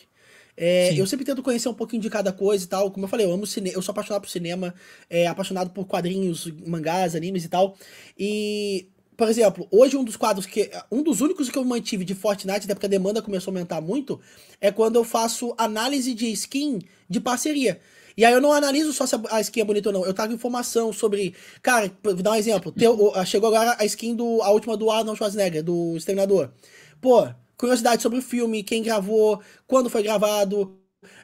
É, 0.61 0.93
eu 0.93 1.07
sempre 1.07 1.25
tento 1.25 1.41
conhecer 1.41 1.69
um 1.69 1.73
pouquinho 1.73 2.01
de 2.01 2.09
cada 2.09 2.33
coisa 2.33 2.65
e 2.65 2.67
tal. 2.67 2.91
Como 2.91 3.05
eu 3.05 3.09
falei, 3.09 3.25
eu 3.25 3.31
amo 3.31 3.47
cinema, 3.47 3.77
eu 3.77 3.81
sou 3.81 3.93
apaixonado 3.93 4.23
por 4.23 4.29
cinema, 4.29 4.75
é, 5.09 5.25
apaixonado 5.25 5.69
por 5.69 5.85
quadrinhos, 5.85 6.51
mangás, 6.67 7.15
animes 7.15 7.45
e 7.45 7.47
tal. 7.47 7.77
E 8.17 8.89
por 9.15 9.29
exemplo, 9.29 9.67
hoje 9.71 9.95
um 9.95 10.03
dos 10.03 10.17
quadros 10.17 10.45
que. 10.45 10.69
Um 10.91 11.01
dos 11.01 11.21
únicos 11.21 11.49
que 11.49 11.57
eu 11.57 11.63
mantive 11.63 12.03
de 12.03 12.13
Fortnite, 12.13 12.65
até 12.65 12.73
porque 12.73 12.87
a 12.87 12.89
demanda 12.89 13.21
começou 13.21 13.51
a 13.51 13.53
aumentar 13.53 13.79
muito, 13.79 14.19
é 14.59 14.69
quando 14.69 14.97
eu 14.97 15.05
faço 15.05 15.53
análise 15.57 16.13
de 16.13 16.29
skin 16.31 16.79
de 17.09 17.21
parceria. 17.21 17.79
E 18.17 18.25
aí 18.25 18.33
eu 18.33 18.41
não 18.41 18.51
analiso 18.51 18.91
só 18.91 19.05
se 19.05 19.15
a 19.29 19.39
skin 19.39 19.61
é 19.61 19.63
bonita 19.63 19.89
ou 19.89 19.93
não. 19.93 20.05
Eu 20.05 20.13
trago 20.13 20.33
informação 20.33 20.91
sobre. 20.91 21.33
Cara, 21.61 21.89
vou 22.03 22.15
dar 22.15 22.31
um 22.31 22.35
exemplo. 22.35 22.69
Teu, 22.71 23.13
chegou 23.25 23.47
agora 23.47 23.77
a 23.79 23.85
skin 23.85 24.13
do. 24.13 24.41
A 24.41 24.51
última 24.51 24.75
do 24.75 24.91
Arnold 24.91 25.17
Schwarzenegger, 25.17 25.63
do 25.63 25.95
Exterminador. 25.95 26.51
Pô, 26.99 27.29
curiosidade 27.59 28.01
sobre 28.01 28.17
o 28.17 28.21
filme, 28.21 28.63
quem 28.63 28.81
gravou, 28.81 29.39
quando 29.67 29.89
foi 29.89 30.01
gravado, 30.01 30.79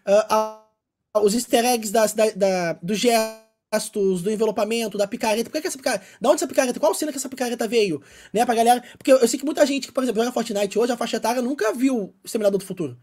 uh, 0.05 1.21
os 1.23 1.33
easter 1.33 1.65
eggs 1.65 1.91
das, 1.91 2.13
da, 2.13 2.29
da, 2.31 2.73
do 2.73 2.93
GR 2.93 3.45
gastos, 3.75 4.21
do 4.21 4.31
envelopamento, 4.31 4.97
da 4.97 5.07
picareta. 5.07 5.49
Por 5.49 5.55
que, 5.55 5.61
que 5.61 5.67
essa 5.67 5.77
picareta. 5.77 6.05
Da 6.19 6.29
onde 6.29 6.37
essa 6.37 6.47
picareta? 6.47 6.79
Qual 6.79 6.93
cena 6.93 7.11
que 7.11 7.17
essa 7.17 7.29
picareta 7.29 7.67
veio? 7.67 8.01
Né, 8.33 8.45
pra 8.45 8.55
galera. 8.55 8.83
Porque 8.97 9.11
eu, 9.11 9.17
eu 9.17 9.27
sei 9.27 9.39
que 9.39 9.45
muita 9.45 9.65
gente 9.65 9.91
por 9.91 10.03
exemplo, 10.03 10.21
joga 10.21 10.33
Fortnite 10.33 10.79
hoje, 10.79 10.91
a 10.91 10.97
faixa 10.97 11.17
etária 11.17 11.41
nunca 11.41 11.73
viu 11.73 12.13
o 12.23 12.27
Seminador 12.27 12.59
do 12.59 12.65
Futuro. 12.65 12.97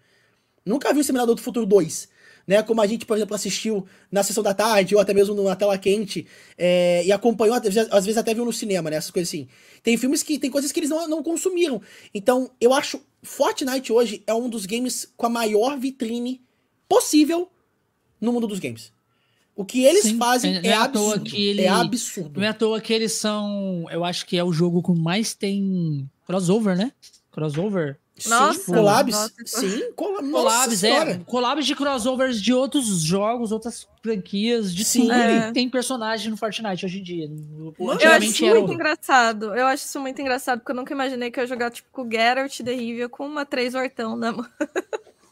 Nunca 0.64 0.92
viu 0.92 1.00
o 1.00 1.04
Seminador 1.04 1.34
do 1.34 1.42
Futuro 1.42 1.66
2. 1.66 2.08
Né, 2.44 2.60
como 2.60 2.80
a 2.80 2.86
gente, 2.88 3.06
por 3.06 3.16
exemplo, 3.16 3.36
assistiu 3.36 3.86
na 4.10 4.24
sessão 4.24 4.42
da 4.42 4.52
tarde, 4.52 4.96
ou 4.96 5.00
até 5.00 5.14
mesmo 5.14 5.40
na 5.44 5.54
tela 5.54 5.78
quente, 5.78 6.26
é, 6.58 7.04
e 7.04 7.12
acompanhou, 7.12 7.54
às 7.54 8.04
vezes 8.04 8.18
até 8.18 8.34
viu 8.34 8.44
no 8.44 8.52
cinema, 8.52 8.90
né? 8.90 8.96
Essas 8.96 9.12
coisas 9.12 9.28
assim. 9.28 9.46
Tem 9.80 9.96
filmes 9.96 10.24
que. 10.24 10.40
Tem 10.40 10.50
coisas 10.50 10.72
que 10.72 10.80
eles 10.80 10.90
não, 10.90 11.06
não 11.06 11.22
consumiram. 11.22 11.80
Então, 12.12 12.50
eu 12.60 12.74
acho. 12.74 13.00
Fortnite 13.22 13.92
hoje 13.92 14.22
é 14.26 14.34
um 14.34 14.48
dos 14.48 14.66
games 14.66 15.12
com 15.16 15.26
a 15.26 15.30
maior 15.30 15.78
vitrine 15.78 16.42
possível 16.88 17.50
no 18.20 18.32
mundo 18.32 18.46
dos 18.46 18.58
games. 18.58 18.92
O 19.54 19.64
que 19.64 19.84
eles 19.84 20.02
Sim, 20.02 20.18
fazem 20.18 20.56
é, 20.56 20.68
é 20.68 20.74
absurdo. 20.74 21.24
Que 21.24 21.44
ele, 21.44 21.62
é 21.62 21.68
absurdo. 21.68 22.40
Não 22.40 22.46
é 22.46 22.50
à 22.50 22.54
toa 22.54 22.80
que 22.80 22.92
eles 22.92 23.12
são. 23.12 23.86
Eu 23.90 24.04
acho 24.04 24.26
que 24.26 24.36
é 24.36 24.42
o 24.42 24.52
jogo 24.52 24.82
com 24.82 24.94
mais 24.94 25.34
tem 25.34 26.08
crossover, 26.26 26.76
né? 26.76 26.92
Crossover. 27.30 27.98
Nossa, 28.28 28.58
sim, 28.58 28.72
collabs. 28.72 29.14
Nossa, 29.14 29.32
sim, 29.44 29.92
collabs, 29.94 30.84
é. 30.84 31.18
Collabs 31.26 31.66
de 31.66 31.74
crossovers 31.74 32.40
de 32.40 32.52
outros 32.52 33.02
jogos, 33.02 33.52
outras 33.52 33.86
franquias, 34.02 34.74
de 34.74 34.84
sim. 34.84 35.02
tudo. 35.02 35.12
É. 35.12 35.52
Tem 35.52 35.68
personagem 35.68 36.30
no 36.30 36.36
Fortnite 36.36 36.84
hoje 36.84 37.00
em 37.00 37.02
dia. 37.02 37.30
Eu 37.68 38.10
acho 38.12 38.26
isso 38.26 38.46
muito 38.46 38.70
o... 38.70 38.72
engraçado. 38.74 39.54
Eu 39.54 39.66
acho 39.66 39.84
isso 39.84 40.00
muito 40.00 40.20
engraçado, 40.20 40.58
porque 40.60 40.72
eu 40.72 40.76
nunca 40.76 40.92
imaginei 40.92 41.30
que 41.30 41.38
eu 41.38 41.44
ia 41.44 41.48
jogar 41.48 41.70
tipo 41.70 41.88
com 41.92 42.02
o 42.02 42.10
Geralt 42.10 42.60
da 42.60 42.72
Rivia 42.72 43.08
com 43.08 43.26
uma 43.26 43.44
três 43.44 43.74
hortão 43.74 44.16
na 44.16 44.32
mão. 44.32 44.46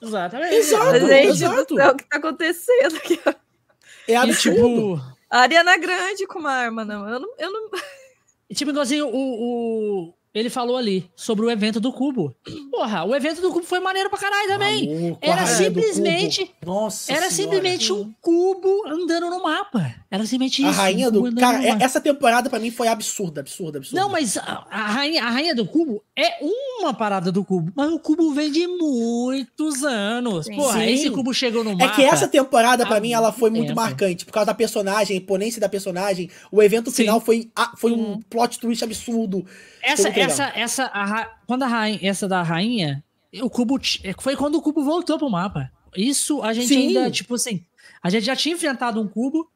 Exatamente. 0.03 0.55
Exato, 0.55 0.99
Gente 1.01 1.29
exato. 1.29 1.75
do 1.75 1.77
céu, 1.77 1.93
o 1.93 1.97
que 1.97 2.05
tá 2.05 2.17
acontecendo 2.17 2.97
aqui? 2.97 3.21
É 4.09 4.17
absurdo. 4.17 4.59
E, 4.59 4.63
tipo, 4.63 5.21
a 5.31 5.41
Ariana 5.41 5.77
Grande 5.77 6.27
com 6.27 6.39
uma 6.39 6.53
arma, 6.53 6.85
não. 6.85 7.09
Eu 7.09 7.21
não. 7.21 7.29
Eu 7.39 7.53
não... 7.53 7.71
E, 8.49 8.55
tipo, 8.55 8.73
igualzinho 8.73 9.07
o, 9.07 9.13
o, 9.13 10.15
ele 10.33 10.49
falou 10.49 10.77
ali 10.77 11.11
sobre 11.17 11.45
o 11.45 11.51
evento 11.51 11.81
do 11.81 11.93
Cubo. 11.93 12.35
Porra, 12.71 13.05
o 13.05 13.15
evento 13.15 13.41
do 13.41 13.51
Cubo 13.53 13.65
foi 13.67 13.81
maneiro 13.81 14.09
pra 14.09 14.19
caralho 14.19 14.49
também. 14.49 14.87
Maluco, 15.01 15.19
era 15.21 15.45
simplesmente. 15.47 16.51
Nossa 16.65 17.13
Era 17.13 17.31
senhora. 17.31 17.55
simplesmente 17.57 17.93
um 17.93 18.13
cubo 18.21 18.87
andando 18.87 19.29
no 19.29 19.43
mapa. 19.43 19.95
Era 20.11 20.25
simplesmente 20.25 20.63
isso. 20.63 20.81
A 20.81 20.83
rainha 20.85 21.11
do. 21.11 21.35
Cara, 21.35 21.65
essa 21.83 22.01
temporada 22.01 22.49
pra 22.49 22.59
mim 22.59 22.71
foi 22.71 22.89
absurda, 22.89 23.41
absurda, 23.41 23.79
absurda. 23.79 24.01
Não, 24.01 24.09
mas 24.09 24.37
a, 24.37 24.67
a, 24.71 24.87
rainha, 24.87 25.25
a 25.25 25.31
rainha 25.31 25.55
do 25.55 25.67
cubo 25.67 26.03
é 26.17 26.39
uma 26.81 26.95
parada 26.95 27.33
do 27.33 27.45
cubo. 27.45 27.73
Mas 27.75 27.91
o 27.93 27.99
cubo 27.99 28.33
vem 28.33 28.51
de 28.51 28.67
muitos 28.67 29.83
anos. 29.85 30.47
Sim. 30.47 30.57
Porra, 30.57 30.81
Sim. 30.81 30.91
esse 30.93 31.11
cubo 31.11 31.35
chegou 31.35 31.65
no 31.65 31.77
mapa. 31.77 31.93
É 31.93 31.97
que 31.97 32.03
essa 32.03 32.29
temporada, 32.29 32.87
pra 32.87 33.01
mim, 33.01 33.13
ela 33.13 33.33
foi 33.33 33.51
muito 33.51 33.69
tempo. 33.69 33.81
marcante. 33.81 34.25
Por 34.25 34.33
causa 34.33 34.47
da 34.47 34.55
personagem, 34.55 35.17
a 35.17 35.21
imponência 35.21 35.61
da 35.61 35.69
personagem. 35.69 36.31
O 36.53 36.63
evento 36.63 36.91
Sim. 36.91 37.03
final 37.03 37.21
foi, 37.21 37.51
foi 37.77 37.93
um 37.93 38.21
plot 38.29 38.59
twist 38.59 38.85
absurdo. 38.85 39.45
Essa, 39.83 40.09
essa, 40.09 40.53
essa, 40.55 40.85
a, 40.87 41.25
quando 41.47 41.63
a 41.63 41.67
rainha, 41.67 41.99
essa 42.03 42.29
da 42.29 42.43
rainha, 42.43 43.05
o 43.43 43.49
cubo 43.49 43.79
é, 44.03 44.15
foi 44.19 44.37
quando 44.37 44.57
o 44.57 44.63
cubo 44.63 44.83
voltou 44.83 45.19
pro 45.19 45.31
mapa. 45.31 45.71
Isso 45.97 46.43
a 46.43 46.53
gente 46.53 46.69
Sim. 46.69 46.89
ainda, 46.89 47.11
tipo 47.11 47.35
assim, 47.35 47.65
a 48.03 48.11
gente 48.11 48.25
já 48.25 48.37
tinha 48.37 48.55
enfrentado 48.55 49.01
um 49.01 49.09
cubo, 49.09 49.51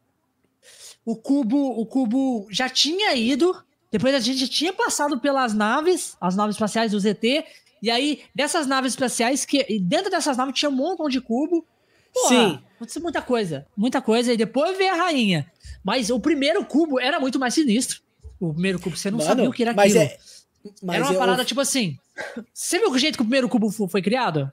o 1.04 1.16
cubo, 1.16 1.80
o 1.80 1.86
cubo 1.86 2.46
já 2.50 2.68
tinha 2.68 3.14
ido, 3.14 3.54
depois 3.90 4.14
a 4.14 4.20
gente 4.20 4.48
tinha 4.48 4.72
passado 4.72 5.20
pelas 5.20 5.54
naves, 5.54 6.16
as 6.20 6.34
naves 6.34 6.56
espaciais 6.56 6.92
do 6.92 6.98
ZT, 6.98 7.44
e 7.82 7.90
aí 7.90 8.22
dessas 8.34 8.66
naves 8.66 8.92
espaciais 8.92 9.44
que 9.44 9.78
dentro 9.78 10.10
dessas 10.10 10.36
naves 10.36 10.58
tinha 10.58 10.70
um 10.70 10.74
montão 10.74 11.08
de 11.08 11.20
cubo. 11.20 11.66
Porra, 12.12 12.28
Sim. 12.28 12.60
Aconteceu 12.76 13.02
muita 13.02 13.20
coisa, 13.20 13.66
muita 13.76 14.00
coisa 14.00 14.32
e 14.32 14.36
depois 14.36 14.76
veio 14.78 14.92
a 14.92 14.96
rainha. 14.96 15.50
Mas 15.84 16.10
o 16.10 16.18
primeiro 16.18 16.64
cubo 16.64 16.98
era 16.98 17.20
muito 17.20 17.38
mais 17.38 17.54
sinistro. 17.54 18.00
O 18.48 18.52
primeiro 18.52 18.80
cubo 18.80 18.96
você 18.96 19.10
não 19.10 19.18
Mano, 19.18 19.28
sabia 19.28 19.48
o 19.48 19.52
que 19.52 19.62
era 19.62 19.72
aquilo. 19.72 19.98
É, 19.98 20.18
era 20.92 21.04
uma 21.04 21.14
parada 21.14 21.44
tipo 21.44 21.60
assim. 21.60 21.98
Você 22.52 22.78
viu 22.78 22.90
o 22.90 22.98
jeito 22.98 23.16
que 23.16 23.22
o 23.22 23.24
primeiro 23.24 23.48
cubo 23.48 23.70
foi 23.88 24.02
criado? 24.02 24.50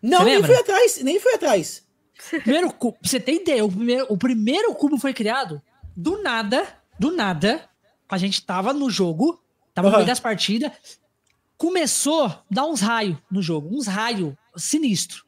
Não, 0.00 0.24
nem 0.24 0.42
foi 0.42 0.56
atrás, 0.56 0.98
nem 1.02 1.20
foi 1.20 1.34
atrás. 1.34 1.86
Primeiro 2.42 2.72
cubo, 2.72 2.96
você 3.02 3.20
tem 3.20 3.36
ideia, 3.36 3.64
o 3.64 3.70
primeiro, 3.70 4.06
o 4.08 4.16
primeiro 4.16 4.74
cubo 4.74 4.98
foi 4.98 5.12
criado 5.12 5.62
do 5.96 6.22
nada, 6.22 6.66
do 6.98 7.14
nada. 7.14 7.68
A 8.08 8.18
gente 8.18 8.44
tava 8.44 8.72
no 8.72 8.90
jogo, 8.90 9.42
tava 9.72 9.88
uhum. 9.88 9.92
no 9.92 9.98
meio 9.98 10.06
das 10.06 10.20
partidas. 10.20 10.72
Começou 11.56 12.26
a 12.26 12.42
dar 12.50 12.66
uns 12.66 12.80
raios 12.80 13.16
no 13.30 13.40
jogo, 13.40 13.74
uns 13.74 13.86
raios 13.86 14.34
sinistro. 14.56 15.24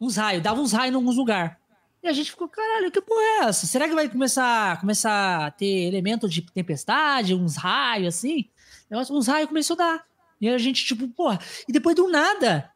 Uns 0.00 0.16
raios, 0.16 0.42
dava 0.42 0.60
uns 0.60 0.72
raios 0.72 0.92
em 0.92 0.96
alguns 0.96 1.16
lugares. 1.16 1.59
E 2.02 2.08
a 2.08 2.12
gente 2.12 2.30
ficou, 2.30 2.48
caralho, 2.48 2.90
que 2.90 3.00
porra 3.00 3.20
é 3.20 3.38
essa? 3.44 3.66
Será 3.66 3.86
que 3.86 3.94
vai 3.94 4.08
começar, 4.08 4.80
começar 4.80 5.46
a 5.46 5.50
ter 5.50 5.86
elemento 5.86 6.28
de 6.28 6.40
tempestade, 6.40 7.34
uns 7.34 7.56
raios 7.56 8.16
assim? 8.16 8.48
Uns 8.90 9.26
raios 9.26 9.48
começou 9.48 9.74
a 9.74 9.78
dar. 9.78 10.06
E 10.40 10.48
a 10.48 10.56
gente, 10.56 10.84
tipo, 10.84 11.06
porra. 11.08 11.38
E 11.68 11.72
depois 11.72 11.94
do 11.94 12.08
nada, 12.08 12.72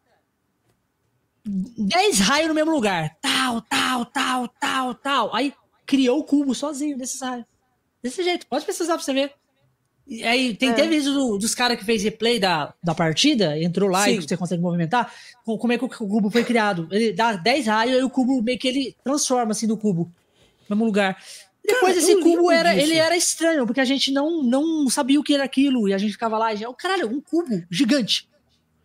10 1.46 2.20
raios 2.20 2.48
no 2.48 2.55
mesmo 2.55 2.70
lugar. 2.70 3.16
Tal, 3.20 3.62
tal, 3.62 4.05
tal, 4.06 4.48
tal, 4.48 4.94
tal. 4.94 5.34
Aí 5.34 5.55
criou 5.86 6.18
o 6.18 6.24
cubo 6.24 6.55
sozinho 6.55 6.96
desses 6.96 7.20
raios. 7.20 7.46
Desse 8.02 8.22
jeito. 8.22 8.46
Pode 8.46 8.66
pesquisar 8.66 8.94
pra 8.94 9.02
você 9.02 9.12
ver. 9.12 9.34
E 10.06 10.22
aí 10.22 10.55
tem, 10.55 10.70
é. 10.70 10.86
vídeo 10.86 11.14
do, 11.14 11.39
dos 11.39 11.55
caras 11.55 11.78
que 11.78 11.85
fez 11.85 12.02
replay 12.02 12.39
da, 12.39 12.74
da 12.82 12.94
partida, 12.94 13.59
entrou 13.59 13.89
lá 13.89 14.05
Sim. 14.05 14.12
e 14.12 14.22
você 14.22 14.36
consegue 14.36 14.60
movimentar. 14.60 15.10
Como 15.44 15.72
é 15.72 15.78
que 15.78 15.85
o 15.85 15.89
cubo 15.89 16.31
foi 16.31 16.44
criado? 16.44 16.86
Ele 16.90 17.12
dá 17.12 17.35
10 17.36 17.66
raios 17.66 18.01
e 18.01 18.02
o 18.02 18.10
cubo 18.10 18.43
meio 18.43 18.59
que 18.59 18.68
ele 18.68 18.97
transforma 19.02 19.52
assim 19.52 19.66
no 19.66 19.78
cubo. 19.78 20.12
No 20.68 20.76
mesmo 20.76 20.85
lugar. 20.85 21.16
Depois 21.64 21.94
Cara, 21.94 21.98
esse 21.98 22.20
cubo 22.20 22.51
era, 22.51 22.76
ele 22.76 22.97
era 22.97 23.16
estranho, 23.16 23.64
porque 23.64 23.81
a 23.81 23.85
gente 23.85 24.12
não, 24.12 24.43
não 24.43 24.90
sabia 24.90 25.18
o 25.18 25.22
que 25.22 25.32
era 25.32 25.44
aquilo. 25.44 25.89
E 25.89 25.94
a 25.94 25.98
gente 25.98 26.12
ficava 26.12 26.36
lá 26.36 26.52
e 26.52 26.59
já, 26.59 26.68
oh, 26.68 26.74
caralho, 26.74 27.09
um 27.09 27.22
cubo 27.22 27.64
gigante. 27.70 28.28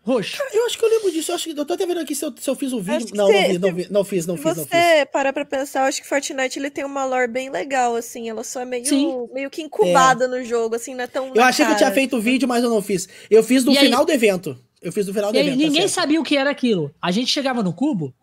Roxo. 0.02 0.38
Cara, 0.38 0.50
eu 0.54 0.66
acho 0.66 0.78
que 0.78 0.86
eu 0.86 0.90
lembro 0.90 1.12
disso. 1.12 1.32
Eu, 1.32 1.36
acho 1.36 1.44
que, 1.46 1.60
eu 1.60 1.66
tô 1.66 1.74
até 1.74 1.86
vendo 1.86 2.00
aqui 2.00 2.16
se 2.16 2.26
eu, 2.26 2.34
se 2.38 2.50
eu 2.50 2.56
fiz 2.56 2.74
um 2.74 2.80
vídeo. 2.80 3.08
Não, 3.14 3.28
não, 3.28 3.48
vi, 3.48 3.60
não, 3.60 3.74
vi, 3.74 3.88
não 3.90 4.04
fiz, 4.04 4.26
não 4.26 4.38
fiz, 4.38 4.46
não 4.46 4.54
fiz. 4.56 4.68
Você 4.68 5.06
para 5.12 5.34
pra 5.34 5.46
pensar, 5.46 5.82
eu 5.82 5.86
acho 5.86 6.02
que 6.02 6.08
Fortnite 6.08 6.58
ele 6.58 6.70
tem 6.70 6.84
uma 6.84 7.06
lore 7.06 7.28
bem 7.28 7.50
legal, 7.50 7.96
assim. 7.96 8.30
Ela 8.30 8.44
só 8.44 8.62
é 8.62 8.66
meio, 8.66 9.30
meio 9.34 9.50
que 9.50 9.62
incubada 9.62 10.26
é. 10.26 10.28
no 10.28 10.44
jogo, 10.44 10.76
assim, 10.76 10.96
não 10.96 11.04
é 11.04 11.08
tão. 11.08 11.32
Eu 11.36 11.44
achei 11.44 11.66
cara. 11.66 11.76
que 11.76 11.84
eu 11.84 11.88
tinha 11.88 11.94
feito 11.94 12.18
o 12.18 12.22
vídeo, 12.22 12.48
mas 12.48 12.64
eu 12.64 12.70
não 12.70 12.82
fiz. 12.82 13.08
Eu 13.30 13.44
fiz 13.44 13.64
no 13.64 13.72
e 13.74 13.76
final 13.76 14.02
aí? 14.02 14.06
do 14.06 14.12
evento. 14.12 14.58
Eu 14.82 14.92
fiz 14.92 15.06
no 15.06 15.14
final 15.14 15.32
do 15.32 15.38
e 15.38 15.40
evento. 15.40 15.54
Aí, 15.54 15.60
tá 15.60 15.66
ninguém 15.66 15.82
tá 15.84 15.90
sabia 15.90 16.20
o 16.20 16.24
que 16.24 16.38
era 16.38 16.50
aquilo. 16.50 16.94
A 17.02 17.12
gente 17.12 17.30
chegava 17.30 17.62
no 17.62 17.74
cubo, 17.74 18.14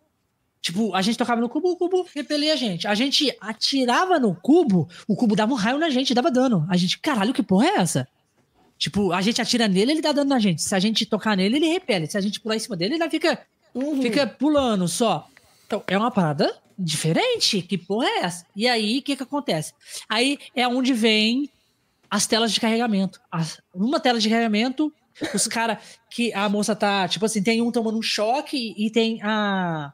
Tipo, 0.67 0.93
a 0.97 1.01
gente 1.01 1.17
tocava 1.17 1.41
no 1.41 1.49
cubo, 1.49 1.71
o 1.71 1.77
cubo 1.77 2.05
repelia 2.13 2.53
a 2.53 2.57
gente. 2.57 2.89
A 2.89 2.95
gente 2.97 3.33
atirava 3.41 4.19
no 4.19 4.35
cubo, 4.35 4.89
o 5.07 5.15
cubo 5.15 5.37
dava 5.37 5.53
um 5.53 5.57
raio 5.57 5.79
na 5.79 5.89
gente, 5.89 6.13
dava 6.13 6.29
dano. 6.29 6.67
A 6.69 6.77
gente, 6.77 6.99
caralho, 6.99 7.33
que 7.33 7.41
porra 7.41 7.67
é 7.69 7.77
essa? 7.77 8.09
Tipo, 8.79 9.13
a 9.13 9.23
gente 9.23 9.41
atira 9.41 9.67
nele, 9.67 9.93
ele 9.93 10.03
dá 10.03 10.13
dano 10.13 10.31
na 10.31 10.39
gente. 10.39 10.63
Se 10.63 10.75
a 10.75 10.79
gente 10.79 11.07
tocar 11.07 11.37
nele, 11.37 11.57
ele 11.57 11.69
repele. 11.69 12.07
Se 12.07 12.19
a 12.19 12.21
gente 12.21 12.41
pular 12.41 12.57
em 12.57 12.61
cima 12.61 12.77
dele, 12.77 12.95
ele 12.95 13.11
fica, 13.11 13.41
uhum. 13.75 14.03
fica 14.03 14.27
pulando 14.27 14.87
só. 14.87 15.29
Então, 15.67 15.83
é 15.87 15.97
uma 15.97 16.11
parada 16.11 16.55
diferente. 16.79 17.63
Que 17.63 17.79
porra 17.79 18.07
é 18.07 18.19
essa? 18.21 18.47
E 18.55 18.69
aí, 18.69 18.99
o 18.99 19.03
que 19.03 19.17
que 19.17 19.23
acontece? 19.23 19.73
Aí 20.09 20.39
é 20.55 20.69
onde 20.69 20.93
vem 20.93 21.51
as 22.11 22.27
telas 22.27 22.53
de 22.53 22.61
carregamento. 22.61 23.21
As, 23.31 23.61
numa 23.75 23.99
tela 23.99 24.19
de 24.19 24.29
carregamento, 24.29 24.93
os 25.35 25.47
caras 25.49 25.79
que 26.11 26.33
a 26.35 26.49
moça 26.49 26.77
tá, 26.77 27.09
tipo 27.09 27.25
assim, 27.25 27.43
tem 27.43 27.63
um 27.63 27.73
tomando 27.73 27.99
um 27.99 28.03
choque 28.03 28.75
e 28.77 28.91
tem 28.91 29.23
a. 29.23 29.93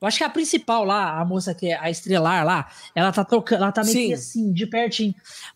Eu 0.00 0.08
acho 0.08 0.18
que 0.18 0.24
a 0.24 0.30
principal 0.30 0.84
lá, 0.84 1.20
a 1.20 1.24
moça 1.24 1.54
que 1.54 1.66
é 1.66 1.78
a 1.78 1.88
estrelar 1.88 2.44
lá, 2.44 2.68
ela 2.94 3.12
tá 3.12 3.24
tocando, 3.24 3.62
ela 3.62 3.70
tá 3.70 3.84
meio 3.84 3.94
Sim. 3.94 4.06
que 4.08 4.12
assim, 4.14 4.52
de 4.52 4.66
pertinho. 4.66 5.14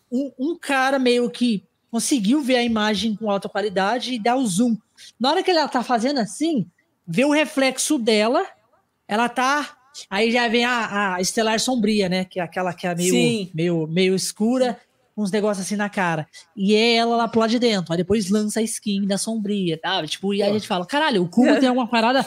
Um, 0.09 0.31
um 0.39 0.57
cara 0.57 0.97
meio 0.97 1.29
que 1.29 1.67
conseguiu 1.93 2.41
ver 2.41 2.55
a 2.55 2.63
imagem 2.63 3.15
com 3.15 3.29
alta 3.29 3.47
qualidade 3.47 4.15
e 4.15 4.19
dar 4.19 4.35
o 4.35 4.47
zoom. 4.47 4.75
Na 5.19 5.29
hora 5.29 5.43
que 5.43 5.51
ela 5.51 5.67
tá 5.67 5.83
fazendo 5.83 6.19
assim, 6.19 6.65
vê 7.05 7.23
o 7.23 7.29
reflexo 7.31 7.99
dela, 7.99 8.43
ela 9.07 9.29
tá. 9.29 9.77
Aí 10.09 10.31
já 10.31 10.47
vem 10.47 10.65
a, 10.65 11.13
a 11.13 11.21
estelar 11.21 11.59
sombria, 11.59 12.09
né? 12.09 12.25
Que 12.25 12.39
é 12.39 12.43
aquela 12.43 12.73
que 12.73 12.87
é 12.87 12.95
meio, 12.95 13.47
meio, 13.53 13.87
meio 13.87 14.15
escura, 14.15 14.79
uns 15.15 15.29
negócios 15.29 15.67
assim 15.67 15.75
na 15.75 15.87
cara. 15.87 16.27
E 16.57 16.73
é 16.73 16.95
ela 16.95 17.15
lá 17.15 17.27
pro 17.27 17.41
lado 17.41 17.51
de 17.51 17.59
dentro. 17.59 17.93
Aí 17.93 17.97
depois 17.97 18.27
lança 18.27 18.59
a 18.59 18.63
skin 18.63 19.05
da 19.05 19.19
sombria, 19.19 19.77
tá? 19.77 20.03
Tipo, 20.07 20.33
e 20.33 20.41
aí 20.41 20.49
a 20.49 20.53
gente 20.53 20.67
fala: 20.67 20.87
caralho, 20.87 21.21
o 21.21 21.29
cubo 21.29 21.45
tem 21.61 21.69
uma 21.69 21.87
parada 21.87 22.25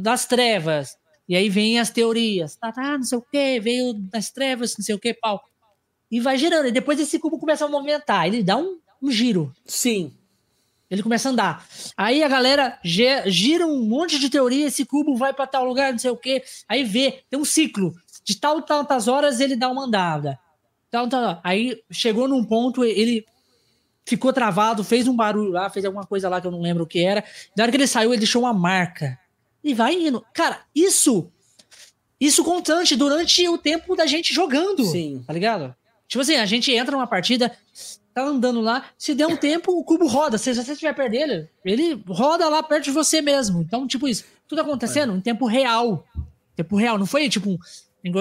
das 0.00 0.24
trevas. 0.24 0.96
E 1.28 1.36
aí 1.36 1.50
vem 1.50 1.78
as 1.78 1.90
teorias. 1.90 2.56
Tá, 2.56 2.72
tá, 2.72 2.96
não 2.96 3.04
sei 3.04 3.18
o 3.18 3.22
que, 3.30 3.60
veio 3.60 3.92
das 3.92 4.30
trevas, 4.30 4.74
não 4.78 4.82
sei 4.82 4.94
o 4.94 4.98
que, 4.98 5.12
pau. 5.12 5.42
E 6.10 6.18
vai 6.18 6.38
girando. 6.38 6.68
E 6.68 6.72
depois 6.72 6.98
esse 6.98 7.18
cubo 7.18 7.38
começa 7.38 7.66
a 7.66 7.68
movimentar. 7.68 8.26
Ele 8.26 8.42
dá 8.42 8.56
um 8.56 8.78
um 9.02 9.10
giro. 9.10 9.52
Sim. 9.64 10.12
Ele 10.90 11.02
começa 11.02 11.28
a 11.28 11.32
andar. 11.32 11.66
Aí 11.96 12.22
a 12.22 12.28
galera 12.28 12.78
gira 12.82 13.66
um 13.66 13.82
monte 13.82 14.18
de 14.18 14.30
teoria, 14.30 14.66
esse 14.66 14.84
cubo 14.84 15.16
vai 15.16 15.32
para 15.32 15.46
tal 15.46 15.64
lugar, 15.64 15.92
não 15.92 15.98
sei 15.98 16.10
o 16.10 16.16
quê. 16.16 16.44
Aí 16.68 16.84
vê, 16.84 17.24
tem 17.28 17.38
um 17.38 17.44
ciclo. 17.44 17.92
De 18.24 18.36
tal 18.36 18.62
tantas 18.62 19.08
horas 19.08 19.40
ele 19.40 19.56
dá 19.56 19.68
uma 19.68 19.84
andada. 19.84 20.38
Tal, 20.90 21.08
tal. 21.08 21.40
Aí 21.42 21.82
chegou 21.90 22.28
num 22.28 22.44
ponto, 22.44 22.84
ele 22.84 23.26
ficou 24.04 24.32
travado, 24.32 24.84
fez 24.84 25.08
um 25.08 25.16
barulho 25.16 25.50
lá, 25.50 25.68
fez 25.68 25.84
alguma 25.84 26.06
coisa 26.06 26.28
lá 26.28 26.40
que 26.40 26.46
eu 26.46 26.52
não 26.52 26.60
lembro 26.60 26.84
o 26.84 26.86
que 26.86 27.00
era. 27.00 27.24
Na 27.56 27.64
hora 27.64 27.72
que 27.72 27.76
ele 27.76 27.86
saiu, 27.88 28.12
ele 28.12 28.20
deixou 28.20 28.42
uma 28.42 28.54
marca. 28.54 29.18
E 29.62 29.74
vai 29.74 29.94
indo. 29.94 30.24
Cara, 30.32 30.60
isso. 30.72 31.30
Isso 32.20 32.44
constante 32.44 32.94
durante 32.94 33.46
o 33.48 33.58
tempo 33.58 33.96
da 33.96 34.06
gente 34.06 34.32
jogando. 34.32 34.84
Sim. 34.84 35.24
Tá 35.26 35.32
ligado? 35.32 35.74
Tipo 36.06 36.22
assim, 36.22 36.36
a 36.36 36.46
gente 36.46 36.70
entra 36.72 36.92
numa 36.92 37.06
partida, 37.06 37.56
tá 38.16 38.24
andando 38.24 38.62
lá, 38.62 38.86
se 38.96 39.14
der 39.14 39.26
um 39.26 39.36
tempo, 39.36 39.78
o 39.78 39.84
cubo 39.84 40.06
roda. 40.06 40.38
Se 40.38 40.54
você 40.54 40.72
estiver 40.72 40.94
perto 40.94 41.10
dele, 41.10 41.50
ele 41.62 42.02
roda 42.08 42.48
lá 42.48 42.62
perto 42.62 42.84
de 42.84 42.90
você 42.90 43.20
mesmo. 43.20 43.60
Então, 43.60 43.86
tipo 43.86 44.08
isso, 44.08 44.24
tudo 44.48 44.62
acontecendo 44.62 45.14
em 45.14 45.20
tempo 45.20 45.44
real. 45.44 46.02
Tempo 46.54 46.76
real, 46.76 46.98
não 46.98 47.04
foi 47.04 47.28
tipo 47.28 47.58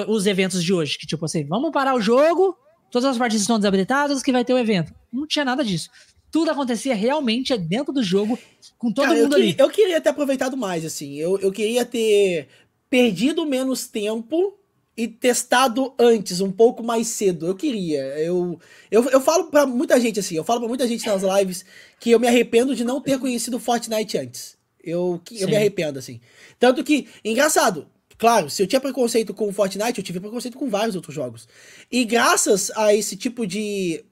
os 0.09 0.25
eventos 0.25 0.61
de 0.61 0.73
hoje, 0.73 0.97
que 0.97 1.07
tipo 1.07 1.23
assim, 1.23 1.45
vamos 1.45 1.71
parar 1.71 1.95
o 1.95 2.01
jogo, 2.01 2.57
todas 2.91 3.09
as 3.09 3.17
partidas 3.17 3.43
estão 3.43 3.57
desabilitadas, 3.57 4.21
que 4.21 4.33
vai 4.33 4.43
ter 4.43 4.51
o 4.51 4.57
um 4.57 4.59
evento. 4.59 4.93
Não 5.13 5.25
tinha 5.25 5.45
nada 5.45 5.63
disso. 5.63 5.89
Tudo 6.29 6.51
acontecia 6.51 6.93
realmente 6.93 7.57
dentro 7.57 7.93
do 7.93 8.03
jogo, 8.03 8.37
com 8.77 8.91
todo 8.91 9.05
Cara, 9.05 9.17
mundo 9.17 9.33
eu 9.33 9.37
queria, 9.37 9.51
ali. 9.51 9.55
Eu 9.57 9.69
queria 9.69 10.01
ter 10.01 10.09
aproveitado 10.09 10.57
mais, 10.57 10.83
assim. 10.83 11.15
Eu, 11.15 11.39
eu 11.39 11.53
queria 11.53 11.85
ter 11.85 12.49
perdido 12.89 13.45
menos 13.45 13.87
tempo 13.87 14.59
e 14.97 15.07
testado 15.07 15.93
antes, 15.99 16.39
um 16.39 16.51
pouco 16.51 16.81
mais 16.83 17.07
cedo. 17.07 17.47
Eu 17.47 17.55
queria. 17.55 18.01
Eu, 18.19 18.59
eu, 18.89 19.03
eu 19.09 19.21
falo 19.21 19.45
para 19.45 19.65
muita 19.65 19.99
gente 19.99 20.19
assim, 20.19 20.35
eu 20.35 20.43
falo 20.43 20.61
para 20.61 20.69
muita 20.69 20.87
gente 20.87 21.05
nas 21.05 21.21
lives 21.21 21.65
que 21.99 22.11
eu 22.11 22.19
me 22.19 22.27
arrependo 22.27 22.75
de 22.75 22.83
não 22.83 23.01
ter 23.01 23.19
conhecido 23.19 23.59
Fortnite 23.59 24.17
antes. 24.17 24.57
Eu, 24.83 25.19
eu 25.31 25.47
me 25.47 25.55
arrependo, 25.55 25.97
assim. 25.97 26.21
Tanto 26.59 26.83
que, 26.83 27.07
engraçado, 27.23 27.87
claro, 28.17 28.49
se 28.49 28.61
eu 28.61 28.67
tinha 28.67 28.79
preconceito 28.79 29.33
com 29.33 29.51
Fortnite, 29.51 29.97
eu 29.97 30.03
tive 30.03 30.19
preconceito 30.19 30.57
com 30.57 30.69
vários 30.69 30.95
outros 30.95 31.15
jogos. 31.15 31.47
E 31.91 32.05
graças 32.05 32.71
a 32.75 32.93
esse 32.93 33.17
tipo 33.17 33.47
de 33.47 34.05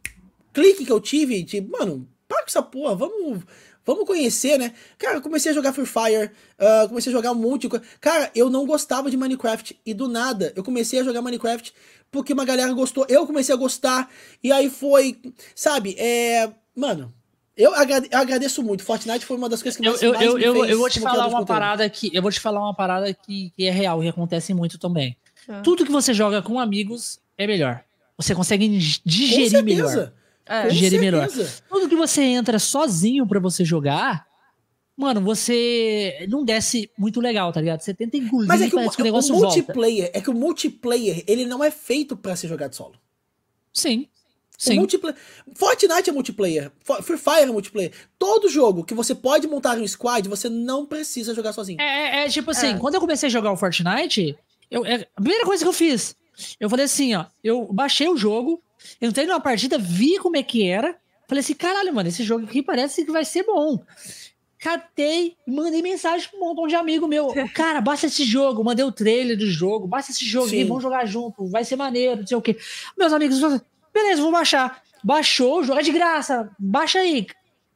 clique 0.52 0.84
que 0.84 0.92
eu 0.92 1.00
tive, 1.00 1.44
de, 1.44 1.62
mano, 1.62 2.08
para 2.28 2.42
com 2.42 2.48
essa 2.48 2.62
porra, 2.64 2.96
vamos 2.96 3.44
Vamos 3.86 4.06
conhecer, 4.06 4.58
né? 4.58 4.74
Cara, 4.98 5.18
eu 5.18 5.22
comecei 5.22 5.52
a 5.52 5.56
jogar 5.56 5.74
Free 5.74 5.86
Fire, 5.86 6.32
uh, 6.58 6.88
comecei 6.88 7.12
a 7.12 7.16
jogar 7.16 7.32
um 7.32 7.36
monte 7.36 7.64
de 7.64 7.70
coisa. 7.70 7.86
Cara, 8.00 8.32
eu 8.34 8.50
não 8.50 8.66
gostava 8.66 9.12
de 9.12 9.18
Minecraft 9.18 9.78
e 9.86 9.94
do 9.94 10.08
nada 10.08 10.54
eu 10.56 10.64
comecei 10.64 11.00
a 11.00 11.04
jogar 11.04 11.22
Minecraft 11.22 11.74
porque 12.10 12.32
uma 12.32 12.46
galera 12.46 12.72
gostou, 12.74 13.06
eu 13.10 13.26
comecei 13.26 13.54
a 13.54 13.58
gostar 13.58 14.10
e 14.42 14.52
aí 14.52 14.70
foi, 14.70 15.20
sabe? 15.56 15.96
É, 15.98 16.50
mano, 16.76 17.12
eu 17.58 17.74
agradeço 17.74 18.64
muito. 18.64 18.84
Fortnite 18.84 19.26
foi 19.26 19.36
uma 19.36 19.50
das 19.50 19.62
coisas 19.62 19.80
que 19.80 19.88
mais, 19.88 20.02
eu, 20.02 20.14
mais 20.14 20.26
eu, 20.26 20.36
me 20.36 20.44
eu, 20.44 20.66
eu 20.66 20.78
vou 20.78 20.90
te 20.90 21.00
falar 21.00 21.28
uma 21.28 21.46
parada 21.46 21.90
que 21.90 22.10
eu 22.14 22.22
vou 22.22 22.32
te 22.32 22.40
falar 22.40 22.62
uma 22.62 22.74
parada 22.74 23.14
que, 23.14 23.52
que 23.56 23.66
é 23.66 23.72
real 23.72 24.04
e 24.04 24.08
acontece 24.08 24.54
muito 24.54 24.78
também. 24.78 25.18
Ah. 25.48 25.62
Tudo 25.62 25.86
que 25.86 25.92
você 25.92 26.14
joga 26.14 26.42
com 26.42 26.60
amigos 26.60 27.20
é 27.38 27.46
melhor. 27.46 27.84
Você 28.18 28.34
consegue 28.34 28.68
digerir 29.04 29.64
melhor. 29.64 30.14
É, 30.46 30.70
gerir 30.70 31.00
melhor. 31.00 31.28
Tudo 31.70 31.88
que 31.88 31.96
você 31.96 32.22
entra 32.22 32.60
sozinho 32.60 33.26
para 33.26 33.40
você 33.40 33.64
jogar, 33.64 34.28
mano, 34.96 35.22
você 35.22 36.26
não 36.30 36.44
desce 36.44 36.90
muito 36.98 37.20
legal, 37.22 37.52
tá 37.52 37.62
ligado? 37.62 37.82
Você 37.82 37.94
tenta 37.94 38.18
engolir, 38.18 38.48
Mas 38.48 38.62
é 38.62 38.70
que, 38.70 38.76
o, 38.76 38.92
que 38.92 39.02
o 39.02 39.06
negócio 39.06 39.36
o 39.36 39.40
multiplayer, 39.40 40.04
volta. 40.04 40.18
É 40.18 40.22
que 40.22 40.30
o 40.30 40.34
multiplayer, 40.34 41.24
ele 41.28 41.46
não 41.46 41.64
é 41.64 41.72
feito 41.72 42.16
para 42.18 42.36
ser 42.36 42.48
jogado 42.48 42.74
solo. 42.76 42.96
Sim. 43.74 44.08
Sim. 44.58 44.76
multiplayer. 44.76 45.18
Fortnite 45.56 46.10
é 46.10 46.14
multiplayer. 46.14 46.72
Free 47.02 47.18
Fire 47.18 47.42
é 47.42 47.46
multiplayer. 47.48 47.92
Todo 48.18 48.48
jogo 48.48 48.84
que 48.84 48.94
você 48.94 49.14
pode 49.14 49.48
montar 49.48 49.78
um 49.78 49.88
squad, 49.88 50.28
você 50.30 50.48
não 50.48 50.86
precisa 50.86 51.34
jogar 51.34 51.54
sozinho. 51.54 51.82
É, 51.82 52.22
é, 52.22 52.26
é 52.26 52.30
tipo 52.30 52.52
assim, 52.52 52.74
é. 52.74 52.78
quando 52.78 52.96
eu 52.96 53.02
comecei 53.02 53.28
a 53.28 53.32
jogar 53.32 53.52
o 53.52 53.58
Fortnite, 53.58 54.38
eu, 54.70 54.86
é, 54.86 55.08
a 55.16 55.22
primeira 55.22 55.46
coisa 55.46 55.64
que 55.64 55.68
eu 55.68 55.74
fiz, 55.74 56.16
eu 56.60 56.70
falei 56.70 56.86
assim, 56.86 57.14
ó, 57.14 57.26
eu 57.44 57.68
baixei 57.74 58.08
o 58.08 58.16
jogo, 58.16 58.64
entrei 59.02 59.26
numa 59.26 59.40
partida, 59.40 59.78
vi 59.78 60.18
como 60.18 60.38
é 60.38 60.44
que 60.44 60.68
era, 60.68 60.98
falei 61.28 61.42
assim, 61.42 61.54
caralho, 61.54 61.94
mano, 61.94 62.10
esse 62.10 62.24
jogo 62.24 62.46
aqui 62.46 62.62
parece 62.62 63.06
que 63.06 63.12
vai 63.12 63.26
ser 63.26 63.44
bom 63.44 63.84
catei 64.64 65.36
mandei 65.46 65.82
mensagem 65.82 66.30
pra 66.30 66.40
um 66.40 66.42
montão 66.42 66.66
de 66.66 66.76
amigo 66.76 67.06
meu. 67.06 67.28
Cara, 67.54 67.82
baixa 67.82 68.08
esse 68.08 68.24
jogo, 68.24 68.64
mandei 68.64 68.86
o 68.86 68.92
trailer 68.94 69.38
do 69.38 69.46
jogo, 69.46 69.86
baixa 69.86 70.12
esse 70.12 70.26
jogo 70.26 70.48
Sim. 70.48 70.60
aí, 70.60 70.64
vamos 70.64 70.82
jogar 70.82 71.06
junto, 71.06 71.46
vai 71.48 71.66
ser 71.66 71.76
maneiro, 71.76 72.22
não 72.22 72.28
sei 72.28 72.38
o 72.38 72.42
quê. 72.42 72.58
Meus 72.98 73.12
amigos 73.12 73.42
falaram, 73.42 73.62
beleza, 73.94 74.22
vou 74.22 74.32
baixar. 74.32 74.82
Baixou, 75.04 75.66
joga 75.66 75.84
de 75.84 75.92
graça, 75.92 76.50
baixa 76.58 77.00
aí, 77.00 77.28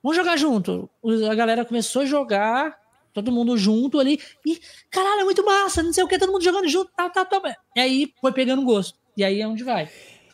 vamos 0.01 0.15
jogar 0.15 0.37
junto. 0.37 0.89
A 1.29 1.35
galera 1.35 1.65
começou 1.65 2.03
a 2.03 2.05
jogar, 2.05 2.77
todo 3.13 3.33
mundo 3.33 3.57
junto 3.57 3.99
ali, 3.99 4.17
e 4.45 4.57
caralho, 4.89 5.21
é 5.21 5.23
muito 5.25 5.45
massa, 5.45 5.83
não 5.83 5.91
sei 5.91 6.05
o 6.05 6.07
que, 6.07 6.17
todo 6.17 6.31
mundo 6.31 6.43
jogando 6.43 6.69
junto, 6.69 6.89
tá, 6.95 7.09
tá, 7.09 7.25
tá. 7.25 7.57
E 7.75 7.81
aí 7.81 8.13
foi 8.21 8.31
pegando 8.31 8.63
gosto, 8.63 8.97
e 9.17 9.25
aí 9.25 9.41
é 9.41 9.47
onde 9.47 9.65
vai. 9.65 9.89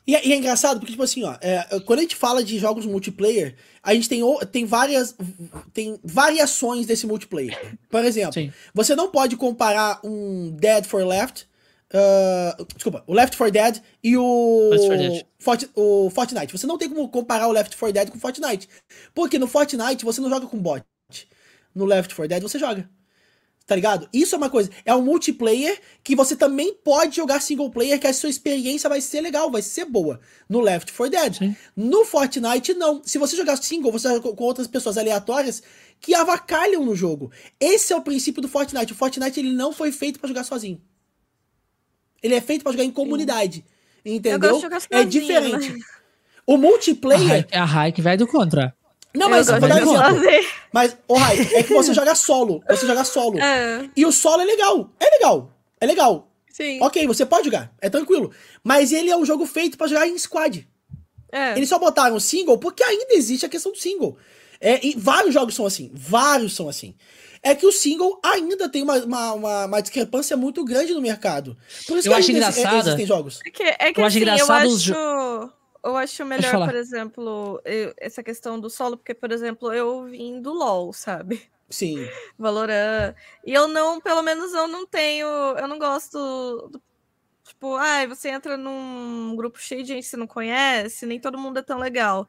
E 0.06 0.16
é, 0.16 0.28
e 0.28 0.34
é, 0.34 0.36
engraçado 0.36 0.80
porque, 0.80 0.92
tipo 0.92 1.04
assim, 1.04 1.24
ó, 1.24 1.36
é, 1.40 1.80
quando 1.86 2.00
a 2.00 2.02
gente 2.02 2.16
fala 2.16 2.44
de 2.44 2.60
jogos 2.60 2.86
multiplayer, 2.86 3.56
a 3.82 3.94
gente 3.94 4.10
tem, 4.10 4.22
tem 4.52 4.66
várias 4.66 5.16
tem 5.74 5.98
variações 6.04 6.86
desse 6.86 7.08
multiplayer. 7.08 7.78
Por 7.90 8.04
exemplo, 8.04 8.34
Sim. 8.34 8.52
você 8.74 8.96
não 8.96 9.10
pode 9.10 9.38
comparar 9.38 10.00
um 10.04 10.52
Dead 10.52 10.86
for 10.86 11.06
Left, 11.06 11.48
uh, 11.94 12.66
desculpa, 12.74 13.04
o 13.08 13.14
Left 13.14 13.38
4 13.38 13.52
Dead 13.52 13.82
e 14.04 14.18
o, 14.18 14.72
Fort, 15.40 15.64
o 15.76 16.10
Fortnite. 16.10 16.52
Você 16.52 16.68
não 16.68 16.78
tem 16.78 16.90
como 16.90 17.08
comparar 17.10 17.48
o 17.48 17.52
Left 17.52 17.78
4 17.78 17.94
Dead 17.94 18.10
com 18.10 18.18
o 18.18 18.22
Fortnite. 18.22 18.68
Porque 19.14 19.38
no 19.38 19.48
Fortnite 19.48 20.04
você 20.04 20.20
não 20.20 20.30
joga 20.30 20.48
com 20.48 20.58
bot. 20.58 20.84
No 21.74 21.86
Left 21.86 22.14
4 22.14 22.28
Dead 22.28 22.42
você 22.42 22.60
joga. 22.60 22.90
Tá 23.66 23.76
ligado? 23.76 24.10
Isso 24.12 24.36
é 24.36 24.38
uma 24.38 24.50
coisa. 24.50 24.70
É 24.84 24.94
um 24.94 25.02
multiplayer 25.02 25.80
que 26.04 26.16
você 26.16 26.36
também 26.36 26.74
pode 26.74 27.16
jogar 27.16 27.42
single 27.42 27.70
player, 27.70 27.98
que 27.98 28.08
a 28.08 28.14
sua 28.14 28.30
experiência 28.30 28.90
vai 28.90 29.00
ser 29.00 29.22
legal, 29.22 29.50
vai 29.50 29.62
ser 29.62 29.86
boa. 29.86 30.20
No 30.50 30.60
Left 30.60 30.92
4 30.92 31.10
Dead. 31.10 31.38
Sim. 31.38 31.56
No 31.76 32.04
Fortnite, 32.04 32.74
não. 32.74 33.02
Se 33.06 33.18
você 33.18 33.38
jogar 33.38 33.56
single, 33.56 33.92
você 33.92 34.10
joga 34.10 34.34
com 34.34 34.44
outras 34.44 34.68
pessoas 34.68 34.98
aleatórias 34.98 35.64
que 36.02 36.14
avacalham 36.14 36.84
no 36.84 36.94
jogo. 36.94 37.32
Esse 37.58 37.94
é 37.94 37.96
o 37.96 38.02
princípio 38.02 38.42
do 38.42 38.50
Fortnite. 38.50 38.92
O 38.92 38.96
Fortnite 38.96 39.40
ele 39.40 39.54
não 39.54 39.72
foi 39.72 39.94
feito 39.94 40.20
para 40.20 40.28
jogar 40.28 40.44
sozinho. 40.44 40.82
Ele 42.22 42.36
é 42.36 42.42
feito 42.42 42.64
para 42.64 42.74
jogar 42.74 42.84
em 42.84 42.92
comunidade. 42.92 43.64
Sim. 44.06 44.16
Entendeu? 44.16 44.60
é 44.90 45.06
diferente. 45.06 45.72
Né? 45.72 45.80
O 46.46 46.58
multiplayer. 46.58 47.48
A 47.54 47.64
Raik 47.64 48.02
vai 48.02 48.18
do 48.18 48.28
contra. 48.28 48.76
Não, 49.16 49.30
mas 49.30 49.48
vou 49.48 49.60
dar 49.60 49.86
um 49.86 50.18
exemplo. 50.18 50.50
Mas, 50.72 50.98
oh, 51.08 51.16
Rai, 51.16 51.40
é 51.54 51.64
que 51.64 51.74
você 51.74 51.94
joga 51.96 52.16
solo. 52.16 52.64
Você 52.68 52.88
joga 52.88 53.04
solo. 53.04 53.40
É. 53.40 53.90
E 53.96 54.06
o 54.06 54.12
solo 54.12 54.42
é 54.42 54.46
legal. 54.46 54.90
É 55.00 55.10
legal. 55.12 55.52
É 55.80 55.86
legal. 55.86 56.32
Sim. 56.52 56.80
Ok, 56.82 57.06
você 57.08 57.26
pode 57.26 57.46
jogar. 57.46 57.72
É 57.82 57.90
tranquilo. 57.90 58.32
Mas 58.64 58.92
ele 58.92 59.10
é 59.10 59.18
um 59.18 59.26
jogo 59.26 59.46
feito 59.46 59.78
para 59.78 59.88
jogar 59.88 60.08
em 60.08 60.18
squad. 60.18 60.68
É. 61.32 61.58
Eles 61.58 61.70
só 61.70 61.80
botaram 61.80 62.20
single 62.20 62.58
porque 62.58 62.84
ainda 62.84 63.14
existe 63.14 63.46
a 63.46 63.50
questão 63.50 63.72
do 63.72 63.78
single. 63.78 64.18
É, 64.62 64.86
e 64.86 64.96
vários 64.98 65.34
jogos 65.34 65.56
são 65.56 65.66
assim. 65.66 65.92
Vários 65.94 66.56
são 66.56 66.70
assim. 66.70 66.96
É 67.42 67.54
que 67.54 67.66
o 67.66 67.72
single 67.72 68.20
ainda 68.24 68.70
tem 68.70 68.82
uma, 68.82 68.96
uma, 69.04 69.34
uma, 69.34 69.66
uma 69.66 69.82
discrepância 69.82 70.38
muito 70.38 70.64
grande 70.64 70.94
no 70.94 71.02
mercado. 71.02 71.58
Por 71.86 71.98
isso 71.98 72.08
eu 72.08 72.14
que 72.14 72.20
acho 72.20 72.32
engraçado. 72.32 72.88
Existem 72.88 73.06
jogos. 73.06 73.40
É 73.46 73.50
que, 73.50 73.64
é 73.64 73.94
que 73.94 74.00
eu 74.00 74.06
assim, 74.06 74.18
acho 74.18 74.18
engraçado 74.20 74.66
eu 74.66 74.74
acho 74.74 75.54
eu 75.84 75.98
acho 75.98 76.26
melhor, 76.26 76.66
por 76.66 76.76
exemplo, 76.76 77.62
eu, 77.66 77.94
essa 77.98 78.24
questão 78.24 78.60
do 78.60 78.70
solo, 78.70 78.98
porque, 78.98 79.14
por 79.14 79.32
exemplo, 79.32 79.74
eu 79.74 80.06
vim 80.06 80.42
do 80.42 80.54
LoL, 80.54 80.94
sabe? 80.94 81.42
Sim. 81.70 81.98
Valorant. 82.38 83.16
E 83.46 83.54
eu 83.54 83.68
não, 83.68 84.00
pelo 84.00 84.22
menos 84.22 84.54
eu 84.54 84.68
não 84.68 84.86
tenho, 84.86 85.28
eu 85.28 85.68
não 85.68 85.78
gosto 85.78 86.70
do, 86.72 86.82
tipo, 87.44 87.76
ai, 87.76 88.06
ah, 88.06 88.08
você 88.08 88.30
entra 88.30 88.56
num 88.56 89.36
grupo 89.36 89.60
cheio 89.60 89.84
de 89.84 89.90
gente 89.90 90.04
que 90.04 90.10
você 90.10 90.18
não 90.18 90.28
conhece, 90.28 91.06
nem 91.06 91.20
todo 91.20 91.38
mundo 91.38 91.60
é 91.60 91.62
tão 91.62 91.78
legal. 91.78 92.28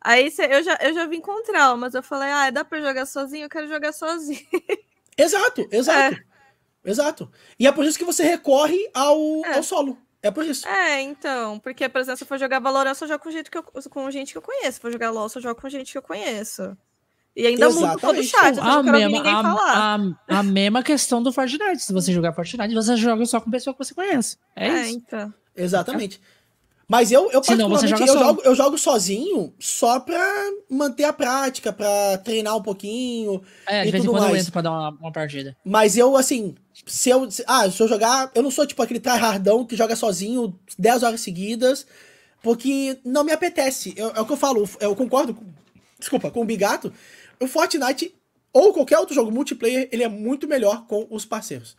Aí 0.00 0.30
cê, 0.30 0.46
eu, 0.50 0.62
já, 0.62 0.78
eu 0.82 0.94
já 0.94 1.06
vim 1.06 1.20
com 1.20 1.42
traumas, 1.42 1.94
eu 1.94 2.02
falei, 2.02 2.30
ah, 2.30 2.50
dá 2.50 2.64
pra 2.64 2.80
jogar 2.80 3.06
sozinho? 3.06 3.44
Eu 3.44 3.48
quero 3.48 3.68
jogar 3.68 3.92
sozinho. 3.92 4.46
Exato, 5.16 5.66
exato. 5.72 6.16
É. 6.16 6.34
Exato. 6.90 7.32
E 7.58 7.66
é 7.66 7.72
por 7.72 7.84
isso 7.84 7.98
que 7.98 8.04
você 8.04 8.22
recorre 8.22 8.78
ao, 8.92 9.16
é. 9.46 9.56
ao 9.56 9.62
solo. 9.62 9.96
É 10.24 10.30
por 10.30 10.42
isso. 10.46 10.66
É, 10.66 11.02
então. 11.02 11.58
Porque, 11.58 11.86
por 11.86 12.00
exemplo, 12.00 12.16
se 12.16 12.24
eu 12.24 12.28
for 12.28 12.38
jogar 12.38 12.58
Valorant, 12.58 12.92
eu 12.92 12.94
só 12.94 13.06
jogo 13.06 13.22
com 13.22 13.30
gente 13.30 13.50
que 13.50 13.58
eu, 13.58 13.62
com 13.62 14.10
gente 14.10 14.32
que 14.32 14.38
eu 14.38 14.42
conheço. 14.42 14.72
Se 14.72 14.80
for 14.80 14.90
jogar 14.90 15.10
LOL, 15.10 15.24
eu 15.24 15.28
só 15.28 15.38
jogo 15.38 15.60
com 15.60 15.68
gente 15.68 15.92
que 15.92 15.98
eu 15.98 16.02
conheço. 16.02 16.74
E 17.36 17.46
ainda 17.46 17.68
muda 17.68 17.98
todo 17.98 18.18
o 18.18 18.22
chat, 18.22 18.58
a 18.58 18.82
mesma, 18.82 19.22
a, 19.22 19.96
a, 19.96 20.38
a, 20.38 20.42
mesma 20.42 20.82
questão 20.82 21.22
do 21.22 21.30
Fortnite. 21.30 21.82
Se 21.82 21.92
você 21.92 22.10
jogar 22.10 22.32
Fortnite, 22.32 22.72
você 22.72 22.96
joga 22.96 23.26
só 23.26 23.38
com 23.38 23.50
pessoa 23.50 23.74
que 23.74 23.84
você 23.84 23.92
conhece. 23.92 24.38
É, 24.56 24.68
é 24.68 24.82
isso. 24.86 24.96
Então. 24.96 25.34
Exatamente. 25.54 26.20
Mas 26.88 27.12
eu, 27.12 27.30
eu 27.30 27.42
particularmente, 27.42 27.92
eu, 27.92 28.06
jogo, 28.06 28.42
eu 28.44 28.54
jogo 28.54 28.78
sozinho 28.78 29.52
só 29.58 30.00
pra 30.00 30.50
manter 30.70 31.04
a 31.04 31.12
prática, 31.12 31.72
pra 31.72 32.16
treinar 32.18 32.56
um 32.56 32.62
pouquinho. 32.62 33.42
É, 33.66 33.84
de 33.84 33.90
vez 33.90 34.04
em 34.04 34.06
quando 34.06 34.22
mais. 34.22 34.34
eu 34.34 34.40
entro 34.40 34.52
pra 34.52 34.62
dar 34.62 34.70
uma, 34.70 34.90
uma 34.90 35.12
partida. 35.12 35.56
Mas 35.64 35.98
eu, 35.98 36.16
assim, 36.16 36.54
se 36.86 37.10
eu. 37.10 37.28
Ah, 37.46 37.70
se 37.70 37.82
eu 37.82 37.88
jogar. 37.88 38.30
Eu 38.34 38.42
não 38.42 38.50
sou 38.50 38.66
tipo 38.66 38.82
aquele 38.82 39.00
tryhardão 39.00 39.64
que 39.64 39.76
joga 39.76 39.96
sozinho 39.96 40.58
10 40.78 41.02
horas 41.02 41.20
seguidas. 41.20 41.86
Porque 42.42 42.98
não 43.04 43.24
me 43.24 43.32
apetece. 43.32 43.94
Eu, 43.96 44.10
é 44.10 44.20
o 44.20 44.26
que 44.26 44.32
eu 44.32 44.36
falo. 44.36 44.68
Eu 44.78 44.94
concordo. 44.94 45.34
Com, 45.34 45.44
desculpa, 45.98 46.30
com 46.30 46.42
o 46.42 46.44
Bigato. 46.44 46.92
O 47.40 47.46
Fortnite, 47.46 48.14
ou 48.52 48.72
qualquer 48.72 48.98
outro 48.98 49.14
jogo 49.14 49.30
multiplayer, 49.30 49.88
ele 49.90 50.02
é 50.02 50.08
muito 50.08 50.46
melhor 50.46 50.86
com 50.86 51.06
os 51.10 51.24
parceiros. 51.24 51.76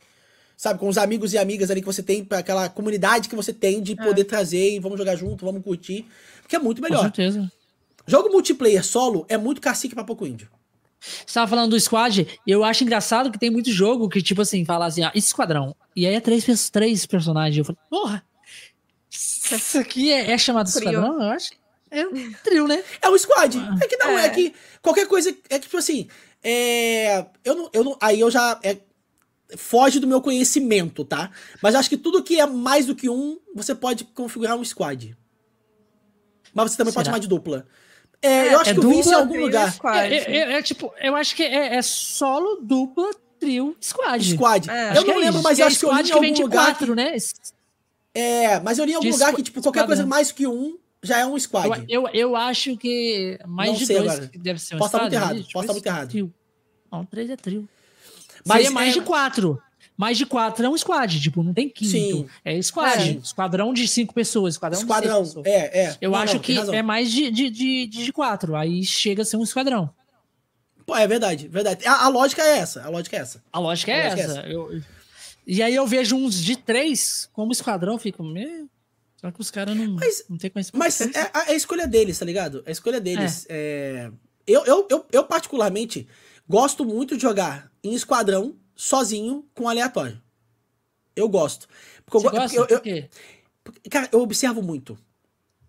Sabe, 0.57 0.80
com 0.80 0.88
os 0.88 0.98
amigos 0.98 1.34
e 1.34 1.38
amigas 1.38 1.69
ali 1.69 1.82
que 1.82 1.86
você 1.86 2.02
tem, 2.02 2.23
para 2.23 2.38
aquela 2.38 2.69
comunidade 2.69 3.27
que 3.27 3.36
você 3.36 3.52
tem 3.52 3.82
de 3.82 3.95
poder 3.95 4.22
é. 4.22 4.26
trazer 4.26 4.76
e 4.76 4.80
vamos 4.80 4.98
jogar 4.98 5.15
junto, 5.15 5.45
vamos 5.45 5.61
curtir. 5.61 6.06
Porque 6.41 6.56
é 6.56 6.60
muito 6.60 6.82
melhor. 6.82 6.98
Com 6.98 7.03
certeza. 7.03 7.52
Jogo 8.07 8.30
multiplayer 8.30 8.84
solo 8.84 9.26
é 9.27 9.38
muito 9.38 9.60
cacique 9.60 9.94
pra 9.94 10.03
pouco 10.03 10.26
índio. 10.26 10.49
Você 11.26 11.34
tava 11.34 11.48
falando 11.48 11.72
do 11.72 11.80
squad, 11.80 12.27
eu 12.45 12.64
acho 12.64 12.84
engraçado 12.84 13.32
que 13.32 13.40
tem 13.40 13.49
muito 13.49 13.72
jogo 13.72 14.10
que, 14.10 14.22
tipo 14.22 14.41
assim, 14.41 14.65
fala 14.65 14.86
assim, 14.86 15.03
ah, 15.03 15.11
esquadrão. 15.14 15.76
E 15.95 16.06
aí 16.07 16.15
é 16.15 16.19
três, 16.19 16.69
três 16.69 17.06
personagens. 17.06 17.57
Eu 17.57 17.65
falo, 17.65 17.77
porra, 17.90 18.23
isso 19.10 19.77
aqui 19.77 20.11
é, 20.11 20.32
é 20.32 20.38
chamado 20.38 20.72
trio. 20.72 20.90
esquadrão? 20.90 21.22
Eu 21.22 21.30
acho. 21.30 21.52
É 21.91 22.06
um 22.06 22.34
trio, 22.44 22.68
né? 22.68 22.84
É 23.02 23.10
um 23.10 23.18
squad. 23.18 23.57
Ah. 23.57 23.77
É 23.82 23.88
que 23.88 23.98
não, 23.98 24.18
é. 24.18 24.26
é. 24.26 24.30
que 24.30 24.53
qualquer 24.82 25.07
coisa. 25.07 25.30
É 25.49 25.60
que, 25.60 25.65
tipo 25.65 25.77
assim. 25.77 26.07
É, 26.44 27.26
eu 27.44 27.56
não, 27.56 27.69
eu 27.73 27.84
não, 27.84 27.98
aí 28.02 28.19
eu 28.19 28.30
já. 28.30 28.60
É, 28.64 28.77
foge 29.57 29.99
do 29.99 30.07
meu 30.07 30.22
conhecimento, 30.22 31.06
tá? 31.06 31.30
Mas 31.61 31.76
acho 31.76 31.90
que 31.90 31.98
tudo 31.98 32.23
que 32.23 32.40
é 32.40 32.45
mais 32.45 32.86
do 32.86 32.95
que 32.95 33.10
um, 33.10 33.40
você 33.53 33.76
pode 33.76 34.03
configurar 34.03 34.57
um 34.57 34.65
squad. 34.65 35.15
Mas 36.53 36.72
você 36.72 36.77
também 36.77 36.91
Será? 36.91 36.99
pode 36.99 37.07
chamar 37.07 37.19
de 37.19 37.27
dupla. 37.27 37.68
É, 38.26 38.47
é, 38.47 38.53
eu 38.53 38.60
acho 38.60 38.69
é 38.69 38.73
que 38.73 38.80
eu 38.80 38.89
vi 38.89 38.99
isso 38.99 39.11
em 39.11 39.14
algum 39.14 39.39
lugar. 39.39 39.76
É, 39.93 40.15
é, 40.15 40.53
é, 40.53 40.61
tipo, 40.61 40.91
eu 40.99 41.15
acho 41.15 41.35
que 41.35 41.43
é, 41.43 41.81
solo, 41.81 42.60
dupla, 42.61 43.11
trio, 43.39 43.76
squad. 43.81 44.34
Squad. 44.34 44.68
eu 44.95 45.06
não 45.06 45.19
lembro, 45.19 45.41
mas 45.43 45.60
eu 45.60 45.68
acho 45.68 45.80
que 45.80 45.85
eu 45.85 45.93
li 45.93 46.10
em 46.10 46.14
algum 46.14 46.41
lugar. 46.41 46.65
Quatro, 46.65 46.88
que... 46.88 46.95
né? 46.95 47.15
É, 48.14 48.60
mas 48.61 48.80
eu 48.80 48.85
li 48.85 48.93
em 48.93 48.95
algum 48.95 49.07
de 49.07 49.14
lugar 49.14 49.34
que, 49.34 49.43
tipo, 49.43 49.61
qualquer 49.61 49.85
coisa 49.85 50.06
mais 50.06 50.31
que 50.31 50.47
um 50.47 50.77
já 51.03 51.19
é 51.19 51.26
um 51.26 51.38
squad. 51.38 51.85
Eu, 51.88 52.03
eu, 52.03 52.10
eu 52.14 52.35
acho 52.35 52.76
que 52.77 53.38
mais 53.45 53.72
não 53.72 53.77
de 53.77 53.85
dois 53.85 54.11
agora. 54.11 54.31
deve 54.35 54.60
ser 54.60 54.76
um 54.76 54.80
Posso 54.80 54.88
estar 54.89 55.02
muito 55.02 55.14
errado. 55.14 55.38
Tipo, 55.38 55.53
Posso 55.53 55.64
estar 55.64 55.73
muito 55.73 55.85
errado. 55.85 56.10
Trio. 56.10 56.34
Não, 56.91 57.06
três 57.06 57.30
é 57.30 57.35
trio. 57.35 57.69
Mas 58.45 58.57
Seria 58.57 58.72
mais 58.72 58.93
de 58.93 59.02
quatro. 59.02 59.61
Mais 59.97 60.17
de 60.17 60.26
quatro 60.26 60.65
é 60.65 60.69
um 60.69 60.77
squad, 60.77 61.22
tipo, 61.22 61.41
não 61.41 61.53
tem 61.53 61.69
quinto. 61.69 61.91
Sim. 61.91 62.27
É 62.43 62.61
squad. 62.61 63.01
Sim. 63.01 63.19
Esquadrão 63.23 63.73
de 63.73 63.88
cinco 63.88 64.13
pessoas. 64.13 64.55
Esquadrão, 64.55 64.81
esquadrão 64.81 65.23
de 65.23 65.30
seis 65.30 65.45
é, 65.45 65.84
é. 65.84 65.97
Eu 66.01 66.11
não, 66.11 66.19
acho 66.19 66.34
não, 66.34 66.41
que 66.41 66.57
é 66.57 66.81
mais 66.81 67.09
de, 67.09 67.31
de, 67.31 67.49
de, 67.49 67.88
de 67.88 68.11
quatro. 68.11 68.55
Aí 68.55 68.84
chega 68.84 69.22
a 69.22 69.26
ser 69.26 69.38
um 69.38 69.43
esquadrão. 69.43 69.89
Pô, 70.85 70.95
é 70.95 71.07
verdade, 71.07 71.47
verdade. 71.47 71.88
A, 71.88 72.05
a 72.05 72.07
lógica 72.09 72.41
é 72.41 72.57
essa. 72.57 72.84
A 72.84 72.89
lógica 72.89 73.15
é 73.15 73.19
essa. 73.19 73.43
A 73.51 73.59
lógica 73.59 73.91
é, 73.91 74.01
a 74.01 74.09
lógica 74.09 74.22
essa. 74.22 74.34
é 74.34 74.39
essa. 74.39 74.47
Eu, 74.49 74.81
e 75.47 75.63
aí 75.63 75.73
eu 75.73 75.88
vejo 75.88 76.15
uns 76.15 76.43
de 76.43 76.55
três 76.55 77.30
como 77.31 77.51
esquadrão, 77.51 77.97
fico. 77.97 78.23
Meu, 78.23 78.67
será 79.17 79.31
que 79.31 79.39
os 79.39 79.49
caras 79.49 79.77
não, 79.77 79.93
mas, 79.93 80.26
não 80.30 80.38
tem 80.38 80.49
conhecimento? 80.49 80.80
Mas 80.80 80.99
é, 80.99 81.05
é, 81.05 81.31
a 81.34 81.53
escolha 81.53 81.88
deles, 81.88 82.19
tá 82.19 82.26
ligado? 82.26 82.63
A 82.65 82.72
escolha 82.72 82.99
deles. 82.99 83.45
É. 83.49 84.09
é... 84.09 84.11
Eu, 84.47 84.63
eu, 84.65 84.88
eu, 84.91 85.05
eu, 85.11 85.23
particularmente, 85.23 86.07
gosto 86.47 86.85
muito 86.85 87.15
de 87.15 87.22
jogar 87.23 87.72
em 87.84 87.95
esquadrão 87.95 88.55
sozinho 88.76 89.45
com 89.53 89.69
aleatório. 89.69 90.22
Eu 91.15 91.30
gosto. 91.30 91.68
Porque 92.06 92.19
Você 92.19 92.27
eu, 92.27 92.31
gosta? 92.39 92.57
Eu, 92.57 92.61
eu, 92.64 92.68
Por 92.68 92.81
quê? 92.81 93.10
Cara, 93.89 94.10
eu 94.11 94.22
observo 94.22 94.61
muito. 94.61 94.97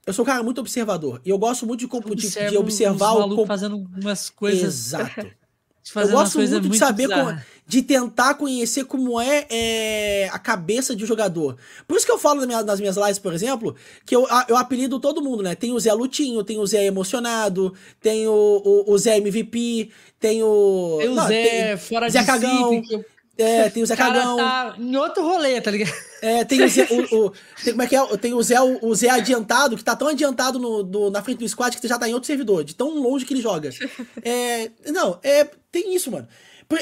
Eu 0.07 0.12
sou 0.12 0.24
um 0.24 0.27
cara 0.27 0.43
muito 0.43 0.61
observador. 0.61 1.20
E 1.24 1.31
eu 1.31 1.39
gosto 1.39 1.66
muito 1.66 1.87
de, 1.87 2.28
de, 2.28 2.51
de 2.51 2.57
observar 2.57 3.12
o. 3.12 3.35
Comp... 3.35 3.47
fazendo 3.47 3.77
umas 3.77 4.31
coisas. 4.31 4.62
Exato. 4.62 5.27
eu 5.95 6.09
gosto 6.09 6.39
muito 6.39 6.61
de 6.61 6.69
muito 6.69 6.79
saber 6.79 7.09
como, 7.09 7.39
de 7.67 7.83
tentar 7.83 8.35
conhecer 8.35 8.85
como 8.85 9.21
é, 9.21 9.47
é, 9.51 10.29
a 10.33 10.39
cabeça 10.39 10.95
de 10.95 11.05
um 11.05 11.07
jogador. 11.07 11.57
Por 11.87 11.97
isso 11.97 12.07
que 12.07 12.13
eu 12.13 12.19
falo 12.19 12.41
nas 12.41 12.47
minhas, 12.47 12.65
nas 12.65 12.81
minhas 12.81 12.97
lives, 12.97 13.19
por 13.19 13.33
exemplo, 13.33 13.75
que 14.05 14.15
eu, 14.15 14.27
eu 14.49 14.57
apelido 14.57 15.01
todo 15.01 15.23
mundo, 15.23 15.43
né? 15.43 15.55
Tem 15.55 15.73
o 15.73 15.81
Zé 15.81 15.93
Lutinho, 15.93 16.45
tem 16.45 16.59
o 16.59 16.67
Zé 16.67 16.87
Emocionado, 16.87 17.75
tem 18.01 18.27
o, 18.27 18.63
o, 18.65 18.93
o 18.93 18.99
Zé 18.99 19.17
MVP, 19.17 19.91
tem 20.19 20.43
o. 20.43 20.97
Tem 21.01 21.09
o 21.09 21.15
não, 21.15 21.27
Zé 21.27 21.43
tem, 21.43 21.77
fora 21.77 22.09
Zé 22.09 22.21
de 22.21 22.27
Cagão. 22.27 22.83
Si, 22.83 23.05
é, 23.39 23.69
tem 23.69 23.83
o 23.83 23.87
Zé 23.87 23.95
cara 23.95 24.15
Cagão. 24.15 24.37
Tá 24.37 24.77
em 24.79 24.97
outro 24.97 25.23
rolê, 25.23 25.61
tá 25.61 25.71
ligado? 25.71 25.95
É, 26.23 26.45
tem 26.45 26.63
o 26.63 26.69
Zé, 26.69 26.89
o, 26.91 27.27
o, 27.27 27.33
tem, 27.63 27.73
como 27.73 27.83
é 27.83 27.87
que 27.87 27.97
é? 27.97 28.17
Tem 28.17 28.33
o 28.33 28.43
Zé, 28.43 28.61
o, 28.61 28.95
Zé 28.95 29.11
adiantado, 29.11 29.77
que 29.77 29.85
tá 29.85 29.95
tão 29.95 30.09
adiantado 30.09 30.59
no, 30.59 30.83
do, 30.83 31.11
na 31.11 31.23
frente 31.23 31.39
do 31.39 31.49
squad 31.49 31.77
que 31.77 31.87
já 31.87 31.99
tá 31.99 32.09
em 32.09 32.15
outro 32.15 32.27
servidor, 32.27 32.65
de 32.65 32.75
tão 32.75 32.99
longe 32.99 33.25
que 33.25 33.35
ele 33.35 33.43
joga. 33.43 33.71
É, 34.23 34.71
não, 34.91 35.19
é, 35.23 35.45
tem 35.71 35.95
isso, 35.95 36.11
mano. 36.11 36.27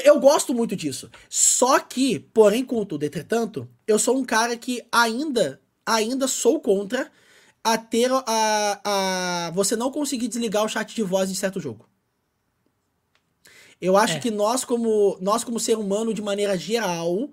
Eu 0.03 0.19
gosto 0.19 0.53
muito 0.53 0.75
disso. 0.75 1.11
Só 1.29 1.79
que, 1.79 2.19
porém, 2.19 2.63
contudo, 2.65 3.05
entretanto, 3.05 3.67
eu 3.85 3.99
sou 3.99 4.17
um 4.17 4.23
cara 4.23 4.57
que 4.57 4.83
ainda, 4.91 5.59
ainda 5.85 6.27
sou 6.27 6.59
contra 6.59 7.11
a 7.63 7.77
ter 7.77 8.09
a, 8.11 8.81
a 8.83 9.51
você 9.51 9.75
não 9.75 9.91
conseguir 9.91 10.27
desligar 10.27 10.63
o 10.63 10.69
chat 10.69 10.95
de 10.95 11.03
voz 11.03 11.29
em 11.29 11.35
certo 11.35 11.59
jogo. 11.59 11.87
Eu 13.81 13.97
acho 13.97 14.17
é. 14.17 14.19
que 14.19 14.31
nós 14.31 14.63
como, 14.63 15.17
nós, 15.21 15.43
como 15.43 15.59
ser 15.59 15.77
humano, 15.77 16.13
de 16.13 16.21
maneira 16.21 16.57
geral. 16.57 17.29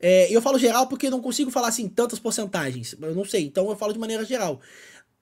É, 0.00 0.26
eu 0.34 0.42
falo 0.42 0.58
geral 0.58 0.86
porque 0.86 1.08
não 1.08 1.20
consigo 1.20 1.50
falar 1.50 1.68
assim 1.68 1.88
tantas 1.88 2.18
porcentagens. 2.18 2.94
Eu 3.00 3.14
não 3.14 3.24
sei. 3.24 3.44
Então 3.44 3.68
eu 3.68 3.76
falo 3.76 3.92
de 3.92 3.98
maneira 3.98 4.24
geral. 4.24 4.60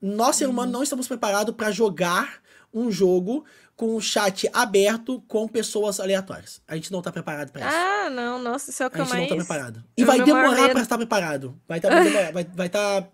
Nós, 0.01 0.37
ser 0.37 0.49
humano, 0.49 0.69
uhum. 0.69 0.79
não 0.79 0.83
estamos 0.83 1.07
preparados 1.07 1.55
para 1.55 1.71
jogar 1.71 2.41
um 2.73 2.91
jogo 2.91 3.45
com 3.77 3.97
o 3.97 4.01
chat 4.01 4.49
aberto 4.53 5.23
com 5.27 5.49
pessoas 5.49 6.01
aleatórias. 6.01 6.63
A 6.67 6.75
gente 6.75 6.93
não 6.93 7.03
tá 7.03 7.11
preparado 7.11 7.51
para 7.51 7.67
isso. 7.67 7.77
Ah, 7.77 8.11
não, 8.11 8.39
nossa, 8.39 8.71
isso 8.71 8.83
é 8.83 8.87
o 8.87 8.91
que 8.91 8.97
A 8.97 9.05
gente 9.05 9.11
mais... 9.11 9.23
não 9.23 9.29
tá 9.29 9.37
preparado. 9.37 9.85
E 9.97 10.05
vai 10.05 10.23
demorar 10.23 10.71
para 10.71 10.83
estar 10.83 10.97
preparado. 10.97 11.61
Vai 11.69 11.81
tá, 11.81 11.89
vai, 12.33 12.45
vai 12.45 12.69
tá 12.69 13.09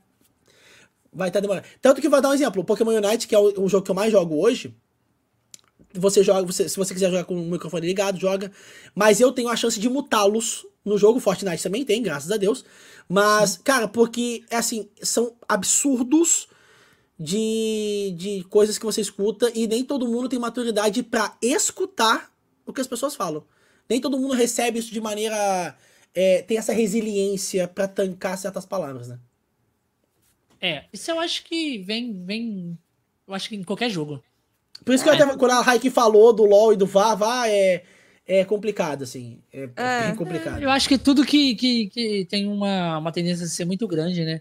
vai 1.12 1.28
estar 1.28 1.39
tá 1.39 1.41
demorando. 1.41 1.66
Tanto 1.81 2.01
que 2.01 2.09
vai 2.09 2.20
dar 2.20 2.28
um 2.28 2.35
exemplo, 2.35 2.61
o 2.61 2.65
Pokémon 2.65 2.91
Unite, 2.91 3.27
que 3.27 3.35
é 3.35 3.39
o, 3.39 3.62
o 3.62 3.69
jogo 3.69 3.85
que 3.85 3.91
eu 3.91 3.95
mais 3.95 4.12
jogo 4.12 4.37
hoje, 4.37 4.77
você 5.93 6.23
joga, 6.23 6.47
você, 6.47 6.69
se 6.69 6.77
você 6.77 6.93
quiser 6.93 7.11
jogar 7.11 7.24
com 7.24 7.35
o 7.35 7.51
microfone 7.51 7.86
ligado, 7.86 8.19
joga. 8.19 8.51
Mas 8.94 9.20
eu 9.20 9.32
tenho 9.32 9.48
a 9.48 9.57
chance 9.57 9.78
de 9.78 9.89
mutá-los 9.89 10.66
no 10.85 10.98
jogo. 10.98 11.20
Fortnite 11.20 11.62
também 11.62 11.85
tem, 11.85 12.03
graças 12.03 12.31
a 12.31 12.36
Deus. 12.36 12.65
Mas, 13.09 13.51
Sim. 13.51 13.61
cara, 13.65 13.89
porque, 13.89 14.44
é 14.51 14.57
assim, 14.57 14.89
são 15.03 15.35
absurdos 15.48 16.48
de, 17.19 18.15
de 18.16 18.44
coisas 18.44 18.78
que 18.78 18.85
você 18.85 19.01
escuta 19.01 19.51
e 19.55 19.66
nem 19.66 19.85
todo 19.85 20.09
mundo 20.09 20.28
tem 20.28 20.39
maturidade 20.39 21.03
para 21.03 21.36
escutar 21.40 22.31
o 22.65 22.73
que 22.73 22.81
as 22.81 22.86
pessoas 22.86 23.15
falam. 23.15 23.44
Nem 23.89 24.01
todo 24.01 24.19
mundo 24.19 24.35
recebe 24.35 24.78
isso 24.78 24.93
de 24.93 25.01
maneira. 25.01 25.77
É, 26.15 26.43
tem 26.43 26.57
essa 26.57 26.73
resiliência 26.73 27.69
para 27.69 27.86
tancar 27.86 28.39
certas 28.39 28.65
palavras, 28.65 29.09
né? 29.09 29.19
É, 30.61 30.85
isso 30.93 31.11
eu 31.11 31.20
acho 31.20 31.44
que 31.44 31.78
vem, 31.78 32.24
vem. 32.24 32.78
Eu 33.27 33.35
acho 33.35 33.48
que 33.48 33.57
em 33.57 33.62
qualquer 33.62 33.90
jogo. 33.90 34.23
Por 34.87 34.95
isso 34.95 35.03
que 35.03 35.11
é. 35.11 35.15
eu 35.15 35.17
até, 35.17 35.37
quando 35.37 35.51
a 35.51 35.61
Raik 35.61 35.91
falou 35.91 36.33
do 36.33 36.45
LoL 36.45 36.73
e 36.73 36.77
do 36.77 36.87
VA, 36.87 37.17
VA 37.17 37.49
é, 37.49 37.83
é 38.25 38.45
complicado, 38.45 39.03
assim. 39.03 39.43
É, 39.53 39.69
é. 39.75 40.07
bem 40.07 40.15
complicado. 40.15 40.63
Eu 40.63 40.71
acho 40.71 40.89
que 40.89 40.97
tudo 40.97 41.27
que, 41.27 41.57
que, 41.57 41.89
que 41.89 42.25
tem 42.27 42.47
uma, 42.47 42.99
uma 42.99 43.11
tendência 43.11 43.47
a 43.47 43.49
ser 43.49 43.65
muito 43.65 43.89
grande, 43.89 44.25
né? 44.25 44.41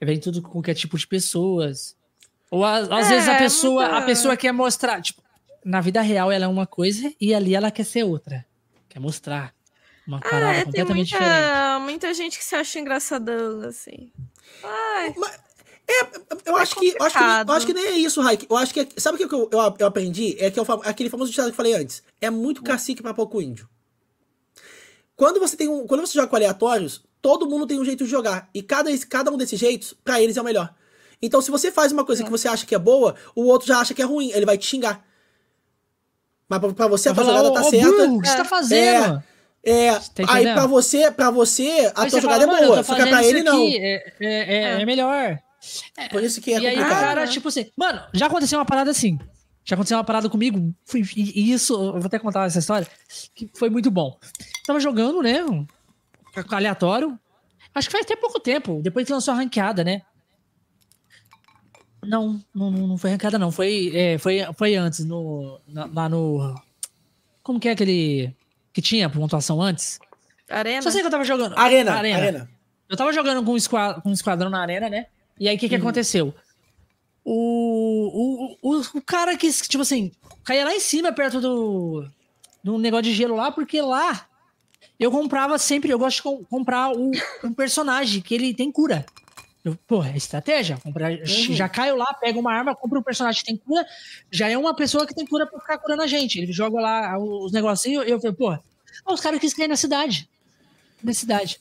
Vem 0.00 0.20
tudo 0.20 0.40
com 0.40 0.48
qualquer 0.48 0.74
tipo 0.74 0.96
de 0.96 1.04
pessoas. 1.04 1.96
Ou 2.52 2.64
às, 2.64 2.88
às 2.88 3.08
vezes 3.08 3.28
a 3.28 3.34
é, 3.34 3.38
pessoa, 3.38 3.98
a 3.98 4.02
pessoa 4.02 4.36
quer 4.36 4.52
mostrar, 4.52 5.02
tipo, 5.02 5.20
na 5.64 5.80
vida 5.80 6.00
real 6.00 6.30
ela 6.30 6.44
é 6.44 6.48
uma 6.48 6.68
coisa 6.68 7.12
e 7.20 7.34
ali 7.34 7.56
ela 7.56 7.72
quer 7.72 7.84
ser 7.84 8.04
outra. 8.04 8.46
Quer 8.88 9.00
mostrar 9.00 9.52
uma 10.06 10.18
ah, 10.18 10.20
parada 10.20 10.58
é, 10.58 10.64
completamente 10.66 11.14
muita, 11.14 11.24
diferente. 11.24 11.82
Muita 11.82 12.14
gente 12.14 12.38
que 12.38 12.44
se 12.44 12.54
acha 12.54 12.78
engraçadão, 12.78 13.62
assim. 13.62 14.12
Ai. 14.62 15.14
Mas, 15.16 15.40
é, 15.92 16.10
eu, 16.46 16.58
é 16.58 16.62
acho 16.62 16.76
que, 16.76 16.94
eu 16.98 17.04
acho 17.04 17.16
que 17.16 17.24
eu 17.24 17.54
acho 17.54 17.66
que 17.66 17.74
nem 17.74 17.84
é 17.84 17.98
isso, 17.98 18.20
Raik. 18.20 18.46
Eu 18.48 18.56
acho 18.56 18.72
que. 18.72 18.80
É, 18.80 18.88
sabe 18.96 19.16
o 19.16 19.28
que 19.28 19.34
eu, 19.34 19.48
eu, 19.50 19.74
eu, 19.78 19.86
aprendi? 19.86 20.36
É 20.38 20.50
que 20.50 20.60
é 20.60 20.62
aquele 20.84 21.10
famoso 21.10 21.30
ditado 21.30 21.46
que 21.46 21.52
eu 21.52 21.56
falei 21.56 21.74
antes. 21.74 22.02
É 22.20 22.30
muito 22.30 22.62
cacique 22.62 23.02
para 23.02 23.14
pouco 23.14 23.40
índio. 23.40 23.68
Quando 25.16 25.40
você 25.40 25.56
tem 25.56 25.68
um. 25.68 25.86
Quando 25.86 26.00
você 26.00 26.14
joga 26.14 26.28
com 26.28 26.36
aleatórios, 26.36 27.02
todo 27.20 27.48
mundo 27.48 27.66
tem 27.66 27.78
um 27.78 27.84
jeito 27.84 28.04
de 28.04 28.10
jogar. 28.10 28.48
E 28.54 28.62
cada, 28.62 28.90
cada 29.08 29.30
um 29.30 29.36
desses 29.36 29.58
jeitos, 29.58 29.94
para 30.04 30.20
eles 30.20 30.36
é 30.36 30.40
o 30.40 30.44
melhor. 30.44 30.74
Então, 31.22 31.42
se 31.42 31.50
você 31.50 31.70
faz 31.70 31.92
uma 31.92 32.04
coisa 32.04 32.22
é. 32.22 32.24
que 32.24 32.30
você 32.30 32.48
acha 32.48 32.64
que 32.64 32.74
é 32.74 32.78
boa, 32.78 33.14
o 33.34 33.44
outro 33.44 33.68
já 33.68 33.78
acha 33.78 33.92
que 33.92 34.00
é 34.00 34.04
ruim. 34.04 34.30
Ele 34.32 34.46
vai 34.46 34.56
te 34.56 34.66
xingar. 34.66 35.04
Mas 36.48 36.58
pra, 36.58 36.72
pra 36.72 36.86
você, 36.88 37.08
a 37.08 37.14
tua 37.14 37.24
jogada 37.24 37.52
tá 37.52 37.62
certa. 37.64 37.86
Burro, 37.86 38.16
o 38.16 38.20
que 38.22 38.28
você 38.28 38.36
tá 38.36 38.44
fazendo? 38.44 39.22
É. 39.62 39.86
é 39.88 39.92
tá 39.92 40.24
aí 40.28 40.44
pra 40.44 40.66
você, 40.66 41.10
pra 41.10 41.30
você, 41.30 41.92
a 41.94 42.02
Aí 42.02 42.10
tua 42.10 42.20
jogada 42.20 42.46
fala, 42.46 42.58
é 42.58 42.66
boa. 42.66 42.82
Só 42.82 42.94
que 42.94 43.06
pra 43.06 43.24
ele, 43.24 43.42
não. 43.42 43.62
É, 43.62 44.12
é, 44.20 44.80
é, 44.80 44.84
é. 45.96 46.08
Por 46.08 46.22
isso 46.22 46.40
que 46.40 46.52
é 46.52 46.58
e 46.58 46.60
complicado. 46.60 46.86
aí 46.86 46.86
o 46.86 47.00
cara, 47.00 47.26
tipo 47.26 47.48
assim, 47.48 47.70
mano, 47.76 48.02
já 48.12 48.26
aconteceu 48.26 48.58
uma 48.58 48.64
parada 48.64 48.90
assim. 48.90 49.18
Já 49.64 49.74
aconteceu 49.74 49.98
uma 49.98 50.04
parada 50.04 50.28
comigo. 50.28 50.74
Fui, 50.84 51.02
e 51.14 51.52
isso, 51.52 51.74
eu 51.74 51.92
vou 51.92 52.06
até 52.06 52.18
contar 52.18 52.46
essa 52.46 52.58
história, 52.58 52.86
que 53.34 53.50
foi 53.54 53.68
muito 53.70 53.90
bom. 53.90 54.18
Tava 54.66 54.80
jogando, 54.80 55.22
né? 55.22 55.44
Um, 55.44 55.66
aleatório. 56.50 57.18
Acho 57.74 57.88
que 57.88 57.92
faz 57.92 58.04
até 58.04 58.16
pouco 58.16 58.40
tempo, 58.40 58.80
depois 58.82 59.06
que 59.06 59.12
lançou 59.12 59.32
a 59.32 59.36
ranqueada, 59.36 59.84
né? 59.84 60.02
Não, 62.02 62.42
não, 62.54 62.70
não 62.70 62.98
foi 62.98 63.10
arrancada, 63.10 63.38
não. 63.38 63.52
Foi, 63.52 63.92
é, 63.94 64.18
foi, 64.18 64.38
foi 64.56 64.74
antes, 64.74 65.04
no, 65.04 65.60
na, 65.68 65.84
lá 65.86 66.08
no. 66.08 66.54
Como 67.42 67.60
que 67.60 67.68
é 67.68 67.72
aquele. 67.72 68.34
Que 68.72 68.80
tinha 68.80 69.10
pontuação 69.10 69.60
antes? 69.60 69.98
Arena. 70.48 70.82
Só 70.82 70.90
sei 70.90 71.00
que 71.00 71.06
eu 71.06 71.10
tava 71.10 71.24
jogando. 71.24 71.56
Arena, 71.58 71.92
arena. 71.92 72.18
arena. 72.18 72.50
Eu 72.88 72.96
tava 72.96 73.12
jogando 73.12 73.44
com 73.44 73.52
um, 73.52 73.56
esquadrão, 73.56 74.00
com 74.00 74.10
um 74.10 74.12
esquadrão 74.12 74.50
na 74.50 74.60
arena, 74.60 74.88
né? 74.88 75.06
E 75.40 75.48
aí 75.48 75.56
o 75.56 75.58
que, 75.58 75.70
que 75.70 75.74
uhum. 75.74 75.80
aconteceu? 75.80 76.34
O, 77.24 78.56
o, 78.62 78.76
o, 78.76 78.80
o, 78.94 79.02
cara 79.02 79.36
que, 79.36 79.50
tipo 79.50 79.82
assim, 79.82 80.12
caía 80.44 80.64
lá 80.64 80.74
em 80.74 80.80
cima, 80.80 81.12
perto 81.12 81.40
do, 81.40 82.06
do 82.62 82.78
negócio 82.78 83.04
de 83.04 83.14
gelo 83.14 83.36
lá, 83.36 83.50
porque 83.50 83.80
lá 83.80 84.26
eu 84.98 85.10
comprava 85.10 85.58
sempre, 85.58 85.90
eu 85.90 85.98
gosto 85.98 86.16
de 86.16 86.22
com, 86.22 86.44
comprar 86.44 86.92
o, 86.92 87.10
um 87.42 87.54
personagem 87.54 88.20
que 88.20 88.34
ele 88.34 88.52
tem 88.52 88.70
cura. 88.70 89.06
Eu, 89.64 89.76
pô, 89.86 90.02
é 90.04 90.16
estratégia. 90.16 90.78
Comprar, 90.82 91.10
uhum. 91.12 91.24
Já 91.24 91.68
caio 91.68 91.96
lá, 91.96 92.12
pego 92.14 92.40
uma 92.40 92.52
arma, 92.52 92.74
compro 92.74 93.00
um 93.00 93.02
personagem 93.02 93.40
que 93.40 93.46
tem 93.46 93.56
cura. 93.56 93.86
Já 94.30 94.48
é 94.48 94.56
uma 94.56 94.74
pessoa 94.74 95.06
que 95.06 95.14
tem 95.14 95.26
cura 95.26 95.46
pra 95.46 95.60
ficar 95.60 95.78
curando 95.78 96.02
a 96.02 96.06
gente. 96.06 96.38
Ele 96.38 96.52
joga 96.52 96.80
lá 96.80 97.18
os 97.18 97.52
negocinhos 97.52 98.06
e 98.06 98.10
eu 98.10 98.20
falei, 98.20 98.36
pô, 98.36 98.58
os 99.06 99.20
caras 99.20 99.40
quis 99.40 99.54
cair 99.54 99.68
na 99.68 99.76
cidade. 99.76 100.28
Na 101.02 101.12
cidade. 101.12 101.60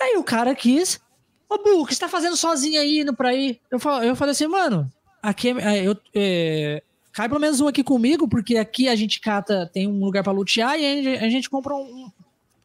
Aí 0.00 0.16
o 0.16 0.24
cara 0.24 0.54
quis. 0.54 1.00
Ô, 1.48 1.58
Bu, 1.58 1.82
o 1.82 1.86
que 1.86 1.94
você 1.94 2.00
tá 2.00 2.08
fazendo 2.08 2.36
sozinho 2.36 2.80
aí, 2.80 3.00
indo 3.00 3.14
pra 3.14 3.30
aí? 3.30 3.60
Eu, 3.70 3.78
eu 4.02 4.16
falei 4.16 4.32
assim, 4.32 4.46
mano, 4.46 4.90
aqui 5.22 5.50
é, 5.50 5.86
eu, 5.86 5.96
é, 6.14 6.82
cai 7.12 7.28
pelo 7.28 7.40
menos 7.40 7.60
um 7.60 7.68
aqui 7.68 7.84
comigo, 7.84 8.28
porque 8.28 8.56
aqui 8.56 8.88
a 8.88 8.96
gente 8.96 9.20
cata, 9.20 9.70
tem 9.72 9.86
um 9.86 10.04
lugar 10.04 10.24
pra 10.24 10.32
lutear 10.32 10.78
e 10.78 11.16
a 11.16 11.28
gente, 11.28 11.48
compra 11.48 11.74
um, 11.74 12.10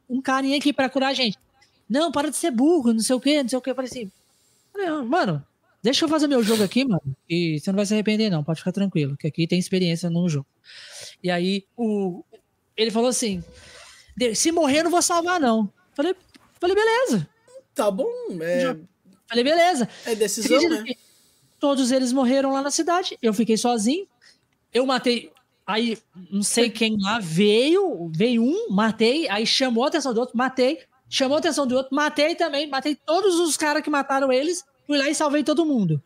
um 0.10 0.22
carinha 0.22 0.58
aqui 0.58 0.74
pra 0.74 0.90
curar 0.90 1.10
a 1.10 1.14
gente. 1.14 1.38
Não, 1.90 2.12
para 2.12 2.30
de 2.30 2.38
ser 2.38 2.52
burro, 2.52 2.94
não 2.94 3.02
sei 3.02 3.16
o 3.16 3.20
que, 3.20 3.44
não 3.44 3.50
sei 3.50 3.58
o 3.60 3.62
que. 3.62 3.70
Eu 3.70 3.76
falei 3.76 3.90
assim, 3.92 4.12
Mano, 5.08 5.46
deixa 5.82 6.06
eu 6.06 6.10
fazer 6.10 6.28
meu 6.28 6.44
jogo 6.44 6.64
aqui, 6.64 6.86
mano. 6.86 7.02
E 7.30 7.60
você 7.60 7.72
não 7.72 7.78
vai 7.78 7.86
se 7.86 7.94
arrepender, 7.94 8.30
não. 8.30 8.44
Pode 8.44 8.60
ficar 8.60 8.72
tranquilo, 8.72 9.18
que 9.18 9.28
aqui 9.28 9.48
tem 9.48 9.60
experiência 9.60 10.10
no 10.10 10.28
jogo. 10.28 10.48
E 11.24 11.30
aí, 11.30 11.66
o, 11.78 12.24
ele 12.76 12.92
falou 12.92 13.10
assim: 13.10 13.44
se 14.34 14.52
morrer, 14.52 14.80
eu 14.80 14.84
não 14.86 14.92
vou 14.92 15.02
salvar, 15.02 15.40
não. 15.40 15.72
Falei, 15.94 16.16
falei 16.60 16.76
beleza. 16.76 17.28
Tá 17.74 17.90
bom. 17.90 18.12
É... 18.42 18.76
Falei, 19.28 19.44
beleza. 19.44 19.88
É 20.06 20.16
decisão, 20.16 20.70
né? 20.70 20.84
Todos 21.60 21.92
eles 21.92 22.12
morreram 22.12 22.52
lá 22.52 22.62
na 22.62 22.72
cidade. 22.72 23.18
Eu 23.22 23.34
fiquei 23.34 23.58
sozinho. 23.58 24.08
Eu 24.74 24.86
matei. 24.86 25.32
Aí, 25.66 25.98
não 26.30 26.44
sei 26.44 26.70
quem 26.70 26.98
lá 27.00 27.20
veio, 27.20 28.12
veio 28.14 28.44
um, 28.44 28.68
matei, 28.70 29.30
aí 29.30 29.46
chamou 29.46 29.86
a 29.86 29.88
atenção 29.88 30.14
do 30.14 30.20
outro, 30.20 30.36
matei 30.36 30.80
chamou 31.12 31.36
a 31.36 31.40
atenção 31.40 31.68
do 31.68 31.76
outro, 31.76 31.94
matei 31.94 32.36
também, 32.36 32.68
matei 32.68 32.96
todos 32.96 33.38
os 33.38 33.58
caras 33.58 33.84
que 33.84 33.90
mataram 33.90 34.32
eles, 34.32 34.64
fui 34.88 34.98
lá 34.98 35.10
e 35.10 35.14
salvei 35.14 35.44
todo 35.44 35.66
mundo. 35.66 36.02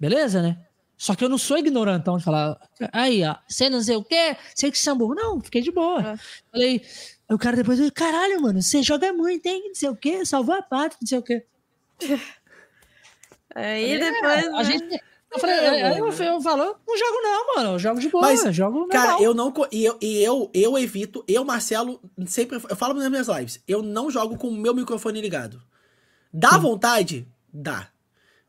Beleza, 0.00 0.40
né? 0.40 0.58
Só 0.96 1.14
que 1.14 1.22
eu 1.22 1.28
não 1.28 1.36
sou 1.36 1.58
ignorantão 1.58 2.16
de 2.16 2.24
falar, 2.24 2.58
aí, 2.90 3.22
ó, 3.22 3.36
você 3.46 3.68
não 3.68 3.82
sei 3.82 3.96
o 3.96 4.02
quê, 4.02 4.34
sei 4.54 4.70
que 4.70 4.78
são 4.78 4.96
burro. 4.96 5.14
Não, 5.14 5.38
fiquei 5.42 5.60
de 5.60 5.70
boa. 5.70 6.00
É. 6.00 6.16
Falei, 6.50 6.82
o 7.28 7.38
cara 7.38 7.56
depois, 7.56 7.78
caralho, 7.90 8.40
mano, 8.40 8.62
você 8.62 8.82
joga 8.82 9.12
muito, 9.12 9.46
hein? 9.46 9.64
Não 9.68 9.74
sei 9.74 9.88
o 9.88 9.96
quê, 9.96 10.24
salvou 10.24 10.54
a 10.54 10.62
pátria, 10.62 10.98
não 11.00 11.08
sei 11.08 11.18
o 11.18 11.22
quê. 11.22 11.44
Aí 13.54 13.92
é, 13.92 13.98
depois. 13.98 14.46
A 14.48 14.50
né? 14.50 14.64
gente, 14.64 15.02
eu 15.32 15.40
falei, 15.40 15.56
é, 15.56 15.86
aí 15.86 15.98
eu, 15.98 16.06
eu 16.06 16.12
falo, 16.40 16.78
não 16.86 16.98
jogo 16.98 17.22
não, 17.22 17.54
mano. 17.54 17.70
Eu 17.74 17.78
jogo 17.78 18.00
de 18.00 18.08
boa, 18.08 18.22
Mas, 18.22 18.54
jogo 18.54 18.86
Cara, 18.88 19.22
eu 19.22 19.32
não. 19.34 19.52
E 19.72 19.84
eu, 19.84 19.98
e 20.00 20.22
eu, 20.22 20.50
eu 20.52 20.78
evito, 20.78 21.24
eu, 21.26 21.44
Marcelo, 21.44 22.00
sempre. 22.26 22.58
Eu 22.68 22.76
falo 22.76 22.94
nas 22.94 23.08
minhas 23.08 23.28
lives, 23.28 23.62
eu 23.66 23.82
não 23.82 24.10
jogo 24.10 24.36
com 24.36 24.48
o 24.48 24.56
meu 24.56 24.74
microfone 24.74 25.20
ligado. 25.20 25.62
Dá 26.32 26.52
Sim. 26.52 26.60
vontade? 26.60 27.28
Dá. 27.52 27.88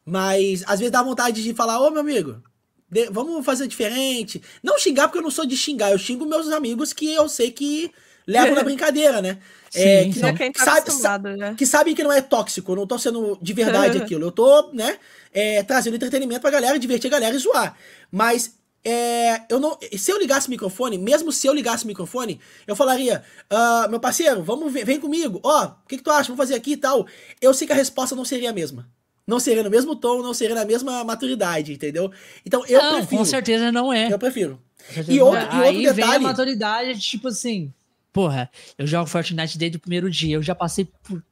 Mas 0.06 0.64
às 0.68 0.80
vezes 0.80 0.92
dá 0.92 1.02
vontade 1.02 1.42
de 1.42 1.54
falar, 1.54 1.80
ô 1.80 1.90
meu 1.90 2.02
amigo, 2.02 2.42
De, 2.90 3.10
vamos 3.10 3.46
fazer 3.46 3.68
diferente. 3.68 4.42
Não 4.62 4.78
xingar 4.78 5.08
porque 5.08 5.20
eu 5.20 5.24
não 5.24 5.32
sou 5.32 5.46
de 5.46 5.56
xingar, 5.56 5.92
eu 5.92 5.98
xingo 5.98 6.26
meus 6.26 6.50
amigos 6.52 6.94
que 6.94 7.14
eu 7.14 7.28
sei 7.28 7.52
que 7.52 7.92
levam 8.28 8.54
na 8.54 8.62
brincadeira, 8.64 9.22
né? 9.22 9.38
É, 9.74 9.80
Sim, 9.80 9.88
é, 9.88 10.10
que, 10.10 10.20
não, 10.20 10.54
tá 10.54 10.92
sabe, 10.92 11.36
né? 11.36 11.56
que 11.58 11.66
sabem 11.66 11.96
que 11.96 12.04
não 12.04 12.12
é 12.12 12.22
tóxico, 12.22 12.76
não 12.76 12.88
tô 12.88 12.98
sendo 13.00 13.38
de 13.42 13.54
verdade 13.54 13.98
aquilo. 14.02 14.26
Eu 14.26 14.32
tô, 14.32 14.72
né, 14.74 14.98
é, 15.34 15.64
trazendo 15.64 15.96
entretenimento 15.96 16.42
pra 16.42 16.52
galera, 16.52 16.80
divertir 16.80 17.08
a 17.08 17.12
galera 17.12 17.36
e 17.36 17.40
zoar. 17.40 17.76
Mas 18.12 18.56
é, 18.84 19.42
eu 19.50 19.60
não, 19.60 19.78
se 19.98 20.12
eu 20.12 20.18
ligasse 20.18 20.48
o 20.48 20.52
microfone, 20.52 20.98
mesmo 20.98 21.32
se 21.32 21.46
eu 21.46 21.54
ligasse 21.54 21.84
o 21.84 21.88
microfone, 21.88 22.40
eu 22.66 22.76
falaria, 22.76 23.24
uh, 23.52 23.90
meu 23.90 24.00
parceiro, 24.00 24.42
vamos 24.42 24.72
vem 24.72 25.00
comigo, 25.00 25.42
ó, 25.44 25.64
oh, 25.64 25.66
o 25.66 25.88
que, 25.88 25.98
que 25.98 26.04
tu 26.04 26.12
acha? 26.12 26.30
Vamos 26.30 26.38
fazer 26.38 26.56
aqui 26.56 26.72
e 26.72 26.78
tal. 26.78 27.06
Eu 27.42 27.54
sei 27.54 27.68
que 27.68 27.74
a 27.74 27.76
resposta 27.76 28.16
não 28.16 28.24
seria 28.24 28.50
a 28.50 28.54
mesma. 28.54 28.88
Não 29.28 29.42
seria 29.42 29.62
no 29.62 29.70
mesmo 29.70 29.94
tom, 29.94 30.22
não 30.22 30.34
seria 30.34 30.56
na 30.56 30.64
mesma 30.64 31.04
maturidade, 31.04 31.74
entendeu? 31.74 32.10
Então 32.46 32.66
eu 32.66 32.82
não, 32.82 32.96
prefiro. 32.96 33.18
Com 33.18 33.26
certeza 33.26 33.72
não 33.74 33.92
é. 33.92 34.12
Eu 34.12 34.18
prefiro. 34.18 34.58
E 35.06 35.20
outro, 35.20 35.42
e 35.42 35.44
outro 35.44 35.60
Aí 35.60 35.78
detalhe. 35.80 35.94
Vem 35.94 36.16
a 36.16 36.20
maturidade, 36.20 37.00
tipo 37.02 37.28
assim, 37.28 37.74
porra, 38.18 38.50
eu 38.80 38.88
jogo 38.88 39.06
Fortnite 39.06 39.60
desde 39.60 39.78
o 39.78 39.80
primeiro 39.80 40.10
dia, 40.10 40.38
eu 40.38 40.42
já 40.42 40.56
passei 40.56 40.86
por 41.04 41.24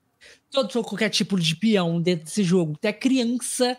todo 0.52 0.84
qualquer 0.84 1.10
tipo 1.10 1.40
de 1.40 1.56
peão 1.56 2.00
dentro 2.00 2.26
desse 2.26 2.44
jogo. 2.44 2.74
Até 2.78 2.94
criança 2.94 3.76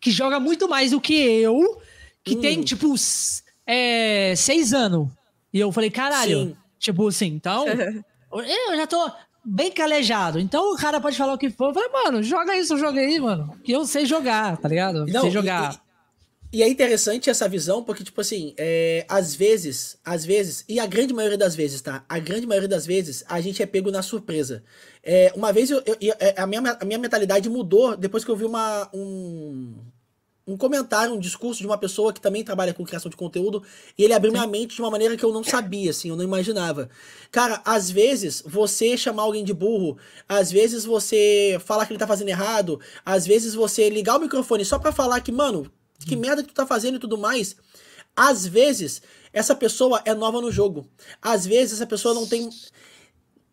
que 0.00 0.10
joga 0.10 0.40
muito 0.40 0.68
mais 0.68 0.90
do 0.90 1.00
que 1.00 1.14
eu 1.14 1.80
que 2.24 2.36
hum. 2.36 2.40
tem, 2.40 2.60
tipo, 2.62 2.92
é, 3.64 4.34
seis 4.36 4.74
anos. 4.74 5.08
E 5.52 5.60
eu 5.60 5.70
falei, 5.70 5.88
caralho. 5.88 6.48
Sim. 6.48 6.56
Tipo 6.80 7.06
assim, 7.06 7.26
então. 7.26 7.64
eu 8.32 8.76
já 8.76 8.88
tô 8.88 9.08
bem 9.44 9.70
calejado. 9.70 10.40
Então 10.40 10.72
o 10.72 10.76
cara 10.76 11.00
pode 11.00 11.16
falar 11.16 11.34
o 11.34 11.38
que 11.38 11.48
for. 11.48 11.68
Eu 11.68 11.74
falei, 11.74 11.90
mano, 11.90 12.24
joga 12.24 12.56
isso, 12.56 12.76
joga 12.76 13.00
aí, 13.00 13.20
mano. 13.20 13.56
Que 13.62 13.70
eu 13.70 13.86
sei 13.86 14.04
jogar, 14.04 14.56
tá 14.56 14.68
ligado? 14.68 15.06
Não, 15.06 15.20
sei 15.20 15.30
jogar. 15.30 15.80
E, 16.52 16.62
é 16.62 16.68
interessante 16.68 17.30
essa 17.30 17.48
visão, 17.48 17.82
porque, 17.82 18.04
tipo 18.04 18.20
assim, 18.20 18.54
é, 18.58 19.06
às 19.08 19.34
vezes, 19.34 19.96
às 20.04 20.24
vezes, 20.24 20.64
e 20.68 20.78
a 20.78 20.86
grande 20.86 21.14
maioria 21.14 21.38
das 21.38 21.54
vezes, 21.54 21.80
tá? 21.80 22.04
A 22.08 22.18
grande 22.18 22.46
maioria 22.46 22.68
das 22.68 22.84
vezes, 22.84 23.24
a 23.26 23.40
gente 23.40 23.62
é 23.62 23.66
pego 23.66 23.90
na 23.90 24.02
surpresa. 24.02 24.62
É, 25.02 25.32
uma 25.34 25.50
vez 25.52 25.70
eu, 25.70 25.82
eu, 25.86 25.96
eu, 26.00 26.14
é, 26.20 26.34
a, 26.36 26.46
minha, 26.46 26.60
a 26.78 26.84
minha 26.84 26.98
mentalidade 26.98 27.48
mudou 27.48 27.96
depois 27.96 28.22
que 28.22 28.30
eu 28.30 28.36
vi 28.36 28.44
uma, 28.44 28.86
um, 28.92 29.74
um 30.46 30.56
comentário, 30.56 31.14
um 31.14 31.18
discurso 31.18 31.60
de 31.60 31.66
uma 31.66 31.78
pessoa 31.78 32.12
que 32.12 32.20
também 32.20 32.44
trabalha 32.44 32.74
com 32.74 32.84
criação 32.84 33.10
de 33.10 33.16
conteúdo, 33.16 33.62
e 33.96 34.04
ele 34.04 34.12
abriu 34.12 34.32
Sim. 34.32 34.38
minha 34.38 34.46
mente 34.46 34.74
de 34.74 34.82
uma 34.82 34.90
maneira 34.90 35.16
que 35.16 35.24
eu 35.24 35.32
não 35.32 35.42
sabia, 35.42 35.90
assim, 35.90 36.10
eu 36.10 36.16
não 36.16 36.24
imaginava. 36.24 36.90
Cara, 37.30 37.62
às 37.64 37.90
vezes 37.90 38.42
você 38.44 38.96
chamar 38.96 39.22
alguém 39.22 39.42
de 39.42 39.54
burro, 39.54 39.96
às 40.28 40.50
vezes 40.52 40.84
você 40.84 41.58
falar 41.64 41.86
que 41.86 41.92
ele 41.92 41.98
tá 41.98 42.06
fazendo 42.06 42.28
errado, 42.28 42.78
às 43.04 43.26
vezes 43.26 43.54
você 43.54 43.88
ligar 43.88 44.16
o 44.16 44.20
microfone 44.20 44.64
só 44.64 44.78
para 44.78 44.92
falar 44.92 45.20
que, 45.20 45.32
mano, 45.32 45.70
que 46.04 46.16
merda 46.16 46.42
que 46.42 46.48
tu 46.48 46.54
tá 46.54 46.66
fazendo 46.66 46.96
e 46.96 47.00
tudo 47.00 47.18
mais. 47.18 47.56
Às 48.14 48.46
vezes, 48.46 49.02
essa 49.32 49.54
pessoa 49.54 50.02
é 50.04 50.14
nova 50.14 50.40
no 50.40 50.50
jogo. 50.50 50.86
Às 51.20 51.46
vezes, 51.46 51.74
essa 51.74 51.86
pessoa 51.86 52.14
não 52.14 52.26
tem. 52.26 52.50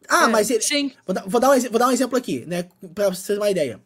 Ah, 0.07 0.25
é, 0.25 0.27
mas. 0.27 0.49
Ele... 0.49 0.61
Sim. 0.61 0.91
Vou 1.05 1.13
dar, 1.13 1.23
vou, 1.25 1.39
dar 1.39 1.51
um, 1.51 1.59
vou 1.61 1.79
dar 1.79 1.87
um 1.87 1.91
exemplo 1.91 2.17
aqui, 2.17 2.45
né? 2.45 2.65
Pra 2.93 3.09
vocês 3.09 3.27
terem 3.27 3.41
uma 3.41 3.51
ideia 3.51 3.79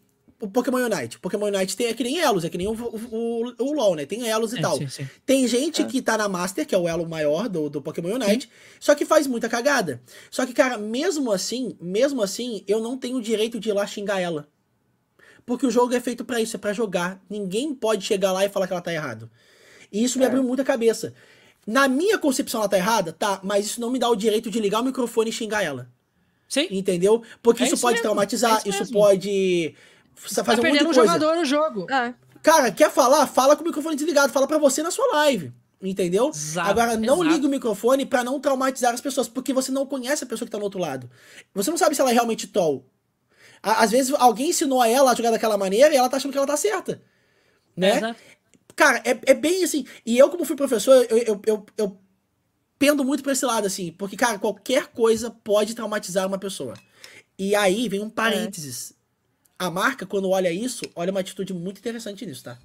o 0.43 0.49
Pokémon 0.49 0.79
Unite. 0.79 1.15
O 1.15 1.19
Pokémon 1.21 1.45
Unite 1.45 1.77
tem, 1.77 1.87
é 1.87 1.93
que 1.93 2.03
nem 2.03 2.19
elos, 2.19 2.43
é 2.43 2.49
que 2.49 2.57
nem 2.57 2.67
o, 2.67 2.73
o, 2.73 3.53
o 3.59 3.73
LoL, 3.73 3.95
né? 3.95 4.05
Tem 4.05 4.27
elos 4.27 4.51
e 4.51 4.57
é, 4.57 4.61
tal. 4.61 4.77
Sim, 4.77 4.89
sim. 4.89 5.09
Tem 5.25 5.47
gente 5.47 5.81
é. 5.81 5.85
que 5.85 6.01
tá 6.01 6.17
na 6.17 6.27
Master, 6.27 6.67
que 6.67 6.75
é 6.75 6.77
o 6.77 6.87
elo 6.87 7.07
maior 7.07 7.47
do, 7.47 7.69
do 7.69 7.81
Pokémon 7.81 8.15
Unite, 8.15 8.47
sim. 8.47 8.51
só 8.77 8.93
que 8.93 9.05
faz 9.05 9.25
muita 9.25 9.47
cagada. 9.47 10.01
Só 10.29 10.45
que, 10.45 10.53
cara, 10.53 10.77
mesmo 10.77 11.31
assim, 11.31 11.77
mesmo 11.79 12.21
assim, 12.21 12.61
eu 12.67 12.81
não 12.81 12.97
tenho 12.97 13.17
o 13.17 13.21
direito 13.21 13.57
de 13.57 13.69
ir 13.69 13.73
lá 13.73 13.87
xingar 13.87 14.19
ela. 14.19 14.45
Porque 15.45 15.65
o 15.65 15.71
jogo 15.71 15.93
é 15.93 15.99
feito 15.99 16.23
para 16.23 16.39
isso, 16.39 16.55
é 16.55 16.59
para 16.59 16.73
jogar. 16.73 17.21
Ninguém 17.29 17.73
pode 17.73 18.05
chegar 18.05 18.31
lá 18.31 18.45
e 18.45 18.49
falar 18.49 18.67
que 18.67 18.73
ela 18.73 18.81
tá 18.81 18.93
errado. 18.93 19.29
E 19.91 20.03
isso 20.03 20.17
me 20.17 20.25
é. 20.25 20.27
abriu 20.27 20.43
muita 20.43 20.63
cabeça. 20.63 21.13
Na 21.65 21.87
minha 21.87 22.17
concepção 22.17 22.61
ela 22.61 22.69
tá 22.69 22.77
errada, 22.77 23.13
tá, 23.13 23.39
mas 23.43 23.65
isso 23.65 23.81
não 23.81 23.89
me 23.89 23.99
dá 23.99 24.09
o 24.09 24.15
direito 24.15 24.49
de 24.49 24.59
ligar 24.59 24.81
o 24.81 24.85
microfone 24.85 25.29
e 25.29 25.33
xingar 25.33 25.63
ela. 25.63 25.89
Sim. 26.47 26.67
Entendeu? 26.71 27.23
Porque 27.41 27.63
é 27.63 27.65
isso, 27.65 27.75
isso, 27.75 27.81
pode 27.81 27.95
mesmo. 27.95 28.03
traumatizar, 28.03 28.61
é 28.65 28.69
isso, 28.69 28.83
isso 28.83 28.93
pode 28.93 29.75
você 30.15 30.43
faz 30.43 30.59
tá 30.59 30.65
um 30.65 30.69
monte 30.69 30.79
de 30.79 30.85
coisa. 30.85 31.01
um 31.01 31.05
jogador 31.05 31.35
no 31.35 31.45
jogo. 31.45 31.91
É. 31.91 32.13
Cara, 32.41 32.71
quer 32.71 32.91
falar? 32.91 33.25
Fala 33.27 33.55
com 33.55 33.63
o 33.63 33.65
microfone 33.65 33.95
desligado. 33.95 34.31
Fala 34.31 34.47
para 34.47 34.57
você 34.57 34.83
na 34.83 34.91
sua 34.91 35.05
live. 35.13 35.51
Entendeu? 35.81 36.29
Exato, 36.29 36.69
Agora, 36.69 36.95
não 36.95 37.21
exato. 37.21 37.35
liga 37.35 37.47
o 37.47 37.49
microfone 37.49 38.05
para 38.05 38.23
não 38.23 38.39
traumatizar 38.39 38.93
as 38.93 39.01
pessoas, 39.01 39.27
porque 39.27 39.51
você 39.51 39.69
não 39.69 39.85
conhece 39.85 40.23
a 40.23 40.27
pessoa 40.27 40.45
que 40.45 40.51
tá 40.51 40.57
no 40.57 40.63
outro 40.63 40.79
lado. 40.79 41.09
Você 41.53 41.69
não 41.69 41.77
sabe 41.77 41.93
se 41.93 41.99
ela 41.99 42.11
é 42.11 42.13
realmente 42.13 42.47
tol. 42.47 42.85
Às 43.63 43.91
vezes 43.91 44.13
alguém 44.19 44.49
ensinou 44.49 44.81
a 44.81 44.89
ela 44.89 45.11
a 45.11 45.15
jogar 45.15 45.31
daquela 45.31 45.57
maneira 45.57 45.93
e 45.93 45.97
ela 45.97 46.09
tá 46.09 46.17
achando 46.17 46.33
que 46.33 46.37
ela 46.37 46.45
tá 46.45 46.57
certa. 46.57 47.01
Né? 47.75 47.95
Exato. 47.97 48.19
Cara, 48.75 49.01
é, 49.05 49.17
é 49.25 49.33
bem 49.33 49.63
assim. 49.63 49.85
E 50.05 50.17
eu, 50.17 50.29
como 50.29 50.43
fui 50.43 50.55
professor, 50.55 51.05
eu, 51.09 51.17
eu, 51.17 51.41
eu, 51.45 51.65
eu 51.77 51.97
pendo 52.77 53.05
muito 53.05 53.23
pra 53.23 53.31
esse 53.31 53.45
lado, 53.45 53.65
assim. 53.65 53.93
Porque, 53.93 54.17
cara, 54.17 54.37
qualquer 54.37 54.87
coisa 54.87 55.31
pode 55.31 55.73
traumatizar 55.73 56.27
uma 56.27 56.37
pessoa. 56.37 56.73
E 57.39 57.55
aí 57.55 57.87
vem 57.87 58.01
um 58.01 58.09
parênteses. 58.09 58.91
É 58.91 59.65
a 59.65 59.71
marca, 59.71 60.05
quando 60.05 60.29
olha 60.29 60.51
isso, 60.51 60.83
olha 60.93 61.11
uma 61.11 61.21
atitude 61.21 61.53
muito 61.53 61.79
interessante 61.79 62.25
nisso, 62.25 62.43
tá? 62.43 62.57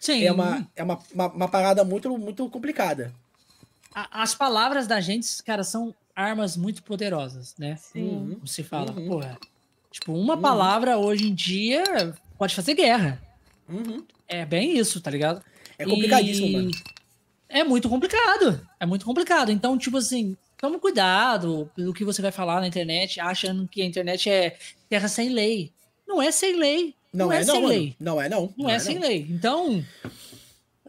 Sim. 0.00 0.24
É 0.24 0.32
uma, 0.32 0.68
é 0.74 0.82
uma, 0.82 0.98
uma, 1.14 1.26
uma 1.28 1.48
parada 1.48 1.84
muito, 1.84 2.16
muito 2.18 2.48
complicada. 2.50 3.14
as 3.94 4.34
palavras 4.34 4.86
da 4.86 5.00
gente, 5.00 5.42
cara, 5.44 5.62
são 5.62 5.94
armas 6.14 6.56
muito 6.56 6.82
poderosas, 6.82 7.54
né? 7.56 7.76
Sim. 7.76 8.08
Uhum. 8.08 8.34
Como 8.34 8.46
se 8.48 8.64
fala, 8.64 8.92
uhum. 8.92 9.06
porra. 9.06 9.38
Tipo, 9.96 10.12
uma 10.12 10.34
uhum. 10.34 10.40
palavra 10.42 10.98
hoje 10.98 11.26
em 11.26 11.34
dia 11.34 12.14
pode 12.36 12.54
fazer 12.54 12.74
guerra. 12.74 13.18
Uhum. 13.66 14.04
É 14.28 14.44
bem 14.44 14.76
isso, 14.76 15.00
tá 15.00 15.10
ligado? 15.10 15.42
É 15.78 15.86
complicadíssimo, 15.86 16.46
e... 16.46 16.52
mano. 16.52 16.70
É 17.48 17.64
muito 17.64 17.88
complicado. 17.88 18.60
É 18.78 18.84
muito 18.84 19.06
complicado. 19.06 19.50
Então, 19.50 19.78
tipo 19.78 19.96
assim, 19.96 20.36
toma 20.58 20.78
cuidado 20.78 21.70
pelo 21.74 21.94
que 21.94 22.04
você 22.04 22.20
vai 22.20 22.30
falar 22.30 22.60
na 22.60 22.66
internet, 22.66 23.18
achando 23.20 23.66
que 23.66 23.80
a 23.80 23.86
internet 23.86 24.28
é 24.28 24.58
terra 24.86 25.08
sem 25.08 25.30
lei. 25.30 25.72
Não 26.06 26.20
é 26.20 26.30
sem 26.30 26.56
lei. 26.56 26.94
Não, 27.10 27.26
não 27.26 27.32
é, 27.32 27.40
é, 27.40 27.44
sem 27.44 27.66
lei. 27.66 27.96
Não 27.98 28.20
é, 28.20 28.28
não. 28.28 28.42
Não, 28.42 28.54
não 28.64 28.70
é, 28.70 28.74
é, 28.74 28.78
sem 28.78 28.96
não. 28.96 29.08
lei. 29.08 29.26
Então, 29.30 29.82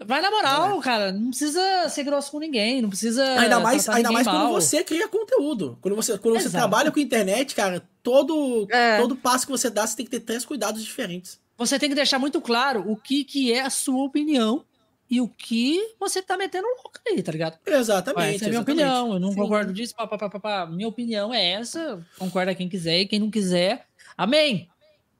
vai 0.06 0.22
na 0.22 0.32
moral, 0.32 0.80
é. 0.80 0.84
cara. 0.84 1.12
Não 1.12 1.30
precisa 1.30 1.90
ser 1.90 2.04
grosso 2.04 2.32
com 2.32 2.40
ninguém. 2.40 2.82
Não 2.82 2.90
precisa. 2.90 3.24
Ainda 3.40 3.60
mais, 3.60 3.88
ainda 3.90 4.12
mais 4.12 4.28
quando 4.28 4.50
você 4.50 4.84
cria 4.84 5.08
conteúdo. 5.08 5.78
Quando 5.82 5.96
você, 5.96 6.18
quando 6.18 6.40
você 6.40 6.50
trabalha 6.50 6.92
com 6.92 7.00
internet, 7.00 7.56
cara, 7.56 7.84
todo, 8.04 8.68
é. 8.72 8.98
todo 8.98 9.16
passo 9.16 9.46
que 9.46 9.52
você 9.52 9.70
dá, 9.70 9.86
você 9.86 9.96
tem 9.96 10.06
que 10.06 10.12
ter 10.12 10.20
três 10.22 10.46
cuidados 10.46 10.84
diferentes. 10.84 11.40
Você 11.58 11.80
tem 11.80 11.90
que 11.90 11.96
deixar 11.96 12.20
muito 12.20 12.40
claro 12.40 12.84
o 12.88 12.96
que, 12.96 13.24
que 13.24 13.52
é 13.52 13.62
a 13.62 13.70
sua 13.70 14.04
opinião 14.04 14.64
e 15.10 15.22
o 15.22 15.28
que 15.28 15.96
você 16.00 16.22
tá 16.22 16.38
metendo 16.38 16.68
louco 16.68 17.00
aí, 17.08 17.24
tá 17.24 17.32
ligado? 17.32 17.58
Exatamente. 17.66 18.36
essa 18.36 18.46
é 18.46 18.48
a 18.48 18.50
minha 18.50 18.62
exatamente. 18.62 18.84
opinião. 18.84 19.14
Eu 19.14 19.20
não 19.20 19.32
Sim. 19.32 19.38
concordo 19.38 19.74
disso. 19.74 19.96
Pá, 19.96 20.06
pá, 20.06 20.18
pá, 20.18 20.40
pá, 20.40 20.66
Minha 20.68 20.88
opinião 20.88 21.34
é 21.34 21.54
essa. 21.54 22.06
Concorda 22.20 22.54
quem 22.54 22.70
quiser 22.70 23.00
e 23.00 23.08
quem 23.08 23.20
não 23.20 23.32
quiser. 23.32 23.88
Amém. 24.18 24.70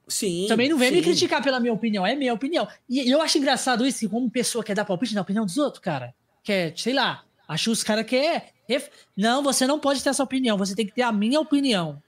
Sim. 0.08 0.46
Também 0.48 0.68
não 0.68 0.78
vem 0.78 0.88
sim. 0.88 0.96
me 0.96 1.02
criticar 1.02 1.42
pela 1.42 1.60
minha 1.60 1.72
opinião, 1.72 2.06
é 2.06 2.14
minha 2.14 2.32
opinião. 2.32 2.66
E 2.88 3.10
eu 3.10 3.20
acho 3.20 3.38
engraçado 3.38 3.86
isso, 3.86 4.00
que 4.00 4.08
como 4.08 4.30
pessoa 4.30 4.64
quer 4.64 4.74
dar 4.74 4.84
palpite 4.84 5.14
na 5.14 5.20
opinião 5.20 5.44
dos 5.44 5.58
outros, 5.58 5.82
cara. 5.82 6.14
Quer, 6.42 6.72
sei 6.76 6.94
lá, 6.94 7.24
acho 7.46 7.64
que 7.64 7.70
os 7.70 7.84
caras 7.84 8.06
querem. 8.06 8.42
Não, 9.16 9.42
você 9.42 9.66
não 9.66 9.78
pode 9.78 10.02
ter 10.02 10.08
essa 10.08 10.22
opinião, 10.22 10.56
você 10.56 10.74
tem 10.74 10.86
que 10.86 10.94
ter 10.94 11.02
a 11.02 11.12
minha 11.12 11.40
opinião. 11.40 12.02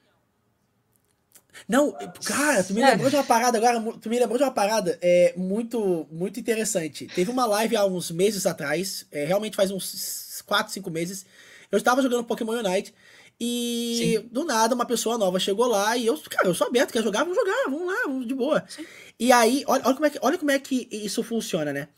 Não, 1.69 1.93
cara, 2.25 2.63
tu 2.65 2.73
me 2.73 2.81
lembrou 2.81 3.09
é. 3.09 3.11
de 3.11 3.17
uma 3.17 3.25
parada 3.25 3.59
agora, 3.59 3.81
tu 4.01 4.09
me 4.09 4.19
lembrou 4.19 4.39
de 4.39 4.45
uma 4.45 4.51
parada 4.51 4.99
é, 5.03 5.35
muito, 5.37 6.07
muito 6.11 6.41
interessante. 6.41 7.07
Teve 7.07 7.31
uma 7.31 7.45
live 7.45 7.77
há 7.77 7.85
uns 7.85 8.11
meses 8.11 8.47
atrás, 8.47 9.07
é, 9.11 9.25
realmente 9.25 9.57
faz 9.57 9.71
uns 9.71 10.43
4, 10.47 10.73
5 10.73 10.91
meses. 10.91 11.27
Eu 11.71 11.79
estava 11.79 12.03
jogando 12.03 12.25
Pokémon 12.25 12.53
Unite 12.53 12.95
e 13.41 14.19
Sim. 14.21 14.29
do 14.31 14.45
nada 14.45 14.75
uma 14.75 14.85
pessoa 14.85 15.17
nova 15.17 15.41
chegou 15.41 15.67
lá 15.67 15.97
e 15.97 16.07
eu, 16.07 16.19
cara, 16.29 16.47
eu 16.47 16.55
sou 16.55 16.67
aberto, 16.67 16.93
quer 16.93 17.03
jogar? 17.03 17.21
Vamos 17.21 17.37
jogar, 17.37 17.65
vamos 17.65 17.87
lá, 17.87 18.03
vamos 18.05 18.27
de 18.27 18.35
boa. 18.35 18.63
Sim. 18.69 18.85
E 19.19 19.33
aí, 19.33 19.65
olha, 19.67 19.83
olha, 19.87 19.95
como 19.95 20.07
é 20.07 20.11
que, 20.11 20.19
olha 20.21 20.39
como 20.39 20.51
é 20.51 20.59
que 20.59 20.87
isso 20.91 21.23
funciona, 21.23 21.73
né? 21.73 21.89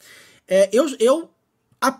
É, 0.46 0.68
eu, 0.72 0.86
eu, 1.00 1.30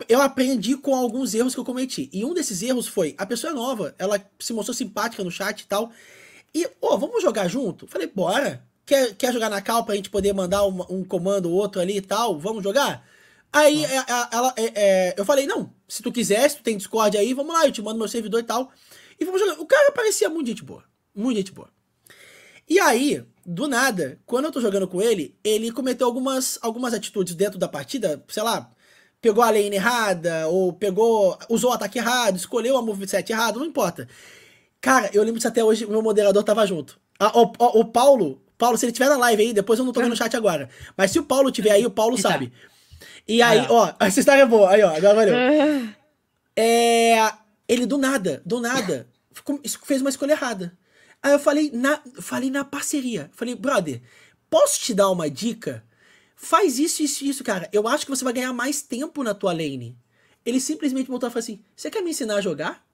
eu 0.08 0.22
aprendi 0.22 0.76
com 0.76 0.94
alguns 0.94 1.34
erros 1.34 1.54
que 1.54 1.60
eu 1.60 1.64
cometi. 1.64 2.08
E 2.12 2.24
um 2.24 2.32
desses 2.32 2.62
erros 2.62 2.86
foi, 2.86 3.16
a 3.18 3.26
pessoa 3.26 3.50
é 3.50 3.54
nova, 3.54 3.94
ela 3.98 4.24
se 4.38 4.52
mostrou 4.52 4.74
simpática 4.74 5.24
no 5.24 5.30
chat 5.30 5.62
e 5.62 5.66
tal. 5.66 5.90
E, 6.54 6.64
ô, 6.66 6.70
oh, 6.80 6.98
vamos 6.98 7.20
jogar 7.20 7.48
junto? 7.48 7.88
Falei, 7.88 8.06
bora. 8.14 8.64
Quer, 8.86 9.14
quer 9.14 9.32
jogar 9.32 9.48
na 9.48 9.60
cal 9.60 9.84
pra 9.84 9.94
gente 9.94 10.10
poder 10.10 10.32
mandar 10.32 10.64
um, 10.66 10.84
um 10.88 11.04
comando 11.04 11.50
ou 11.50 11.56
outro 11.56 11.80
ali 11.80 11.96
e 11.96 12.00
tal? 12.00 12.38
Vamos 12.38 12.62
jogar? 12.62 13.04
Aí 13.52 13.84
é, 13.84 14.04
ela, 14.32 14.54
é, 14.56 14.72
é, 14.74 15.14
eu 15.16 15.24
falei, 15.24 15.46
não, 15.46 15.72
se 15.86 16.02
tu 16.02 16.10
quiser, 16.10 16.48
se 16.48 16.56
tu 16.56 16.62
tem 16.62 16.76
Discord 16.76 17.16
aí, 17.18 17.34
vamos 17.34 17.52
lá, 17.52 17.66
eu 17.66 17.72
te 17.72 17.82
mando 17.82 17.98
meu 17.98 18.08
servidor 18.08 18.40
e 18.40 18.44
tal. 18.44 18.72
E 19.22 19.24
vamos 19.24 19.40
jogar. 19.40 19.60
O 19.60 19.66
cara 19.66 19.92
parecia 19.92 20.28
muito 20.28 20.48
gente 20.48 20.64
boa. 20.64 20.82
Muito 21.14 21.36
gente 21.36 21.52
boa. 21.52 21.68
E 22.68 22.80
aí, 22.80 23.24
do 23.46 23.68
nada, 23.68 24.18
quando 24.26 24.46
eu 24.46 24.52
tô 24.52 24.60
jogando 24.60 24.88
com 24.88 25.00
ele, 25.00 25.36
ele 25.44 25.70
cometeu 25.70 26.06
algumas, 26.06 26.58
algumas 26.60 26.92
atitudes 26.92 27.34
dentro 27.34 27.58
da 27.58 27.68
partida, 27.68 28.22
sei 28.28 28.42
lá, 28.42 28.70
pegou 29.20 29.44
a 29.44 29.50
lane 29.50 29.76
errada, 29.76 30.48
ou 30.48 30.72
pegou. 30.72 31.38
usou 31.48 31.70
o 31.70 31.72
ataque 31.72 31.98
errado, 31.98 32.36
escolheu 32.36 32.76
a 32.76 32.82
moveset 32.82 33.30
errado, 33.30 33.60
não 33.60 33.66
importa. 33.66 34.08
Cara, 34.80 35.10
eu 35.12 35.22
lembro 35.22 35.36
disso 35.38 35.48
até 35.48 35.62
hoje, 35.62 35.84
o 35.84 35.90
meu 35.90 36.02
moderador 36.02 36.42
tava 36.42 36.66
junto. 36.66 36.98
Ah, 37.18 37.38
o, 37.38 37.44
o, 37.44 37.80
o, 37.80 37.84
Paulo, 37.84 38.42
Paulo, 38.58 38.76
se 38.76 38.84
ele 38.84 38.92
tiver 38.92 39.08
na 39.08 39.16
live 39.16 39.42
aí, 39.42 39.52
depois 39.52 39.78
eu 39.78 39.84
não 39.84 39.92
tô 39.92 40.00
vendo 40.00 40.10
no 40.10 40.16
chat 40.16 40.36
agora. 40.36 40.68
Mas 40.96 41.12
se 41.12 41.20
o 41.20 41.24
Paulo 41.24 41.52
tiver 41.52 41.70
aí, 41.70 41.86
o 41.86 41.90
Paulo 41.90 42.18
sabe. 42.18 42.52
E 43.28 43.40
aí, 43.40 43.60
ah. 43.60 43.66
ó, 43.70 43.94
essa 44.00 44.18
história 44.18 44.42
é 44.42 44.46
boa. 44.46 44.70
Aí, 44.70 44.82
ó, 44.82 44.96
agora 44.96 45.14
valeu. 45.14 45.34
É, 46.54 47.32
ele 47.66 47.86
do 47.86 47.96
nada, 47.96 48.42
do 48.44 48.60
nada, 48.60 49.08
fez 49.84 50.00
uma 50.00 50.10
escolha 50.10 50.32
errada. 50.32 50.76
Aí 51.22 51.32
eu 51.32 51.38
falei 51.38 51.70
na, 51.72 52.02
falei 52.20 52.50
na 52.50 52.64
parceria. 52.64 53.30
Falei, 53.32 53.54
brother, 53.54 54.02
posso 54.50 54.80
te 54.80 54.94
dar 54.94 55.10
uma 55.10 55.30
dica? 55.30 55.84
Faz 56.34 56.78
isso, 56.78 57.02
isso, 57.02 57.24
isso, 57.24 57.44
cara. 57.44 57.68
Eu 57.72 57.86
acho 57.86 58.04
que 58.04 58.10
você 58.10 58.24
vai 58.24 58.32
ganhar 58.32 58.52
mais 58.52 58.82
tempo 58.82 59.22
na 59.22 59.32
tua 59.32 59.52
lane. 59.52 59.96
Ele 60.44 60.58
simplesmente 60.58 61.08
voltou 61.08 61.28
e 61.28 61.32
falou 61.32 61.40
assim: 61.40 61.62
Você 61.76 61.90
quer 61.90 62.02
me 62.02 62.10
ensinar 62.10 62.36
a 62.36 62.40
jogar? 62.40 62.84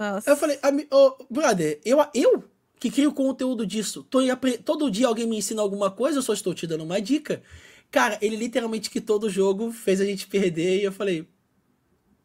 Nossa. 0.00 0.30
Eu 0.30 0.36
falei, 0.36 0.58
oh, 0.90 1.14
brother, 1.28 1.78
eu, 1.84 1.98
eu 2.14 2.42
que 2.78 2.90
crio 2.90 3.12
conteúdo 3.12 3.66
disso, 3.66 4.02
tô 4.02 4.20
todo 4.64 4.90
dia 4.90 5.06
alguém 5.06 5.26
me 5.26 5.36
ensina 5.36 5.60
alguma 5.60 5.90
coisa, 5.90 6.18
eu 6.18 6.22
só 6.22 6.32
estou 6.32 6.54
te 6.54 6.66
dando 6.66 6.84
uma 6.84 7.02
dica. 7.02 7.42
Cara, 7.90 8.16
ele 8.22 8.34
literalmente 8.36 8.88
que 8.88 9.00
todo 9.00 9.28
jogo 9.28 9.70
fez 9.70 10.00
a 10.00 10.04
gente 10.06 10.26
perder 10.26 10.80
e 10.80 10.84
eu 10.84 10.92
falei. 10.92 11.28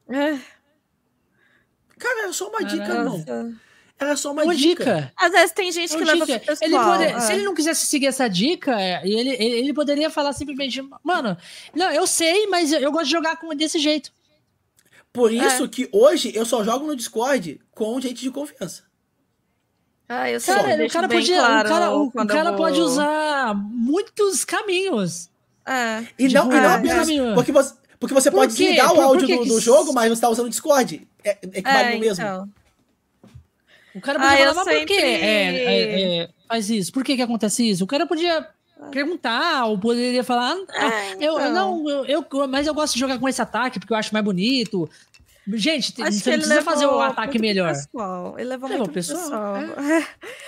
É. 0.07 0.40
Cara, 1.98 2.24
era 2.24 2.34
só 2.34 2.50
uma 2.50 2.60
Nossa. 2.60 2.76
dica, 2.76 2.94
irmão. 2.94 3.56
Era 3.98 4.16
só 4.18 4.32
uma, 4.32 4.44
uma 4.44 4.56
dica. 4.56 4.84
dica. 4.84 5.14
Às 5.16 5.32
vezes 5.32 5.52
tem 5.52 5.72
gente 5.72 5.96
uma 5.96 6.00
que 6.00 6.14
dica. 6.14 6.26
leva 6.26 6.40
pessoal. 6.46 6.70
Ele 6.70 6.78
pode, 6.78 7.04
é. 7.04 7.20
Se 7.22 7.34
ele 7.34 7.44
não 7.44 7.56
quisesse 7.56 7.86
seguir 7.86 8.08
essa 8.08 8.28
dica, 8.28 8.80
é, 8.80 9.02
ele, 9.08 9.30
ele 9.30 9.74
poderia 9.74 10.10
falar 10.10 10.34
simplesmente, 10.34 10.82
mano, 11.02 11.38
não, 11.74 11.92
eu 11.92 12.06
sei, 12.06 12.46
mas 12.48 12.74
eu 12.74 12.92
gosto 12.92 13.06
de 13.06 13.12
jogar 13.12 13.38
com 13.38 13.56
desse 13.56 13.80
jeito. 13.80 14.12
Por 15.14 15.32
é. 15.32 15.36
isso 15.36 15.64
é. 15.64 15.68
que 15.70 15.88
hoje 15.94 16.34
eu 16.36 16.46
só 16.46 16.62
jogo 16.62 16.86
no 16.86 16.96
Discord 16.96 17.62
com 17.74 18.00
gente 18.02 18.22
de 18.22 18.30
confiança. 18.30 18.84
Ah, 20.10 20.30
eu 20.30 20.40
sei. 20.42 20.54
Cara, 20.54 20.86
o 20.86 20.90
cara, 20.90 21.08
podia, 21.08 21.38
claro 21.38 21.68
o 21.68 21.72
cara, 21.72 21.92
o, 21.92 22.06
o 22.08 22.28
cara 22.28 22.50
vou... 22.52 22.58
pode 22.58 22.82
usar 22.82 23.56
muitos 23.56 24.44
caminhos. 24.44 25.30
É. 25.66 26.06
E, 26.20 26.28
não, 26.28 26.52
e 26.52 26.62
não 26.62 26.70
apenas. 26.70 27.08
Porque 27.34 27.52
você, 27.52 27.74
porque 28.00 28.14
você 28.14 28.30
Por 28.30 28.38
pode 28.38 28.54
desligar 28.54 28.94
o 28.94 29.02
áudio 29.02 29.28
do, 29.28 29.46
do, 29.46 29.60
jogo, 29.60 29.94
mas 29.94 30.10
você 30.10 30.22
tá 30.22 30.30
usando 30.30 30.48
o 30.48 30.50
Discord. 30.50 31.08
É, 31.26 31.31
é 31.31 31.39
equivale 31.41 31.95
é, 31.95 31.99
mesmo. 31.99 32.23
Então. 32.23 32.49
O 33.95 34.02
cara 34.02 34.19
podia 34.19 34.34
ah, 34.34 34.38
falar, 34.38 34.53
mas 34.53 34.64
sempre... 34.65 34.80
por 34.80 34.88
que 34.88 34.93
é, 34.93 35.23
é, 35.23 36.22
é, 36.22 36.30
faz 36.47 36.69
isso? 36.69 36.91
Por 36.91 37.03
que, 37.03 37.15
que 37.15 37.22
acontece 37.22 37.69
isso? 37.69 37.84
O 37.84 37.88
cara 37.88 38.06
podia 38.06 38.47
perguntar, 38.91 39.65
ou 39.65 39.80
poderia 39.80 40.23
falar, 40.23 40.56
ah, 40.69 40.91
é, 40.91 41.14
então. 41.14 41.39
eu, 41.39 41.53
não, 41.53 41.89
eu, 41.89 42.06
eu, 42.06 42.47
mas 42.47 42.68
eu 42.68 42.73
gosto 42.73 42.93
de 42.93 42.99
jogar 42.99 43.18
com 43.18 43.27
esse 43.27 43.41
ataque 43.41 43.80
porque 43.80 43.93
eu 43.93 43.97
acho 43.97 44.14
mais 44.14 44.23
bonito. 44.23 44.89
Gente, 45.47 46.02
Acho 46.02 46.18
você 46.18 46.31
precisa 46.31 46.61
fazer 46.64 46.88
o 46.88 46.99
ataque 46.99 47.38
melhor. 47.38 47.69
Pessoal. 47.69 48.34
Ele 48.39 48.49
levou, 48.49 48.68
levou 48.68 48.85
muito 48.85 48.93
pessoal. 48.93 49.19
pessoal. 49.19 49.85
É. 49.85 50.07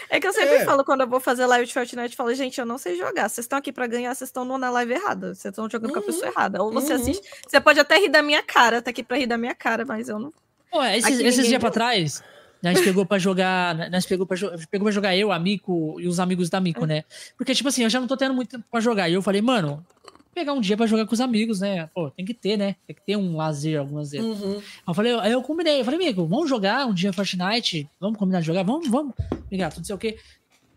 é. 0.18 0.20
que 0.20 0.28
eu 0.28 0.34
sempre 0.34 0.56
é. 0.56 0.66
falo, 0.66 0.84
quando 0.84 1.02
eu 1.02 1.08
vou 1.08 1.20
fazer 1.20 1.46
live 1.46 1.68
de 1.68 1.74
Fortnite, 1.74 2.14
eu 2.14 2.18
falo, 2.18 2.34
gente, 2.34 2.60
eu 2.60 2.66
não 2.66 2.80
sei 2.80 2.98
jogar. 2.98 3.30
Vocês 3.30 3.46
estão 3.46 3.60
aqui 3.60 3.72
pra 3.72 3.86
ganhar, 3.86 4.16
vocês 4.16 4.28
estão 4.28 4.58
na 4.58 4.70
live 4.72 4.94
errada. 4.94 5.36
Vocês 5.36 5.52
estão 5.52 5.70
jogando 5.70 5.90
uhum. 5.90 5.94
com 5.94 6.00
a 6.00 6.02
pessoa 6.04 6.26
uhum. 6.26 6.32
errada. 6.32 6.64
Ou 6.64 6.72
você 6.72 6.96
uhum. 6.96 7.00
assiste. 7.00 7.30
Você 7.48 7.62
pode 7.62 7.80
até 7.80 8.00
rir 8.00 8.10
da 8.10 8.24
minha 8.24 8.42
cara, 8.42 8.82
tá 8.82 8.90
aqui 8.90 9.04
pra 9.04 9.18
rir 9.18 9.28
da 9.28 9.38
minha 9.38 9.54
cara, 9.54 9.86
mas 9.86 10.10
eu 10.10 10.18
não. 10.18 10.34
Pô, 10.72 10.84
esses, 10.84 11.20
esses 11.20 11.48
dias 11.48 11.60
pra 11.60 11.72
trás, 11.72 12.24
a 12.64 12.74
gente 12.74 12.84
pegou 12.84 13.06
pra 13.06 13.18
jogar. 13.18 13.90
Nós 13.90 14.06
pegou 14.06 14.26
pra, 14.26 14.38
pegou 14.70 14.86
pra 14.86 14.92
jogar 14.92 15.16
eu, 15.16 15.32
a 15.32 15.40
Mico 15.40 16.00
e 16.00 16.08
os 16.08 16.20
amigos 16.20 16.50
da 16.50 16.60
Mico, 16.60 16.84
é. 16.84 16.88
né? 16.88 17.04
Porque, 17.38 17.54
tipo 17.54 17.70
assim, 17.70 17.84
eu 17.84 17.90
já 17.90 18.00
não 18.00 18.08
tô 18.08 18.18
tendo 18.18 18.34
muito 18.34 18.50
tempo 18.50 18.66
pra 18.70 18.80
jogar. 18.80 19.10
E 19.10 19.14
eu 19.14 19.22
falei, 19.22 19.42
mano, 19.42 19.86
pegar 20.34 20.54
um 20.54 20.62
dia 20.62 20.78
pra 20.78 20.86
jogar 20.86 21.06
com 21.06 21.14
os 21.14 21.22
amigos, 21.22 21.60
né? 21.60 21.90
Pô, 21.94 22.12
tem 22.12 22.26
que 22.26 22.34
ter, 22.34 22.58
né? 22.58 22.76
Tem 22.86 22.96
que 22.96 23.02
ter 23.02 23.16
um 23.16 23.36
lazer, 23.36 23.80
algum 23.80 23.96
lazer. 23.96 24.24
Uhum. 24.24 24.62
Eu 24.88 24.94
falei, 24.94 25.14
aí 25.20 25.32
eu 25.32 25.42
combinei, 25.42 25.80
eu 25.80 25.86
falei, 25.86 26.00
amigo, 26.00 26.28
vamos 26.28 26.50
jogar 26.50 26.86
um 26.86 26.94
dia 26.94 27.12
Fortnite? 27.12 27.90
Vamos 28.00 28.20
combinar 28.20 28.42
de 28.42 28.46
jogar? 28.46 28.64
Vamos, 28.64 28.88
vamos. 28.88 29.14
Obrigado, 29.46 29.78
não 29.78 29.84
sei 29.84 29.96
o 29.96 29.98
quê. 29.98 30.18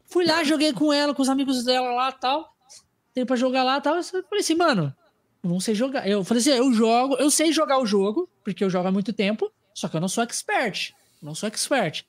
Fui 0.06 0.24
lá, 0.24 0.42
joguei 0.44 0.72
com 0.72 0.92
ela, 0.92 1.14
com 1.14 1.22
os 1.22 1.28
amigos 1.28 1.62
dela 1.64 1.92
lá 1.92 2.10
tal. 2.10 2.54
Tem 3.12 3.26
pra 3.26 3.36
jogar 3.36 3.62
lá 3.62 3.80
tal. 3.80 3.96
Eu 3.96 4.02
falei 4.02 4.40
assim, 4.40 4.54
mano, 4.54 4.94
eu 5.42 5.50
não 5.50 5.60
sei 5.60 5.74
jogar. 5.74 6.08
Eu 6.08 6.24
falei 6.24 6.40
assim, 6.40 6.50
eu 6.50 6.72
jogo, 6.72 7.16
eu 7.16 7.30
sei 7.30 7.52
jogar 7.52 7.78
o 7.78 7.86
jogo, 7.86 8.28
porque 8.42 8.64
eu 8.64 8.70
jogo 8.70 8.88
há 8.88 8.92
muito 8.92 9.12
tempo, 9.12 9.52
só 9.80 9.88
que 9.88 9.96
eu 9.96 10.00
não 10.00 10.08
sou 10.08 10.22
expert. 10.22 10.92
Não 11.22 11.34
sou 11.34 11.46
expert. 11.46 12.04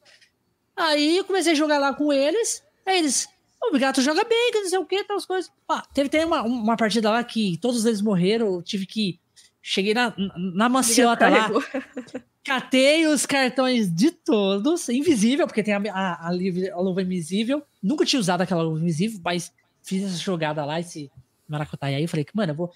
Aí 0.75 1.17
eu 1.17 1.23
comecei 1.23 1.53
a 1.53 1.55
jogar 1.55 1.77
lá 1.77 1.93
com 1.93 2.11
eles. 2.11 2.61
Aí 2.85 2.99
eles, 2.99 3.29
o 3.63 3.79
gato 3.79 4.01
joga 4.01 4.25
bem, 4.25 4.51
que 4.51 4.59
não 4.59 4.69
sei 4.69 4.79
o 4.79 4.85
que, 4.85 5.05
as 5.09 5.25
coisas. 5.25 5.49
Ah, 5.69 5.81
teve, 5.93 6.09
teve 6.09 6.25
uma, 6.25 6.41
uma 6.41 6.75
partida 6.75 7.09
lá 7.09 7.23
que 7.23 7.57
todos 7.61 7.85
eles 7.85 8.01
morreram. 8.01 8.55
Eu 8.55 8.61
tive 8.61 8.85
que. 8.85 9.19
Cheguei 9.61 9.93
na, 9.93 10.13
na 10.35 10.67
maciota 10.67 11.29
lá. 11.29 11.49
Catei 12.43 13.05
os 13.05 13.25
cartões 13.25 13.93
de 13.93 14.09
todos, 14.09 14.89
invisível, 14.89 15.45
porque 15.45 15.61
tem 15.61 15.75
a, 15.75 15.81
a, 15.93 16.13
a, 16.13 16.27
a 16.27 16.81
luva 16.81 17.03
invisível. 17.03 17.63
Nunca 17.81 18.03
tinha 18.03 18.19
usado 18.19 18.41
aquela 18.41 18.63
luva 18.63 18.79
invisível, 18.79 19.21
mas 19.23 19.53
fiz 19.83 20.03
essa 20.03 20.17
jogada 20.17 20.65
lá, 20.65 20.79
esse 20.79 21.11
maracutaia 21.51 21.97
aí. 21.97 22.03
Eu 22.03 22.09
falei, 22.09 22.25
mano, 22.33 22.51
eu 22.51 22.55
vou. 22.55 22.71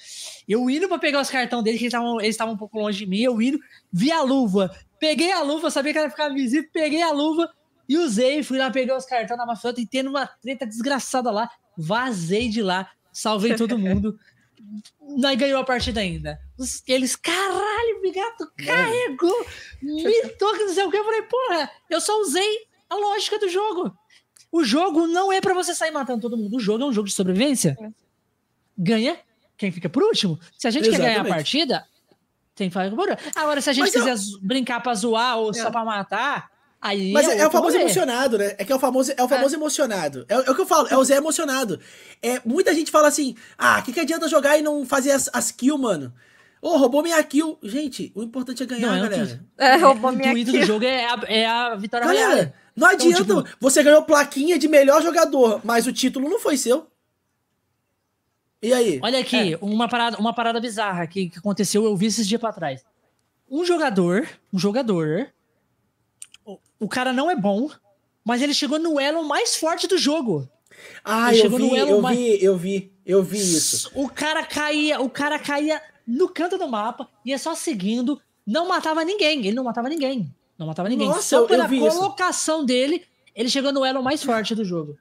Eu 0.47 0.69
indo 0.69 0.88
pra 0.88 0.99
pegar 0.99 1.22
os 1.22 1.30
cartões 1.30 1.64
deles, 1.64 1.80
que 1.80 1.85
eles 1.85 2.30
estavam 2.30 2.53
um 2.53 2.57
pouco 2.57 2.77
longe 2.77 2.99
de 2.99 3.06
mim. 3.07 3.22
Eu 3.22 3.41
indo, 3.41 3.60
vi 3.91 4.11
a 4.11 4.22
luva, 4.22 4.72
Peguei 4.99 5.31
a 5.31 5.41
luva, 5.41 5.69
sabia 5.69 5.91
que 5.91 5.99
ela 5.99 6.10
ficava 6.10 6.34
visível, 6.34 6.69
peguei 6.72 7.02
a 7.02 7.11
luva 7.11 7.52
e 7.88 7.97
usei, 7.97 8.41
fui 8.41 8.57
lá 8.57 8.72
pegar 8.72 8.97
os 8.97 9.06
cartões 9.06 9.38
na 9.38 9.45
mafiota 9.45 9.80
e 9.80 9.85
tendo 9.85 10.10
uma 10.10 10.26
treta 10.26 10.65
desgraçada 10.65 11.30
lá, 11.31 11.49
vazei 11.77 12.49
de 12.49 12.61
lá, 12.61 12.89
salvei 13.11 13.56
todo 13.56 13.77
mundo. 13.77 14.18
Nós 14.99 15.38
ganhou 15.38 15.60
a 15.60 15.64
partida 15.64 15.99
ainda. 15.99 16.39
Eles, 16.88 17.15
caralho, 17.15 17.99
o 17.99 18.11
gato 18.11 18.52
carregou, 18.65 19.45
me 19.81 20.30
toca, 20.39 20.65
não 20.65 20.73
sei 20.73 20.84
o 20.85 20.89
que. 20.89 20.97
Eu 20.97 21.03
falei, 21.03 21.22
porra, 21.22 21.69
eu 21.89 22.02
só 22.02 22.19
usei 22.22 22.65
a 22.89 22.95
lógica 22.95 23.38
do 23.38 23.47
jogo. 23.47 23.95
O 24.52 24.64
jogo 24.64 25.06
não 25.06 25.31
é 25.31 25.39
para 25.39 25.53
você 25.53 25.76
sair 25.76 25.91
matando 25.91 26.22
todo 26.22 26.38
mundo. 26.38 26.56
O 26.56 26.60
jogo 26.60 26.84
é 26.84 26.88
um 26.88 26.93
jogo 26.93 27.07
de 27.07 27.14
sobrevivência. 27.14 27.77
É. 27.80 27.89
Ganha 28.77 29.18
quem 29.57 29.72
fica 29.72 29.89
por 29.89 30.03
último. 30.03 30.39
Se 30.57 30.68
a 30.68 30.72
gente 30.72 30.88
Exatamente. 30.88 31.07
quer 31.07 31.19
ganhar 31.19 31.31
a 31.31 31.35
partida, 31.35 31.85
tem 32.56 32.69
que 32.69 32.73
falar 32.73 32.89
com 32.89 32.97
Agora, 33.39 33.61
se 33.61 33.69
a 33.69 33.73
gente 33.73 33.84
Mas 33.84 33.93
quiser 33.93 34.14
eu... 34.14 34.39
brincar 34.41 34.81
pra 34.81 34.93
zoar 34.93 35.38
ou 35.38 35.52
é. 35.52 35.53
só 35.53 35.72
pra 35.72 35.84
matar, 35.84 36.49
aí. 36.81 37.12
Mas 37.12 37.28
é, 37.28 37.39
é 37.39 37.47
o 37.47 37.52
famoso 37.52 37.78
emocionado, 37.78 38.37
né? 38.37 38.55
É 38.57 38.65
que 38.65 38.71
é 38.71 38.76
o 38.76 38.79
famoso, 38.79 39.13
é 39.15 39.23
o 39.23 39.28
famoso 39.28 39.55
é. 39.55 39.57
emocionado. 39.57 40.26
É, 40.29 40.34
é, 40.34 40.52
o 40.52 40.55
que 40.55 40.62
eu 40.62 40.65
falo, 40.65 40.87
é 40.87 40.97
o 40.97 41.04
Zé 41.04 41.15
emocionado. 41.15 41.79
É, 42.21 42.41
muita 42.45 42.73
gente 42.73 42.91
fala 42.91 43.07
assim: 43.07 43.36
ah, 43.57 43.79
o 43.79 43.84
que, 43.84 43.94
que 43.94 43.99
adianta 43.99 44.28
jogar 44.28 44.57
e 44.57 44.62
não 44.62 44.86
fazer 44.86 45.12
as, 45.12 45.29
as 45.34 45.52
kills, 45.52 45.81
mano? 45.81 46.13
Ô, 46.62 46.70
oh, 46.70 46.78
roubou 46.78 47.04
minha 47.04 47.21
kill. 47.23 47.57
Gente, 47.62 48.12
o 48.15 48.23
importante 48.23 48.63
é 48.63 48.65
ganhar, 48.65 48.94
não, 48.94 49.10
galera. 49.10 49.45
É, 49.57 49.76
roubou 49.76 50.12
minha 50.12 50.34
kill. 50.34 50.55
O 50.55 50.60
do 50.60 50.65
jogo 50.65 50.86
é 50.86 51.05
a, 51.05 51.20
é 51.28 51.45
a 51.45 51.76
vitória 51.76 52.07
Galera, 52.07 52.54
não 52.76 52.87
adianta. 52.87 53.21
Então, 53.21 53.44
tipo... 53.44 53.57
Você 53.60 53.84
ganhou 53.84 54.02
plaquinha 54.04 54.57
de 54.57 54.68
melhor 54.68 55.02
jogador, 55.02 55.62
mas 55.63 55.86
o 55.87 55.94
título 55.94 56.29
não 56.29 56.39
foi 56.39 56.57
seu. 56.57 56.87
E 58.65 58.73
aí? 58.73 58.99
Olha 59.03 59.19
aqui, 59.19 59.53
é. 59.53 59.57
uma, 59.61 59.87
parada, 59.87 60.18
uma 60.18 60.34
parada 60.34 60.60
bizarra 60.60 61.05
que, 61.05 61.29
que 61.29 61.37
aconteceu, 61.37 61.85
eu 61.85 61.95
vi 61.95 62.07
esses 62.07 62.27
dias 62.27 62.41
pra 62.41 62.52
trás. 62.52 62.84
Um 63.49 63.63
jogador, 63.63 64.27
um 64.52 64.57
jogador, 64.57 65.27
o, 66.44 66.57
o 66.79 66.87
cara 66.87 67.13
não 67.13 67.29
é 67.29 67.35
bom, 67.35 67.69
mas 68.23 68.41
ele 68.41 68.55
chegou 68.55 68.79
no 68.79 68.99
elo 68.99 69.23
mais 69.23 69.55
forte 69.55 69.87
do 69.87 69.99
jogo. 69.99 70.49
Ah, 71.03 71.31
ele 71.31 71.45
eu 71.45 71.49
vi, 71.52 71.77
eu 71.77 72.02
mais... 72.02 72.18
vi, 72.18 72.44
eu 72.44 72.57
vi, 72.57 72.91
eu 73.05 73.23
vi 73.23 73.37
isso. 73.37 73.91
O 73.94 74.10
cara 74.10 74.44
caía, 74.44 74.99
o 74.99 75.11
cara 75.11 75.37
caía 75.37 75.79
no 76.07 76.27
canto 76.27 76.57
do 76.57 76.68
mapa, 76.68 77.07
ia 77.23 77.37
só 77.37 77.53
seguindo, 77.53 78.19
não 78.47 78.68
matava 78.68 79.05
ninguém, 79.05 79.45
ele 79.45 79.55
não 79.55 79.63
matava 79.63 79.87
ninguém. 79.89 80.34
Não 80.57 80.65
matava 80.65 80.89
ninguém. 80.89 81.07
Nossa, 81.07 81.21
só 81.21 81.45
pela 81.45 81.69
colocação 81.69 82.57
isso. 82.57 82.65
dele, 82.65 83.05
ele 83.35 83.49
chegou 83.49 83.71
no 83.71 83.85
elo 83.85 84.02
mais 84.02 84.23
forte 84.23 84.55
do 84.55 84.65
jogo. 84.65 84.97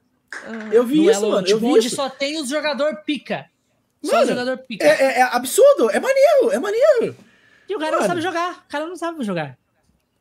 Eu 0.71 0.85
vi 0.85 0.97
no 0.97 1.09
isso, 1.09 1.19
elo, 1.21 1.31
mano. 1.31 1.47
Tipo, 1.47 1.55
eu 1.55 1.59
vi 1.59 1.65
onde 1.65 1.87
isso. 1.87 1.95
só 1.95 2.09
tem 2.09 2.39
os 2.39 2.47
jogador 2.47 2.97
pica. 2.97 3.49
Só 4.05 4.13
Mano, 4.13 4.27
jogador 4.27 4.57
pica. 4.59 4.85
É, 4.85 4.89
é, 4.89 5.19
é, 5.19 5.21
absurdo, 5.23 5.89
é 5.89 5.99
maneiro, 5.99 6.51
é 6.51 6.59
maneiro. 6.59 7.15
E 7.67 7.75
o 7.75 7.79
cara 7.79 7.91
Mano. 7.91 8.01
não 8.01 8.07
sabe 8.07 8.21
jogar. 8.21 8.63
O 8.65 8.69
cara 8.69 8.85
não 8.85 8.95
sabe 8.95 9.23
jogar. 9.23 9.57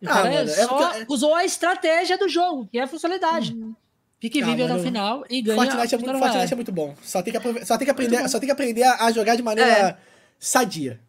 O 0.02 0.06
ah, 0.06 0.12
cara 0.12 0.30
mano, 0.30 0.50
é 0.50 0.66
só 0.66 0.92
porque... 0.92 1.06
usou 1.08 1.34
a 1.34 1.44
estratégia 1.44 2.18
do 2.18 2.28
jogo, 2.28 2.68
que 2.70 2.78
é 2.78 2.82
a 2.82 2.86
funcionalidade. 2.86 3.52
Uhum. 3.54 3.74
Fica 4.20 4.38
e 4.38 4.42
ah, 4.42 4.46
vive 4.46 4.62
até 4.62 4.74
o 4.74 4.82
final 4.82 5.24
e 5.28 5.42
ganha. 5.42 5.56
Fortnite 5.56 5.94
é, 5.94 5.98
muito, 5.98 6.18
Fortnite 6.18 6.52
é 6.52 6.56
muito 6.56 6.72
bom. 6.72 6.94
Só 7.02 7.22
tem 7.22 7.32
que, 7.32 7.64
só 7.66 7.76
tem 7.76 7.84
que 7.84 7.90
aprender, 7.90 8.28
só 8.28 8.38
tem 8.38 8.46
que 8.46 8.52
aprender 8.52 8.82
a, 8.82 9.12
jogar 9.12 9.36
de 9.36 9.42
maneira 9.42 9.70
é. 9.70 9.96
sadia. 10.38 11.00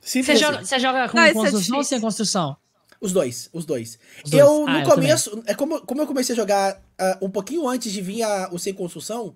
Você 0.00 0.36
joga, 0.36 0.64
você 0.64 0.78
joga 0.78 1.08
com 1.08 1.16
não, 1.16 1.24
é 1.24 1.32
construção 1.32 1.76
é 1.76 1.78
ou 1.78 1.84
sem 1.84 2.00
construção? 2.00 2.56
Os 3.00 3.12
dois, 3.12 3.48
os 3.52 3.64
dois. 3.64 3.98
Os 4.24 4.32
eu, 4.32 4.46
dois. 4.46 4.66
no 4.66 4.78
ah, 4.78 4.84
começo, 4.84 5.42
é 5.46 5.54
como, 5.54 5.80
como 5.80 6.02
eu 6.02 6.06
comecei 6.06 6.32
a 6.32 6.36
jogar 6.36 6.74
uh, 6.74 7.24
um 7.24 7.30
pouquinho 7.30 7.66
antes 7.68 7.90
de 7.90 8.00
vir 8.00 8.22
a, 8.22 8.48
o 8.52 8.58
sem 8.58 8.74
construção, 8.74 9.34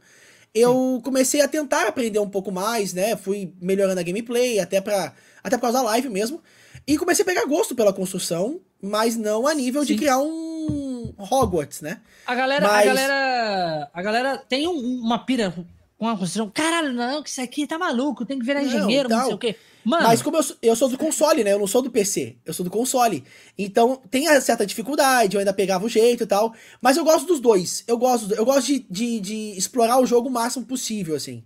eu 0.55 0.97
Sim. 0.97 1.01
comecei 1.03 1.41
a 1.41 1.49
tentar 1.49 1.87
aprender 1.87 2.19
um 2.21 2.31
pouco 2.31 2.53
mais, 2.53 2.93
né? 2.93 3.17
Fui 3.17 3.53
melhorando 3.61 3.99
a 3.99 4.05
gameplay, 4.05 4.61
até, 4.61 4.81
pra, 4.81 5.13
até 5.43 5.57
por 5.57 5.63
causa 5.63 5.79
da 5.79 5.85
live 5.85 6.09
mesmo. 6.09 6.41
E 6.87 6.97
comecei 6.97 7.23
a 7.23 7.27
pegar 7.27 7.47
gosto 7.47 7.75
pela 7.75 7.93
construção, 7.93 8.61
mas 8.81 9.17
não 9.17 9.47
a 9.47 9.55
nível 9.55 9.83
Sim. 9.83 9.89
de 9.89 9.97
criar 9.97 10.19
um 10.19 11.15
Hogwarts, 11.19 11.81
né? 11.81 12.01
A 12.27 12.35
galera, 12.35 12.67
mas... 12.67 12.83
a 12.83 12.85
galera, 12.87 13.91
a 13.93 14.03
galera 14.03 14.39
tem 14.39 14.69
um, 14.69 15.01
uma 15.01 15.19
pira 15.19 15.53
com 15.99 16.09
a 16.09 16.17
construção. 16.17 16.51
Caralho, 16.51 16.93
não, 16.93 17.23
que 17.23 17.31
isso 17.31 17.41
aqui 17.41 17.67
tá 17.67 17.79
maluco, 17.79 18.25
tem 18.25 18.39
que 18.39 18.45
virar 18.45 18.63
engenheiro, 18.63 19.09
não, 19.09 19.19
não 19.19 19.25
sei 19.27 19.35
o 19.35 19.39
quê. 19.39 19.57
Mano. 19.85 20.05
Mas 20.05 20.23
como 20.23 20.39
eu 20.39 20.43
sou, 20.43 20.57
eu 20.63 20.75
sou 20.75 20.89
do 20.89 20.97
console, 20.97 21.45
né? 21.45 21.53
Eu 21.53 21.59
não 21.59 21.67
sou 21.67 21.83
do 21.83 21.91
PC. 21.91 22.37
Eu 22.45 22.55
sou 22.55 22.65
do 22.65 22.71
console. 22.71 23.23
Então 23.57 24.01
tem 24.11 24.25
certa 24.41 24.65
dificuldade, 24.65 25.37
eu 25.37 25.41
ainda 25.41 25.53
pegava 25.53 25.85
o 25.85 25.89
jeito 25.89 26.25
e 26.25 26.27
tal. 26.27 26.55
Mas 26.81 26.97
eu 26.97 27.05
gosto 27.05 27.27
dos 27.27 27.39
dois. 27.39 27.85
Eu 27.87 27.99
gosto, 27.99 28.33
eu 28.33 28.45
gosto 28.47 28.67
de, 28.67 28.87
de, 28.91 29.21
de 29.21 29.35
explorar 29.59 30.01
o 30.01 30.07
jogo 30.07 30.29
o 30.29 30.33
máximo 30.33 30.65
possível, 30.65 31.15
assim. 31.15 31.45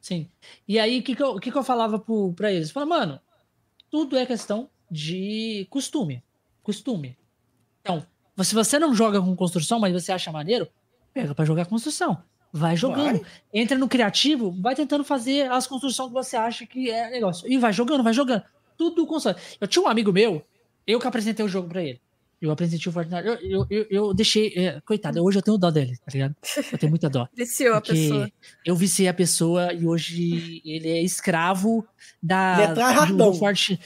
Sim. 0.00 0.28
E 0.66 0.78
aí, 0.78 0.98
o 0.98 1.02
que, 1.02 1.14
que, 1.14 1.22
eu, 1.22 1.38
que, 1.38 1.52
que 1.52 1.58
eu 1.58 1.62
falava 1.62 1.98
pro, 1.98 2.32
pra 2.32 2.52
eles? 2.52 2.70
Falava, 2.70 2.90
mano, 2.98 3.20
tudo 3.88 4.16
é 4.16 4.26
questão 4.26 4.68
de 4.90 5.66
costume. 5.70 6.22
Costume. 6.62 7.16
Então, 7.80 8.04
se 8.42 8.54
você 8.54 8.78
não 8.78 8.94
joga 8.94 9.20
com 9.20 9.36
construção, 9.36 9.78
mas 9.78 9.92
você 9.92 10.10
acha 10.10 10.32
maneiro, 10.32 10.68
pega 11.14 11.34
para 11.34 11.44
jogar 11.44 11.66
construção. 11.66 12.22
Vai 12.58 12.76
jogando. 12.76 13.20
Vai. 13.20 13.26
Entra 13.52 13.78
no 13.78 13.88
criativo, 13.88 14.54
vai 14.60 14.74
tentando 14.74 15.04
fazer 15.04 15.50
as 15.50 15.66
construções 15.66 16.08
que 16.08 16.14
você 16.14 16.36
acha 16.36 16.66
que 16.66 16.90
é 16.90 17.10
negócio. 17.10 17.50
E 17.50 17.56
vai 17.56 17.72
jogando, 17.72 18.02
vai 18.02 18.12
jogando. 18.12 18.42
Tudo 18.76 19.06
console. 19.06 19.36
Eu 19.60 19.66
tinha 19.66 19.82
um 19.82 19.88
amigo 19.88 20.12
meu, 20.12 20.44
eu 20.86 20.98
que 20.98 21.06
apresentei 21.06 21.44
o 21.44 21.48
jogo 21.48 21.68
para 21.68 21.82
ele. 21.82 22.00
Eu 22.40 22.52
apresentei 22.52 22.88
o 22.88 22.92
Fortnite. 22.92 23.26
Eu, 23.26 23.34
eu, 23.34 23.66
eu, 23.68 23.86
eu 23.90 24.14
deixei. 24.14 24.52
É, 24.56 24.80
coitado, 24.82 25.22
hoje 25.22 25.38
eu 25.38 25.42
tenho 25.42 25.58
dó 25.58 25.70
dele, 25.70 25.96
tá 25.96 26.12
ligado? 26.12 26.36
Eu 26.72 26.78
tenho 26.78 26.90
muita 26.90 27.10
dó. 27.10 27.28
Viciou 27.34 27.74
a 27.74 27.80
pessoa. 27.80 28.30
Eu 28.64 28.76
viciei 28.76 29.08
a 29.08 29.14
pessoa 29.14 29.72
e 29.72 29.86
hoje 29.86 30.62
ele 30.64 30.88
é 30.88 31.02
escravo 31.02 31.84
da. 32.22 32.58
Ele 32.62 32.80
é 32.80 33.12
do 33.12 33.34
Forte. 33.34 33.80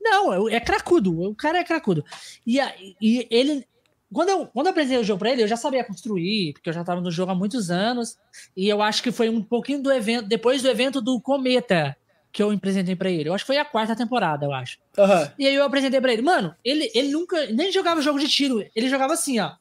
Não, 0.00 0.48
é 0.48 0.58
cracudo. 0.58 1.20
O 1.20 1.34
cara 1.34 1.58
é 1.58 1.64
cracudo. 1.64 2.02
E, 2.46 2.58
e 3.00 3.26
ele. 3.30 3.66
Quando 4.12 4.30
eu, 4.30 4.46
quando 4.46 4.66
eu 4.66 4.70
apresentei 4.70 4.98
o 4.98 5.04
jogo 5.04 5.18
pra 5.18 5.30
ele, 5.30 5.42
eu 5.42 5.48
já 5.48 5.56
sabia 5.56 5.84
construir, 5.84 6.54
porque 6.54 6.70
eu 6.70 6.72
já 6.72 6.82
tava 6.82 7.00
no 7.00 7.10
jogo 7.10 7.30
há 7.30 7.34
muitos 7.34 7.70
anos. 7.70 8.16
E 8.56 8.68
eu 8.68 8.80
acho 8.80 9.02
que 9.02 9.12
foi 9.12 9.28
um 9.28 9.42
pouquinho 9.42 9.82
do 9.82 9.92
evento, 9.92 10.26
depois 10.26 10.62
do 10.62 10.68
evento 10.68 11.00
do 11.00 11.20
Cometa, 11.20 11.94
que 12.32 12.42
eu 12.42 12.50
apresentei 12.50 12.96
para 12.96 13.10
ele. 13.10 13.28
Eu 13.28 13.34
acho 13.34 13.44
que 13.44 13.48
foi 13.48 13.58
a 13.58 13.64
quarta 13.64 13.94
temporada, 13.94 14.46
eu 14.46 14.52
acho. 14.52 14.78
Uhum. 14.96 15.30
E 15.38 15.46
aí 15.46 15.54
eu 15.54 15.64
apresentei 15.64 16.00
para 16.00 16.12
ele. 16.12 16.22
Mano, 16.22 16.54
ele, 16.64 16.90
ele 16.94 17.10
nunca 17.10 17.46
nem 17.48 17.70
jogava 17.70 18.00
jogo 18.00 18.18
de 18.18 18.28
tiro. 18.28 18.64
Ele 18.74 18.88
jogava 18.88 19.12
assim, 19.12 19.38
ó. 19.40 19.52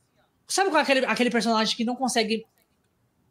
Sabe 0.47 0.69
qual 0.69 0.79
é 0.79 0.83
aquele, 0.83 1.05
aquele 1.05 1.29
personagem 1.29 1.75
que 1.75 1.83
não 1.83 1.95
consegue 1.95 2.45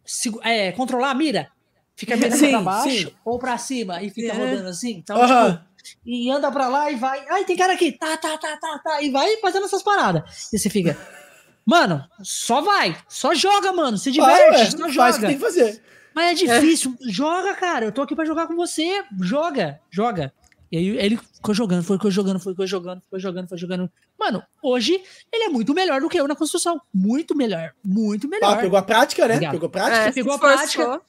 se, 0.04 0.30
é, 0.42 0.70
controlar 0.72 1.10
a 1.10 1.14
mira? 1.14 1.50
Fica 1.96 2.14
mirando 2.14 2.36
sim, 2.36 2.50
pra 2.50 2.60
baixo 2.60 3.08
sim. 3.08 3.14
ou 3.24 3.38
pra 3.38 3.56
cima 3.56 4.02
e 4.02 4.10
fica 4.10 4.34
é. 4.34 4.36
rodando 4.36 4.68
assim. 4.68 4.90
Então, 4.98 5.18
uhum. 5.18 5.52
tipo, 5.54 5.65
e 6.04 6.30
anda 6.30 6.50
pra 6.50 6.68
lá 6.68 6.90
e 6.90 6.96
vai. 6.96 7.24
Ai, 7.28 7.44
tem 7.44 7.56
cara 7.56 7.74
aqui. 7.74 7.92
Tá, 7.92 8.16
tá, 8.16 8.36
tá, 8.38 8.56
tá, 8.56 8.80
tá. 8.82 9.02
E 9.02 9.10
vai 9.10 9.36
fazendo 9.38 9.66
essas 9.66 9.82
paradas. 9.82 10.22
E 10.52 10.58
você 10.58 10.70
fica. 10.70 10.96
Mano, 11.64 12.04
só 12.22 12.60
vai. 12.60 12.96
Só 13.08 13.34
joga, 13.34 13.72
mano. 13.72 13.98
Se 13.98 14.12
diverte. 14.12 14.60
Ah, 14.60 14.70
só 14.70 14.88
joga. 14.88 14.94
Faz 14.94 15.16
o 15.16 15.20
que 15.20 15.26
tem 15.26 15.36
que 15.36 15.42
fazer. 15.42 15.82
Mas 16.14 16.30
é 16.30 16.34
difícil. 16.34 16.96
É. 17.02 17.10
Joga, 17.10 17.54
cara. 17.54 17.84
Eu 17.84 17.92
tô 17.92 18.02
aqui 18.02 18.14
pra 18.14 18.24
jogar 18.24 18.46
com 18.46 18.56
você. 18.56 19.04
Joga, 19.20 19.80
joga. 19.90 20.32
E 20.70 20.76
aí 20.76 20.88
ele 20.98 21.16
ficou 21.16 21.54
jogando, 21.54 21.84
foi 21.84 21.98
jogando, 22.10 22.40
foi 22.40 22.66
jogando, 22.66 23.02
foi 23.08 23.20
jogando, 23.20 23.48
foi 23.48 23.58
jogando. 23.58 23.90
Mano, 24.18 24.42
hoje 24.62 25.00
ele 25.32 25.44
é 25.44 25.48
muito 25.48 25.72
melhor 25.74 26.00
do 26.00 26.08
que 26.08 26.18
eu 26.18 26.26
na 26.26 26.34
construção. 26.34 26.80
Muito 26.92 27.36
melhor. 27.36 27.72
Muito 27.84 28.28
melhor. 28.28 28.54
Ah, 28.54 28.56
pegou 28.56 28.78
a 28.78 28.82
prática, 28.82 29.28
né? 29.28 29.34
Obrigado. 29.34 29.52
Pegou 29.52 29.66
a 29.66 29.70
prática. 29.70 30.08
É, 30.08 30.12
pegou 30.12 30.32
a 30.32 30.38
prática. 30.38 31.00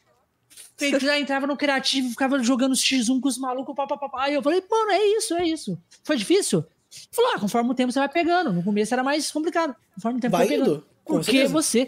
Fez, 0.77 1.01
já 1.01 1.19
entrava 1.19 1.47
no 1.47 1.57
criativo, 1.57 2.09
ficava 2.09 2.41
jogando 2.43 2.75
X1 2.75 3.19
com 3.19 3.27
os 3.27 3.37
malucos, 3.37 3.75
papapá. 3.75 4.09
Aí 4.25 4.35
eu 4.35 4.43
falei, 4.43 4.63
mano, 4.69 4.91
é 4.91 5.05
isso, 5.17 5.33
é 5.33 5.45
isso. 5.45 5.77
Foi 6.03 6.15
difícil? 6.15 6.63
Falou, 7.11 7.31
ah, 7.33 7.39
conforme 7.39 7.71
o 7.71 7.73
tempo 7.73 7.91
você 7.91 7.99
vai 7.99 8.09
pegando. 8.09 8.53
No 8.53 8.63
começo 8.63 8.93
era 8.93 9.03
mais 9.03 9.31
complicado. 9.31 9.75
Conforme 9.95 10.19
o 10.19 10.21
tempo 10.21 10.37
vai, 10.37 10.47
vai 10.47 10.57
pegando. 10.57 10.85
Porque 11.03 11.47
você 11.47 11.87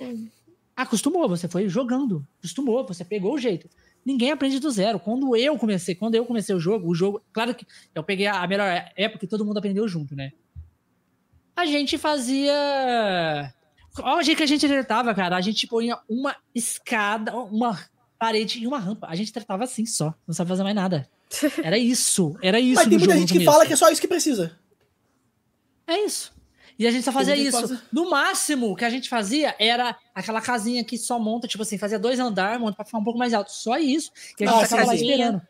acostumou, 0.75 1.27
você 1.29 1.47
foi 1.47 1.69
jogando, 1.69 2.25
acostumou, 2.39 2.85
você 2.85 3.05
pegou 3.05 3.33
o 3.33 3.37
jeito. 3.37 3.69
Ninguém 4.03 4.31
aprende 4.31 4.59
do 4.59 4.71
zero. 4.71 4.99
Quando 4.99 5.35
eu 5.35 5.57
comecei, 5.57 5.93
quando 5.93 6.15
eu 6.15 6.25
comecei 6.25 6.55
o 6.55 6.59
jogo, 6.59 6.89
o 6.89 6.95
jogo, 6.95 7.21
claro 7.31 7.53
que 7.53 7.65
eu 7.93 8.03
peguei 8.03 8.27
a 8.27 8.47
melhor 8.47 8.89
época 8.95 9.19
que 9.19 9.27
todo 9.27 9.45
mundo 9.45 9.57
aprendeu 9.57 9.87
junto, 9.87 10.15
né? 10.15 10.31
A 11.55 11.65
gente 11.65 11.97
fazia 11.97 13.53
Olha 14.01 14.19
o 14.19 14.23
jeito 14.23 14.37
que 14.37 14.43
a 14.43 14.47
gente 14.47 14.67
tratava, 14.67 15.13
cara. 15.13 15.35
A 15.35 15.41
gente 15.41 15.67
punha 15.67 15.97
uma 16.07 16.35
escada, 16.53 17.35
uma 17.35 17.77
parede 18.19 18.59
e 18.59 18.67
uma 18.67 18.77
rampa. 18.77 19.07
A 19.07 19.15
gente 19.15 19.31
tratava 19.31 19.63
assim 19.63 19.85
só. 19.85 20.13
Não 20.27 20.33
sabe 20.35 20.49
fazer 20.49 20.63
mais 20.63 20.75
nada. 20.75 21.09
Era 21.63 21.77
isso. 21.77 22.35
Era 22.41 22.59
isso. 22.59 22.75
Mas 22.75 22.87
tem 22.87 22.97
muita 22.97 23.17
gente 23.17 23.33
que 23.33 23.45
fala 23.45 23.65
que 23.65 23.73
é 23.73 23.75
só 23.75 23.89
isso 23.89 24.01
que 24.01 24.07
precisa. 24.07 24.55
É 25.87 26.05
isso. 26.05 26.37
E 26.77 26.85
a 26.85 26.91
gente 26.91 27.03
só 27.03 27.11
fazia 27.11 27.35
isso. 27.35 27.59
Fazer. 27.59 27.79
No 27.91 28.09
máximo 28.09 28.75
que 28.75 28.85
a 28.85 28.89
gente 28.89 29.09
fazia 29.09 29.55
era 29.57 29.97
aquela 30.13 30.41
casinha 30.41 30.83
que 30.83 30.97
só 30.97 31.17
monta, 31.17 31.47
tipo 31.47 31.63
assim, 31.63 31.77
fazia 31.77 31.99
dois 31.99 32.19
andares, 32.19 32.59
monta 32.59 32.75
pra 32.75 32.85
ficar 32.85 32.99
um 32.99 33.03
pouco 33.03 33.19
mais 33.19 33.33
alto. 33.33 33.51
Só 33.51 33.77
isso. 33.77 34.11
E 34.39 34.45
a 34.45 34.51
gente 34.51 34.63
ficava 34.63 34.85
lá 34.85 34.95
esperando. 34.95 35.41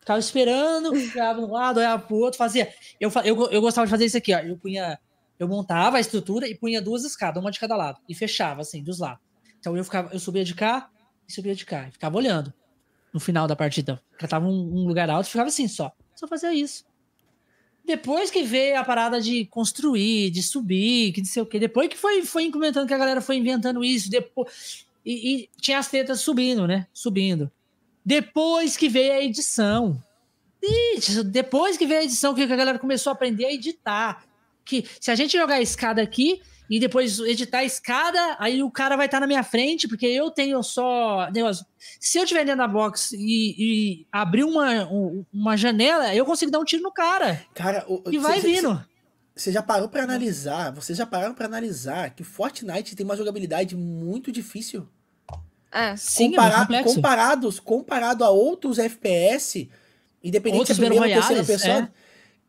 Ficava 0.00 0.18
esperando, 0.18 0.94
ficava 0.94 1.40
um 1.40 1.52
lado, 1.52 1.78
olhava 1.78 2.02
pro 2.02 2.16
outro, 2.16 2.38
fazia. 2.38 2.72
Eu, 2.98 3.10
eu, 3.24 3.50
eu 3.50 3.60
gostava 3.60 3.86
de 3.86 3.90
fazer 3.90 4.06
isso 4.06 4.16
aqui, 4.16 4.34
ó. 4.34 4.38
Eu 4.38 4.56
punha. 4.56 4.98
Eu 5.38 5.46
montava 5.46 5.98
a 5.98 6.00
estrutura 6.00 6.48
e 6.48 6.54
punha 6.54 6.80
duas 6.80 7.04
escadas, 7.04 7.40
uma 7.40 7.50
de 7.50 7.60
cada 7.60 7.76
lado. 7.76 7.98
E 8.08 8.14
fechava, 8.14 8.62
assim, 8.62 8.82
dos 8.82 8.98
lados. 8.98 9.20
Então 9.60 9.76
eu 9.76 9.84
ficava, 9.84 10.12
eu 10.12 10.18
subia 10.18 10.44
de 10.44 10.54
cá 10.54 10.90
e 11.28 11.32
subia 11.32 11.54
de 11.54 11.66
cá. 11.66 11.86
E 11.88 11.92
ficava 11.92 12.16
olhando 12.16 12.52
no 13.12 13.20
final 13.20 13.46
da 13.46 13.56
partida. 13.56 14.00
Catava 14.18 14.46
um, 14.46 14.80
um 14.80 14.86
lugar 14.86 15.10
alto 15.10 15.26
e 15.26 15.30
ficava 15.30 15.48
assim 15.48 15.68
só. 15.68 15.92
Só 16.14 16.26
fazia 16.26 16.52
isso. 16.52 16.84
Depois 17.84 18.30
que 18.30 18.42
veio 18.42 18.78
a 18.78 18.84
parada 18.84 19.20
de 19.20 19.46
construir, 19.46 20.30
de 20.30 20.42
subir, 20.42 21.12
que 21.12 21.20
não 21.20 21.28
sei 21.28 21.42
o 21.42 21.46
quê. 21.46 21.58
Depois 21.58 21.88
que 21.88 21.96
foi, 21.96 22.22
foi 22.22 22.50
comentando 22.50 22.86
que 22.86 22.92
a 22.92 22.98
galera 22.98 23.20
foi 23.20 23.36
inventando 23.36 23.82
isso. 23.82 24.10
Depois, 24.10 24.86
e, 25.04 25.34
e 25.34 25.50
tinha 25.60 25.78
as 25.78 25.88
tetas 25.88 26.20
subindo, 26.20 26.66
né? 26.66 26.86
Subindo. 26.92 27.50
Depois 28.04 28.76
que 28.76 28.88
veio 28.88 29.14
a 29.14 29.22
edição. 29.22 30.02
E 30.62 30.98
depois 31.24 31.76
que 31.76 31.86
veio 31.86 32.00
a 32.00 32.04
edição, 32.04 32.34
que 32.34 32.42
a 32.42 32.46
galera 32.46 32.78
começou 32.78 33.10
a 33.10 33.14
aprender 33.14 33.46
a 33.46 33.52
editar. 33.52 34.24
Que 34.64 34.84
se 35.00 35.10
a 35.10 35.14
gente 35.14 35.38
jogar 35.38 35.54
a 35.54 35.62
escada 35.62 36.02
aqui, 36.02 36.42
e 36.68 36.78
depois 36.78 37.18
editar 37.20 37.58
a 37.58 37.64
escada, 37.64 38.36
aí 38.38 38.62
o 38.62 38.70
cara 38.70 38.96
vai 38.96 39.06
estar 39.06 39.16
tá 39.16 39.20
na 39.22 39.26
minha 39.26 39.42
frente, 39.42 39.88
porque 39.88 40.06
eu 40.06 40.30
tenho 40.30 40.62
só. 40.62 41.30
Negócio. 41.32 41.64
Se 41.98 42.18
eu 42.18 42.24
estiver 42.24 42.44
dentro 42.44 42.58
da 42.58 42.68
box 42.68 43.12
e, 43.12 43.54
e 43.58 44.06
abrir 44.12 44.44
uma, 44.44 44.86
uma 45.32 45.56
janela, 45.56 46.14
eu 46.14 46.26
consigo 46.26 46.50
dar 46.50 46.58
um 46.58 46.64
tiro 46.64 46.82
no 46.82 46.92
cara. 46.92 47.42
Cara, 47.54 47.84
o, 47.88 48.02
e 48.10 48.18
vai 48.18 48.40
cê, 48.40 48.48
vindo. 48.48 48.84
Você 49.34 49.50
já 49.50 49.62
parou 49.62 49.88
para 49.88 50.02
analisar? 50.02 50.72
Vocês 50.72 50.98
já 50.98 51.06
pararam 51.06 51.34
para 51.34 51.46
analisar 51.46 52.10
que 52.10 52.24
Fortnite 52.24 52.94
tem 52.94 53.04
uma 53.04 53.16
jogabilidade 53.16 53.76
muito 53.76 54.30
difícil? 54.30 54.86
É, 55.72 55.96
sim, 55.96 56.30
Compara 56.30 56.76
é 56.76 56.82
comparados, 56.82 57.60
comparado 57.60 58.24
a 58.24 58.30
outros 58.30 58.78
FPS, 58.78 59.68
independente 60.24 60.60
outros 60.60 60.76
se 60.76 60.82
é 60.82 60.86
primeira 60.86 61.16
ou 61.16 61.22
terceira 61.22 61.44
pessoa. 61.44 61.74
É. 61.74 61.88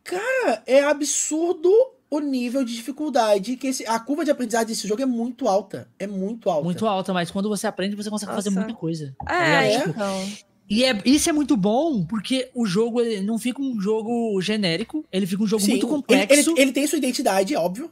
Cara, 0.02 0.62
é 0.66 0.82
absurdo 0.82 1.70
o 2.10 2.18
nível 2.18 2.64
de 2.64 2.74
dificuldade, 2.74 3.56
que 3.56 3.68
esse, 3.68 3.86
a 3.86 3.98
curva 4.00 4.24
de 4.24 4.32
aprendizagem 4.32 4.66
desse 4.66 4.88
jogo 4.88 5.00
é 5.00 5.06
muito 5.06 5.46
alta. 5.46 5.88
É 5.96 6.08
muito 6.08 6.50
alta. 6.50 6.64
Muito 6.64 6.86
alta, 6.86 7.14
mas 7.14 7.30
quando 7.30 7.48
você 7.48 7.68
aprende, 7.68 7.94
você 7.94 8.10
consegue 8.10 8.32
Nossa. 8.32 8.42
fazer 8.42 8.50
muita 8.50 8.74
coisa. 8.74 9.14
É, 9.22 9.26
tá 9.26 9.62
é 9.62 9.78
tipo, 9.78 9.90
então. 9.90 10.28
E 10.68 10.84
é, 10.84 11.00
isso 11.04 11.28
é 11.30 11.32
muito 11.32 11.56
bom, 11.56 12.04
porque 12.04 12.50
o 12.54 12.66
jogo 12.66 13.00
não 13.22 13.38
fica 13.38 13.62
um 13.62 13.80
jogo 13.80 14.40
genérico, 14.40 15.04
ele 15.10 15.26
fica 15.26 15.42
um 15.42 15.46
jogo 15.46 15.62
Sim, 15.62 15.72
muito 15.72 15.86
complexo. 15.86 16.32
Ele, 16.32 16.40
ele, 16.42 16.60
ele, 16.60 16.72
tem 16.72 16.86
sua 16.86 16.98
identidade, 16.98 17.54
óbvio. 17.56 17.90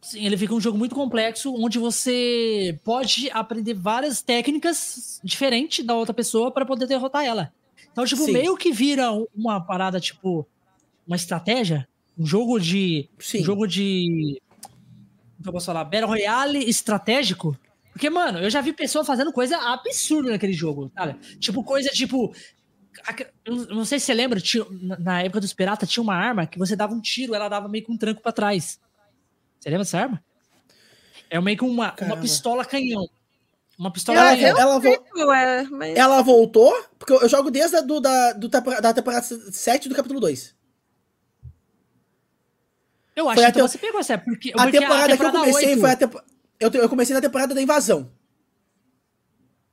Sim, 0.00 0.24
ele 0.24 0.36
fica 0.36 0.54
um 0.54 0.60
jogo 0.60 0.78
muito 0.78 0.94
complexo, 0.94 1.52
onde 1.54 1.78
você 1.78 2.78
pode 2.84 3.30
aprender 3.30 3.74
várias 3.74 4.22
técnicas 4.22 5.20
diferentes 5.24 5.84
da 5.84 5.94
outra 5.94 6.14
pessoa 6.14 6.50
para 6.50 6.66
poder 6.66 6.86
derrotar 6.86 7.24
ela. 7.24 7.52
Então, 7.90 8.04
tipo, 8.04 8.24
Sim. 8.24 8.32
meio 8.32 8.56
que 8.56 8.70
vira 8.70 9.10
uma 9.34 9.60
parada, 9.60 9.98
tipo, 9.98 10.46
uma 11.04 11.16
estratégia, 11.16 11.87
um 12.18 12.26
jogo 12.26 12.58
de. 12.58 13.08
Sim. 13.18 13.40
Um 13.40 13.44
jogo 13.44 13.66
de. 13.66 14.40
Como 15.36 15.48
eu 15.48 15.52
posso 15.52 15.66
falar? 15.66 15.84
Battle 15.84 16.08
Royale 16.08 16.68
estratégico. 16.68 17.56
Porque, 17.92 18.10
mano, 18.10 18.38
eu 18.38 18.50
já 18.50 18.60
vi 18.60 18.72
pessoas 18.72 19.06
fazendo 19.06 19.32
coisa 19.32 19.56
absurda 19.56 20.30
naquele 20.30 20.52
jogo, 20.52 20.90
cara. 20.94 21.16
Tipo, 21.38 21.62
coisa 21.62 21.88
tipo. 21.90 22.34
Eu 23.44 23.66
não 23.66 23.84
sei 23.84 24.00
se 24.00 24.06
você 24.06 24.14
lembra, 24.14 24.40
tinha, 24.40 24.66
na 24.98 25.22
época 25.22 25.40
dos 25.40 25.52
piratas 25.52 25.88
tinha 25.88 26.02
uma 26.02 26.16
arma 26.16 26.46
que 26.46 26.58
você 26.58 26.74
dava 26.74 26.92
um 26.92 27.00
tiro, 27.00 27.32
ela 27.32 27.48
dava 27.48 27.68
meio 27.68 27.84
que 27.84 27.92
um 27.92 27.96
tranco 27.96 28.20
para 28.20 28.32
trás. 28.32 28.80
Você 29.58 29.68
lembra 29.68 29.84
dessa 29.84 30.00
arma? 30.00 30.24
É 31.30 31.40
meio 31.40 31.56
que 31.56 31.64
uma, 31.64 31.94
uma 32.00 32.16
pistola 32.16 32.64
canhão. 32.64 33.08
Uma 33.78 33.92
pistola 33.92 34.18
ela, 34.18 34.30
canhão. 34.36 34.58
Ela, 34.58 34.78
vo 34.80 35.32
é, 35.32 35.62
mas... 35.64 35.96
ela 35.96 36.22
voltou? 36.22 36.74
Porque 36.98 37.12
eu 37.12 37.28
jogo 37.28 37.50
desde 37.52 37.76
a 37.76 37.80
do, 37.80 38.00
da, 38.00 38.32
do, 38.32 38.48
da 38.48 38.92
temporada 38.92 39.22
7 39.22 39.88
do 39.88 39.94
capítulo 39.94 40.18
2. 40.18 40.57
Eu 43.18 43.28
acho 43.28 43.42
que 43.42 43.48
então 43.48 43.66
você 43.66 43.78
pegou 43.78 43.98
essa, 43.98 44.16
porque, 44.16 44.50
a, 44.50 44.62
porque 44.62 44.78
temporada 44.78 45.04
a 45.04 45.08
temporada 45.08 45.38
que 45.38 45.48
eu 45.48 45.52
comecei 45.52 45.68
8... 45.70 45.80
foi 45.80 45.90
a 45.90 45.96
temporada. 45.96 46.28
Eu, 46.60 46.70
eu 46.70 46.88
comecei 46.88 47.14
na 47.14 47.20
temporada 47.20 47.52
da 47.52 47.60
invasão. 47.60 48.08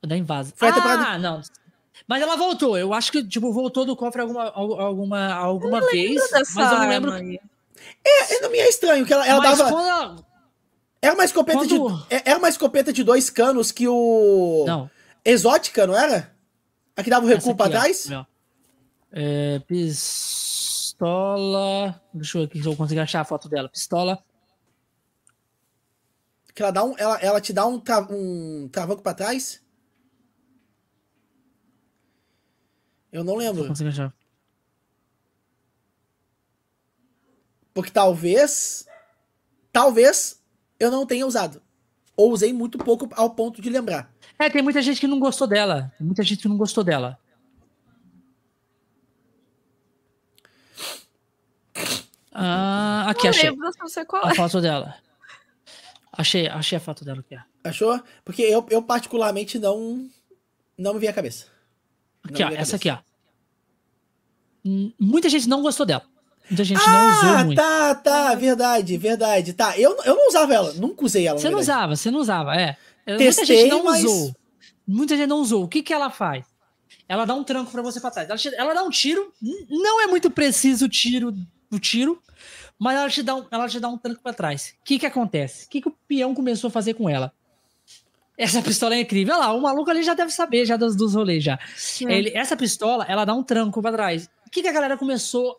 Da 0.04 0.16
invasão. 0.16 0.52
Foi 0.56 0.68
a 0.68 0.72
temporada... 0.72 1.02
Ah, 1.04 1.18
não. 1.18 1.40
Mas 2.08 2.22
ela 2.22 2.36
voltou. 2.36 2.76
Eu 2.76 2.92
acho 2.92 3.12
que, 3.12 3.22
tipo, 3.22 3.52
voltou 3.52 3.84
do 3.84 3.94
cofre 3.94 4.20
alguma, 4.20 4.50
alguma, 4.50 5.32
alguma 5.32 5.80
vez. 5.92 6.20
Mas 6.32 6.72
eu 6.72 6.78
não 6.78 6.88
lembro. 6.88 7.12
É, 7.14 8.40
não 8.40 8.50
me 8.50 8.58
é 8.58 8.68
estranho 8.68 9.06
que 9.06 9.12
ela, 9.12 9.26
ela 9.26 9.40
dava. 9.40 9.68
Ela... 9.68 10.16
Era 11.00 11.14
uma 11.14 11.24
escopeta 11.24 11.58
quando... 11.58 11.98
de. 11.98 12.14
É, 12.14 12.30
era 12.30 12.38
uma 12.38 12.48
escopeta 12.48 12.92
de 12.92 13.04
dois 13.04 13.30
canos 13.30 13.70
que 13.70 13.86
o. 13.86 14.64
Não. 14.66 14.90
Exótica, 15.24 15.86
não 15.86 15.96
era? 15.96 16.34
A 16.96 17.02
que 17.02 17.10
dava 17.10 17.24
o 17.24 17.28
recuo 17.28 17.54
pra 17.54 17.68
trás? 17.68 18.10
Ó. 18.10 18.24
É, 19.12 19.60
pis 19.66 20.45
pistola. 20.96 22.02
Deixa 22.12 22.38
eu 22.38 22.42
ver 22.42 22.46
aqui 22.48 22.62
se 22.62 22.68
eu 22.68 22.76
consigo 22.76 23.00
achar 23.00 23.20
a 23.20 23.24
foto 23.24 23.48
dela. 23.48 23.68
Pistola. 23.68 24.24
Que 26.54 26.62
ela, 26.62 26.72
dá 26.72 26.82
um, 26.82 26.96
ela, 26.96 27.18
ela 27.18 27.40
te 27.40 27.52
dá 27.52 27.66
um, 27.66 27.78
tra, 27.78 28.00
um 28.10 28.68
travanco 28.72 29.02
pra 29.02 29.12
trás? 29.12 29.62
Eu 33.12 33.22
não 33.22 33.36
lembro. 33.36 33.62
Não 33.62 33.68
consigo 33.68 33.90
achar. 33.90 34.14
Porque 37.74 37.90
talvez. 37.90 38.88
Talvez 39.70 40.42
eu 40.80 40.90
não 40.90 41.06
tenha 41.06 41.26
usado. 41.26 41.60
Ou 42.16 42.32
usei 42.32 42.54
muito 42.54 42.78
pouco 42.78 43.10
ao 43.12 43.34
ponto 43.34 43.60
de 43.60 43.68
lembrar. 43.68 44.10
É, 44.38 44.48
tem 44.48 44.62
muita 44.62 44.80
gente 44.80 44.98
que 44.98 45.06
não 45.06 45.20
gostou 45.20 45.46
dela. 45.46 45.92
Tem 45.98 46.06
muita 46.06 46.22
gente 46.22 46.40
que 46.40 46.48
não 46.48 46.56
gostou 46.56 46.82
dela. 46.82 47.18
Ah, 52.38 53.06
aqui, 53.08 53.24
Não 53.24 53.30
achei. 53.30 53.50
lembro, 53.50 53.70
não 53.78 53.88
sei 53.88 54.04
qual 54.04 54.26
A 54.26 54.30
é. 54.30 54.34
foto 54.34 54.60
dela. 54.60 54.94
Achei, 56.12 56.46
achei 56.48 56.76
a 56.76 56.80
foto 56.80 57.04
dela 57.04 57.20
aqui. 57.20 57.36
Achou? 57.64 58.00
Porque 58.24 58.42
eu, 58.42 58.64
eu 58.70 58.82
particularmente 58.82 59.58
não. 59.58 60.06
Não 60.78 60.92
me 60.94 61.00
vi 61.00 61.08
a 61.08 61.12
cabeça. 61.12 61.46
Aqui, 62.22 62.42
Não 62.42 62.48
ó. 62.48 62.50
a 62.50 62.54
Essa 62.54 62.72
cabeça. 62.72 62.76
aqui, 62.76 62.90
ó. 62.90 62.98
Hum, 64.64 64.92
Muita 64.98 65.28
gente 65.28 65.48
não 65.48 65.62
gostou 65.62 65.86
dela. 65.86 66.02
Muita 66.48 66.62
gente 66.64 66.78
não 66.86 66.94
Ah, 66.96 67.18
usou 67.18 67.44
muito. 67.46 67.58
tá, 67.58 67.94
tá, 67.94 68.34
verdade, 68.34 68.96
verdade. 68.98 69.52
Tá, 69.52 69.76
eu, 69.78 69.96
eu 70.04 70.14
não 70.14 70.28
usava 70.28 70.54
ela, 70.54 70.72
nunca 70.74 71.04
usei 71.04 71.26
ela. 71.26 71.38
Você 71.38 71.48
não 71.50 71.58
verdade. 71.58 71.78
usava, 71.78 71.96
você 71.96 72.10
não 72.10 72.20
usava, 72.20 72.54
é. 72.54 72.76
Muita 73.06 73.24
Testei, 73.24 73.46
gente 73.46 73.70
não 73.70 73.84
mas- 73.84 74.04
usou. 74.04 74.36
Muita 74.86 75.16
gente 75.16 75.28
não 75.28 75.38
usou. 75.40 75.64
O 75.64 75.68
que, 75.68 75.82
que 75.82 75.92
ela 75.92 76.10
faz? 76.10 76.44
Ela 77.08 77.24
dá 77.24 77.34
um 77.34 77.42
tranco 77.42 77.70
pra 77.72 77.82
você 77.82 78.00
pra 78.00 78.10
trás. 78.10 78.28
Ela, 78.28 78.54
ela 78.56 78.74
dá 78.74 78.82
um 78.84 78.90
tiro. 78.90 79.32
Não 79.68 80.02
é 80.02 80.06
muito 80.06 80.30
preciso 80.30 80.84
o 80.84 80.88
tiro, 80.88 81.32
o 81.70 81.78
tiro, 81.78 82.22
mas 82.78 82.96
ela 82.96 83.08
te 83.08 83.22
dá 83.22 83.34
um, 83.36 83.46
ela 83.50 83.68
te 83.68 83.80
dá 83.80 83.88
um 83.88 83.98
tranco 83.98 84.22
pra 84.22 84.32
trás. 84.32 84.74
O 84.80 84.84
que, 84.84 84.98
que 84.98 85.06
acontece? 85.06 85.66
O 85.66 85.68
que, 85.68 85.80
que 85.80 85.88
o 85.88 85.96
peão 86.06 86.34
começou 86.34 86.68
a 86.68 86.70
fazer 86.70 86.94
com 86.94 87.08
ela? 87.08 87.32
Essa 88.38 88.60
pistola 88.60 88.94
é 88.94 89.00
incrível. 89.00 89.34
Olha 89.34 89.46
lá, 89.46 89.52
o 89.54 89.62
maluco 89.62 89.90
ali 89.90 90.02
já 90.02 90.14
deve 90.14 90.30
saber 90.30 90.66
já 90.66 90.76
dos, 90.76 90.94
dos 90.94 91.14
rolês 91.14 91.42
já. 91.42 91.58
Ele, 92.12 92.30
essa 92.36 92.56
pistola, 92.56 93.04
ela 93.08 93.24
dá 93.24 93.32
um 93.34 93.42
tranco 93.42 93.80
pra 93.80 93.92
trás. 93.92 94.28
O 94.46 94.50
que, 94.50 94.62
que 94.62 94.68
a 94.68 94.72
galera 94.72 94.96
começou 94.96 95.52
a 95.52 95.56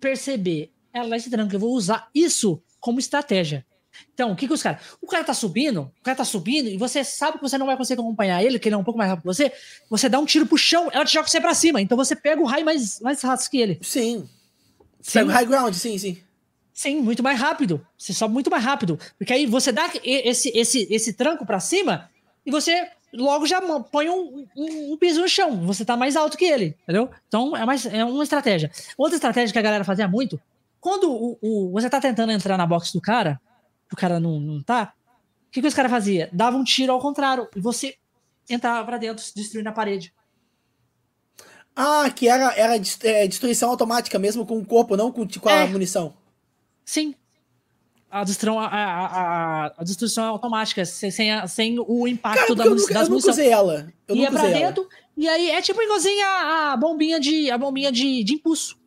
perceber? 0.00 0.72
Ela 0.92 1.10
dá 1.10 1.16
esse 1.16 1.28
tranco, 1.28 1.54
eu 1.54 1.60
vou 1.60 1.74
usar 1.74 2.08
isso 2.14 2.62
como 2.80 2.98
estratégia. 2.98 3.66
Então, 4.14 4.32
o 4.32 4.36
que, 4.36 4.46
que 4.46 4.52
os 4.52 4.62
caras. 4.62 4.80
O 5.00 5.06
cara 5.06 5.24
tá 5.24 5.34
subindo, 5.34 5.92
o 6.00 6.02
cara 6.02 6.16
tá 6.16 6.24
subindo, 6.24 6.68
e 6.68 6.76
você 6.76 7.04
sabe 7.04 7.38
que 7.38 7.42
você 7.42 7.58
não 7.58 7.66
vai 7.66 7.76
conseguir 7.76 8.00
acompanhar 8.00 8.42
ele, 8.42 8.58
que 8.58 8.68
ele 8.68 8.74
é 8.74 8.78
um 8.78 8.84
pouco 8.84 8.98
mais 8.98 9.10
rápido 9.10 9.22
que 9.22 9.28
você. 9.28 9.52
Você 9.90 10.08
dá 10.08 10.18
um 10.18 10.24
tiro 10.24 10.46
pro 10.46 10.56
chão, 10.56 10.88
ela 10.92 11.04
te 11.04 11.12
joga 11.12 11.28
você 11.28 11.40
pra 11.40 11.54
cima. 11.54 11.80
Então 11.80 11.96
você 11.96 12.16
pega 12.16 12.40
o 12.40 12.46
raio 12.46 12.64
mais, 12.64 13.00
mais 13.00 13.20
rápido 13.22 13.50
que 13.50 13.58
ele. 13.58 13.78
Sim. 13.82 14.28
Sim. 15.06 15.20
Pega 15.20 15.30
o 15.30 15.32
high 15.32 15.46
ground, 15.46 15.74
sim, 15.74 15.96
sim. 15.98 16.18
Sim, 16.74 17.00
muito 17.00 17.22
mais 17.22 17.38
rápido. 17.38 17.86
Você 17.96 18.12
sobe 18.12 18.34
muito 18.34 18.50
mais 18.50 18.62
rápido. 18.64 18.98
Porque 19.18 19.32
aí 19.32 19.46
você 19.46 19.72
dá 19.72 19.88
esse, 20.04 20.50
esse, 20.54 20.86
esse 20.90 21.12
tranco 21.14 21.46
pra 21.46 21.60
cima 21.60 22.10
e 22.44 22.50
você 22.50 22.90
logo 23.14 23.46
já 23.46 23.62
põe 23.84 24.10
um, 24.10 24.46
um, 24.54 24.92
um 24.92 24.96
piso 24.98 25.20
no 25.20 25.28
chão. 25.28 25.64
Você 25.66 25.84
tá 25.84 25.96
mais 25.96 26.16
alto 26.16 26.36
que 26.36 26.44
ele, 26.44 26.76
entendeu? 26.82 27.08
Então 27.28 27.56
é, 27.56 27.64
mais, 27.64 27.86
é 27.86 28.04
uma 28.04 28.22
estratégia. 28.22 28.70
Outra 28.98 29.14
estratégia 29.16 29.52
que 29.52 29.58
a 29.58 29.62
galera 29.62 29.84
fazia 29.84 30.06
muito, 30.08 30.38
quando 30.80 31.10
o, 31.10 31.38
o- 31.40 31.70
você 31.72 31.88
tá 31.88 32.00
tentando 32.00 32.32
entrar 32.32 32.58
na 32.58 32.66
box 32.66 32.92
do 32.92 33.00
cara, 33.00 33.40
o 33.90 33.96
cara 33.96 34.20
não, 34.20 34.38
não 34.40 34.62
tá, 34.62 34.92
o 35.48 35.52
que, 35.52 35.62
que 35.62 35.66
os 35.68 35.72
caras 35.74 35.90
faziam? 35.90 36.28
Dava 36.32 36.56
um 36.58 36.64
tiro 36.64 36.92
ao 36.92 37.00
contrário 37.00 37.48
e 37.56 37.60
você 37.60 37.94
entrava 38.50 38.84
pra 38.84 38.98
dentro, 38.98 39.24
destruindo 39.34 39.68
a 39.68 39.72
parede. 39.72 40.12
Ah, 41.76 42.08
que 42.10 42.26
era, 42.26 42.54
era 42.56 42.74
é, 43.02 43.26
destruição 43.28 43.68
automática 43.70 44.18
mesmo 44.18 44.46
com 44.46 44.58
o 44.58 44.64
corpo, 44.64 44.96
não 44.96 45.12
com, 45.12 45.26
com 45.28 45.48
a 45.48 45.52
É. 45.52 45.66
munição. 45.66 46.14
Sim. 46.84 47.14
A 48.10 48.24
destruição, 48.24 48.58
a, 48.58 48.66
a, 48.66 49.66
a- 49.78 49.84
destruição 49.84 50.24
é 50.24 50.28
automática, 50.28 50.84
sem, 50.86 51.10
sem, 51.10 51.30
a- 51.32 51.46
sem 51.46 51.78
o 51.78 52.08
impacto 52.08 52.38
Cara, 52.38 52.54
da 52.54 52.64
porque 52.64 52.68
eu 52.68 52.74
nunca, 52.76 52.94
das 52.94 53.08
eu 53.08 53.14
nunca 53.14 53.30
usei 53.30 53.48
ela. 53.50 53.92
Eu 54.08 54.16
ia 54.16 54.30
nunca 54.30 54.38
pra 54.38 54.48
usei 54.48 54.62
ela. 54.62 54.66
dentro, 54.72 54.88
e 55.16 55.28
aí 55.28 55.50
é 55.50 55.60
tipo 55.60 55.82
igualzinho 55.82 56.24
a, 56.24 56.72
a 56.72 56.76
bombinha 56.76 57.20
de 57.20 57.50
a 57.50 57.58
bombinha 57.58 57.92
de, 57.92 58.24
de 58.24 58.34
impulso. 58.34 58.78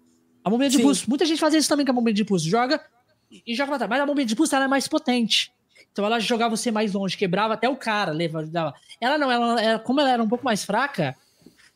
A 0.43 0.49
bombinha 0.49 0.69
de 0.69 0.77
Sim. 0.77 0.81
impulso. 0.81 1.05
Muita 1.07 1.25
gente 1.25 1.39
faz 1.39 1.53
isso 1.53 1.69
também 1.69 1.85
com 1.85 1.91
a 1.91 1.95
bombinha 1.95 2.13
de 2.15 2.21
impulso. 2.23 2.49
Joga 2.49 2.81
e 3.29 3.43
e 3.45 3.53
joga 3.53 3.67
pra 3.71 3.77
trás. 3.77 3.89
Mas 3.89 4.01
a 4.01 4.05
bombinha 4.05 4.25
de 4.25 4.33
impulso 4.33 4.55
ela 4.55 4.65
é 4.65 4.67
mais 4.67 4.87
potente. 4.87 5.51
Então 5.91 6.03
ela 6.05 6.19
jogava 6.19 6.55
você 6.55 6.71
mais 6.71 6.93
longe, 6.93 7.17
quebrava 7.17 7.53
até 7.53 7.67
o 7.69 7.75
cara, 7.75 8.11
levava. 8.11 8.73
Ela 9.01 9.17
não, 9.17 9.29
ela, 9.31 9.61
ela- 9.61 9.79
como 9.79 9.99
ela 9.99 10.09
era 10.11 10.23
um 10.23 10.29
pouco 10.29 10.45
mais 10.45 10.63
fraca 10.63 11.15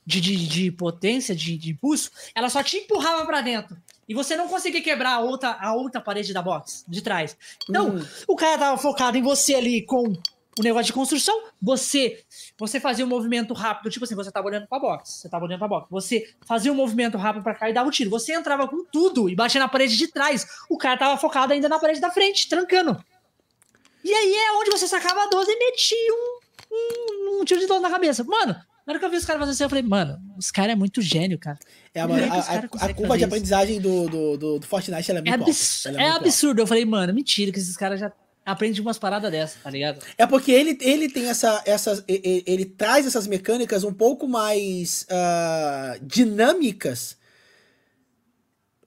de, 0.05 0.19
de, 0.21 0.47
de 0.47 0.71
potência, 0.71 1.35
de, 1.35 1.57
de 1.57 1.71
impulso, 1.71 2.11
ela 2.35 2.49
só 2.49 2.61
te 2.63 2.77
empurrava 2.77 3.25
pra 3.25 3.41
dentro. 3.41 3.77
E 4.07 4.13
você 4.13 4.35
não 4.35 4.47
conseguia 4.47 4.81
quebrar 4.81 5.13
a 5.13 5.19
outra, 5.19 5.57
a 5.59 5.73
outra 5.73 6.01
parede 6.01 6.33
da 6.33 6.41
box, 6.41 6.83
de 6.87 7.01
trás. 7.01 7.37
Então, 7.69 7.95
Hum. 7.95 8.05
o 8.27 8.35
cara 8.35 8.57
tava 8.57 8.77
focado 8.77 9.17
em 9.17 9.21
você 9.21 9.55
ali 9.55 9.81
com 9.85 10.13
o 10.59 10.61
negócio 10.61 10.85
de 10.87 10.93
construção, 10.93 11.45
você 11.59 12.21
você 12.57 12.79
fazia 12.79 13.03
um 13.03 13.07
movimento 13.07 13.53
rápido, 13.55 13.89
tipo 13.89 14.05
assim, 14.05 14.13
você 14.13 14.31
tava 14.31 14.45
olhando 14.47 14.67
pra 14.67 14.77
box, 14.77 15.09
você 15.21 15.29
tava 15.29 15.45
olhando 15.45 15.57
pra 15.59 15.67
box, 15.67 15.87
você 15.89 16.31
fazia 16.45 16.71
um 16.71 16.75
movimento 16.75 17.17
rápido 17.17 17.41
pra 17.41 17.55
cá 17.55 17.69
e 17.69 17.73
dava 17.73 17.87
um 17.87 17.91
tiro. 17.91 18.09
Você 18.11 18.33
entrava 18.33 18.67
com 18.67 18.85
tudo 18.85 19.29
e 19.29 19.35
batia 19.35 19.59
na 19.59 19.67
parede 19.67 19.97
de 19.97 20.07
trás. 20.07 20.45
O 20.69 20.77
cara 20.77 20.95
tava 20.97 21.17
focado 21.17 21.53
ainda 21.53 21.67
na 21.67 21.79
parede 21.79 21.99
da 21.99 22.11
frente, 22.11 22.47
trancando. 22.47 23.03
E 24.03 24.13
aí 24.13 24.35
é 24.35 24.51
onde 24.59 24.69
você 24.69 24.87
sacava 24.87 25.23
a 25.23 25.27
12 25.27 25.49
e 25.49 25.57
metia 25.57 26.13
um, 26.13 26.39
um, 26.71 27.41
um 27.41 27.45
tiro 27.45 27.59
de 27.61 27.65
12 27.67 27.81
na 27.81 27.89
cabeça. 27.89 28.23
Mano, 28.23 28.55
na 28.85 28.91
hora 28.93 28.99
que 28.99 29.05
eu 29.05 29.09
vi 29.09 29.17
os 29.17 29.25
caras 29.25 29.39
fazendo 29.39 29.53
assim, 29.53 29.63
eu 29.63 29.69
falei, 29.69 29.83
mano, 29.83 30.19
esse 30.37 30.51
cara 30.51 30.71
é 30.71 30.75
muito 30.75 31.01
gênio, 31.01 31.39
cara. 31.39 31.57
É, 31.93 32.05
mano, 32.05 32.19
é 32.23 32.27
a, 32.29 32.39
os 32.39 32.45
caras 32.47 32.69
a- 32.81 32.85
a 32.85 32.93
curva 32.93 33.13
de 33.17 33.23
isso? 33.23 33.25
aprendizagem 33.27 33.79
do, 33.81 34.09
do, 34.09 34.37
do, 34.37 34.59
do 34.59 34.65
Fortnite 34.67 35.09
ela 35.11 35.19
é 35.19 35.21
É, 35.21 35.23
muito 35.23 35.39
alta. 35.39 35.43
abs- 35.51 35.85
Ela 35.85 36.01
é 36.01 36.07
alta. 36.09 36.25
absurdo. 36.25 36.61
Eu 36.61 36.67
falei, 36.67 36.83
mano, 36.85 37.13
mentira 37.13 37.51
que 37.51 37.59
esses 37.59 37.77
caras 37.77 37.99
já 37.99 38.11
aprendem 38.45 38.81
umas 38.81 38.99
paradas 38.99 39.31
dessas, 39.31 39.61
tá 39.63 39.69
ligado? 39.69 40.03
É 40.17 40.27
porque 40.27 40.51
ele, 40.51 40.77
ele 40.81 41.07
tem 41.09 41.29
essa, 41.29 41.63
essas. 41.65 42.03
e- 42.09 42.43
e- 42.45 42.51
Ele, 42.51 42.65
traz 42.65 43.05
essas 43.05 43.25
mecânicas 43.25 43.85
um 43.85 43.93
pouco 43.93 44.27
mais 44.27 45.05
ah, 45.09 45.97
dinâmicas. 46.01 47.15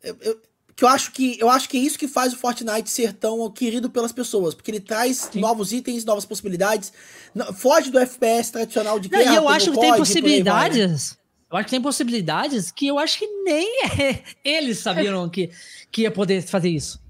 Eu- 0.03 0.17
eu- 0.21 0.43
que 0.77 0.85
eu 0.85 0.89
acho 0.89 1.11
que 1.11 1.39
eu 1.41 1.49
acho 1.49 1.69
que 1.71 1.79
é 1.79 1.81
isso 1.81 1.99
que 1.99 2.07
faz 2.07 2.35
o 2.35 2.37
Fortnite 2.37 2.91
ser 2.91 3.15
tão 3.15 3.51
querido 3.51 3.89
pelas 3.89 4.13
pessoas, 4.13 4.55
porque 4.55 4.71
ele 4.71 4.81
traz 4.81 5.31
Sim. 5.33 5.41
novos 5.41 5.73
itens, 5.73 6.05
novas 6.05 6.27
possibilidades, 6.27 6.93
não- 7.35 7.53
foge 7.53 7.91
do 7.91 7.99
FPS 7.99 8.53
tradicional 8.53 9.01
de 9.01 9.11
Não, 9.11 9.19
guerra. 9.19 9.33
e 9.33 9.37
eu 9.37 9.49
acho 9.49 9.71
que 9.71 9.77
COD, 9.77 9.81
tem 9.81 9.91
né? 9.93 9.97
possibilidades. 9.97 11.19
Eu 11.51 11.57
acho 11.57 11.65
que 11.65 11.71
tem 11.71 11.81
possibilidades 11.81 12.71
que 12.71 12.87
eu 12.89 12.99
acho 12.99 13.19
que 13.19 13.27
nem 13.45 13.69
eles 14.45 14.79
sabiam 14.79 15.29
que, 15.31 15.51
que 15.91 16.03
ia 16.03 16.11
poder 16.11 16.43
fazer 16.43 16.69
isso. 16.69 17.01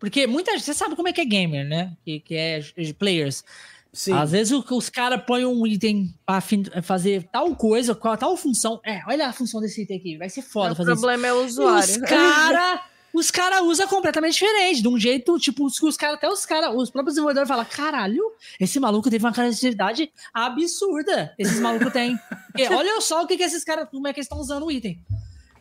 Porque 0.00 0.26
muita 0.26 0.50
gente, 0.52 0.64
você 0.64 0.74
sabe 0.74 0.96
como 0.96 1.06
é 1.08 1.12
que 1.12 1.20
é 1.20 1.24
gamer, 1.24 1.64
né? 1.64 1.92
Que, 2.04 2.18
que 2.18 2.34
é 2.34 2.60
players. 2.98 3.44
Sim. 3.92 4.14
Às 4.14 4.32
vezes 4.32 4.52
o- 4.52 4.64
os 4.74 4.88
caras 4.88 5.22
põem 5.24 5.44
um 5.44 5.64
item 5.66 6.12
pra 6.26 6.40
fazer 6.82 7.22
tal 7.30 7.54
coisa, 7.54 7.94
qual 7.94 8.16
tal 8.16 8.36
função. 8.36 8.80
É, 8.84 9.00
olha 9.06 9.28
a 9.28 9.32
função 9.32 9.60
desse 9.60 9.82
item 9.82 9.98
aqui, 9.98 10.16
vai 10.18 10.28
ser 10.30 10.42
foda 10.42 10.72
o 10.72 10.76
fazer 10.76 10.92
isso. 10.92 11.00
problema 11.02 11.26
é 11.28 11.32
o 11.34 11.44
Os 11.44 11.52
usuário. 11.52 11.94
os 13.14 13.30
cara 13.30 13.62
usam 13.62 13.86
completamente 13.88 14.34
diferente, 14.34 14.80
de 14.82 14.88
um 14.88 14.98
jeito, 14.98 15.38
tipo, 15.38 15.66
os, 15.66 15.80
os 15.82 15.96
cara, 15.96 16.14
até 16.14 16.28
os 16.28 16.46
cara, 16.46 16.70
os 16.70 16.90
próprios 16.90 17.14
desenvolvedores 17.14 17.48
falam, 17.48 17.64
caralho, 17.64 18.22
esse 18.58 18.80
maluco 18.80 19.10
teve 19.10 19.24
uma 19.24 19.32
criatividade 19.32 20.10
absurda, 20.32 21.34
esses 21.38 21.60
malucos 21.60 21.92
têm. 21.92 22.18
Porque 22.52 22.68
olha 22.68 23.00
só 23.00 23.22
o 23.22 23.26
que, 23.26 23.36
que 23.36 23.42
esses 23.42 23.64
caras, 23.64 23.88
como 23.90 24.06
é 24.08 24.12
que 24.12 24.20
eles 24.20 24.26
estão 24.26 24.38
usando 24.38 24.64
o 24.66 24.70
item. 24.70 24.98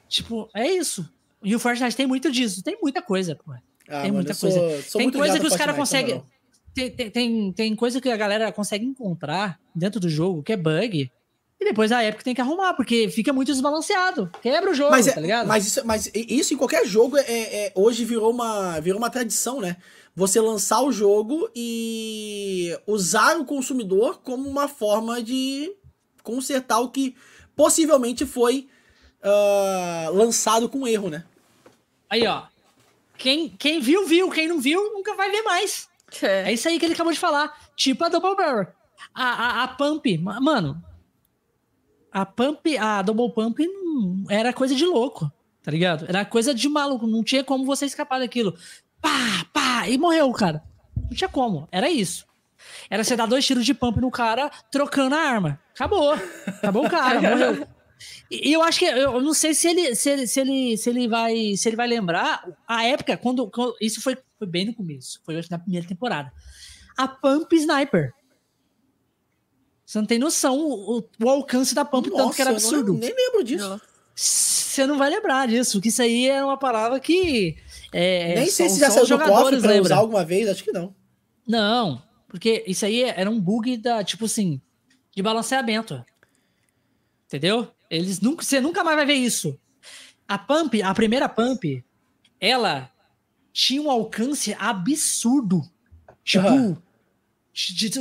Tipo, 0.08 0.50
é 0.56 0.70
isso. 0.70 1.08
E 1.44 1.56
o 1.56 1.60
Fortnite 1.60 1.96
tem 1.96 2.06
muito 2.08 2.32
disso, 2.32 2.64
tem 2.64 2.78
muita 2.82 3.02
coisa, 3.02 3.36
pô. 3.36 3.52
Ah, 3.52 4.02
tem 4.02 4.12
mano, 4.12 4.14
muita 4.16 4.34
sou- 4.34 4.50
coisa. 4.52 4.84
sou 4.84 5.00
tem 5.00 5.12
coisa 5.12 5.40
que 5.40 5.48
os 5.48 5.56
caras 5.56 5.76
conseguem. 5.76 6.24
tem, 6.74 6.92
tem, 6.92 7.52
tem 7.52 7.76
coisa 7.76 8.00
que 8.00 8.10
a 8.10 8.16
galera 8.18 8.52
consegue 8.52 8.86
encontrar 8.86 9.60
dentro 9.76 10.00
do 10.00 10.08
jogo, 10.10 10.44
que 10.44 10.54
é 10.54 10.58
bug. 10.58 11.12
E 11.62 11.66
depois 11.66 11.92
a 11.92 12.04
Epic 12.04 12.24
tem 12.24 12.34
que 12.34 12.42
arrumar, 12.42 12.74
porque 12.74 13.08
fica 13.10 13.32
muito 13.32 13.52
desbalanceado. 13.52 14.32
Quebra 14.42 14.72
o 14.72 14.74
jogo, 14.74 14.90
Mas, 14.90 15.06
é- 15.08 15.12
tá 15.14 15.22
ligado? 15.22 15.48
mas, 15.48 15.68
isso, 15.68 15.82
mas 15.86 16.10
isso 16.16 16.56
em 16.56 16.58
qualquer 16.58 16.88
jogo 16.88 17.16
é, 17.18 17.22
é- 17.68 17.72
hoje 17.76 18.04
virou 18.04 18.32
uma, 18.32 18.80
virou 18.80 18.98
uma 18.98 19.12
tradição, 19.12 19.62
né? 19.62 19.78
Você 20.16 20.42
lançar 20.42 20.82
o 20.82 20.92
jogo 20.92 21.48
e 21.56 22.76
usar 22.88 23.38
o 23.38 23.46
consumidor 23.46 24.22
como 24.24 24.50
uma 24.50 24.68
forma 24.68 25.22
de 25.22 25.72
consertar 26.24 26.80
o 26.80 26.90
que 26.90 27.16
possivelmente 27.56 28.26
foi 28.26 28.68
ah, 29.24 30.10
lançado 30.12 30.68
com 30.68 30.88
erro, 30.88 31.10
né? 31.10 31.24
Aí, 32.10 32.26
ó. 32.26 32.44
Quem, 33.20 33.50
quem 33.50 33.80
viu, 33.80 34.08
viu. 34.08 34.32
Quem 34.32 34.48
não 34.48 34.60
viu, 34.60 34.82
nunca 34.94 35.14
vai 35.14 35.30
ver 35.30 35.44
mais. 35.44 35.88
É 36.24 36.50
É. 36.50 36.54
isso 36.54 36.68
aí 36.68 36.80
que 36.80 36.86
ele 36.86 36.94
acabou 36.96 37.14
de 37.14 37.20
falar. 37.20 37.56
Tipo 37.76 38.04
a 38.04 38.10
Double 38.10 38.36
Barrel. 38.36 38.68
A, 39.14 39.24
a, 39.24 39.64
a 39.64 39.68
Pump, 39.70 40.18
ma- 40.18 40.42
mano. 40.42 40.84
A 42.12 42.26
Pump, 42.26 42.78
a 42.78 43.02
Double 43.02 43.32
Pump 43.34 43.60
era 44.30 44.52
coisa 44.54 44.76
de 44.76 44.86
louco, 44.86 45.32
tá 45.64 45.72
ligado? 45.72 46.06
Era 46.08 46.26
coisa 46.26 46.54
de 46.54 46.68
maluco. 46.68 47.08
Não 47.08 47.24
tinha 47.24 47.44
como 47.44 47.66
você 47.66 47.86
escapar 47.86 48.20
daquilo. 48.20 48.56
Pá, 49.02 49.46
pá, 49.54 49.88
e 49.90 49.98
morreu 49.98 50.30
o 50.30 50.34
cara. 50.34 50.62
Não 50.96 51.16
tinha 51.16 51.30
como. 51.30 51.68
Era 51.72 51.90
isso. 51.90 52.26
Era 52.90 53.04
você 53.04 53.16
dar 53.16 53.26
dois 53.28 53.46
tiros 53.46 53.66
de 53.66 53.74
pump 53.74 54.00
no 54.00 54.12
cara, 54.12 54.52
trocando 54.70 55.16
a 55.16 55.20
arma. 55.20 55.60
Acabou. 55.74 56.14
Acabou 56.46 56.86
o 56.86 56.90
cara, 56.90 57.20
morreu. 57.22 57.68
E 58.30 58.52
eu 58.54 58.62
acho 58.64 58.80
que 58.80 58.86
eu 58.86 59.22
não 59.22 59.34
sei 59.34 59.54
se 59.54 59.68
ele, 59.70 59.96
se 59.96 60.10
ele, 60.10 60.28
se 60.28 60.40
ele, 60.40 60.78
se 60.78 60.90
ele 60.90 61.08
vai, 61.08 61.56
se 61.56 61.70
ele 61.70 61.76
vai 61.76 61.88
lembrar 61.88 62.44
a 62.68 62.84
época 62.86 63.16
quando, 63.18 63.48
quando- 63.50 63.76
isso 63.80 64.02
foi, 64.02 64.18
foi 64.38 64.48
bem 64.48 64.66
no 64.66 64.74
começo, 64.74 65.20
foi 65.26 65.40
na 65.50 65.60
primeira 65.60 65.88
temporada. 65.88 66.32
A 66.98 67.08
Pump 67.08 67.54
Sniper. 67.56 68.14
Você 69.92 69.98
não 70.00 70.06
tem 70.06 70.18
noção 70.18 70.58
o, 70.58 71.04
o 71.22 71.30
alcance 71.30 71.76
da 71.76 71.84
Pump 71.84 72.10
tanto 72.10 72.34
que 72.34 72.42
era 72.42 72.52
eu 72.52 72.54
não- 72.54 72.58
absurdo. 72.62 72.94
nem 72.94 73.14
lembro 73.14 73.44
disso. 73.44 73.82
você 74.16 74.88
não 74.88 74.98
vai 74.98 75.10
lembrar 75.10 75.50
disso, 75.50 75.82
que 75.82 75.90
isso 75.90 76.02
aí 76.02 76.30
é 76.30 76.42
uma 76.42 76.56
palavra 76.56 76.98
que. 76.98 77.58
É, 77.92 78.36
Nem 78.36 78.48
sei 78.48 78.70
se 78.70 78.80
já 78.80 78.90
saiu 78.90 79.06
do 79.06 79.20
cofre 79.20 79.60
pra 79.60 79.82
usar 79.82 79.98
alguma 79.98 80.24
vez, 80.24 80.48
acho 80.48 80.64
que 80.64 80.72
não. 80.72 80.96
Não, 81.46 82.02
porque 82.30 82.64
isso 82.66 82.86
aí 82.86 83.04
era 83.04 83.30
um 83.30 83.38
bug 83.38 83.76
da, 83.76 84.02
tipo 84.02 84.24
assim, 84.24 84.62
de 85.14 85.22
balanceamento. 85.22 86.02
Entendeu? 87.28 87.68
Eles 87.90 88.22
nunca, 88.22 88.46
você 88.46 88.62
nunca 88.62 88.86
mais 88.86 88.96
vai 88.96 89.06
ver 89.06 89.16
isso. 89.16 89.60
A 90.26 90.38
Pump, 90.38 90.82
a 90.82 90.94
primeira 90.94 91.28
Pump, 91.28 91.84
ela 92.40 92.90
tinha 93.52 93.82
um 93.82 93.92
alcance 93.92 94.56
absurdo. 94.58 95.70
Tipo, 96.24 96.48
uhum. 96.48 96.78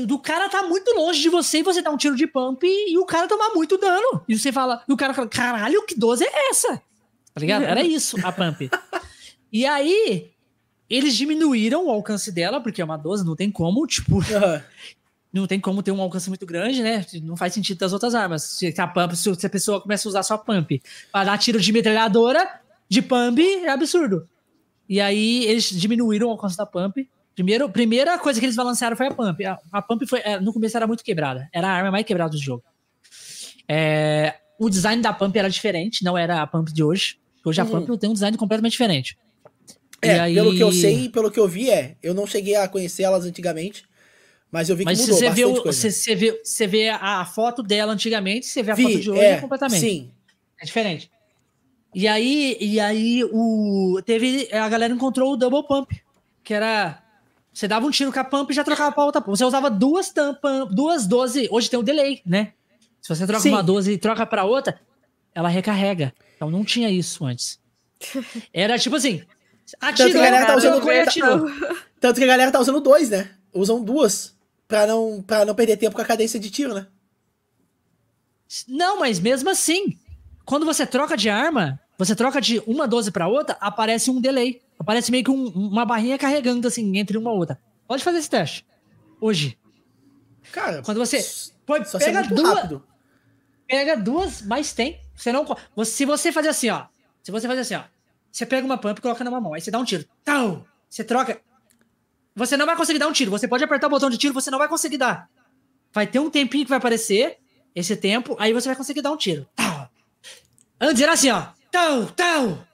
Do 0.06 0.18
cara 0.18 0.48
tá 0.48 0.62
muito 0.62 0.92
longe 0.96 1.20
de 1.20 1.28
você 1.28 1.58
e 1.58 1.62
você 1.62 1.82
dá 1.82 1.90
um 1.90 1.96
tiro 1.96 2.14
de 2.14 2.26
pump 2.26 2.64
e, 2.64 2.92
e 2.92 2.98
o 2.98 3.04
cara 3.04 3.26
toma 3.26 3.52
muito 3.54 3.76
dano. 3.76 4.22
E 4.28 4.38
você 4.38 4.52
fala, 4.52 4.82
e 4.88 4.92
o 4.92 4.96
cara 4.96 5.12
fala, 5.12 5.28
caralho, 5.28 5.84
que 5.84 5.98
12 5.98 6.24
é 6.24 6.50
essa? 6.50 6.80
Tá 7.34 7.40
ligado? 7.40 7.62
Era 7.62 7.82
isso, 7.84 8.16
a 8.24 8.30
pump. 8.30 8.70
e 9.52 9.66
aí, 9.66 10.30
eles 10.88 11.16
diminuíram 11.16 11.86
o 11.86 11.90
alcance 11.90 12.32
dela, 12.32 12.60
porque 12.60 12.82
é 12.82 12.84
uma 12.84 12.96
12, 12.96 13.24
não 13.24 13.36
tem 13.36 13.50
como, 13.50 13.86
tipo. 13.86 14.16
Uhum. 14.16 14.22
Não 15.32 15.46
tem 15.46 15.60
como 15.60 15.80
ter 15.80 15.92
um 15.92 16.00
alcance 16.00 16.28
muito 16.28 16.44
grande, 16.44 16.82
né? 16.82 17.06
Não 17.22 17.36
faz 17.36 17.54
sentido 17.54 17.78
das 17.78 17.92
outras 17.92 18.16
armas. 18.16 18.42
Se 18.42 18.74
a, 18.76 18.86
pump, 18.88 19.14
se 19.16 19.46
a 19.46 19.48
pessoa 19.48 19.80
começa 19.80 20.08
a 20.08 20.10
usar 20.10 20.24
só 20.24 20.36
pump 20.36 20.82
para 21.12 21.24
dar 21.24 21.38
tiro 21.38 21.60
de 21.60 21.72
metralhadora, 21.72 22.60
de 22.88 23.00
pump, 23.00 23.40
é 23.40 23.68
absurdo. 23.68 24.28
E 24.88 25.00
aí 25.00 25.44
eles 25.44 25.70
diminuíram 25.70 26.26
o 26.26 26.30
alcance 26.32 26.56
da 26.56 26.66
pump. 26.66 27.08
Primeiro, 27.34 27.68
primeira 27.70 28.18
coisa 28.18 28.38
que 28.38 28.46
eles 28.46 28.56
balancearam 28.56 28.96
foi 28.96 29.06
a 29.06 29.14
pump. 29.14 29.44
A, 29.44 29.58
a 29.72 29.82
pump 29.82 30.06
foi, 30.06 30.20
é, 30.20 30.40
no 30.40 30.52
começo 30.52 30.76
era 30.76 30.86
muito 30.86 31.04
quebrada. 31.04 31.48
Era 31.52 31.68
a 31.68 31.72
arma 31.72 31.90
mais 31.90 32.04
quebrada 32.04 32.30
do 32.30 32.38
jogo. 32.38 32.62
É, 33.68 34.34
o 34.58 34.68
design 34.68 35.00
da 35.00 35.12
pump 35.12 35.36
era 35.38 35.48
diferente, 35.48 36.04
não 36.04 36.18
era 36.18 36.42
a 36.42 36.46
pump 36.46 36.72
de 36.72 36.82
hoje. 36.82 37.18
Hoje 37.44 37.60
a 37.60 37.64
uhum. 37.64 37.86
pump 37.86 37.98
tem 37.98 38.10
um 38.10 38.12
design 38.12 38.36
completamente 38.36 38.72
diferente. 38.72 39.16
É, 40.02 40.18
aí... 40.18 40.34
pelo 40.34 40.54
que 40.54 40.62
eu 40.62 40.72
sei, 40.72 41.08
pelo 41.08 41.30
que 41.30 41.38
eu 41.38 41.48
vi, 41.48 41.70
é. 41.70 41.96
Eu 42.02 42.14
não 42.14 42.26
cheguei 42.26 42.56
a 42.56 42.68
conhecer 42.68 43.04
elas 43.04 43.24
antigamente, 43.24 43.84
mas 44.50 44.68
eu 44.68 44.76
vi 44.76 44.84
que 44.84 44.90
mas 44.90 45.00
mudou 45.00 45.16
você 45.16 45.30
vê 45.30 45.44
o, 45.44 45.62
você, 45.62 45.90
você, 45.90 46.14
vê, 46.14 46.40
você 46.42 46.66
vê 46.66 46.88
a 46.88 47.24
foto 47.24 47.62
dela 47.62 47.92
antigamente, 47.92 48.46
você 48.46 48.62
vê 48.62 48.72
a 48.72 48.74
vi, 48.74 48.82
foto 48.82 49.00
de 49.00 49.10
hoje 49.10 49.20
é, 49.20 49.40
completamente. 49.40 49.80
Sim. 49.80 50.10
É 50.60 50.64
diferente. 50.64 51.10
E 51.94 52.06
aí, 52.06 52.56
e 52.60 52.78
aí 52.78 53.24
o 53.24 54.00
teve 54.04 54.48
a 54.52 54.68
galera 54.68 54.92
encontrou 54.92 55.32
o 55.32 55.36
double 55.36 55.66
pump, 55.66 56.00
que 56.44 56.54
era 56.54 57.02
você 57.52 57.66
dava 57.66 57.86
um 57.86 57.90
tiro 57.90 58.12
com 58.12 58.20
a 58.20 58.24
pump 58.24 58.50
e 58.50 58.54
já 58.54 58.64
trocava 58.64 58.92
pra 58.92 59.04
outra 59.04 59.20
pump. 59.20 59.36
Você 59.36 59.44
usava 59.44 59.70
duas 59.70 60.10
tampas, 60.10 60.68
duas 60.72 61.06
12, 61.06 61.48
hoje 61.50 61.68
tem 61.68 61.78
o 61.78 61.82
delay, 61.82 62.22
né? 62.24 62.52
Se 63.00 63.08
você 63.08 63.26
troca 63.26 63.42
Sim. 63.42 63.50
uma 63.50 63.62
12 63.62 63.92
e 63.92 63.98
troca 63.98 64.26
para 64.26 64.44
outra, 64.44 64.80
ela 65.34 65.48
recarrega. 65.48 66.12
Então 66.36 66.50
não 66.50 66.64
tinha 66.64 66.90
isso 66.90 67.24
antes. 67.24 67.58
Era 68.52 68.78
tipo 68.78 68.96
assim, 68.96 69.22
atirou, 69.80 70.12
Tanto 70.12 70.12
que 70.12 70.18
a 70.18 70.30
galera 70.30 70.46
tá 70.46 70.56
usando, 70.56 70.90
atirou. 70.90 71.50
Tanto 72.00 72.16
que 72.18 72.24
a 72.24 72.28
galera 72.28 72.52
tá 72.52 72.60
usando 72.60 72.80
dois, 72.80 73.10
né? 73.10 73.30
Usam 73.52 73.82
duas 73.82 74.36
pra 74.68 74.86
não, 74.86 75.22
pra 75.26 75.44
não 75.44 75.54
perder 75.54 75.76
tempo 75.76 75.96
com 75.96 76.02
a 76.02 76.04
cadência 76.04 76.38
de 76.38 76.50
tiro, 76.50 76.74
né? 76.74 76.86
Não, 78.66 78.98
mas 79.00 79.18
mesmo 79.20 79.50
assim, 79.50 79.98
quando 80.44 80.66
você 80.66 80.86
troca 80.86 81.16
de 81.16 81.28
arma, 81.28 81.78
você 81.98 82.14
troca 82.14 82.40
de 82.40 82.62
uma 82.66 82.86
12 82.86 83.10
para 83.10 83.28
outra, 83.28 83.56
aparece 83.60 84.10
um 84.10 84.20
delay. 84.20 84.62
Aparece 84.80 85.10
meio 85.10 85.22
que 85.22 85.30
um, 85.30 85.46
uma 85.48 85.84
barrinha 85.84 86.16
carregando 86.16 86.66
assim 86.66 86.96
entre 86.96 87.18
uma 87.18 87.30
outra. 87.30 87.60
Pode 87.86 88.02
fazer 88.02 88.16
esse 88.16 88.30
teste. 88.30 88.66
Hoje. 89.20 89.58
Cara, 90.52 90.80
quando 90.82 90.96
você 90.96 91.22
pode 91.66 91.86
só 91.90 91.98
pega 91.98 92.22
duas, 92.22 92.54
rápido. 92.54 92.82
pega 93.66 93.94
duas, 93.94 94.40
mas 94.40 94.72
tem. 94.72 94.98
Você 95.14 95.30
não 95.30 95.44
se 95.84 96.06
você 96.06 96.32
fazer 96.32 96.48
assim, 96.48 96.70
ó. 96.70 96.86
Se 97.22 97.30
você 97.30 97.46
fazer 97.46 97.60
assim, 97.60 97.74
ó. 97.74 97.82
Você 98.32 98.46
pega 98.46 98.64
uma 98.64 98.78
pump 98.78 98.98
e 98.98 99.02
coloca 99.02 99.22
numa 99.22 99.38
mão, 99.38 99.52
aí 99.52 99.60
você 99.60 99.70
dá 99.70 99.78
um 99.78 99.84
tiro. 99.84 100.08
Tal. 100.24 100.64
Você 100.88 101.04
troca. 101.04 101.38
Você 102.34 102.56
não 102.56 102.64
vai 102.64 102.74
conseguir 102.74 102.98
dar 102.98 103.08
um 103.08 103.12
tiro. 103.12 103.30
Você 103.30 103.46
pode 103.46 103.62
apertar 103.62 103.86
o 103.86 103.90
botão 103.90 104.08
de 104.08 104.16
tiro, 104.16 104.32
você 104.32 104.50
não 104.50 104.58
vai 104.58 104.68
conseguir 104.68 104.96
dar. 104.96 105.28
Vai 105.92 106.06
ter 106.06 106.20
um 106.20 106.30
tempinho 106.30 106.64
que 106.64 106.70
vai 106.70 106.78
aparecer 106.78 107.36
esse 107.74 107.94
tempo, 107.96 108.34
aí 108.40 108.54
você 108.54 108.68
vai 108.68 108.76
conseguir 108.76 109.02
dar 109.02 109.12
um 109.12 109.16
tiro. 109.18 109.46
Tal. 109.54 109.90
Antes 110.80 111.02
era 111.02 111.12
assim, 111.12 111.30
ó. 111.30 111.48
Tal, 111.70 112.06
tal. 112.06 112.66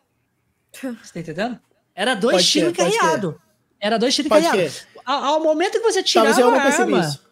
Você 1.03 1.13
tá 1.13 1.21
entendendo? 1.21 1.66
Era 1.97 2.15
dois 2.15 2.37
pode 2.37 2.49
tiros 2.49 2.71
encarreados. 2.71 3.35
Era 3.81 3.99
dois 3.99 4.15
tiros 4.15 4.31
encarreados. 4.31 4.87
Ao, 5.03 5.25
ao, 5.25 5.43
momento 5.43 5.79
que 5.79 5.81
você 5.81 6.03
tirava 6.03 6.43
a 6.43 6.63
arma. 6.63 7.01
Isso. 7.01 7.27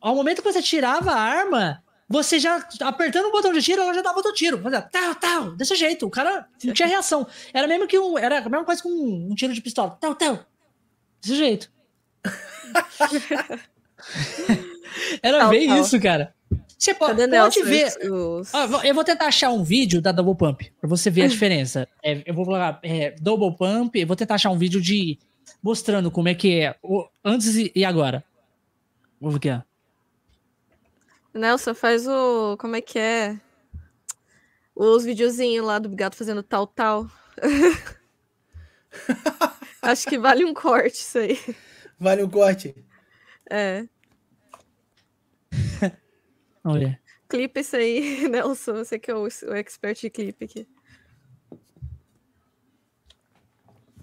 Ao 0.00 0.16
momento 0.16 0.42
que 0.42 0.52
você 0.52 0.60
tirava 0.60 1.12
a 1.12 1.20
arma, 1.20 1.80
você 2.08 2.40
já 2.40 2.66
apertando 2.80 3.26
o 3.26 3.30
botão 3.30 3.52
de 3.52 3.62
tiro, 3.62 3.82
ela 3.82 3.94
já 3.94 4.02
dava 4.02 4.16
outro 4.16 4.32
tiro. 4.32 4.60
Fazia 4.60 4.82
tal, 4.82 5.14
tal, 5.14 5.52
desse 5.52 5.76
jeito. 5.76 6.06
O 6.06 6.10
cara 6.10 6.48
não 6.64 6.74
tinha 6.74 6.88
reação. 6.88 7.24
Era 7.52 7.68
mesmo 7.68 7.86
que 7.86 7.96
um. 7.98 8.18
Era 8.18 8.38
a 8.38 8.48
mesma 8.48 8.64
coisa 8.64 8.82
com 8.82 8.88
um, 8.88 9.28
um 9.30 9.34
tiro 9.34 9.54
de 9.54 9.62
pistola. 9.62 9.96
Tal, 10.00 10.16
tal. 10.16 10.40
Desse 11.22 11.36
jeito. 11.36 11.70
era 15.22 15.38
tal, 15.38 15.50
bem 15.50 15.68
tal. 15.68 15.78
isso, 15.78 16.00
cara. 16.00 16.34
Você 16.78 16.94
pode, 16.94 17.16
pode 17.16 17.30
Nelson, 17.30 17.64
ver. 17.64 17.92
Os... 18.10 18.52
eu 18.84 18.94
vou 18.94 19.04
tentar 19.04 19.26
achar 19.26 19.50
um 19.50 19.62
vídeo 19.62 20.02
da 20.02 20.12
Double 20.12 20.36
Pump 20.36 20.70
pra 20.80 20.88
você 20.88 21.10
ver 21.10 21.22
a 21.22 21.28
diferença. 21.28 21.88
É, 22.02 22.22
eu 22.26 22.34
vou 22.34 22.44
falar 22.44 22.80
é, 22.82 23.14
Double 23.20 23.56
Pump, 23.56 23.96
eu 23.96 24.06
vou 24.06 24.16
tentar 24.16 24.34
achar 24.34 24.50
um 24.50 24.58
vídeo 24.58 24.80
de 24.80 25.18
mostrando 25.62 26.10
como 26.10 26.28
é 26.28 26.34
que 26.34 26.60
é 26.60 26.76
o, 26.82 27.06
antes 27.24 27.54
e 27.74 27.84
agora. 27.84 28.24
Vamos 29.20 29.38
ver 29.38 29.50
aqui. 29.50 29.64
Nelson, 31.32 31.74
faz 31.74 32.06
o. 32.06 32.56
Como 32.58 32.76
é 32.76 32.80
que 32.80 32.98
é? 32.98 33.38
Os 34.74 35.04
videozinhos 35.04 35.66
lá 35.66 35.78
do 35.78 35.88
gato 35.88 36.16
fazendo 36.16 36.42
tal, 36.42 36.66
tal. 36.66 37.08
Acho 39.82 40.06
que 40.06 40.18
vale 40.18 40.44
um 40.44 40.54
corte 40.54 40.96
isso 40.96 41.18
aí. 41.18 41.38
Vale 41.98 42.22
um 42.22 42.30
corte? 42.30 42.74
É. 43.50 43.86
Olha. 46.64 46.98
Clipe 47.28 47.60
isso 47.60 47.76
aí, 47.76 48.26
Nelson. 48.28 48.74
Você 48.74 48.98
que 48.98 49.10
é 49.10 49.14
o, 49.14 49.24
o 49.24 49.54
expert 49.54 50.00
de 50.00 50.10
clipe 50.10 50.44
aqui. 50.44 50.66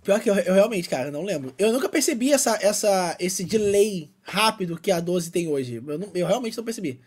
Pior 0.03 0.19
que 0.19 0.29
eu, 0.29 0.35
eu, 0.35 0.53
realmente, 0.53 0.89
cara, 0.89 1.11
não 1.11 1.23
lembro. 1.23 1.53
Eu 1.57 1.71
nunca 1.71 1.87
percebi 1.87 2.31
essa, 2.31 2.57
essa, 2.61 3.15
esse 3.19 3.43
delay 3.43 4.11
rápido 4.23 4.79
que 4.79 4.91
a 4.91 4.99
12 4.99 5.31
tem 5.31 5.47
hoje. 5.47 5.75
Eu, 5.75 5.99
não, 5.99 6.09
eu 6.13 6.25
realmente 6.25 6.57
não 6.57 6.63
percebi. 6.63 6.99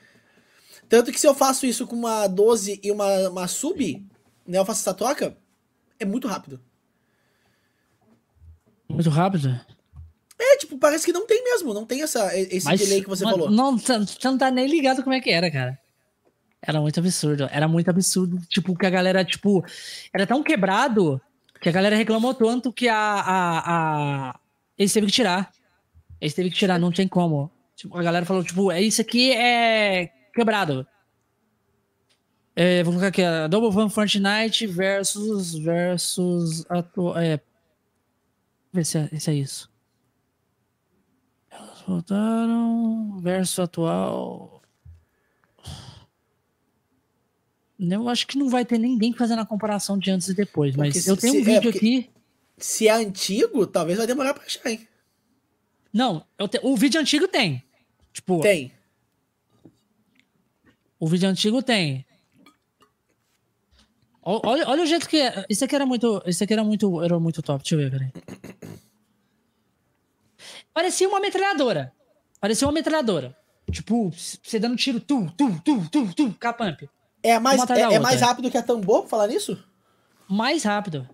Tanto 0.88 1.10
que 1.10 1.18
se 1.18 1.26
eu 1.26 1.34
faço 1.34 1.66
isso 1.66 1.86
com 1.86 1.96
uma 1.96 2.26
12 2.26 2.80
e 2.82 2.90
uma, 2.90 3.28
uma 3.28 3.48
sub, 3.48 4.06
né, 4.46 4.58
eu 4.58 4.64
faço 4.64 4.80
essa 4.80 4.94
troca, 4.94 5.36
é 5.98 6.04
muito 6.04 6.28
rápido. 6.28 6.60
Muito 8.88 9.10
rápido? 9.10 9.60
É, 10.38 10.56
tipo, 10.56 10.76
parece 10.78 11.04
que 11.04 11.12
não 11.12 11.26
tem 11.26 11.42
mesmo, 11.44 11.72
não 11.72 11.86
tem 11.86 12.02
essa, 12.02 12.36
esse 12.36 12.66
Mas, 12.66 12.80
delay 12.80 13.02
que 13.02 13.08
você 13.08 13.24
falou. 13.24 13.50
Não, 13.50 13.78
você 13.78 13.98
não 14.24 14.38
tá 14.38 14.50
nem 14.50 14.66
ligado 14.66 15.02
como 15.02 15.14
é 15.14 15.20
que 15.20 15.30
era, 15.30 15.50
cara. 15.50 15.78
Era 16.60 16.80
muito 16.80 16.98
absurdo, 16.98 17.48
era 17.52 17.68
muito 17.68 17.88
absurdo. 17.88 18.40
Tipo, 18.48 18.76
que 18.76 18.86
a 18.86 18.90
galera, 18.90 19.24
tipo, 19.24 19.64
era 20.12 20.26
tão 20.26 20.42
quebrado 20.42 21.20
que 21.60 21.68
a 21.68 21.72
galera 21.72 21.94
reclamou 21.94 22.34
tanto 22.34 22.72
que 22.72 22.88
a. 22.88 22.96
a, 22.96 23.62
a... 24.30 24.40
Eles 24.76 24.92
teve 24.92 25.06
que 25.06 25.12
tirar. 25.12 25.52
Eles 26.20 26.34
teve 26.34 26.50
que 26.50 26.56
tirar, 26.56 26.78
não 26.78 26.90
tem 26.90 27.06
como. 27.06 27.50
Tipo, 27.76 27.96
a 27.96 28.02
galera 28.02 28.26
falou, 28.26 28.42
tipo, 28.42 28.72
é 28.72 28.80
isso 28.80 29.00
aqui 29.00 29.32
é 29.32 30.10
quebrado. 30.34 30.86
É, 32.56 32.82
vou 32.82 32.92
colocar 32.92 33.08
aqui, 33.08 33.22
a 33.22 33.46
Double 33.46 33.72
Fun 33.72 33.88
Fortnite 33.88 34.66
versus. 34.66 35.54
versus. 35.54 36.64
Atu 36.68 37.16
é, 37.16 37.38
ver 38.72 38.84
se 38.84 38.98
é, 38.98 39.18
se 39.18 39.30
é 39.30 39.34
isso 39.34 39.73
voltaram. 41.86 43.18
Verso 43.20 43.62
atual. 43.62 44.62
Eu 47.78 48.08
acho 48.08 48.26
que 48.26 48.38
não 48.38 48.48
vai 48.48 48.64
ter 48.64 48.78
ninguém 48.78 49.12
fazendo 49.12 49.40
a 49.40 49.46
comparação 49.46 49.98
de 49.98 50.10
antes 50.10 50.28
e 50.28 50.34
depois, 50.34 50.74
porque 50.74 50.88
mas 50.96 51.06
eu 51.06 51.16
tenho 51.16 51.34
se, 51.34 51.40
um 51.40 51.44
vídeo 51.44 51.70
é, 51.70 51.76
aqui. 51.76 52.10
Se 52.56 52.88
é 52.88 52.92
antigo, 52.92 53.66
talvez 53.66 53.98
vai 53.98 54.06
demorar 54.06 54.32
pra 54.32 54.44
achar, 54.44 54.70
hein? 54.70 54.86
Não, 55.92 56.24
te, 56.50 56.60
o 56.62 56.76
vídeo 56.76 57.00
antigo 57.00 57.28
tem. 57.28 57.62
Tipo. 58.12 58.40
Tem. 58.40 58.72
O 60.98 61.06
vídeo 61.06 61.28
antigo 61.28 61.62
tem. 61.62 62.06
Olha, 64.22 64.66
olha 64.68 64.82
o 64.82 64.86
jeito 64.86 65.08
que 65.08 65.18
é. 65.18 65.44
Isso 65.50 65.64
aqui 65.64 65.74
era 65.74 65.84
muito. 65.84 66.22
Isso 66.26 66.42
aqui 66.42 66.52
era 66.52 66.64
muito. 66.64 67.02
Era 67.02 67.20
muito 67.20 67.42
top. 67.42 67.62
Deixa 67.62 67.74
eu 67.74 67.78
ver, 67.78 67.90
peraí. 67.90 68.10
Parecia 70.74 71.08
uma 71.08 71.20
metralhadora. 71.20 71.92
Parecia 72.40 72.66
uma 72.66 72.72
metralhadora. 72.72 73.36
Tipo, 73.70 74.10
você 74.10 74.58
dando 74.58 74.76
tiro, 74.76 75.00
tu, 75.00 75.30
tu, 75.36 75.60
tu, 75.64 75.88
tu, 75.88 76.14
tu, 76.14 76.34
capamp. 76.34 76.82
É 77.22 77.38
mais, 77.38 77.70
é, 77.70 77.80
é, 77.80 77.98
mais 77.98 78.20
rápido 78.20 78.50
que 78.50 78.58
a 78.58 78.62
tambor, 78.62 79.02
pra 79.02 79.10
falar 79.10 79.28
nisso? 79.28 79.56
Mais 80.28 80.64
rápido. 80.64 81.08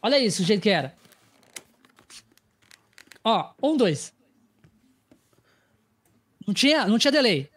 Olha 0.00 0.18
isso, 0.18 0.42
o 0.42 0.44
jeito 0.44 0.62
que 0.62 0.70
era. 0.70 0.94
Ó, 3.24 3.50
um, 3.60 3.76
dois. 3.76 4.12
Não 6.46 6.54
tinha, 6.54 6.86
não 6.86 6.98
tinha 6.98 7.10
delay. 7.10 7.50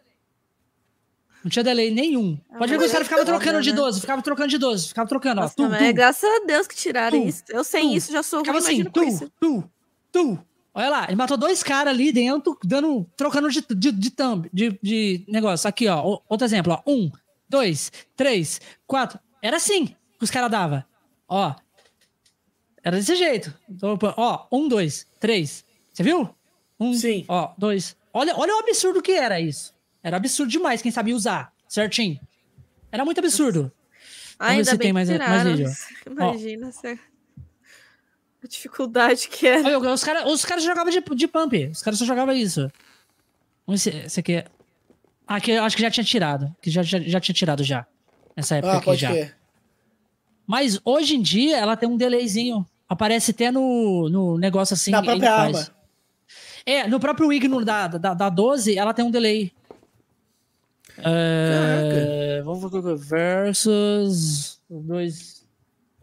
Não 1.44 1.52
tinha 1.52 1.64
delay 1.64 1.92
nenhum. 1.92 2.40
Ah, 2.50 2.58
Pode 2.58 2.72
ver 2.72 2.80
que 2.80 2.86
os 2.86 2.92
caras 2.92 3.08
ficavam 3.08 3.24
é 3.24 3.28
foda, 3.28 3.38
trocando 3.40 3.62
de 3.62 3.70
né? 3.72 3.76
12, 3.76 4.02
ficavam 4.02 4.22
trocando 4.24 4.50
de 4.50 4.58
12, 4.58 4.88
ficavam 4.88 5.08
trocando, 5.08 5.42
ó. 5.42 5.44
Nossa, 5.44 5.84
é 5.84 5.94
graças 5.94 6.30
a 6.30 6.46
Deus 6.46 6.68
que 6.68 6.76
tiraram 6.76 7.20
tum, 7.20 7.28
isso. 7.28 7.44
Eu 7.50 7.64
sem 7.64 7.90
tum. 7.90 7.96
isso 7.96 8.12
já 8.12 8.24
sou 8.24 8.40
ruim, 8.40 8.46
Ficava 8.46 8.58
assim, 8.60 8.84
tu, 8.84 9.32
tu, 9.40 9.72
tu. 10.12 10.46
Olha 10.74 10.90
lá, 10.90 11.04
ele 11.08 11.16
matou 11.16 11.36
dois 11.38 11.62
caras 11.64 11.94
ali 11.94 12.12
dentro, 12.14 12.58
dando, 12.64 13.06
trocando 13.18 13.50
de, 13.50 13.62
de, 13.76 13.92
de 13.92 14.10
thumb, 14.12 14.50
de, 14.54 14.80
de 14.82 15.26
negócio. 15.28 15.68
Aqui, 15.68 15.88
ó. 15.88 16.20
Outro 16.30 16.46
exemplo, 16.46 16.74
ó. 16.74 16.90
Um, 16.90 17.12
dois, 17.50 17.92
três, 18.16 18.62
quatro. 18.88 19.20
Era 19.42 19.58
assim 19.58 19.88
que 19.88 20.24
os 20.24 20.32
caras 20.32 20.50
davam. 20.50 20.82
Ó. 21.28 21.54
Era 22.84 22.98
desse 22.98 23.16
jeito. 23.16 23.54
Então, 23.70 23.98
Ó, 24.18 24.48
um, 24.52 24.68
dois, 24.68 25.06
três. 25.20 25.66
Você 25.94 26.04
viu? 26.04 26.34
Um, 26.80 26.94
Sim. 26.94 27.26
ó, 27.28 27.52
dois. 27.58 27.96
Olha, 28.14 28.34
olha 28.38 28.56
o 28.56 28.60
absurdo 28.60 29.02
que 29.02 29.12
era 29.12 29.40
isso. 29.40 29.74
Era 30.02 30.18
absurdo 30.18 30.50
demais 30.50 30.82
quem 30.82 30.92
sabia 30.92 31.16
usar 31.16 31.54
certinho. 31.68 32.20
Era 32.92 33.06
muito 33.06 33.20
absurdo. 33.20 33.64
ver 33.64 33.72
Ainda 34.40 34.64
se 34.66 34.72
bem 34.72 34.80
tem 34.88 34.94
mais- 34.94 35.10
que 35.10 35.18
mais 35.18 35.44
vídeo. 35.44 35.72
Imagina 36.10 36.72
se- 36.72 37.00
a 38.44 38.48
dificuldade 38.48 39.28
que 39.30 39.48
é. 39.48 39.62
Olha, 39.62 39.92
Os 39.94 40.04
caras 40.04 40.26
os 40.32 40.44
cara 40.46 40.60
jogavam 40.62 40.92
de, 40.92 41.00
de 41.16 41.28
pump. 41.28 41.54
Os 41.72 41.82
caras 41.82 42.00
só 42.00 42.06
jogavam 42.06 42.34
isso. 42.34 42.72
Vamos 43.68 43.84
ver 43.84 43.92
se 43.92 43.98
esse 44.06 44.20
aqui 44.20 44.34
é. 44.34 44.46
Ah, 45.28 45.36
aqui 45.36 45.52
eu 45.52 45.64
acho 45.64 45.76
que 45.76 45.82
já 45.82 45.92
tinha 45.92 46.04
tirado. 46.04 46.54
Que 46.62 46.70
já, 46.72 46.82
já, 46.84 47.00
já 47.00 47.20
tinha 47.20 47.36
tirado 47.36 47.64
já. 47.64 47.86
Nessa 48.36 48.56
época 48.56 48.74
Ah, 48.74 48.78
aqui 48.78 48.86
pode 48.86 49.02
já. 49.02 49.10
crer. 49.12 49.38
Mas 50.48 50.80
hoje 50.84 51.16
em 51.16 51.22
dia 51.22 51.58
ela 51.58 51.78
tem 51.78 51.88
um 51.88 51.96
delayzinho. 51.98 52.66
Aparece 52.90 53.32
até 53.32 53.52
no, 53.52 54.10
no 54.10 54.38
negócio 54.38 54.74
assim. 54.74 54.92
Na 54.92 55.02
própria 55.02 55.30
faz. 55.36 55.56
arma. 55.58 55.76
É, 56.66 56.88
no 56.88 57.00
próprio 57.00 57.32
Igno 57.32 57.64
da, 57.64 57.88
da, 57.88 58.14
da 58.14 58.30
12, 58.30 58.78
ela 58.78 58.94
tem 58.94 59.06
um 59.06 59.12
delay. 59.12 59.52
É, 60.98 62.42
vamos 62.44 62.70
ver. 62.72 62.96
Versus 62.98 64.62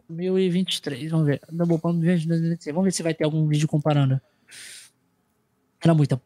2023. 0.09 1.11
Vamos 1.11 1.27
ver. 1.27 1.41
Double 1.49 1.77
Pump 1.77 2.03
2026. 2.03 2.73
Vamos 2.73 2.85
ver 2.85 2.91
se 2.91 3.03
vai 3.03 3.13
ter 3.13 3.23
algum 3.23 3.47
vídeo 3.47 3.67
comparando. 3.67 4.19
Era 5.81 5.93
muita 5.93 6.17
tá 6.17 6.23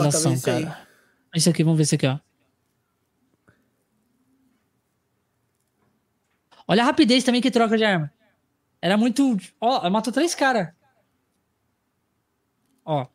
apelação, 0.00 0.32
vendo 0.32 0.38
isso 0.38 0.50
aí? 0.50 0.64
cara. 0.64 0.88
Esse 1.34 1.48
aqui, 1.48 1.64
vamos 1.64 1.78
ver 1.78 1.84
esse 1.84 1.94
aqui, 1.94 2.06
ó. 2.06 2.18
Olha 6.68 6.82
a 6.82 6.86
rapidez 6.86 7.24
também 7.24 7.40
que 7.40 7.50
troca 7.50 7.76
de 7.76 7.84
arma. 7.84 8.12
Era 8.80 8.96
muito. 8.96 9.36
Ó, 9.60 9.88
matou 9.88 10.12
três 10.12 10.34
caras. 10.34 10.68
Ó. 12.84 13.06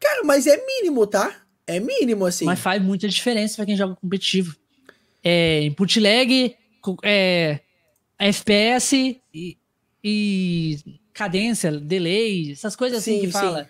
Cara, 0.00 0.22
mas 0.24 0.46
é 0.46 0.64
mínimo, 0.64 1.06
tá? 1.06 1.42
É 1.66 1.78
mínimo, 1.78 2.24
assim. 2.24 2.44
Mas 2.44 2.58
faz 2.58 2.80
muita 2.80 3.08
diferença 3.08 3.56
pra 3.56 3.66
quem 3.66 3.76
joga 3.76 3.94
competitivo. 3.96 4.56
É, 5.22 5.62
input 5.64 6.00
lag, 6.00 6.56
é, 7.02 7.60
FPS 8.18 9.20
e, 9.32 9.56
e 10.02 11.00
cadência, 11.12 11.70
delay, 11.72 12.52
essas 12.52 12.74
coisas 12.74 12.98
assim 12.98 13.14
Sim, 13.14 13.20
que 13.20 13.26
sim. 13.26 13.32
fala. 13.32 13.68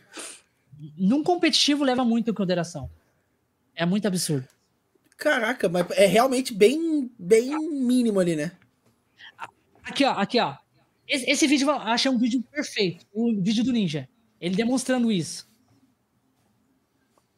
Num 0.96 1.22
competitivo 1.22 1.84
leva 1.84 2.04
muito 2.04 2.30
em 2.30 2.34
consideração. 2.34 2.90
É 3.74 3.84
muito 3.84 4.06
absurdo. 4.06 4.46
Caraca, 5.16 5.68
mas 5.68 5.90
é 5.90 6.06
realmente 6.06 6.54
bem, 6.54 7.10
bem 7.18 7.50
mínimo 7.70 8.20
ali, 8.20 8.36
né? 8.36 8.52
Aqui, 9.82 10.04
ó, 10.04 10.12
aqui, 10.12 10.38
ó. 10.38 10.56
Esse, 11.06 11.28
esse 11.28 11.46
vídeo 11.46 11.68
eu 11.68 11.74
acho 11.74 12.10
um 12.10 12.18
vídeo 12.18 12.42
perfeito. 12.42 13.06
O 13.12 13.34
vídeo 13.40 13.64
do 13.64 13.72
Ninja. 13.72 14.08
Ele 14.40 14.54
demonstrando 14.54 15.10
isso. 15.10 15.48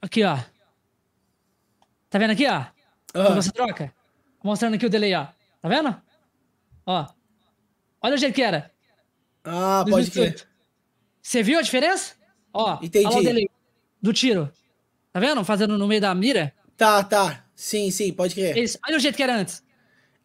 Aqui, 0.02 0.24
ó. 0.24 0.38
Tá 2.10 2.18
vendo 2.18 2.32
aqui, 2.32 2.46
ó? 2.46 2.66
Aham. 3.14 3.34
você 3.36 3.50
troca. 3.50 3.94
Mostrando 4.42 4.74
aqui 4.74 4.86
o 4.86 4.90
delay, 4.90 5.14
ó. 5.14 5.26
Tá 5.60 5.68
vendo? 5.68 6.09
Ó. 6.90 7.06
Olha 8.02 8.14
o 8.14 8.18
jeito 8.18 8.34
que 8.34 8.42
era. 8.42 8.70
Ah, 9.44 9.84
pode 9.88 10.10
crer. 10.10 10.30
2018. 10.32 10.48
Você 11.22 11.42
viu 11.42 11.58
a 11.58 11.62
diferença? 11.62 12.14
Ó. 12.52 12.78
Entendi. 12.82 13.06
Olha 13.06 13.14
lá 13.14 13.20
o 13.20 13.24
delay 13.24 13.50
do 14.02 14.12
tiro. 14.12 14.50
Tá 15.12 15.20
vendo? 15.20 15.44
Fazendo 15.44 15.78
no 15.78 15.86
meio 15.86 16.00
da 16.00 16.12
mira. 16.14 16.52
Tá, 16.76 17.04
tá. 17.04 17.44
Sim, 17.54 17.90
sim, 17.90 18.12
pode 18.12 18.34
crer. 18.34 18.56
Isso. 18.56 18.78
Olha 18.86 18.96
o 18.96 19.00
jeito 19.00 19.14
que 19.16 19.22
era 19.22 19.36
antes. 19.36 19.62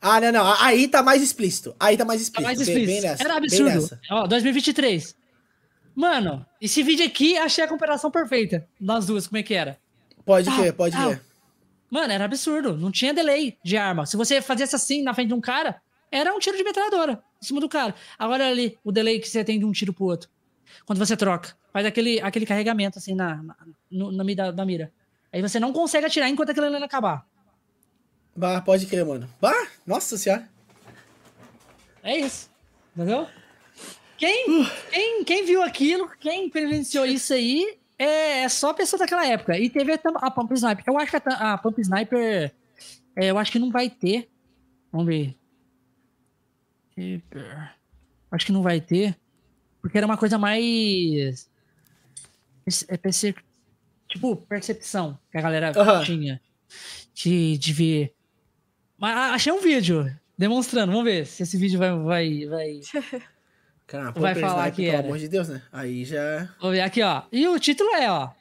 Ah, 0.02 0.20
não, 0.22 0.32
não. 0.32 0.54
Aí 0.62 0.88
tá 0.88 1.04
mais 1.04 1.22
explícito. 1.22 1.76
Aí 1.80 1.98
tá 1.98 2.06
mais 2.06 2.22
Tá 2.22 2.24
explícito. 2.24 2.44
mais 2.44 2.58
Bem- 2.60 2.68
explícito. 2.68 3.02
Bem 3.02 3.12
nessa. 3.12 3.24
Era 3.24 3.40
bem 3.40 3.70
absurdo. 3.70 4.00
Ó, 4.12 4.28
2023. 4.28 5.16
Mano, 5.94 6.46
esse 6.60 6.82
vídeo 6.84 7.06
aqui, 7.06 7.38
achei 7.38 7.64
a 7.64 7.68
comparação 7.68 8.10
perfeita 8.12 8.68
das 8.80 9.06
duas, 9.06 9.28
como 9.28 9.38
é 9.38 9.44
que 9.44 9.54
era. 9.54 9.78
Pode 10.26 10.46
Tá, 10.50 10.56
crer, 10.58 10.74
pode 10.74 10.96
tá. 10.96 11.06
crer. 11.06 11.22
Mano, 11.90 12.12
era 12.12 12.26
absurdo. 12.26 12.76
Não 12.78 12.92
tinha 12.92 13.14
delay 13.14 13.58
de 13.64 13.78
arma. 13.78 14.06
Se 14.06 14.18
você 14.18 14.42
fizesse 14.42 14.76
assim 14.76 15.04
na 15.04 15.14
frente 15.14 15.30
de 15.30 15.34
um 15.34 15.42
cara, 15.42 15.82
era 16.12 16.34
um 16.34 16.40
tiro 16.40 16.58
de 16.58 16.64
metralhadora 16.64 17.24
em 17.42 17.46
cima 17.46 17.60
do 17.60 17.70
cara. 17.70 17.94
Agora 18.18 18.48
ali, 18.48 18.78
o 18.84 18.92
delay 18.92 19.20
que 19.20 19.28
você 19.30 19.44
tem 19.44 19.60
de 19.60 19.66
um 19.66 19.72
tiro 19.72 19.94
pro 19.94 20.06
outro. 20.06 20.30
Quando 20.86 21.00
você 21.00 21.16
troca. 21.16 21.56
Faz 21.72 21.86
aquele, 21.86 22.20
aquele 22.22 22.46
carregamento 22.46 22.98
assim 22.98 23.14
na, 23.16 23.42
na, 23.44 23.56
no- 23.92 24.12
na, 24.12 24.24
mira- 24.24 24.52
da 24.52 24.66
mira. 24.66 24.92
Aí 25.32 25.42
você 25.42 25.60
não 25.60 25.74
consegue 25.74 26.06
atirar 26.06 26.30
enquanto 26.30 26.50
aquilo 26.52 26.66
ali 26.68 26.78
não 26.80 26.86
acabar. 26.86 27.26
Bah, 28.36 28.62
pode 28.62 28.86
crer, 28.86 29.06
mano. 29.06 29.30
Bah, 29.42 29.68
nossa 29.86 30.18
senhora. 30.18 30.48
É 32.04 32.18
isso. 32.18 32.50
Entendeu? 32.96 33.28
Quem, 34.18 34.66
quem, 34.92 35.24
quem 35.24 35.46
viu 35.46 35.62
aquilo, 35.62 36.10
quem 36.20 36.50
presenciou 36.50 37.06
isso 37.06 37.34
aí, 37.34 37.78
é, 38.00 38.44
é 38.44 38.50
só 38.50 38.74
pessoa 38.74 39.00
daquela 39.00 39.26
época. 39.28 39.58
E 39.60 39.70
teve 39.70 39.94
a, 39.94 40.00
a 40.22 40.32
Pump 40.32 40.54
Sniper. 40.54 40.84
Eu 40.88 40.98
acho 40.98 41.12
que 41.12 41.18
a, 41.30 41.54
a 41.54 41.58
Pump 41.58 41.80
Sniper. 41.82 42.54
é, 43.16 43.32
eu 43.32 43.38
acho 43.38 43.52
que 43.52 43.60
não 43.60 43.72
vai 43.72 43.90
ter. 43.90 44.30
Vamos 44.92 45.08
ver. 45.08 45.36
Acho 48.32 48.46
que 48.46 48.52
não 48.52 48.62
vai 48.62 48.80
ter. 48.82 49.16
Porque 49.82 49.98
era 49.98 50.08
uma 50.08 50.18
coisa 50.18 50.38
mais. 50.38 51.50
É 52.88 52.98
perce- 52.98 53.36
tipo, 54.10 54.36
percepção 54.38 55.18
que 55.32 55.38
a 55.38 55.42
galera 55.42 55.72
tinha. 56.04 56.42
De, 57.14 57.58
de 57.58 57.74
ver. 57.74 58.14
Mas 58.98 59.34
achei 59.34 59.52
um 59.54 59.62
vídeo 59.62 60.10
demonstrando. 60.38 60.92
Vamos 60.92 61.06
ver 61.06 61.26
se 61.28 61.44
esse 61.44 61.58
vídeo 61.58 61.78
vai. 61.80 61.92
vai, 61.98 62.46
vai... 62.46 62.80
Cara, 63.88 64.10
Vai 64.12 64.34
falar 64.34 64.70
Sniper, 64.70 64.74
que 64.76 64.82
pelo 64.86 64.98
era. 64.98 65.08
amor 65.08 65.20
de 65.20 65.28
Deus, 65.28 65.48
né? 65.48 65.62
Aí 65.72 66.04
já. 66.06 66.50
Vamos 66.60 66.76
ver 66.76 66.82
aqui, 66.82 67.04
ó. 67.04 67.22
E 67.32 67.48
o 67.48 67.60
título 67.60 67.92
é, 67.92 68.10
ó. 68.12 68.32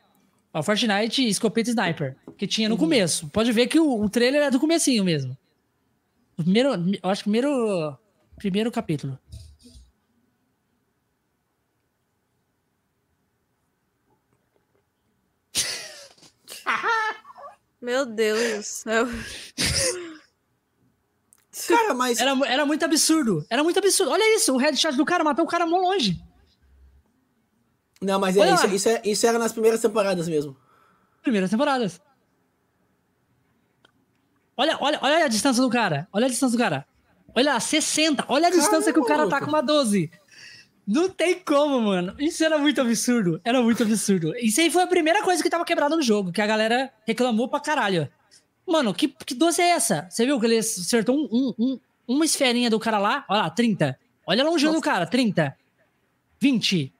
ó 0.54 0.62
Fortnite 0.62 1.28
Escopeta 1.28 1.68
Sniper. 1.68 2.16
Que 2.38 2.46
tinha 2.46 2.66
no 2.66 2.78
começo. 2.78 3.28
Pode 3.28 3.52
ver 3.52 3.66
que 3.66 3.78
o, 3.78 4.00
o 4.02 4.08
trailer 4.08 4.40
é 4.44 4.50
do 4.50 4.58
comecinho 4.58 5.04
mesmo. 5.04 5.36
O 6.38 6.42
primeiro. 6.42 6.70
Eu 7.02 7.10
acho 7.10 7.22
que 7.22 7.28
o 7.28 7.32
primeiro. 7.32 7.98
Primeiro 8.36 8.70
capítulo. 8.70 9.18
Meu 17.80 18.06
Deus 18.06 18.58
do 18.58 18.62
céu. 18.62 19.06
Cara, 21.68 21.94
mas. 21.94 22.18
Era, 22.18 22.32
era 22.46 22.66
muito 22.66 22.84
absurdo. 22.84 23.46
Era 23.48 23.62
muito 23.62 23.78
absurdo. 23.78 24.12
Olha 24.12 24.36
isso, 24.36 24.52
o 24.52 24.56
headshot 24.56 24.96
do 24.96 25.04
cara 25.04 25.22
matou 25.22 25.44
o 25.44 25.48
cara 25.48 25.66
mó 25.66 25.78
longe. 25.78 26.20
Não, 28.00 28.18
mas 28.18 28.36
é, 28.36 28.52
isso, 28.52 28.66
isso, 28.66 28.88
é, 28.88 29.02
isso 29.04 29.26
era 29.26 29.38
nas 29.38 29.52
primeiras 29.52 29.80
temporadas 29.80 30.28
mesmo. 30.28 30.56
Primeiras 31.22 31.50
temporadas. 31.50 32.00
Olha, 34.56 34.76
olha, 34.80 34.98
olha 35.02 35.24
a 35.24 35.28
distância 35.28 35.62
do 35.62 35.70
cara. 35.70 36.06
Olha 36.12 36.26
a 36.26 36.28
distância 36.28 36.56
do 36.56 36.62
cara. 36.62 36.86
Olha, 37.34 37.58
60. 37.58 38.24
Olha 38.28 38.48
a 38.48 38.50
distância 38.50 38.92
que 38.92 38.98
o 38.98 39.04
cara 39.04 39.28
tá 39.28 39.40
com 39.40 39.46
uma 39.48 39.60
12. 39.62 40.10
Não 40.86 41.08
tem 41.08 41.38
como, 41.40 41.80
mano. 41.80 42.14
Isso 42.18 42.44
era 42.44 42.58
muito 42.58 42.80
absurdo. 42.80 43.40
Era 43.44 43.60
muito 43.62 43.82
absurdo. 43.82 44.36
Isso 44.36 44.60
aí 44.60 44.70
foi 44.70 44.82
a 44.82 44.86
primeira 44.86 45.22
coisa 45.22 45.42
que 45.42 45.48
tava 45.50 45.64
quebrada 45.64 45.96
no 45.96 46.02
jogo, 46.02 46.30
que 46.30 46.40
a 46.42 46.46
galera 46.46 46.92
reclamou 47.06 47.48
pra 47.48 47.58
caralho. 47.60 48.08
Mano, 48.66 48.92
que, 48.94 49.08
que 49.08 49.34
12 49.34 49.60
é 49.62 49.70
essa? 49.70 50.06
Você 50.10 50.24
viu 50.26 50.38
que 50.38 50.46
ele 50.46 50.58
acertou 50.58 51.16
um, 51.16 51.28
um- 51.32 51.54
um- 51.58 51.80
uma 52.06 52.24
esferinha 52.24 52.68
do 52.70 52.78
cara 52.78 52.98
lá? 52.98 53.24
Olha 53.28 53.42
lá, 53.42 53.50
30. 53.50 53.98
Olha 54.26 54.44
longe 54.44 54.66
do 54.68 54.80
cara, 54.80 55.06
30. 55.06 55.56
20. 56.40 56.92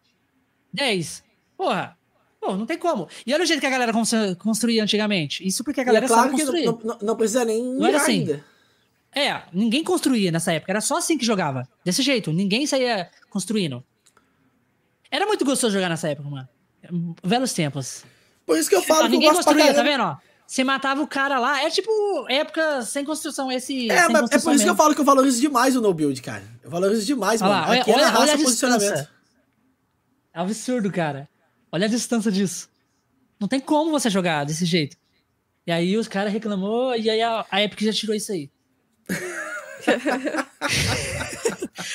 10. 0.73 1.23
Porra. 1.57 1.97
Pô, 2.41 2.57
não 2.57 2.67
tem 2.67 2.77
como. 2.77 3.09
E 3.27 3.33
olha 3.33 3.43
o 3.43 3.47
jeito 3.47 3.61
que 3.61 3.67
a 3.67 3.71
galera 3.71 3.93
constru- 3.93 4.37
construía 4.37 4.83
antigamente. 4.83 5.47
Isso 5.47 5.63
porque 5.65 5.81
a 5.81 5.83
E 5.83 5.87
galera 5.87 6.05
é 6.05 6.09
claro 6.09 6.23
sabe 6.31 6.35
que 6.37 6.41
construir. 6.43 6.65
não, 6.67 6.79
não, 6.85 6.99
não 7.01 7.17
precisa 7.17 7.45
nem 7.45 7.63
Não 7.63 7.87
era 7.87 7.97
assim. 7.99 8.13
ainda. 8.21 8.45
É, 9.15 9.43
ninguém 9.53 9.85
construía 9.85 10.33
nessa 10.33 10.53
época. 10.53 10.73
Era 10.73 10.81
só 10.81 10.99
assim 10.99 11.17
que 11.17 11.25
jogava. 11.25 11.69
Desse 11.85 12.03
jeito. 12.03 12.33
Ninguém 12.33 12.67
saía 12.67 13.09
construindo. 13.31 13.85
Era 15.11 15.27
muito 15.27 15.45
gostoso 15.45 15.73
jogar 15.73 15.89
nessa 15.89 16.09
época, 16.09 16.29
mano. 16.29 16.49
Velos 17.23 17.53
tempos. 17.53 18.05
Por 18.45 18.59
isso 18.59 18.69
que 18.69 18.75
eu 18.75 18.83
falo 18.83 19.03
que 19.03 19.07
eu 19.07 19.11
ninguém 19.11 19.29
gosto 19.29 19.45
pra 19.45 19.53
construía, 19.55 19.75
tá 19.75 19.83
vendo? 19.83 20.03
Ó, 20.03 20.17
você 20.47 20.65
matava 20.65 21.01
o 21.01 21.07
cara 21.07 21.39
lá. 21.39 21.63
É 21.63 21.71
tipo 21.71 21.91
época 22.29 22.83
sem 22.83 23.05
construção. 23.05 23.51
Esse. 23.51 23.91
É, 23.91 24.09
mas 24.09 24.25
é 24.25 24.29
por 24.29 24.35
isso 24.35 24.43
que 24.43 24.49
eu 24.49 24.53
mesmo. 24.55 24.77
falo 24.77 24.95
que 24.95 25.01
eu 25.01 25.05
valorizo 25.05 25.41
demais 25.41 25.77
o 25.77 25.81
no 25.81 25.95
build, 25.95 26.21
cara. 26.21 26.43
Eu 26.63 26.69
valorizo 26.71 27.07
demais, 27.07 27.41
Olha 27.41 27.51
mano. 27.51 27.63
lá, 27.63 27.71
olha, 27.71 27.81
Aqui 27.81 27.91
é 27.91 27.97
na 27.97 28.03
olha, 28.03 28.11
olha 28.11 28.21
raça 28.21 28.35
a 28.35 28.39
posicionamento. 28.39 29.09
É 30.35 30.41
absurdo, 30.41 30.91
cara. 30.91 31.29
Olha 31.71 31.87
a 31.87 31.89
distância 31.89 32.31
disso. 32.31 32.69
Não 33.41 33.49
tem 33.49 33.61
como 33.61 33.91
você 33.91 34.11
jogar 34.11 34.45
desse 34.45 34.65
jeito. 34.65 34.97
E 35.67 35.73
aí 35.73 35.97
os 35.97 36.09
caras 36.09 36.33
reclamou 36.33 36.95
e 36.95 37.09
aí 37.09 37.23
a, 37.23 37.47
a 37.51 37.63
Epic 37.63 37.81
já 37.81 37.93
tirou 37.93 38.15
isso 38.15 38.33
aí. 38.33 38.51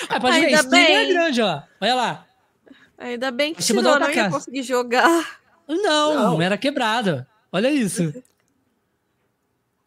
Ah, 0.09 0.19
pode 0.19 0.35
Ainda 0.37 0.63
ver, 0.63 0.67
é 0.67 0.69
bem. 1.03 1.13
grande, 1.13 1.41
ó. 1.41 1.61
Olha 1.81 1.95
lá. 1.95 2.25
Ainda 2.97 3.31
bem 3.31 3.53
que 3.53 3.63
Você 3.63 3.73
tirou, 3.73 3.99
não 3.99 4.11
ia 4.11 4.29
conseguir 4.29 4.63
jogar. 4.63 5.39
Não, 5.67 6.13
Não. 6.13 6.41
era 6.41 6.57
quebrado. 6.57 7.25
Olha 7.51 7.69
isso. 7.71 8.13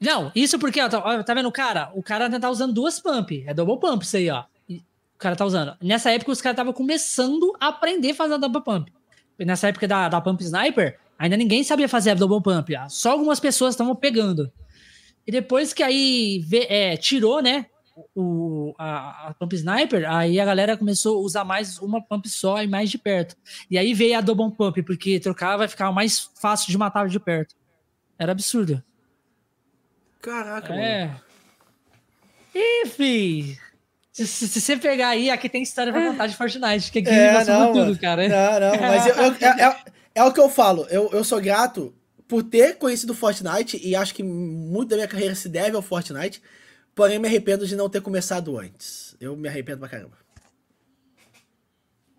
Não, 0.01 0.33
isso 0.35 0.59
porque, 0.59 0.81
ó, 0.81 0.89
tá, 0.89 0.99
ó, 0.99 1.23
tá 1.23 1.35
vendo 1.35 1.49
o 1.49 1.53
cara? 1.53 1.91
O 1.95 2.03
cara 2.03 2.29
tá 2.41 2.51
usando 2.51 2.73
duas 2.73 2.99
pump. 2.99 3.45
É 3.47 3.55
double 3.55 3.79
pump 3.79 4.05
isso 4.05 4.17
aí, 4.17 4.31
ó. 4.31 4.45
E 4.69 4.77
o 4.79 5.19
cara 5.19 5.37
tá 5.37 5.45
usando. 5.45 5.77
Nessa 5.81 6.11
época, 6.11 6.33
os 6.33 6.41
caras 6.41 6.55
estavam 6.55 6.73
começando 6.73 7.55
a 7.61 7.69
aprender 7.69 8.11
a 8.11 8.15
fazer 8.15 8.35
a 8.35 8.39
double 8.39 8.63
pump. 8.63 8.93
E 9.39 9.45
Nessa 9.45 9.69
época 9.69 9.87
da, 9.87 10.09
da 10.09 10.21
Pump 10.21 10.41
Sniper, 10.43 10.99
ainda 11.19 11.37
ninguém 11.37 11.63
sabia 11.65 11.89
fazer 11.89 12.11
a 12.11 12.15
double 12.15 12.41
pump. 12.43 12.75
ó. 12.77 12.89
Só 12.89 13.13
algumas 13.13 13.39
pessoas 13.41 13.75
estavam 13.75 13.95
pegando. 13.95 14.53
E 15.27 15.31
depois 15.33 15.73
que 15.73 15.83
aí 15.83 16.45
é, 16.69 16.97
tirou, 16.97 17.41
né? 17.43 17.67
O, 18.17 18.75
a, 18.79 19.29
a 19.29 19.35
Pump 19.35 19.53
Sniper, 19.55 20.11
aí 20.11 20.41
a 20.41 20.45
galera 20.47 20.77
começou 20.79 21.19
a 21.19 21.21
usar 21.21 21.45
mais 21.45 21.79
uma 21.79 22.01
pump 22.03 22.27
só 22.29 22.63
e 22.63 22.67
mais 22.67 22.91
de 22.91 22.97
perto. 22.97 23.37
E 23.71 23.77
aí 23.77 23.93
veio 23.93 24.17
a 24.17 24.21
double 24.23 24.51
pump, 24.51 24.83
porque 24.83 25.21
trocava 25.21 25.67
e 25.67 25.69
ficava 25.69 25.93
mais 25.93 26.31
fácil 26.41 26.71
de 26.71 26.79
matar 26.79 27.07
de 27.09 27.21
perto. 27.21 27.55
Era 28.19 28.33
absurdo. 28.33 28.83
Caraca, 30.21 30.71
mano. 30.71 30.81
É. 30.83 31.11
Ih, 32.55 32.87
fi. 32.89 33.59
Se, 34.13 34.27
se- 34.27 34.49
se 34.49 34.61
você 34.61 34.77
pegar 34.77 35.09
aí, 35.09 35.31
aqui 35.31 35.49
tem 35.49 35.63
história 35.63 35.93
pra 35.93 36.05
contar 36.11 36.27
de 36.27 36.37
Fortnite, 36.37 36.93
que 36.93 36.99
aqui 36.99 37.09
É, 37.11 37.33
passou 37.33 37.55
não, 37.55 37.73
tudo, 37.73 37.85
mano. 37.87 37.99
cara. 37.99 38.29
Não, 38.29 38.61
não, 38.61 38.81
mas 38.81 39.07
eu- 39.07 39.15
eu- 39.17 39.37
é, 39.41 39.63
é- 39.65 39.77
é 40.17 40.25
o 40.25 40.33
que 40.33 40.41
eu 40.41 40.49
falo. 40.51 40.87
Eu, 40.91 41.09
eu 41.13 41.25
sou 41.25 41.41
grato 41.41 41.95
por 42.33 42.43
ter 42.43 42.79
conhecido 42.79 43.15
Fortnite 43.15 43.79
e 43.87 43.95
acho 43.95 44.15
que 44.15 44.23
muito 44.23 44.89
da 44.89 44.97
minha 44.97 45.07
carreira 45.07 45.35
se 45.35 45.51
deve 45.51 45.77
ao 45.77 45.83
Fortnite. 45.83 46.41
Porém, 46.95 47.19
me 47.19 47.29
arrependo 47.29 47.67
de 47.67 47.77
não 47.77 47.91
ter 47.91 48.01
começado 48.01 48.57
antes. 48.59 49.15
Eu 49.21 49.37
me 49.37 49.51
arrependo 49.51 49.81
pra 49.81 49.89
caramba. 49.91 50.17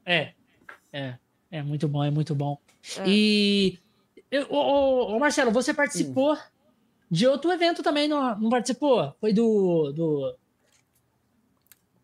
É. 0.05 0.33
É. 0.91 1.15
É 1.49 1.63
muito 1.63 1.87
bom, 1.87 2.03
é 2.03 2.11
muito 2.11 2.35
bom. 2.35 2.59
É. 2.99 3.03
E. 3.07 3.79
eu- 4.29 4.45
Ô, 4.51 4.55
ô, 4.55 5.15
ô, 5.15 5.19
Marcelo, 5.19 5.49
você 5.49 5.71
Hum. 5.71 5.75
participou 5.75 6.37
de 7.09 7.25
outro 7.25 7.51
evento 7.51 7.81
também, 7.81 8.07
não, 8.07 8.37
não 8.39 8.49
participou? 8.51 9.15
Foi 9.19 9.33
do. 9.33 9.91
do 9.93 10.35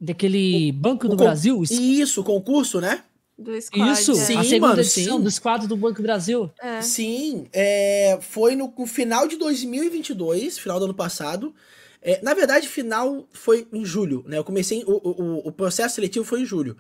daquele 0.02 0.72
Banco 0.72 1.08
do 1.08 1.14
o 1.14 1.18
Brasil? 1.18 1.62
Isso, 1.62 2.24
concurso, 2.24 2.82
né? 2.82 3.04
Do 3.40 3.60
squad. 3.62 3.92
Isso, 3.94 4.12
é. 4.12 4.16
Sim, 4.16 4.38
a 4.38 4.44
segunda 4.44 4.68
mano, 4.68 4.82
edição 4.82 5.18
sim. 5.18 5.24
dos 5.24 5.40
quadros 5.40 5.68
do 5.68 5.78
Banco 5.78 5.96
do 5.96 6.04
Brasil. 6.04 6.52
É. 6.62 6.82
Sim, 6.82 7.48
é, 7.54 8.20
foi 8.22 8.56
no, 8.56 8.74
no 8.78 8.86
final 8.86 9.28
de 9.28 9.38
2022, 9.38 10.60
final 10.60 10.78
do 10.78 10.86
ano 10.86 10.94
passado. 10.94 11.56
É, 12.02 12.22
na 12.22 12.34
verdade, 12.34 12.68
final 12.68 13.26
foi 13.32 13.66
em 13.72 13.86
julho, 13.86 14.24
né? 14.28 14.38
Eu 14.38 14.44
comecei, 14.44 14.84
o, 14.86 14.92
o, 14.92 15.48
o 15.48 15.52
processo 15.54 15.96
seletivo 15.96 16.26
foi 16.26 16.42
em 16.42 16.46
julho. 16.46 16.76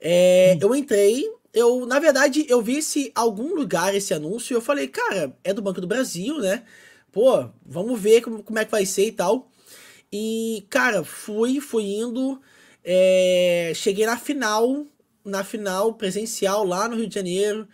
É, 0.00 0.58
Eu 0.60 0.74
entrei, 0.74 1.24
eu, 1.52 1.86
na 1.86 1.98
verdade, 2.00 2.44
eu 2.48 2.60
vi 2.60 2.78
esse 2.78 3.12
algum 3.14 3.54
lugar 3.54 3.94
esse 3.94 4.12
anúncio 4.12 4.54
e 4.54 4.56
eu 4.56 4.60
falei, 4.60 4.88
cara, 4.88 5.36
é 5.44 5.52
do 5.54 5.62
Banco 5.62 5.80
do 5.80 5.86
Brasil, 5.86 6.38
né? 6.38 6.64
Pô, 7.12 7.48
vamos 7.64 8.00
ver 8.00 8.20
como, 8.22 8.42
como 8.42 8.58
é 8.58 8.64
que 8.64 8.70
vai 8.70 8.84
ser 8.86 9.06
e 9.06 9.12
tal. 9.12 9.48
E, 10.12 10.64
cara, 10.68 11.04
fui, 11.04 11.60
fui 11.60 11.84
indo, 11.84 12.40
é, 12.84 13.72
cheguei 13.74 14.06
na 14.06 14.16
final, 14.16 14.86
na 15.24 15.42
final 15.44 15.94
presencial 15.94 16.64
lá 16.64 16.88
no 16.88 16.96
Rio 16.96 17.06
de 17.06 17.14
Janeiro. 17.14 17.66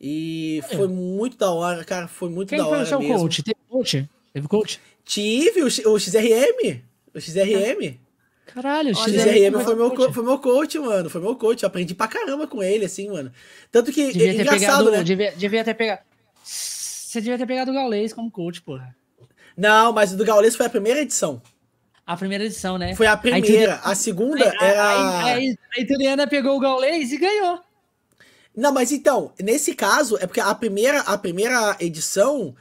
E 0.00 0.60
Olha. 0.68 0.76
foi 0.76 0.88
muito 0.88 1.36
da 1.36 1.50
hora, 1.50 1.84
cara, 1.84 2.06
foi 2.06 2.28
muito 2.30 2.50
Quem 2.50 2.58
da 2.58 2.64
foi 2.64 2.74
hora 2.74 2.82
o 2.84 2.86
seu 2.86 2.98
mesmo. 3.00 3.18
coach? 3.18 3.42
Teve 3.42 3.56
coach? 3.68 4.08
Teve 4.32 4.48
coach? 4.48 4.80
Tive 5.04 5.62
o, 5.62 5.70
X- 5.70 5.84
o 5.86 5.98
XRM, 5.98 6.80
o 7.14 7.20
XRM. 7.20 7.98
Caralho, 8.46 8.94
O 8.94 8.98
Olha, 8.98 9.12
XRM 9.12 9.60
foi 9.64 9.74
meu, 9.74 9.90
coach. 9.90 10.06
co- 10.06 10.12
foi 10.12 10.24
meu 10.24 10.38
coach, 10.38 10.78
mano, 10.78 11.10
foi 11.10 11.20
meu 11.20 11.34
coach. 11.36 11.62
Eu 11.62 11.66
aprendi 11.66 11.94
pra 11.94 12.06
caramba 12.08 12.46
com 12.46 12.62
ele, 12.62 12.84
assim, 12.84 13.08
mano. 13.10 13.32
Tanto 13.72 13.92
que, 13.92 14.06
Devia 14.12 14.30
é 14.30 14.34
ter 14.34 14.40
engraçado, 14.42 14.58
pegado, 14.84 14.90
né? 14.92 15.02
devia, 15.02 15.32
devia 15.32 15.64
ter 15.64 15.74
pegado. 15.74 16.00
Você 16.44 17.20
devia 17.20 17.36
ter 17.38 17.46
pegado 17.46 17.70
o 17.70 17.74
Gaulês 17.74 18.12
como 18.12 18.30
coach, 18.30 18.62
porra. 18.62 18.94
Não, 19.56 19.92
mas 19.92 20.12
o 20.12 20.16
do 20.16 20.24
Gaules 20.24 20.54
foi 20.54 20.66
a 20.66 20.70
primeira 20.70 21.00
edição. 21.00 21.42
A 22.08 22.16
primeira 22.16 22.44
edição, 22.44 22.78
né? 22.78 22.94
Foi 22.94 23.06
a 23.06 23.16
primeira. 23.18 23.76
tudo- 23.76 23.86
A 23.90 23.94
segunda 23.94 24.44
Aí- 24.50 24.56
era... 24.60 25.24
aí 25.24 25.56
a 25.76 25.80
italiana 25.80 26.26
pegou 26.26 26.56
o 26.56 26.60
Gaulês 26.60 27.12
e 27.12 27.18
ganhou. 27.18 27.60
Não, 28.56 28.72
mas 28.72 28.90
então, 28.90 29.30
nesse 29.38 29.74
caso, 29.74 30.16
é 30.18 30.26
porque 30.26 30.40
a 30.40 30.54
primeira, 30.54 31.00
a 31.00 31.18
primeira 31.18 31.76
edição 31.78 32.54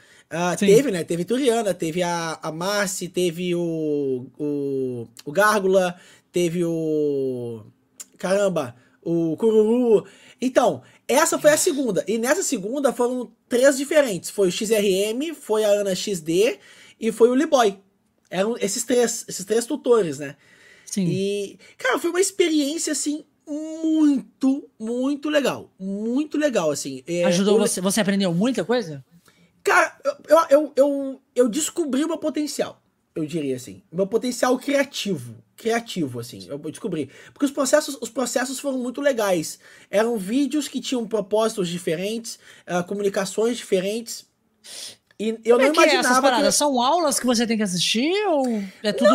Sim. 0.60 0.66
teve, 0.66 0.92
né? 0.92 1.02
Teve 1.06 1.24
Turiana, 1.24 1.74
teve 1.74 2.04
a, 2.04 2.38
a 2.44 2.52
Marci, 2.52 3.08
teve 3.08 3.56
o, 3.56 4.28
o, 4.38 5.08
o 5.24 5.32
Gárgula, 5.32 5.96
teve 6.30 6.66
o. 6.66 7.64
Caramba, 8.18 8.76
o 9.02 9.38
Cururu. 9.38 10.06
Então, 10.42 10.82
essa 11.08 11.40
foi 11.40 11.52
a 11.52 11.58
segunda. 11.58 12.04
E 12.06 12.18
nessa 12.18 12.44
segunda 12.44 12.92
foram 12.92 13.32
três 13.48 13.78
diferentes. 13.78 14.30
Foi 14.30 14.50
o 14.50 14.52
XRM, 14.52 15.34
foi 15.34 15.64
a 15.64 15.70
Ana 15.70 15.96
XD 15.96 16.60
e 17.00 17.14
foi 17.14 17.30
o 17.30 17.36
Liboy. 17.36 17.80
Eram 18.30 18.56
esses 18.60 18.84
três, 18.84 19.26
esses 19.28 19.46
três 19.46 19.66
tutores, 19.66 20.20
né? 20.20 20.36
Sim. 20.86 21.06
E, 21.08 21.60
cara, 21.78 22.00
foi 22.00 22.10
uma 22.10 22.22
experiência, 22.22 22.92
assim, 22.92 23.26
muito, 23.48 24.70
muito 24.80 25.30
legal. 25.30 25.72
Muito 25.80 26.38
legal, 26.38 26.72
assim. 26.72 27.04
É, 27.08 27.24
Ajudou 27.26 27.56
eu- 27.56 27.60
você. 27.60 27.80
Você 27.82 28.02
aprendeu 28.02 28.34
muita 28.34 28.64
coisa? 28.66 29.04
Cara, 29.64 29.98
eu, 30.04 30.38
eu, 30.50 30.74
eu, 30.76 31.22
eu, 31.36 31.50
descobri 31.50 32.04
o 32.04 32.08
meu 32.08 32.18
potencial, 32.18 32.82
eu 33.14 33.26
diria 33.26 33.56
assim. 33.58 33.84
Meu 33.92 34.08
potencial 34.08 34.58
criativo. 34.58 35.36
Criativo, 35.58 36.20
assim, 36.20 36.48
eu 36.48 36.58
descobri. 36.60 37.10
Porque 37.34 37.46
os 37.46 37.52
processos, 37.52 37.98
os 38.00 38.10
processos 38.10 38.60
foram 38.60 38.78
muito 38.78 39.02
legais. 39.02 39.60
Eram 39.90 40.18
vídeos 40.18 40.68
que 40.68 40.80
tinham 40.80 41.08
propósitos 41.08 41.68
diferentes, 41.68 42.40
ah, 42.66 42.84
comunicações 42.84 43.58
diferentes. 43.58 44.26
E 45.20 45.30
eu 45.44 45.58
Como 45.58 45.58
não 45.58 45.66
é 45.66 45.72
que 45.72 45.80
é 45.80 45.84
essas 45.84 45.94
imaginava 45.94 46.16
que... 46.16 46.22
paradas? 46.32 46.56
São 46.56 46.82
aulas 46.82 47.20
que 47.20 47.26
você 47.26 47.48
tem 47.48 47.58
que 47.58 47.64
assistir 47.64 48.14
ou 48.28 48.64
é 48.84 48.94
tudo 48.94 49.10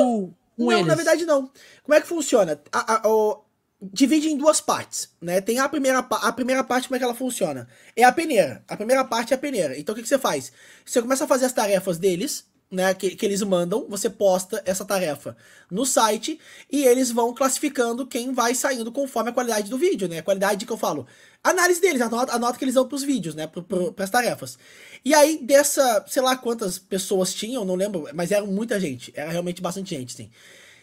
com 0.56 0.64
não, 0.64 0.72
eles? 0.72 0.86
na 0.86 0.94
verdade 0.94 1.24
não. 1.24 1.50
Como 1.82 1.94
é 1.94 2.00
que 2.00 2.06
funciona? 2.06 2.60
A- 2.72 2.94
a- 3.06 3.08
o- 3.08 3.42
divide 3.81 4.28
em 4.28 4.36
duas 4.36 4.60
partes, 4.60 5.10
né? 5.20 5.40
Tem 5.40 5.58
a 5.58 5.68
primeira, 5.68 5.98
a 5.98 6.32
primeira 6.32 6.62
parte, 6.64 6.86
como 6.89 6.97
é 6.97 6.98
que 6.98 7.05
ela 7.05 7.14
funciona? 7.14 7.68
É 7.97 8.05
a 8.05 8.12
peneira. 8.12 8.64
A 8.68 8.76
primeira 8.76 9.05
parte 9.05 9.32
é 9.32 9.36
a 9.36 9.39
peneira. 9.39 9.78
Então 9.78 9.92
o 9.92 9.97
que, 9.97 10.02
que 10.02 10.08
você 10.08 10.18
faz? 10.18 10.52
Você 10.84 11.00
começa 11.02 11.24
a 11.24 11.28
fazer 11.28 11.47
as 11.47 11.52
tarefas 11.52 11.98
deles, 11.98 12.47
né? 12.70 12.94
Que, 12.94 13.14
que 13.16 13.26
eles 13.26 13.42
mandam, 13.42 13.86
você 13.89 14.08
posta 14.08 14.62
essa 14.64 14.84
tarefa 14.84 15.36
no 15.70 15.84
site 15.84 16.39
e 16.70 16.84
eles 16.84 17.10
vão 17.10 17.34
classificando 17.34 18.06
quem 18.06 18.32
vai 18.32 18.55
saindo 18.55 18.90
conforme 18.92 19.31
a 19.31 19.32
qualidade 19.32 19.68
do 19.68 19.76
vídeo, 19.78 20.08
né? 20.08 20.18
A 20.18 20.22
qualidade 20.22 20.64
que 20.64 20.72
eu 20.72 20.76
falo. 20.78 21.06
Análise 21.44 21.80
deles, 21.80 22.00
a 22.00 22.08
nota, 22.08 22.32
a 22.32 22.38
nota 22.38 22.56
que 22.56 22.64
eles 22.64 22.74
dão 22.74 22.86
pros 22.86 23.02
vídeos, 23.02 23.34
né? 23.34 23.46
Pro, 23.46 23.92
pras 23.92 24.10
tarefas. 24.10 24.56
E 25.04 25.12
aí, 25.12 25.38
dessa, 25.42 26.04
sei 26.08 26.22
lá 26.22 26.36
quantas 26.36 26.78
pessoas 26.78 27.34
tinham, 27.34 27.64
não 27.64 27.74
lembro, 27.74 28.08
mas 28.14 28.30
era 28.30 28.44
muita 28.46 28.78
gente. 28.78 29.12
Era 29.16 29.30
realmente 29.30 29.60
bastante 29.60 29.90
gente, 29.90 30.12
sim. 30.12 30.30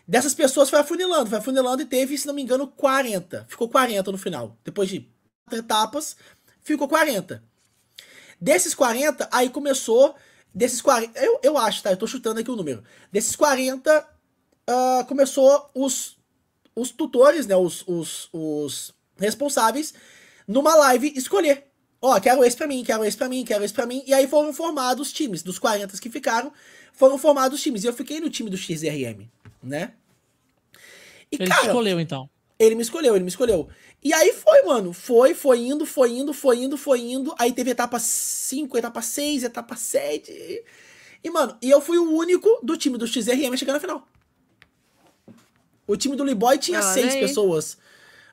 Dessas 0.05 0.33
pessoas 0.33 0.69
foi 0.69 0.79
afunilando, 0.79 1.29
foi 1.29 1.37
afunilando 1.37 1.81
e 1.81 1.85
teve, 1.85 2.17
se 2.17 2.27
não 2.27 2.33
me 2.33 2.41
engano, 2.41 2.67
40. 2.67 3.45
Ficou 3.47 3.69
40 3.69 4.11
no 4.11 4.17
final. 4.17 4.57
Depois 4.65 4.89
de 4.89 5.07
etapas, 5.51 6.17
ficou 6.61 6.87
40. 6.87 7.41
Desses 8.41 8.73
40, 8.73 9.29
aí 9.31 9.49
começou. 9.49 10.15
Desses 10.53 10.81
40. 10.81 11.19
Eu, 11.19 11.39
eu 11.43 11.57
acho, 11.57 11.83
tá? 11.83 11.91
Eu 11.91 11.97
tô 11.97 12.07
chutando 12.07 12.39
aqui 12.39 12.49
o 12.49 12.55
número. 12.55 12.83
Desses 13.11 13.35
40, 13.35 14.07
ah, 14.67 15.05
começou 15.07 15.69
os, 15.73 16.17
os 16.75 16.91
tutores, 16.91 17.47
né? 17.47 17.55
Os, 17.55 17.83
os, 17.87 18.29
os 18.33 18.93
responsáveis, 19.17 19.93
numa 20.49 20.75
live, 20.75 21.13
escolher. 21.15 21.65
Ó, 22.01 22.19
quero 22.19 22.43
esse 22.43 22.57
pra 22.57 22.65
mim, 22.67 22.83
quero 22.83 23.05
esse 23.05 23.15
pra 23.15 23.29
mim, 23.29 23.45
quero 23.45 23.63
esse 23.63 23.73
pra 23.73 23.85
mim. 23.85 24.03
E 24.07 24.13
aí 24.13 24.27
foram 24.27 24.51
formados 24.53 25.11
times. 25.13 25.43
Dos 25.43 25.59
40 25.59 25.95
que 25.99 26.09
ficaram, 26.09 26.51
foram 26.93 27.17
formados 27.17 27.61
times. 27.61 27.83
E 27.83 27.87
eu 27.87 27.93
fiquei 27.93 28.19
no 28.19 28.29
time 28.29 28.49
do 28.49 28.57
XRM, 28.57 29.29
né? 29.61 29.93
E, 31.31 31.35
Ele 31.35 31.47
cara, 31.49 31.67
escolheu, 31.67 31.99
então. 31.99 32.29
ele 32.57 32.73
me 32.75 32.81
escolheu, 32.81 33.15
ele 33.15 33.23
me 33.23 33.29
escolheu. 33.29 33.67
E 34.03 34.13
aí 34.13 34.31
foi, 34.33 34.63
mano. 34.63 34.93
Foi, 34.93 35.33
foi 35.33 35.59
indo, 35.59 35.85
foi 35.85 36.11
indo, 36.11 36.33
foi 36.33 36.57
indo, 36.59 36.77
foi 36.77 37.01
indo. 37.01 37.35
Aí 37.37 37.51
teve 37.51 37.69
etapa 37.71 37.99
5, 37.99 38.77
etapa 38.77 39.01
6, 39.01 39.43
etapa 39.43 39.75
7. 39.75 40.63
E, 41.21 41.29
mano, 41.29 41.57
e 41.61 41.69
eu 41.69 41.81
fui 41.81 41.97
o 41.97 42.09
único 42.11 42.59
do 42.63 42.77
time 42.77 42.97
do 42.97 43.05
XRM 43.05 43.53
a 43.53 43.57
chegar 43.57 43.73
na 43.73 43.79
final. 43.79 44.07
O 45.85 45.97
time 45.97 46.15
do 46.15 46.23
Liboy 46.23 46.57
tinha 46.57 46.79
Olha 46.79 46.93
seis 46.93 47.13
aí. 47.15 47.19
pessoas. 47.19 47.77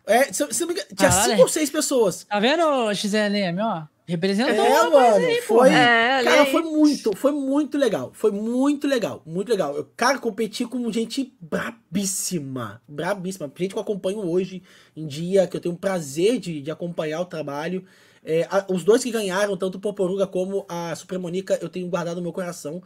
É, 0.07 0.33
se, 0.33 0.47
se 0.52 0.60
não 0.60 0.68
me 0.68 0.75
engano, 0.75 0.89
tinha 0.97 1.10
Caralho. 1.10 1.31
cinco 1.31 1.43
ou 1.43 1.49
seis 1.49 1.68
pessoas. 1.68 2.25
Tá 2.25 2.39
vendo, 2.39 2.62
XLM, 2.94 3.60
ó? 3.60 3.86
Representou 4.09 4.55
É, 4.55 4.89
mano, 4.89 5.17
aí, 5.17 5.43
foi. 5.43 5.68
É, 5.68 6.23
cara, 6.23 6.43
aí. 6.43 6.52
foi 6.52 6.62
muito, 6.62 7.17
foi 7.17 7.33
muito 7.33 7.76
legal. 7.76 8.12
Foi 8.15 8.31
muito 8.31 8.86
legal, 8.86 9.20
muito 9.26 9.49
legal. 9.49 9.76
Eu, 9.76 9.85
cara, 9.97 10.18
competi 10.20 10.65
com 10.65 10.93
gente 10.93 11.35
brabíssima, 11.41 12.81
brabíssima. 12.86 13.52
Gente 13.57 13.73
que 13.73 13.78
eu 13.78 13.83
acompanho 13.83 14.20
hoje 14.20 14.62
em 14.94 15.09
dia, 15.09 15.49
que 15.49 15.57
eu 15.57 15.60
tenho 15.60 15.75
o 15.75 15.78
prazer 15.78 16.39
de, 16.39 16.62
de 16.62 16.70
acompanhar 16.70 17.20
o 17.20 17.25
trabalho. 17.25 17.85
É, 18.25 18.47
a, 18.49 18.65
os 18.68 18.85
dois 18.85 19.02
que 19.02 19.10
ganharam, 19.10 19.57
tanto 19.57 19.78
o 19.78 19.81
Poporuga 19.81 20.25
como 20.25 20.65
a 20.68 20.94
Supremonica, 20.94 21.59
eu 21.60 21.68
tenho 21.68 21.89
guardado 21.89 22.18
no 22.18 22.23
meu 22.23 22.33
coração. 22.33 22.76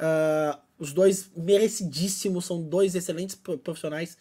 Uh, 0.00 0.56
os 0.78 0.92
dois 0.92 1.28
merecidíssimos, 1.36 2.44
são 2.44 2.62
dois 2.62 2.94
excelentes 2.94 3.34
profissionais. 3.34 4.16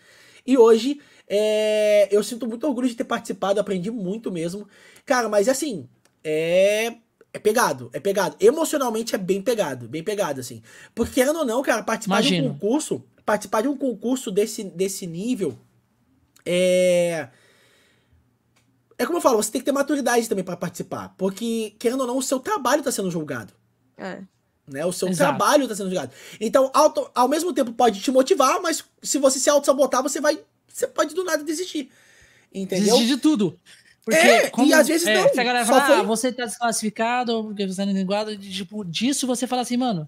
E 0.46 0.58
hoje 0.58 1.00
é, 1.28 2.08
eu 2.12 2.24
sinto 2.24 2.48
muito 2.48 2.66
orgulho 2.68 2.88
de 2.88 2.96
ter 2.96 3.04
participado, 3.04 3.60
aprendi 3.60 3.92
muito 3.92 4.32
mesmo. 4.32 4.68
Cara, 5.06 5.28
mas 5.28 5.48
assim, 5.48 5.88
é, 6.24 6.96
é 7.34 7.40
pegado, 7.40 7.90
é 7.94 8.00
pegado. 8.00 8.36
Emocionalmente 8.40 9.16
é 9.16 9.18
bem 9.18 9.42
pegado, 9.42 9.88
bem 9.88 10.04
pegado, 10.04 10.40
assim. 10.40 10.62
Porque 10.96 11.14
querendo 11.14 11.40
ou 11.40 11.46
não, 11.46 11.62
cara, 11.62 11.84
participar 11.84 12.22
Imagino. 12.22 12.44
de 12.44 12.50
um 12.50 12.54
concurso, 12.54 13.04
participar 13.26 13.62
de 13.62 13.68
um 13.68 13.78
concurso 13.78 14.32
desse, 14.32 14.64
desse 14.64 15.06
nível 15.06 15.58
é. 16.48 17.28
É 18.98 19.06
como 19.06 19.18
eu 19.18 19.22
falo, 19.22 19.38
você 19.38 19.52
tem 19.52 19.62
que 19.62 19.66
ter 19.66 19.72
maturidade 19.72 20.28
também 20.28 20.44
para 20.44 20.58
participar. 20.58 21.14
Porque, 21.18 21.76
querendo 21.78 22.02
ou 22.02 22.08
não, 22.08 22.18
o 22.18 22.24
seu 22.24 22.40
trabalho 22.40 22.80
está 22.80 22.92
sendo 22.92 23.12
julgado. 23.12 23.54
É. 23.96 24.24
Né? 24.68 24.84
O 24.86 24.92
seu 24.92 25.08
Exato. 25.08 25.38
trabalho 25.38 25.64
está 25.64 25.76
sendo 25.76 25.90
julgado. 25.90 26.12
Então, 26.42 26.72
auto, 26.74 27.08
ao 27.14 27.28
mesmo 27.28 27.54
tempo, 27.54 27.72
pode 27.74 28.02
te 28.02 28.10
motivar, 28.10 28.60
mas 28.60 28.84
se 29.04 29.20
você 29.20 29.38
se 29.38 29.50
auto-sabotar, 29.50 30.02
você 30.02 30.20
vai. 30.20 30.40
Você 30.78 30.86
pode 30.86 31.16
do 31.16 31.24
nada 31.24 31.44
desistir. 31.44 31.90
Entendeu? 32.54 32.94
Desistir 32.94 33.16
de 33.16 33.18
tudo. 33.18 33.60
Porque, 34.06 34.20
é, 34.20 34.50
como, 34.52 34.68
e 34.68 34.74
às 34.74 34.88
vezes 34.88 35.08
é, 35.08 35.16
não. 35.16 35.28
Se 35.34 35.40
a 35.40 35.44
galera 35.44 35.66
fala, 35.66 35.82
foi... 35.82 35.96
ah, 35.96 36.04
você 36.04 36.32
tá 36.32 36.46
desclassificado, 36.46 37.44
porque 37.44 37.66
você 37.66 37.82
é 37.82 37.86
linguado, 37.86 38.38
tipo, 38.38 38.86
disso 38.86 39.26
você 39.26 39.48
fala 39.48 39.64
assim, 39.64 39.76
mano, 39.76 40.08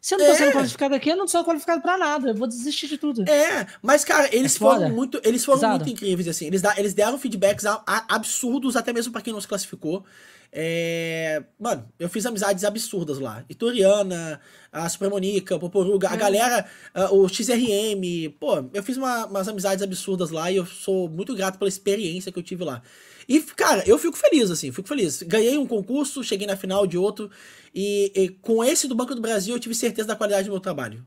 se 0.00 0.14
eu 0.14 0.18
não 0.18 0.26
tô 0.26 0.32
é. 0.32 0.34
sendo 0.34 0.52
qualificado 0.52 0.94
aqui, 0.94 1.08
eu 1.08 1.16
não 1.16 1.28
sou 1.28 1.44
qualificado 1.44 1.80
pra 1.80 1.96
nada, 1.96 2.30
eu 2.30 2.34
vou 2.34 2.48
desistir 2.48 2.88
de 2.88 2.98
tudo. 2.98 3.22
É, 3.30 3.66
mas, 3.80 4.04
cara, 4.04 4.28
eles 4.34 4.56
é 4.56 4.58
foram 4.58 4.90
muito, 4.90 5.20
eles 5.24 5.44
foram 5.44 5.70
muito 5.70 5.88
incríveis, 5.88 6.28
assim, 6.28 6.46
eles, 6.46 6.62
eles 6.76 6.94
deram 6.94 7.18
feedbacks 7.18 7.64
a, 7.64 7.82
a, 7.86 8.16
absurdos, 8.16 8.76
até 8.76 8.92
mesmo 8.92 9.12
pra 9.12 9.22
quem 9.22 9.32
não 9.32 9.40
se 9.40 9.48
classificou. 9.48 10.04
É... 10.50 11.42
Mano, 11.58 11.88
eu 11.98 12.08
fiz 12.08 12.24
amizades 12.26 12.64
absurdas 12.64 13.18
lá. 13.18 13.44
Ituriana, 13.48 14.40
a 14.72 14.88
Supremonica, 14.88 15.56
o 15.56 15.58
Poporuga, 15.58 16.10
a 16.10 16.14
é. 16.14 16.16
galera, 16.16 16.66
o 17.10 17.28
XRM. 17.28 18.30
Pô, 18.38 18.64
eu 18.72 18.82
fiz 18.82 18.96
uma, 18.96 19.26
umas 19.26 19.48
amizades 19.48 19.82
absurdas 19.82 20.30
lá 20.30 20.50
e 20.50 20.56
eu 20.56 20.66
sou 20.66 21.08
muito 21.08 21.34
grato 21.34 21.58
pela 21.58 21.68
experiência 21.68 22.32
que 22.32 22.38
eu 22.38 22.42
tive 22.42 22.64
lá. 22.64 22.82
E, 23.28 23.40
cara, 23.40 23.84
eu 23.86 23.98
fico 23.98 24.16
feliz, 24.16 24.50
assim, 24.50 24.72
fico 24.72 24.88
feliz. 24.88 25.22
Ganhei 25.22 25.58
um 25.58 25.66
concurso, 25.66 26.24
cheguei 26.24 26.46
na 26.46 26.56
final 26.56 26.86
de 26.86 26.96
outro. 26.96 27.30
E, 27.74 28.10
e 28.14 28.28
com 28.30 28.64
esse 28.64 28.88
do 28.88 28.94
Banco 28.94 29.14
do 29.14 29.20
Brasil, 29.20 29.54
eu 29.54 29.60
tive 29.60 29.74
certeza 29.74 30.08
da 30.08 30.16
qualidade 30.16 30.48
do 30.48 30.52
meu 30.52 30.60
trabalho. 30.60 31.04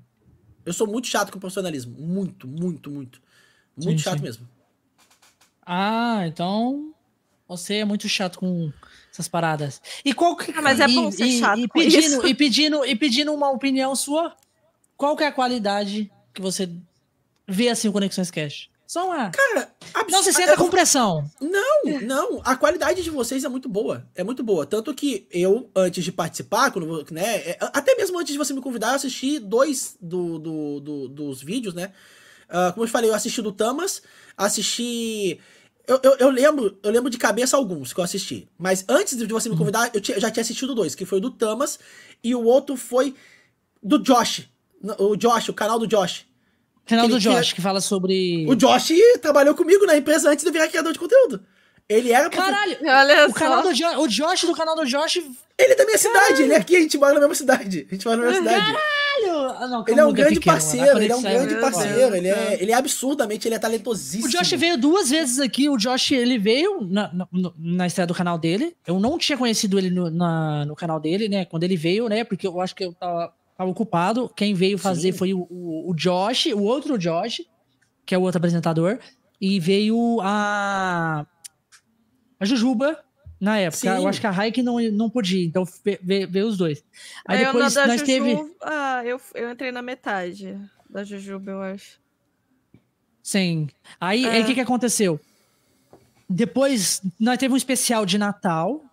Eu 0.63 0.71
sou 0.71 0.85
muito 0.85 1.07
chato 1.07 1.31
com 1.31 1.39
profissionalismo. 1.39 1.97
Muito, 1.99 2.47
muito, 2.47 2.91
muito. 2.91 3.19
Muito 3.75 3.97
sim, 3.97 4.03
chato 4.03 4.19
sim. 4.19 4.23
mesmo. 4.23 4.47
Ah, 5.65 6.27
então. 6.27 6.93
Você 7.47 7.77
é 7.77 7.85
muito 7.85 8.07
chato 8.07 8.37
com 8.37 8.71
essas 9.21 9.27
paradas. 9.27 9.81
E 10.03 10.13
qual 10.13 10.35
que. 10.35 10.51
Ah, 10.51 10.61
mas 10.61 10.79
é 10.79 10.87
bom 10.87 11.11
ser 11.11 11.29
chato. 11.39 11.59
E, 11.59 11.63
e 11.63 11.67
pedindo, 11.67 12.27
e, 12.27 12.33
pedindo, 12.33 12.85
e 12.85 12.95
pedindo 12.95 13.33
uma 13.33 13.49
opinião 13.51 13.95
sua, 13.95 14.35
qual 14.97 15.15
que 15.15 15.23
é 15.23 15.27
a 15.27 15.31
qualidade 15.31 16.11
que 16.33 16.41
você 16.41 16.69
vê 17.47 17.69
assim 17.69 17.87
o 17.87 17.91
Conexões 17.93 18.31
Cash? 18.31 18.69
Só 18.87 19.05
uma. 19.05 19.29
Cara, 19.29 19.73
abs... 19.93 20.11
não 20.11 20.21
se 20.21 20.33
senta 20.33 20.57
com 20.57 20.69
pressão. 20.69 21.23
Não, 21.39 21.99
não. 22.01 22.41
A 22.43 22.57
qualidade 22.57 23.01
de 23.01 23.09
vocês 23.09 23.45
é 23.45 23.47
muito 23.47 23.69
boa. 23.69 24.05
É 24.13 24.21
muito 24.21 24.43
boa. 24.43 24.65
Tanto 24.65 24.93
que 24.93 25.25
eu, 25.31 25.69
antes 25.73 26.03
de 26.03 26.11
participar, 26.11 26.71
quando, 26.71 27.05
né, 27.09 27.37
é, 27.37 27.57
até 27.61 27.95
mesmo 27.95 28.19
antes 28.19 28.33
de 28.33 28.37
você 28.37 28.53
me 28.53 28.59
convidar, 28.59 28.89
eu 28.89 28.95
assisti 28.95 29.39
dois 29.39 29.95
do, 30.01 30.37
do, 30.37 30.79
do 30.81 31.07
dos 31.07 31.41
vídeos, 31.41 31.73
né? 31.73 31.93
Uh, 32.49 32.73
como 32.73 32.83
eu 32.83 32.89
falei, 32.89 33.09
eu 33.09 33.15
assisti 33.15 33.41
do 33.41 33.53
Tamas, 33.53 34.01
assisti 34.35 35.39
eu, 35.87 35.99
eu, 36.03 36.17
eu, 36.17 36.29
lembro, 36.29 36.77
eu 36.83 36.91
lembro 36.91 37.09
de 37.09 37.17
cabeça 37.17 37.57
alguns 37.57 37.93
que 37.93 37.99
eu 37.99 38.03
assisti. 38.03 38.47
Mas 38.57 38.85
antes 38.87 39.17
de 39.17 39.25
você 39.25 39.49
me 39.49 39.57
convidar, 39.57 39.89
eu, 39.93 40.01
tinha, 40.01 40.17
eu, 40.17 40.21
já 40.21 40.29
tinha 40.29 40.41
assistido 40.41 40.75
dois, 40.75 40.95
que 40.95 41.05
foi 41.05 41.17
o 41.17 41.21
do 41.21 41.31
Tamas 41.31 41.79
e 42.23 42.35
o 42.35 42.43
outro 42.43 42.75
foi 42.75 43.15
do 43.81 43.97
Josh. 43.97 44.49
O 44.97 45.15
Josh, 45.15 45.49
o 45.49 45.53
canal 45.53 45.77
do 45.77 45.87
Josh. 45.87 46.25
Canal 46.85 47.07
do 47.07 47.19
Josh, 47.19 47.49
que, 47.49 47.55
que 47.55 47.61
fala 47.61 47.79
sobre. 47.79 48.45
O 48.47 48.55
Josh 48.55 48.91
trabalhou 49.21 49.55
comigo 49.55 49.85
na 49.85 49.95
empresa 49.95 50.29
antes 50.29 50.43
de 50.43 50.49
eu 50.49 50.53
virar 50.53 50.67
criador 50.67 50.93
de 50.93 50.99
conteúdo. 50.99 51.43
Ele 51.87 52.11
era. 52.11 52.29
Caralho! 52.29 52.77
Olha 52.81 53.27
o, 53.27 53.33
canal 53.33 53.61
do 53.61 53.73
jo 53.73 53.85
o 53.97 54.07
Josh 54.07 54.43
do 54.43 54.55
canal 54.55 54.75
do 54.75 54.85
Josh. 54.85 55.17
Ele 55.57 55.73
é 55.73 55.75
da 55.75 55.85
minha 55.85 55.97
Caralho. 55.97 56.25
cidade, 56.25 56.43
ele 56.43 56.53
é 56.53 56.57
aqui, 56.57 56.75
a 56.75 56.79
gente 56.79 56.97
mora 56.97 57.13
na 57.13 57.19
mesma 57.19 57.35
cidade. 57.35 57.85
A 57.89 57.93
gente 57.93 58.05
mora 58.05 58.17
na 58.17 58.27
mesma 58.27 58.43
cidade. 58.43 58.65
Caralho! 58.65 59.00
Ah, 59.29 59.67
não, 59.67 59.83
ele 59.87 59.99
é 59.99 60.05
um 60.05 60.13
grande 60.13 60.35
pequeno, 60.35 60.53
parceiro, 60.53 60.97
ele 61.01 61.11
é 61.11 61.15
um 61.15 61.21
grande 61.21 61.55
parceiro. 61.55 62.15
Ele 62.15 62.27
é, 62.27 62.61
ele 62.61 62.71
é 62.71 62.75
absurdamente, 62.75 63.47
ele 63.47 63.55
é 63.55 63.59
talentosíssimo. 63.59 64.27
O 64.27 64.29
Josh 64.29 64.51
veio 64.51 64.77
duas 64.77 65.09
vezes 65.09 65.39
aqui. 65.39 65.69
O 65.69 65.77
Josh, 65.77 66.11
ele 66.11 66.37
veio 66.37 66.81
na, 66.81 67.13
na, 67.13 67.27
na 67.57 67.87
estreia 67.87 68.07
do 68.07 68.13
canal 68.13 68.37
dele. 68.37 68.75
Eu 68.85 68.99
não 68.99 69.17
tinha 69.17 69.37
conhecido 69.37 69.77
ele 69.77 69.89
no, 69.89 70.09
na, 70.09 70.65
no 70.65 70.75
canal 70.75 70.99
dele, 70.99 71.29
né? 71.29 71.45
Quando 71.45 71.63
ele 71.63 71.75
veio, 71.77 72.07
né? 72.07 72.23
Porque 72.23 72.47
eu 72.47 72.59
acho 72.59 72.75
que 72.75 72.83
eu 72.83 72.93
tava, 72.93 73.33
tava 73.57 73.69
ocupado. 73.69 74.31
Quem 74.35 74.53
veio 74.53 74.77
fazer 74.77 75.11
Sim. 75.11 75.17
foi 75.17 75.33
o, 75.33 75.47
o, 75.49 75.91
o 75.91 75.95
Josh, 75.95 76.47
o 76.47 76.63
outro 76.63 76.97
Josh, 76.97 77.41
que 78.05 78.15
é 78.15 78.17
o 78.17 78.21
outro 78.21 78.37
apresentador. 78.37 78.99
E 79.39 79.59
veio 79.59 80.19
a 80.21 81.25
a 82.41 82.45
Jujuba, 82.45 82.97
na 83.41 83.57
época, 83.57 83.79
Sim. 83.79 83.87
eu 83.87 84.07
acho 84.07 84.21
que 84.21 84.27
a 84.27 84.31
Raik 84.31 84.61
não, 84.61 84.79
não 84.91 85.09
podia, 85.09 85.43
então 85.43 85.67
veio 86.03 86.47
os 86.47 86.57
dois. 86.57 86.83
Aí 87.25 87.41
é, 87.41 87.45
depois 87.45 87.73
nós 87.73 87.99
Juju, 87.99 88.05
teve. 88.05 88.53
Ah, 88.61 89.01
eu, 89.03 89.19
eu 89.33 89.51
entrei 89.51 89.71
na 89.71 89.81
metade 89.81 90.55
da 90.87 91.03
Jujuba, 91.03 91.49
eu 91.49 91.61
acho. 91.63 91.99
Sim. 93.23 93.67
Aí 93.99 94.23
o 94.25 94.29
é. 94.29 94.43
que, 94.43 94.53
que 94.53 94.59
aconteceu? 94.59 95.19
Depois, 96.29 97.01
nós 97.19 97.39
teve 97.39 97.51
um 97.51 97.57
especial 97.57 98.05
de 98.05 98.19
Natal. 98.19 98.83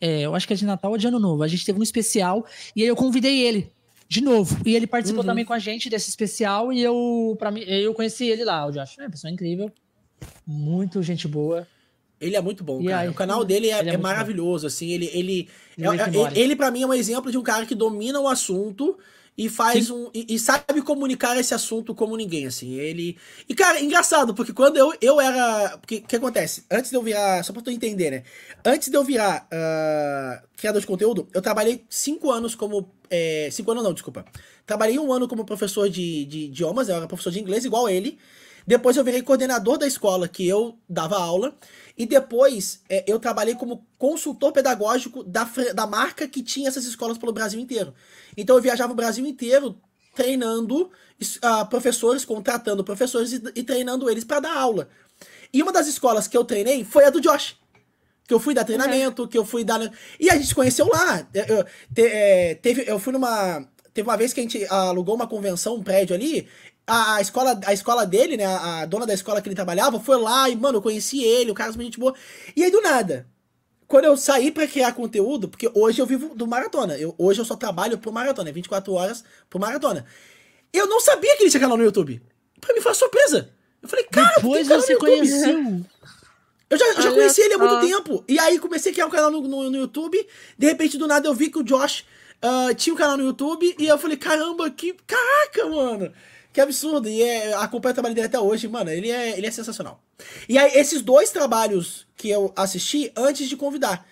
É, 0.00 0.22
eu 0.22 0.34
acho 0.34 0.46
que 0.46 0.54
é 0.54 0.56
de 0.56 0.64
Natal 0.64 0.90
ou 0.90 0.96
de 0.96 1.06
Ano 1.06 1.18
Novo. 1.18 1.42
A 1.42 1.48
gente 1.48 1.64
teve 1.64 1.78
um 1.78 1.82
especial 1.82 2.46
e 2.74 2.80
aí 2.80 2.88
eu 2.88 2.96
convidei 2.96 3.42
ele 3.42 3.70
de 4.08 4.22
novo. 4.22 4.58
E 4.64 4.74
ele 4.74 4.86
participou 4.86 5.20
uhum. 5.20 5.28
também 5.28 5.44
com 5.44 5.52
a 5.52 5.58
gente 5.58 5.90
desse 5.90 6.08
especial 6.08 6.72
e 6.72 6.80
eu, 6.80 7.36
para 7.38 7.50
mim, 7.50 7.60
eu 7.60 7.92
conheci 7.92 8.24
ele 8.26 8.42
lá. 8.42 8.66
Eu 8.66 8.80
acho, 8.80 8.98
é 9.02 9.04
uma 9.04 9.10
pessoa 9.10 9.30
incrível. 9.30 9.70
Muito 10.46 11.02
gente 11.02 11.28
boa. 11.28 11.68
Ele 12.22 12.36
é 12.36 12.40
muito 12.40 12.62
bom, 12.62 12.84
cara. 12.84 13.00
Aí, 13.00 13.08
o 13.08 13.14
canal 13.14 13.44
dele 13.44 13.68
é, 13.68 13.80
é, 13.80 13.88
é 13.88 13.96
maravilhoso, 13.96 14.62
bom. 14.62 14.68
assim. 14.68 14.90
Ele, 14.90 15.10
ele, 15.12 15.48
ele, 15.76 15.88
é, 16.00 16.38
ele 16.38 16.56
para 16.56 16.70
mim, 16.70 16.82
é 16.82 16.86
um 16.86 16.94
exemplo 16.94 17.30
de 17.30 17.36
um 17.36 17.42
cara 17.42 17.66
que 17.66 17.74
domina 17.74 18.20
o 18.20 18.28
assunto 18.28 18.96
e 19.36 19.48
faz 19.48 19.86
Sim. 19.86 19.92
um. 19.92 20.10
E, 20.14 20.34
e, 20.34 20.38
sabe 20.38 20.82
comunicar 20.82 21.38
esse 21.38 21.54
assunto 21.54 21.94
como 21.94 22.16
ninguém, 22.16 22.46
assim. 22.46 22.74
Ele. 22.74 23.16
E, 23.48 23.54
cara, 23.54 23.80
engraçado, 23.80 24.34
porque 24.34 24.52
quando 24.52 24.76
eu, 24.76 24.92
eu 25.00 25.20
era. 25.20 25.76
O 25.82 25.86
que 25.86 26.16
acontece? 26.16 26.64
Antes 26.70 26.90
de 26.90 26.96
eu 26.96 27.02
virar. 27.02 27.42
Só 27.42 27.52
pra 27.52 27.62
tu 27.62 27.70
entender, 27.70 28.10
né? 28.10 28.22
Antes 28.64 28.88
de 28.88 28.96
eu 28.96 29.02
virar 29.02 29.48
uh, 29.50 30.46
criador 30.56 30.80
de 30.80 30.86
conteúdo, 30.86 31.26
eu 31.32 31.40
trabalhei 31.40 31.84
cinco 31.88 32.30
anos 32.30 32.54
como. 32.54 32.90
É, 33.08 33.48
cinco 33.50 33.70
anos 33.70 33.82
não, 33.82 33.92
desculpa. 33.92 34.24
Trabalhei 34.66 34.98
um 34.98 35.12
ano 35.12 35.26
como 35.26 35.44
professor 35.44 35.88
de, 35.88 36.24
de 36.26 36.38
idiomas, 36.44 36.88
eu 36.88 36.96
era 36.96 37.06
professor 37.06 37.30
de 37.30 37.40
inglês, 37.40 37.64
igual 37.64 37.88
ele. 37.88 38.18
Depois 38.66 38.96
eu 38.96 39.04
virei 39.04 39.22
coordenador 39.22 39.76
da 39.76 39.86
escola 39.86 40.28
que 40.28 40.46
eu 40.46 40.76
dava 40.88 41.16
aula. 41.16 41.54
E 41.96 42.06
depois 42.06 42.80
é, 42.88 43.04
eu 43.06 43.18
trabalhei 43.18 43.54
como 43.54 43.86
consultor 43.98 44.52
pedagógico 44.52 45.22
da, 45.22 45.48
da 45.74 45.86
marca 45.86 46.26
que 46.26 46.42
tinha 46.42 46.68
essas 46.68 46.84
escolas 46.84 47.18
pelo 47.18 47.32
Brasil 47.32 47.60
inteiro. 47.60 47.94
Então 48.36 48.56
eu 48.56 48.62
viajava 48.62 48.92
o 48.92 48.96
Brasil 48.96 49.26
inteiro 49.26 49.78
treinando 50.14 50.84
uh, 50.84 51.66
professores, 51.68 52.24
contratando 52.24 52.84
professores 52.84 53.32
e, 53.32 53.42
e 53.54 53.62
treinando 53.62 54.10
eles 54.10 54.24
para 54.24 54.40
dar 54.40 54.56
aula. 54.56 54.88
E 55.52 55.62
uma 55.62 55.72
das 55.72 55.86
escolas 55.86 56.26
que 56.26 56.36
eu 56.36 56.44
treinei 56.44 56.84
foi 56.84 57.04
a 57.04 57.10
do 57.10 57.20
Josh. 57.20 57.56
Que 58.26 58.34
eu 58.34 58.40
fui 58.40 58.54
dar 58.54 58.64
treinamento, 58.64 59.22
uhum. 59.22 59.28
que 59.28 59.36
eu 59.36 59.44
fui 59.44 59.64
dar. 59.64 59.80
E 60.18 60.30
a 60.30 60.34
gente 60.34 60.46
se 60.46 60.54
conheceu 60.54 60.88
lá. 60.88 61.26
Eu, 61.34 61.64
te, 61.92 62.02
é, 62.02 62.54
teve, 62.54 62.84
eu 62.86 62.98
fui 62.98 63.12
numa. 63.12 63.68
Teve 63.92 64.08
uma 64.08 64.16
vez 64.16 64.32
que 64.32 64.40
a 64.40 64.42
gente 64.42 64.64
alugou 64.70 65.14
uma 65.14 65.26
convenção, 65.26 65.74
um 65.74 65.82
prédio 65.82 66.16
ali, 66.16 66.48
a, 66.86 67.16
a, 67.16 67.20
escola, 67.20 67.60
a 67.64 67.72
escola 67.72 68.06
dele, 68.06 68.36
né? 68.36 68.46
A, 68.46 68.84
dona 68.86 69.06
da 69.06 69.14
escola 69.14 69.40
que 69.40 69.48
ele 69.48 69.54
trabalhava 69.54 70.00
foi 70.00 70.18
lá 70.18 70.48
e, 70.48 70.56
mano, 70.56 70.78
eu 70.78 70.82
conheci 70.82 71.22
ele, 71.22 71.50
o 71.50 71.54
cara 71.54 71.70
é 71.70 71.72
gente 71.72 71.98
boa. 71.98 72.14
E 72.56 72.64
aí, 72.64 72.70
do 72.70 72.80
nada, 72.80 73.26
quando 73.86 74.04
eu 74.06 74.16
saí 74.16 74.50
para 74.50 74.66
criar 74.66 74.92
conteúdo, 74.92 75.48
porque 75.48 75.70
hoje 75.74 76.00
eu 76.00 76.06
vivo 76.06 76.34
do 76.34 76.46
maratona. 76.46 76.96
Eu, 76.96 77.14
hoje 77.18 77.40
eu 77.40 77.44
só 77.44 77.56
trabalho 77.56 77.98
pro 77.98 78.12
maratona, 78.12 78.50
24 78.50 78.92
horas 78.92 79.24
pro 79.48 79.60
maratona. 79.60 80.06
Eu 80.72 80.86
não 80.86 81.00
sabia 81.00 81.36
que 81.36 81.42
ele 81.42 81.50
tinha 81.50 81.60
canal 81.60 81.76
no 81.76 81.84
YouTube. 81.84 82.22
Pra 82.60 82.74
mim 82.74 82.80
foi 82.80 82.90
uma 82.90 82.96
surpresa. 82.96 83.50
Eu 83.82 83.88
falei, 83.88 84.04
cara, 84.06 84.36
Depois 84.36 84.68
você 84.68 84.96
conheceu. 84.96 85.84
Eu 86.70 86.78
já, 86.78 86.86
eu 86.86 87.02
já 87.02 87.12
conheci 87.12 87.42
ele 87.42 87.52
há 87.52 87.58
muito 87.58 87.86
tempo. 87.86 88.24
E 88.26 88.38
aí 88.38 88.58
comecei 88.58 88.92
a 88.92 88.94
criar 88.94 89.06
um 89.06 89.10
canal 89.10 89.30
no, 89.30 89.42
no, 89.42 89.70
no, 89.70 89.76
YouTube. 89.76 90.26
De 90.56 90.66
repente, 90.66 90.96
do 90.96 91.06
nada, 91.06 91.28
eu 91.28 91.34
vi 91.34 91.50
que 91.50 91.58
o 91.58 91.62
Josh 91.62 92.02
uh, 92.42 92.74
tinha 92.74 92.94
um 92.94 92.96
canal 92.96 93.18
no 93.18 93.24
YouTube. 93.24 93.76
E 93.78 93.86
eu 93.86 93.98
falei, 93.98 94.16
caramba, 94.16 94.70
que. 94.70 94.96
Caraca, 95.06 95.68
mano! 95.68 96.10
Que 96.52 96.60
absurdo. 96.60 97.08
E 97.08 97.22
é, 97.22 97.54
acompanho 97.54 97.92
o 97.92 97.94
trabalho 97.94 98.14
dele 98.14 98.26
até 98.26 98.38
hoje, 98.38 98.68
mano. 98.68 98.90
Ele 98.90 99.10
é, 99.10 99.36
ele 99.36 99.46
é 99.46 99.50
sensacional. 99.50 100.02
E 100.48 100.58
aí, 100.58 100.72
esses 100.74 101.00
dois 101.00 101.30
trabalhos 101.30 102.06
que 102.16 102.28
eu 102.28 102.52
assisti 102.54 103.10
antes 103.16 103.48
de 103.48 103.56
convidar. 103.56 104.06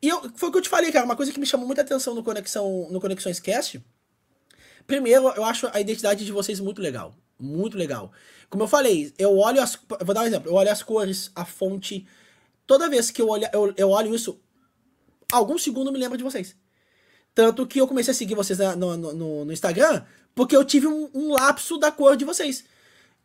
E 0.00 0.08
eu, 0.08 0.30
foi 0.36 0.48
o 0.48 0.52
que 0.52 0.58
eu 0.58 0.62
te 0.62 0.68
falei, 0.68 0.92
cara. 0.92 1.04
Uma 1.04 1.16
coisa 1.16 1.32
que 1.32 1.40
me 1.40 1.46
chamou 1.46 1.66
muita 1.66 1.82
atenção 1.82 2.14
no, 2.14 2.22
Conexão, 2.22 2.88
no 2.90 3.00
Conexões 3.00 3.40
Cast. 3.40 3.82
Primeiro, 4.86 5.28
eu 5.30 5.44
acho 5.44 5.68
a 5.72 5.80
identidade 5.80 6.24
de 6.24 6.32
vocês 6.32 6.60
muito 6.60 6.80
legal. 6.80 7.14
Muito 7.38 7.76
legal. 7.76 8.12
Como 8.50 8.64
eu 8.64 8.68
falei, 8.68 9.12
eu 9.18 9.36
olho 9.38 9.62
as. 9.62 9.78
Vou 10.02 10.14
dar 10.14 10.22
um 10.22 10.26
exemplo. 10.26 10.50
Eu 10.50 10.54
olho 10.54 10.70
as 10.70 10.82
cores, 10.82 11.30
a 11.34 11.44
fonte. 11.44 12.06
Toda 12.66 12.88
vez 12.88 13.10
que 13.10 13.22
eu 13.22 13.28
olho, 13.28 13.48
eu, 13.52 13.72
eu 13.76 13.90
olho 13.90 14.14
isso, 14.14 14.38
alguns 15.32 15.62
segundos 15.62 15.92
me 15.92 15.98
lembra 15.98 16.18
de 16.18 16.24
vocês. 16.24 16.54
Tanto 17.38 17.64
que 17.68 17.80
eu 17.80 17.86
comecei 17.86 18.10
a 18.10 18.14
seguir 18.16 18.34
vocês 18.34 18.58
no, 18.76 18.96
no, 18.96 19.44
no 19.44 19.52
Instagram, 19.52 20.02
porque 20.34 20.56
eu 20.56 20.64
tive 20.64 20.88
um, 20.88 21.08
um, 21.14 21.30
lapso 21.30 21.78
da 21.78 21.92
cor 21.92 22.16
de 22.16 22.24
vocês. 22.24 22.64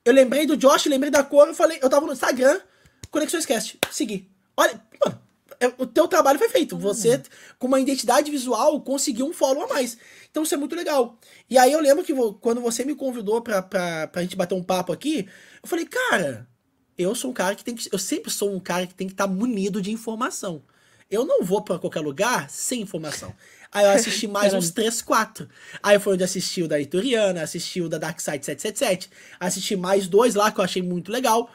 Eu 0.06 0.14
lembrei 0.14 0.45
do 0.45 0.56
Josh, 0.56 0.85
lembrei 0.85 1.09
da 1.09 1.24
cor, 1.24 1.48
eu 1.48 1.56
falei, 1.56 1.80
eu 1.82 1.90
tava 1.90 2.06
no 2.06 2.14
Instagram, 2.14 2.61
Conexões 3.09 3.43
Cast, 3.43 3.80
segui. 3.90 4.30
Olha, 4.56 4.80
mano, 5.03 5.19
é, 5.59 5.66
o 5.80 5.88
teu 5.88 6.08
trabalho 6.08 6.38
foi 6.38 6.48
feito. 6.48 6.77
Você, 6.77 7.24
com 7.58 7.66
uma 7.66 7.80
identidade 7.80 8.30
visual, 8.30 8.80
conseguiu 8.82 9.25
um 9.25 9.33
follow 9.33 9.64
a 9.64 9.67
mais. 9.67 9.98
Então 10.30 10.43
isso 10.43 10.53
é 10.53 10.58
muito 10.58 10.75
legal. 10.75 11.17
E 11.50 11.58
aí 11.58 11.72
eu 11.72 11.80
lembro 11.80 12.03
que 12.03 12.14
quando 12.40 12.61
você 12.61 12.85
me 12.85 12.93
convidou 12.93 13.42
pra, 13.42 13.64
pra, 13.64 14.08
pra 14.09 14.22
gente 14.22 14.35
bater 14.35 14.53
um 14.53 14.61
papo 14.61 14.93
aqui, 14.93 15.27
eu 15.64 15.67
falei, 15.67 15.88
cara, 15.88 16.48
eu 16.95 17.16
sou 17.16 17.32
um 17.32 17.33
cara 17.33 17.56
que 17.56 17.64
tem 17.64 17.74
que. 17.74 17.90
Eu 17.92 17.98
sempre 17.98 18.30
sou 18.30 18.53
um 18.53 18.59
cara 18.59 18.85
que 18.85 18.93
tem 18.93 19.08
que 19.08 19.14
estar 19.16 19.27
tá 19.27 19.33
munido 19.33 19.82
de 19.82 19.92
informação. 19.92 20.61
Eu 21.09 21.25
não 21.25 21.43
vou 21.43 21.64
para 21.64 21.80
qualquer 21.80 22.01
lugar 22.01 22.48
sem 22.50 22.82
informação. 22.82 23.33
Aí 23.74 23.85
eu 23.85 23.92
assisti 23.92 24.27
mais 24.27 24.53
uns 24.53 24.69
3, 24.69 25.02
4. 25.02 25.50
Aí 25.82 26.00
foi 26.00 26.14
onde 26.14 26.24
assisti 26.24 26.61
o 26.61 26.68
da 26.68 26.80
Ituriana, 26.80 27.42
assisti 27.42 27.82
o 27.82 27.90
da 27.90 27.98
Dark 27.98 28.19
Side 28.19 28.45
777, 28.45 29.10
assisti 29.40 29.76
mais 29.76 30.08
dois 30.08 30.35
lá 30.35 30.52
que 30.52 30.60
eu 30.60 30.64
achei 30.64 30.82
muito 30.82 31.11
legal. 31.11 31.50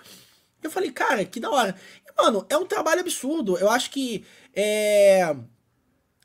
Eu 0.62 0.70
falei, 0.70 0.90
cara, 0.90 1.24
que 1.24 1.38
da 1.38 1.50
hora. 1.50 1.76
E, 2.04 2.22
mano, 2.22 2.44
é 2.50 2.56
um 2.56 2.66
trabalho 2.66 3.00
absurdo. 3.00 3.56
Eu 3.56 3.70
acho 3.70 3.90
que. 3.90 4.24
É... 4.54 5.36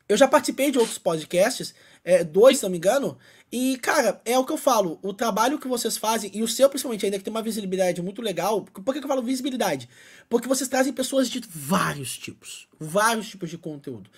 Eu 0.10 0.18
já 0.18 0.28
participei 0.28 0.70
de 0.70 0.78
outros 0.78 0.98
podcasts, 0.98 1.74
é, 2.04 2.24
dois, 2.24 2.58
se 2.58 2.64
não 2.64 2.70
me 2.70 2.78
engano, 2.78 3.18
e, 3.56 3.78
cara, 3.78 4.20
é 4.26 4.38
o 4.38 4.44
que 4.44 4.52
eu 4.52 4.58
falo, 4.58 5.00
o 5.04 5.14
trabalho 5.14 5.60
que 5.60 5.68
vocês 5.68 5.96
fazem, 5.96 6.32
e 6.34 6.42
o 6.42 6.48
seu 6.48 6.68
principalmente 6.68 7.06
ainda 7.06 7.20
que 7.20 7.24
tem 7.24 7.32
uma 7.32 7.42
visibilidade 7.42 8.02
muito 8.02 8.20
legal, 8.20 8.64
por 8.64 8.94
que 8.94 9.00
eu 9.00 9.08
falo 9.08 9.22
visibilidade? 9.22 9.88
Porque 10.28 10.48
vocês 10.48 10.68
trazem 10.68 10.92
pessoas 10.92 11.30
de 11.30 11.40
vários 11.48 12.18
tipos, 12.18 12.68
vários 12.80 13.30
tipos 13.30 13.52
de 13.52 13.58
conteúdo. 13.60 14.10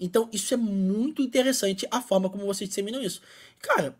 Então, 0.00 0.28
isso 0.32 0.54
é 0.54 0.56
muito 0.56 1.22
interessante, 1.22 1.86
a 1.90 2.00
forma 2.00 2.30
como 2.30 2.46
vocês 2.46 2.68
disseminam 2.68 3.02
isso. 3.02 3.20
Cara, 3.60 3.96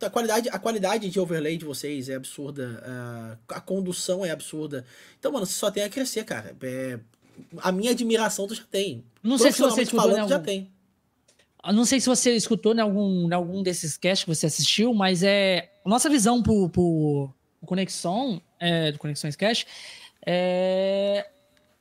a 0.00 0.10
qualidade, 0.10 0.48
a 0.48 0.58
qualidade 0.58 1.08
de 1.08 1.20
overlay 1.20 1.56
de 1.56 1.64
vocês 1.64 2.08
é 2.08 2.14
absurda, 2.14 2.82
a, 3.48 3.56
a 3.56 3.60
condução 3.60 4.24
é 4.24 4.30
absurda. 4.30 4.84
Então, 5.18 5.32
mano, 5.32 5.46
você 5.46 5.52
só 5.52 5.70
tem 5.70 5.84
a 5.84 5.88
crescer, 5.88 6.24
cara. 6.24 6.56
É, 6.62 6.98
a 7.58 7.70
minha 7.70 7.92
admiração 7.92 8.46
tu 8.46 8.54
já 8.54 8.64
tem. 8.64 9.04
Não 9.22 9.38
sei 9.38 9.52
se 9.52 9.60
você 9.60 9.86
falando, 9.86 10.22
né, 10.22 10.28
já 10.28 10.40
tem 10.40 10.70
não 11.72 11.84
sei 11.84 12.00
se 12.00 12.08
você 12.08 12.34
escutou 12.34 12.74
em 12.74 12.80
algum, 12.80 13.28
em 13.28 13.34
algum 13.34 13.62
desses 13.62 13.96
casts 13.96 14.24
que 14.24 14.34
você 14.34 14.46
assistiu, 14.46 14.92
mas 14.94 15.22
é 15.22 15.70
nossa 15.84 16.08
visão 16.08 16.42
pro, 16.42 16.68
pro, 16.68 17.30
pro 17.58 17.66
Conexão, 17.66 18.40
é, 18.58 18.92
do 18.92 18.98
Conexões 18.98 19.36
Cash, 19.36 19.66
é, 20.24 21.28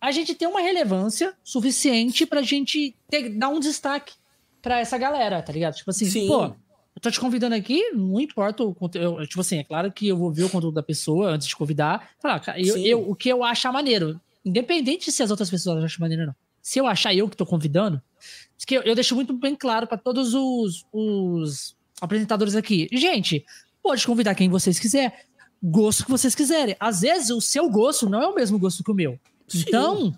a 0.05 0.11
gente 0.11 0.35
tem 0.35 0.47
uma 0.47 0.61
relevância 0.61 1.33
suficiente 1.43 2.27
pra 2.27 2.43
gente 2.43 2.95
ter, 3.09 3.27
dar 3.29 3.49
um 3.49 3.59
destaque 3.59 4.13
pra 4.61 4.79
essa 4.79 4.99
galera, 4.99 5.41
tá 5.41 5.51
ligado? 5.51 5.73
Tipo 5.73 5.89
assim, 5.89 6.05
Sim. 6.05 6.27
pô, 6.27 6.43
eu 6.43 7.01
tô 7.01 7.09
te 7.09 7.19
convidando 7.19 7.55
aqui, 7.55 7.89
não 7.89 8.19
importa 8.19 8.63
o 8.63 8.75
conteúdo. 8.75 9.25
Tipo 9.25 9.41
assim, 9.41 9.57
é 9.57 9.63
claro 9.63 9.91
que 9.91 10.07
eu 10.07 10.15
vou 10.15 10.31
ver 10.31 10.43
o 10.43 10.49
conteúdo 10.49 10.75
da 10.75 10.83
pessoa 10.83 11.31
antes 11.31 11.47
de 11.47 11.55
convidar. 11.55 12.11
Falar, 12.19 12.39
eu, 12.55 12.77
eu, 12.77 13.09
o 13.09 13.15
que 13.15 13.29
eu 13.29 13.43
achar 13.43 13.71
maneiro, 13.71 14.21
independente 14.45 15.11
se 15.11 15.23
as 15.23 15.31
outras 15.31 15.49
pessoas 15.49 15.83
acham 15.83 16.01
maneiro 16.01 16.21
ou 16.21 16.27
não. 16.27 16.35
Se 16.61 16.77
eu 16.77 16.85
achar 16.85 17.11
eu 17.11 17.27
que 17.27 17.35
tô 17.35 17.45
convidando, 17.45 17.99
que 18.67 18.77
eu, 18.77 18.83
eu 18.83 18.93
deixo 18.93 19.15
muito 19.15 19.33
bem 19.33 19.55
claro 19.55 19.87
para 19.87 19.97
todos 19.97 20.35
os, 20.35 20.85
os 20.93 21.75
apresentadores 21.99 22.55
aqui. 22.55 22.87
Gente, 22.93 23.43
pode 23.81 24.05
convidar 24.05 24.35
quem 24.35 24.49
vocês 24.49 24.77
quiser, 24.77 25.25
gosto 25.63 26.05
que 26.05 26.11
vocês 26.11 26.35
quiserem. 26.35 26.75
Às 26.79 27.01
vezes 27.01 27.31
o 27.31 27.41
seu 27.41 27.67
gosto 27.71 28.07
não 28.07 28.21
é 28.21 28.27
o 28.27 28.35
mesmo 28.35 28.59
gosto 28.59 28.83
que 28.83 28.91
o 28.91 28.95
meu. 28.95 29.19
Sim. 29.47 29.63
Então, 29.67 30.13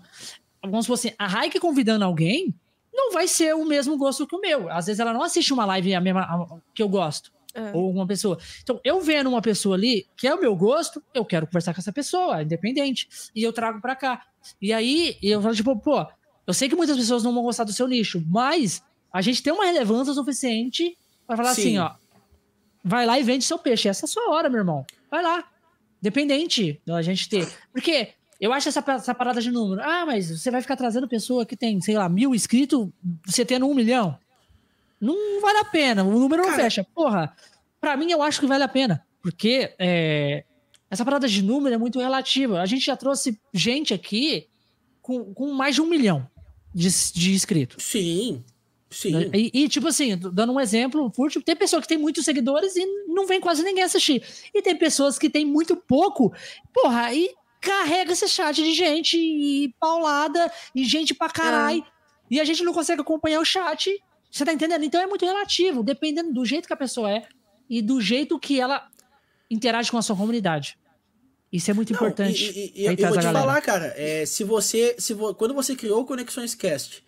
vamos 0.62 0.86
supor 0.86 0.94
assim, 0.94 1.12
a 1.18 1.26
Raik 1.26 1.58
convidando 1.60 2.04
alguém 2.04 2.54
não 2.92 3.12
vai 3.12 3.28
ser 3.28 3.54
o 3.54 3.64
mesmo 3.64 3.96
gosto 3.96 4.26
que 4.26 4.34
o 4.34 4.40
meu. 4.40 4.70
Às 4.70 4.86
vezes 4.86 4.98
ela 4.98 5.12
não 5.12 5.22
assiste 5.22 5.52
uma 5.52 5.64
live 5.64 5.94
a 5.94 6.00
mesma 6.00 6.22
a, 6.22 6.58
que 6.74 6.82
eu 6.82 6.88
gosto. 6.88 7.32
É. 7.54 7.70
Ou 7.72 7.90
uma 7.90 8.06
pessoa. 8.06 8.38
Então, 8.62 8.80
eu 8.84 9.00
vendo 9.00 9.28
uma 9.28 9.40
pessoa 9.40 9.76
ali, 9.76 10.06
que 10.16 10.26
é 10.26 10.34
o 10.34 10.40
meu 10.40 10.54
gosto, 10.54 11.02
eu 11.14 11.24
quero 11.24 11.46
conversar 11.46 11.72
com 11.72 11.80
essa 11.80 11.92
pessoa, 11.92 12.42
independente. 12.42 13.08
E 13.34 13.42
eu 13.42 13.52
trago 13.52 13.80
para 13.80 13.96
cá. 13.96 14.26
E 14.60 14.72
aí, 14.72 15.16
eu 15.22 15.40
falo, 15.40 15.54
tipo, 15.54 15.76
pô, 15.78 16.06
eu 16.46 16.54
sei 16.54 16.68
que 16.68 16.76
muitas 16.76 16.96
pessoas 16.96 17.22
não 17.22 17.32
vão 17.32 17.42
gostar 17.42 17.64
do 17.64 17.72
seu 17.72 17.88
nicho, 17.88 18.22
mas 18.28 18.82
a 19.12 19.20
gente 19.20 19.42
tem 19.42 19.52
uma 19.52 19.64
relevância 19.64 20.12
suficiente 20.12 20.96
para 21.26 21.36
falar 21.36 21.54
Sim. 21.54 21.60
assim, 21.62 21.78
ó. 21.78 21.94
Vai 22.84 23.06
lá 23.06 23.18
e 23.18 23.22
vende 23.22 23.44
seu 23.44 23.58
peixe. 23.58 23.88
Essa 23.88 24.04
é 24.04 24.06
a 24.06 24.08
sua 24.08 24.30
hora, 24.30 24.48
meu 24.48 24.60
irmão. 24.60 24.84
Vai 25.10 25.22
lá. 25.22 25.44
Dependente 26.00 26.80
da 26.86 27.02
gente 27.02 27.28
ter. 27.28 27.48
Porque 27.72 28.14
eu 28.40 28.52
acho 28.52 28.68
essa, 28.68 28.84
essa 28.88 29.14
parada 29.14 29.40
de 29.40 29.50
número. 29.50 29.82
Ah, 29.82 30.06
mas 30.06 30.30
você 30.30 30.50
vai 30.50 30.62
ficar 30.62 30.76
trazendo 30.76 31.08
pessoa 31.08 31.44
que 31.44 31.56
tem, 31.56 31.80
sei 31.80 31.96
lá, 31.96 32.08
mil 32.08 32.34
inscritos, 32.34 32.88
você 33.26 33.44
tendo 33.44 33.68
um 33.68 33.74
milhão. 33.74 34.16
Não 35.00 35.40
vale 35.40 35.58
a 35.58 35.64
pena. 35.64 36.04
O 36.04 36.18
número 36.18 36.42
Cara... 36.42 36.56
não 36.56 36.62
fecha. 36.62 36.86
Porra, 36.94 37.34
pra 37.80 37.96
mim 37.96 38.10
eu 38.10 38.22
acho 38.22 38.40
que 38.40 38.46
vale 38.46 38.64
a 38.64 38.68
pena. 38.68 39.04
Porque 39.20 39.74
é, 39.78 40.44
essa 40.90 41.04
parada 41.04 41.26
de 41.26 41.42
número 41.42 41.74
é 41.74 41.78
muito 41.78 41.98
relativa. 41.98 42.60
A 42.60 42.66
gente 42.66 42.86
já 42.86 42.96
trouxe 42.96 43.40
gente 43.52 43.92
aqui 43.92 44.46
com, 45.02 45.34
com 45.34 45.52
mais 45.52 45.74
de 45.74 45.82
um 45.82 45.86
milhão 45.86 46.28
de, 46.72 46.88
de 47.12 47.32
inscritos. 47.32 47.82
Sim. 47.84 48.44
Sim. 48.90 49.30
E, 49.34 49.50
e, 49.52 49.68
tipo 49.68 49.86
assim, 49.88 50.16
dando 50.16 50.52
um 50.52 50.60
exemplo, 50.60 51.12
tipo, 51.28 51.44
tem 51.44 51.54
pessoa 51.54 51.82
que 51.82 51.88
tem 51.88 51.98
muitos 51.98 52.24
seguidores 52.24 52.74
e 52.74 52.86
não 53.06 53.26
vem 53.26 53.38
quase 53.38 53.62
ninguém 53.62 53.84
assistir. 53.84 54.22
E 54.54 54.62
tem 54.62 54.74
pessoas 54.76 55.18
que 55.18 55.28
tem 55.28 55.44
muito 55.44 55.76
pouco, 55.76 56.32
porra, 56.72 57.02
aí 57.02 57.34
carrega 57.60 58.12
esse 58.12 58.28
chat 58.28 58.56
de 58.56 58.72
gente 58.72 59.16
e 59.18 59.74
paulada 59.80 60.50
e 60.74 60.84
gente 60.84 61.14
pra 61.14 61.28
caralho. 61.28 61.82
É. 61.82 61.98
E 62.30 62.40
a 62.40 62.44
gente 62.44 62.62
não 62.62 62.72
consegue 62.72 63.00
acompanhar 63.00 63.40
o 63.40 63.44
chat. 63.44 63.90
Você 64.30 64.44
tá 64.44 64.52
entendendo? 64.52 64.84
Então 64.84 65.00
é 65.00 65.06
muito 65.06 65.24
relativo, 65.24 65.82
dependendo 65.82 66.32
do 66.32 66.44
jeito 66.44 66.66
que 66.66 66.72
a 66.72 66.76
pessoa 66.76 67.10
é 67.10 67.26
e 67.68 67.80
do 67.80 68.00
jeito 68.00 68.38
que 68.38 68.60
ela 68.60 68.86
interage 69.50 69.90
com 69.90 69.98
a 69.98 70.02
sua 70.02 70.16
comunidade. 70.16 70.78
Isso 71.50 71.70
é 71.70 71.74
muito 71.74 71.92
Não, 71.92 71.96
importante. 71.98 72.52
E, 72.54 72.72
e, 72.74 72.82
e 72.82 72.84
eu 72.86 73.08
vou 73.08 73.18
te 73.18 73.24
falar, 73.24 73.60
cara, 73.62 73.94
é, 73.96 74.26
se 74.26 74.44
você, 74.44 74.96
se 74.98 75.14
vo, 75.14 75.34
quando 75.34 75.54
você 75.54 75.74
criou 75.74 76.02
o 76.02 76.04
Conexões 76.04 76.54
Cast, 76.54 77.02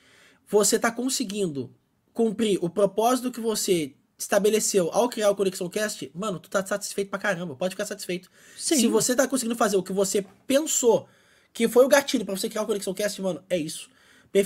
você 0.48 0.76
está 0.76 0.90
conseguindo 0.90 1.74
cumprir 2.12 2.58
o 2.62 2.70
propósito 2.70 3.30
que 3.30 3.40
você 3.40 3.94
estabeleceu 4.20 4.90
ao 4.92 5.08
criar 5.08 5.30
o 5.30 5.34
Conexão 5.34 5.68
Cast, 5.68 6.10
mano, 6.14 6.38
tu 6.38 6.50
tá 6.50 6.64
satisfeito 6.64 7.08
pra 7.08 7.18
caramba, 7.18 7.56
pode 7.56 7.74
ficar 7.74 7.86
satisfeito. 7.86 8.30
Sim. 8.56 8.76
Se 8.76 8.86
você 8.86 9.16
tá 9.16 9.26
conseguindo 9.26 9.56
fazer 9.56 9.76
o 9.76 9.82
que 9.82 9.92
você 9.92 10.24
pensou, 10.46 11.08
que 11.52 11.66
foi 11.66 11.84
o 11.84 11.88
gatilho 11.88 12.24
para 12.24 12.36
você 12.36 12.48
criar 12.48 12.62
o 12.62 12.66
Conexão 12.66 12.92
Cast, 12.92 13.20
mano, 13.22 13.42
é 13.48 13.56
isso. 13.56 13.88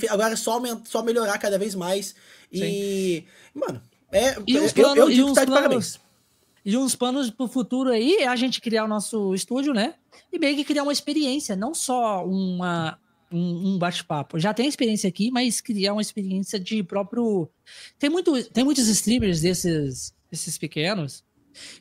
Agora 0.09 0.33
é 0.33 0.37
só, 0.37 0.59
só 0.85 1.03
melhorar 1.03 1.37
cada 1.37 1.59
vez 1.59 1.75
mais. 1.75 2.15
E, 2.51 3.23
Sim. 3.23 3.25
mano, 3.53 3.81
é, 4.11 4.35
e 4.47 4.55
eu, 4.55 4.73
planos, 4.73 4.97
eu 4.97 5.09
digo 5.09 5.27
que 5.29 5.35
tá 5.35 5.45
de 5.45 5.51
parabéns. 5.51 5.99
E 6.63 6.75
uns 6.77 6.95
planos 6.95 7.29
pro 7.29 7.47
futuro 7.47 7.91
aí 7.91 8.15
é 8.15 8.27
a 8.27 8.35
gente 8.35 8.61
criar 8.61 8.85
o 8.85 8.87
nosso 8.87 9.35
estúdio, 9.35 9.73
né? 9.73 9.95
E 10.31 10.39
meio 10.39 10.55
que 10.55 10.63
criar 10.63 10.83
uma 10.83 10.93
experiência, 10.93 11.55
não 11.55 11.75
só 11.75 12.25
uma, 12.25 12.97
um, 13.35 13.75
um 13.75 13.77
bate-papo. 13.77 14.39
Já 14.39 14.53
tem 14.53 14.67
experiência 14.67 15.07
aqui, 15.07 15.29
mas 15.31 15.61
criar 15.61 15.93
uma 15.93 16.01
experiência 16.01 16.59
de 16.59 16.83
próprio. 16.83 17.49
Tem, 17.99 18.09
muito, 18.09 18.43
tem 18.51 18.63
muitos 18.63 18.87
streamers 18.87 19.41
desses, 19.41 20.13
desses 20.31 20.57
pequenos 20.57 21.23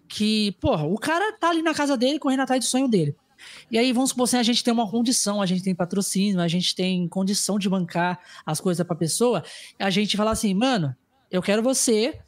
que, 0.08 0.52
porra, 0.60 0.84
o 0.84 0.98
cara 0.98 1.32
tá 1.38 1.50
ali 1.50 1.62
na 1.62 1.74
casa 1.74 1.96
dele 1.96 2.18
correndo 2.18 2.40
atrás 2.40 2.64
do 2.64 2.66
sonho 2.66 2.88
dele. 2.88 3.14
E 3.70 3.78
aí, 3.78 3.92
vamos 3.92 4.10
supor 4.10 4.24
assim, 4.24 4.36
a 4.36 4.42
gente 4.42 4.62
tem 4.62 4.72
uma 4.72 4.90
condição, 4.90 5.42
a 5.42 5.46
gente 5.46 5.62
tem 5.62 5.74
patrocínio, 5.74 6.40
a 6.40 6.48
gente 6.48 6.74
tem 6.74 7.06
condição 7.08 7.58
de 7.58 7.68
bancar 7.68 8.18
as 8.46 8.60
coisas 8.60 8.86
pra 8.86 8.96
pessoa. 8.96 9.44
A 9.78 9.90
gente 9.90 10.16
fala 10.16 10.30
assim, 10.30 10.54
mano, 10.54 10.94
eu 11.30 11.42
quero 11.42 11.62
você 11.62 12.20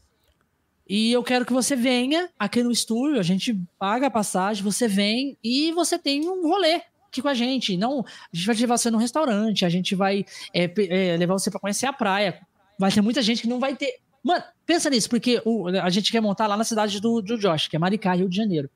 e 0.89 1.13
eu 1.13 1.23
quero 1.23 1.45
que 1.45 1.53
você 1.53 1.75
venha 1.75 2.29
aqui 2.39 2.63
no 2.63 2.71
estúdio, 2.71 3.19
a 3.19 3.23
gente 3.23 3.55
paga 3.79 4.07
a 4.07 4.11
passagem, 4.11 4.63
você 4.63 4.87
vem 4.87 5.37
e 5.43 5.73
você 5.73 5.99
tem 5.99 6.29
um 6.29 6.47
rolê 6.47 6.83
aqui 7.17 7.23
com 7.23 7.29
a 7.29 7.35
gente. 7.35 7.77
Não, 7.77 8.01
a 8.01 8.37
gente 8.37 8.47
vai 8.47 8.57
levar 8.57 8.79
você 8.79 8.91
num 8.91 8.99
restaurante, 8.99 9.65
a 9.65 9.69
gente 9.69 9.95
vai 9.95 10.25
é, 10.53 10.65
é, 10.65 11.17
levar 11.17 11.35
você 11.35 11.51
para 11.51 11.61
conhecer 11.61 11.87
a 11.87 11.93
praia. 11.93 12.41
Vai 12.79 12.93
ter 12.93 13.01
muita 13.01 13.23
gente 13.23 13.43
que 13.43 13.49
não 13.49 13.59
vai 13.59 13.75
ter. 13.75 13.95
Mano, 14.23 14.43
pensa 14.67 14.91
nisso, 14.91 15.09
porque 15.09 15.41
o, 15.45 15.69
a 15.69 15.89
gente 15.89 16.11
quer 16.11 16.21
montar 16.21 16.47
lá 16.47 16.57
na 16.57 16.65
cidade 16.65 17.01
do, 17.01 17.23
do 17.23 17.39
Josh, 17.39 17.69
que 17.69 17.77
é 17.77 17.79
Maricá, 17.79 18.13
Rio 18.15 18.29
de 18.29 18.37
Janeiro. 18.37 18.69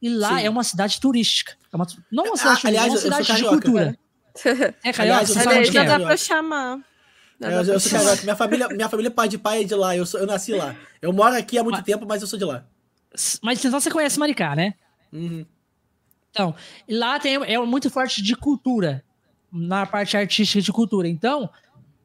E 0.00 0.08
lá 0.08 0.38
Sim. 0.38 0.46
é 0.46 0.50
uma 0.50 0.64
cidade 0.64 1.00
turística. 1.00 1.56
É 1.72 1.76
uma, 1.76 1.86
não 2.10 2.24
uma 2.24 2.36
cidade 2.36 2.58
ah, 2.58 2.60
turística, 2.60 2.68
aliás, 2.68 2.88
é 2.88 2.90
uma 2.90 2.98
cidade 2.98 3.22
de 3.22 3.32
carioca, 3.32 3.62
cultura. 3.62 3.84
Né? 3.86 3.96
É, 4.82 4.92
carioca, 4.92 5.02
aliás, 5.02 5.28
você 5.28 5.40
sabe 5.40 5.64
já 5.66 5.84
dá 5.84 6.00
pra 6.00 6.16
chamar. 6.16 6.78
É, 7.40 7.46
eu, 7.46 7.62
eu 7.62 7.80
sou 7.80 7.92
carioca. 7.92 8.22
Minha 8.22 8.36
família, 8.36 8.68
minha 8.68 8.88
família 8.88 9.10
pai 9.10 9.28
de 9.28 9.38
pai 9.38 9.60
é 9.60 9.64
de 9.64 9.74
lá. 9.74 9.96
Eu, 9.96 10.06
sou, 10.06 10.18
eu 10.18 10.26
nasci 10.26 10.52
lá. 10.54 10.74
Eu 11.00 11.12
moro 11.12 11.36
aqui 11.36 11.58
há 11.58 11.62
muito 11.62 11.76
mas, 11.76 11.84
tempo, 11.84 12.06
mas 12.06 12.22
eu 12.22 12.26
sou 12.26 12.38
de 12.38 12.44
lá. 12.44 12.64
Mas 13.42 13.64
então 13.64 13.78
você 13.78 13.90
conhece 13.90 14.18
Maricá, 14.18 14.56
né? 14.56 14.74
Uhum. 15.12 15.46
Então, 16.34 16.52
lá 16.90 17.20
tem, 17.20 17.36
é 17.36 17.58
muito 17.60 17.88
forte 17.88 18.20
de 18.20 18.34
cultura. 18.34 19.04
Na 19.52 19.86
parte 19.86 20.16
artística 20.16 20.60
de 20.60 20.72
cultura. 20.72 21.06
Então, 21.06 21.48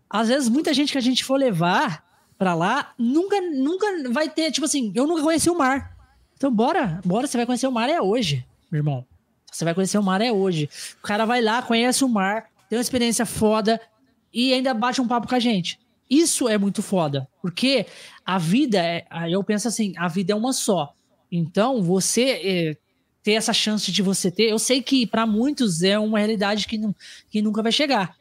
às 0.08 0.28
vezes, 0.28 0.48
muita 0.48 0.72
gente 0.72 0.92
que 0.92 1.00
a 1.00 1.02
gente 1.02 1.26
for 1.26 1.36
levar 1.36 2.06
pra 2.38 2.54
lá 2.54 2.94
nunca, 2.96 3.42
nunca 3.42 4.12
vai 4.12 4.30
ter. 4.30 4.52
Tipo 4.52 4.66
assim, 4.66 4.92
eu 4.94 5.08
nunca 5.08 5.24
conheci 5.24 5.50
o 5.50 5.58
mar. 5.58 5.98
Então, 6.38 6.54
bora, 6.54 7.02
bora, 7.04 7.26
você 7.26 7.38
vai 7.38 7.46
conhecer 7.48 7.66
o 7.66 7.72
mar 7.72 7.90
é 7.90 8.00
hoje, 8.00 8.46
meu 8.72 8.80
irmão. 8.80 9.04
Você 9.52 9.66
vai 9.66 9.74
conhecer 9.74 9.98
o 9.98 10.04
mar 10.04 10.22
é 10.22 10.32
hoje. 10.32 10.70
O 11.04 11.08
cara 11.08 11.26
vai 11.26 11.42
lá, 11.42 11.64
conhece 11.64 12.06
o 12.06 12.08
mar, 12.08 12.50
tem 12.70 12.78
uma 12.78 12.84
experiência 12.84 13.26
foda, 13.26 13.82
e 14.32 14.54
ainda 14.54 14.76
bate 14.76 15.02
um 15.02 15.08
papo 15.08 15.28
com 15.28 15.34
a 15.34 15.40
gente. 15.40 15.80
Isso 16.08 16.48
é 16.48 16.58
muito 16.58 16.84
foda, 16.84 17.28
porque 17.42 17.88
a 18.24 18.38
vida, 18.38 18.78
é, 18.80 19.06
eu 19.30 19.44
penso 19.44 19.68
assim, 19.68 19.94
a 19.98 20.08
vida 20.08 20.34
é 20.34 20.36
uma 20.36 20.54
só. 20.54 20.94
Então, 21.32 21.82
você 21.82 22.30
é, 22.44 22.78
ter 23.24 23.34
essa 23.34 23.54
chance 23.54 23.92
de 23.92 24.02
você 24.02 24.32
ter, 24.32 24.50
eu 24.50 24.60
sei 24.60 24.82
que 24.82 25.06
para 25.06 25.26
muitos 25.26 25.84
é 25.84 26.00
uma 26.00 26.20
realidade 26.20 26.68
que, 26.68 26.78
não, 26.78 26.96
que 27.30 27.42
nunca 27.42 27.62
vai 27.62 27.72
chegar. 27.72 28.16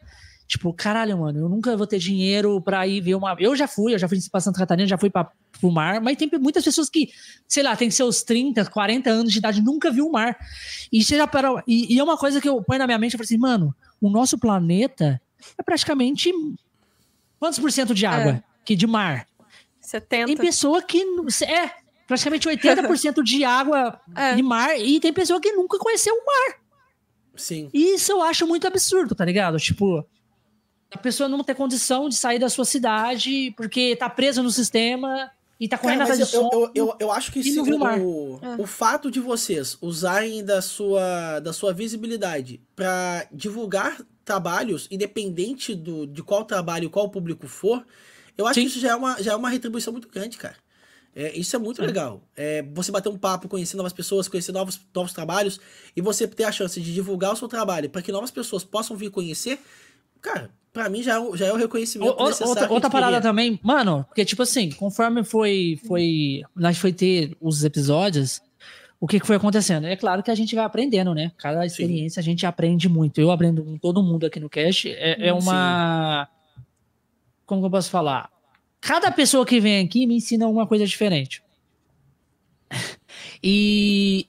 Tipo, 0.47 0.73
caralho, 0.73 1.18
mano, 1.18 1.41
eu 1.41 1.49
nunca 1.49 1.77
vou 1.77 1.86
ter 1.86 1.99
dinheiro 1.99 2.59
pra 2.62 2.86
ir 2.86 3.02
ver 3.02 3.15
uma. 3.15 3.36
Eu 3.39 3.55
já 3.55 3.68
fui, 3.68 3.93
eu 3.93 3.99
já 3.99 4.09
fui 4.09 4.18
pra 4.33 4.41
Santa 4.41 4.59
Catarina, 4.59 4.89
já 4.89 4.97
fui 4.97 5.10
pra, 5.10 5.31
pro 5.60 5.70
mar, 5.70 6.01
mas 6.01 6.17
tem 6.17 6.28
muitas 6.41 6.65
pessoas 6.65 6.89
que, 6.89 7.10
sei 7.47 7.62
lá, 7.62 7.77
tem 7.77 7.91
seus 7.91 8.23
30, 8.23 8.65
40 8.65 9.10
anos 9.10 9.31
de 9.31 9.39
idade, 9.39 9.60
nunca 9.60 9.91
viu 9.91 10.07
o 10.07 10.12
mar. 10.12 10.39
E, 10.91 11.02
já 11.02 11.27
para... 11.27 11.62
e, 11.67 11.94
e 11.94 11.99
é 11.99 12.02
uma 12.02 12.17
coisa 12.17 12.41
que 12.41 12.49
eu 12.49 12.62
ponho 12.62 12.78
na 12.78 12.86
minha 12.86 12.99
mente, 12.99 13.12
eu 13.12 13.18
falo 13.18 13.27
assim, 13.27 13.36
mano, 13.36 13.75
o 14.01 14.09
nosso 14.09 14.39
planeta 14.39 15.20
é 15.59 15.62
praticamente 15.62 16.33
quantos 17.39 17.59
por 17.59 17.70
cento 17.70 17.94
de 17.94 18.07
água? 18.07 18.33
É. 18.33 18.43
Que 18.65 18.75
de 18.75 18.86
mar? 18.86 19.27
70. 19.83 20.27
Tem 20.27 20.36
pessoa 20.36 20.83
que. 20.83 21.02
É, 21.47 21.73
praticamente 22.08 22.48
80% 22.48 23.22
de 23.22 23.44
água 23.44 24.00
é. 24.16 24.34
de 24.34 24.42
mar, 24.42 24.76
e 24.80 24.98
tem 24.98 25.12
pessoa 25.12 25.40
que 25.40 25.52
nunca 25.52 25.78
conheceu 25.78 26.14
o 26.14 26.26
mar. 26.26 26.58
Sim. 27.36 27.70
Isso 27.72 28.10
eu 28.10 28.22
acho 28.22 28.46
muito 28.46 28.66
absurdo, 28.66 29.14
tá 29.14 29.24
ligado? 29.24 29.58
Tipo, 29.58 30.04
a 30.90 30.98
pessoa 30.98 31.28
não 31.28 31.44
ter 31.44 31.54
condição 31.54 32.08
de 32.08 32.16
sair 32.16 32.38
da 32.38 32.48
sua 32.48 32.64
cidade 32.64 33.52
porque 33.56 33.94
tá 33.94 34.08
presa 34.08 34.42
no 34.42 34.50
sistema 34.50 35.30
e 35.60 35.68
tá 35.68 35.76
correndo 35.76 36.00
Cara, 36.00 36.14
atrás 36.14 36.30
de 36.30 36.36
eu, 36.36 36.50
eu, 36.52 36.70
eu, 36.74 36.96
eu, 36.98 37.12
acho 37.12 37.30
que 37.30 37.42
se, 37.42 37.60
o, 37.60 37.64
o, 37.64 38.40
é. 38.42 38.56
o, 38.58 38.66
fato 38.66 39.10
de 39.10 39.20
vocês 39.20 39.76
usarem 39.80 40.44
da 40.44 40.62
sua, 40.62 41.40
da 41.40 41.52
sua 41.52 41.72
visibilidade 41.72 42.60
para 42.74 43.26
divulgar 43.30 44.00
trabalhos, 44.24 44.88
independente 44.90 45.74
do, 45.74 46.06
de 46.06 46.22
qual 46.22 46.44
trabalho, 46.44 46.90
qual 46.90 47.08
público 47.08 47.46
for, 47.46 47.84
eu 48.36 48.46
acho 48.46 48.54
Sim. 48.54 48.62
que 48.62 48.66
isso 48.68 48.80
já 48.80 48.90
é, 48.90 48.96
uma, 48.96 49.22
já 49.22 49.32
é 49.32 49.36
uma 49.36 49.50
retribuição 49.50 49.92
muito 49.92 50.08
grande, 50.08 50.38
cara. 50.38 50.56
É, 51.18 51.36
isso 51.36 51.56
é 51.56 51.58
muito 51.58 51.82
legal. 51.82 52.22
É, 52.36 52.62
você 52.72 52.92
bater 52.92 53.08
um 53.08 53.18
papo, 53.18 53.48
conhecer 53.48 53.76
novas 53.76 53.92
pessoas, 53.92 54.28
conhecer 54.28 54.52
novos, 54.52 54.80
novos 54.94 55.12
trabalhos 55.12 55.58
e 55.97 56.00
você 56.00 56.28
ter 56.28 56.44
a 56.44 56.52
chance 56.52 56.80
de 56.80 56.94
divulgar 56.94 57.32
o 57.32 57.36
seu 57.36 57.48
trabalho 57.48 57.90
para 57.90 58.00
que 58.00 58.12
novas 58.12 58.30
pessoas 58.30 58.62
possam 58.62 58.97
vir 58.97 59.10
conhecer, 59.10 59.58
cara, 60.20 60.48
para 60.72 60.88
mim 60.88 61.02
já, 61.02 61.20
é 61.20 61.36
já 61.36 61.47
é 61.47 61.52
o 61.52 61.56
reconhecimento 61.56 62.14
o, 62.16 62.24
necessário. 62.24 62.50
Outra, 62.52 62.72
outra 62.72 62.88
parada 62.88 63.20
também, 63.20 63.58
mano, 63.64 64.05
porque 64.05 64.24
tipo 64.24 64.44
assim, 64.44 64.70
conforme 64.70 65.24
foi, 65.24 65.80
foi, 65.88 66.42
nós 66.55 66.78
foi 66.78 66.92
ter 66.92 67.36
os 67.40 67.64
episódios, 67.64 68.40
o 69.00 69.08
que, 69.08 69.18
que 69.18 69.26
foi 69.26 69.34
acontecendo? 69.34 69.88
É 69.88 69.97
claro 69.97 70.22
que 70.22 70.30
a 70.30 70.36
gente 70.36 70.55
vai 70.55 70.64
aprendendo, 70.64 71.12
né? 71.16 71.32
Cada 71.36 71.66
experiência 71.66 72.22
Sim. 72.22 72.28
a 72.28 72.30
gente 72.30 72.47
aprende 72.47 72.88
muito. 72.88 73.20
Eu 73.20 73.32
aprendo 73.32 73.64
com 73.64 73.76
todo 73.76 74.05
mundo 74.05 74.24
aqui 74.24 74.38
no 74.38 74.48
Cast. 74.48 74.88
É, 74.88 75.28
é 75.28 75.32
uma. 75.32 76.26
Sim. 76.26 76.62
Como 77.44 77.66
eu 77.66 77.70
posso 77.70 77.90
falar? 77.90 78.30
Cada 78.81 79.10
pessoa 79.10 79.44
que 79.44 79.60
vem 79.60 79.84
aqui 79.84 80.07
me 80.07 80.16
ensina 80.16 80.47
uma 80.47 80.66
coisa 80.66 80.86
diferente. 80.86 81.42
e, 83.42 84.26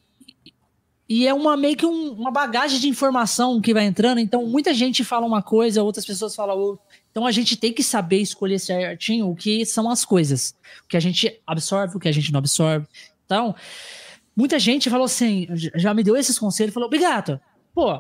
e 1.08 1.28
é 1.28 1.34
uma 1.34 1.56
meio 1.56 1.76
que 1.76 1.86
um, 1.86 2.12
uma 2.14 2.32
bagagem 2.32 2.80
de 2.80 2.88
informação 2.88 3.62
que 3.62 3.74
vai 3.74 3.86
entrando. 3.86 4.20
Então, 4.20 4.46
muita 4.46 4.74
gente 4.74 5.04
fala 5.04 5.26
uma 5.26 5.42
coisa, 5.42 5.84
outras 5.84 6.06
pessoas 6.06 6.36
falam 6.36 6.58
outra. 6.58 6.86
Então, 7.12 7.26
a 7.26 7.32
gente 7.32 7.58
tem 7.58 7.74
que 7.74 7.84
saber 7.84 8.18
escolher 8.18 8.60
certinho 8.60 9.30
o 9.30 9.36
que 9.36 9.66
são 9.66 9.90
as 9.90 10.06
coisas. 10.06 10.56
O 10.84 10.88
que 10.88 10.98
a 10.98 11.00
gente 11.00 11.42
absorve, 11.46 11.98
o 11.98 12.00
que 12.00 12.08
a 12.08 12.12
gente 12.12 12.32
não 12.32 12.40
absorve. 12.40 12.88
Então, 13.26 13.56
muita 14.36 14.58
gente 14.58 14.90
falou 14.90 15.06
assim, 15.06 15.48
já 15.76 15.94
me 15.94 16.04
deu 16.04 16.16
esses 16.16 16.38
conselhos, 16.40 16.74
falou, 16.74 16.88
obrigado. 16.88 17.40
Pô, 17.74 18.00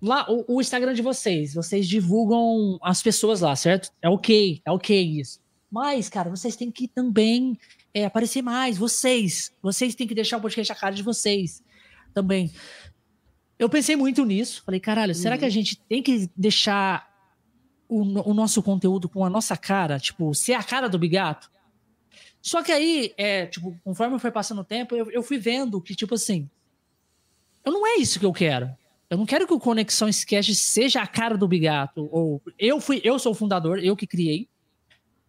lá, 0.00 0.26
o, 0.30 0.56
o 0.56 0.60
Instagram 0.60 0.94
de 0.94 1.02
vocês, 1.02 1.54
vocês 1.54 1.88
divulgam 1.88 2.78
as 2.82 3.02
pessoas 3.02 3.40
lá, 3.40 3.56
certo? 3.56 3.90
É 4.00 4.08
ok, 4.08 4.60
é 4.64 4.70
ok 4.70 5.20
isso. 5.20 5.43
Mas, 5.74 6.08
cara, 6.08 6.30
vocês 6.30 6.54
têm 6.54 6.70
que 6.70 6.86
também 6.86 7.58
é, 7.92 8.04
aparecer 8.04 8.42
mais, 8.42 8.78
vocês. 8.78 9.52
Vocês 9.60 9.92
têm 9.96 10.06
que 10.06 10.14
deixar 10.14 10.36
o 10.36 10.40
podcast 10.40 10.70
a 10.70 10.76
cara 10.76 10.94
de 10.94 11.02
vocês 11.02 11.64
também. 12.14 12.52
Eu 13.58 13.68
pensei 13.68 13.96
muito 13.96 14.24
nisso. 14.24 14.62
Falei, 14.64 14.78
caralho, 14.78 15.12
será 15.16 15.36
que 15.36 15.44
a 15.44 15.48
uhum. 15.48 15.52
gente 15.52 15.76
tem 15.88 16.00
que 16.00 16.30
deixar 16.36 17.12
o, 17.88 18.02
o, 18.30 18.32
nosso 18.32 18.62
conteúdo 18.62 19.08
com 19.08 19.24
a 19.24 19.28
nossa 19.28 19.56
cara? 19.56 19.98
Tipo, 19.98 20.32
ser 20.32 20.52
a 20.52 20.62
cara 20.62 20.88
do 20.88 20.96
Bigato? 20.96 21.50
Só 22.40 22.62
que 22.62 22.70
aí, 22.70 23.12
é, 23.16 23.46
tipo, 23.46 23.76
conforme 23.82 24.16
foi 24.20 24.30
passando 24.30 24.60
o 24.60 24.64
tempo, 24.64 24.94
eu, 24.94 25.10
eu 25.10 25.24
fui 25.24 25.38
vendo 25.38 25.80
que, 25.80 25.96
tipo 25.96 26.14
assim, 26.14 26.48
eu 27.64 27.72
não 27.72 27.84
é 27.84 27.96
isso 27.96 28.20
que 28.20 28.26
eu 28.26 28.32
quero. 28.32 28.70
Eu 29.10 29.18
não 29.18 29.26
quero 29.26 29.44
que 29.44 29.52
o 29.52 29.58
Conexão 29.58 30.08
Sketch 30.08 30.50
seja 30.50 31.02
a 31.02 31.06
cara 31.08 31.36
do 31.36 31.48
Bigato. 31.48 32.08
Ou 32.12 32.40
eu 32.60 32.80
fui, 32.80 33.00
eu 33.02 33.18
sou 33.18 33.32
o 33.32 33.34
fundador, 33.34 33.80
eu 33.80 33.96
que 33.96 34.06
criei 34.06 34.48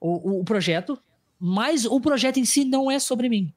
o, 0.05 0.39
o 0.41 0.43
projeto, 0.43 0.97
mas 1.39 1.85
o 1.85 1.99
projeto 1.99 2.37
em 2.37 2.45
si 2.45 2.65
não 2.65 2.89
é 2.89 2.99
sobre 2.99 3.29
mim. 3.29 3.53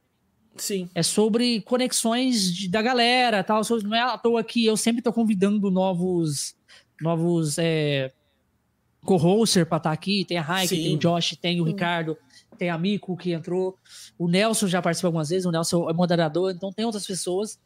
Sim. 0.57 0.89
É 0.95 1.03
sobre 1.03 1.61
conexões 1.63 2.53
de, 2.53 2.69
da 2.69 2.83
galera, 2.83 3.45
tal. 3.45 3.63
Não 3.85 3.95
é 3.95 4.01
à 4.01 4.19
toa 4.19 4.43
que 4.43 4.65
eu 4.67 4.77
sempre 4.77 5.03
tô 5.03 5.13
convidando 5.13 5.71
novos 5.71 6.57
novos 7.01 7.59
é, 7.59 8.11
co-hoster 9.05 9.65
pra 9.67 9.77
estar 9.77 9.91
tá 9.91 9.95
aqui. 9.95 10.25
Tem 10.25 10.37
a 10.37 10.43
Raik, 10.43 10.69
tem 10.69 10.97
o 10.97 10.99
Josh, 10.99 11.37
tem 11.41 11.61
o 11.61 11.65
Ricardo, 11.65 12.17
tem 12.57 12.71
a 12.71 12.79
Mico 12.79 13.17
que 13.17 13.33
entrou. 13.33 13.79
O 14.19 14.29
Nelson 14.29 14.67
já 14.67 14.83
participou 14.83 15.09
algumas 15.09 15.29
vezes, 15.29 15.47
o 15.47 15.53
Nelson 15.53 15.89
é 15.89 15.93
moderador, 15.93 16.53
então 16.53 16.73
tem 16.73 16.85
outras 16.85 17.07
pessoas. 17.07 17.59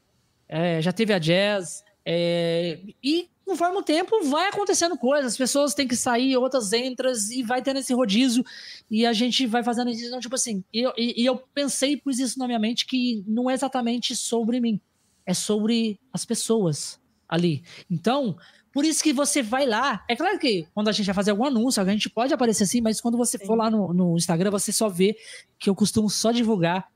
É, 0.49 0.83
já 0.83 0.93
teve 0.93 1.13
a 1.15 1.19
Jazz. 1.19 1.83
É, 2.05 2.79
e 3.03 3.31
conforme 3.45 3.79
o 3.79 3.83
tempo 3.83 4.23
vai 4.25 4.49
acontecendo 4.49 4.97
coisas, 4.97 5.33
as 5.33 5.37
pessoas 5.37 5.75
têm 5.75 5.89
que 5.89 5.97
sair, 5.97 6.37
outras 6.37 6.73
entram 6.73 7.13
e 7.31 7.43
vai 7.43 7.63
tendo 7.63 7.79
esse 7.79 7.93
rodízio 7.93 8.45
e 8.91 9.05
a 9.05 9.13
gente 9.13 9.47
vai 9.47 9.63
fazendo 9.63 9.91
isso. 9.91 10.07
Então, 10.07 10.21
tipo 10.21 10.35
assim, 10.35 10.65
e 10.73 10.81
eu, 10.81 10.93
e, 10.97 11.25
eu 11.25 11.37
pensei, 11.55 11.97
pus 11.97 12.19
isso 12.19 12.39
na 12.39 12.47
minha 12.47 12.59
mente, 12.59 12.87
que 12.87 13.23
não 13.27 13.51
é 13.51 13.55
exatamente 13.55 14.15
sobre 14.17 14.61
mim, 14.61 14.81
é 15.27 15.35
sobre 15.35 15.99
as 16.13 16.25
pessoas 16.25 17.01
ali. 17.29 17.63
Então, 17.91 18.37
por 18.73 18.85
isso 18.85 19.03
que 19.03 19.13
você 19.13 19.43
vai 19.43 19.67
lá. 19.67 20.05
É 20.09 20.17
claro 20.17 20.39
que 20.39 20.67
quando 20.75 20.89
a 20.89 20.93
gente 20.93 21.07
vai 21.07 21.15
fazer 21.15 21.31
algum 21.31 21.45
anúncio, 21.45 21.83
a 21.83 21.87
gente 21.87 22.09
pode 22.09 22.33
aparecer 22.33 22.65
assim, 22.65 22.81
mas 22.81 23.01
quando 23.01 23.19
você 23.19 23.37
Sim. 23.37 23.47
for 23.47 23.57
lá 23.57 23.71
no, 23.71 23.93
no 23.93 24.17
Instagram, 24.17 24.51
você 24.51 24.73
só 24.73 24.89
vê 24.89 25.17
que 25.59 25.69
eu 25.69 25.75
costumo 25.75 26.09
só 26.09 26.33
divulgar 26.33 26.89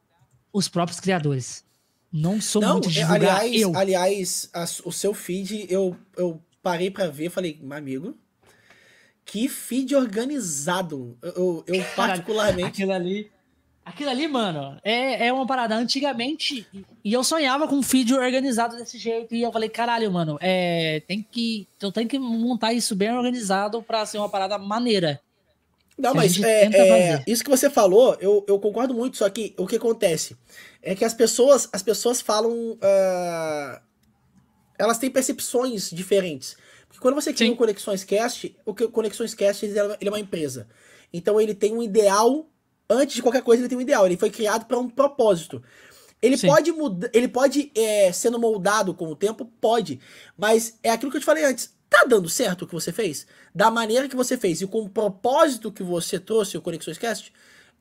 os 0.53 0.69
próprios 0.69 1.01
criadores. 1.01 1.66
Não 2.17 2.41
sou 2.41 2.63
não, 2.63 2.73
muito 2.75 2.89
de 2.89 2.95
divulgar 2.95 3.43
aliás, 3.43 3.61
eu. 3.61 3.77
Aliás, 3.77 4.51
a, 4.55 4.65
o 4.85 4.93
seu 4.93 5.13
feed, 5.13 5.67
eu, 5.69 5.95
eu 6.17 6.41
parei 6.63 6.91
para 6.91 7.09
ver, 7.09 7.29
falei, 7.29 7.59
meu 7.61 7.77
amigo, 7.77 8.17
que 9.23 9.51
feed 9.51 9.95
organizado. 9.95 11.19
Eu, 11.21 11.65
eu, 11.67 11.75
eu 11.75 11.85
particularmente. 11.95 12.69
Aquilo 12.69 12.93
ali. 12.93 13.31
Aquilo 13.85 14.11
ali, 14.11 14.27
mano, 14.27 14.81
é, 14.83 15.27
é 15.27 15.33
uma 15.33 15.47
parada. 15.47 15.77
Antigamente, 15.77 16.67
e 17.05 17.13
eu 17.13 17.23
sonhava 17.23 17.69
com 17.69 17.77
um 17.77 17.83
feed 17.83 18.15
organizado 18.15 18.77
desse 18.77 18.97
jeito. 18.99 19.35
E 19.35 19.43
eu 19.43 19.53
falei, 19.53 19.69
caralho, 19.69 20.11
mano, 20.11 20.39
é, 20.41 21.01
tem 21.07 21.23
que, 21.23 21.69
eu 21.83 21.93
tenho 21.93 22.09
que 22.09 22.19
montar 22.19 22.73
isso 22.73 22.97
bem 22.97 23.13
organizado 23.13 23.83
pra 23.83 24.07
ser 24.07 24.17
uma 24.17 24.29
parada 24.29 24.57
maneira. 24.57 25.21
Não, 25.99 26.15
mas 26.15 26.39
é, 26.43 26.65
é 26.67 27.25
isso 27.27 27.43
que 27.43 27.49
você 27.49 27.71
falou, 27.71 28.17
eu, 28.21 28.45
eu 28.47 28.59
concordo 28.59 28.93
muito. 28.93 29.17
Só 29.17 29.29
que 29.31 29.55
o 29.57 29.67
que 29.67 29.77
acontece 29.77 30.37
é 30.83 30.95
que 30.95 31.05
as 31.05 31.15
pessoas, 31.15 31.69
as 31.73 31.83
pessoas 31.83 32.21
falam. 32.21 32.73
Uh, 32.73 33.81
elas 34.79 34.99
têm 34.99 35.11
percepções 35.11 35.91
diferentes. 35.91 36.57
Porque 36.87 37.01
quando 37.01 37.15
você 37.15 37.33
cria 37.33 37.49
Sim. 37.49 37.55
o 37.55 37.57
Conexões 37.57 38.05
Cast, 38.05 38.57
o 38.65 38.75
Conexões 38.75 39.35
Cast 39.35 39.65
ele 39.65 39.79
é 39.79 40.09
uma 40.09 40.21
empresa. 40.21 40.69
Então 41.13 41.41
ele 41.41 41.55
tem 41.55 41.73
um 41.73 41.83
ideal, 41.83 42.49
antes 42.89 43.17
de 43.17 43.23
qualquer 43.23 43.43
coisa 43.43 43.63
ele 43.63 43.69
tem 43.69 43.79
um 43.79 43.83
ideal, 43.83 44.07
ele 44.07 44.17
foi 44.17 44.31
criado 44.31 44.67
para 44.67 44.79
um 44.79 44.89
propósito. 44.89 45.63
Ele 46.21 46.37
Sim. 46.37 46.49
pode 46.49 46.73
mudar, 46.73 47.11
ele 47.13 47.29
pode 47.29 47.71
é, 47.75 48.11
sendo 48.13 48.39
moldado 48.39 48.95
com 48.95 49.07
o 49.07 49.17
tempo, 49.17 49.45
pode, 49.61 50.01
mas 50.37 50.79
é 50.83 50.91
aquilo 50.91 51.11
que 51.11 51.19
eu 51.19 51.21
te 51.21 51.27
falei 51.27 51.45
antes. 51.45 51.76
Tá 51.89 52.05
dando 52.09 52.29
certo 52.29 52.63
o 52.63 52.67
que 52.67 52.75
você 52.75 52.93
fez? 52.93 53.27
Da 53.55 53.71
maneira 53.71 54.09
que 54.09 54.17
você 54.17 54.37
fez 54.37 54.61
e 54.61 54.67
com 54.67 54.83
o 54.83 54.89
propósito 54.89 55.71
que 55.71 55.83
você 55.83 56.19
trouxe 56.19 56.57
o 56.57 56.63
Conexões 56.63 56.99
Cast? 56.99 57.33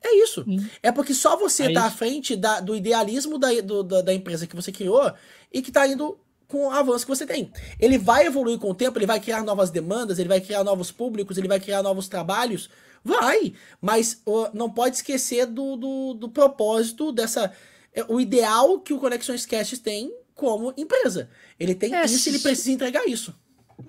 É 0.02 0.22
isso. 0.22 0.44
É 0.82 0.92
porque 0.92 1.12
só 1.12 1.36
você 1.36 1.64
é 1.64 1.72
tá 1.72 1.80
isso. 1.80 1.88
à 1.88 1.90
frente 1.90 2.36
da, 2.36 2.60
do 2.60 2.76
idealismo 2.76 3.38
da, 3.38 3.48
do, 3.60 3.82
da, 3.82 4.02
da, 4.02 4.14
empresa 4.14 4.46
que 4.46 4.54
você 4.54 4.70
criou 4.70 5.12
e 5.52 5.60
que 5.60 5.72
tá 5.72 5.86
indo 5.86 6.18
com 6.46 6.66
o 6.66 6.70
avanço 6.70 7.04
que 7.04 7.10
você 7.10 7.26
tem. 7.26 7.50
Ele 7.80 7.98
vai 7.98 8.26
evoluir 8.26 8.58
com 8.58 8.70
o 8.70 8.74
tempo, 8.74 8.98
ele 8.98 9.06
vai 9.06 9.18
criar 9.18 9.42
novas 9.42 9.70
demandas, 9.70 10.18
ele 10.18 10.28
vai 10.28 10.40
criar 10.40 10.62
novos 10.62 10.92
públicos, 10.92 11.36
ele 11.36 11.48
vai 11.48 11.58
criar 11.58 11.82
novos 11.82 12.06
trabalhos. 12.06 12.70
Vai! 13.02 13.54
Mas 13.80 14.22
uh, 14.26 14.48
não 14.52 14.70
pode 14.70 14.96
esquecer 14.96 15.46
do, 15.46 15.76
do, 15.76 16.14
do 16.14 16.28
propósito 16.28 17.10
dessa. 17.10 17.52
É, 17.92 18.04
o 18.08 18.20
ideal 18.20 18.78
que 18.78 18.92
o 18.92 18.98
Conexões 18.98 19.46
Cast 19.46 19.78
tem 19.78 20.14
como 20.34 20.72
empresa. 20.76 21.28
Ele 21.58 21.74
tem 21.74 21.94
é, 21.94 22.04
isso 22.04 22.28
e 22.28 22.32
ele 22.32 22.38
precisa 22.38 22.70
entregar 22.70 23.06
isso. 23.06 23.34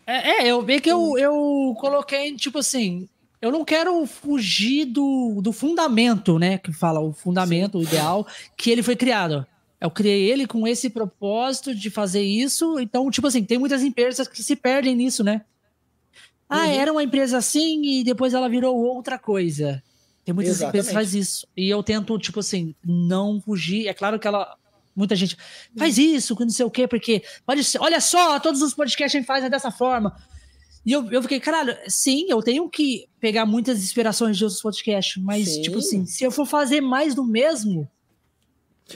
É, 0.06 0.44
é 0.44 0.48
eu 0.48 0.62
vi 0.62 0.80
que 0.80 0.90
eu, 0.90 1.18
eu 1.18 1.76
coloquei, 1.80 2.36
tipo 2.36 2.60
assim, 2.60 3.08
eu 3.42 3.52
não 3.52 3.64
quero 3.64 4.06
fugir 4.06 4.86
do, 4.86 5.40
do 5.42 5.52
fundamento, 5.52 6.40
né? 6.40 6.58
Que 6.58 6.74
fala 6.74 7.00
o 7.00 7.14
fundamento, 7.14 7.74
Sim. 7.74 7.86
o 7.86 7.88
ideal, 7.88 8.28
que 8.56 8.72
ele 8.72 8.82
foi 8.84 8.96
criado. 8.96 9.46
Eu 9.80 9.92
criei 9.92 10.32
ele 10.32 10.48
com 10.48 10.68
esse 10.68 10.90
propósito 10.90 11.74
de 11.76 11.90
fazer 11.90 12.24
isso. 12.24 12.80
Então, 12.80 13.10
tipo 13.12 13.28
assim, 13.28 13.44
tem 13.44 13.60
muitas 13.60 13.84
empresas 13.84 14.28
que 14.28 14.42
se 14.42 14.56
perdem 14.56 14.96
nisso, 14.96 15.24
né? 15.24 15.42
Ah, 16.50 16.66
uhum. 16.66 16.72
era 16.72 16.92
uma 16.92 17.04
empresa 17.04 17.38
assim 17.38 17.84
e 17.84 18.04
depois 18.04 18.34
ela 18.34 18.50
virou 18.50 18.76
outra 18.76 19.20
coisa. 19.20 19.84
Tem 20.26 20.34
muitas 20.34 20.56
Exatamente. 20.56 20.70
empresas 20.70 20.90
que 20.90 20.94
faz 20.94 21.14
isso. 21.14 21.48
E 21.56 21.70
eu 21.70 21.84
tento, 21.84 22.18
tipo 22.18 22.40
assim, 22.40 22.74
não 22.84 23.40
fugir. 23.40 23.88
É 23.88 23.94
claro 23.94 24.18
que 24.20 24.28
ela. 24.28 24.58
Muita 24.98 25.16
gente 25.16 25.38
faz 25.77 26.00
isso, 26.00 26.35
não 26.40 26.50
sei 26.50 26.66
o 26.66 26.72
quê, 26.72 26.88
porque 26.88 27.24
pode 27.45 27.64
ser, 27.64 27.80
olha 27.80 28.01
só, 28.01 28.40
todos 28.40 28.64
os 28.64 28.74
podcasts 28.74 29.16
a 29.16 29.19
gente 29.19 29.27
faz 29.27 29.48
dessa 29.48 29.69
forma. 29.69 30.17
E 30.84 30.92
eu, 30.92 31.08
eu 31.11 31.22
fiquei, 31.22 31.40
caralho, 31.40 31.77
sim, 31.88 32.26
eu 32.27 32.42
tenho 32.42 32.67
que 32.67 33.08
pegar 33.19 33.45
muitas 33.45 33.77
inspirações 33.77 34.35
de 34.35 34.43
outros 34.43 34.59
podcasts, 34.59 35.22
mas, 35.22 35.50
sim. 35.50 35.61
tipo 35.61 35.77
assim, 35.77 36.08
se 36.08 36.24
eu 36.24 36.32
for 36.32 36.48
fazer 36.48 36.82
mais 36.82 37.14
do 37.14 37.24
mesmo, 37.24 37.88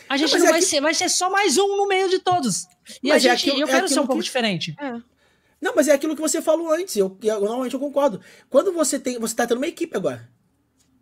a 0.10 0.18
gente 0.18 0.32
não, 0.32 0.40
não 0.40 0.48
é 0.48 0.52
vai 0.52 0.60
que... 0.60 0.66
ser, 0.66 0.82
vai 0.82 0.94
ser 0.96 1.08
só 1.08 1.30
mais 1.30 1.56
um 1.58 1.78
no 1.78 1.88
meio 1.88 2.10
de 2.10 2.18
todos. 2.18 2.64
E 3.04 3.10
mas 3.10 3.24
a 3.24 3.30
é 3.30 3.38
gente, 3.38 3.50
aquilo, 3.50 3.62
eu 3.62 3.68
é 3.68 3.72
quero 3.72 3.88
ser 3.88 4.00
um 4.00 4.08
pouco 4.08 4.24
diferente. 4.24 4.76
É. 4.80 4.94
Não, 5.62 5.76
mas 5.76 5.88
é 5.88 5.92
aquilo 5.92 6.16
que 6.16 6.22
você 6.22 6.42
falou 6.42 6.74
antes, 6.74 6.96
eu, 6.96 7.16
eu 7.22 7.42
normalmente 7.42 7.76
eu 7.76 7.80
concordo. 7.80 8.20
Quando 8.50 8.74
você 8.74 9.00
tem, 9.00 9.20
você 9.20 9.36
tá 9.36 9.46
tendo 9.46 9.58
uma 9.58 9.68
equipe 9.68 9.96
agora. 9.96 10.28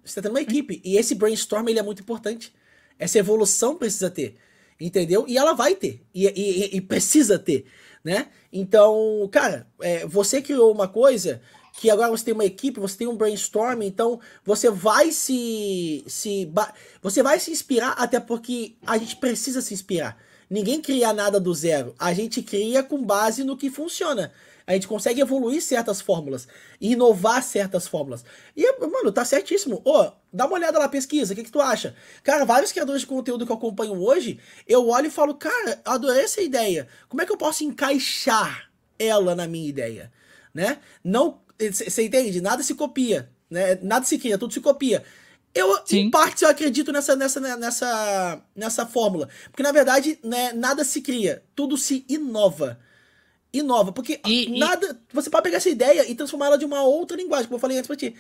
Você 0.04 0.16
tá 0.16 0.24
tendo 0.24 0.32
uma 0.34 0.42
equipe. 0.42 0.82
E 0.84 0.98
esse 0.98 1.16
brainstorm 1.16 1.70
ele 1.70 1.80
é 1.80 1.84
muito 1.84 2.02
importante. 2.02 2.54
Essa 2.98 3.20
evolução 3.20 3.78
precisa 3.78 4.10
ter. 4.10 4.38
Entendeu? 4.80 5.26
E 5.28 5.38
ela 5.38 5.54
vai 5.54 5.76
ter. 5.76 6.02
E, 6.14 6.26
e, 6.28 6.78
e 6.78 6.82
precisa 6.82 7.38
ter. 7.38 7.66
Né? 8.04 8.28
Então, 8.52 9.28
cara, 9.32 9.68
é, 9.82 10.06
você 10.06 10.42
criou 10.42 10.72
uma 10.72 10.88
coisa 10.88 11.42
que 11.80 11.90
agora 11.90 12.10
você 12.10 12.26
tem 12.26 12.34
uma 12.34 12.46
equipe, 12.46 12.80
você 12.80 12.98
tem 12.98 13.08
um 13.08 13.16
brainstorm, 13.16 13.82
então 13.82 14.20
você 14.44 14.70
vai 14.70 15.12
se, 15.12 16.04
se 16.08 16.52
você 17.02 17.24
vai 17.24 17.40
se 17.40 17.52
inspirar 17.52 17.92
até 17.92 18.20
porque 18.20 18.76
a 18.86 18.98
gente 18.98 19.16
precisa 19.16 19.62
se 19.62 19.74
inspirar. 19.74 20.18
Ninguém 20.50 20.82
cria 20.82 21.14
nada 21.14 21.40
do 21.40 21.54
zero, 21.54 21.94
a 21.98 22.14
gente 22.14 22.42
cria 22.42 22.84
com 22.84 23.04
base 23.04 23.44
no 23.44 23.56
que 23.56 23.70
funciona 23.70 24.32
a 24.70 24.74
gente 24.74 24.88
consegue 24.88 25.20
evoluir 25.20 25.64
certas 25.64 26.00
fórmulas, 26.00 26.48
inovar 26.80 27.42
certas 27.42 27.88
fórmulas. 27.88 28.24
E, 28.56 28.72
mano, 28.86 29.12
tá 29.12 29.26
certíssimo. 29.26 29.82
Ô, 29.84 30.00
oh, 30.00 30.12
dá 30.32 30.46
uma 30.46 30.54
olhada 30.54 30.78
lá, 30.78 30.88
pesquisa, 30.88 31.34
o 31.34 31.36
que, 31.36 31.44
que 31.44 31.52
tu 31.52 31.60
acha? 31.60 31.96
Cara, 32.24 32.46
vários 32.46 32.72
criadores 32.72 33.02
de 33.02 33.08
conteúdo 33.08 33.48
que 33.48 33.52
eu 33.52 33.56
acompanho 33.56 34.00
hoje, 34.00 34.40
eu 34.68 34.88
olho 34.88 35.08
e 35.08 35.10
falo, 35.10 35.34
cara, 35.34 35.82
adorei 35.84 36.24
essa 36.24 36.40
ideia. 36.40 36.88
Como 37.08 37.20
é 37.20 37.26
que 37.26 37.32
eu 37.32 37.38
posso 37.38 37.64
encaixar 37.64 38.70
ela 39.00 39.34
na 39.34 39.48
minha 39.48 39.68
ideia? 39.68 40.14
Né? 40.54 40.78
Não, 41.04 41.42
você 41.60 42.04
entende? 42.04 42.40
Nada 42.40 42.62
se 42.62 42.76
copia, 42.76 43.28
né? 43.50 43.74
Nada 43.82 44.06
se 44.06 44.20
cria, 44.20 44.38
tudo 44.38 44.54
se 44.54 44.62
copia. 44.62 45.04
Eu, 45.52 45.80
Sim. 45.84 46.02
em 46.02 46.12
parte, 46.12 46.44
eu 46.44 46.50
acredito 46.50 46.92
nessa, 46.92 47.16
nessa, 47.16 47.40
nessa, 47.58 48.46
nessa 48.56 48.86
fórmula. 48.86 49.30
Porque, 49.46 49.64
na 49.64 49.72
verdade, 49.72 50.20
né, 50.24 50.54
nada 50.54 50.84
se 50.84 51.02
cria, 51.02 51.44
tudo 51.56 51.76
se 51.76 52.06
inova 52.08 52.80
inova. 53.54 53.92
Porque 53.92 54.20
e, 54.26 54.58
nada. 54.58 55.00
E... 55.12 55.16
Você 55.16 55.30
pode 55.30 55.44
pegar 55.44 55.58
essa 55.58 55.70
ideia 55.70 56.10
e 56.10 56.16
transformar 56.16 56.48
ela 56.48 56.58
de 56.58 56.66
uma 56.66 56.84
outra 56.84 57.18
linguagem, 57.18 57.46
como 57.46 57.56
eu 57.56 57.60
falei 57.60 57.78
antes 57.78 57.88
pra 57.88 57.96
ti. 57.96 58.16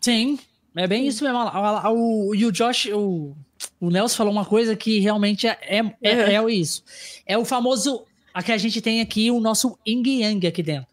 Sim, 0.00 0.38
é 0.76 0.86
bem 0.86 1.06
isso 1.06 1.24
mesmo. 1.24 1.38
O, 1.38 2.28
o, 2.28 2.34
e 2.34 2.44
o 2.44 2.52
Josh, 2.52 2.86
o, 2.92 3.34
o 3.80 3.90
Nelson 3.90 4.16
falou 4.16 4.32
uma 4.32 4.44
coisa 4.44 4.76
que 4.76 5.00
realmente 5.00 5.46
é, 5.46 5.58
é, 5.62 5.78
é, 6.02 6.34
é 6.34 6.50
isso. 6.50 6.84
É 7.24 7.38
o 7.38 7.44
famoso. 7.44 8.04
A 8.32 8.42
que 8.42 8.52
a 8.52 8.58
gente 8.58 8.82
tem 8.82 9.00
aqui, 9.00 9.30
o 9.30 9.40
nosso 9.40 9.78
Yin 9.86 10.20
Yang 10.20 10.46
aqui 10.46 10.62
dentro. 10.62 10.86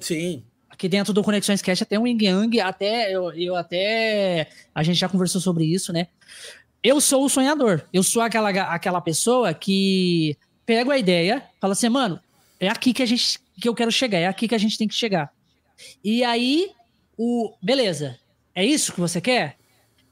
Sim. 0.00 0.42
Aqui 0.70 0.88
dentro 0.88 1.12
do 1.12 1.22
Conexões 1.22 1.60
Cash 1.60 1.84
tem 1.86 1.98
um 1.98 2.06
Yin 2.06 2.18
Yang, 2.22 2.60
até 2.60 3.14
eu, 3.14 3.30
eu 3.32 3.54
até. 3.54 4.48
A 4.74 4.82
gente 4.82 4.96
já 4.96 5.08
conversou 5.08 5.38
sobre 5.38 5.66
isso, 5.66 5.92
né? 5.92 6.08
Eu 6.82 7.00
sou 7.00 7.24
o 7.24 7.28
sonhador. 7.28 7.82
Eu 7.92 8.02
sou 8.02 8.22
aquela, 8.22 8.48
aquela 8.48 9.00
pessoa 9.02 9.52
que 9.52 10.36
pego 10.68 10.90
a 10.90 10.98
ideia, 10.98 11.42
falo 11.58 11.72
assim, 11.72 11.88
mano, 11.88 12.20
é 12.60 12.68
aqui 12.68 12.92
que 12.92 13.02
a 13.02 13.06
gente 13.06 13.40
que 13.58 13.66
eu 13.66 13.74
quero 13.74 13.90
chegar, 13.90 14.18
é 14.18 14.26
aqui 14.26 14.46
que 14.46 14.54
a 14.54 14.58
gente 14.58 14.76
tem 14.76 14.86
que 14.86 14.94
chegar. 14.94 15.32
E 16.04 16.22
aí, 16.22 16.70
o 17.16 17.54
beleza, 17.62 18.20
é 18.54 18.62
isso 18.62 18.92
que 18.92 19.00
você 19.00 19.18
quer? 19.18 19.56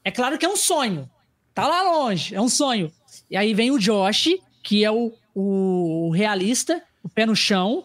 É 0.03 0.11
claro 0.11 0.39
que 0.39 0.47
é 0.47 0.49
um 0.49 0.57
sonho. 0.57 1.11
Tá 1.53 1.69
lá 1.69 1.83
longe, 1.83 2.35
é 2.35 2.41
um 2.41 2.49
sonho. 2.49 2.91
E 3.31 3.37
aí 3.37 3.53
vem 3.53 3.71
o 3.71 3.79
Josh, 3.79 4.31
que 4.63 4.83
é 4.83 4.91
o, 4.91 5.13
o 5.35 6.11
realista, 6.15 6.83
o 7.03 7.09
pé 7.09 7.27
no 7.27 7.37
chão. 7.37 7.85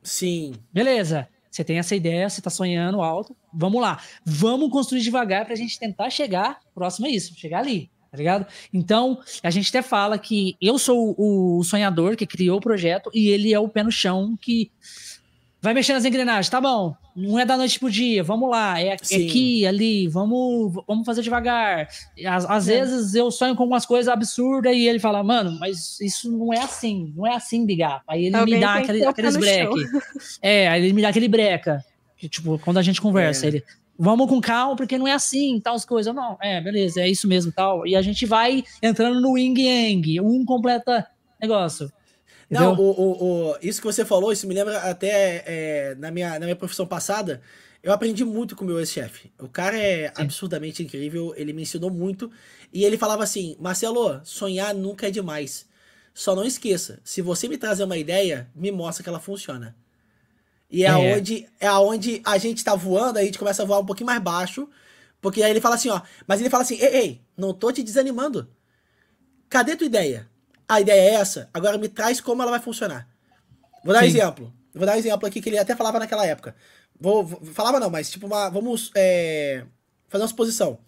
Sim. 0.00 0.54
Beleza. 0.72 1.28
Você 1.50 1.64
tem 1.64 1.78
essa 1.78 1.96
ideia, 1.96 2.30
você 2.30 2.40
tá 2.40 2.50
sonhando 2.50 3.02
alto. 3.02 3.34
Vamos 3.52 3.80
lá. 3.80 4.00
Vamos 4.24 4.70
construir 4.70 5.00
devagar 5.00 5.44
pra 5.44 5.56
gente 5.56 5.78
tentar 5.78 6.10
chegar 6.10 6.60
próximo 6.72 7.06
a 7.06 7.10
isso, 7.10 7.34
chegar 7.34 7.58
ali 7.60 7.90
tá 8.10 8.16
ligado? 8.16 8.46
Então, 8.72 9.20
a 9.42 9.50
gente 9.50 9.68
até 9.68 9.82
fala 9.82 10.18
que 10.18 10.56
eu 10.60 10.78
sou 10.78 11.14
o 11.18 11.62
sonhador 11.64 12.16
que 12.16 12.26
criou 12.26 12.58
o 12.58 12.60
projeto 12.60 13.10
e 13.14 13.28
ele 13.28 13.52
é 13.52 13.58
o 13.58 13.68
pé 13.68 13.82
no 13.82 13.90
chão 13.90 14.36
que 14.40 14.70
vai 15.60 15.74
mexer 15.74 15.94
nas 15.94 16.04
engrenagens, 16.04 16.48
tá 16.48 16.60
bom, 16.60 16.94
não 17.16 17.38
é 17.40 17.44
da 17.44 17.56
noite 17.56 17.80
pro 17.80 17.90
dia, 17.90 18.22
vamos 18.22 18.48
lá, 18.48 18.80
é, 18.80 18.88
é 18.88 18.92
aqui, 18.92 19.66
ali, 19.66 20.06
vamos, 20.06 20.74
vamos 20.86 21.04
fazer 21.04 21.22
devagar. 21.22 21.88
Às, 22.24 22.44
às 22.44 22.68
é. 22.68 22.78
vezes 22.78 23.14
eu 23.14 23.30
sonho 23.30 23.56
com 23.56 23.62
algumas 23.62 23.84
coisas 23.84 24.06
absurdas 24.06 24.76
e 24.76 24.86
ele 24.86 25.00
fala, 25.00 25.24
mano, 25.24 25.58
mas 25.58 25.98
isso 26.00 26.30
não 26.30 26.52
é 26.52 26.60
assim, 26.60 27.12
não 27.16 27.26
é 27.26 27.34
assim, 27.34 27.64
ligar. 27.64 28.02
Aí 28.06 28.26
ele 28.26 28.36
Alguém 28.36 28.54
me 28.54 28.60
dá 28.60 28.74
aquele, 28.74 29.04
aqueles 29.04 29.36
break. 29.36 29.74
É, 30.40 30.68
aí 30.68 30.84
ele 30.84 30.92
me 30.92 31.02
dá 31.02 31.08
aquele 31.08 31.26
breca. 31.26 31.84
Que, 32.16 32.28
tipo, 32.28 32.58
quando 32.58 32.78
a 32.78 32.82
gente 32.82 33.00
conversa, 33.00 33.46
é. 33.46 33.48
ele, 33.48 33.64
vamos 33.98 34.28
com 34.28 34.40
calma, 34.40 34.76
porque 34.76 34.98
não 34.98 35.06
é 35.06 35.12
assim, 35.12 35.60
tal 35.60 35.74
as 35.74 35.84
coisas. 35.84 36.14
Não, 36.14 36.36
é, 36.40 36.60
beleza, 36.60 37.00
é 37.00 37.08
isso 37.08 37.26
mesmo, 37.26 37.52
tal. 37.52 37.86
E 37.86 37.96
a 37.96 38.02
gente 38.02 38.26
vai 38.26 38.64
entrando 38.82 39.20
no 39.20 39.36
yin 39.36 39.54
yang, 39.58 40.20
um 40.20 40.44
completa 40.44 41.06
negócio. 41.40 41.90
Não, 42.48 42.74
o, 42.74 42.90
o, 42.90 43.50
o, 43.50 43.56
isso 43.60 43.80
que 43.80 43.86
você 43.86 44.04
falou, 44.04 44.32
isso 44.32 44.46
me 44.46 44.54
lembra 44.54 44.78
até 44.78 45.42
é, 45.46 45.94
na, 45.96 46.10
minha, 46.10 46.38
na 46.38 46.46
minha 46.46 46.56
profissão 46.56 46.86
passada. 46.86 47.40
Eu 47.82 47.92
aprendi 47.92 48.24
muito 48.24 48.54
com 48.56 48.64
o 48.64 48.66
meu 48.66 48.78
ex-chefe. 48.78 49.32
O 49.38 49.48
cara 49.48 49.76
é 49.76 50.08
Sim. 50.08 50.22
absurdamente 50.22 50.82
incrível, 50.82 51.32
ele 51.36 51.52
me 51.52 51.62
ensinou 51.62 51.90
muito. 51.90 52.30
E 52.72 52.84
ele 52.84 52.96
falava 52.96 53.22
assim: 53.22 53.56
Marcelo, 53.60 54.20
sonhar 54.24 54.74
nunca 54.74 55.08
é 55.08 55.10
demais. 55.10 55.68
Só 56.14 56.34
não 56.34 56.44
esqueça, 56.44 56.98
se 57.04 57.20
você 57.20 57.46
me 57.46 57.58
trazer 57.58 57.84
uma 57.84 57.96
ideia, 57.96 58.48
me 58.54 58.72
mostra 58.72 59.02
que 59.02 59.08
ela 59.08 59.20
funciona. 59.20 59.76
E 60.76 60.84
é, 60.84 60.88
é. 60.88 60.90
Aonde, 60.90 61.48
é 61.58 61.66
aonde 61.66 62.20
a 62.22 62.36
gente 62.36 62.62
tá 62.62 62.74
voando, 62.74 63.18
a 63.18 63.24
gente 63.24 63.38
começa 63.38 63.62
a 63.62 63.64
voar 63.64 63.80
um 63.80 63.86
pouquinho 63.86 64.08
mais 64.08 64.20
baixo. 64.20 64.68
Porque 65.22 65.42
aí 65.42 65.50
ele 65.50 65.60
fala 65.60 65.76
assim, 65.76 65.88
ó. 65.88 66.02
Mas 66.26 66.38
ele 66.38 66.50
fala 66.50 66.64
assim: 66.64 66.76
ei, 66.76 66.94
ei, 66.94 67.22
não 67.34 67.54
tô 67.54 67.72
te 67.72 67.82
desanimando. 67.82 68.46
Cadê 69.48 69.74
tua 69.74 69.86
ideia? 69.86 70.28
A 70.68 70.78
ideia 70.78 71.00
é 71.00 71.14
essa, 71.14 71.48
agora 71.54 71.78
me 71.78 71.88
traz 71.88 72.20
como 72.20 72.42
ela 72.42 72.50
vai 72.50 72.60
funcionar. 72.60 73.08
Vou 73.82 73.94
dar 73.94 74.02
um 74.02 74.06
exemplo. 74.06 74.52
Vou 74.74 74.84
dar 74.84 74.96
um 74.96 74.98
exemplo 74.98 75.26
aqui 75.26 75.40
que 75.40 75.48
ele 75.48 75.58
até 75.58 75.74
falava 75.74 75.98
naquela 75.98 76.26
época. 76.26 76.54
Vou, 77.00 77.24
vou 77.24 77.40
falava 77.54 77.80
não, 77.80 77.88
mas 77.88 78.10
tipo, 78.10 78.26
uma, 78.26 78.50
vamos 78.50 78.90
é, 78.94 79.64
fazer 80.08 80.24
uma 80.24 80.28
suposição. 80.28 80.78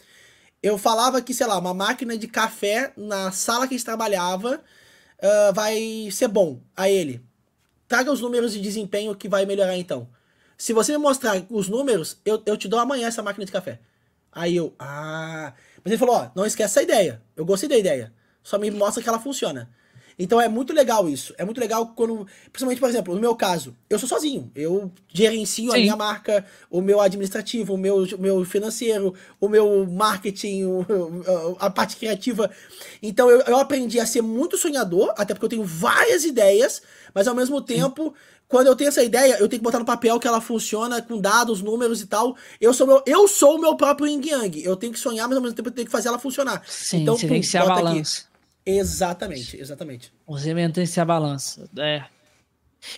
Eu 0.63 0.77
falava 0.77 1.23
que, 1.23 1.33
sei 1.33 1.47
lá, 1.47 1.57
uma 1.57 1.73
máquina 1.73 2.19
de 2.19 2.29
café 2.29 2.93
na 2.95 3.31
sala 3.33 3.67
que 3.67 3.75
a 3.75 3.79
gente 3.79 3.87
trabalhava 3.87 4.61
uh, 5.23 5.55
vai 5.55 6.11
ser 6.11 6.29
bom. 6.29 6.61
A 6.77 6.91
ele, 6.91 7.25
traga 7.89 8.13
os 8.13 8.21
números 8.21 8.53
de 8.53 8.61
desempenho 8.61 9.15
que 9.17 9.29
vai 9.29 9.47
melhorar 9.47 9.77
então. 9.77 10.09
Se 10.57 10.73
você 10.73 10.93
me 10.93 10.99
mostrar 10.99 11.45
os 11.51 11.69
números, 11.69 12.19
eu, 12.25 12.43
eu 12.45 12.57
te 12.57 12.69
dou 12.69 12.79
amanhã 12.79 13.09
essa 13.09 13.23
máquina 13.23 13.47
de 13.47 13.53
café. 13.53 13.81
Aí 14.31 14.57
eu, 14.57 14.75
ah. 14.79 15.55
Mas 15.83 15.93
ele 15.93 15.99
falou: 15.99 16.17
ó, 16.17 16.31
não 16.35 16.45
esquece 16.45 16.79
essa 16.79 16.83
ideia. 16.83 17.23
Eu 17.37 17.45
gostei 17.45 17.69
da 17.69 17.79
ideia. 17.79 18.13
Só 18.43 18.59
me 18.59 18.71
mostra 18.71 19.03
que 19.03 19.09
ela 19.09 19.19
funciona. 19.19 19.71
Então 20.19 20.41
é 20.41 20.49
muito 20.49 20.73
legal 20.73 21.09
isso. 21.09 21.33
É 21.39 21.45
muito 21.45 21.61
legal 21.61 21.93
quando. 21.95 22.27
Principalmente, 22.51 22.81
por 22.81 22.89
exemplo, 22.89 23.15
no 23.15 23.21
meu 23.21 23.37
caso, 23.37 23.77
eu 23.89 23.99
sou 23.99 24.09
sozinho. 24.09 24.51
Eu 24.55 24.91
gerencio 25.09 25.71
Sim. 25.71 25.77
a 25.77 25.81
minha 25.81 25.97
marca, 25.97 26.45
o 26.69 26.81
meu 26.81 27.01
administrativo, 27.01 27.75
o 27.75 27.79
meu, 27.79 28.03
o 28.03 28.19
meu 28.19 28.45
financeiro, 28.45 29.15
o 29.41 29.49
meu 29.49 29.87
marketing, 29.87 30.65
o, 30.65 30.87
a 31.61 31.71
parte 31.71 31.97
criativa. 31.97 32.51
Então 33.01 33.31
eu, 33.31 33.43
eu 33.43 33.59
aprendi 33.59 34.01
a 34.01 34.07
ser 34.07 34.23
muito 34.23 34.59
sonhador, 34.59 35.15
até 35.17 35.35
porque 35.35 35.45
eu 35.45 35.51
tenho 35.51 35.65
várias 35.65 36.25
ideias, 36.25 36.83
mas 37.15 37.29
ao 37.29 37.35
mesmo 37.35 37.61
tempo. 37.61 38.15
Quando 38.49 38.67
eu 38.69 38.75
tenho 38.75 38.89
essa 38.89 39.05
ideia, 39.05 39.35
eu 39.35 39.47
tenho 39.47 39.61
que 39.61 39.65
botar 39.65 39.79
no 39.79 39.85
papel 39.85 40.19
que 40.19 40.27
ela 40.27 40.41
funciona 40.41 41.03
com 41.03 41.21
dados, 41.21 41.61
números 41.61 42.01
e 42.01 42.07
tal. 42.07 42.35
Eu 42.59 42.73
sou 42.73 42.87
meu, 42.87 43.03
eu 43.05 43.29
sou 43.29 43.57
o 43.57 43.61
meu 43.61 43.77
próprio 43.77 44.07
yin 44.07 44.23
yang. 44.27 44.65
Eu 44.65 44.75
tenho 44.75 44.91
que 44.91 44.99
sonhar, 44.99 45.29
mas 45.29 45.37
ao 45.37 45.43
mesmo 45.43 45.55
tempo 45.55 45.69
eu 45.69 45.73
tenho 45.73 45.85
que 45.85 45.93
fazer 45.93 46.09
ela 46.09 46.19
funcionar. 46.19 46.63
Sim, 46.67 47.03
então, 47.03 47.15
você 47.15 47.27
pum, 47.27 47.35
tem 47.35 47.41
que 47.43 47.47
ser 47.47 47.59
a 47.59 47.67
balança. 47.67 48.23
Aqui. 48.23 48.29
Exatamente, 48.65 49.57
exatamente. 49.61 50.13
Você 50.27 50.55
mantém-se 50.55 50.99
a 50.99 51.05
balança. 51.05 51.69
É. 51.77 52.05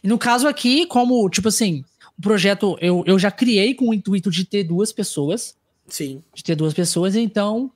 E 0.03 0.07
no 0.07 0.19
caso 0.19 0.47
aqui, 0.47 0.87
como, 0.87 1.29
tipo 1.29 1.49
assim, 1.49 1.85
o 2.17 2.23
projeto 2.23 2.77
eu, 2.81 3.03
eu 3.07 3.19
já 3.19 3.31
criei 3.31 3.75
com 3.75 3.89
o 3.89 3.95
intuito 3.95 4.31
de 4.31 4.45
ter 4.45 4.65
duas 4.65 4.93
pessoas. 4.93 5.57
Sim. 5.89 6.23
De 6.33 6.45
ter 6.45 6.55
duas 6.55 6.75
pessoas, 6.75 7.17
então, 7.17 7.73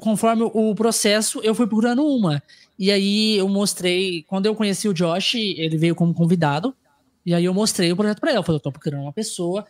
conforme 0.00 0.42
o 0.42 0.74
processo, 0.74 1.40
eu 1.42 1.54
fui 1.54 1.66
procurando 1.66 2.04
uma. 2.04 2.42
E 2.78 2.90
aí 2.90 3.36
eu 3.36 3.48
mostrei, 3.48 4.22
quando 4.24 4.46
eu 4.46 4.54
conheci 4.54 4.88
o 4.88 4.94
Josh, 4.94 5.34
ele 5.34 5.76
veio 5.76 5.94
como 5.94 6.14
convidado. 6.14 6.74
E 7.24 7.34
aí 7.34 7.44
eu 7.44 7.54
mostrei 7.54 7.92
o 7.92 7.96
projeto 7.96 8.20
para 8.20 8.30
ele. 8.30 8.38
Eu 8.38 8.42
falei, 8.42 8.56
eu 8.56 8.62
tô 8.62 8.72
procurando 8.72 9.02
uma 9.02 9.12
pessoa 9.12 9.66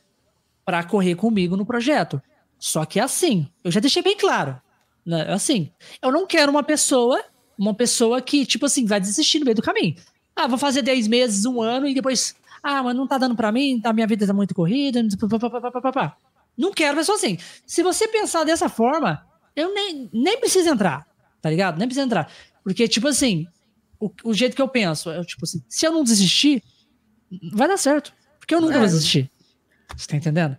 para 0.64 0.82
correr 0.84 1.14
comigo 1.14 1.56
no 1.56 1.66
projeto. 1.66 2.20
Só 2.58 2.84
que 2.84 3.00
é 3.00 3.02
assim, 3.02 3.48
eu 3.64 3.70
já 3.70 3.80
deixei 3.80 4.02
bem 4.02 4.16
claro. 4.16 4.60
Né? 5.04 5.32
Assim, 5.32 5.70
eu 6.02 6.12
não 6.12 6.26
quero 6.26 6.50
uma 6.50 6.62
pessoa, 6.62 7.22
uma 7.58 7.74
pessoa 7.74 8.20
que, 8.20 8.44
tipo 8.44 8.66
assim, 8.66 8.84
vai 8.84 9.00
desistir 9.00 9.38
no 9.38 9.44
meio 9.44 9.56
do 9.56 9.62
caminho. 9.62 9.96
Ah, 10.36 10.46
vou 10.46 10.58
fazer 10.58 10.82
10 10.82 11.08
meses, 11.08 11.44
um 11.44 11.60
ano 11.60 11.88
e 11.88 11.94
depois. 11.94 12.36
Ah, 12.62 12.82
mas 12.82 12.94
não 12.94 13.06
tá 13.06 13.18
dando 13.18 13.34
pra 13.34 13.50
mim, 13.50 13.80
a 13.84 13.92
minha 13.92 14.06
vida 14.06 14.26
tá 14.26 14.32
muito 14.32 14.54
corrida. 14.54 15.02
Não 16.56 16.72
quero 16.72 16.96
pessoa 16.96 17.16
assim. 17.16 17.38
Se 17.66 17.82
você 17.82 18.06
pensar 18.06 18.44
dessa 18.44 18.68
forma, 18.68 19.24
eu 19.54 19.74
nem, 19.74 20.08
nem 20.12 20.38
preciso 20.38 20.68
entrar, 20.68 21.06
tá 21.40 21.50
ligado? 21.50 21.78
Nem 21.78 21.86
preciso 21.88 22.06
entrar. 22.06 22.32
Porque, 22.62 22.86
tipo 22.88 23.08
assim, 23.08 23.46
o, 23.98 24.10
o 24.24 24.34
jeito 24.34 24.56
que 24.56 24.62
eu 24.62 24.68
penso, 24.68 25.10
é 25.10 25.22
tipo 25.24 25.44
assim, 25.44 25.62
se 25.68 25.86
eu 25.86 25.92
não 25.92 26.04
desistir, 26.04 26.62
vai 27.52 27.68
dar 27.68 27.76
certo. 27.76 28.12
Porque 28.38 28.54
eu 28.54 28.60
nunca 28.60 28.76
é. 28.76 28.78
vou 28.78 28.86
desistir. 28.86 29.30
Você 29.96 30.06
tá 30.06 30.16
entendendo? 30.16 30.56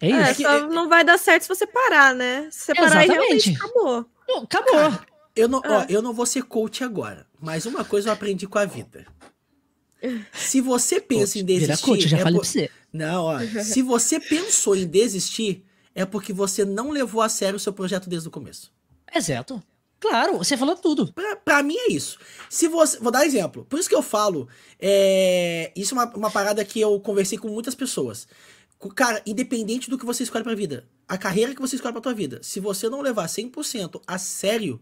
É, 0.00 0.10
é 0.10 0.30
isso. 0.30 0.46
É, 0.46 0.60
só 0.60 0.66
não 0.68 0.88
vai 0.88 1.04
dar 1.04 1.18
certo 1.18 1.42
se 1.42 1.48
você 1.48 1.66
parar, 1.66 2.14
né? 2.14 2.48
Se 2.50 2.66
você 2.66 2.74
parar 2.74 3.00
realmente 3.00 3.50
acabou. 3.54 4.06
acabou. 4.42 4.72
Cara, 4.72 5.06
eu 5.34 5.48
não, 5.48 5.62
ó, 5.64 5.80
é. 5.82 5.86
eu 5.88 6.02
não 6.02 6.12
vou 6.12 6.26
ser 6.26 6.42
coach 6.42 6.84
agora, 6.84 7.26
mas 7.40 7.66
uma 7.66 7.84
coisa 7.84 8.08
eu 8.08 8.12
aprendi 8.12 8.46
com 8.46 8.58
a 8.58 8.64
vida. 8.64 9.06
Se 10.32 10.60
você 10.60 11.00
pensa 11.00 11.32
coach, 11.32 11.40
em 11.40 11.44
desistir. 11.44 11.84
Coach, 11.84 12.08
já 12.08 12.18
é 12.18 12.20
falei 12.20 12.38
por... 12.38 12.42
pra 12.42 12.50
você. 12.50 12.70
Não, 12.92 13.24
ó. 13.24 13.38
se 13.62 13.82
você 13.82 14.20
pensou 14.20 14.76
em 14.76 14.86
desistir, 14.86 15.63
é 15.94 16.04
porque 16.04 16.32
você 16.32 16.64
não 16.64 16.90
levou 16.90 17.22
a 17.22 17.28
sério 17.28 17.56
o 17.56 17.60
seu 17.60 17.72
projeto 17.72 18.08
desde 18.08 18.28
o 18.28 18.30
começo. 18.30 18.72
Exato. 19.14 19.62
Claro, 20.00 20.36
você 20.36 20.56
falou 20.56 20.76
tudo. 20.76 21.12
Pra, 21.12 21.36
pra 21.36 21.62
mim 21.62 21.76
é 21.76 21.92
isso. 21.92 22.18
Se 22.50 22.68
você. 22.68 22.98
Vou 22.98 23.10
dar 23.10 23.24
exemplo. 23.24 23.64
Por 23.64 23.78
isso 23.78 23.88
que 23.88 23.94
eu 23.94 24.02
falo. 24.02 24.48
É, 24.78 25.72
isso 25.74 25.94
é 25.94 25.98
uma, 25.98 26.14
uma 26.14 26.30
parada 26.30 26.62
que 26.64 26.80
eu 26.80 27.00
conversei 27.00 27.38
com 27.38 27.48
muitas 27.48 27.74
pessoas. 27.74 28.28
Cara, 28.94 29.22
independente 29.24 29.88
do 29.88 29.96
que 29.96 30.04
você 30.04 30.24
escolhe 30.24 30.44
pra 30.44 30.54
vida, 30.54 30.86
a 31.08 31.16
carreira 31.16 31.54
que 31.54 31.60
você 31.60 31.76
escolhe 31.76 31.92
pra 31.92 32.02
tua 32.02 32.12
vida, 32.12 32.38
se 32.42 32.60
você 32.60 32.88
não 32.88 33.00
levar 33.00 33.26
100% 33.26 34.02
a 34.06 34.18
sério, 34.18 34.78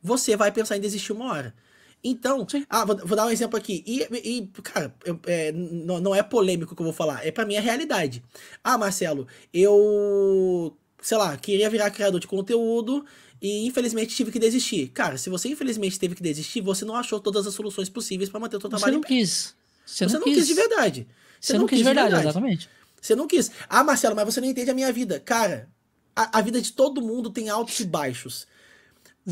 você 0.00 0.36
vai 0.36 0.52
pensar 0.52 0.76
em 0.76 0.80
desistir 0.80 1.12
uma 1.12 1.32
hora. 1.32 1.54
Então, 2.02 2.46
ah, 2.68 2.84
vou, 2.84 2.96
vou, 2.96 3.16
dar 3.16 3.26
um 3.26 3.30
exemplo 3.30 3.58
aqui. 3.58 3.84
E, 3.86 4.00
e 4.16 4.46
cara, 4.62 4.94
eu, 5.04 5.20
é, 5.26 5.52
não, 5.52 6.00
não 6.00 6.14
é 6.14 6.22
polêmico 6.22 6.74
que 6.74 6.80
eu 6.80 6.84
vou 6.84 6.94
falar, 6.94 7.26
é 7.26 7.30
pra 7.30 7.44
mim 7.44 7.56
a 7.56 7.60
realidade. 7.60 8.22
Ah, 8.64 8.78
Marcelo, 8.78 9.28
eu, 9.52 10.76
sei 11.02 11.18
lá, 11.18 11.36
queria 11.36 11.68
virar 11.68 11.90
criador 11.90 12.18
de 12.18 12.26
conteúdo 12.26 13.04
e 13.40 13.66
infelizmente 13.66 14.14
tive 14.14 14.32
que 14.32 14.38
desistir. 14.38 14.88
Cara, 14.88 15.18
se 15.18 15.28
você 15.28 15.48
infelizmente 15.48 15.98
teve 15.98 16.14
que 16.14 16.22
desistir, 16.22 16.62
você 16.62 16.84
não 16.84 16.96
achou 16.96 17.20
todas 17.20 17.46
as 17.46 17.52
soluções 17.52 17.90
possíveis 17.90 18.30
para 18.30 18.40
manter 18.40 18.56
o 18.56 18.60
seu 18.60 18.70
trabalho. 18.70 18.92
Você 18.92 18.96
não 18.96 19.02
quis. 19.02 19.54
Você, 19.84 20.08
você 20.08 20.18
não, 20.18 20.24
quis. 20.24 20.38
quis. 20.38 20.46
de 20.46 20.54
verdade. 20.54 21.06
Você, 21.38 21.46
você 21.46 21.52
não, 21.54 21.60
não, 21.60 21.68
quis 21.68 21.78
de 21.78 21.84
verdade, 21.84 22.06
verdade, 22.08 22.28
exatamente. 22.28 22.70
Você 23.00 23.14
não 23.14 23.26
quis. 23.26 23.50
Ah, 23.68 23.84
Marcelo, 23.84 24.16
mas 24.16 24.24
você 24.24 24.40
não 24.40 24.48
entende 24.48 24.70
a 24.70 24.74
minha 24.74 24.92
vida. 24.92 25.20
Cara, 25.20 25.68
a, 26.16 26.38
a 26.38 26.42
vida 26.42 26.60
de 26.60 26.72
todo 26.72 27.02
mundo 27.02 27.30
tem 27.30 27.48
altos 27.48 27.80
e 27.80 27.84
baixos. 27.84 28.46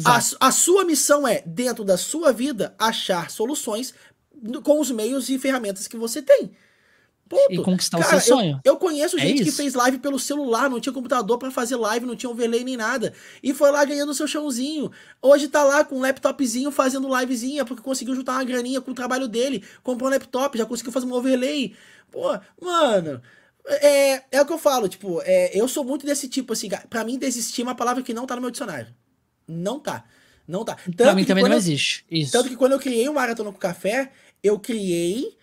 A, 0.04 0.48
a, 0.48 0.50
sua 0.52 0.84
missão 0.84 1.26
é, 1.26 1.42
dentro 1.46 1.84
da 1.84 1.96
sua 1.96 2.32
vida, 2.32 2.74
achar 2.78 3.30
soluções 3.30 3.94
com 4.62 4.80
os 4.80 4.90
meios 4.90 5.28
e 5.28 5.38
ferramentas 5.38 5.88
que 5.88 5.96
você 5.96 6.22
tem. 6.22 6.52
Ponto. 7.28 7.52
E 7.52 7.62
conquistar 7.62 7.98
Cara, 7.98 8.16
o 8.16 8.20
seu 8.20 8.36
sonho. 8.36 8.60
Eu, 8.64 8.72
eu 8.72 8.76
conheço 8.78 9.18
é 9.18 9.20
gente 9.20 9.42
isso. 9.42 9.50
que 9.50 9.56
fez 9.56 9.74
live 9.74 9.98
pelo 9.98 10.18
celular, 10.18 10.70
não 10.70 10.80
tinha 10.80 10.92
computador 10.92 11.38
para 11.38 11.50
fazer 11.50 11.76
live, 11.76 12.06
não 12.06 12.16
tinha 12.16 12.30
overlay 12.30 12.64
nem 12.64 12.76
nada. 12.76 13.12
E 13.42 13.52
foi 13.52 13.70
lá 13.70 13.84
ganhando 13.84 14.10
o 14.10 14.14
seu 14.14 14.26
chãozinho. 14.26 14.90
Hoje 15.20 15.46
tá 15.48 15.62
lá 15.62 15.84
com 15.84 15.96
um 15.96 16.00
laptopzinho 16.00 16.70
fazendo 16.70 17.14
livezinha, 17.14 17.64
porque 17.66 17.82
conseguiu 17.82 18.14
juntar 18.14 18.32
uma 18.32 18.44
graninha 18.44 18.80
com 18.80 18.92
o 18.92 18.94
trabalho 18.94 19.28
dele. 19.28 19.62
Comprou 19.82 20.08
um 20.08 20.12
laptop, 20.12 20.56
já 20.56 20.64
conseguiu 20.64 20.92
fazer 20.92 21.06
um 21.06 21.12
overlay. 21.12 21.74
Pô, 22.10 22.38
mano. 22.60 23.20
É, 23.66 24.22
é 24.30 24.40
o 24.40 24.46
que 24.46 24.52
eu 24.54 24.58
falo, 24.58 24.88
tipo, 24.88 25.20
é, 25.24 25.50
eu 25.52 25.68
sou 25.68 25.84
muito 25.84 26.06
desse 26.06 26.26
tipo, 26.26 26.54
assim, 26.54 26.70
para 26.88 27.04
mim 27.04 27.18
desistir 27.18 27.60
é 27.60 27.64
uma 27.64 27.74
palavra 27.74 28.02
que 28.02 28.14
não 28.14 28.26
tá 28.26 28.34
no 28.34 28.40
meu 28.40 28.50
dicionário. 28.50 28.94
Não 29.48 29.80
tá. 29.80 30.04
Não 30.46 30.64
tá. 30.64 30.74
Tanto 30.74 30.96
pra 30.96 31.14
mim 31.14 31.24
também 31.24 31.44
não 31.44 31.52
eu, 31.52 31.58
existe. 31.58 32.04
Isso. 32.10 32.32
Tanto 32.32 32.48
que 32.48 32.56
quando 32.56 32.72
eu 32.72 32.78
criei 32.78 33.08
o 33.08 33.14
Maratona 33.14 33.50
com 33.50 33.58
Café, 33.58 34.12
eu 34.42 34.58
criei 34.58 35.36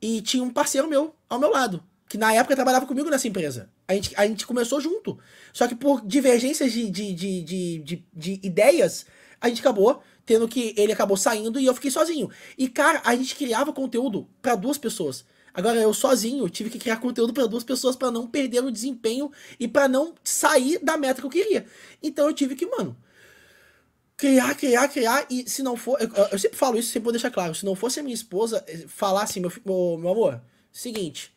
e 0.00 0.20
tinha 0.20 0.42
um 0.42 0.50
parceiro 0.50 0.88
meu 0.88 1.14
ao 1.28 1.38
meu 1.38 1.50
lado, 1.50 1.82
que 2.08 2.18
na 2.18 2.34
época 2.34 2.54
trabalhava 2.54 2.86
comigo 2.86 3.08
nessa 3.08 3.28
empresa. 3.28 3.70
A 3.86 3.94
gente, 3.94 4.12
a 4.16 4.26
gente 4.26 4.46
começou 4.46 4.80
junto. 4.80 5.18
Só 5.52 5.68
que 5.68 5.74
por 5.74 6.04
divergências 6.04 6.72
de, 6.72 6.90
de, 6.90 7.14
de, 7.14 7.42
de, 7.42 7.78
de, 7.78 8.04
de 8.12 8.40
ideias, 8.42 9.06
a 9.40 9.48
gente 9.48 9.60
acabou 9.60 10.02
tendo 10.24 10.48
que. 10.48 10.74
Ele 10.76 10.92
acabou 10.92 11.16
saindo 11.16 11.58
e 11.58 11.66
eu 11.66 11.74
fiquei 11.74 11.90
sozinho. 11.90 12.30
E, 12.56 12.68
cara, 12.68 13.00
a 13.04 13.14
gente 13.14 13.36
criava 13.36 13.72
conteúdo 13.72 14.28
para 14.40 14.54
duas 14.54 14.78
pessoas. 14.78 15.24
Agora 15.54 15.78
eu 15.78 15.92
sozinho 15.92 16.48
tive 16.48 16.70
que 16.70 16.78
criar 16.78 16.96
conteúdo 16.96 17.32
para 17.32 17.46
duas 17.46 17.62
pessoas 17.62 17.94
para 17.94 18.10
não 18.10 18.26
perder 18.26 18.64
o 18.64 18.70
desempenho 18.70 19.30
e 19.60 19.68
para 19.68 19.86
não 19.86 20.14
sair 20.24 20.78
da 20.78 20.96
meta 20.96 21.20
que 21.20 21.26
eu 21.26 21.30
queria. 21.30 21.66
Então 22.02 22.26
eu 22.26 22.32
tive 22.32 22.54
que, 22.54 22.64
mano, 22.64 22.96
criar, 24.16 24.54
criar, 24.54 24.88
criar, 24.88 25.26
e 25.30 25.48
se 25.48 25.62
não 25.62 25.76
for. 25.76 26.00
Eu, 26.00 26.08
eu, 26.30 26.38
sempre 26.38 26.56
falo 26.56 26.78
isso, 26.78 26.88
sempre 26.88 27.04
vou 27.04 27.12
deixar 27.12 27.30
claro. 27.30 27.54
Se 27.54 27.64
não 27.64 27.74
fosse 27.74 28.00
a 28.00 28.02
minha 28.02 28.14
esposa 28.14 28.64
eh, 28.66 28.84
falar 28.86 29.22
assim, 29.22 29.40
meu, 29.40 29.52
meu, 29.64 29.98
meu 29.98 30.10
amor, 30.10 30.40
seguinte, 30.70 31.32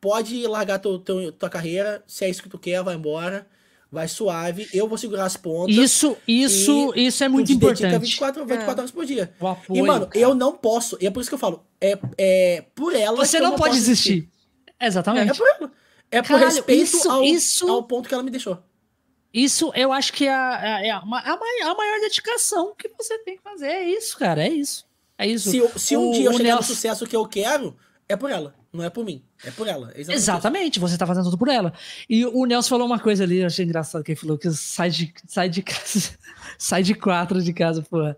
pode 0.00 0.46
largar 0.46 0.78
teu, 0.78 0.98
teu, 0.98 1.32
tua 1.32 1.48
carreira, 1.48 2.02
se 2.06 2.24
é 2.24 2.30
isso 2.30 2.42
que 2.42 2.48
tu 2.48 2.58
quer, 2.58 2.82
vai 2.82 2.94
embora. 2.94 3.46
Vai 3.90 4.08
suave, 4.08 4.68
eu 4.74 4.88
vou 4.88 4.98
segurar 4.98 5.24
as 5.24 5.36
pontas. 5.36 5.76
Isso, 5.76 6.16
isso, 6.26 6.92
isso 6.96 7.22
é 7.22 7.28
muito 7.28 7.52
importante. 7.52 7.96
24, 7.96 8.44
24 8.44 8.68
é. 8.68 8.80
horas 8.80 8.90
por 8.90 9.06
dia. 9.06 9.32
O 9.38 9.46
apoio, 9.46 9.78
e, 9.78 9.86
mano, 9.86 10.08
cara. 10.08 10.18
eu 10.18 10.34
não 10.34 10.50
posso. 10.50 10.98
E 11.00 11.06
é 11.06 11.12
por 11.12 11.20
isso 11.20 11.30
que 11.30 11.34
eu 11.34 11.38
falo. 11.38 11.64
É, 11.80 11.96
é 12.18 12.64
por 12.74 12.92
ela. 12.92 13.16
Você 13.16 13.38
não, 13.38 13.50
não, 13.50 13.56
pode 13.56 13.76
desistir. 13.76 14.28
Exatamente. 14.80 15.28
É, 15.28 15.30
é, 15.30 15.34
por 15.34 15.46
ela. 15.46 15.72
É 16.10 16.22
por 16.22 16.28
Caralho, 16.28 16.46
respeito 16.46 16.82
isso, 16.82 17.08
ao, 17.08 17.22
isso... 17.22 17.70
ao 17.70 17.84
ponto 17.84 18.08
que 18.08 18.14
ela 18.14 18.24
me 18.24 18.32
deixou. 18.32 18.58
Isso 19.34 19.72
eu 19.74 19.92
acho 19.92 20.12
que 20.12 20.28
é, 20.28 20.30
é, 20.30 20.86
é 20.86 20.90
a, 20.92 20.98
a, 20.98 21.04
maior, 21.04 21.40
a, 21.64 21.74
maior, 21.74 22.00
dedicação 22.00 22.72
que 22.78 22.88
você 22.96 23.18
tem 23.18 23.36
que 23.36 23.42
fazer. 23.42 23.66
É 23.66 23.82
isso, 23.90 24.16
cara. 24.16 24.44
É 24.44 24.48
isso. 24.48 24.86
É 25.18 25.26
isso. 25.26 25.50
Se, 25.50 25.78
se 25.78 25.96
um 25.96 26.10
o, 26.10 26.12
dia 26.12 26.26
eu 26.26 26.32
chegar 26.32 26.44
Nelson... 26.44 26.60
no 26.60 26.76
sucesso 26.76 27.04
que 27.04 27.16
eu 27.16 27.26
quero, 27.26 27.76
é 28.08 28.14
por 28.14 28.30
ela. 28.30 28.54
Não 28.72 28.84
é 28.84 28.90
por 28.90 29.04
mim. 29.04 29.24
É 29.44 29.50
por 29.50 29.66
ela. 29.66 29.90
É 29.92 30.00
exatamente, 30.00 30.14
exatamente 30.14 30.80
você 30.80 30.96
tá 30.96 31.04
fazendo 31.04 31.24
tudo 31.24 31.38
por 31.38 31.48
ela. 31.48 31.72
E 32.08 32.24
o 32.24 32.44
Nelson 32.44 32.68
falou 32.68 32.86
uma 32.86 33.00
coisa 33.00 33.24
ali, 33.24 33.38
eu 33.38 33.46
achei 33.46 33.64
engraçado, 33.64 34.04
que 34.04 34.12
ele 34.12 34.20
falou 34.20 34.38
que 34.38 34.48
sai 34.52 34.90
de, 34.90 35.12
sai 35.26 35.48
de 35.48 35.62
casa. 35.62 36.16
sai 36.56 36.82
de 36.84 36.94
quatro 36.94 37.42
de 37.42 37.52
casa, 37.52 37.82
porra. 37.82 38.16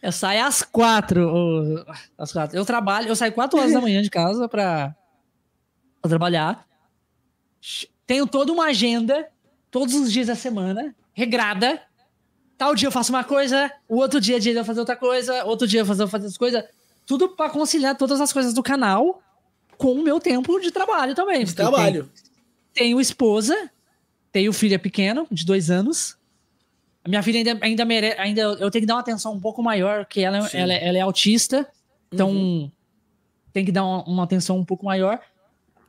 Eu 0.00 0.12
saio 0.12 0.44
às 0.44 0.62
quatro, 0.62 1.28
ou, 1.28 1.84
às 2.16 2.32
quatro. 2.32 2.56
Eu 2.56 2.64
trabalho, 2.64 3.08
eu 3.08 3.16
saio 3.16 3.32
quatro 3.32 3.58
horas 3.58 3.72
da 3.72 3.80
manhã 3.80 4.00
de 4.00 4.10
casa 4.10 4.48
pra, 4.48 4.94
pra 6.00 6.08
trabalhar. 6.08 6.64
Tenho 8.06 8.24
toda 8.24 8.52
uma 8.52 8.66
agenda 8.66 9.28
todos 9.70 9.94
os 9.94 10.12
dias 10.12 10.26
da 10.26 10.34
semana, 10.34 10.94
regrada. 11.12 11.80
Tal 12.56 12.74
dia 12.74 12.88
eu 12.88 12.92
faço 12.92 13.12
uma 13.12 13.22
coisa, 13.22 13.70
o 13.88 13.96
outro 13.96 14.20
dia, 14.20 14.36
eu 14.36 14.54
vou 14.54 14.64
fazer 14.64 14.80
outra 14.80 14.96
coisa, 14.96 15.44
outro 15.44 15.66
dia 15.66 15.80
eu 15.80 15.84
vou 15.84 15.96
fazer 15.96 16.16
outra 16.16 16.38
coisa. 16.38 16.68
Tudo 17.06 17.30
para 17.30 17.50
conciliar 17.50 17.96
todas 17.96 18.20
as 18.20 18.32
coisas 18.32 18.52
do 18.52 18.62
canal 18.62 19.22
com 19.76 19.92
o 19.92 20.02
meu 20.02 20.18
tempo 20.18 20.58
de 20.60 20.70
trabalho 20.70 21.14
também. 21.14 21.44
De 21.44 21.54
trabalho. 21.54 22.10
Tenho, 22.74 22.96
tenho 22.96 23.00
esposa, 23.00 23.70
tenho 24.32 24.52
filha 24.52 24.78
pequena, 24.78 25.24
de 25.30 25.46
dois 25.46 25.70
anos. 25.70 26.16
A 27.04 27.08
minha 27.08 27.22
filha 27.22 27.38
ainda, 27.38 27.58
ainda 27.64 27.84
merece. 27.84 28.20
Ainda, 28.20 28.40
eu 28.42 28.70
tenho 28.70 28.82
que 28.82 28.86
dar 28.86 28.94
uma 28.94 29.00
atenção 29.00 29.32
um 29.32 29.40
pouco 29.40 29.62
maior, 29.62 30.04
porque 30.04 30.20
ela, 30.20 30.48
ela, 30.52 30.74
ela 30.74 30.98
é 30.98 31.00
autista. 31.00 31.66
Então, 32.12 32.30
uhum. 32.30 32.70
tem 33.52 33.64
que 33.64 33.72
dar 33.72 33.84
uma, 33.84 34.04
uma 34.04 34.24
atenção 34.24 34.58
um 34.58 34.64
pouco 34.64 34.84
maior. 34.84 35.20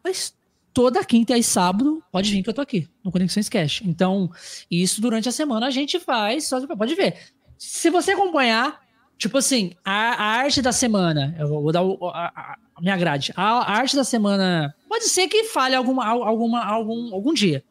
Mas 0.03 0.33
toda 0.73 1.03
quinta 1.03 1.37
e 1.37 1.43
sábado, 1.43 2.03
pode 2.11 2.31
vir 2.31 2.43
que 2.43 2.49
eu 2.49 2.53
tô 2.53 2.61
aqui, 2.61 2.87
no 3.03 3.11
Conexões 3.11 3.49
Cash. 3.49 3.81
Então, 3.85 4.29
isso 4.69 5.01
durante 5.01 5.27
a 5.29 5.31
semana 5.31 5.67
a 5.67 5.71
gente 5.71 5.99
faz, 5.99 6.47
só 6.47 6.65
pode 6.75 6.95
ver. 6.95 7.17
Se 7.57 7.89
você 7.89 8.11
acompanhar, 8.11 8.79
tipo 9.17 9.37
assim, 9.37 9.71
a, 9.83 9.91
a 9.91 10.25
arte 10.37 10.61
da 10.61 10.71
semana, 10.71 11.35
eu 11.37 11.47
vou 11.47 11.71
dar 11.71 11.83
o, 11.83 11.97
a, 12.09 12.27
a, 12.27 12.81
minha 12.81 12.97
grade. 12.97 13.33
A, 13.35 13.71
arte 13.71 13.95
da 13.95 14.03
semana 14.03 14.73
pode 14.87 15.05
ser 15.05 15.27
que 15.27 15.45
falhe 15.45 15.75
alguma, 15.75 16.05
alguma, 16.07 16.63
algum, 16.63 17.13
algum 17.13 17.33
dia. 17.33 17.63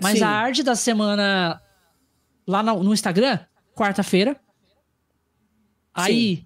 Mas 0.00 0.18
Sim. 0.18 0.24
a 0.24 0.28
arte 0.28 0.62
da 0.62 0.74
semana 0.74 1.60
lá 2.46 2.62
no, 2.62 2.82
no 2.82 2.92
Instagram, 2.92 3.38
quarta-feira. 3.74 4.36
Aí 5.94 6.44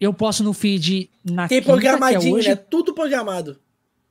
eu 0.00 0.12
posto 0.12 0.44
no 0.44 0.52
feed 0.52 1.10
na 1.24 1.48
Tem 1.48 1.60
quinta, 1.60 1.70
é 1.70 1.72
programadinho, 1.72 2.36
é 2.36 2.38
hoje. 2.38 2.48
né? 2.48 2.56
Tudo 2.56 2.94
programado. 2.94 3.58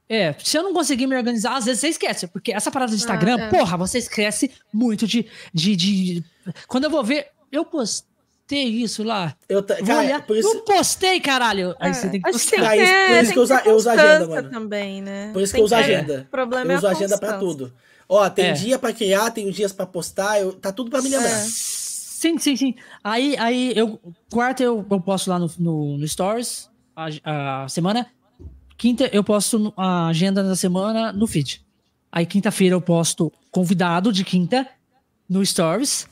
É, 0.10 0.34
se 0.42 0.58
eu 0.58 0.64
não 0.64 0.74
conseguir 0.74 1.06
me 1.06 1.16
organizar, 1.16 1.58
às 1.58 1.66
vezes 1.66 1.82
você 1.82 1.90
esquece. 1.90 2.28
Porque 2.28 2.54
essa 2.54 2.72
parada 2.72 2.92
de 2.92 2.98
Instagram, 2.98 3.38
ah, 3.40 3.44
é. 3.44 3.50
porra, 3.50 3.76
você 3.76 3.98
esquece 3.98 4.52
muito 4.74 5.06
de, 5.06 5.26
de, 5.54 5.76
de. 5.76 6.24
Quando 6.68 6.86
eu 6.86 6.90
vou 6.90 7.04
ver, 7.04 7.28
eu 7.52 7.66
postei 7.66 8.64
isso 8.64 9.04
lá. 9.04 9.36
Eu 9.50 9.62
tá, 9.62 9.76
cara, 9.76 10.00
olhar, 10.00 10.26
por 10.26 10.38
isso... 10.38 10.48
Não 10.48 10.64
postei, 10.64 11.20
caralho. 11.20 11.76
Aí 11.80 11.94
você 11.94 12.10
tem 12.10 12.22
que 12.22 12.32
postar. 12.32 12.70
Tem 12.70 12.80
que 12.80 12.86
ter, 12.86 13.08
por 13.08 13.24
isso 13.24 13.34
que 13.34 13.40
eu 13.40 13.44
uso, 13.44 13.54
eu 13.54 13.76
uso 13.76 13.90
agenda, 13.90 14.28
mano. 14.28 14.50
Também, 14.50 15.02
né? 15.02 15.32
Por 15.34 15.42
isso 15.42 15.54
que 15.54 15.60
eu 15.60 15.66
uso 15.66 15.76
agenda. 15.76 16.26
O 16.28 16.32
problema 16.32 16.72
eu 16.72 16.76
é 16.76 16.78
uso 16.78 16.88
agenda 16.88 17.18
pra 17.18 17.38
tudo. 17.38 17.74
Ó, 18.08 18.30
tem 18.30 18.46
é. 18.46 18.54
dia 18.54 18.80
pra 18.80 18.94
criar, 18.94 19.32
tem 19.32 19.50
dias 19.52 19.74
pra 19.74 19.86
postar, 19.86 20.40
eu, 20.40 20.54
tá 20.54 20.72
tudo 20.72 20.90
pra 20.90 21.02
me 21.02 21.10
lembrar. 21.10 21.28
É. 21.28 21.46
Sim, 21.46 22.38
sim, 22.38 22.56
sim. 22.56 22.76
Aí, 23.04 23.36
aí 23.38 23.74
eu. 23.76 24.00
Quarta 24.32 24.64
eu, 24.64 24.86
eu 24.90 25.02
posto 25.02 25.30
lá 25.30 25.38
no, 25.38 25.52
no, 25.60 25.98
no 25.98 26.08
Stories 26.08 26.70
a, 26.96 27.64
a 27.64 27.70
semana. 27.70 28.08
Quinta 28.78 29.10
eu 29.12 29.24
posto 29.24 29.74
a 29.76 30.08
agenda 30.08 30.44
da 30.44 30.56
semana 30.56 31.12
no 31.12 31.26
feed. 31.26 31.66
Aí 32.12 32.26
quinta-feira 32.26 32.76
eu 32.76 32.82
posto 32.82 33.34
convidado 33.52 34.14
de 34.14 34.24
quinta 34.24 34.68
no 35.28 35.44
Stories. 35.46 36.08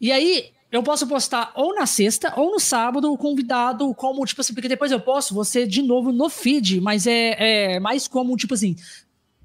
E 0.00 0.12
aí 0.12 0.50
eu 0.70 0.82
posso 0.82 1.06
postar 1.06 1.52
ou 1.54 1.74
na 1.74 1.86
sexta 1.86 2.32
ou 2.36 2.52
no 2.52 2.60
sábado 2.60 3.10
o 3.10 3.16
convidado 3.16 3.92
como, 3.94 4.24
tipo 4.26 4.40
assim, 4.40 4.52
porque 4.52 4.68
depois 4.68 4.92
eu 4.92 5.00
posso 5.00 5.34
você 5.34 5.66
de 5.66 5.80
novo 5.80 6.12
no 6.12 6.28
feed, 6.28 6.80
mas 6.80 7.06
é, 7.06 7.74
é 7.74 7.80
mais 7.80 8.06
como, 8.06 8.36
tipo 8.36 8.52
assim, 8.52 8.76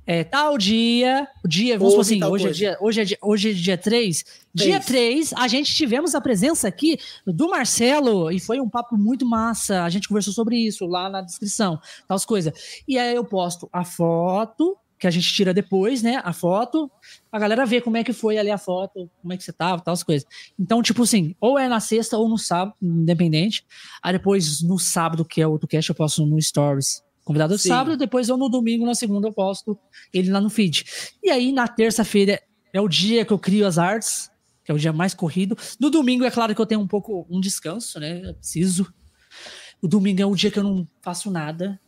é, 0.05 0.23
tal 0.23 0.57
dia, 0.57 1.27
o 1.43 1.47
dia, 1.47 1.79
vamos 1.79 1.97
assim, 1.99 2.21
hoje 2.23 2.47
é, 2.47 2.51
dia, 2.51 2.77
hoje, 2.81 3.01
é 3.01 3.05
dia, 3.05 3.17
hoje 3.21 3.51
é 3.51 3.53
dia 3.53 3.77
3. 3.77 4.25
3. 4.55 4.69
Dia 4.69 4.79
3, 4.79 5.33
a 5.33 5.47
gente 5.47 5.73
tivemos 5.73 6.13
a 6.13 6.21
presença 6.21 6.67
aqui 6.67 6.99
do 7.25 7.49
Marcelo 7.49 8.31
e 8.31 8.39
foi 8.39 8.59
um 8.59 8.69
papo 8.69 8.97
muito 8.97 9.25
massa. 9.25 9.83
A 9.83 9.89
gente 9.89 10.07
conversou 10.07 10.33
sobre 10.33 10.57
isso 10.57 10.85
lá 10.85 11.09
na 11.09 11.21
descrição, 11.21 11.79
tal 12.07 12.19
coisas. 12.25 12.53
E 12.87 12.97
aí 12.97 13.15
eu 13.15 13.25
posto 13.25 13.69
a 13.71 13.83
foto 13.83 14.77
que 15.01 15.07
a 15.07 15.11
gente 15.11 15.33
tira 15.33 15.51
depois, 15.51 16.03
né? 16.03 16.21
A 16.23 16.31
foto, 16.31 16.89
a 17.31 17.39
galera 17.39 17.65
vê 17.65 17.81
como 17.81 17.97
é 17.97 18.03
que 18.03 18.13
foi 18.13 18.37
ali 18.37 18.51
a 18.51 18.57
foto, 18.57 19.09
como 19.19 19.33
é 19.33 19.37
que 19.37 19.43
você 19.43 19.51
tava, 19.51 19.81
tal 19.81 19.93
as 19.93 20.03
coisas. 20.03 20.27
Então, 20.59 20.79
tipo 20.83 21.01
assim, 21.01 21.35
ou 21.41 21.57
é 21.57 21.67
na 21.67 21.79
sexta 21.79 22.19
ou 22.19 22.29
no 22.29 22.37
sábado, 22.37 22.75
independente. 22.79 23.65
Aí 24.03 24.13
depois, 24.13 24.61
no 24.61 24.77
sábado, 24.77 25.25
que 25.25 25.41
é 25.41 25.47
o 25.47 25.51
outro 25.51 25.67
cast, 25.67 25.89
eu 25.89 25.95
posto 25.95 26.23
no 26.23 26.39
Stories. 26.39 27.03
Convidado 27.23 27.55
de 27.55 27.61
sábado, 27.61 27.97
depois 27.97 28.29
ou 28.29 28.37
no 28.37 28.47
domingo, 28.47 28.85
na 28.85 28.93
segunda, 28.93 29.27
eu 29.27 29.33
posto 29.33 29.77
ele 30.13 30.29
lá 30.29 30.39
no 30.39 30.49
feed. 30.49 30.85
E 31.23 31.31
aí, 31.31 31.51
na 31.51 31.67
terça-feira, 31.67 32.39
é 32.73 32.79
o 32.79 32.87
dia 32.87 33.25
que 33.25 33.33
eu 33.33 33.39
crio 33.39 33.65
as 33.65 33.77
artes, 33.77 34.30
que 34.63 34.71
é 34.71 34.73
o 34.73 34.77
dia 34.77 34.93
mais 34.93 35.13
corrido. 35.13 35.57
No 35.79 35.89
domingo, 35.89 36.23
é 36.23 36.31
claro 36.31 36.53
que 36.53 36.61
eu 36.61 36.65
tenho 36.65 36.81
um 36.81 36.87
pouco 36.87 37.25
um 37.29 37.39
descanso, 37.39 37.99
né? 37.99 38.21
Eu 38.23 38.33
preciso. 38.33 38.93
O 39.81 39.87
domingo 39.87 40.21
é 40.21 40.25
o 40.25 40.35
dia 40.35 40.51
que 40.51 40.59
eu 40.59 40.63
não 40.63 40.87
faço 41.01 41.31
nada. 41.31 41.79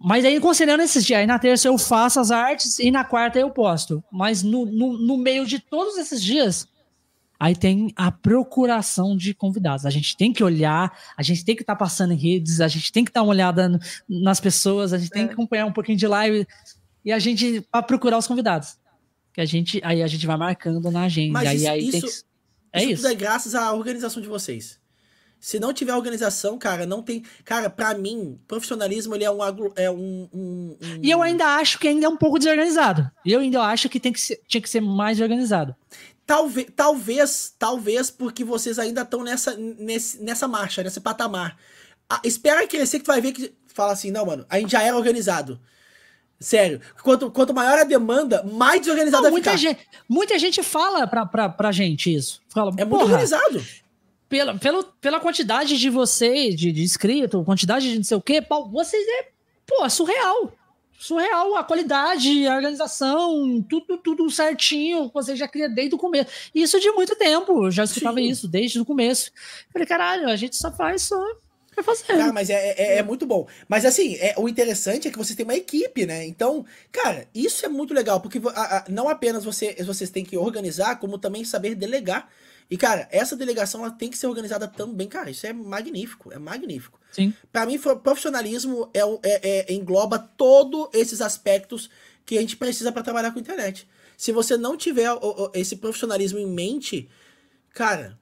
Mas 0.00 0.24
aí, 0.24 0.38
considerando 0.40 0.82
esses 0.82 1.04
dias, 1.04 1.20
aí 1.20 1.26
na 1.26 1.38
terça 1.38 1.66
eu 1.66 1.76
faço 1.76 2.20
as 2.20 2.30
artes 2.30 2.78
e 2.78 2.90
na 2.90 3.04
quarta 3.04 3.38
eu 3.38 3.50
posto. 3.50 4.02
Mas 4.12 4.42
no, 4.42 4.64
no, 4.64 4.96
no 4.96 5.16
meio 5.16 5.44
de 5.44 5.58
todos 5.58 5.96
esses 5.96 6.22
dias, 6.22 6.68
aí 7.38 7.54
tem 7.54 7.92
a 7.96 8.10
procuração 8.12 9.16
de 9.16 9.34
convidados. 9.34 9.84
A 9.84 9.90
gente 9.90 10.16
tem 10.16 10.32
que 10.32 10.42
olhar, 10.42 10.96
a 11.16 11.22
gente 11.22 11.44
tem 11.44 11.56
que 11.56 11.62
estar 11.62 11.74
tá 11.74 11.78
passando 11.78 12.12
em 12.12 12.16
redes, 12.16 12.60
a 12.60 12.68
gente 12.68 12.92
tem 12.92 13.04
que 13.04 13.12
dar 13.12 13.22
uma 13.22 13.30
olhada 13.30 13.68
no, 13.68 13.78
nas 14.08 14.40
pessoas, 14.40 14.92
a 14.92 14.98
gente 14.98 15.10
tem 15.10 15.24
é. 15.24 15.26
que 15.26 15.32
acompanhar 15.32 15.66
um 15.66 15.72
pouquinho 15.72 15.98
de 15.98 16.06
live 16.06 16.46
e 17.04 17.12
a 17.12 17.18
gente 17.18 17.60
para 17.70 17.82
procurar 17.82 18.18
os 18.18 18.26
convidados. 18.26 18.78
Que 19.38 19.42
a 19.42 19.44
gente 19.44 19.80
aí 19.84 20.02
a 20.02 20.06
gente 20.08 20.26
vai 20.26 20.36
marcando 20.36 20.90
na 20.90 21.04
agenda. 21.04 21.34
Mas 21.34 21.60
isso, 21.60 21.70
aí, 21.70 21.88
isso, 21.88 22.00
que... 22.00 22.06
é 22.72 22.82
isso. 22.82 22.92
isso. 22.94 23.06
é 23.06 23.14
graças 23.14 23.54
à 23.54 23.72
organização 23.72 24.20
de 24.20 24.26
vocês. 24.26 24.80
Se 25.38 25.60
não 25.60 25.72
tiver 25.72 25.94
organização, 25.94 26.58
cara, 26.58 26.84
não 26.84 27.04
tem. 27.04 27.22
Cara, 27.44 27.70
para 27.70 27.96
mim, 27.96 28.36
profissionalismo 28.48 29.14
ele 29.14 29.22
é 29.22 29.30
um, 29.30 29.38
é 29.76 29.88
um, 29.88 30.28
um, 30.34 30.76
um, 30.82 31.00
E 31.00 31.08
eu 31.08 31.22
ainda 31.22 31.44
acho 31.54 31.78
que 31.78 31.86
ainda 31.86 32.06
é 32.06 32.08
um 32.08 32.16
pouco 32.16 32.40
desorganizado. 32.40 33.08
Eu 33.24 33.38
ainda 33.38 33.62
acho 33.62 33.88
que, 33.88 34.00
tem 34.00 34.12
que 34.12 34.20
ser, 34.20 34.40
tinha 34.48 34.60
que 34.60 34.68
ser 34.68 34.80
mais 34.80 35.20
organizado. 35.20 35.72
Talvez, 36.26 36.66
talvez, 36.74 37.54
talvez 37.56 38.10
porque 38.10 38.42
vocês 38.42 38.76
ainda 38.76 39.02
estão 39.02 39.22
nessa, 39.22 39.56
nesse, 39.56 40.20
nessa 40.20 40.48
marcha, 40.48 40.82
nesse 40.82 41.00
patamar. 41.00 41.56
Ah, 42.10 42.20
espera 42.24 42.66
crescer 42.66 42.98
que 42.98 43.04
tu 43.04 43.12
vai 43.12 43.20
ver 43.20 43.30
que. 43.30 43.54
Fala 43.68 43.92
assim, 43.92 44.10
não, 44.10 44.26
mano, 44.26 44.44
a 44.50 44.58
gente 44.58 44.72
já 44.72 44.82
era 44.82 44.96
organizado. 44.96 45.60
Sério. 46.40 46.80
Quanto, 47.02 47.30
quanto 47.30 47.52
maior 47.52 47.78
a 47.78 47.84
demanda, 47.84 48.44
mais 48.44 48.80
desorganizado 48.80 49.24
não, 49.24 49.30
muita 49.30 49.50
ficar. 49.50 49.60
Gente, 49.60 49.80
muita 50.08 50.38
gente 50.38 50.62
fala 50.62 51.06
pra, 51.06 51.26
pra, 51.26 51.48
pra 51.48 51.72
gente 51.72 52.14
isso. 52.14 52.40
Fala, 52.48 52.72
é 52.76 52.84
muito 52.84 53.02
organizado 53.02 53.60
pela, 54.28 54.56
pela, 54.56 54.84
pela 55.00 55.20
quantidade 55.20 55.78
de 55.78 55.90
vocês, 55.90 56.54
de, 56.54 56.70
de 56.70 56.82
inscrito, 56.82 57.42
quantidade 57.44 57.90
de 57.90 57.96
não 57.96 58.04
sei 58.04 58.16
o 58.16 58.20
quê, 58.20 58.44
vocês 58.70 59.06
é, 59.08 59.28
pô, 59.66 59.88
surreal. 59.88 60.52
Surreal 61.00 61.56
a 61.56 61.62
qualidade, 61.62 62.46
a 62.46 62.56
organização, 62.56 63.64
tudo, 63.68 63.96
tudo 63.98 64.28
certinho, 64.30 65.10
você 65.14 65.36
já 65.36 65.46
cria 65.46 65.68
desde 65.68 65.94
o 65.94 65.98
começo. 65.98 66.28
Isso 66.52 66.80
de 66.80 66.90
muito 66.90 67.14
tempo, 67.14 67.66
eu 67.66 67.70
já 67.70 67.84
escutava 67.84 68.18
Sim. 68.18 68.28
isso 68.28 68.48
desde 68.48 68.80
o 68.80 68.84
começo. 68.84 69.30
Falei, 69.72 69.86
caralho, 69.86 70.28
a 70.28 70.34
gente 70.34 70.56
só 70.56 70.72
faz 70.72 71.02
só 71.02 71.24
fazer. 71.82 72.12
Ah, 72.12 72.32
mas 72.32 72.50
é, 72.50 72.70
é, 72.70 72.98
é, 72.98 73.02
muito 73.02 73.26
bom. 73.26 73.46
Mas 73.68 73.84
assim, 73.84 74.16
é, 74.16 74.34
o 74.36 74.48
interessante 74.48 75.08
é 75.08 75.10
que 75.10 75.18
você 75.18 75.34
tem 75.34 75.44
uma 75.44 75.54
equipe, 75.54 76.06
né? 76.06 76.26
Então, 76.26 76.64
cara, 76.90 77.26
isso 77.34 77.64
é 77.64 77.68
muito 77.68 77.94
legal, 77.94 78.20
porque 78.20 78.40
a, 78.54 78.78
a, 78.78 78.84
não 78.88 79.08
apenas 79.08 79.44
você, 79.44 79.74
vocês 79.84 80.10
têm 80.10 80.24
que 80.24 80.36
organizar, 80.36 80.98
como 80.98 81.18
também 81.18 81.44
saber 81.44 81.74
delegar. 81.74 82.28
E, 82.70 82.76
cara, 82.76 83.08
essa 83.10 83.34
delegação 83.34 83.82
ela 83.82 83.90
tem 83.90 84.10
que 84.10 84.18
ser 84.18 84.26
organizada 84.26 84.68
também, 84.68 85.08
cara. 85.08 85.30
Isso 85.30 85.46
é 85.46 85.52
magnífico, 85.52 86.32
é 86.32 86.38
magnífico. 86.38 87.00
Sim. 87.10 87.32
Para 87.50 87.64
mim, 87.64 87.78
profissionalismo 87.78 88.90
é, 88.92 89.00
é, 89.22 89.48
é, 89.70 89.72
engloba 89.72 90.18
todos 90.18 90.88
esses 90.92 91.20
aspectos 91.20 91.88
que 92.26 92.36
a 92.36 92.40
gente 92.40 92.56
precisa 92.56 92.92
para 92.92 93.02
trabalhar 93.02 93.32
com 93.32 93.38
internet. 93.38 93.88
Se 94.16 94.32
você 94.32 94.56
não 94.56 94.76
tiver 94.76 95.08
esse 95.54 95.76
profissionalismo 95.76 96.38
em 96.38 96.46
mente, 96.46 97.08
cara, 97.72 98.18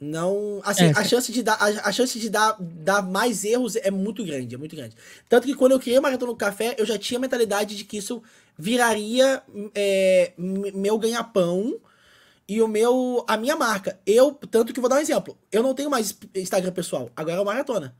não. 0.00 0.62
Assim, 0.64 0.84
é, 0.84 0.92
a 0.96 1.04
chance 1.04 1.30
de, 1.30 1.42
dar, 1.42 1.54
a, 1.54 1.88
a, 1.88 1.92
chance 1.92 2.18
de 2.18 2.30
dar, 2.30 2.56
dar 2.58 3.02
mais 3.02 3.44
erros 3.44 3.76
é 3.76 3.90
muito 3.90 4.24
grande, 4.24 4.54
é 4.54 4.58
muito 4.58 4.74
grande. 4.74 4.96
Tanto 5.28 5.46
que 5.46 5.54
quando 5.54 5.72
eu 5.72 5.78
criei 5.78 5.98
o 5.98 6.02
Maratona 6.02 6.32
no 6.32 6.38
Café, 6.38 6.74
eu 6.78 6.86
já 6.86 6.98
tinha 6.98 7.18
a 7.18 7.20
mentalidade 7.20 7.76
de 7.76 7.84
que 7.84 7.98
isso 7.98 8.22
viraria 8.58 9.42
é, 9.74 10.32
meu 10.38 10.96
ganha-pão 10.98 11.78
e 12.48 12.62
o 12.62 12.66
meu 12.66 13.24
a 13.28 13.36
minha 13.36 13.56
marca. 13.56 14.00
Eu, 14.06 14.32
tanto 14.50 14.72
que 14.72 14.80
vou 14.80 14.88
dar 14.88 14.96
um 14.96 15.00
exemplo. 15.00 15.36
Eu 15.52 15.62
não 15.62 15.74
tenho 15.74 15.90
mais 15.90 16.16
Instagram 16.34 16.72
pessoal, 16.72 17.10
agora 17.14 17.36
é 17.36 17.40
o 17.40 17.44
Maratona. 17.44 17.94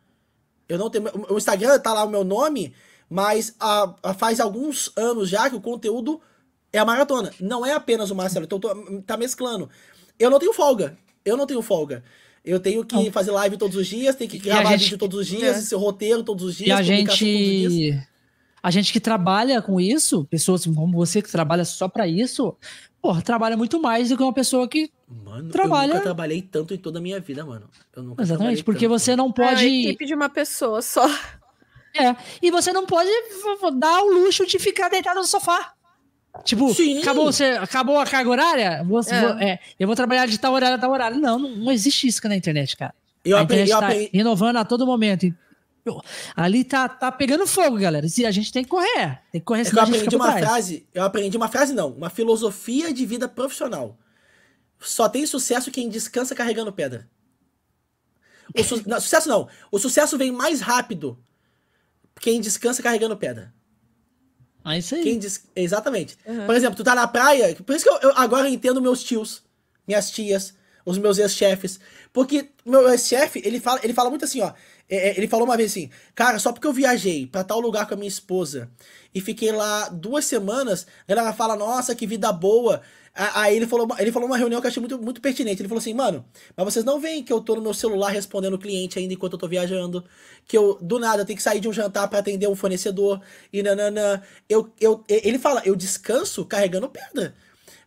Eu 0.66 0.78
não 0.78 0.88
tenho 0.88 1.04
o 1.28 1.36
Instagram 1.36 1.78
tá 1.80 1.92
lá 1.92 2.04
o 2.04 2.10
meu 2.10 2.24
nome, 2.24 2.74
mas 3.10 3.54
a, 3.60 3.94
a 4.02 4.14
faz 4.14 4.40
alguns 4.40 4.90
anos 4.96 5.28
já 5.28 5.50
que 5.50 5.56
o 5.56 5.60
conteúdo 5.60 6.20
é 6.72 6.78
a 6.78 6.84
maratona. 6.84 7.30
Não 7.40 7.66
é 7.66 7.72
apenas 7.72 8.10
o 8.10 8.14
Marcelo, 8.14 8.46
então 8.46 8.58
tô, 8.58 8.74
tá 9.02 9.16
mesclando. 9.16 9.68
Eu 10.18 10.30
não 10.30 10.38
tenho 10.38 10.52
folga. 10.52 10.96
Eu 11.24 11.36
não 11.36 11.46
tenho 11.46 11.62
folga. 11.62 12.02
Eu 12.44 12.58
tenho 12.58 12.84
que 12.84 12.94
não. 12.94 13.12
fazer 13.12 13.30
live 13.32 13.56
todos 13.56 13.76
os 13.76 13.86
dias, 13.86 14.16
tenho 14.16 14.30
que 14.30 14.38
gravar 14.38 14.70
gente, 14.70 14.84
vídeo 14.84 14.98
todos 14.98 15.20
os 15.20 15.26
dias, 15.26 15.58
é. 15.58 15.60
seu 15.60 15.78
roteiro 15.78 16.22
todos 16.22 16.44
os 16.44 16.56
dias, 16.56 16.68
e 16.68 16.72
a 16.72 16.82
gente 16.82 18.00
a 18.62 18.70
gente 18.70 18.92
que 18.92 19.00
trabalha 19.00 19.60
com 19.62 19.80
isso, 19.80 20.24
pessoas 20.26 20.64
como 20.64 20.92
você 20.92 21.22
que 21.22 21.30
trabalha 21.30 21.64
só 21.64 21.88
para 21.88 22.06
isso, 22.06 22.54
porra, 23.00 23.22
trabalha 23.22 23.56
muito 23.56 23.80
mais 23.80 24.08
do 24.08 24.16
que 24.16 24.22
uma 24.22 24.32
pessoa 24.32 24.68
que 24.68 24.90
mano, 25.08 25.50
trabalha. 25.50 25.90
Eu 25.90 25.94
nunca 25.94 26.04
trabalhei 26.04 26.42
tanto 26.42 26.74
em 26.74 26.78
toda 26.78 26.98
a 26.98 27.02
minha 27.02 27.20
vida, 27.20 27.44
mano. 27.44 27.68
Eu 27.94 28.02
nunca 28.02 28.22
Exatamente, 28.22 28.62
porque 28.62 28.86
tanto, 28.86 28.98
você 28.98 29.16
não 29.16 29.32
pode. 29.32 29.64
É 29.64 29.68
a 29.68 29.90
equipe 29.90 30.06
de 30.06 30.14
uma 30.14 30.28
pessoa 30.28 30.82
só. 30.82 31.06
É, 31.98 32.14
e 32.40 32.50
você 32.50 32.72
não 32.72 32.86
pode 32.86 33.10
dar 33.74 34.02
o 34.02 34.12
luxo 34.12 34.46
de 34.46 34.58
ficar 34.58 34.88
deitado 34.88 35.20
no 35.20 35.26
sofá. 35.26 35.74
Tipo, 36.44 36.72
Sim. 36.72 37.00
acabou, 37.00 37.26
você, 37.26 37.44
acabou 37.44 37.98
a 37.98 38.06
carga 38.06 38.30
horária? 38.30 38.84
Você, 38.84 39.14
é. 39.14 39.20
Vou, 39.20 39.30
é, 39.38 39.58
eu 39.78 39.86
vou 39.86 39.96
trabalhar 39.96 40.26
de 40.26 40.38
tal 40.38 40.52
horário 40.54 40.76
a 40.76 40.78
tal 40.78 40.90
horário. 40.90 41.18
Não, 41.18 41.38
não, 41.38 41.50
não 41.50 41.72
existe 41.72 42.06
isso 42.06 42.26
na 42.28 42.36
internet, 42.36 42.76
cara. 42.76 42.94
Eu 43.24 43.36
a 43.36 43.42
internet 43.42 43.72
aprendi, 43.72 44.06
tá 44.06 44.10
renovando 44.16 44.56
a 44.56 44.64
todo 44.64 44.86
momento. 44.86 45.32
Ali 46.36 46.62
tá, 46.64 46.88
tá 46.88 47.10
pegando 47.10 47.46
fogo, 47.46 47.78
galera. 47.78 48.06
E 48.16 48.26
a 48.26 48.30
gente 48.30 48.52
tem 48.52 48.62
que 48.62 48.70
correr. 48.70 49.18
Tem 49.32 49.40
que 49.40 49.44
correr, 49.44 49.62
é 49.62 49.70
eu 49.72 49.80
aprendi 49.80 50.16
uma 50.16 50.32
frase. 50.32 50.86
Eu 50.94 51.04
aprendi 51.04 51.36
uma 51.36 51.48
frase, 51.48 51.74
não. 51.74 51.90
Uma 51.90 52.10
filosofia 52.10 52.92
de 52.92 53.04
vida 53.04 53.28
profissional. 53.28 53.98
Só 54.78 55.08
tem 55.08 55.26
sucesso 55.26 55.70
quem 55.70 55.88
descansa 55.88 56.34
carregando 56.34 56.72
pedra. 56.72 57.08
O 58.56 58.64
su 58.64 58.82
não, 58.86 59.00
sucesso 59.00 59.28
não. 59.28 59.48
O 59.70 59.78
sucesso 59.78 60.16
vem 60.16 60.32
mais 60.32 60.60
rápido 60.60 61.18
quem 62.20 62.40
descansa 62.40 62.82
carregando 62.82 63.16
pedra. 63.16 63.52
Ah, 64.70 64.78
isso 64.78 64.94
aí. 64.94 65.02
Quem 65.02 65.18
des... 65.18 65.42
Exatamente. 65.56 66.16
Uhum. 66.24 66.46
Por 66.46 66.54
exemplo, 66.54 66.76
tu 66.76 66.84
tá 66.84 66.94
na 66.94 67.08
praia. 67.08 67.56
Por 67.56 67.74
isso 67.74 67.84
que 67.84 67.90
eu, 67.90 68.10
eu 68.10 68.12
agora 68.16 68.48
eu 68.48 68.52
entendo 68.52 68.80
meus 68.80 69.02
tios, 69.02 69.42
minhas 69.86 70.10
tias, 70.10 70.54
os 70.86 70.96
meus 70.96 71.18
ex-chefes. 71.18 71.80
Porque 72.12 72.50
meu 72.64 72.88
ex-chefe, 72.88 73.42
ele 73.44 73.58
fala, 73.58 73.80
ele 73.82 73.92
fala 73.92 74.10
muito 74.10 74.24
assim, 74.24 74.40
ó. 74.40 74.52
É, 74.90 75.10
é, 75.10 75.16
ele 75.16 75.28
falou 75.28 75.46
uma 75.46 75.56
vez 75.56 75.70
assim, 75.70 75.88
cara, 76.16 76.38
só 76.40 76.52
porque 76.52 76.66
eu 76.66 76.72
viajei 76.72 77.26
para 77.26 77.44
tal 77.44 77.60
lugar 77.60 77.86
com 77.86 77.94
a 77.94 77.96
minha 77.96 78.08
esposa 78.08 78.68
e 79.14 79.20
fiquei 79.20 79.52
lá 79.52 79.88
duas 79.88 80.24
semanas, 80.24 80.86
ela 81.06 81.32
fala, 81.32 81.54
nossa, 81.54 81.94
que 81.94 82.06
vida 82.06 82.32
boa. 82.32 82.82
Aí 83.12 83.56
ele 83.56 83.66
falou, 83.66 83.88
ele 83.98 84.12
falou 84.12 84.28
uma 84.28 84.36
reunião 84.36 84.60
que 84.60 84.66
eu 84.66 84.70
achei 84.70 84.80
muito, 84.80 84.98
muito 85.00 85.20
pertinente. 85.20 85.60
Ele 85.60 85.68
falou 85.68 85.80
assim, 85.80 85.92
mano, 85.92 86.24
mas 86.56 86.64
vocês 86.64 86.84
não 86.84 87.00
veem 87.00 87.24
que 87.24 87.32
eu 87.32 87.40
tô 87.40 87.56
no 87.56 87.62
meu 87.62 87.74
celular 87.74 88.10
respondendo 88.10 88.54
o 88.54 88.58
cliente 88.58 88.98
ainda 88.98 89.12
enquanto 89.12 89.32
eu 89.34 89.38
tô 89.38 89.48
viajando, 89.48 90.04
que 90.46 90.56
eu, 90.56 90.78
do 90.80 90.98
nada, 90.98 91.24
tenho 91.24 91.36
que 91.36 91.42
sair 91.42 91.60
de 91.60 91.68
um 91.68 91.72
jantar 91.72 92.08
para 92.08 92.20
atender 92.20 92.48
um 92.48 92.54
fornecedor, 92.54 93.20
e 93.52 93.62
nananã. 93.62 94.22
Eu, 94.48 94.72
eu, 94.80 95.04
ele 95.08 95.38
fala, 95.38 95.62
eu 95.64 95.74
descanso 95.76 96.44
carregando 96.44 96.88
pedra. 96.88 97.34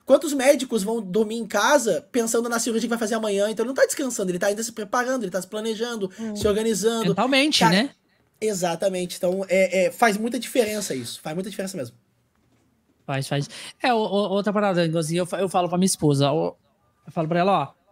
Quantos 0.06 0.34
médicos 0.34 0.84
vão 0.84 1.02
dormir 1.02 1.38
em 1.38 1.46
casa 1.46 2.06
pensando 2.12 2.50
na 2.50 2.60
cirurgia 2.60 2.88
que 2.88 2.90
vai 2.90 3.00
fazer 3.00 3.16
amanhã? 3.16 3.50
Então 3.50 3.64
ele 3.64 3.70
não 3.70 3.76
tá 3.76 3.86
descansando, 3.86 4.32
ele 4.32 4.40
tá 4.40 4.48
ainda 4.48 4.62
se 4.62 4.72
preparando, 4.72 5.24
ele 5.24 5.32
tá 5.32 5.42
se 5.42 5.48
planejando, 5.48 6.12
hum. 6.20 6.36
se 6.36 6.46
organizando. 6.48 7.08
Mentalmente, 7.08 7.60
Cara, 7.60 7.72
né? 7.72 7.90
Exatamente. 8.42 9.16
Então 9.16 9.46
é, 9.48 9.86
é, 9.86 9.92
faz 9.92 10.18
muita 10.18 10.38
diferença 10.38 10.94
isso. 10.94 11.22
Faz 11.22 11.34
muita 11.34 11.50
diferença 11.50 11.78
mesmo. 11.78 11.96
Faz, 13.06 13.28
faz. 13.28 13.50
É, 13.82 13.94
o, 13.94 13.98
o, 13.98 14.32
outra 14.32 14.52
parada, 14.52 14.86
inclusive, 14.86 15.20
eu, 15.20 15.40
eu 15.40 15.48
falo 15.48 15.70
pra 15.70 15.78
minha 15.78 15.86
esposa, 15.86 16.26
eu, 16.26 16.58
eu 17.06 17.12
falo 17.12 17.28
pra 17.28 17.40
ela, 17.40 17.62
ó. 17.62 17.84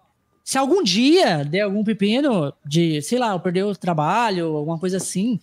Se 0.43 0.57
algum 0.57 0.83
dia 0.83 1.45
der 1.45 1.61
algum 1.61 1.83
pepino 1.83 2.53
de, 2.65 3.01
sei 3.01 3.19
lá, 3.19 3.31
eu 3.31 3.39
perder 3.39 3.63
o 3.63 3.75
trabalho, 3.75 4.55
alguma 4.55 4.79
coisa 4.79 4.97
assim, 4.97 5.39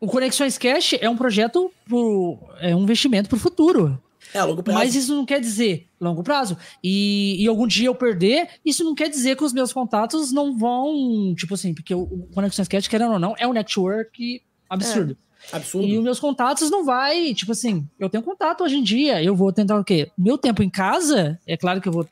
o 0.00 0.06
Conexões 0.06 0.58
Cash 0.58 0.94
é 1.00 1.08
um 1.08 1.16
projeto, 1.16 1.72
pro, 1.86 2.38
é 2.60 2.74
um 2.74 2.82
investimento 2.82 3.28
pro 3.28 3.38
futuro. 3.38 4.02
É, 4.34 4.42
longo 4.42 4.62
prazo. 4.64 4.78
Mas 4.80 4.94
isso 4.96 5.14
não 5.14 5.24
quer 5.24 5.40
dizer 5.40 5.86
longo 6.00 6.24
prazo. 6.24 6.58
E, 6.82 7.36
e 7.42 7.46
algum 7.46 7.66
dia 7.66 7.86
eu 7.86 7.94
perder, 7.94 8.48
isso 8.64 8.82
não 8.82 8.94
quer 8.94 9.08
dizer 9.08 9.36
que 9.36 9.44
os 9.44 9.52
meus 9.52 9.72
contatos 9.72 10.32
não 10.32 10.58
vão. 10.58 11.34
Tipo 11.36 11.54
assim, 11.54 11.72
porque 11.72 11.94
o, 11.94 12.02
o 12.02 12.28
Conexões 12.34 12.66
Cat, 12.66 12.90
querendo 12.90 13.12
ou 13.12 13.18
não, 13.18 13.34
é 13.38 13.46
um 13.46 13.52
network 13.52 14.42
absurdo. 14.68 15.16
É, 15.52 15.56
absurdo. 15.56 15.86
E 15.86 15.96
os 15.96 16.02
meus 16.02 16.18
contatos 16.18 16.68
não 16.68 16.84
vai, 16.84 17.32
tipo 17.32 17.52
assim, 17.52 17.88
eu 17.98 18.10
tenho 18.10 18.24
contato 18.24 18.64
hoje 18.64 18.76
em 18.76 18.82
dia, 18.82 19.22
eu 19.22 19.36
vou 19.36 19.52
tentar 19.52 19.78
o 19.78 19.84
quê? 19.84 20.10
Meu 20.18 20.36
tempo 20.36 20.62
em 20.62 20.68
casa, 20.68 21.38
é 21.46 21.56
claro 21.56 21.80
que 21.80 21.88
eu 21.88 21.92
vou 21.92 22.06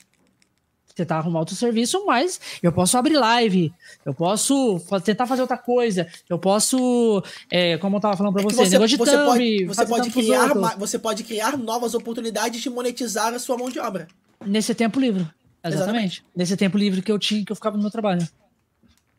tentar 0.95 1.19
arrumar 1.19 1.41
outro 1.41 1.55
serviço, 1.55 2.05
mas 2.07 2.41
eu 2.62 2.73
posso 2.73 2.97
abrir 2.97 3.17
live, 3.17 3.73
eu 4.05 4.15
posso 4.15 4.81
tentar 5.05 5.27
fazer 5.27 5.43
outra 5.43 5.59
coisa, 5.59 6.07
eu 6.29 6.39
posso, 6.39 7.23
é, 7.51 7.79
como 7.79 7.97
eu 7.97 8.01
tava 8.01 8.17
falando 8.17 8.35
para 8.35 8.43
é 8.43 8.45
você, 8.45 8.57
você, 8.57 8.71
negócio 8.71 8.89
de 8.89 8.97
você 8.97 9.11
thumb, 9.12 9.27
pode, 9.27 9.65
você 9.65 9.87
pode 9.87 10.11
criar, 10.11 10.55
você 10.79 10.99
pode 10.99 11.25
criar 11.25 11.57
novas 11.57 11.95
oportunidades 11.95 12.61
de 12.61 12.71
monetizar 12.71 13.33
a 13.35 13.39
sua 13.39 13.57
mão 13.57 13.71
de 13.71 13.79
obra. 13.79 14.09
Nesse 14.45 14.75
tempo 14.75 14.99
livre. 14.99 15.27
Exatamente. 15.65 15.65
Exatamente. 15.65 16.25
Nesse 16.35 16.57
tempo 16.57 16.77
livre 16.77 17.03
que 17.03 17.12
eu 17.12 17.19
tinha, 17.19 17.45
que 17.45 17.53
eu 17.53 17.57
ficava 17.57 17.77
no 17.77 17.83
meu 17.83 17.91
trabalho. 17.91 18.27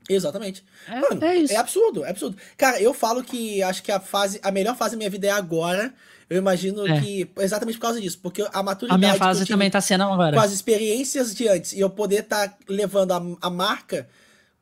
Exatamente. 0.09 0.63
É, 0.87 0.99
Mano, 0.99 1.23
é, 1.23 1.53
é, 1.53 1.57
absurdo, 1.57 2.05
é 2.05 2.09
absurdo. 2.09 2.37
Cara, 2.57 2.81
eu 2.81 2.93
falo 2.93 3.23
que 3.23 3.61
acho 3.63 3.81
que 3.81 3.91
a 3.91 3.99
fase, 3.99 4.39
a 4.43 4.51
melhor 4.51 4.75
fase 4.75 4.91
da 4.91 4.97
minha 4.97 5.09
vida 5.09 5.27
é 5.27 5.31
agora. 5.31 5.93
Eu 6.29 6.37
imagino 6.37 6.87
é. 6.87 6.99
que 6.99 7.29
exatamente 7.39 7.77
por 7.77 7.83
causa 7.83 8.01
disso, 8.01 8.19
porque 8.21 8.45
a 8.51 8.63
maturidade. 8.63 8.95
A 8.95 9.07
minha 9.07 9.15
fase 9.15 9.45
também 9.45 9.69
tá 9.69 9.81
sendo 9.81 10.03
agora. 10.03 10.35
Com 10.35 10.41
as 10.41 10.51
experiências 10.51 11.33
de 11.33 11.47
antes 11.47 11.73
e 11.73 11.79
eu 11.79 11.89
poder 11.89 12.21
estar 12.21 12.49
tá 12.49 12.57
levando 12.67 13.11
a, 13.11 13.21
a 13.41 13.49
marca 13.49 14.07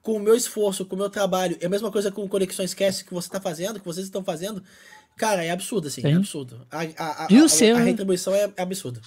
com 0.01 0.13
o 0.13 0.19
meu 0.19 0.35
esforço, 0.35 0.85
com 0.85 0.95
o 0.95 0.99
meu 0.99 1.09
trabalho, 1.09 1.57
é 1.61 1.65
a 1.67 1.69
mesma 1.69 1.91
coisa 1.91 2.11
com 2.11 2.27
Conexões 2.27 2.73
Cast 2.73 3.05
que 3.05 3.13
você 3.13 3.29
tá 3.29 3.39
fazendo, 3.39 3.79
que 3.79 3.85
vocês 3.85 4.05
estão 4.05 4.23
fazendo. 4.23 4.63
Cara, 5.15 5.43
é 5.45 5.51
absurdo, 5.51 5.87
assim, 5.87 6.01
Sim. 6.01 6.11
é 6.11 6.13
absurdo. 6.15 6.65
A, 6.71 6.81
a, 6.81 7.25
a, 7.25 7.27
e 7.29 7.39
o 7.39 7.45
a, 7.45 7.49
seu... 7.49 7.75
a 7.75 7.79
retribuição 7.79 8.33
é, 8.33 8.51
é 8.55 8.61
absurda. 8.61 9.01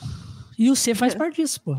E 0.56 0.70
o 0.70 0.76
C 0.76 0.94
faz 0.94 1.14
parte 1.14 1.42
disso, 1.42 1.60
pô. 1.60 1.76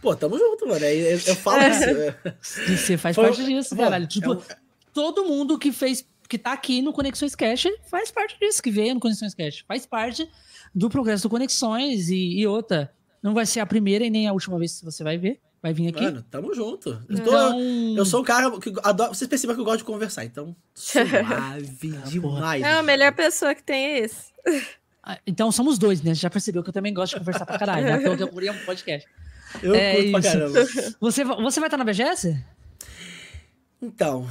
Pô, 0.00 0.16
tamo 0.16 0.38
junto, 0.38 0.66
mano. 0.66 0.84
Eu, 0.84 1.18
eu 1.18 1.36
falo 1.36 1.62
isso. 1.62 2.76
Você 2.76 2.96
faz 2.96 3.14
Foi, 3.14 3.26
parte 3.26 3.44
disso, 3.44 3.76
caralho. 3.76 4.06
Tipo, 4.06 4.32
é 4.32 4.36
um... 4.36 4.42
todo 4.92 5.24
mundo 5.24 5.58
que 5.58 5.72
fez, 5.72 6.04
que 6.28 6.38
tá 6.38 6.52
aqui 6.52 6.80
no 6.80 6.92
Conexões 6.92 7.34
Cash 7.34 7.66
faz 7.90 8.10
parte 8.10 8.38
disso, 8.40 8.62
que 8.62 8.70
veio 8.70 8.94
no 8.94 9.00
Conexões 9.00 9.34
Cash. 9.34 9.64
Faz 9.66 9.86
parte 9.86 10.28
do 10.74 10.88
progresso 10.88 11.24
do 11.24 11.30
Conexões 11.30 12.08
e, 12.08 12.38
e 12.38 12.46
outra. 12.46 12.92
Não 13.22 13.34
vai 13.34 13.44
ser 13.44 13.60
a 13.60 13.66
primeira 13.66 14.04
e 14.04 14.10
nem 14.10 14.26
a 14.26 14.32
última 14.32 14.58
vez 14.58 14.78
que 14.78 14.84
você 14.84 15.04
vai 15.04 15.18
ver. 15.18 15.40
Vai 15.62 15.74
vir 15.74 15.88
aqui. 15.88 16.02
Mano, 16.02 16.24
tamo 16.30 16.54
junto. 16.54 17.02
Então... 17.10 17.60
eu 17.94 18.06
sou 18.06 18.22
um 18.22 18.24
cara 18.24 18.50
que 18.58 18.72
adoro. 18.82 19.14
Vocês 19.14 19.28
percebem 19.28 19.54
que 19.54 19.60
eu 19.60 19.64
gosto 19.64 19.78
de 19.78 19.84
conversar, 19.84 20.24
então. 20.24 20.56
Suave 20.74 21.90
demais. 22.08 22.62
É 22.62 22.72
a 22.72 22.82
melhor 22.82 23.12
pessoa 23.12 23.54
que 23.54 23.62
tem 23.62 23.84
é 23.84 23.98
esse. 23.98 24.32
Ah, 25.02 25.18
então 25.26 25.52
somos 25.52 25.78
dois, 25.78 26.00
né? 26.02 26.14
Você 26.14 26.20
já 26.22 26.30
percebeu 26.30 26.62
que 26.62 26.70
eu 26.70 26.72
também 26.72 26.94
gosto 26.94 27.12
de 27.12 27.18
conversar 27.18 27.44
pra 27.44 27.58
caralho. 27.58 27.84
Né? 27.84 27.96
Eu, 28.06 28.16
eu, 28.16 28.40
eu 28.40 28.52
um 28.52 28.64
podcast. 28.64 29.06
Eu 29.62 29.74
é 29.74 29.96
curto 29.96 30.10
pra 30.12 30.22
caramba. 30.22 30.66
Você, 31.00 31.24
você 31.24 31.60
vai 31.60 31.66
estar 31.66 31.76
na 31.76 31.84
BGS? 31.84 32.44
Então. 33.82 34.28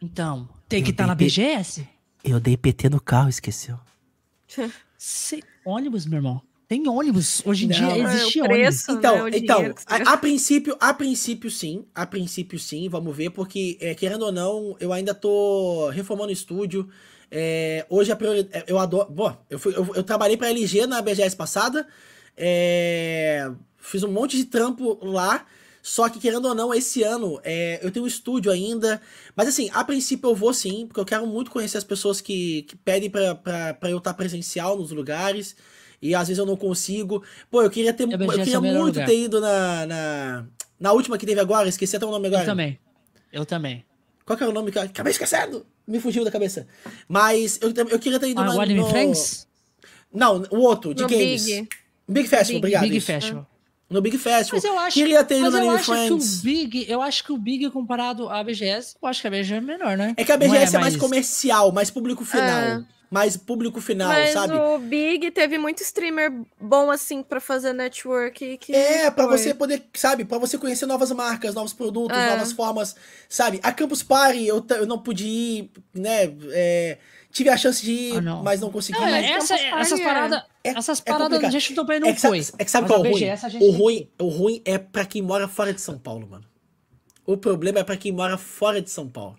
Então, 0.00 0.48
tem 0.68 0.82
que 0.82 0.90
estar 0.90 1.04
tá 1.04 1.08
na 1.08 1.14
BGS? 1.14 1.86
Eu 2.24 2.38
dei 2.38 2.56
PT 2.56 2.88
no 2.88 3.00
carro, 3.00 3.28
esqueceu. 3.28 3.78
Cê, 4.98 5.42
ônibus, 5.64 6.06
meu 6.06 6.18
irmão. 6.18 6.42
Tem 6.68 6.88
ônibus. 6.88 7.42
Hoje 7.44 7.66
em 7.66 7.68
não, 7.68 7.76
dia 7.76 7.98
existe 7.98 8.40
é 8.40 8.44
preço, 8.44 8.92
ônibus. 8.92 9.10
Então, 9.10 9.24
né, 9.24 9.30
então 9.34 9.74
a, 9.86 10.12
a, 10.14 10.16
princípio, 10.16 10.76
a 10.80 10.94
princípio 10.94 11.50
sim. 11.50 11.84
A 11.94 12.06
princípio 12.06 12.58
sim, 12.58 12.88
vamos 12.88 13.14
ver, 13.14 13.30
porque, 13.30 13.76
é, 13.80 13.94
querendo 13.94 14.22
ou 14.22 14.32
não, 14.32 14.76
eu 14.80 14.92
ainda 14.92 15.14
tô 15.14 15.90
reformando 15.90 16.30
o 16.30 16.32
estúdio. 16.32 16.88
É, 17.30 17.84
hoje 17.90 18.12
a 18.12 18.16
prioridade. 18.16 18.64
Eu 18.66 18.78
adoro. 18.78 19.10
Bom, 19.10 19.36
eu, 19.50 19.58
fui, 19.58 19.74
eu, 19.76 19.86
eu 19.94 20.02
trabalhei 20.02 20.36
pra 20.36 20.48
LG 20.48 20.86
na 20.86 21.02
BGS 21.02 21.36
passada. 21.36 21.86
É, 22.36 23.50
fiz 23.82 24.02
um 24.02 24.10
monte 24.10 24.36
de 24.36 24.44
trampo 24.44 24.98
lá. 25.02 25.44
Só 25.82 26.08
que, 26.08 26.20
querendo 26.20 26.46
ou 26.46 26.54
não, 26.54 26.72
esse 26.72 27.02
ano 27.02 27.40
é, 27.42 27.80
eu 27.82 27.90
tenho 27.90 28.04
um 28.04 28.08
estúdio 28.08 28.52
ainda. 28.52 29.02
Mas 29.34 29.48
assim, 29.48 29.68
a 29.72 29.82
princípio 29.82 30.30
eu 30.30 30.34
vou 30.34 30.54
sim, 30.54 30.86
porque 30.86 31.00
eu 31.00 31.04
quero 31.04 31.26
muito 31.26 31.50
conhecer 31.50 31.76
as 31.76 31.84
pessoas 31.84 32.20
que, 32.20 32.62
que 32.62 32.76
pedem 32.76 33.10
pra, 33.10 33.34
pra, 33.34 33.74
pra 33.74 33.90
eu 33.90 33.98
estar 33.98 34.14
presencial 34.14 34.78
nos 34.78 34.92
lugares. 34.92 35.56
E 36.00 36.14
às 36.14 36.28
vezes 36.28 36.38
eu 36.38 36.46
não 36.46 36.56
consigo. 36.56 37.22
Pô, 37.50 37.62
eu 37.62 37.70
queria 37.70 37.92
ter. 37.92 38.04
Eu, 38.04 38.10
eu 38.10 38.28
queria 38.30 38.60
muito 38.60 38.86
lugar. 38.86 39.06
ter 39.06 39.18
ido 39.18 39.40
na, 39.40 39.86
na, 39.86 40.46
na, 40.78 40.92
última 40.92 41.18
que 41.18 41.26
teve 41.26 41.40
agora, 41.40 41.68
esqueci 41.68 41.96
até 41.96 42.06
o 42.06 42.10
nome 42.10 42.28
agora. 42.28 42.42
Eu 42.42 42.46
também. 42.46 42.78
Eu 43.32 43.46
também. 43.46 43.84
Qual 44.24 44.36
que 44.36 44.42
era 44.44 44.50
o 44.50 44.54
nome 44.54 44.70
que 44.70 44.78
eu 44.78 44.82
acabei 44.82 45.10
esquecendo? 45.10 45.66
Me 45.86 45.98
fugiu 46.00 46.24
da 46.24 46.30
cabeça. 46.30 46.66
Mas 47.08 47.58
eu, 47.60 47.72
eu 47.88 47.98
queria 47.98 48.20
ter 48.20 48.28
ido 48.28 48.40
ah, 48.40 48.44
na. 48.44 48.66
No... 48.66 48.88
Friends? 48.88 49.48
Não, 50.12 50.44
o 50.50 50.58
outro, 50.58 50.94
de 50.94 51.02
no 51.02 51.08
games. 51.08 51.44
Big. 51.44 51.68
Big 52.08 52.28
Festival, 52.28 52.60
Big, 52.60 52.76
obrigado. 52.76 52.82
Big 52.82 53.00
Festival. 53.00 53.51
No 53.92 54.00
Big 54.00 54.16
Festival. 54.16 54.60
Mas 54.60 54.64
eu 54.64 54.78
acho, 54.78 54.94
Queria 54.94 55.22
ter 55.22 55.36
ido 55.36 55.44
mas 55.44 55.52
no 55.52 55.58
eu 55.58 55.62
Anime 55.62 55.76
acho 55.76 55.92
Friends. 55.92 56.40
Que 56.40 56.40
o 56.40 56.42
Big, 56.42 56.86
eu 56.90 57.02
acho 57.02 57.24
que 57.24 57.32
o 57.32 57.36
Big 57.36 57.70
comparado 57.70 58.28
à 58.28 58.42
BGS, 58.42 58.96
eu 59.00 59.08
acho 59.08 59.20
que 59.20 59.26
a 59.26 59.30
BGS 59.30 59.54
é 59.54 59.60
menor, 59.60 59.96
né? 59.96 60.14
É 60.16 60.24
que 60.24 60.32
a 60.32 60.36
BGS 60.36 60.74
é, 60.74 60.78
é, 60.78 60.80
mais 60.80 60.96
comercial, 60.96 61.70
mais 61.70 61.90
público 61.90 62.24
final. 62.24 62.48
É. 62.48 62.84
Mais 63.10 63.36
público 63.36 63.78
final, 63.78 64.08
mas 64.08 64.30
sabe? 64.30 64.54
o 64.54 64.78
Big 64.78 65.30
teve 65.32 65.58
muito 65.58 65.82
streamer 65.82 66.32
bom, 66.58 66.90
assim, 66.90 67.22
para 67.22 67.40
fazer 67.40 67.74
network. 67.74 68.56
Que 68.56 68.74
é, 68.74 69.10
para 69.10 69.26
você 69.26 69.52
poder, 69.52 69.82
sabe? 69.92 70.24
para 70.24 70.38
você 70.38 70.56
conhecer 70.56 70.86
novas 70.86 71.12
marcas, 71.12 71.54
novos 71.54 71.74
produtos, 71.74 72.16
é. 72.16 72.30
novas 72.30 72.52
formas, 72.52 72.96
sabe? 73.28 73.60
A 73.62 73.70
Campus 73.70 74.02
Party 74.02 74.46
eu, 74.46 74.64
eu 74.70 74.86
não 74.86 74.98
pude 74.98 75.26
ir, 75.26 75.70
né? 75.94 76.34
É, 76.52 76.96
tive 77.32 77.48
a 77.48 77.56
chance 77.56 77.82
de 77.82 77.90
ir, 77.90 78.28
oh, 78.28 78.42
mas 78.42 78.60
não 78.60 78.70
consegui. 78.70 79.00
Não, 79.00 79.08
essa, 79.08 79.58
essas 79.58 80.00
paradas, 80.00 80.42
é, 80.62 80.70
essas 80.70 81.00
paradas 81.00 81.42
a 81.42 81.50
gente 81.50 81.74
também 81.74 81.98
não 81.98 82.08
é 82.08 82.12
que, 82.12 82.20
foi. 82.20 82.40
É 82.58 82.64
que 82.64 82.70
sabe 82.70 82.86
qual 82.86 83.04
é 83.04 83.08
o 83.08 83.12
ruim? 83.12 83.24
O 83.60 83.70
ruim, 83.70 84.08
o 84.20 84.28
ruim 84.28 84.62
é 84.64 84.78
para 84.78 85.04
quem 85.06 85.22
mora 85.22 85.48
fora 85.48 85.72
de 85.72 85.80
São 85.80 85.98
Paulo, 85.98 86.28
mano. 86.28 86.44
O 87.24 87.36
problema 87.36 87.80
é 87.80 87.84
para 87.84 87.96
quem 87.96 88.12
mora 88.12 88.36
fora 88.36 88.82
de 88.82 88.90
São 88.90 89.08
Paulo. 89.08 89.38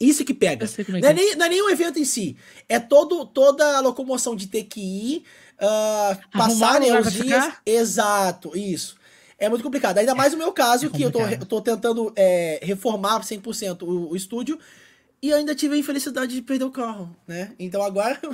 Isso 0.00 0.24
que 0.24 0.34
pega. 0.34 0.66
É 0.66 0.92
não, 0.92 1.08
é, 1.08 1.10
é 1.10 1.14
nem, 1.14 1.36
não 1.36 1.46
é 1.46 1.48
nem 1.48 1.62
o 1.62 1.70
evento 1.70 1.98
em 1.98 2.04
si. 2.04 2.36
É 2.68 2.80
todo, 2.80 3.24
toda 3.26 3.76
a 3.76 3.80
locomoção 3.80 4.34
de 4.34 4.48
ter 4.48 4.64
que 4.64 4.80
ir, 4.80 5.24
uh, 5.56 6.36
passar 6.36 6.80
né, 6.80 6.98
os 6.98 7.12
dias. 7.12 7.52
Exato, 7.64 8.56
isso. 8.56 8.96
É 9.38 9.48
muito 9.48 9.62
complicado. 9.62 9.98
Ainda 9.98 10.14
mais 10.14 10.32
no 10.32 10.38
meu 10.38 10.52
caso, 10.52 10.86
é 10.86 10.88
que 10.90 11.02
eu 11.02 11.10
tô, 11.10 11.20
eu 11.20 11.46
tô 11.46 11.60
tentando 11.60 12.12
é, 12.16 12.58
reformar 12.62 13.20
100% 13.20 13.82
o, 13.82 14.10
o 14.10 14.16
estúdio. 14.16 14.58
E 15.24 15.32
ainda 15.32 15.54
tive 15.54 15.74
a 15.74 15.78
infelicidade 15.78 16.34
de 16.34 16.42
perder 16.42 16.66
o 16.66 16.70
carro, 16.70 17.16
né? 17.26 17.52
Então 17.58 17.82
agora. 17.82 18.20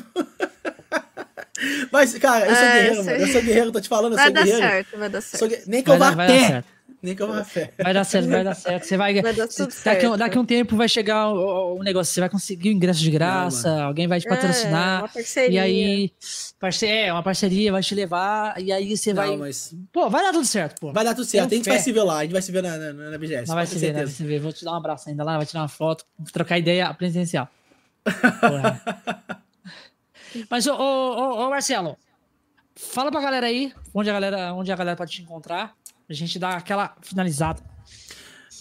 Mas, 1.93 2.19
cara, 2.19 2.49
eu 2.49 2.57
sou 2.57 2.65
é, 2.65 2.73
guerreiro, 2.73 3.05
mano. 3.05 3.17
Eu 3.17 3.27
sou 3.29 3.43
guerreiro, 3.43 3.71
tô 3.71 3.81
te 3.81 3.89
falando, 3.89 4.15
eu 4.15 4.17
vai 4.17 4.27
sou 4.27 4.35
guerreiro. 4.35 4.59
Vai 4.59 4.69
dar 4.69 4.73
certo, 4.73 4.99
vai 4.99 5.09
dar 5.09 5.21
certo. 5.21 5.71
Nem 5.71 5.85
que 5.85 5.91
eu 5.91 5.97
vá 5.97 6.09
a 6.09 6.17
pé. 6.17 6.65
Nem 7.03 7.17
que 7.17 7.23
eu 7.23 7.29
vá 7.29 7.41
a 7.41 7.45
pé. 7.45 7.73
Vai 7.83 7.95
dar 7.95 8.05
certo, 8.05 8.29
vai 8.29 8.45
dar 8.45 8.55
certo. 8.55 8.85
Você 8.85 8.97
vai. 8.97 9.23
vai 9.23 9.33
dar 9.33 9.49
tudo 9.49 9.69
daqui, 9.69 10.03
certo. 10.03 10.17
daqui 10.19 10.37
a 10.37 10.41
um 10.41 10.45
tempo 10.45 10.77
vai 10.77 10.89
chegar 10.89 11.29
o, 11.29 11.79
o, 11.79 11.83
negócio, 11.83 12.13
você 12.13 12.21
vai 12.21 12.29
conseguir 12.29 12.69
o 12.69 12.73
ingresso 12.73 13.01
de 13.01 13.11
graça, 13.11 13.75
Não, 13.75 13.85
alguém 13.85 14.07
vai 14.07 14.21
te 14.21 14.29
patrocinar. 14.29 14.99
É, 14.99 15.03
uma 15.03 15.09
parceria. 15.09 15.51
E 15.51 15.59
aí. 15.59 16.13
Parce... 16.59 16.87
É, 16.87 17.13
uma 17.13 17.23
parceria 17.23 17.73
vai 17.73 17.83
te 17.83 17.95
levar, 17.95 18.61
e 18.61 18.71
aí 18.71 18.95
você 18.95 19.15
Não, 19.15 19.27
vai. 19.27 19.37
Mas... 19.37 19.75
Pô, 19.91 20.11
vai 20.11 20.23
dar 20.23 20.33
tudo 20.33 20.47
certo, 20.47 20.81
pô. 20.81 20.93
Vai 20.93 21.05
dar 21.05 21.15
tudo 21.15 21.25
certo. 21.25 21.53
a 21.53 21.57
gente 21.57 21.69
vai 21.69 21.79
se 21.79 21.91
ver 21.91 22.03
lá, 22.03 22.19
a 22.19 22.23
gente 22.23 22.33
vai 22.33 22.43
se 22.43 22.53
ver 22.53 22.63
na, 22.63 22.77
na, 22.77 22.93
na 22.93 23.19
BGS. 23.19 23.49
Não 23.49 23.55
vai 23.55 23.67
se 23.67 23.79
ver, 23.79 23.95
né? 23.95 24.05
Vai 24.05 24.13
se 24.13 24.25
ver. 24.25 24.39
Vou 24.39 24.53
te 24.53 24.65
dar 24.65 24.73
um 24.73 24.77
abraço 24.77 25.09
ainda 25.09 25.25
lá, 25.25 25.39
vai 25.39 25.47
tirar 25.47 25.63
uma 25.63 25.69
foto, 25.69 26.05
trocar 26.33 26.59
ideia 26.59 26.93
presencial. 26.93 27.49
Mas, 30.49 30.67
ô, 30.67 30.75
ô, 30.75 31.47
ô, 31.47 31.51
Marcelo, 31.51 31.97
fala 32.77 33.11
pra 33.11 33.21
galera 33.21 33.47
aí 33.47 33.73
onde 33.95 34.11
a 34.11 34.13
galera, 34.13 34.55
onde 34.55 34.71
a 34.71 34.77
galera 34.77 34.97
pode 34.97 35.13
te 35.13 35.23
encontrar. 35.23 35.75
A 36.11 36.13
gente 36.13 36.41
dar 36.41 36.57
aquela 36.57 36.97
finalizada. 37.01 37.63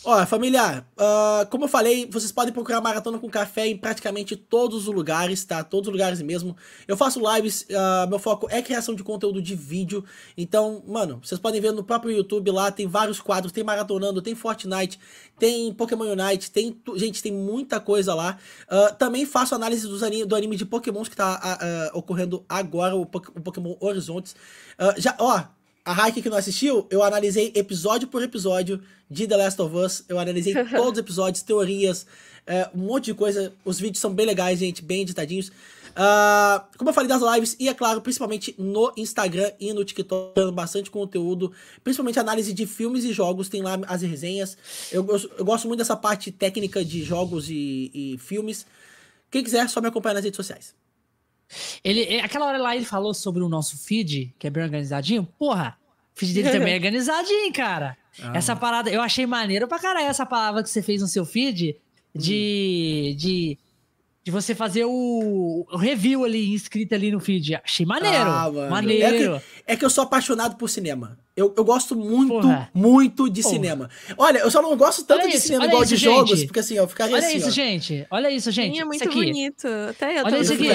Olha, 0.06 0.26
família, 0.26 0.86
uh, 0.98 1.46
como 1.50 1.66
eu 1.66 1.68
falei, 1.68 2.08
vocês 2.10 2.32
podem 2.32 2.54
procurar 2.54 2.80
Maratona 2.80 3.18
com 3.18 3.30
Café 3.30 3.68
em 3.68 3.76
praticamente 3.76 4.36
todos 4.36 4.88
os 4.88 4.96
lugares, 4.96 5.44
tá? 5.44 5.62
Todos 5.62 5.88
os 5.88 5.92
lugares 5.92 6.22
mesmo. 6.22 6.56
Eu 6.88 6.96
faço 6.96 7.20
lives, 7.20 7.68
uh, 7.70 8.08
meu 8.08 8.18
foco 8.18 8.48
é 8.50 8.62
criação 8.62 8.96
de 8.96 9.04
conteúdo 9.04 9.42
de 9.42 9.56
vídeo. 9.56 10.06
Então, 10.38 10.82
mano, 10.88 11.20
vocês 11.22 11.40
podem 11.40 11.60
ver 11.60 11.74
no 11.74 11.84
próprio 11.84 12.16
YouTube 12.16 12.50
lá, 12.50 12.72
tem 12.72 12.88
vários 12.88 13.20
quadros, 13.20 13.52
tem 13.52 13.64
Maratonando, 13.64 14.22
tem 14.22 14.36
Fortnite, 14.36 14.98
tem 15.38 15.74
Pokémon 15.74 16.06
Unite, 16.06 16.50
tem. 16.50 16.80
Gente, 16.96 17.22
tem 17.22 17.34
muita 17.34 17.80
coisa 17.80 18.14
lá. 18.14 18.38
Uh, 18.72 18.96
também 18.96 19.26
faço 19.26 19.54
análise 19.54 19.86
dos 19.86 20.02
do 20.26 20.36
anime 20.36 20.56
de 20.56 20.66
Pokémons 20.66 21.10
que 21.10 21.16
tá 21.16 21.90
ocorrendo 21.94 22.46
agora, 22.48 22.96
o, 22.96 23.02
o 23.02 23.06
Pokémon 23.42 23.76
Horizontes. 23.82 24.36
já, 24.98 25.16
ó, 25.20 25.44
a 25.90 25.92
Raik 25.92 26.22
que 26.22 26.30
não 26.30 26.38
assistiu, 26.38 26.86
eu 26.92 27.02
analisei 27.02 27.52
episódio 27.56 28.08
por 28.08 28.22
episódio 28.22 28.80
de 29.10 29.26
The 29.26 29.36
Last 29.36 29.60
of 29.60 29.76
Us. 29.76 30.04
Eu 30.08 30.20
analisei 30.20 30.54
todos 30.70 30.92
os 30.92 30.98
episódios, 31.00 31.42
teorias, 31.42 32.06
é, 32.46 32.70
um 32.76 32.82
monte 32.82 33.06
de 33.06 33.16
coisa. 33.16 33.52
Os 33.66 33.80
vídeos 33.80 34.00
são 34.00 34.14
bem 34.14 34.24
legais, 34.24 34.60
gente, 34.60 34.84
bem 34.84 35.02
editadinhos. 35.02 35.48
Uh, 35.48 36.62
como 36.78 36.92
eu 36.92 36.94
falei 36.94 37.10
das 37.10 37.24
lives, 37.34 37.56
e 37.60 37.68
é 37.68 37.74
claro, 37.74 38.02
principalmente 38.02 38.54
no 38.56 38.94
Instagram 38.96 39.52
e 39.60 39.74
no 39.74 39.84
TikTok, 39.84 40.36
dando 40.36 40.52
bastante 40.52 40.92
conteúdo, 40.92 41.52
principalmente 41.84 42.20
análise 42.20 42.54
de 42.54 42.68
filmes 42.68 43.04
e 43.04 43.12
jogos, 43.12 43.50
tem 43.50 43.64
lá 43.64 43.80
as 43.88 44.04
resenhas. 44.04 44.60
Eu, 44.92 45.04
eu, 45.08 45.32
eu 45.40 45.44
gosto 45.44 45.68
muito 45.68 45.80
dessa 45.80 45.98
parte 45.98 46.32
técnica 46.32 46.86
de 46.86 47.04
jogos 47.04 47.50
e, 47.50 47.90
e 47.96 48.18
filmes. 48.20 48.64
Quem 49.32 49.44
quiser, 49.44 49.68
só 49.68 49.82
me 49.82 49.88
acompanhar 49.88 50.14
nas 50.14 50.24
redes 50.24 50.38
sociais. 50.38 50.76
Ele, 51.84 52.20
aquela 52.20 52.46
hora 52.46 52.60
lá 52.60 52.76
ele 52.76 52.86
falou 52.86 53.12
sobre 53.12 53.42
o 53.42 53.50
nosso 53.50 53.76
feed, 53.76 54.36
que 54.38 54.46
é 54.46 54.52
bem 54.52 54.62
organizadinho. 54.62 55.28
Porra, 55.40 55.79
feed 56.20 56.34
dele 56.34 56.52
também 56.52 56.74
é 56.74 56.76
organizadinho, 56.78 57.54
cara. 57.54 57.98
Ah. 58.22 58.32
Essa 58.36 58.56
parada, 58.56 58.90
eu 58.90 59.02
achei 59.02 59.26
maneiro 59.26 59.68
pra 59.68 59.80
caralho 59.80 60.08
essa 60.08 60.26
palavra 60.26 60.62
que 60.62 60.70
você 60.70 60.82
fez 60.82 61.02
no 61.02 61.08
seu 61.08 61.26
feed 61.26 61.78
de. 62.16 63.14
Hum. 63.14 63.18
de 63.18 63.58
de 64.30 64.32
você 64.32 64.54
fazer 64.54 64.86
o, 64.86 65.66
o, 65.72 65.78
review 65.78 66.24
ali, 66.24 66.54
inscrito 66.54 66.94
ali 66.94 67.12
no 67.12 67.20
feed. 67.20 67.56
Achei 67.56 67.86
maneiro. 67.86 68.18
Ah, 68.18 68.52
maneiro. 68.70 69.36
É 69.36 69.40
que, 69.40 69.46
é 69.68 69.76
que, 69.78 69.86
eu 69.86 69.90
sou 69.90 70.04
apaixonado 70.04 70.56
por 70.56 70.70
cinema. 70.70 71.18
Eu, 71.36 71.54
eu 71.58 71.64
gosto 71.64 71.96
muito, 71.96 72.34
Porra. 72.34 72.70
muito 72.74 73.28
de 73.30 73.42
Porra. 73.42 73.56
cinema. 73.56 73.90
Olha, 74.18 74.40
eu 74.40 74.52
só 74.52 74.62
não 74.62 74.76
gosto 74.78 75.04
tanto 75.04 75.22
olha 75.22 75.30
de 75.30 75.38
isso, 75.38 75.48
cinema 75.48 75.66
igual 75.66 75.84
isso, 75.84 75.96
de 75.96 75.98
gente. 75.98 76.14
jogos, 76.14 76.44
porque 76.44 76.60
assim, 76.60 76.76
eu 76.76 76.88
ficaria 76.88 77.16
olha 77.16 77.26
assim. 77.26 77.36
Olha 77.36 77.40
isso, 77.40 77.48
ó. 77.48 77.52
gente. 77.52 78.08
Olha 78.12 78.32
isso, 78.32 78.52
gente. 78.52 78.76
Sim, 78.76 78.82
é 78.82 78.86
muito 78.86 79.10
bonito. 79.10 79.68
Até 79.90 80.20
eu 80.20 80.26
olha 80.26 80.40
isso 80.40 80.54
aqui. 80.54 80.68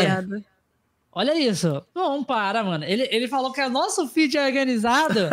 Olha 1.14 1.38
isso. 1.38 1.82
Não, 1.94 2.24
para, 2.24 2.64
mano. 2.64 2.84
Ele, 2.84 3.08
ele 3.10 3.28
falou 3.28 3.52
que 3.52 3.60
o 3.60 3.70
nosso 3.70 4.08
feed 4.08 4.36
é 4.36 4.46
organizado. 4.46 5.30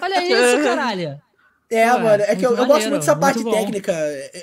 olha 0.00 0.22
isso, 0.24 0.62
caralho. 0.62 1.20
É, 1.68 1.90
Pô, 1.90 1.98
mano, 1.98 2.22
é 2.22 2.36
que 2.36 2.46
eu, 2.46 2.56
eu, 2.56 2.66
gosto 2.66 2.88
muito 2.88 3.00
dessa 3.00 3.16
parte 3.16 3.42
técnica. 3.42 3.92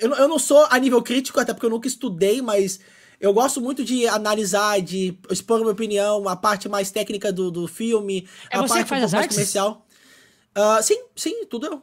Eu, 0.02 0.14
eu 0.14 0.28
não 0.28 0.38
sou 0.38 0.68
a 0.70 0.78
nível 0.78 1.02
crítico, 1.02 1.40
até 1.40 1.53
porque 1.53 1.66
eu 1.66 1.70
nunca 1.70 1.88
estudei, 1.88 2.42
mas 2.42 2.82
eu 3.20 3.34
gosto 3.34 3.62
muito 3.62 3.86
de 3.86 4.06
analisar, 4.08 4.82
de 4.82 5.18
expor 5.32 5.60
minha 5.60 5.72
opinião, 5.72 6.28
a 6.28 6.36
parte 6.36 6.68
mais 6.68 6.92
técnica 6.92 7.32
do, 7.32 7.50
do 7.50 7.66
filme, 7.66 8.28
é 8.52 8.58
a 8.58 8.66
parte 8.66 8.94
um 8.94 8.98
mais 9.00 9.14
artes? 9.14 9.38
comercial. 9.38 9.88
Uh, 10.58 10.84
sim, 10.84 11.02
sim, 11.16 11.45
tudo 11.45 11.68
eu. 11.68 11.82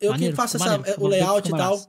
Eu 0.00 0.12
maneiro, 0.12 0.32
que 0.32 0.36
faço 0.36 0.56
essa, 0.56 0.78
maneiro, 0.78 1.02
o 1.02 1.08
layout 1.08 1.48
e 1.48 1.50
tal. 1.50 1.80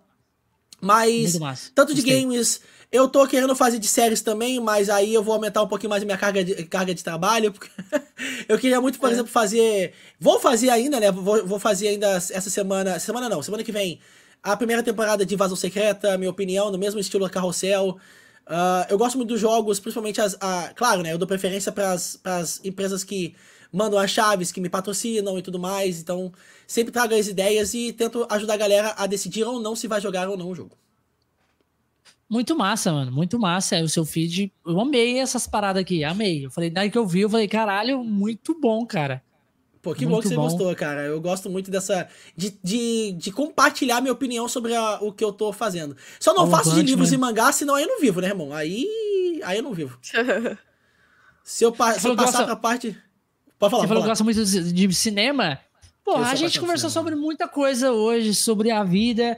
Mas, 0.82 1.40
tanto 1.76 1.94
de 1.94 2.02
games, 2.02 2.62
eu 2.92 3.08
tô 3.08 3.26
querendo 3.26 3.56
fazer 3.56 3.80
de 3.80 3.88
séries 3.88 4.22
também, 4.22 4.60
mas 4.60 4.90
aí 4.90 5.14
eu 5.14 5.24
vou 5.24 5.34
aumentar 5.34 5.61
um 5.64 5.68
pouquinho 5.68 5.90
mais 5.90 6.03
a 6.03 6.06
minha 6.06 6.18
carga 6.18 6.44
de, 6.44 6.66
carga 6.66 6.94
de 6.94 7.02
trabalho. 7.03 7.52
Porque 7.52 7.70
eu 8.50 8.60
queria 8.60 8.82
muito, 8.82 9.00
por 9.00 9.10
é. 9.10 9.14
exemplo, 9.14 9.32
fazer. 9.32 9.94
Vou 10.20 10.40
fazer 10.40 10.70
ainda, 10.70 11.00
né? 11.00 11.10
Vou, 11.10 11.45
vou 11.48 11.58
fazer 11.58 11.88
ainda 11.88 12.08
essa 12.08 12.50
semana. 12.50 13.00
Semana 13.00 13.30
não, 13.30 13.42
semana 13.42 13.64
que 13.64 13.72
vem. 13.72 14.00
A 14.44 14.58
primeira 14.58 14.84
temporada 14.84 15.26
de 15.26 15.34
Invasão 15.36 15.56
Secreta, 15.56 16.18
minha 16.18 16.30
opinião, 16.30 16.70
no 16.70 16.78
mesmo 16.78 17.00
estilo 17.00 17.30
Carrossel. 17.30 17.98
Uh, 18.48 18.84
eu 18.90 18.98
gosto 18.98 19.16
muito 19.18 19.30
dos 19.30 19.40
jogos, 19.40 19.80
principalmente 19.80 20.20
as. 20.20 20.36
A, 20.42 20.74
claro, 20.76 21.02
né? 21.02 21.14
Eu 21.14 21.18
dou 21.18 21.28
preferência 21.28 21.72
para 21.72 21.94
as 21.94 22.60
empresas 22.66 23.03
que 23.06 23.36
mandam 23.72 23.98
as 23.98 24.11
chaves, 24.11 24.52
que 24.52 24.60
me 24.60 24.68
patrocinam 24.68 25.40
e 25.40 25.42
tudo 25.42 25.58
mais. 25.58 26.02
Então, 26.02 26.32
sempre 26.68 26.92
trago 26.92 27.16
as 27.16 27.28
ideias 27.28 27.74
e 27.74 27.94
tento 27.94 28.28
ajudar 28.30 28.56
a 28.56 28.58
galera 28.58 28.94
a 28.98 29.08
decidir 29.08 29.45
ou 29.45 29.61
não 29.61 29.78
se 29.78 29.88
vai 29.88 30.02
jogar 30.02 30.28
ou 30.28 30.36
não 30.36 30.50
o 30.50 30.56
jogo. 30.56 30.76
Muito 32.32 32.56
massa, 32.56 32.93
mano. 32.93 33.11
Muito 33.11 33.38
massa. 33.38 33.76
É 33.76 33.84
o 33.84 33.90
seu 33.90 34.06
feed. 34.06 34.53
Eu 34.66 34.80
amei 34.80 35.19
essas 35.19 35.45
paradas 35.45 35.82
aqui. 35.82 36.01
Amei. 36.01 36.45
Eu 36.45 36.50
falei, 36.50 36.69
daí 36.69 36.90
que 36.90 36.98
eu 36.98 37.06
vi, 37.06 37.19
eu 37.19 37.30
falei, 37.30 37.45
caralho, 37.45 38.06
muito 38.06 38.58
bom, 38.58 38.85
cara. 38.85 39.22
Pô, 39.82 39.93
que 39.93 40.06
muito 40.06 40.16
bom 40.16 40.22
que 40.22 40.27
você 40.30 40.35
bom. 40.35 40.43
gostou, 40.43 40.74
cara. 40.74 41.01
Eu 41.01 41.19
gosto 41.19 41.50
muito 41.50 41.69
dessa. 41.69 42.08
De, 42.34 42.58
de, 42.64 43.11
de 43.18 43.32
compartilhar 43.34 44.00
minha 44.00 44.14
opinião 44.14 44.48
sobre 44.48 44.74
a, 44.74 45.00
o 45.01 45.11
que 45.11 45.22
eu 45.22 45.34
tô 45.34 45.51
fazendo. 45.51 45.98
Só 46.22 46.34
não 46.34 46.50
faço 46.50 46.74
de 46.74 46.82
livros 46.82 47.11
né? 47.11 47.18
e 47.18 47.19
mangá, 47.19 47.51
senão 47.51 47.76
aí 47.76 47.84
eu 47.84 47.90
não 47.90 48.00
vivo, 48.00 48.22
né, 48.22 48.30
irmão? 48.30 48.53
Aí. 48.53 48.88
Aí 49.43 49.58
eu 49.58 49.64
não 49.64 49.74
vivo. 49.74 50.00
se 51.43 51.66
eu, 51.66 51.76
se 51.76 52.08
eu 52.08 52.16
passar 52.16 52.16
gosta... 52.16 52.45
pra 52.45 52.56
parte. 52.56 52.98
Pode 53.60 53.72
falar. 53.72 53.84
Você 53.84 53.88
falou 53.90 54.03
que 54.03 54.10
gosta 54.10 54.24
muito 54.24 54.45
de 54.45 54.93
cinema. 54.93 55.60
Pô, 56.01 56.16
a 56.16 56.34
gente 56.35 56.61
conversou 56.61 56.90
sobre 56.90 57.14
muita 57.14 57.45
coisa 57.45 57.92
hoje, 57.92 58.34
sobre 58.34 58.72
a 58.72 58.85
vida. 58.85 59.38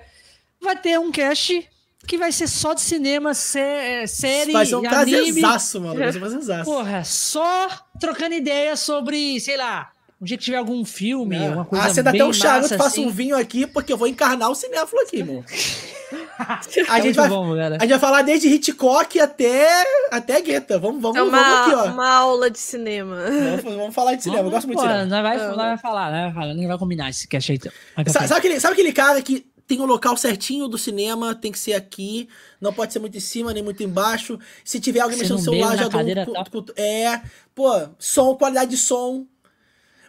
Vai 0.62 0.80
ter 0.80 1.00
um 1.00 1.12
cast 1.12 1.68
que 2.08 2.18
vai 2.18 2.32
ser 2.32 2.48
só 2.48 2.74
de 2.74 2.82
cinema, 2.82 3.34
sé 3.34 4.06
série, 4.08 4.52
vai 4.52 4.66
ser 4.66 4.76
um 4.76 4.88
anime. 4.88 5.42
mano. 5.42 5.96
Vai 5.96 6.12
ser 6.12 6.18
um 6.18 6.22
prazerzaço. 6.22 6.66
Porra, 6.66 7.04
só 7.04 7.70
trocando 8.00 8.36
ideias 8.36 8.80
sobre, 8.80 9.40
sei 9.40 9.58
lá, 9.58 9.92
um 10.24 10.26
dia 10.26 10.38
que 10.38 10.44
tiver 10.46 10.58
algum 10.58 10.86
filme, 10.86 11.36
é. 11.36 11.48
alguma 11.48 11.66
coisa 11.66 11.86
Ah, 11.86 11.90
você 11.90 12.02
dá 12.02 12.12
até 12.12 12.24
um 12.24 12.32
charuto, 12.32 12.78
faça 12.78 13.02
um 13.02 13.10
vinho 13.10 13.38
aqui, 13.38 13.68
porque 13.68 13.92
eu 13.92 13.98
vou 13.98 14.08
encarnar 14.08 14.50
o 14.50 14.56
cinéfilo 14.56 15.02
aqui, 15.02 15.18
irmão. 15.18 15.44
a, 16.88 17.02
gente 17.02 17.16
vai, 17.16 17.28
bom, 17.28 17.54
a 17.54 17.72
gente 17.72 17.90
vai 17.90 18.00
falar 18.00 18.22
desde 18.22 18.48
Hitchcock 18.48 19.20
até, 19.20 19.84
até 20.12 20.40
Guetta. 20.40 20.80
Vamos, 20.80 21.02
vamos, 21.02 21.18
é 21.18 21.24
uma, 21.24 21.38
vamos 21.38 21.60
aqui, 21.60 21.90
ó. 21.90 21.94
uma 21.94 22.10
aula 22.10 22.50
de 22.50 22.60
cinema. 22.60 23.18
Vamos, 23.18 23.76
vamos 23.76 23.96
falar 23.96 24.16
de 24.16 24.24
cinema, 24.24 24.44
vamos, 24.44 24.54
eu 24.54 24.58
gosto 24.58 24.68
muito 24.68 24.80
pô, 24.80 24.88
de 24.88 24.94
cinema. 24.94 25.10
Nós 25.10 25.24
vai, 25.24 25.48
nós 25.48 25.56
vai 25.58 25.78
falar, 25.78 26.12
né? 26.12 26.32
Vai, 26.34 26.68
vai 26.68 26.78
combinar 26.78 27.10
esse 27.10 27.28
cast 27.28 27.52
aí. 27.52 27.58
Então. 27.58 28.14
Sabe, 28.14 28.28
sabe, 28.28 28.40
aquele, 28.40 28.60
sabe 28.62 28.74
aquele 28.74 28.94
cara 28.94 29.22
que 29.22 29.46
tem 29.68 29.80
o 29.80 29.84
um 29.84 29.86
local 29.86 30.16
certinho 30.18 30.68
do 30.68 30.78
cinema, 30.78 31.34
tem 31.34 31.52
que 31.52 31.60
ser 31.60 31.74
aqui, 31.74 32.28
não 32.60 32.74
pode 32.74 32.94
ser 32.94 33.00
muito 33.00 33.18
em 33.18 33.22
cima 33.22 33.54
nem 33.54 33.64
muito 33.64 33.82
embaixo. 33.84 34.40
Se 34.64 34.80
tiver 34.80 35.00
alguém 35.00 35.18
mexendo 35.18 35.38
no 35.38 35.44
celular, 35.44 35.78
já 35.78 35.88
dou 35.88 36.02
um, 36.02 36.66
É, 36.76 37.22
pô, 37.56 37.70
som, 37.98 38.36
qualidade 38.36 38.72
de 38.72 38.78
som, 38.78 39.26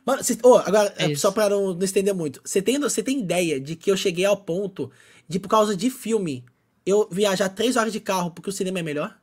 Mano, 0.04 0.22
cê, 0.22 0.38
oh, 0.42 0.56
agora, 0.56 0.92
é 0.98 1.14
só 1.14 1.32
pra 1.32 1.48
não, 1.48 1.72
não, 1.72 1.82
estender 1.82 2.14
muito. 2.14 2.40
Você 2.44 2.60
tem, 2.60 2.78
você 2.78 3.02
tem 3.02 3.20
ideia 3.20 3.58
de 3.58 3.74
que 3.74 3.90
eu 3.90 3.96
cheguei 3.96 4.24
ao 4.24 4.36
ponto 4.36 4.90
de, 5.26 5.38
por 5.38 5.48
causa 5.48 5.74
de 5.74 5.88
filme, 5.88 6.44
eu 6.84 7.08
viajar 7.10 7.48
três 7.48 7.76
horas 7.76 7.92
de 7.92 8.00
carro 8.00 8.30
porque 8.30 8.50
o 8.50 8.52
cinema 8.52 8.80
é 8.80 8.82
melhor? 8.82 9.16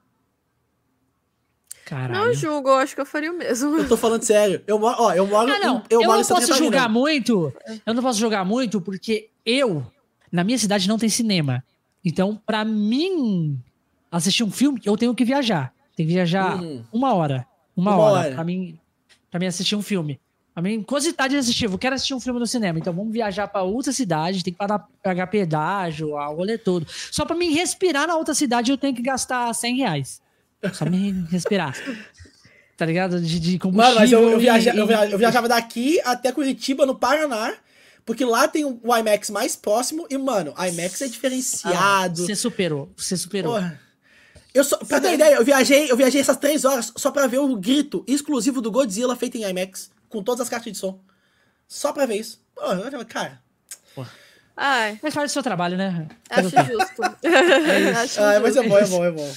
Caralho. 1.86 2.26
Não 2.26 2.34
julgo, 2.34 2.70
eu 2.70 2.76
acho 2.76 2.96
que 2.96 3.02
eu 3.02 3.06
faria 3.06 3.32
o 3.32 3.38
mesmo. 3.38 3.78
Eu 3.78 3.88
tô 3.88 3.98
falando 3.98 4.24
sério. 4.24 4.64
Eu, 4.66 4.82
ó, 4.82 5.14
eu 5.14 5.28
moro. 5.28 5.52
Ah, 5.52 5.60
não. 5.60 5.84
eu, 5.90 6.02
eu 6.02 6.08
moro 6.08 6.22
não 6.22 6.28
posso 6.28 6.54
julgar 6.56 6.90
muito. 6.90 7.54
Eu 7.86 7.94
não 7.94 8.02
posso 8.02 8.20
julgar 8.20 8.46
muito 8.46 8.82
porque 8.82 9.30
eu, 9.46 9.86
na 10.32 10.44
minha 10.44 10.58
cidade, 10.58 10.88
não 10.88 10.98
tem 10.98 11.10
cinema. 11.10 11.64
Então, 12.04 12.40
pra 12.46 12.64
mim 12.64 13.60
assistir 14.12 14.44
um 14.44 14.52
filme, 14.52 14.82
eu 14.86 14.98
tenho 14.98 15.14
que 15.14 15.26
viajar. 15.26 15.74
Tem 15.96 16.06
que 16.06 16.14
viajar 16.14 16.62
uhum. 16.62 16.84
uma 16.92 17.14
hora. 17.14 17.46
Uma, 17.76 17.96
uma 17.96 18.04
hora, 18.04 18.20
hora. 18.20 18.36
Pra, 18.36 18.44
mim, 18.44 18.78
pra 19.30 19.40
mim 19.40 19.46
assistir 19.46 19.76
um 19.76 19.82
filme. 19.82 20.20
A 20.54 20.62
minha 20.62 20.84
curiosidade 20.84 21.34
de 21.34 21.40
assistir, 21.40 21.66
eu 21.66 21.78
quero 21.78 21.96
assistir 21.96 22.14
um 22.14 22.20
filme 22.20 22.38
no 22.38 22.46
cinema, 22.46 22.78
então 22.78 22.92
vamos 22.92 23.14
viajar 23.14 23.48
para 23.48 23.64
outra 23.64 23.94
cidade, 23.94 24.44
tem 24.44 24.52
que 24.52 24.60
pagar, 24.60 24.86
pagar 25.02 25.28
pedágio, 25.28 26.10
o 26.10 26.36
rolê 26.36 26.58
todo. 26.58 26.86
Só 27.10 27.24
para 27.24 27.38
mim 27.38 27.54
respirar 27.54 28.06
na 28.06 28.18
outra 28.18 28.34
cidade, 28.34 28.70
eu 28.70 28.78
tenho 28.78 28.94
que 28.94 29.02
gastar 29.02 29.54
100 29.54 29.78
reais. 29.78 30.22
Só 30.74 30.86
me 30.86 31.26
respirar. 31.32 31.74
tá 32.76 32.86
ligado? 32.86 33.22
De, 33.22 33.40
de 33.40 33.60
combustível. 33.60 33.90
Mano, 33.90 34.00
mas 34.02 34.12
eu, 34.12 34.30
eu, 34.30 34.40
viaja, 34.40 34.74
e, 34.74 34.78
eu 34.78 35.18
viajava 35.18 35.48
daqui 35.48 36.02
até 36.04 36.34
Curitiba, 36.34 36.86
no 36.86 36.96
Paraná, 36.96 37.54
porque 38.06 38.26
lá 38.26 38.48
tem 38.48 38.66
o 38.66 38.80
IMAX 38.84 39.30
mais 39.30 39.56
próximo 39.56 40.08
e, 40.10 40.18
mano, 40.18 40.54
o 40.58 40.66
IMAX 40.66 41.02
é 41.02 41.08
diferenciado. 41.08 41.78
Ah, 41.78 42.08
você 42.08 42.36
superou, 42.36 42.92
você 42.96 43.16
superou. 43.16 43.54
Porra. 43.54 43.80
Eu 44.54 44.64
só, 44.64 44.78
pra 44.78 45.00
ter 45.00 45.14
ideia, 45.14 45.36
eu 45.36 45.46
viajei, 45.46 45.90
eu 45.90 45.96
viajei 45.96 46.20
essas 46.20 46.36
três 46.36 46.66
horas 46.66 46.92
só 46.98 47.10
pra 47.10 47.26
ver 47.28 47.40
o 47.40 47.56
grito 47.56 48.04
exclusivo 48.06 48.62
do 48.62 48.72
Godzilla 48.72 49.16
feito 49.16 49.38
em 49.38 49.50
IMAX 49.50 49.90
com 50.10 50.22
todas 50.22 50.42
as 50.42 50.50
caixas 50.50 50.74
de 50.74 50.78
som. 50.78 51.00
Só 51.68 51.94
pra 51.94 52.06
ver 52.06 52.18
isso. 52.18 52.42
Pô, 52.54 52.62
cara. 53.08 53.42
Ai. 54.56 55.00
Mas 55.02 55.14
faz 55.14 55.32
o 55.32 55.34
seu 55.34 55.42
trabalho, 55.42 55.78
né? 55.78 56.08
Acho 56.30 56.50
justo. 56.50 57.02
é 57.24 58.04
isso. 58.04 58.22
Ah, 58.22 58.40
mas 58.42 58.58
é 58.58 58.68
bom, 58.68 58.78
é 58.78 58.88
bom, 58.88 59.06
é 59.06 59.12
bom. 59.12 59.34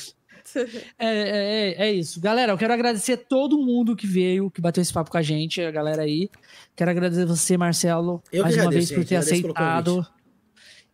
É, 0.99 1.09
é, 1.09 1.89
é, 1.89 1.93
isso. 1.93 2.21
Galera, 2.21 2.53
eu 2.53 2.59
quero 2.59 2.73
agradecer 2.73 3.17
todo 3.17 3.59
mundo 3.59 3.97
que 3.97 4.07
veio, 4.07 4.51
que 4.51 4.61
bateu 4.61 4.81
esse 4.81 4.93
papo 4.93 5.11
com 5.11 5.19
a 5.19 5.23
gente, 5.23 5.61
a 5.61 5.71
galera 5.71 6.03
aí. 6.03 6.31
Quero 6.77 6.91
agradecer 6.91 7.27
você, 7.27 7.57
Marcelo, 7.57 8.23
eu 8.33 8.43
mais 8.43 8.57
uma 8.57 8.71
vez 8.71 8.91
por 8.91 9.05
ter 9.05 9.17
aceitado. 9.17 10.07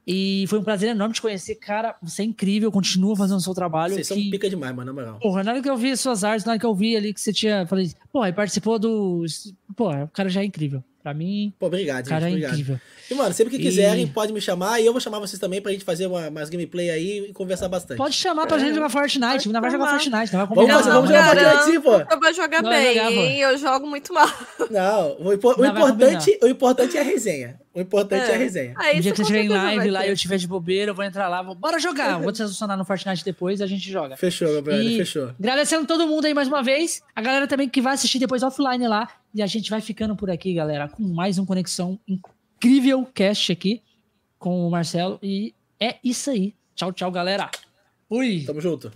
E 0.07 0.45
foi 0.49 0.59
um 0.59 0.65
prazer 0.65 0.91
enorme 0.91 1.15
te 1.15 1.23
conhecer, 1.23 1.55
cara. 1.57 1.95
Você 2.03 2.23
é 2.23 2.25
incrível, 2.25 2.73
continua 2.73 3.15
fazendo 3.15 3.37
o 3.37 3.41
seu 3.41 3.55
trabalho. 3.55 3.95
Vocês 3.95 4.09
que... 4.09 4.15
são 4.15 4.31
pica 4.31 4.49
demais, 4.49 4.75
mano, 4.75 4.93
na 4.93 5.01
moral. 5.01 5.19
Porra, 5.21 5.45
na 5.45 5.53
hora 5.53 5.63
que 5.63 5.71
eu 5.71 5.77
vi 5.77 5.97
suas 5.97 6.25
artes, 6.25 6.45
na 6.45 6.53
hora 6.53 6.59
que 6.59 6.67
eu 6.67 6.75
vi 6.75 6.97
ali 6.97 7.13
que 7.13 7.21
você 7.21 7.33
tinha. 7.33 7.67
Falei, 7.67 7.93
pô, 8.13 8.23
aí 8.23 8.33
participou 8.33 8.79
do. 8.79 9.25
Pô, 9.77 9.91
o 9.93 10.09
cara 10.09 10.29
já 10.29 10.41
é 10.41 10.45
incrível. 10.45 10.83
Pra 11.03 11.15
mim. 11.15 11.53
Pô, 11.59 11.67
obrigado, 11.67 12.07
cara 12.07 12.21
gente. 12.21 12.29
É 12.29 12.33
obrigado. 12.33 12.53
incrível. 12.53 12.81
E, 13.11 13.15
mano, 13.15 13.33
sempre 13.35 13.57
que 13.57 13.63
quiserem, 13.63 14.05
e... 14.05 14.07
pode 14.07 14.33
me 14.33 14.41
chamar. 14.41 14.81
E 14.81 14.87
eu 14.87 14.93
vou 14.93 15.01
chamar 15.01 15.19
vocês 15.19 15.41
também 15.41 15.61
pra 15.61 15.73
gente 15.73 15.85
fazer 15.85 16.07
uma, 16.07 16.29
umas 16.29 16.51
gameplay 16.51 16.91
aí 16.91 17.27
e 17.31 17.33
conversar 17.33 17.69
bastante. 17.69 17.97
Pode 17.97 18.15
chamar 18.15 18.47
pra 18.47 18.59
é. 18.59 18.61
gente 18.61 18.75
jogar 18.75 18.91
Fortnite. 18.91 19.49
Ainda 19.49 19.61
vai 19.61 19.71
jogar 19.71 19.91
Fortnite. 19.91 20.33
Não 20.33 20.47
vai 20.47 20.57
vamos, 20.57 20.73
fazer, 20.73 20.91
vamos 20.91 21.09
jogar 21.09 21.27
Fortnite 21.27 21.65
sim, 21.65 21.81
pô. 21.81 21.95
Eu 21.95 22.21
vou 22.21 22.35
jogar 22.35 22.63
não, 22.63 22.71
bem, 22.71 22.95
jogar? 22.95 23.13
Eu 23.13 23.59
jogo 23.59 23.87
muito 23.87 24.13
mal. 24.13 24.29
Não, 24.71 25.17
o, 25.19 25.29
o 25.29 25.67
importante, 25.67 26.39
o 26.43 26.47
importante 26.47 26.97
é 26.97 27.01
a 27.01 27.05
resenha. 27.05 27.59
O 27.73 27.81
importante 27.81 28.23
é, 28.23 28.33
é 28.33 28.35
a 28.35 28.39
resenha. 28.39 28.75
Ah, 28.77 28.91
um 28.97 29.01
dia 29.01 29.13
que 29.13 29.17
você 29.17 29.23
estiver 29.23 29.45
em 29.45 29.49
live 29.49 29.91
lá 29.91 30.05
e 30.05 30.09
eu 30.09 30.15
estiver 30.15 30.37
de 30.37 30.47
bobeira, 30.47 30.91
eu 30.91 30.95
vou 30.95 31.05
entrar 31.05 31.29
lá, 31.29 31.41
vou, 31.41 31.55
bora 31.55 31.79
jogar. 31.79 32.19
Vou 32.21 32.33
te 32.33 32.43
adicionar 32.43 32.77
no 32.77 32.85
Fortnite 32.85 33.25
depois 33.25 33.61
e 33.61 33.63
a 33.63 33.67
gente 33.67 33.91
joga. 33.91 34.17
Fechou, 34.17 34.53
Gabriel, 34.55 34.99
fechou. 34.99 35.29
Agradecendo 35.39 35.87
todo 35.87 36.07
mundo 36.07 36.25
aí 36.25 36.35
mais 36.35 36.49
uma 36.49 36.63
vez. 36.63 37.01
A 37.15 37.23
galera 37.23 37.47
também 37.47 37.69
que 37.69 37.81
vai 37.81 37.95
assistir 37.95 38.19
depois 38.19 38.43
offline 38.43 38.89
lá. 38.89 39.09
E 39.33 39.41
a 39.43 39.47
gente 39.47 39.71
vai 39.71 39.81
ficando 39.81 40.17
por 40.17 40.29
aqui, 40.31 40.53
galera, 40.53 40.89
com 40.89 41.03
mais 41.03 41.39
um 41.39 41.47
Conexão 41.47 41.99
incrível 42.09 43.07
cast 43.15 43.53
aqui 43.53 43.81
com 44.39 44.67
o 44.67 44.71
Marcelo. 44.71 45.19
E 45.23 45.55
é 45.79 45.97
isso 46.03 46.31
aí. 46.31 46.55
Tchau, 46.75 46.93
tchau, 46.93 47.11
galera. 47.13 47.49
Fui. 48.09 48.43
Tamo 48.45 48.61
junto. 48.61 48.91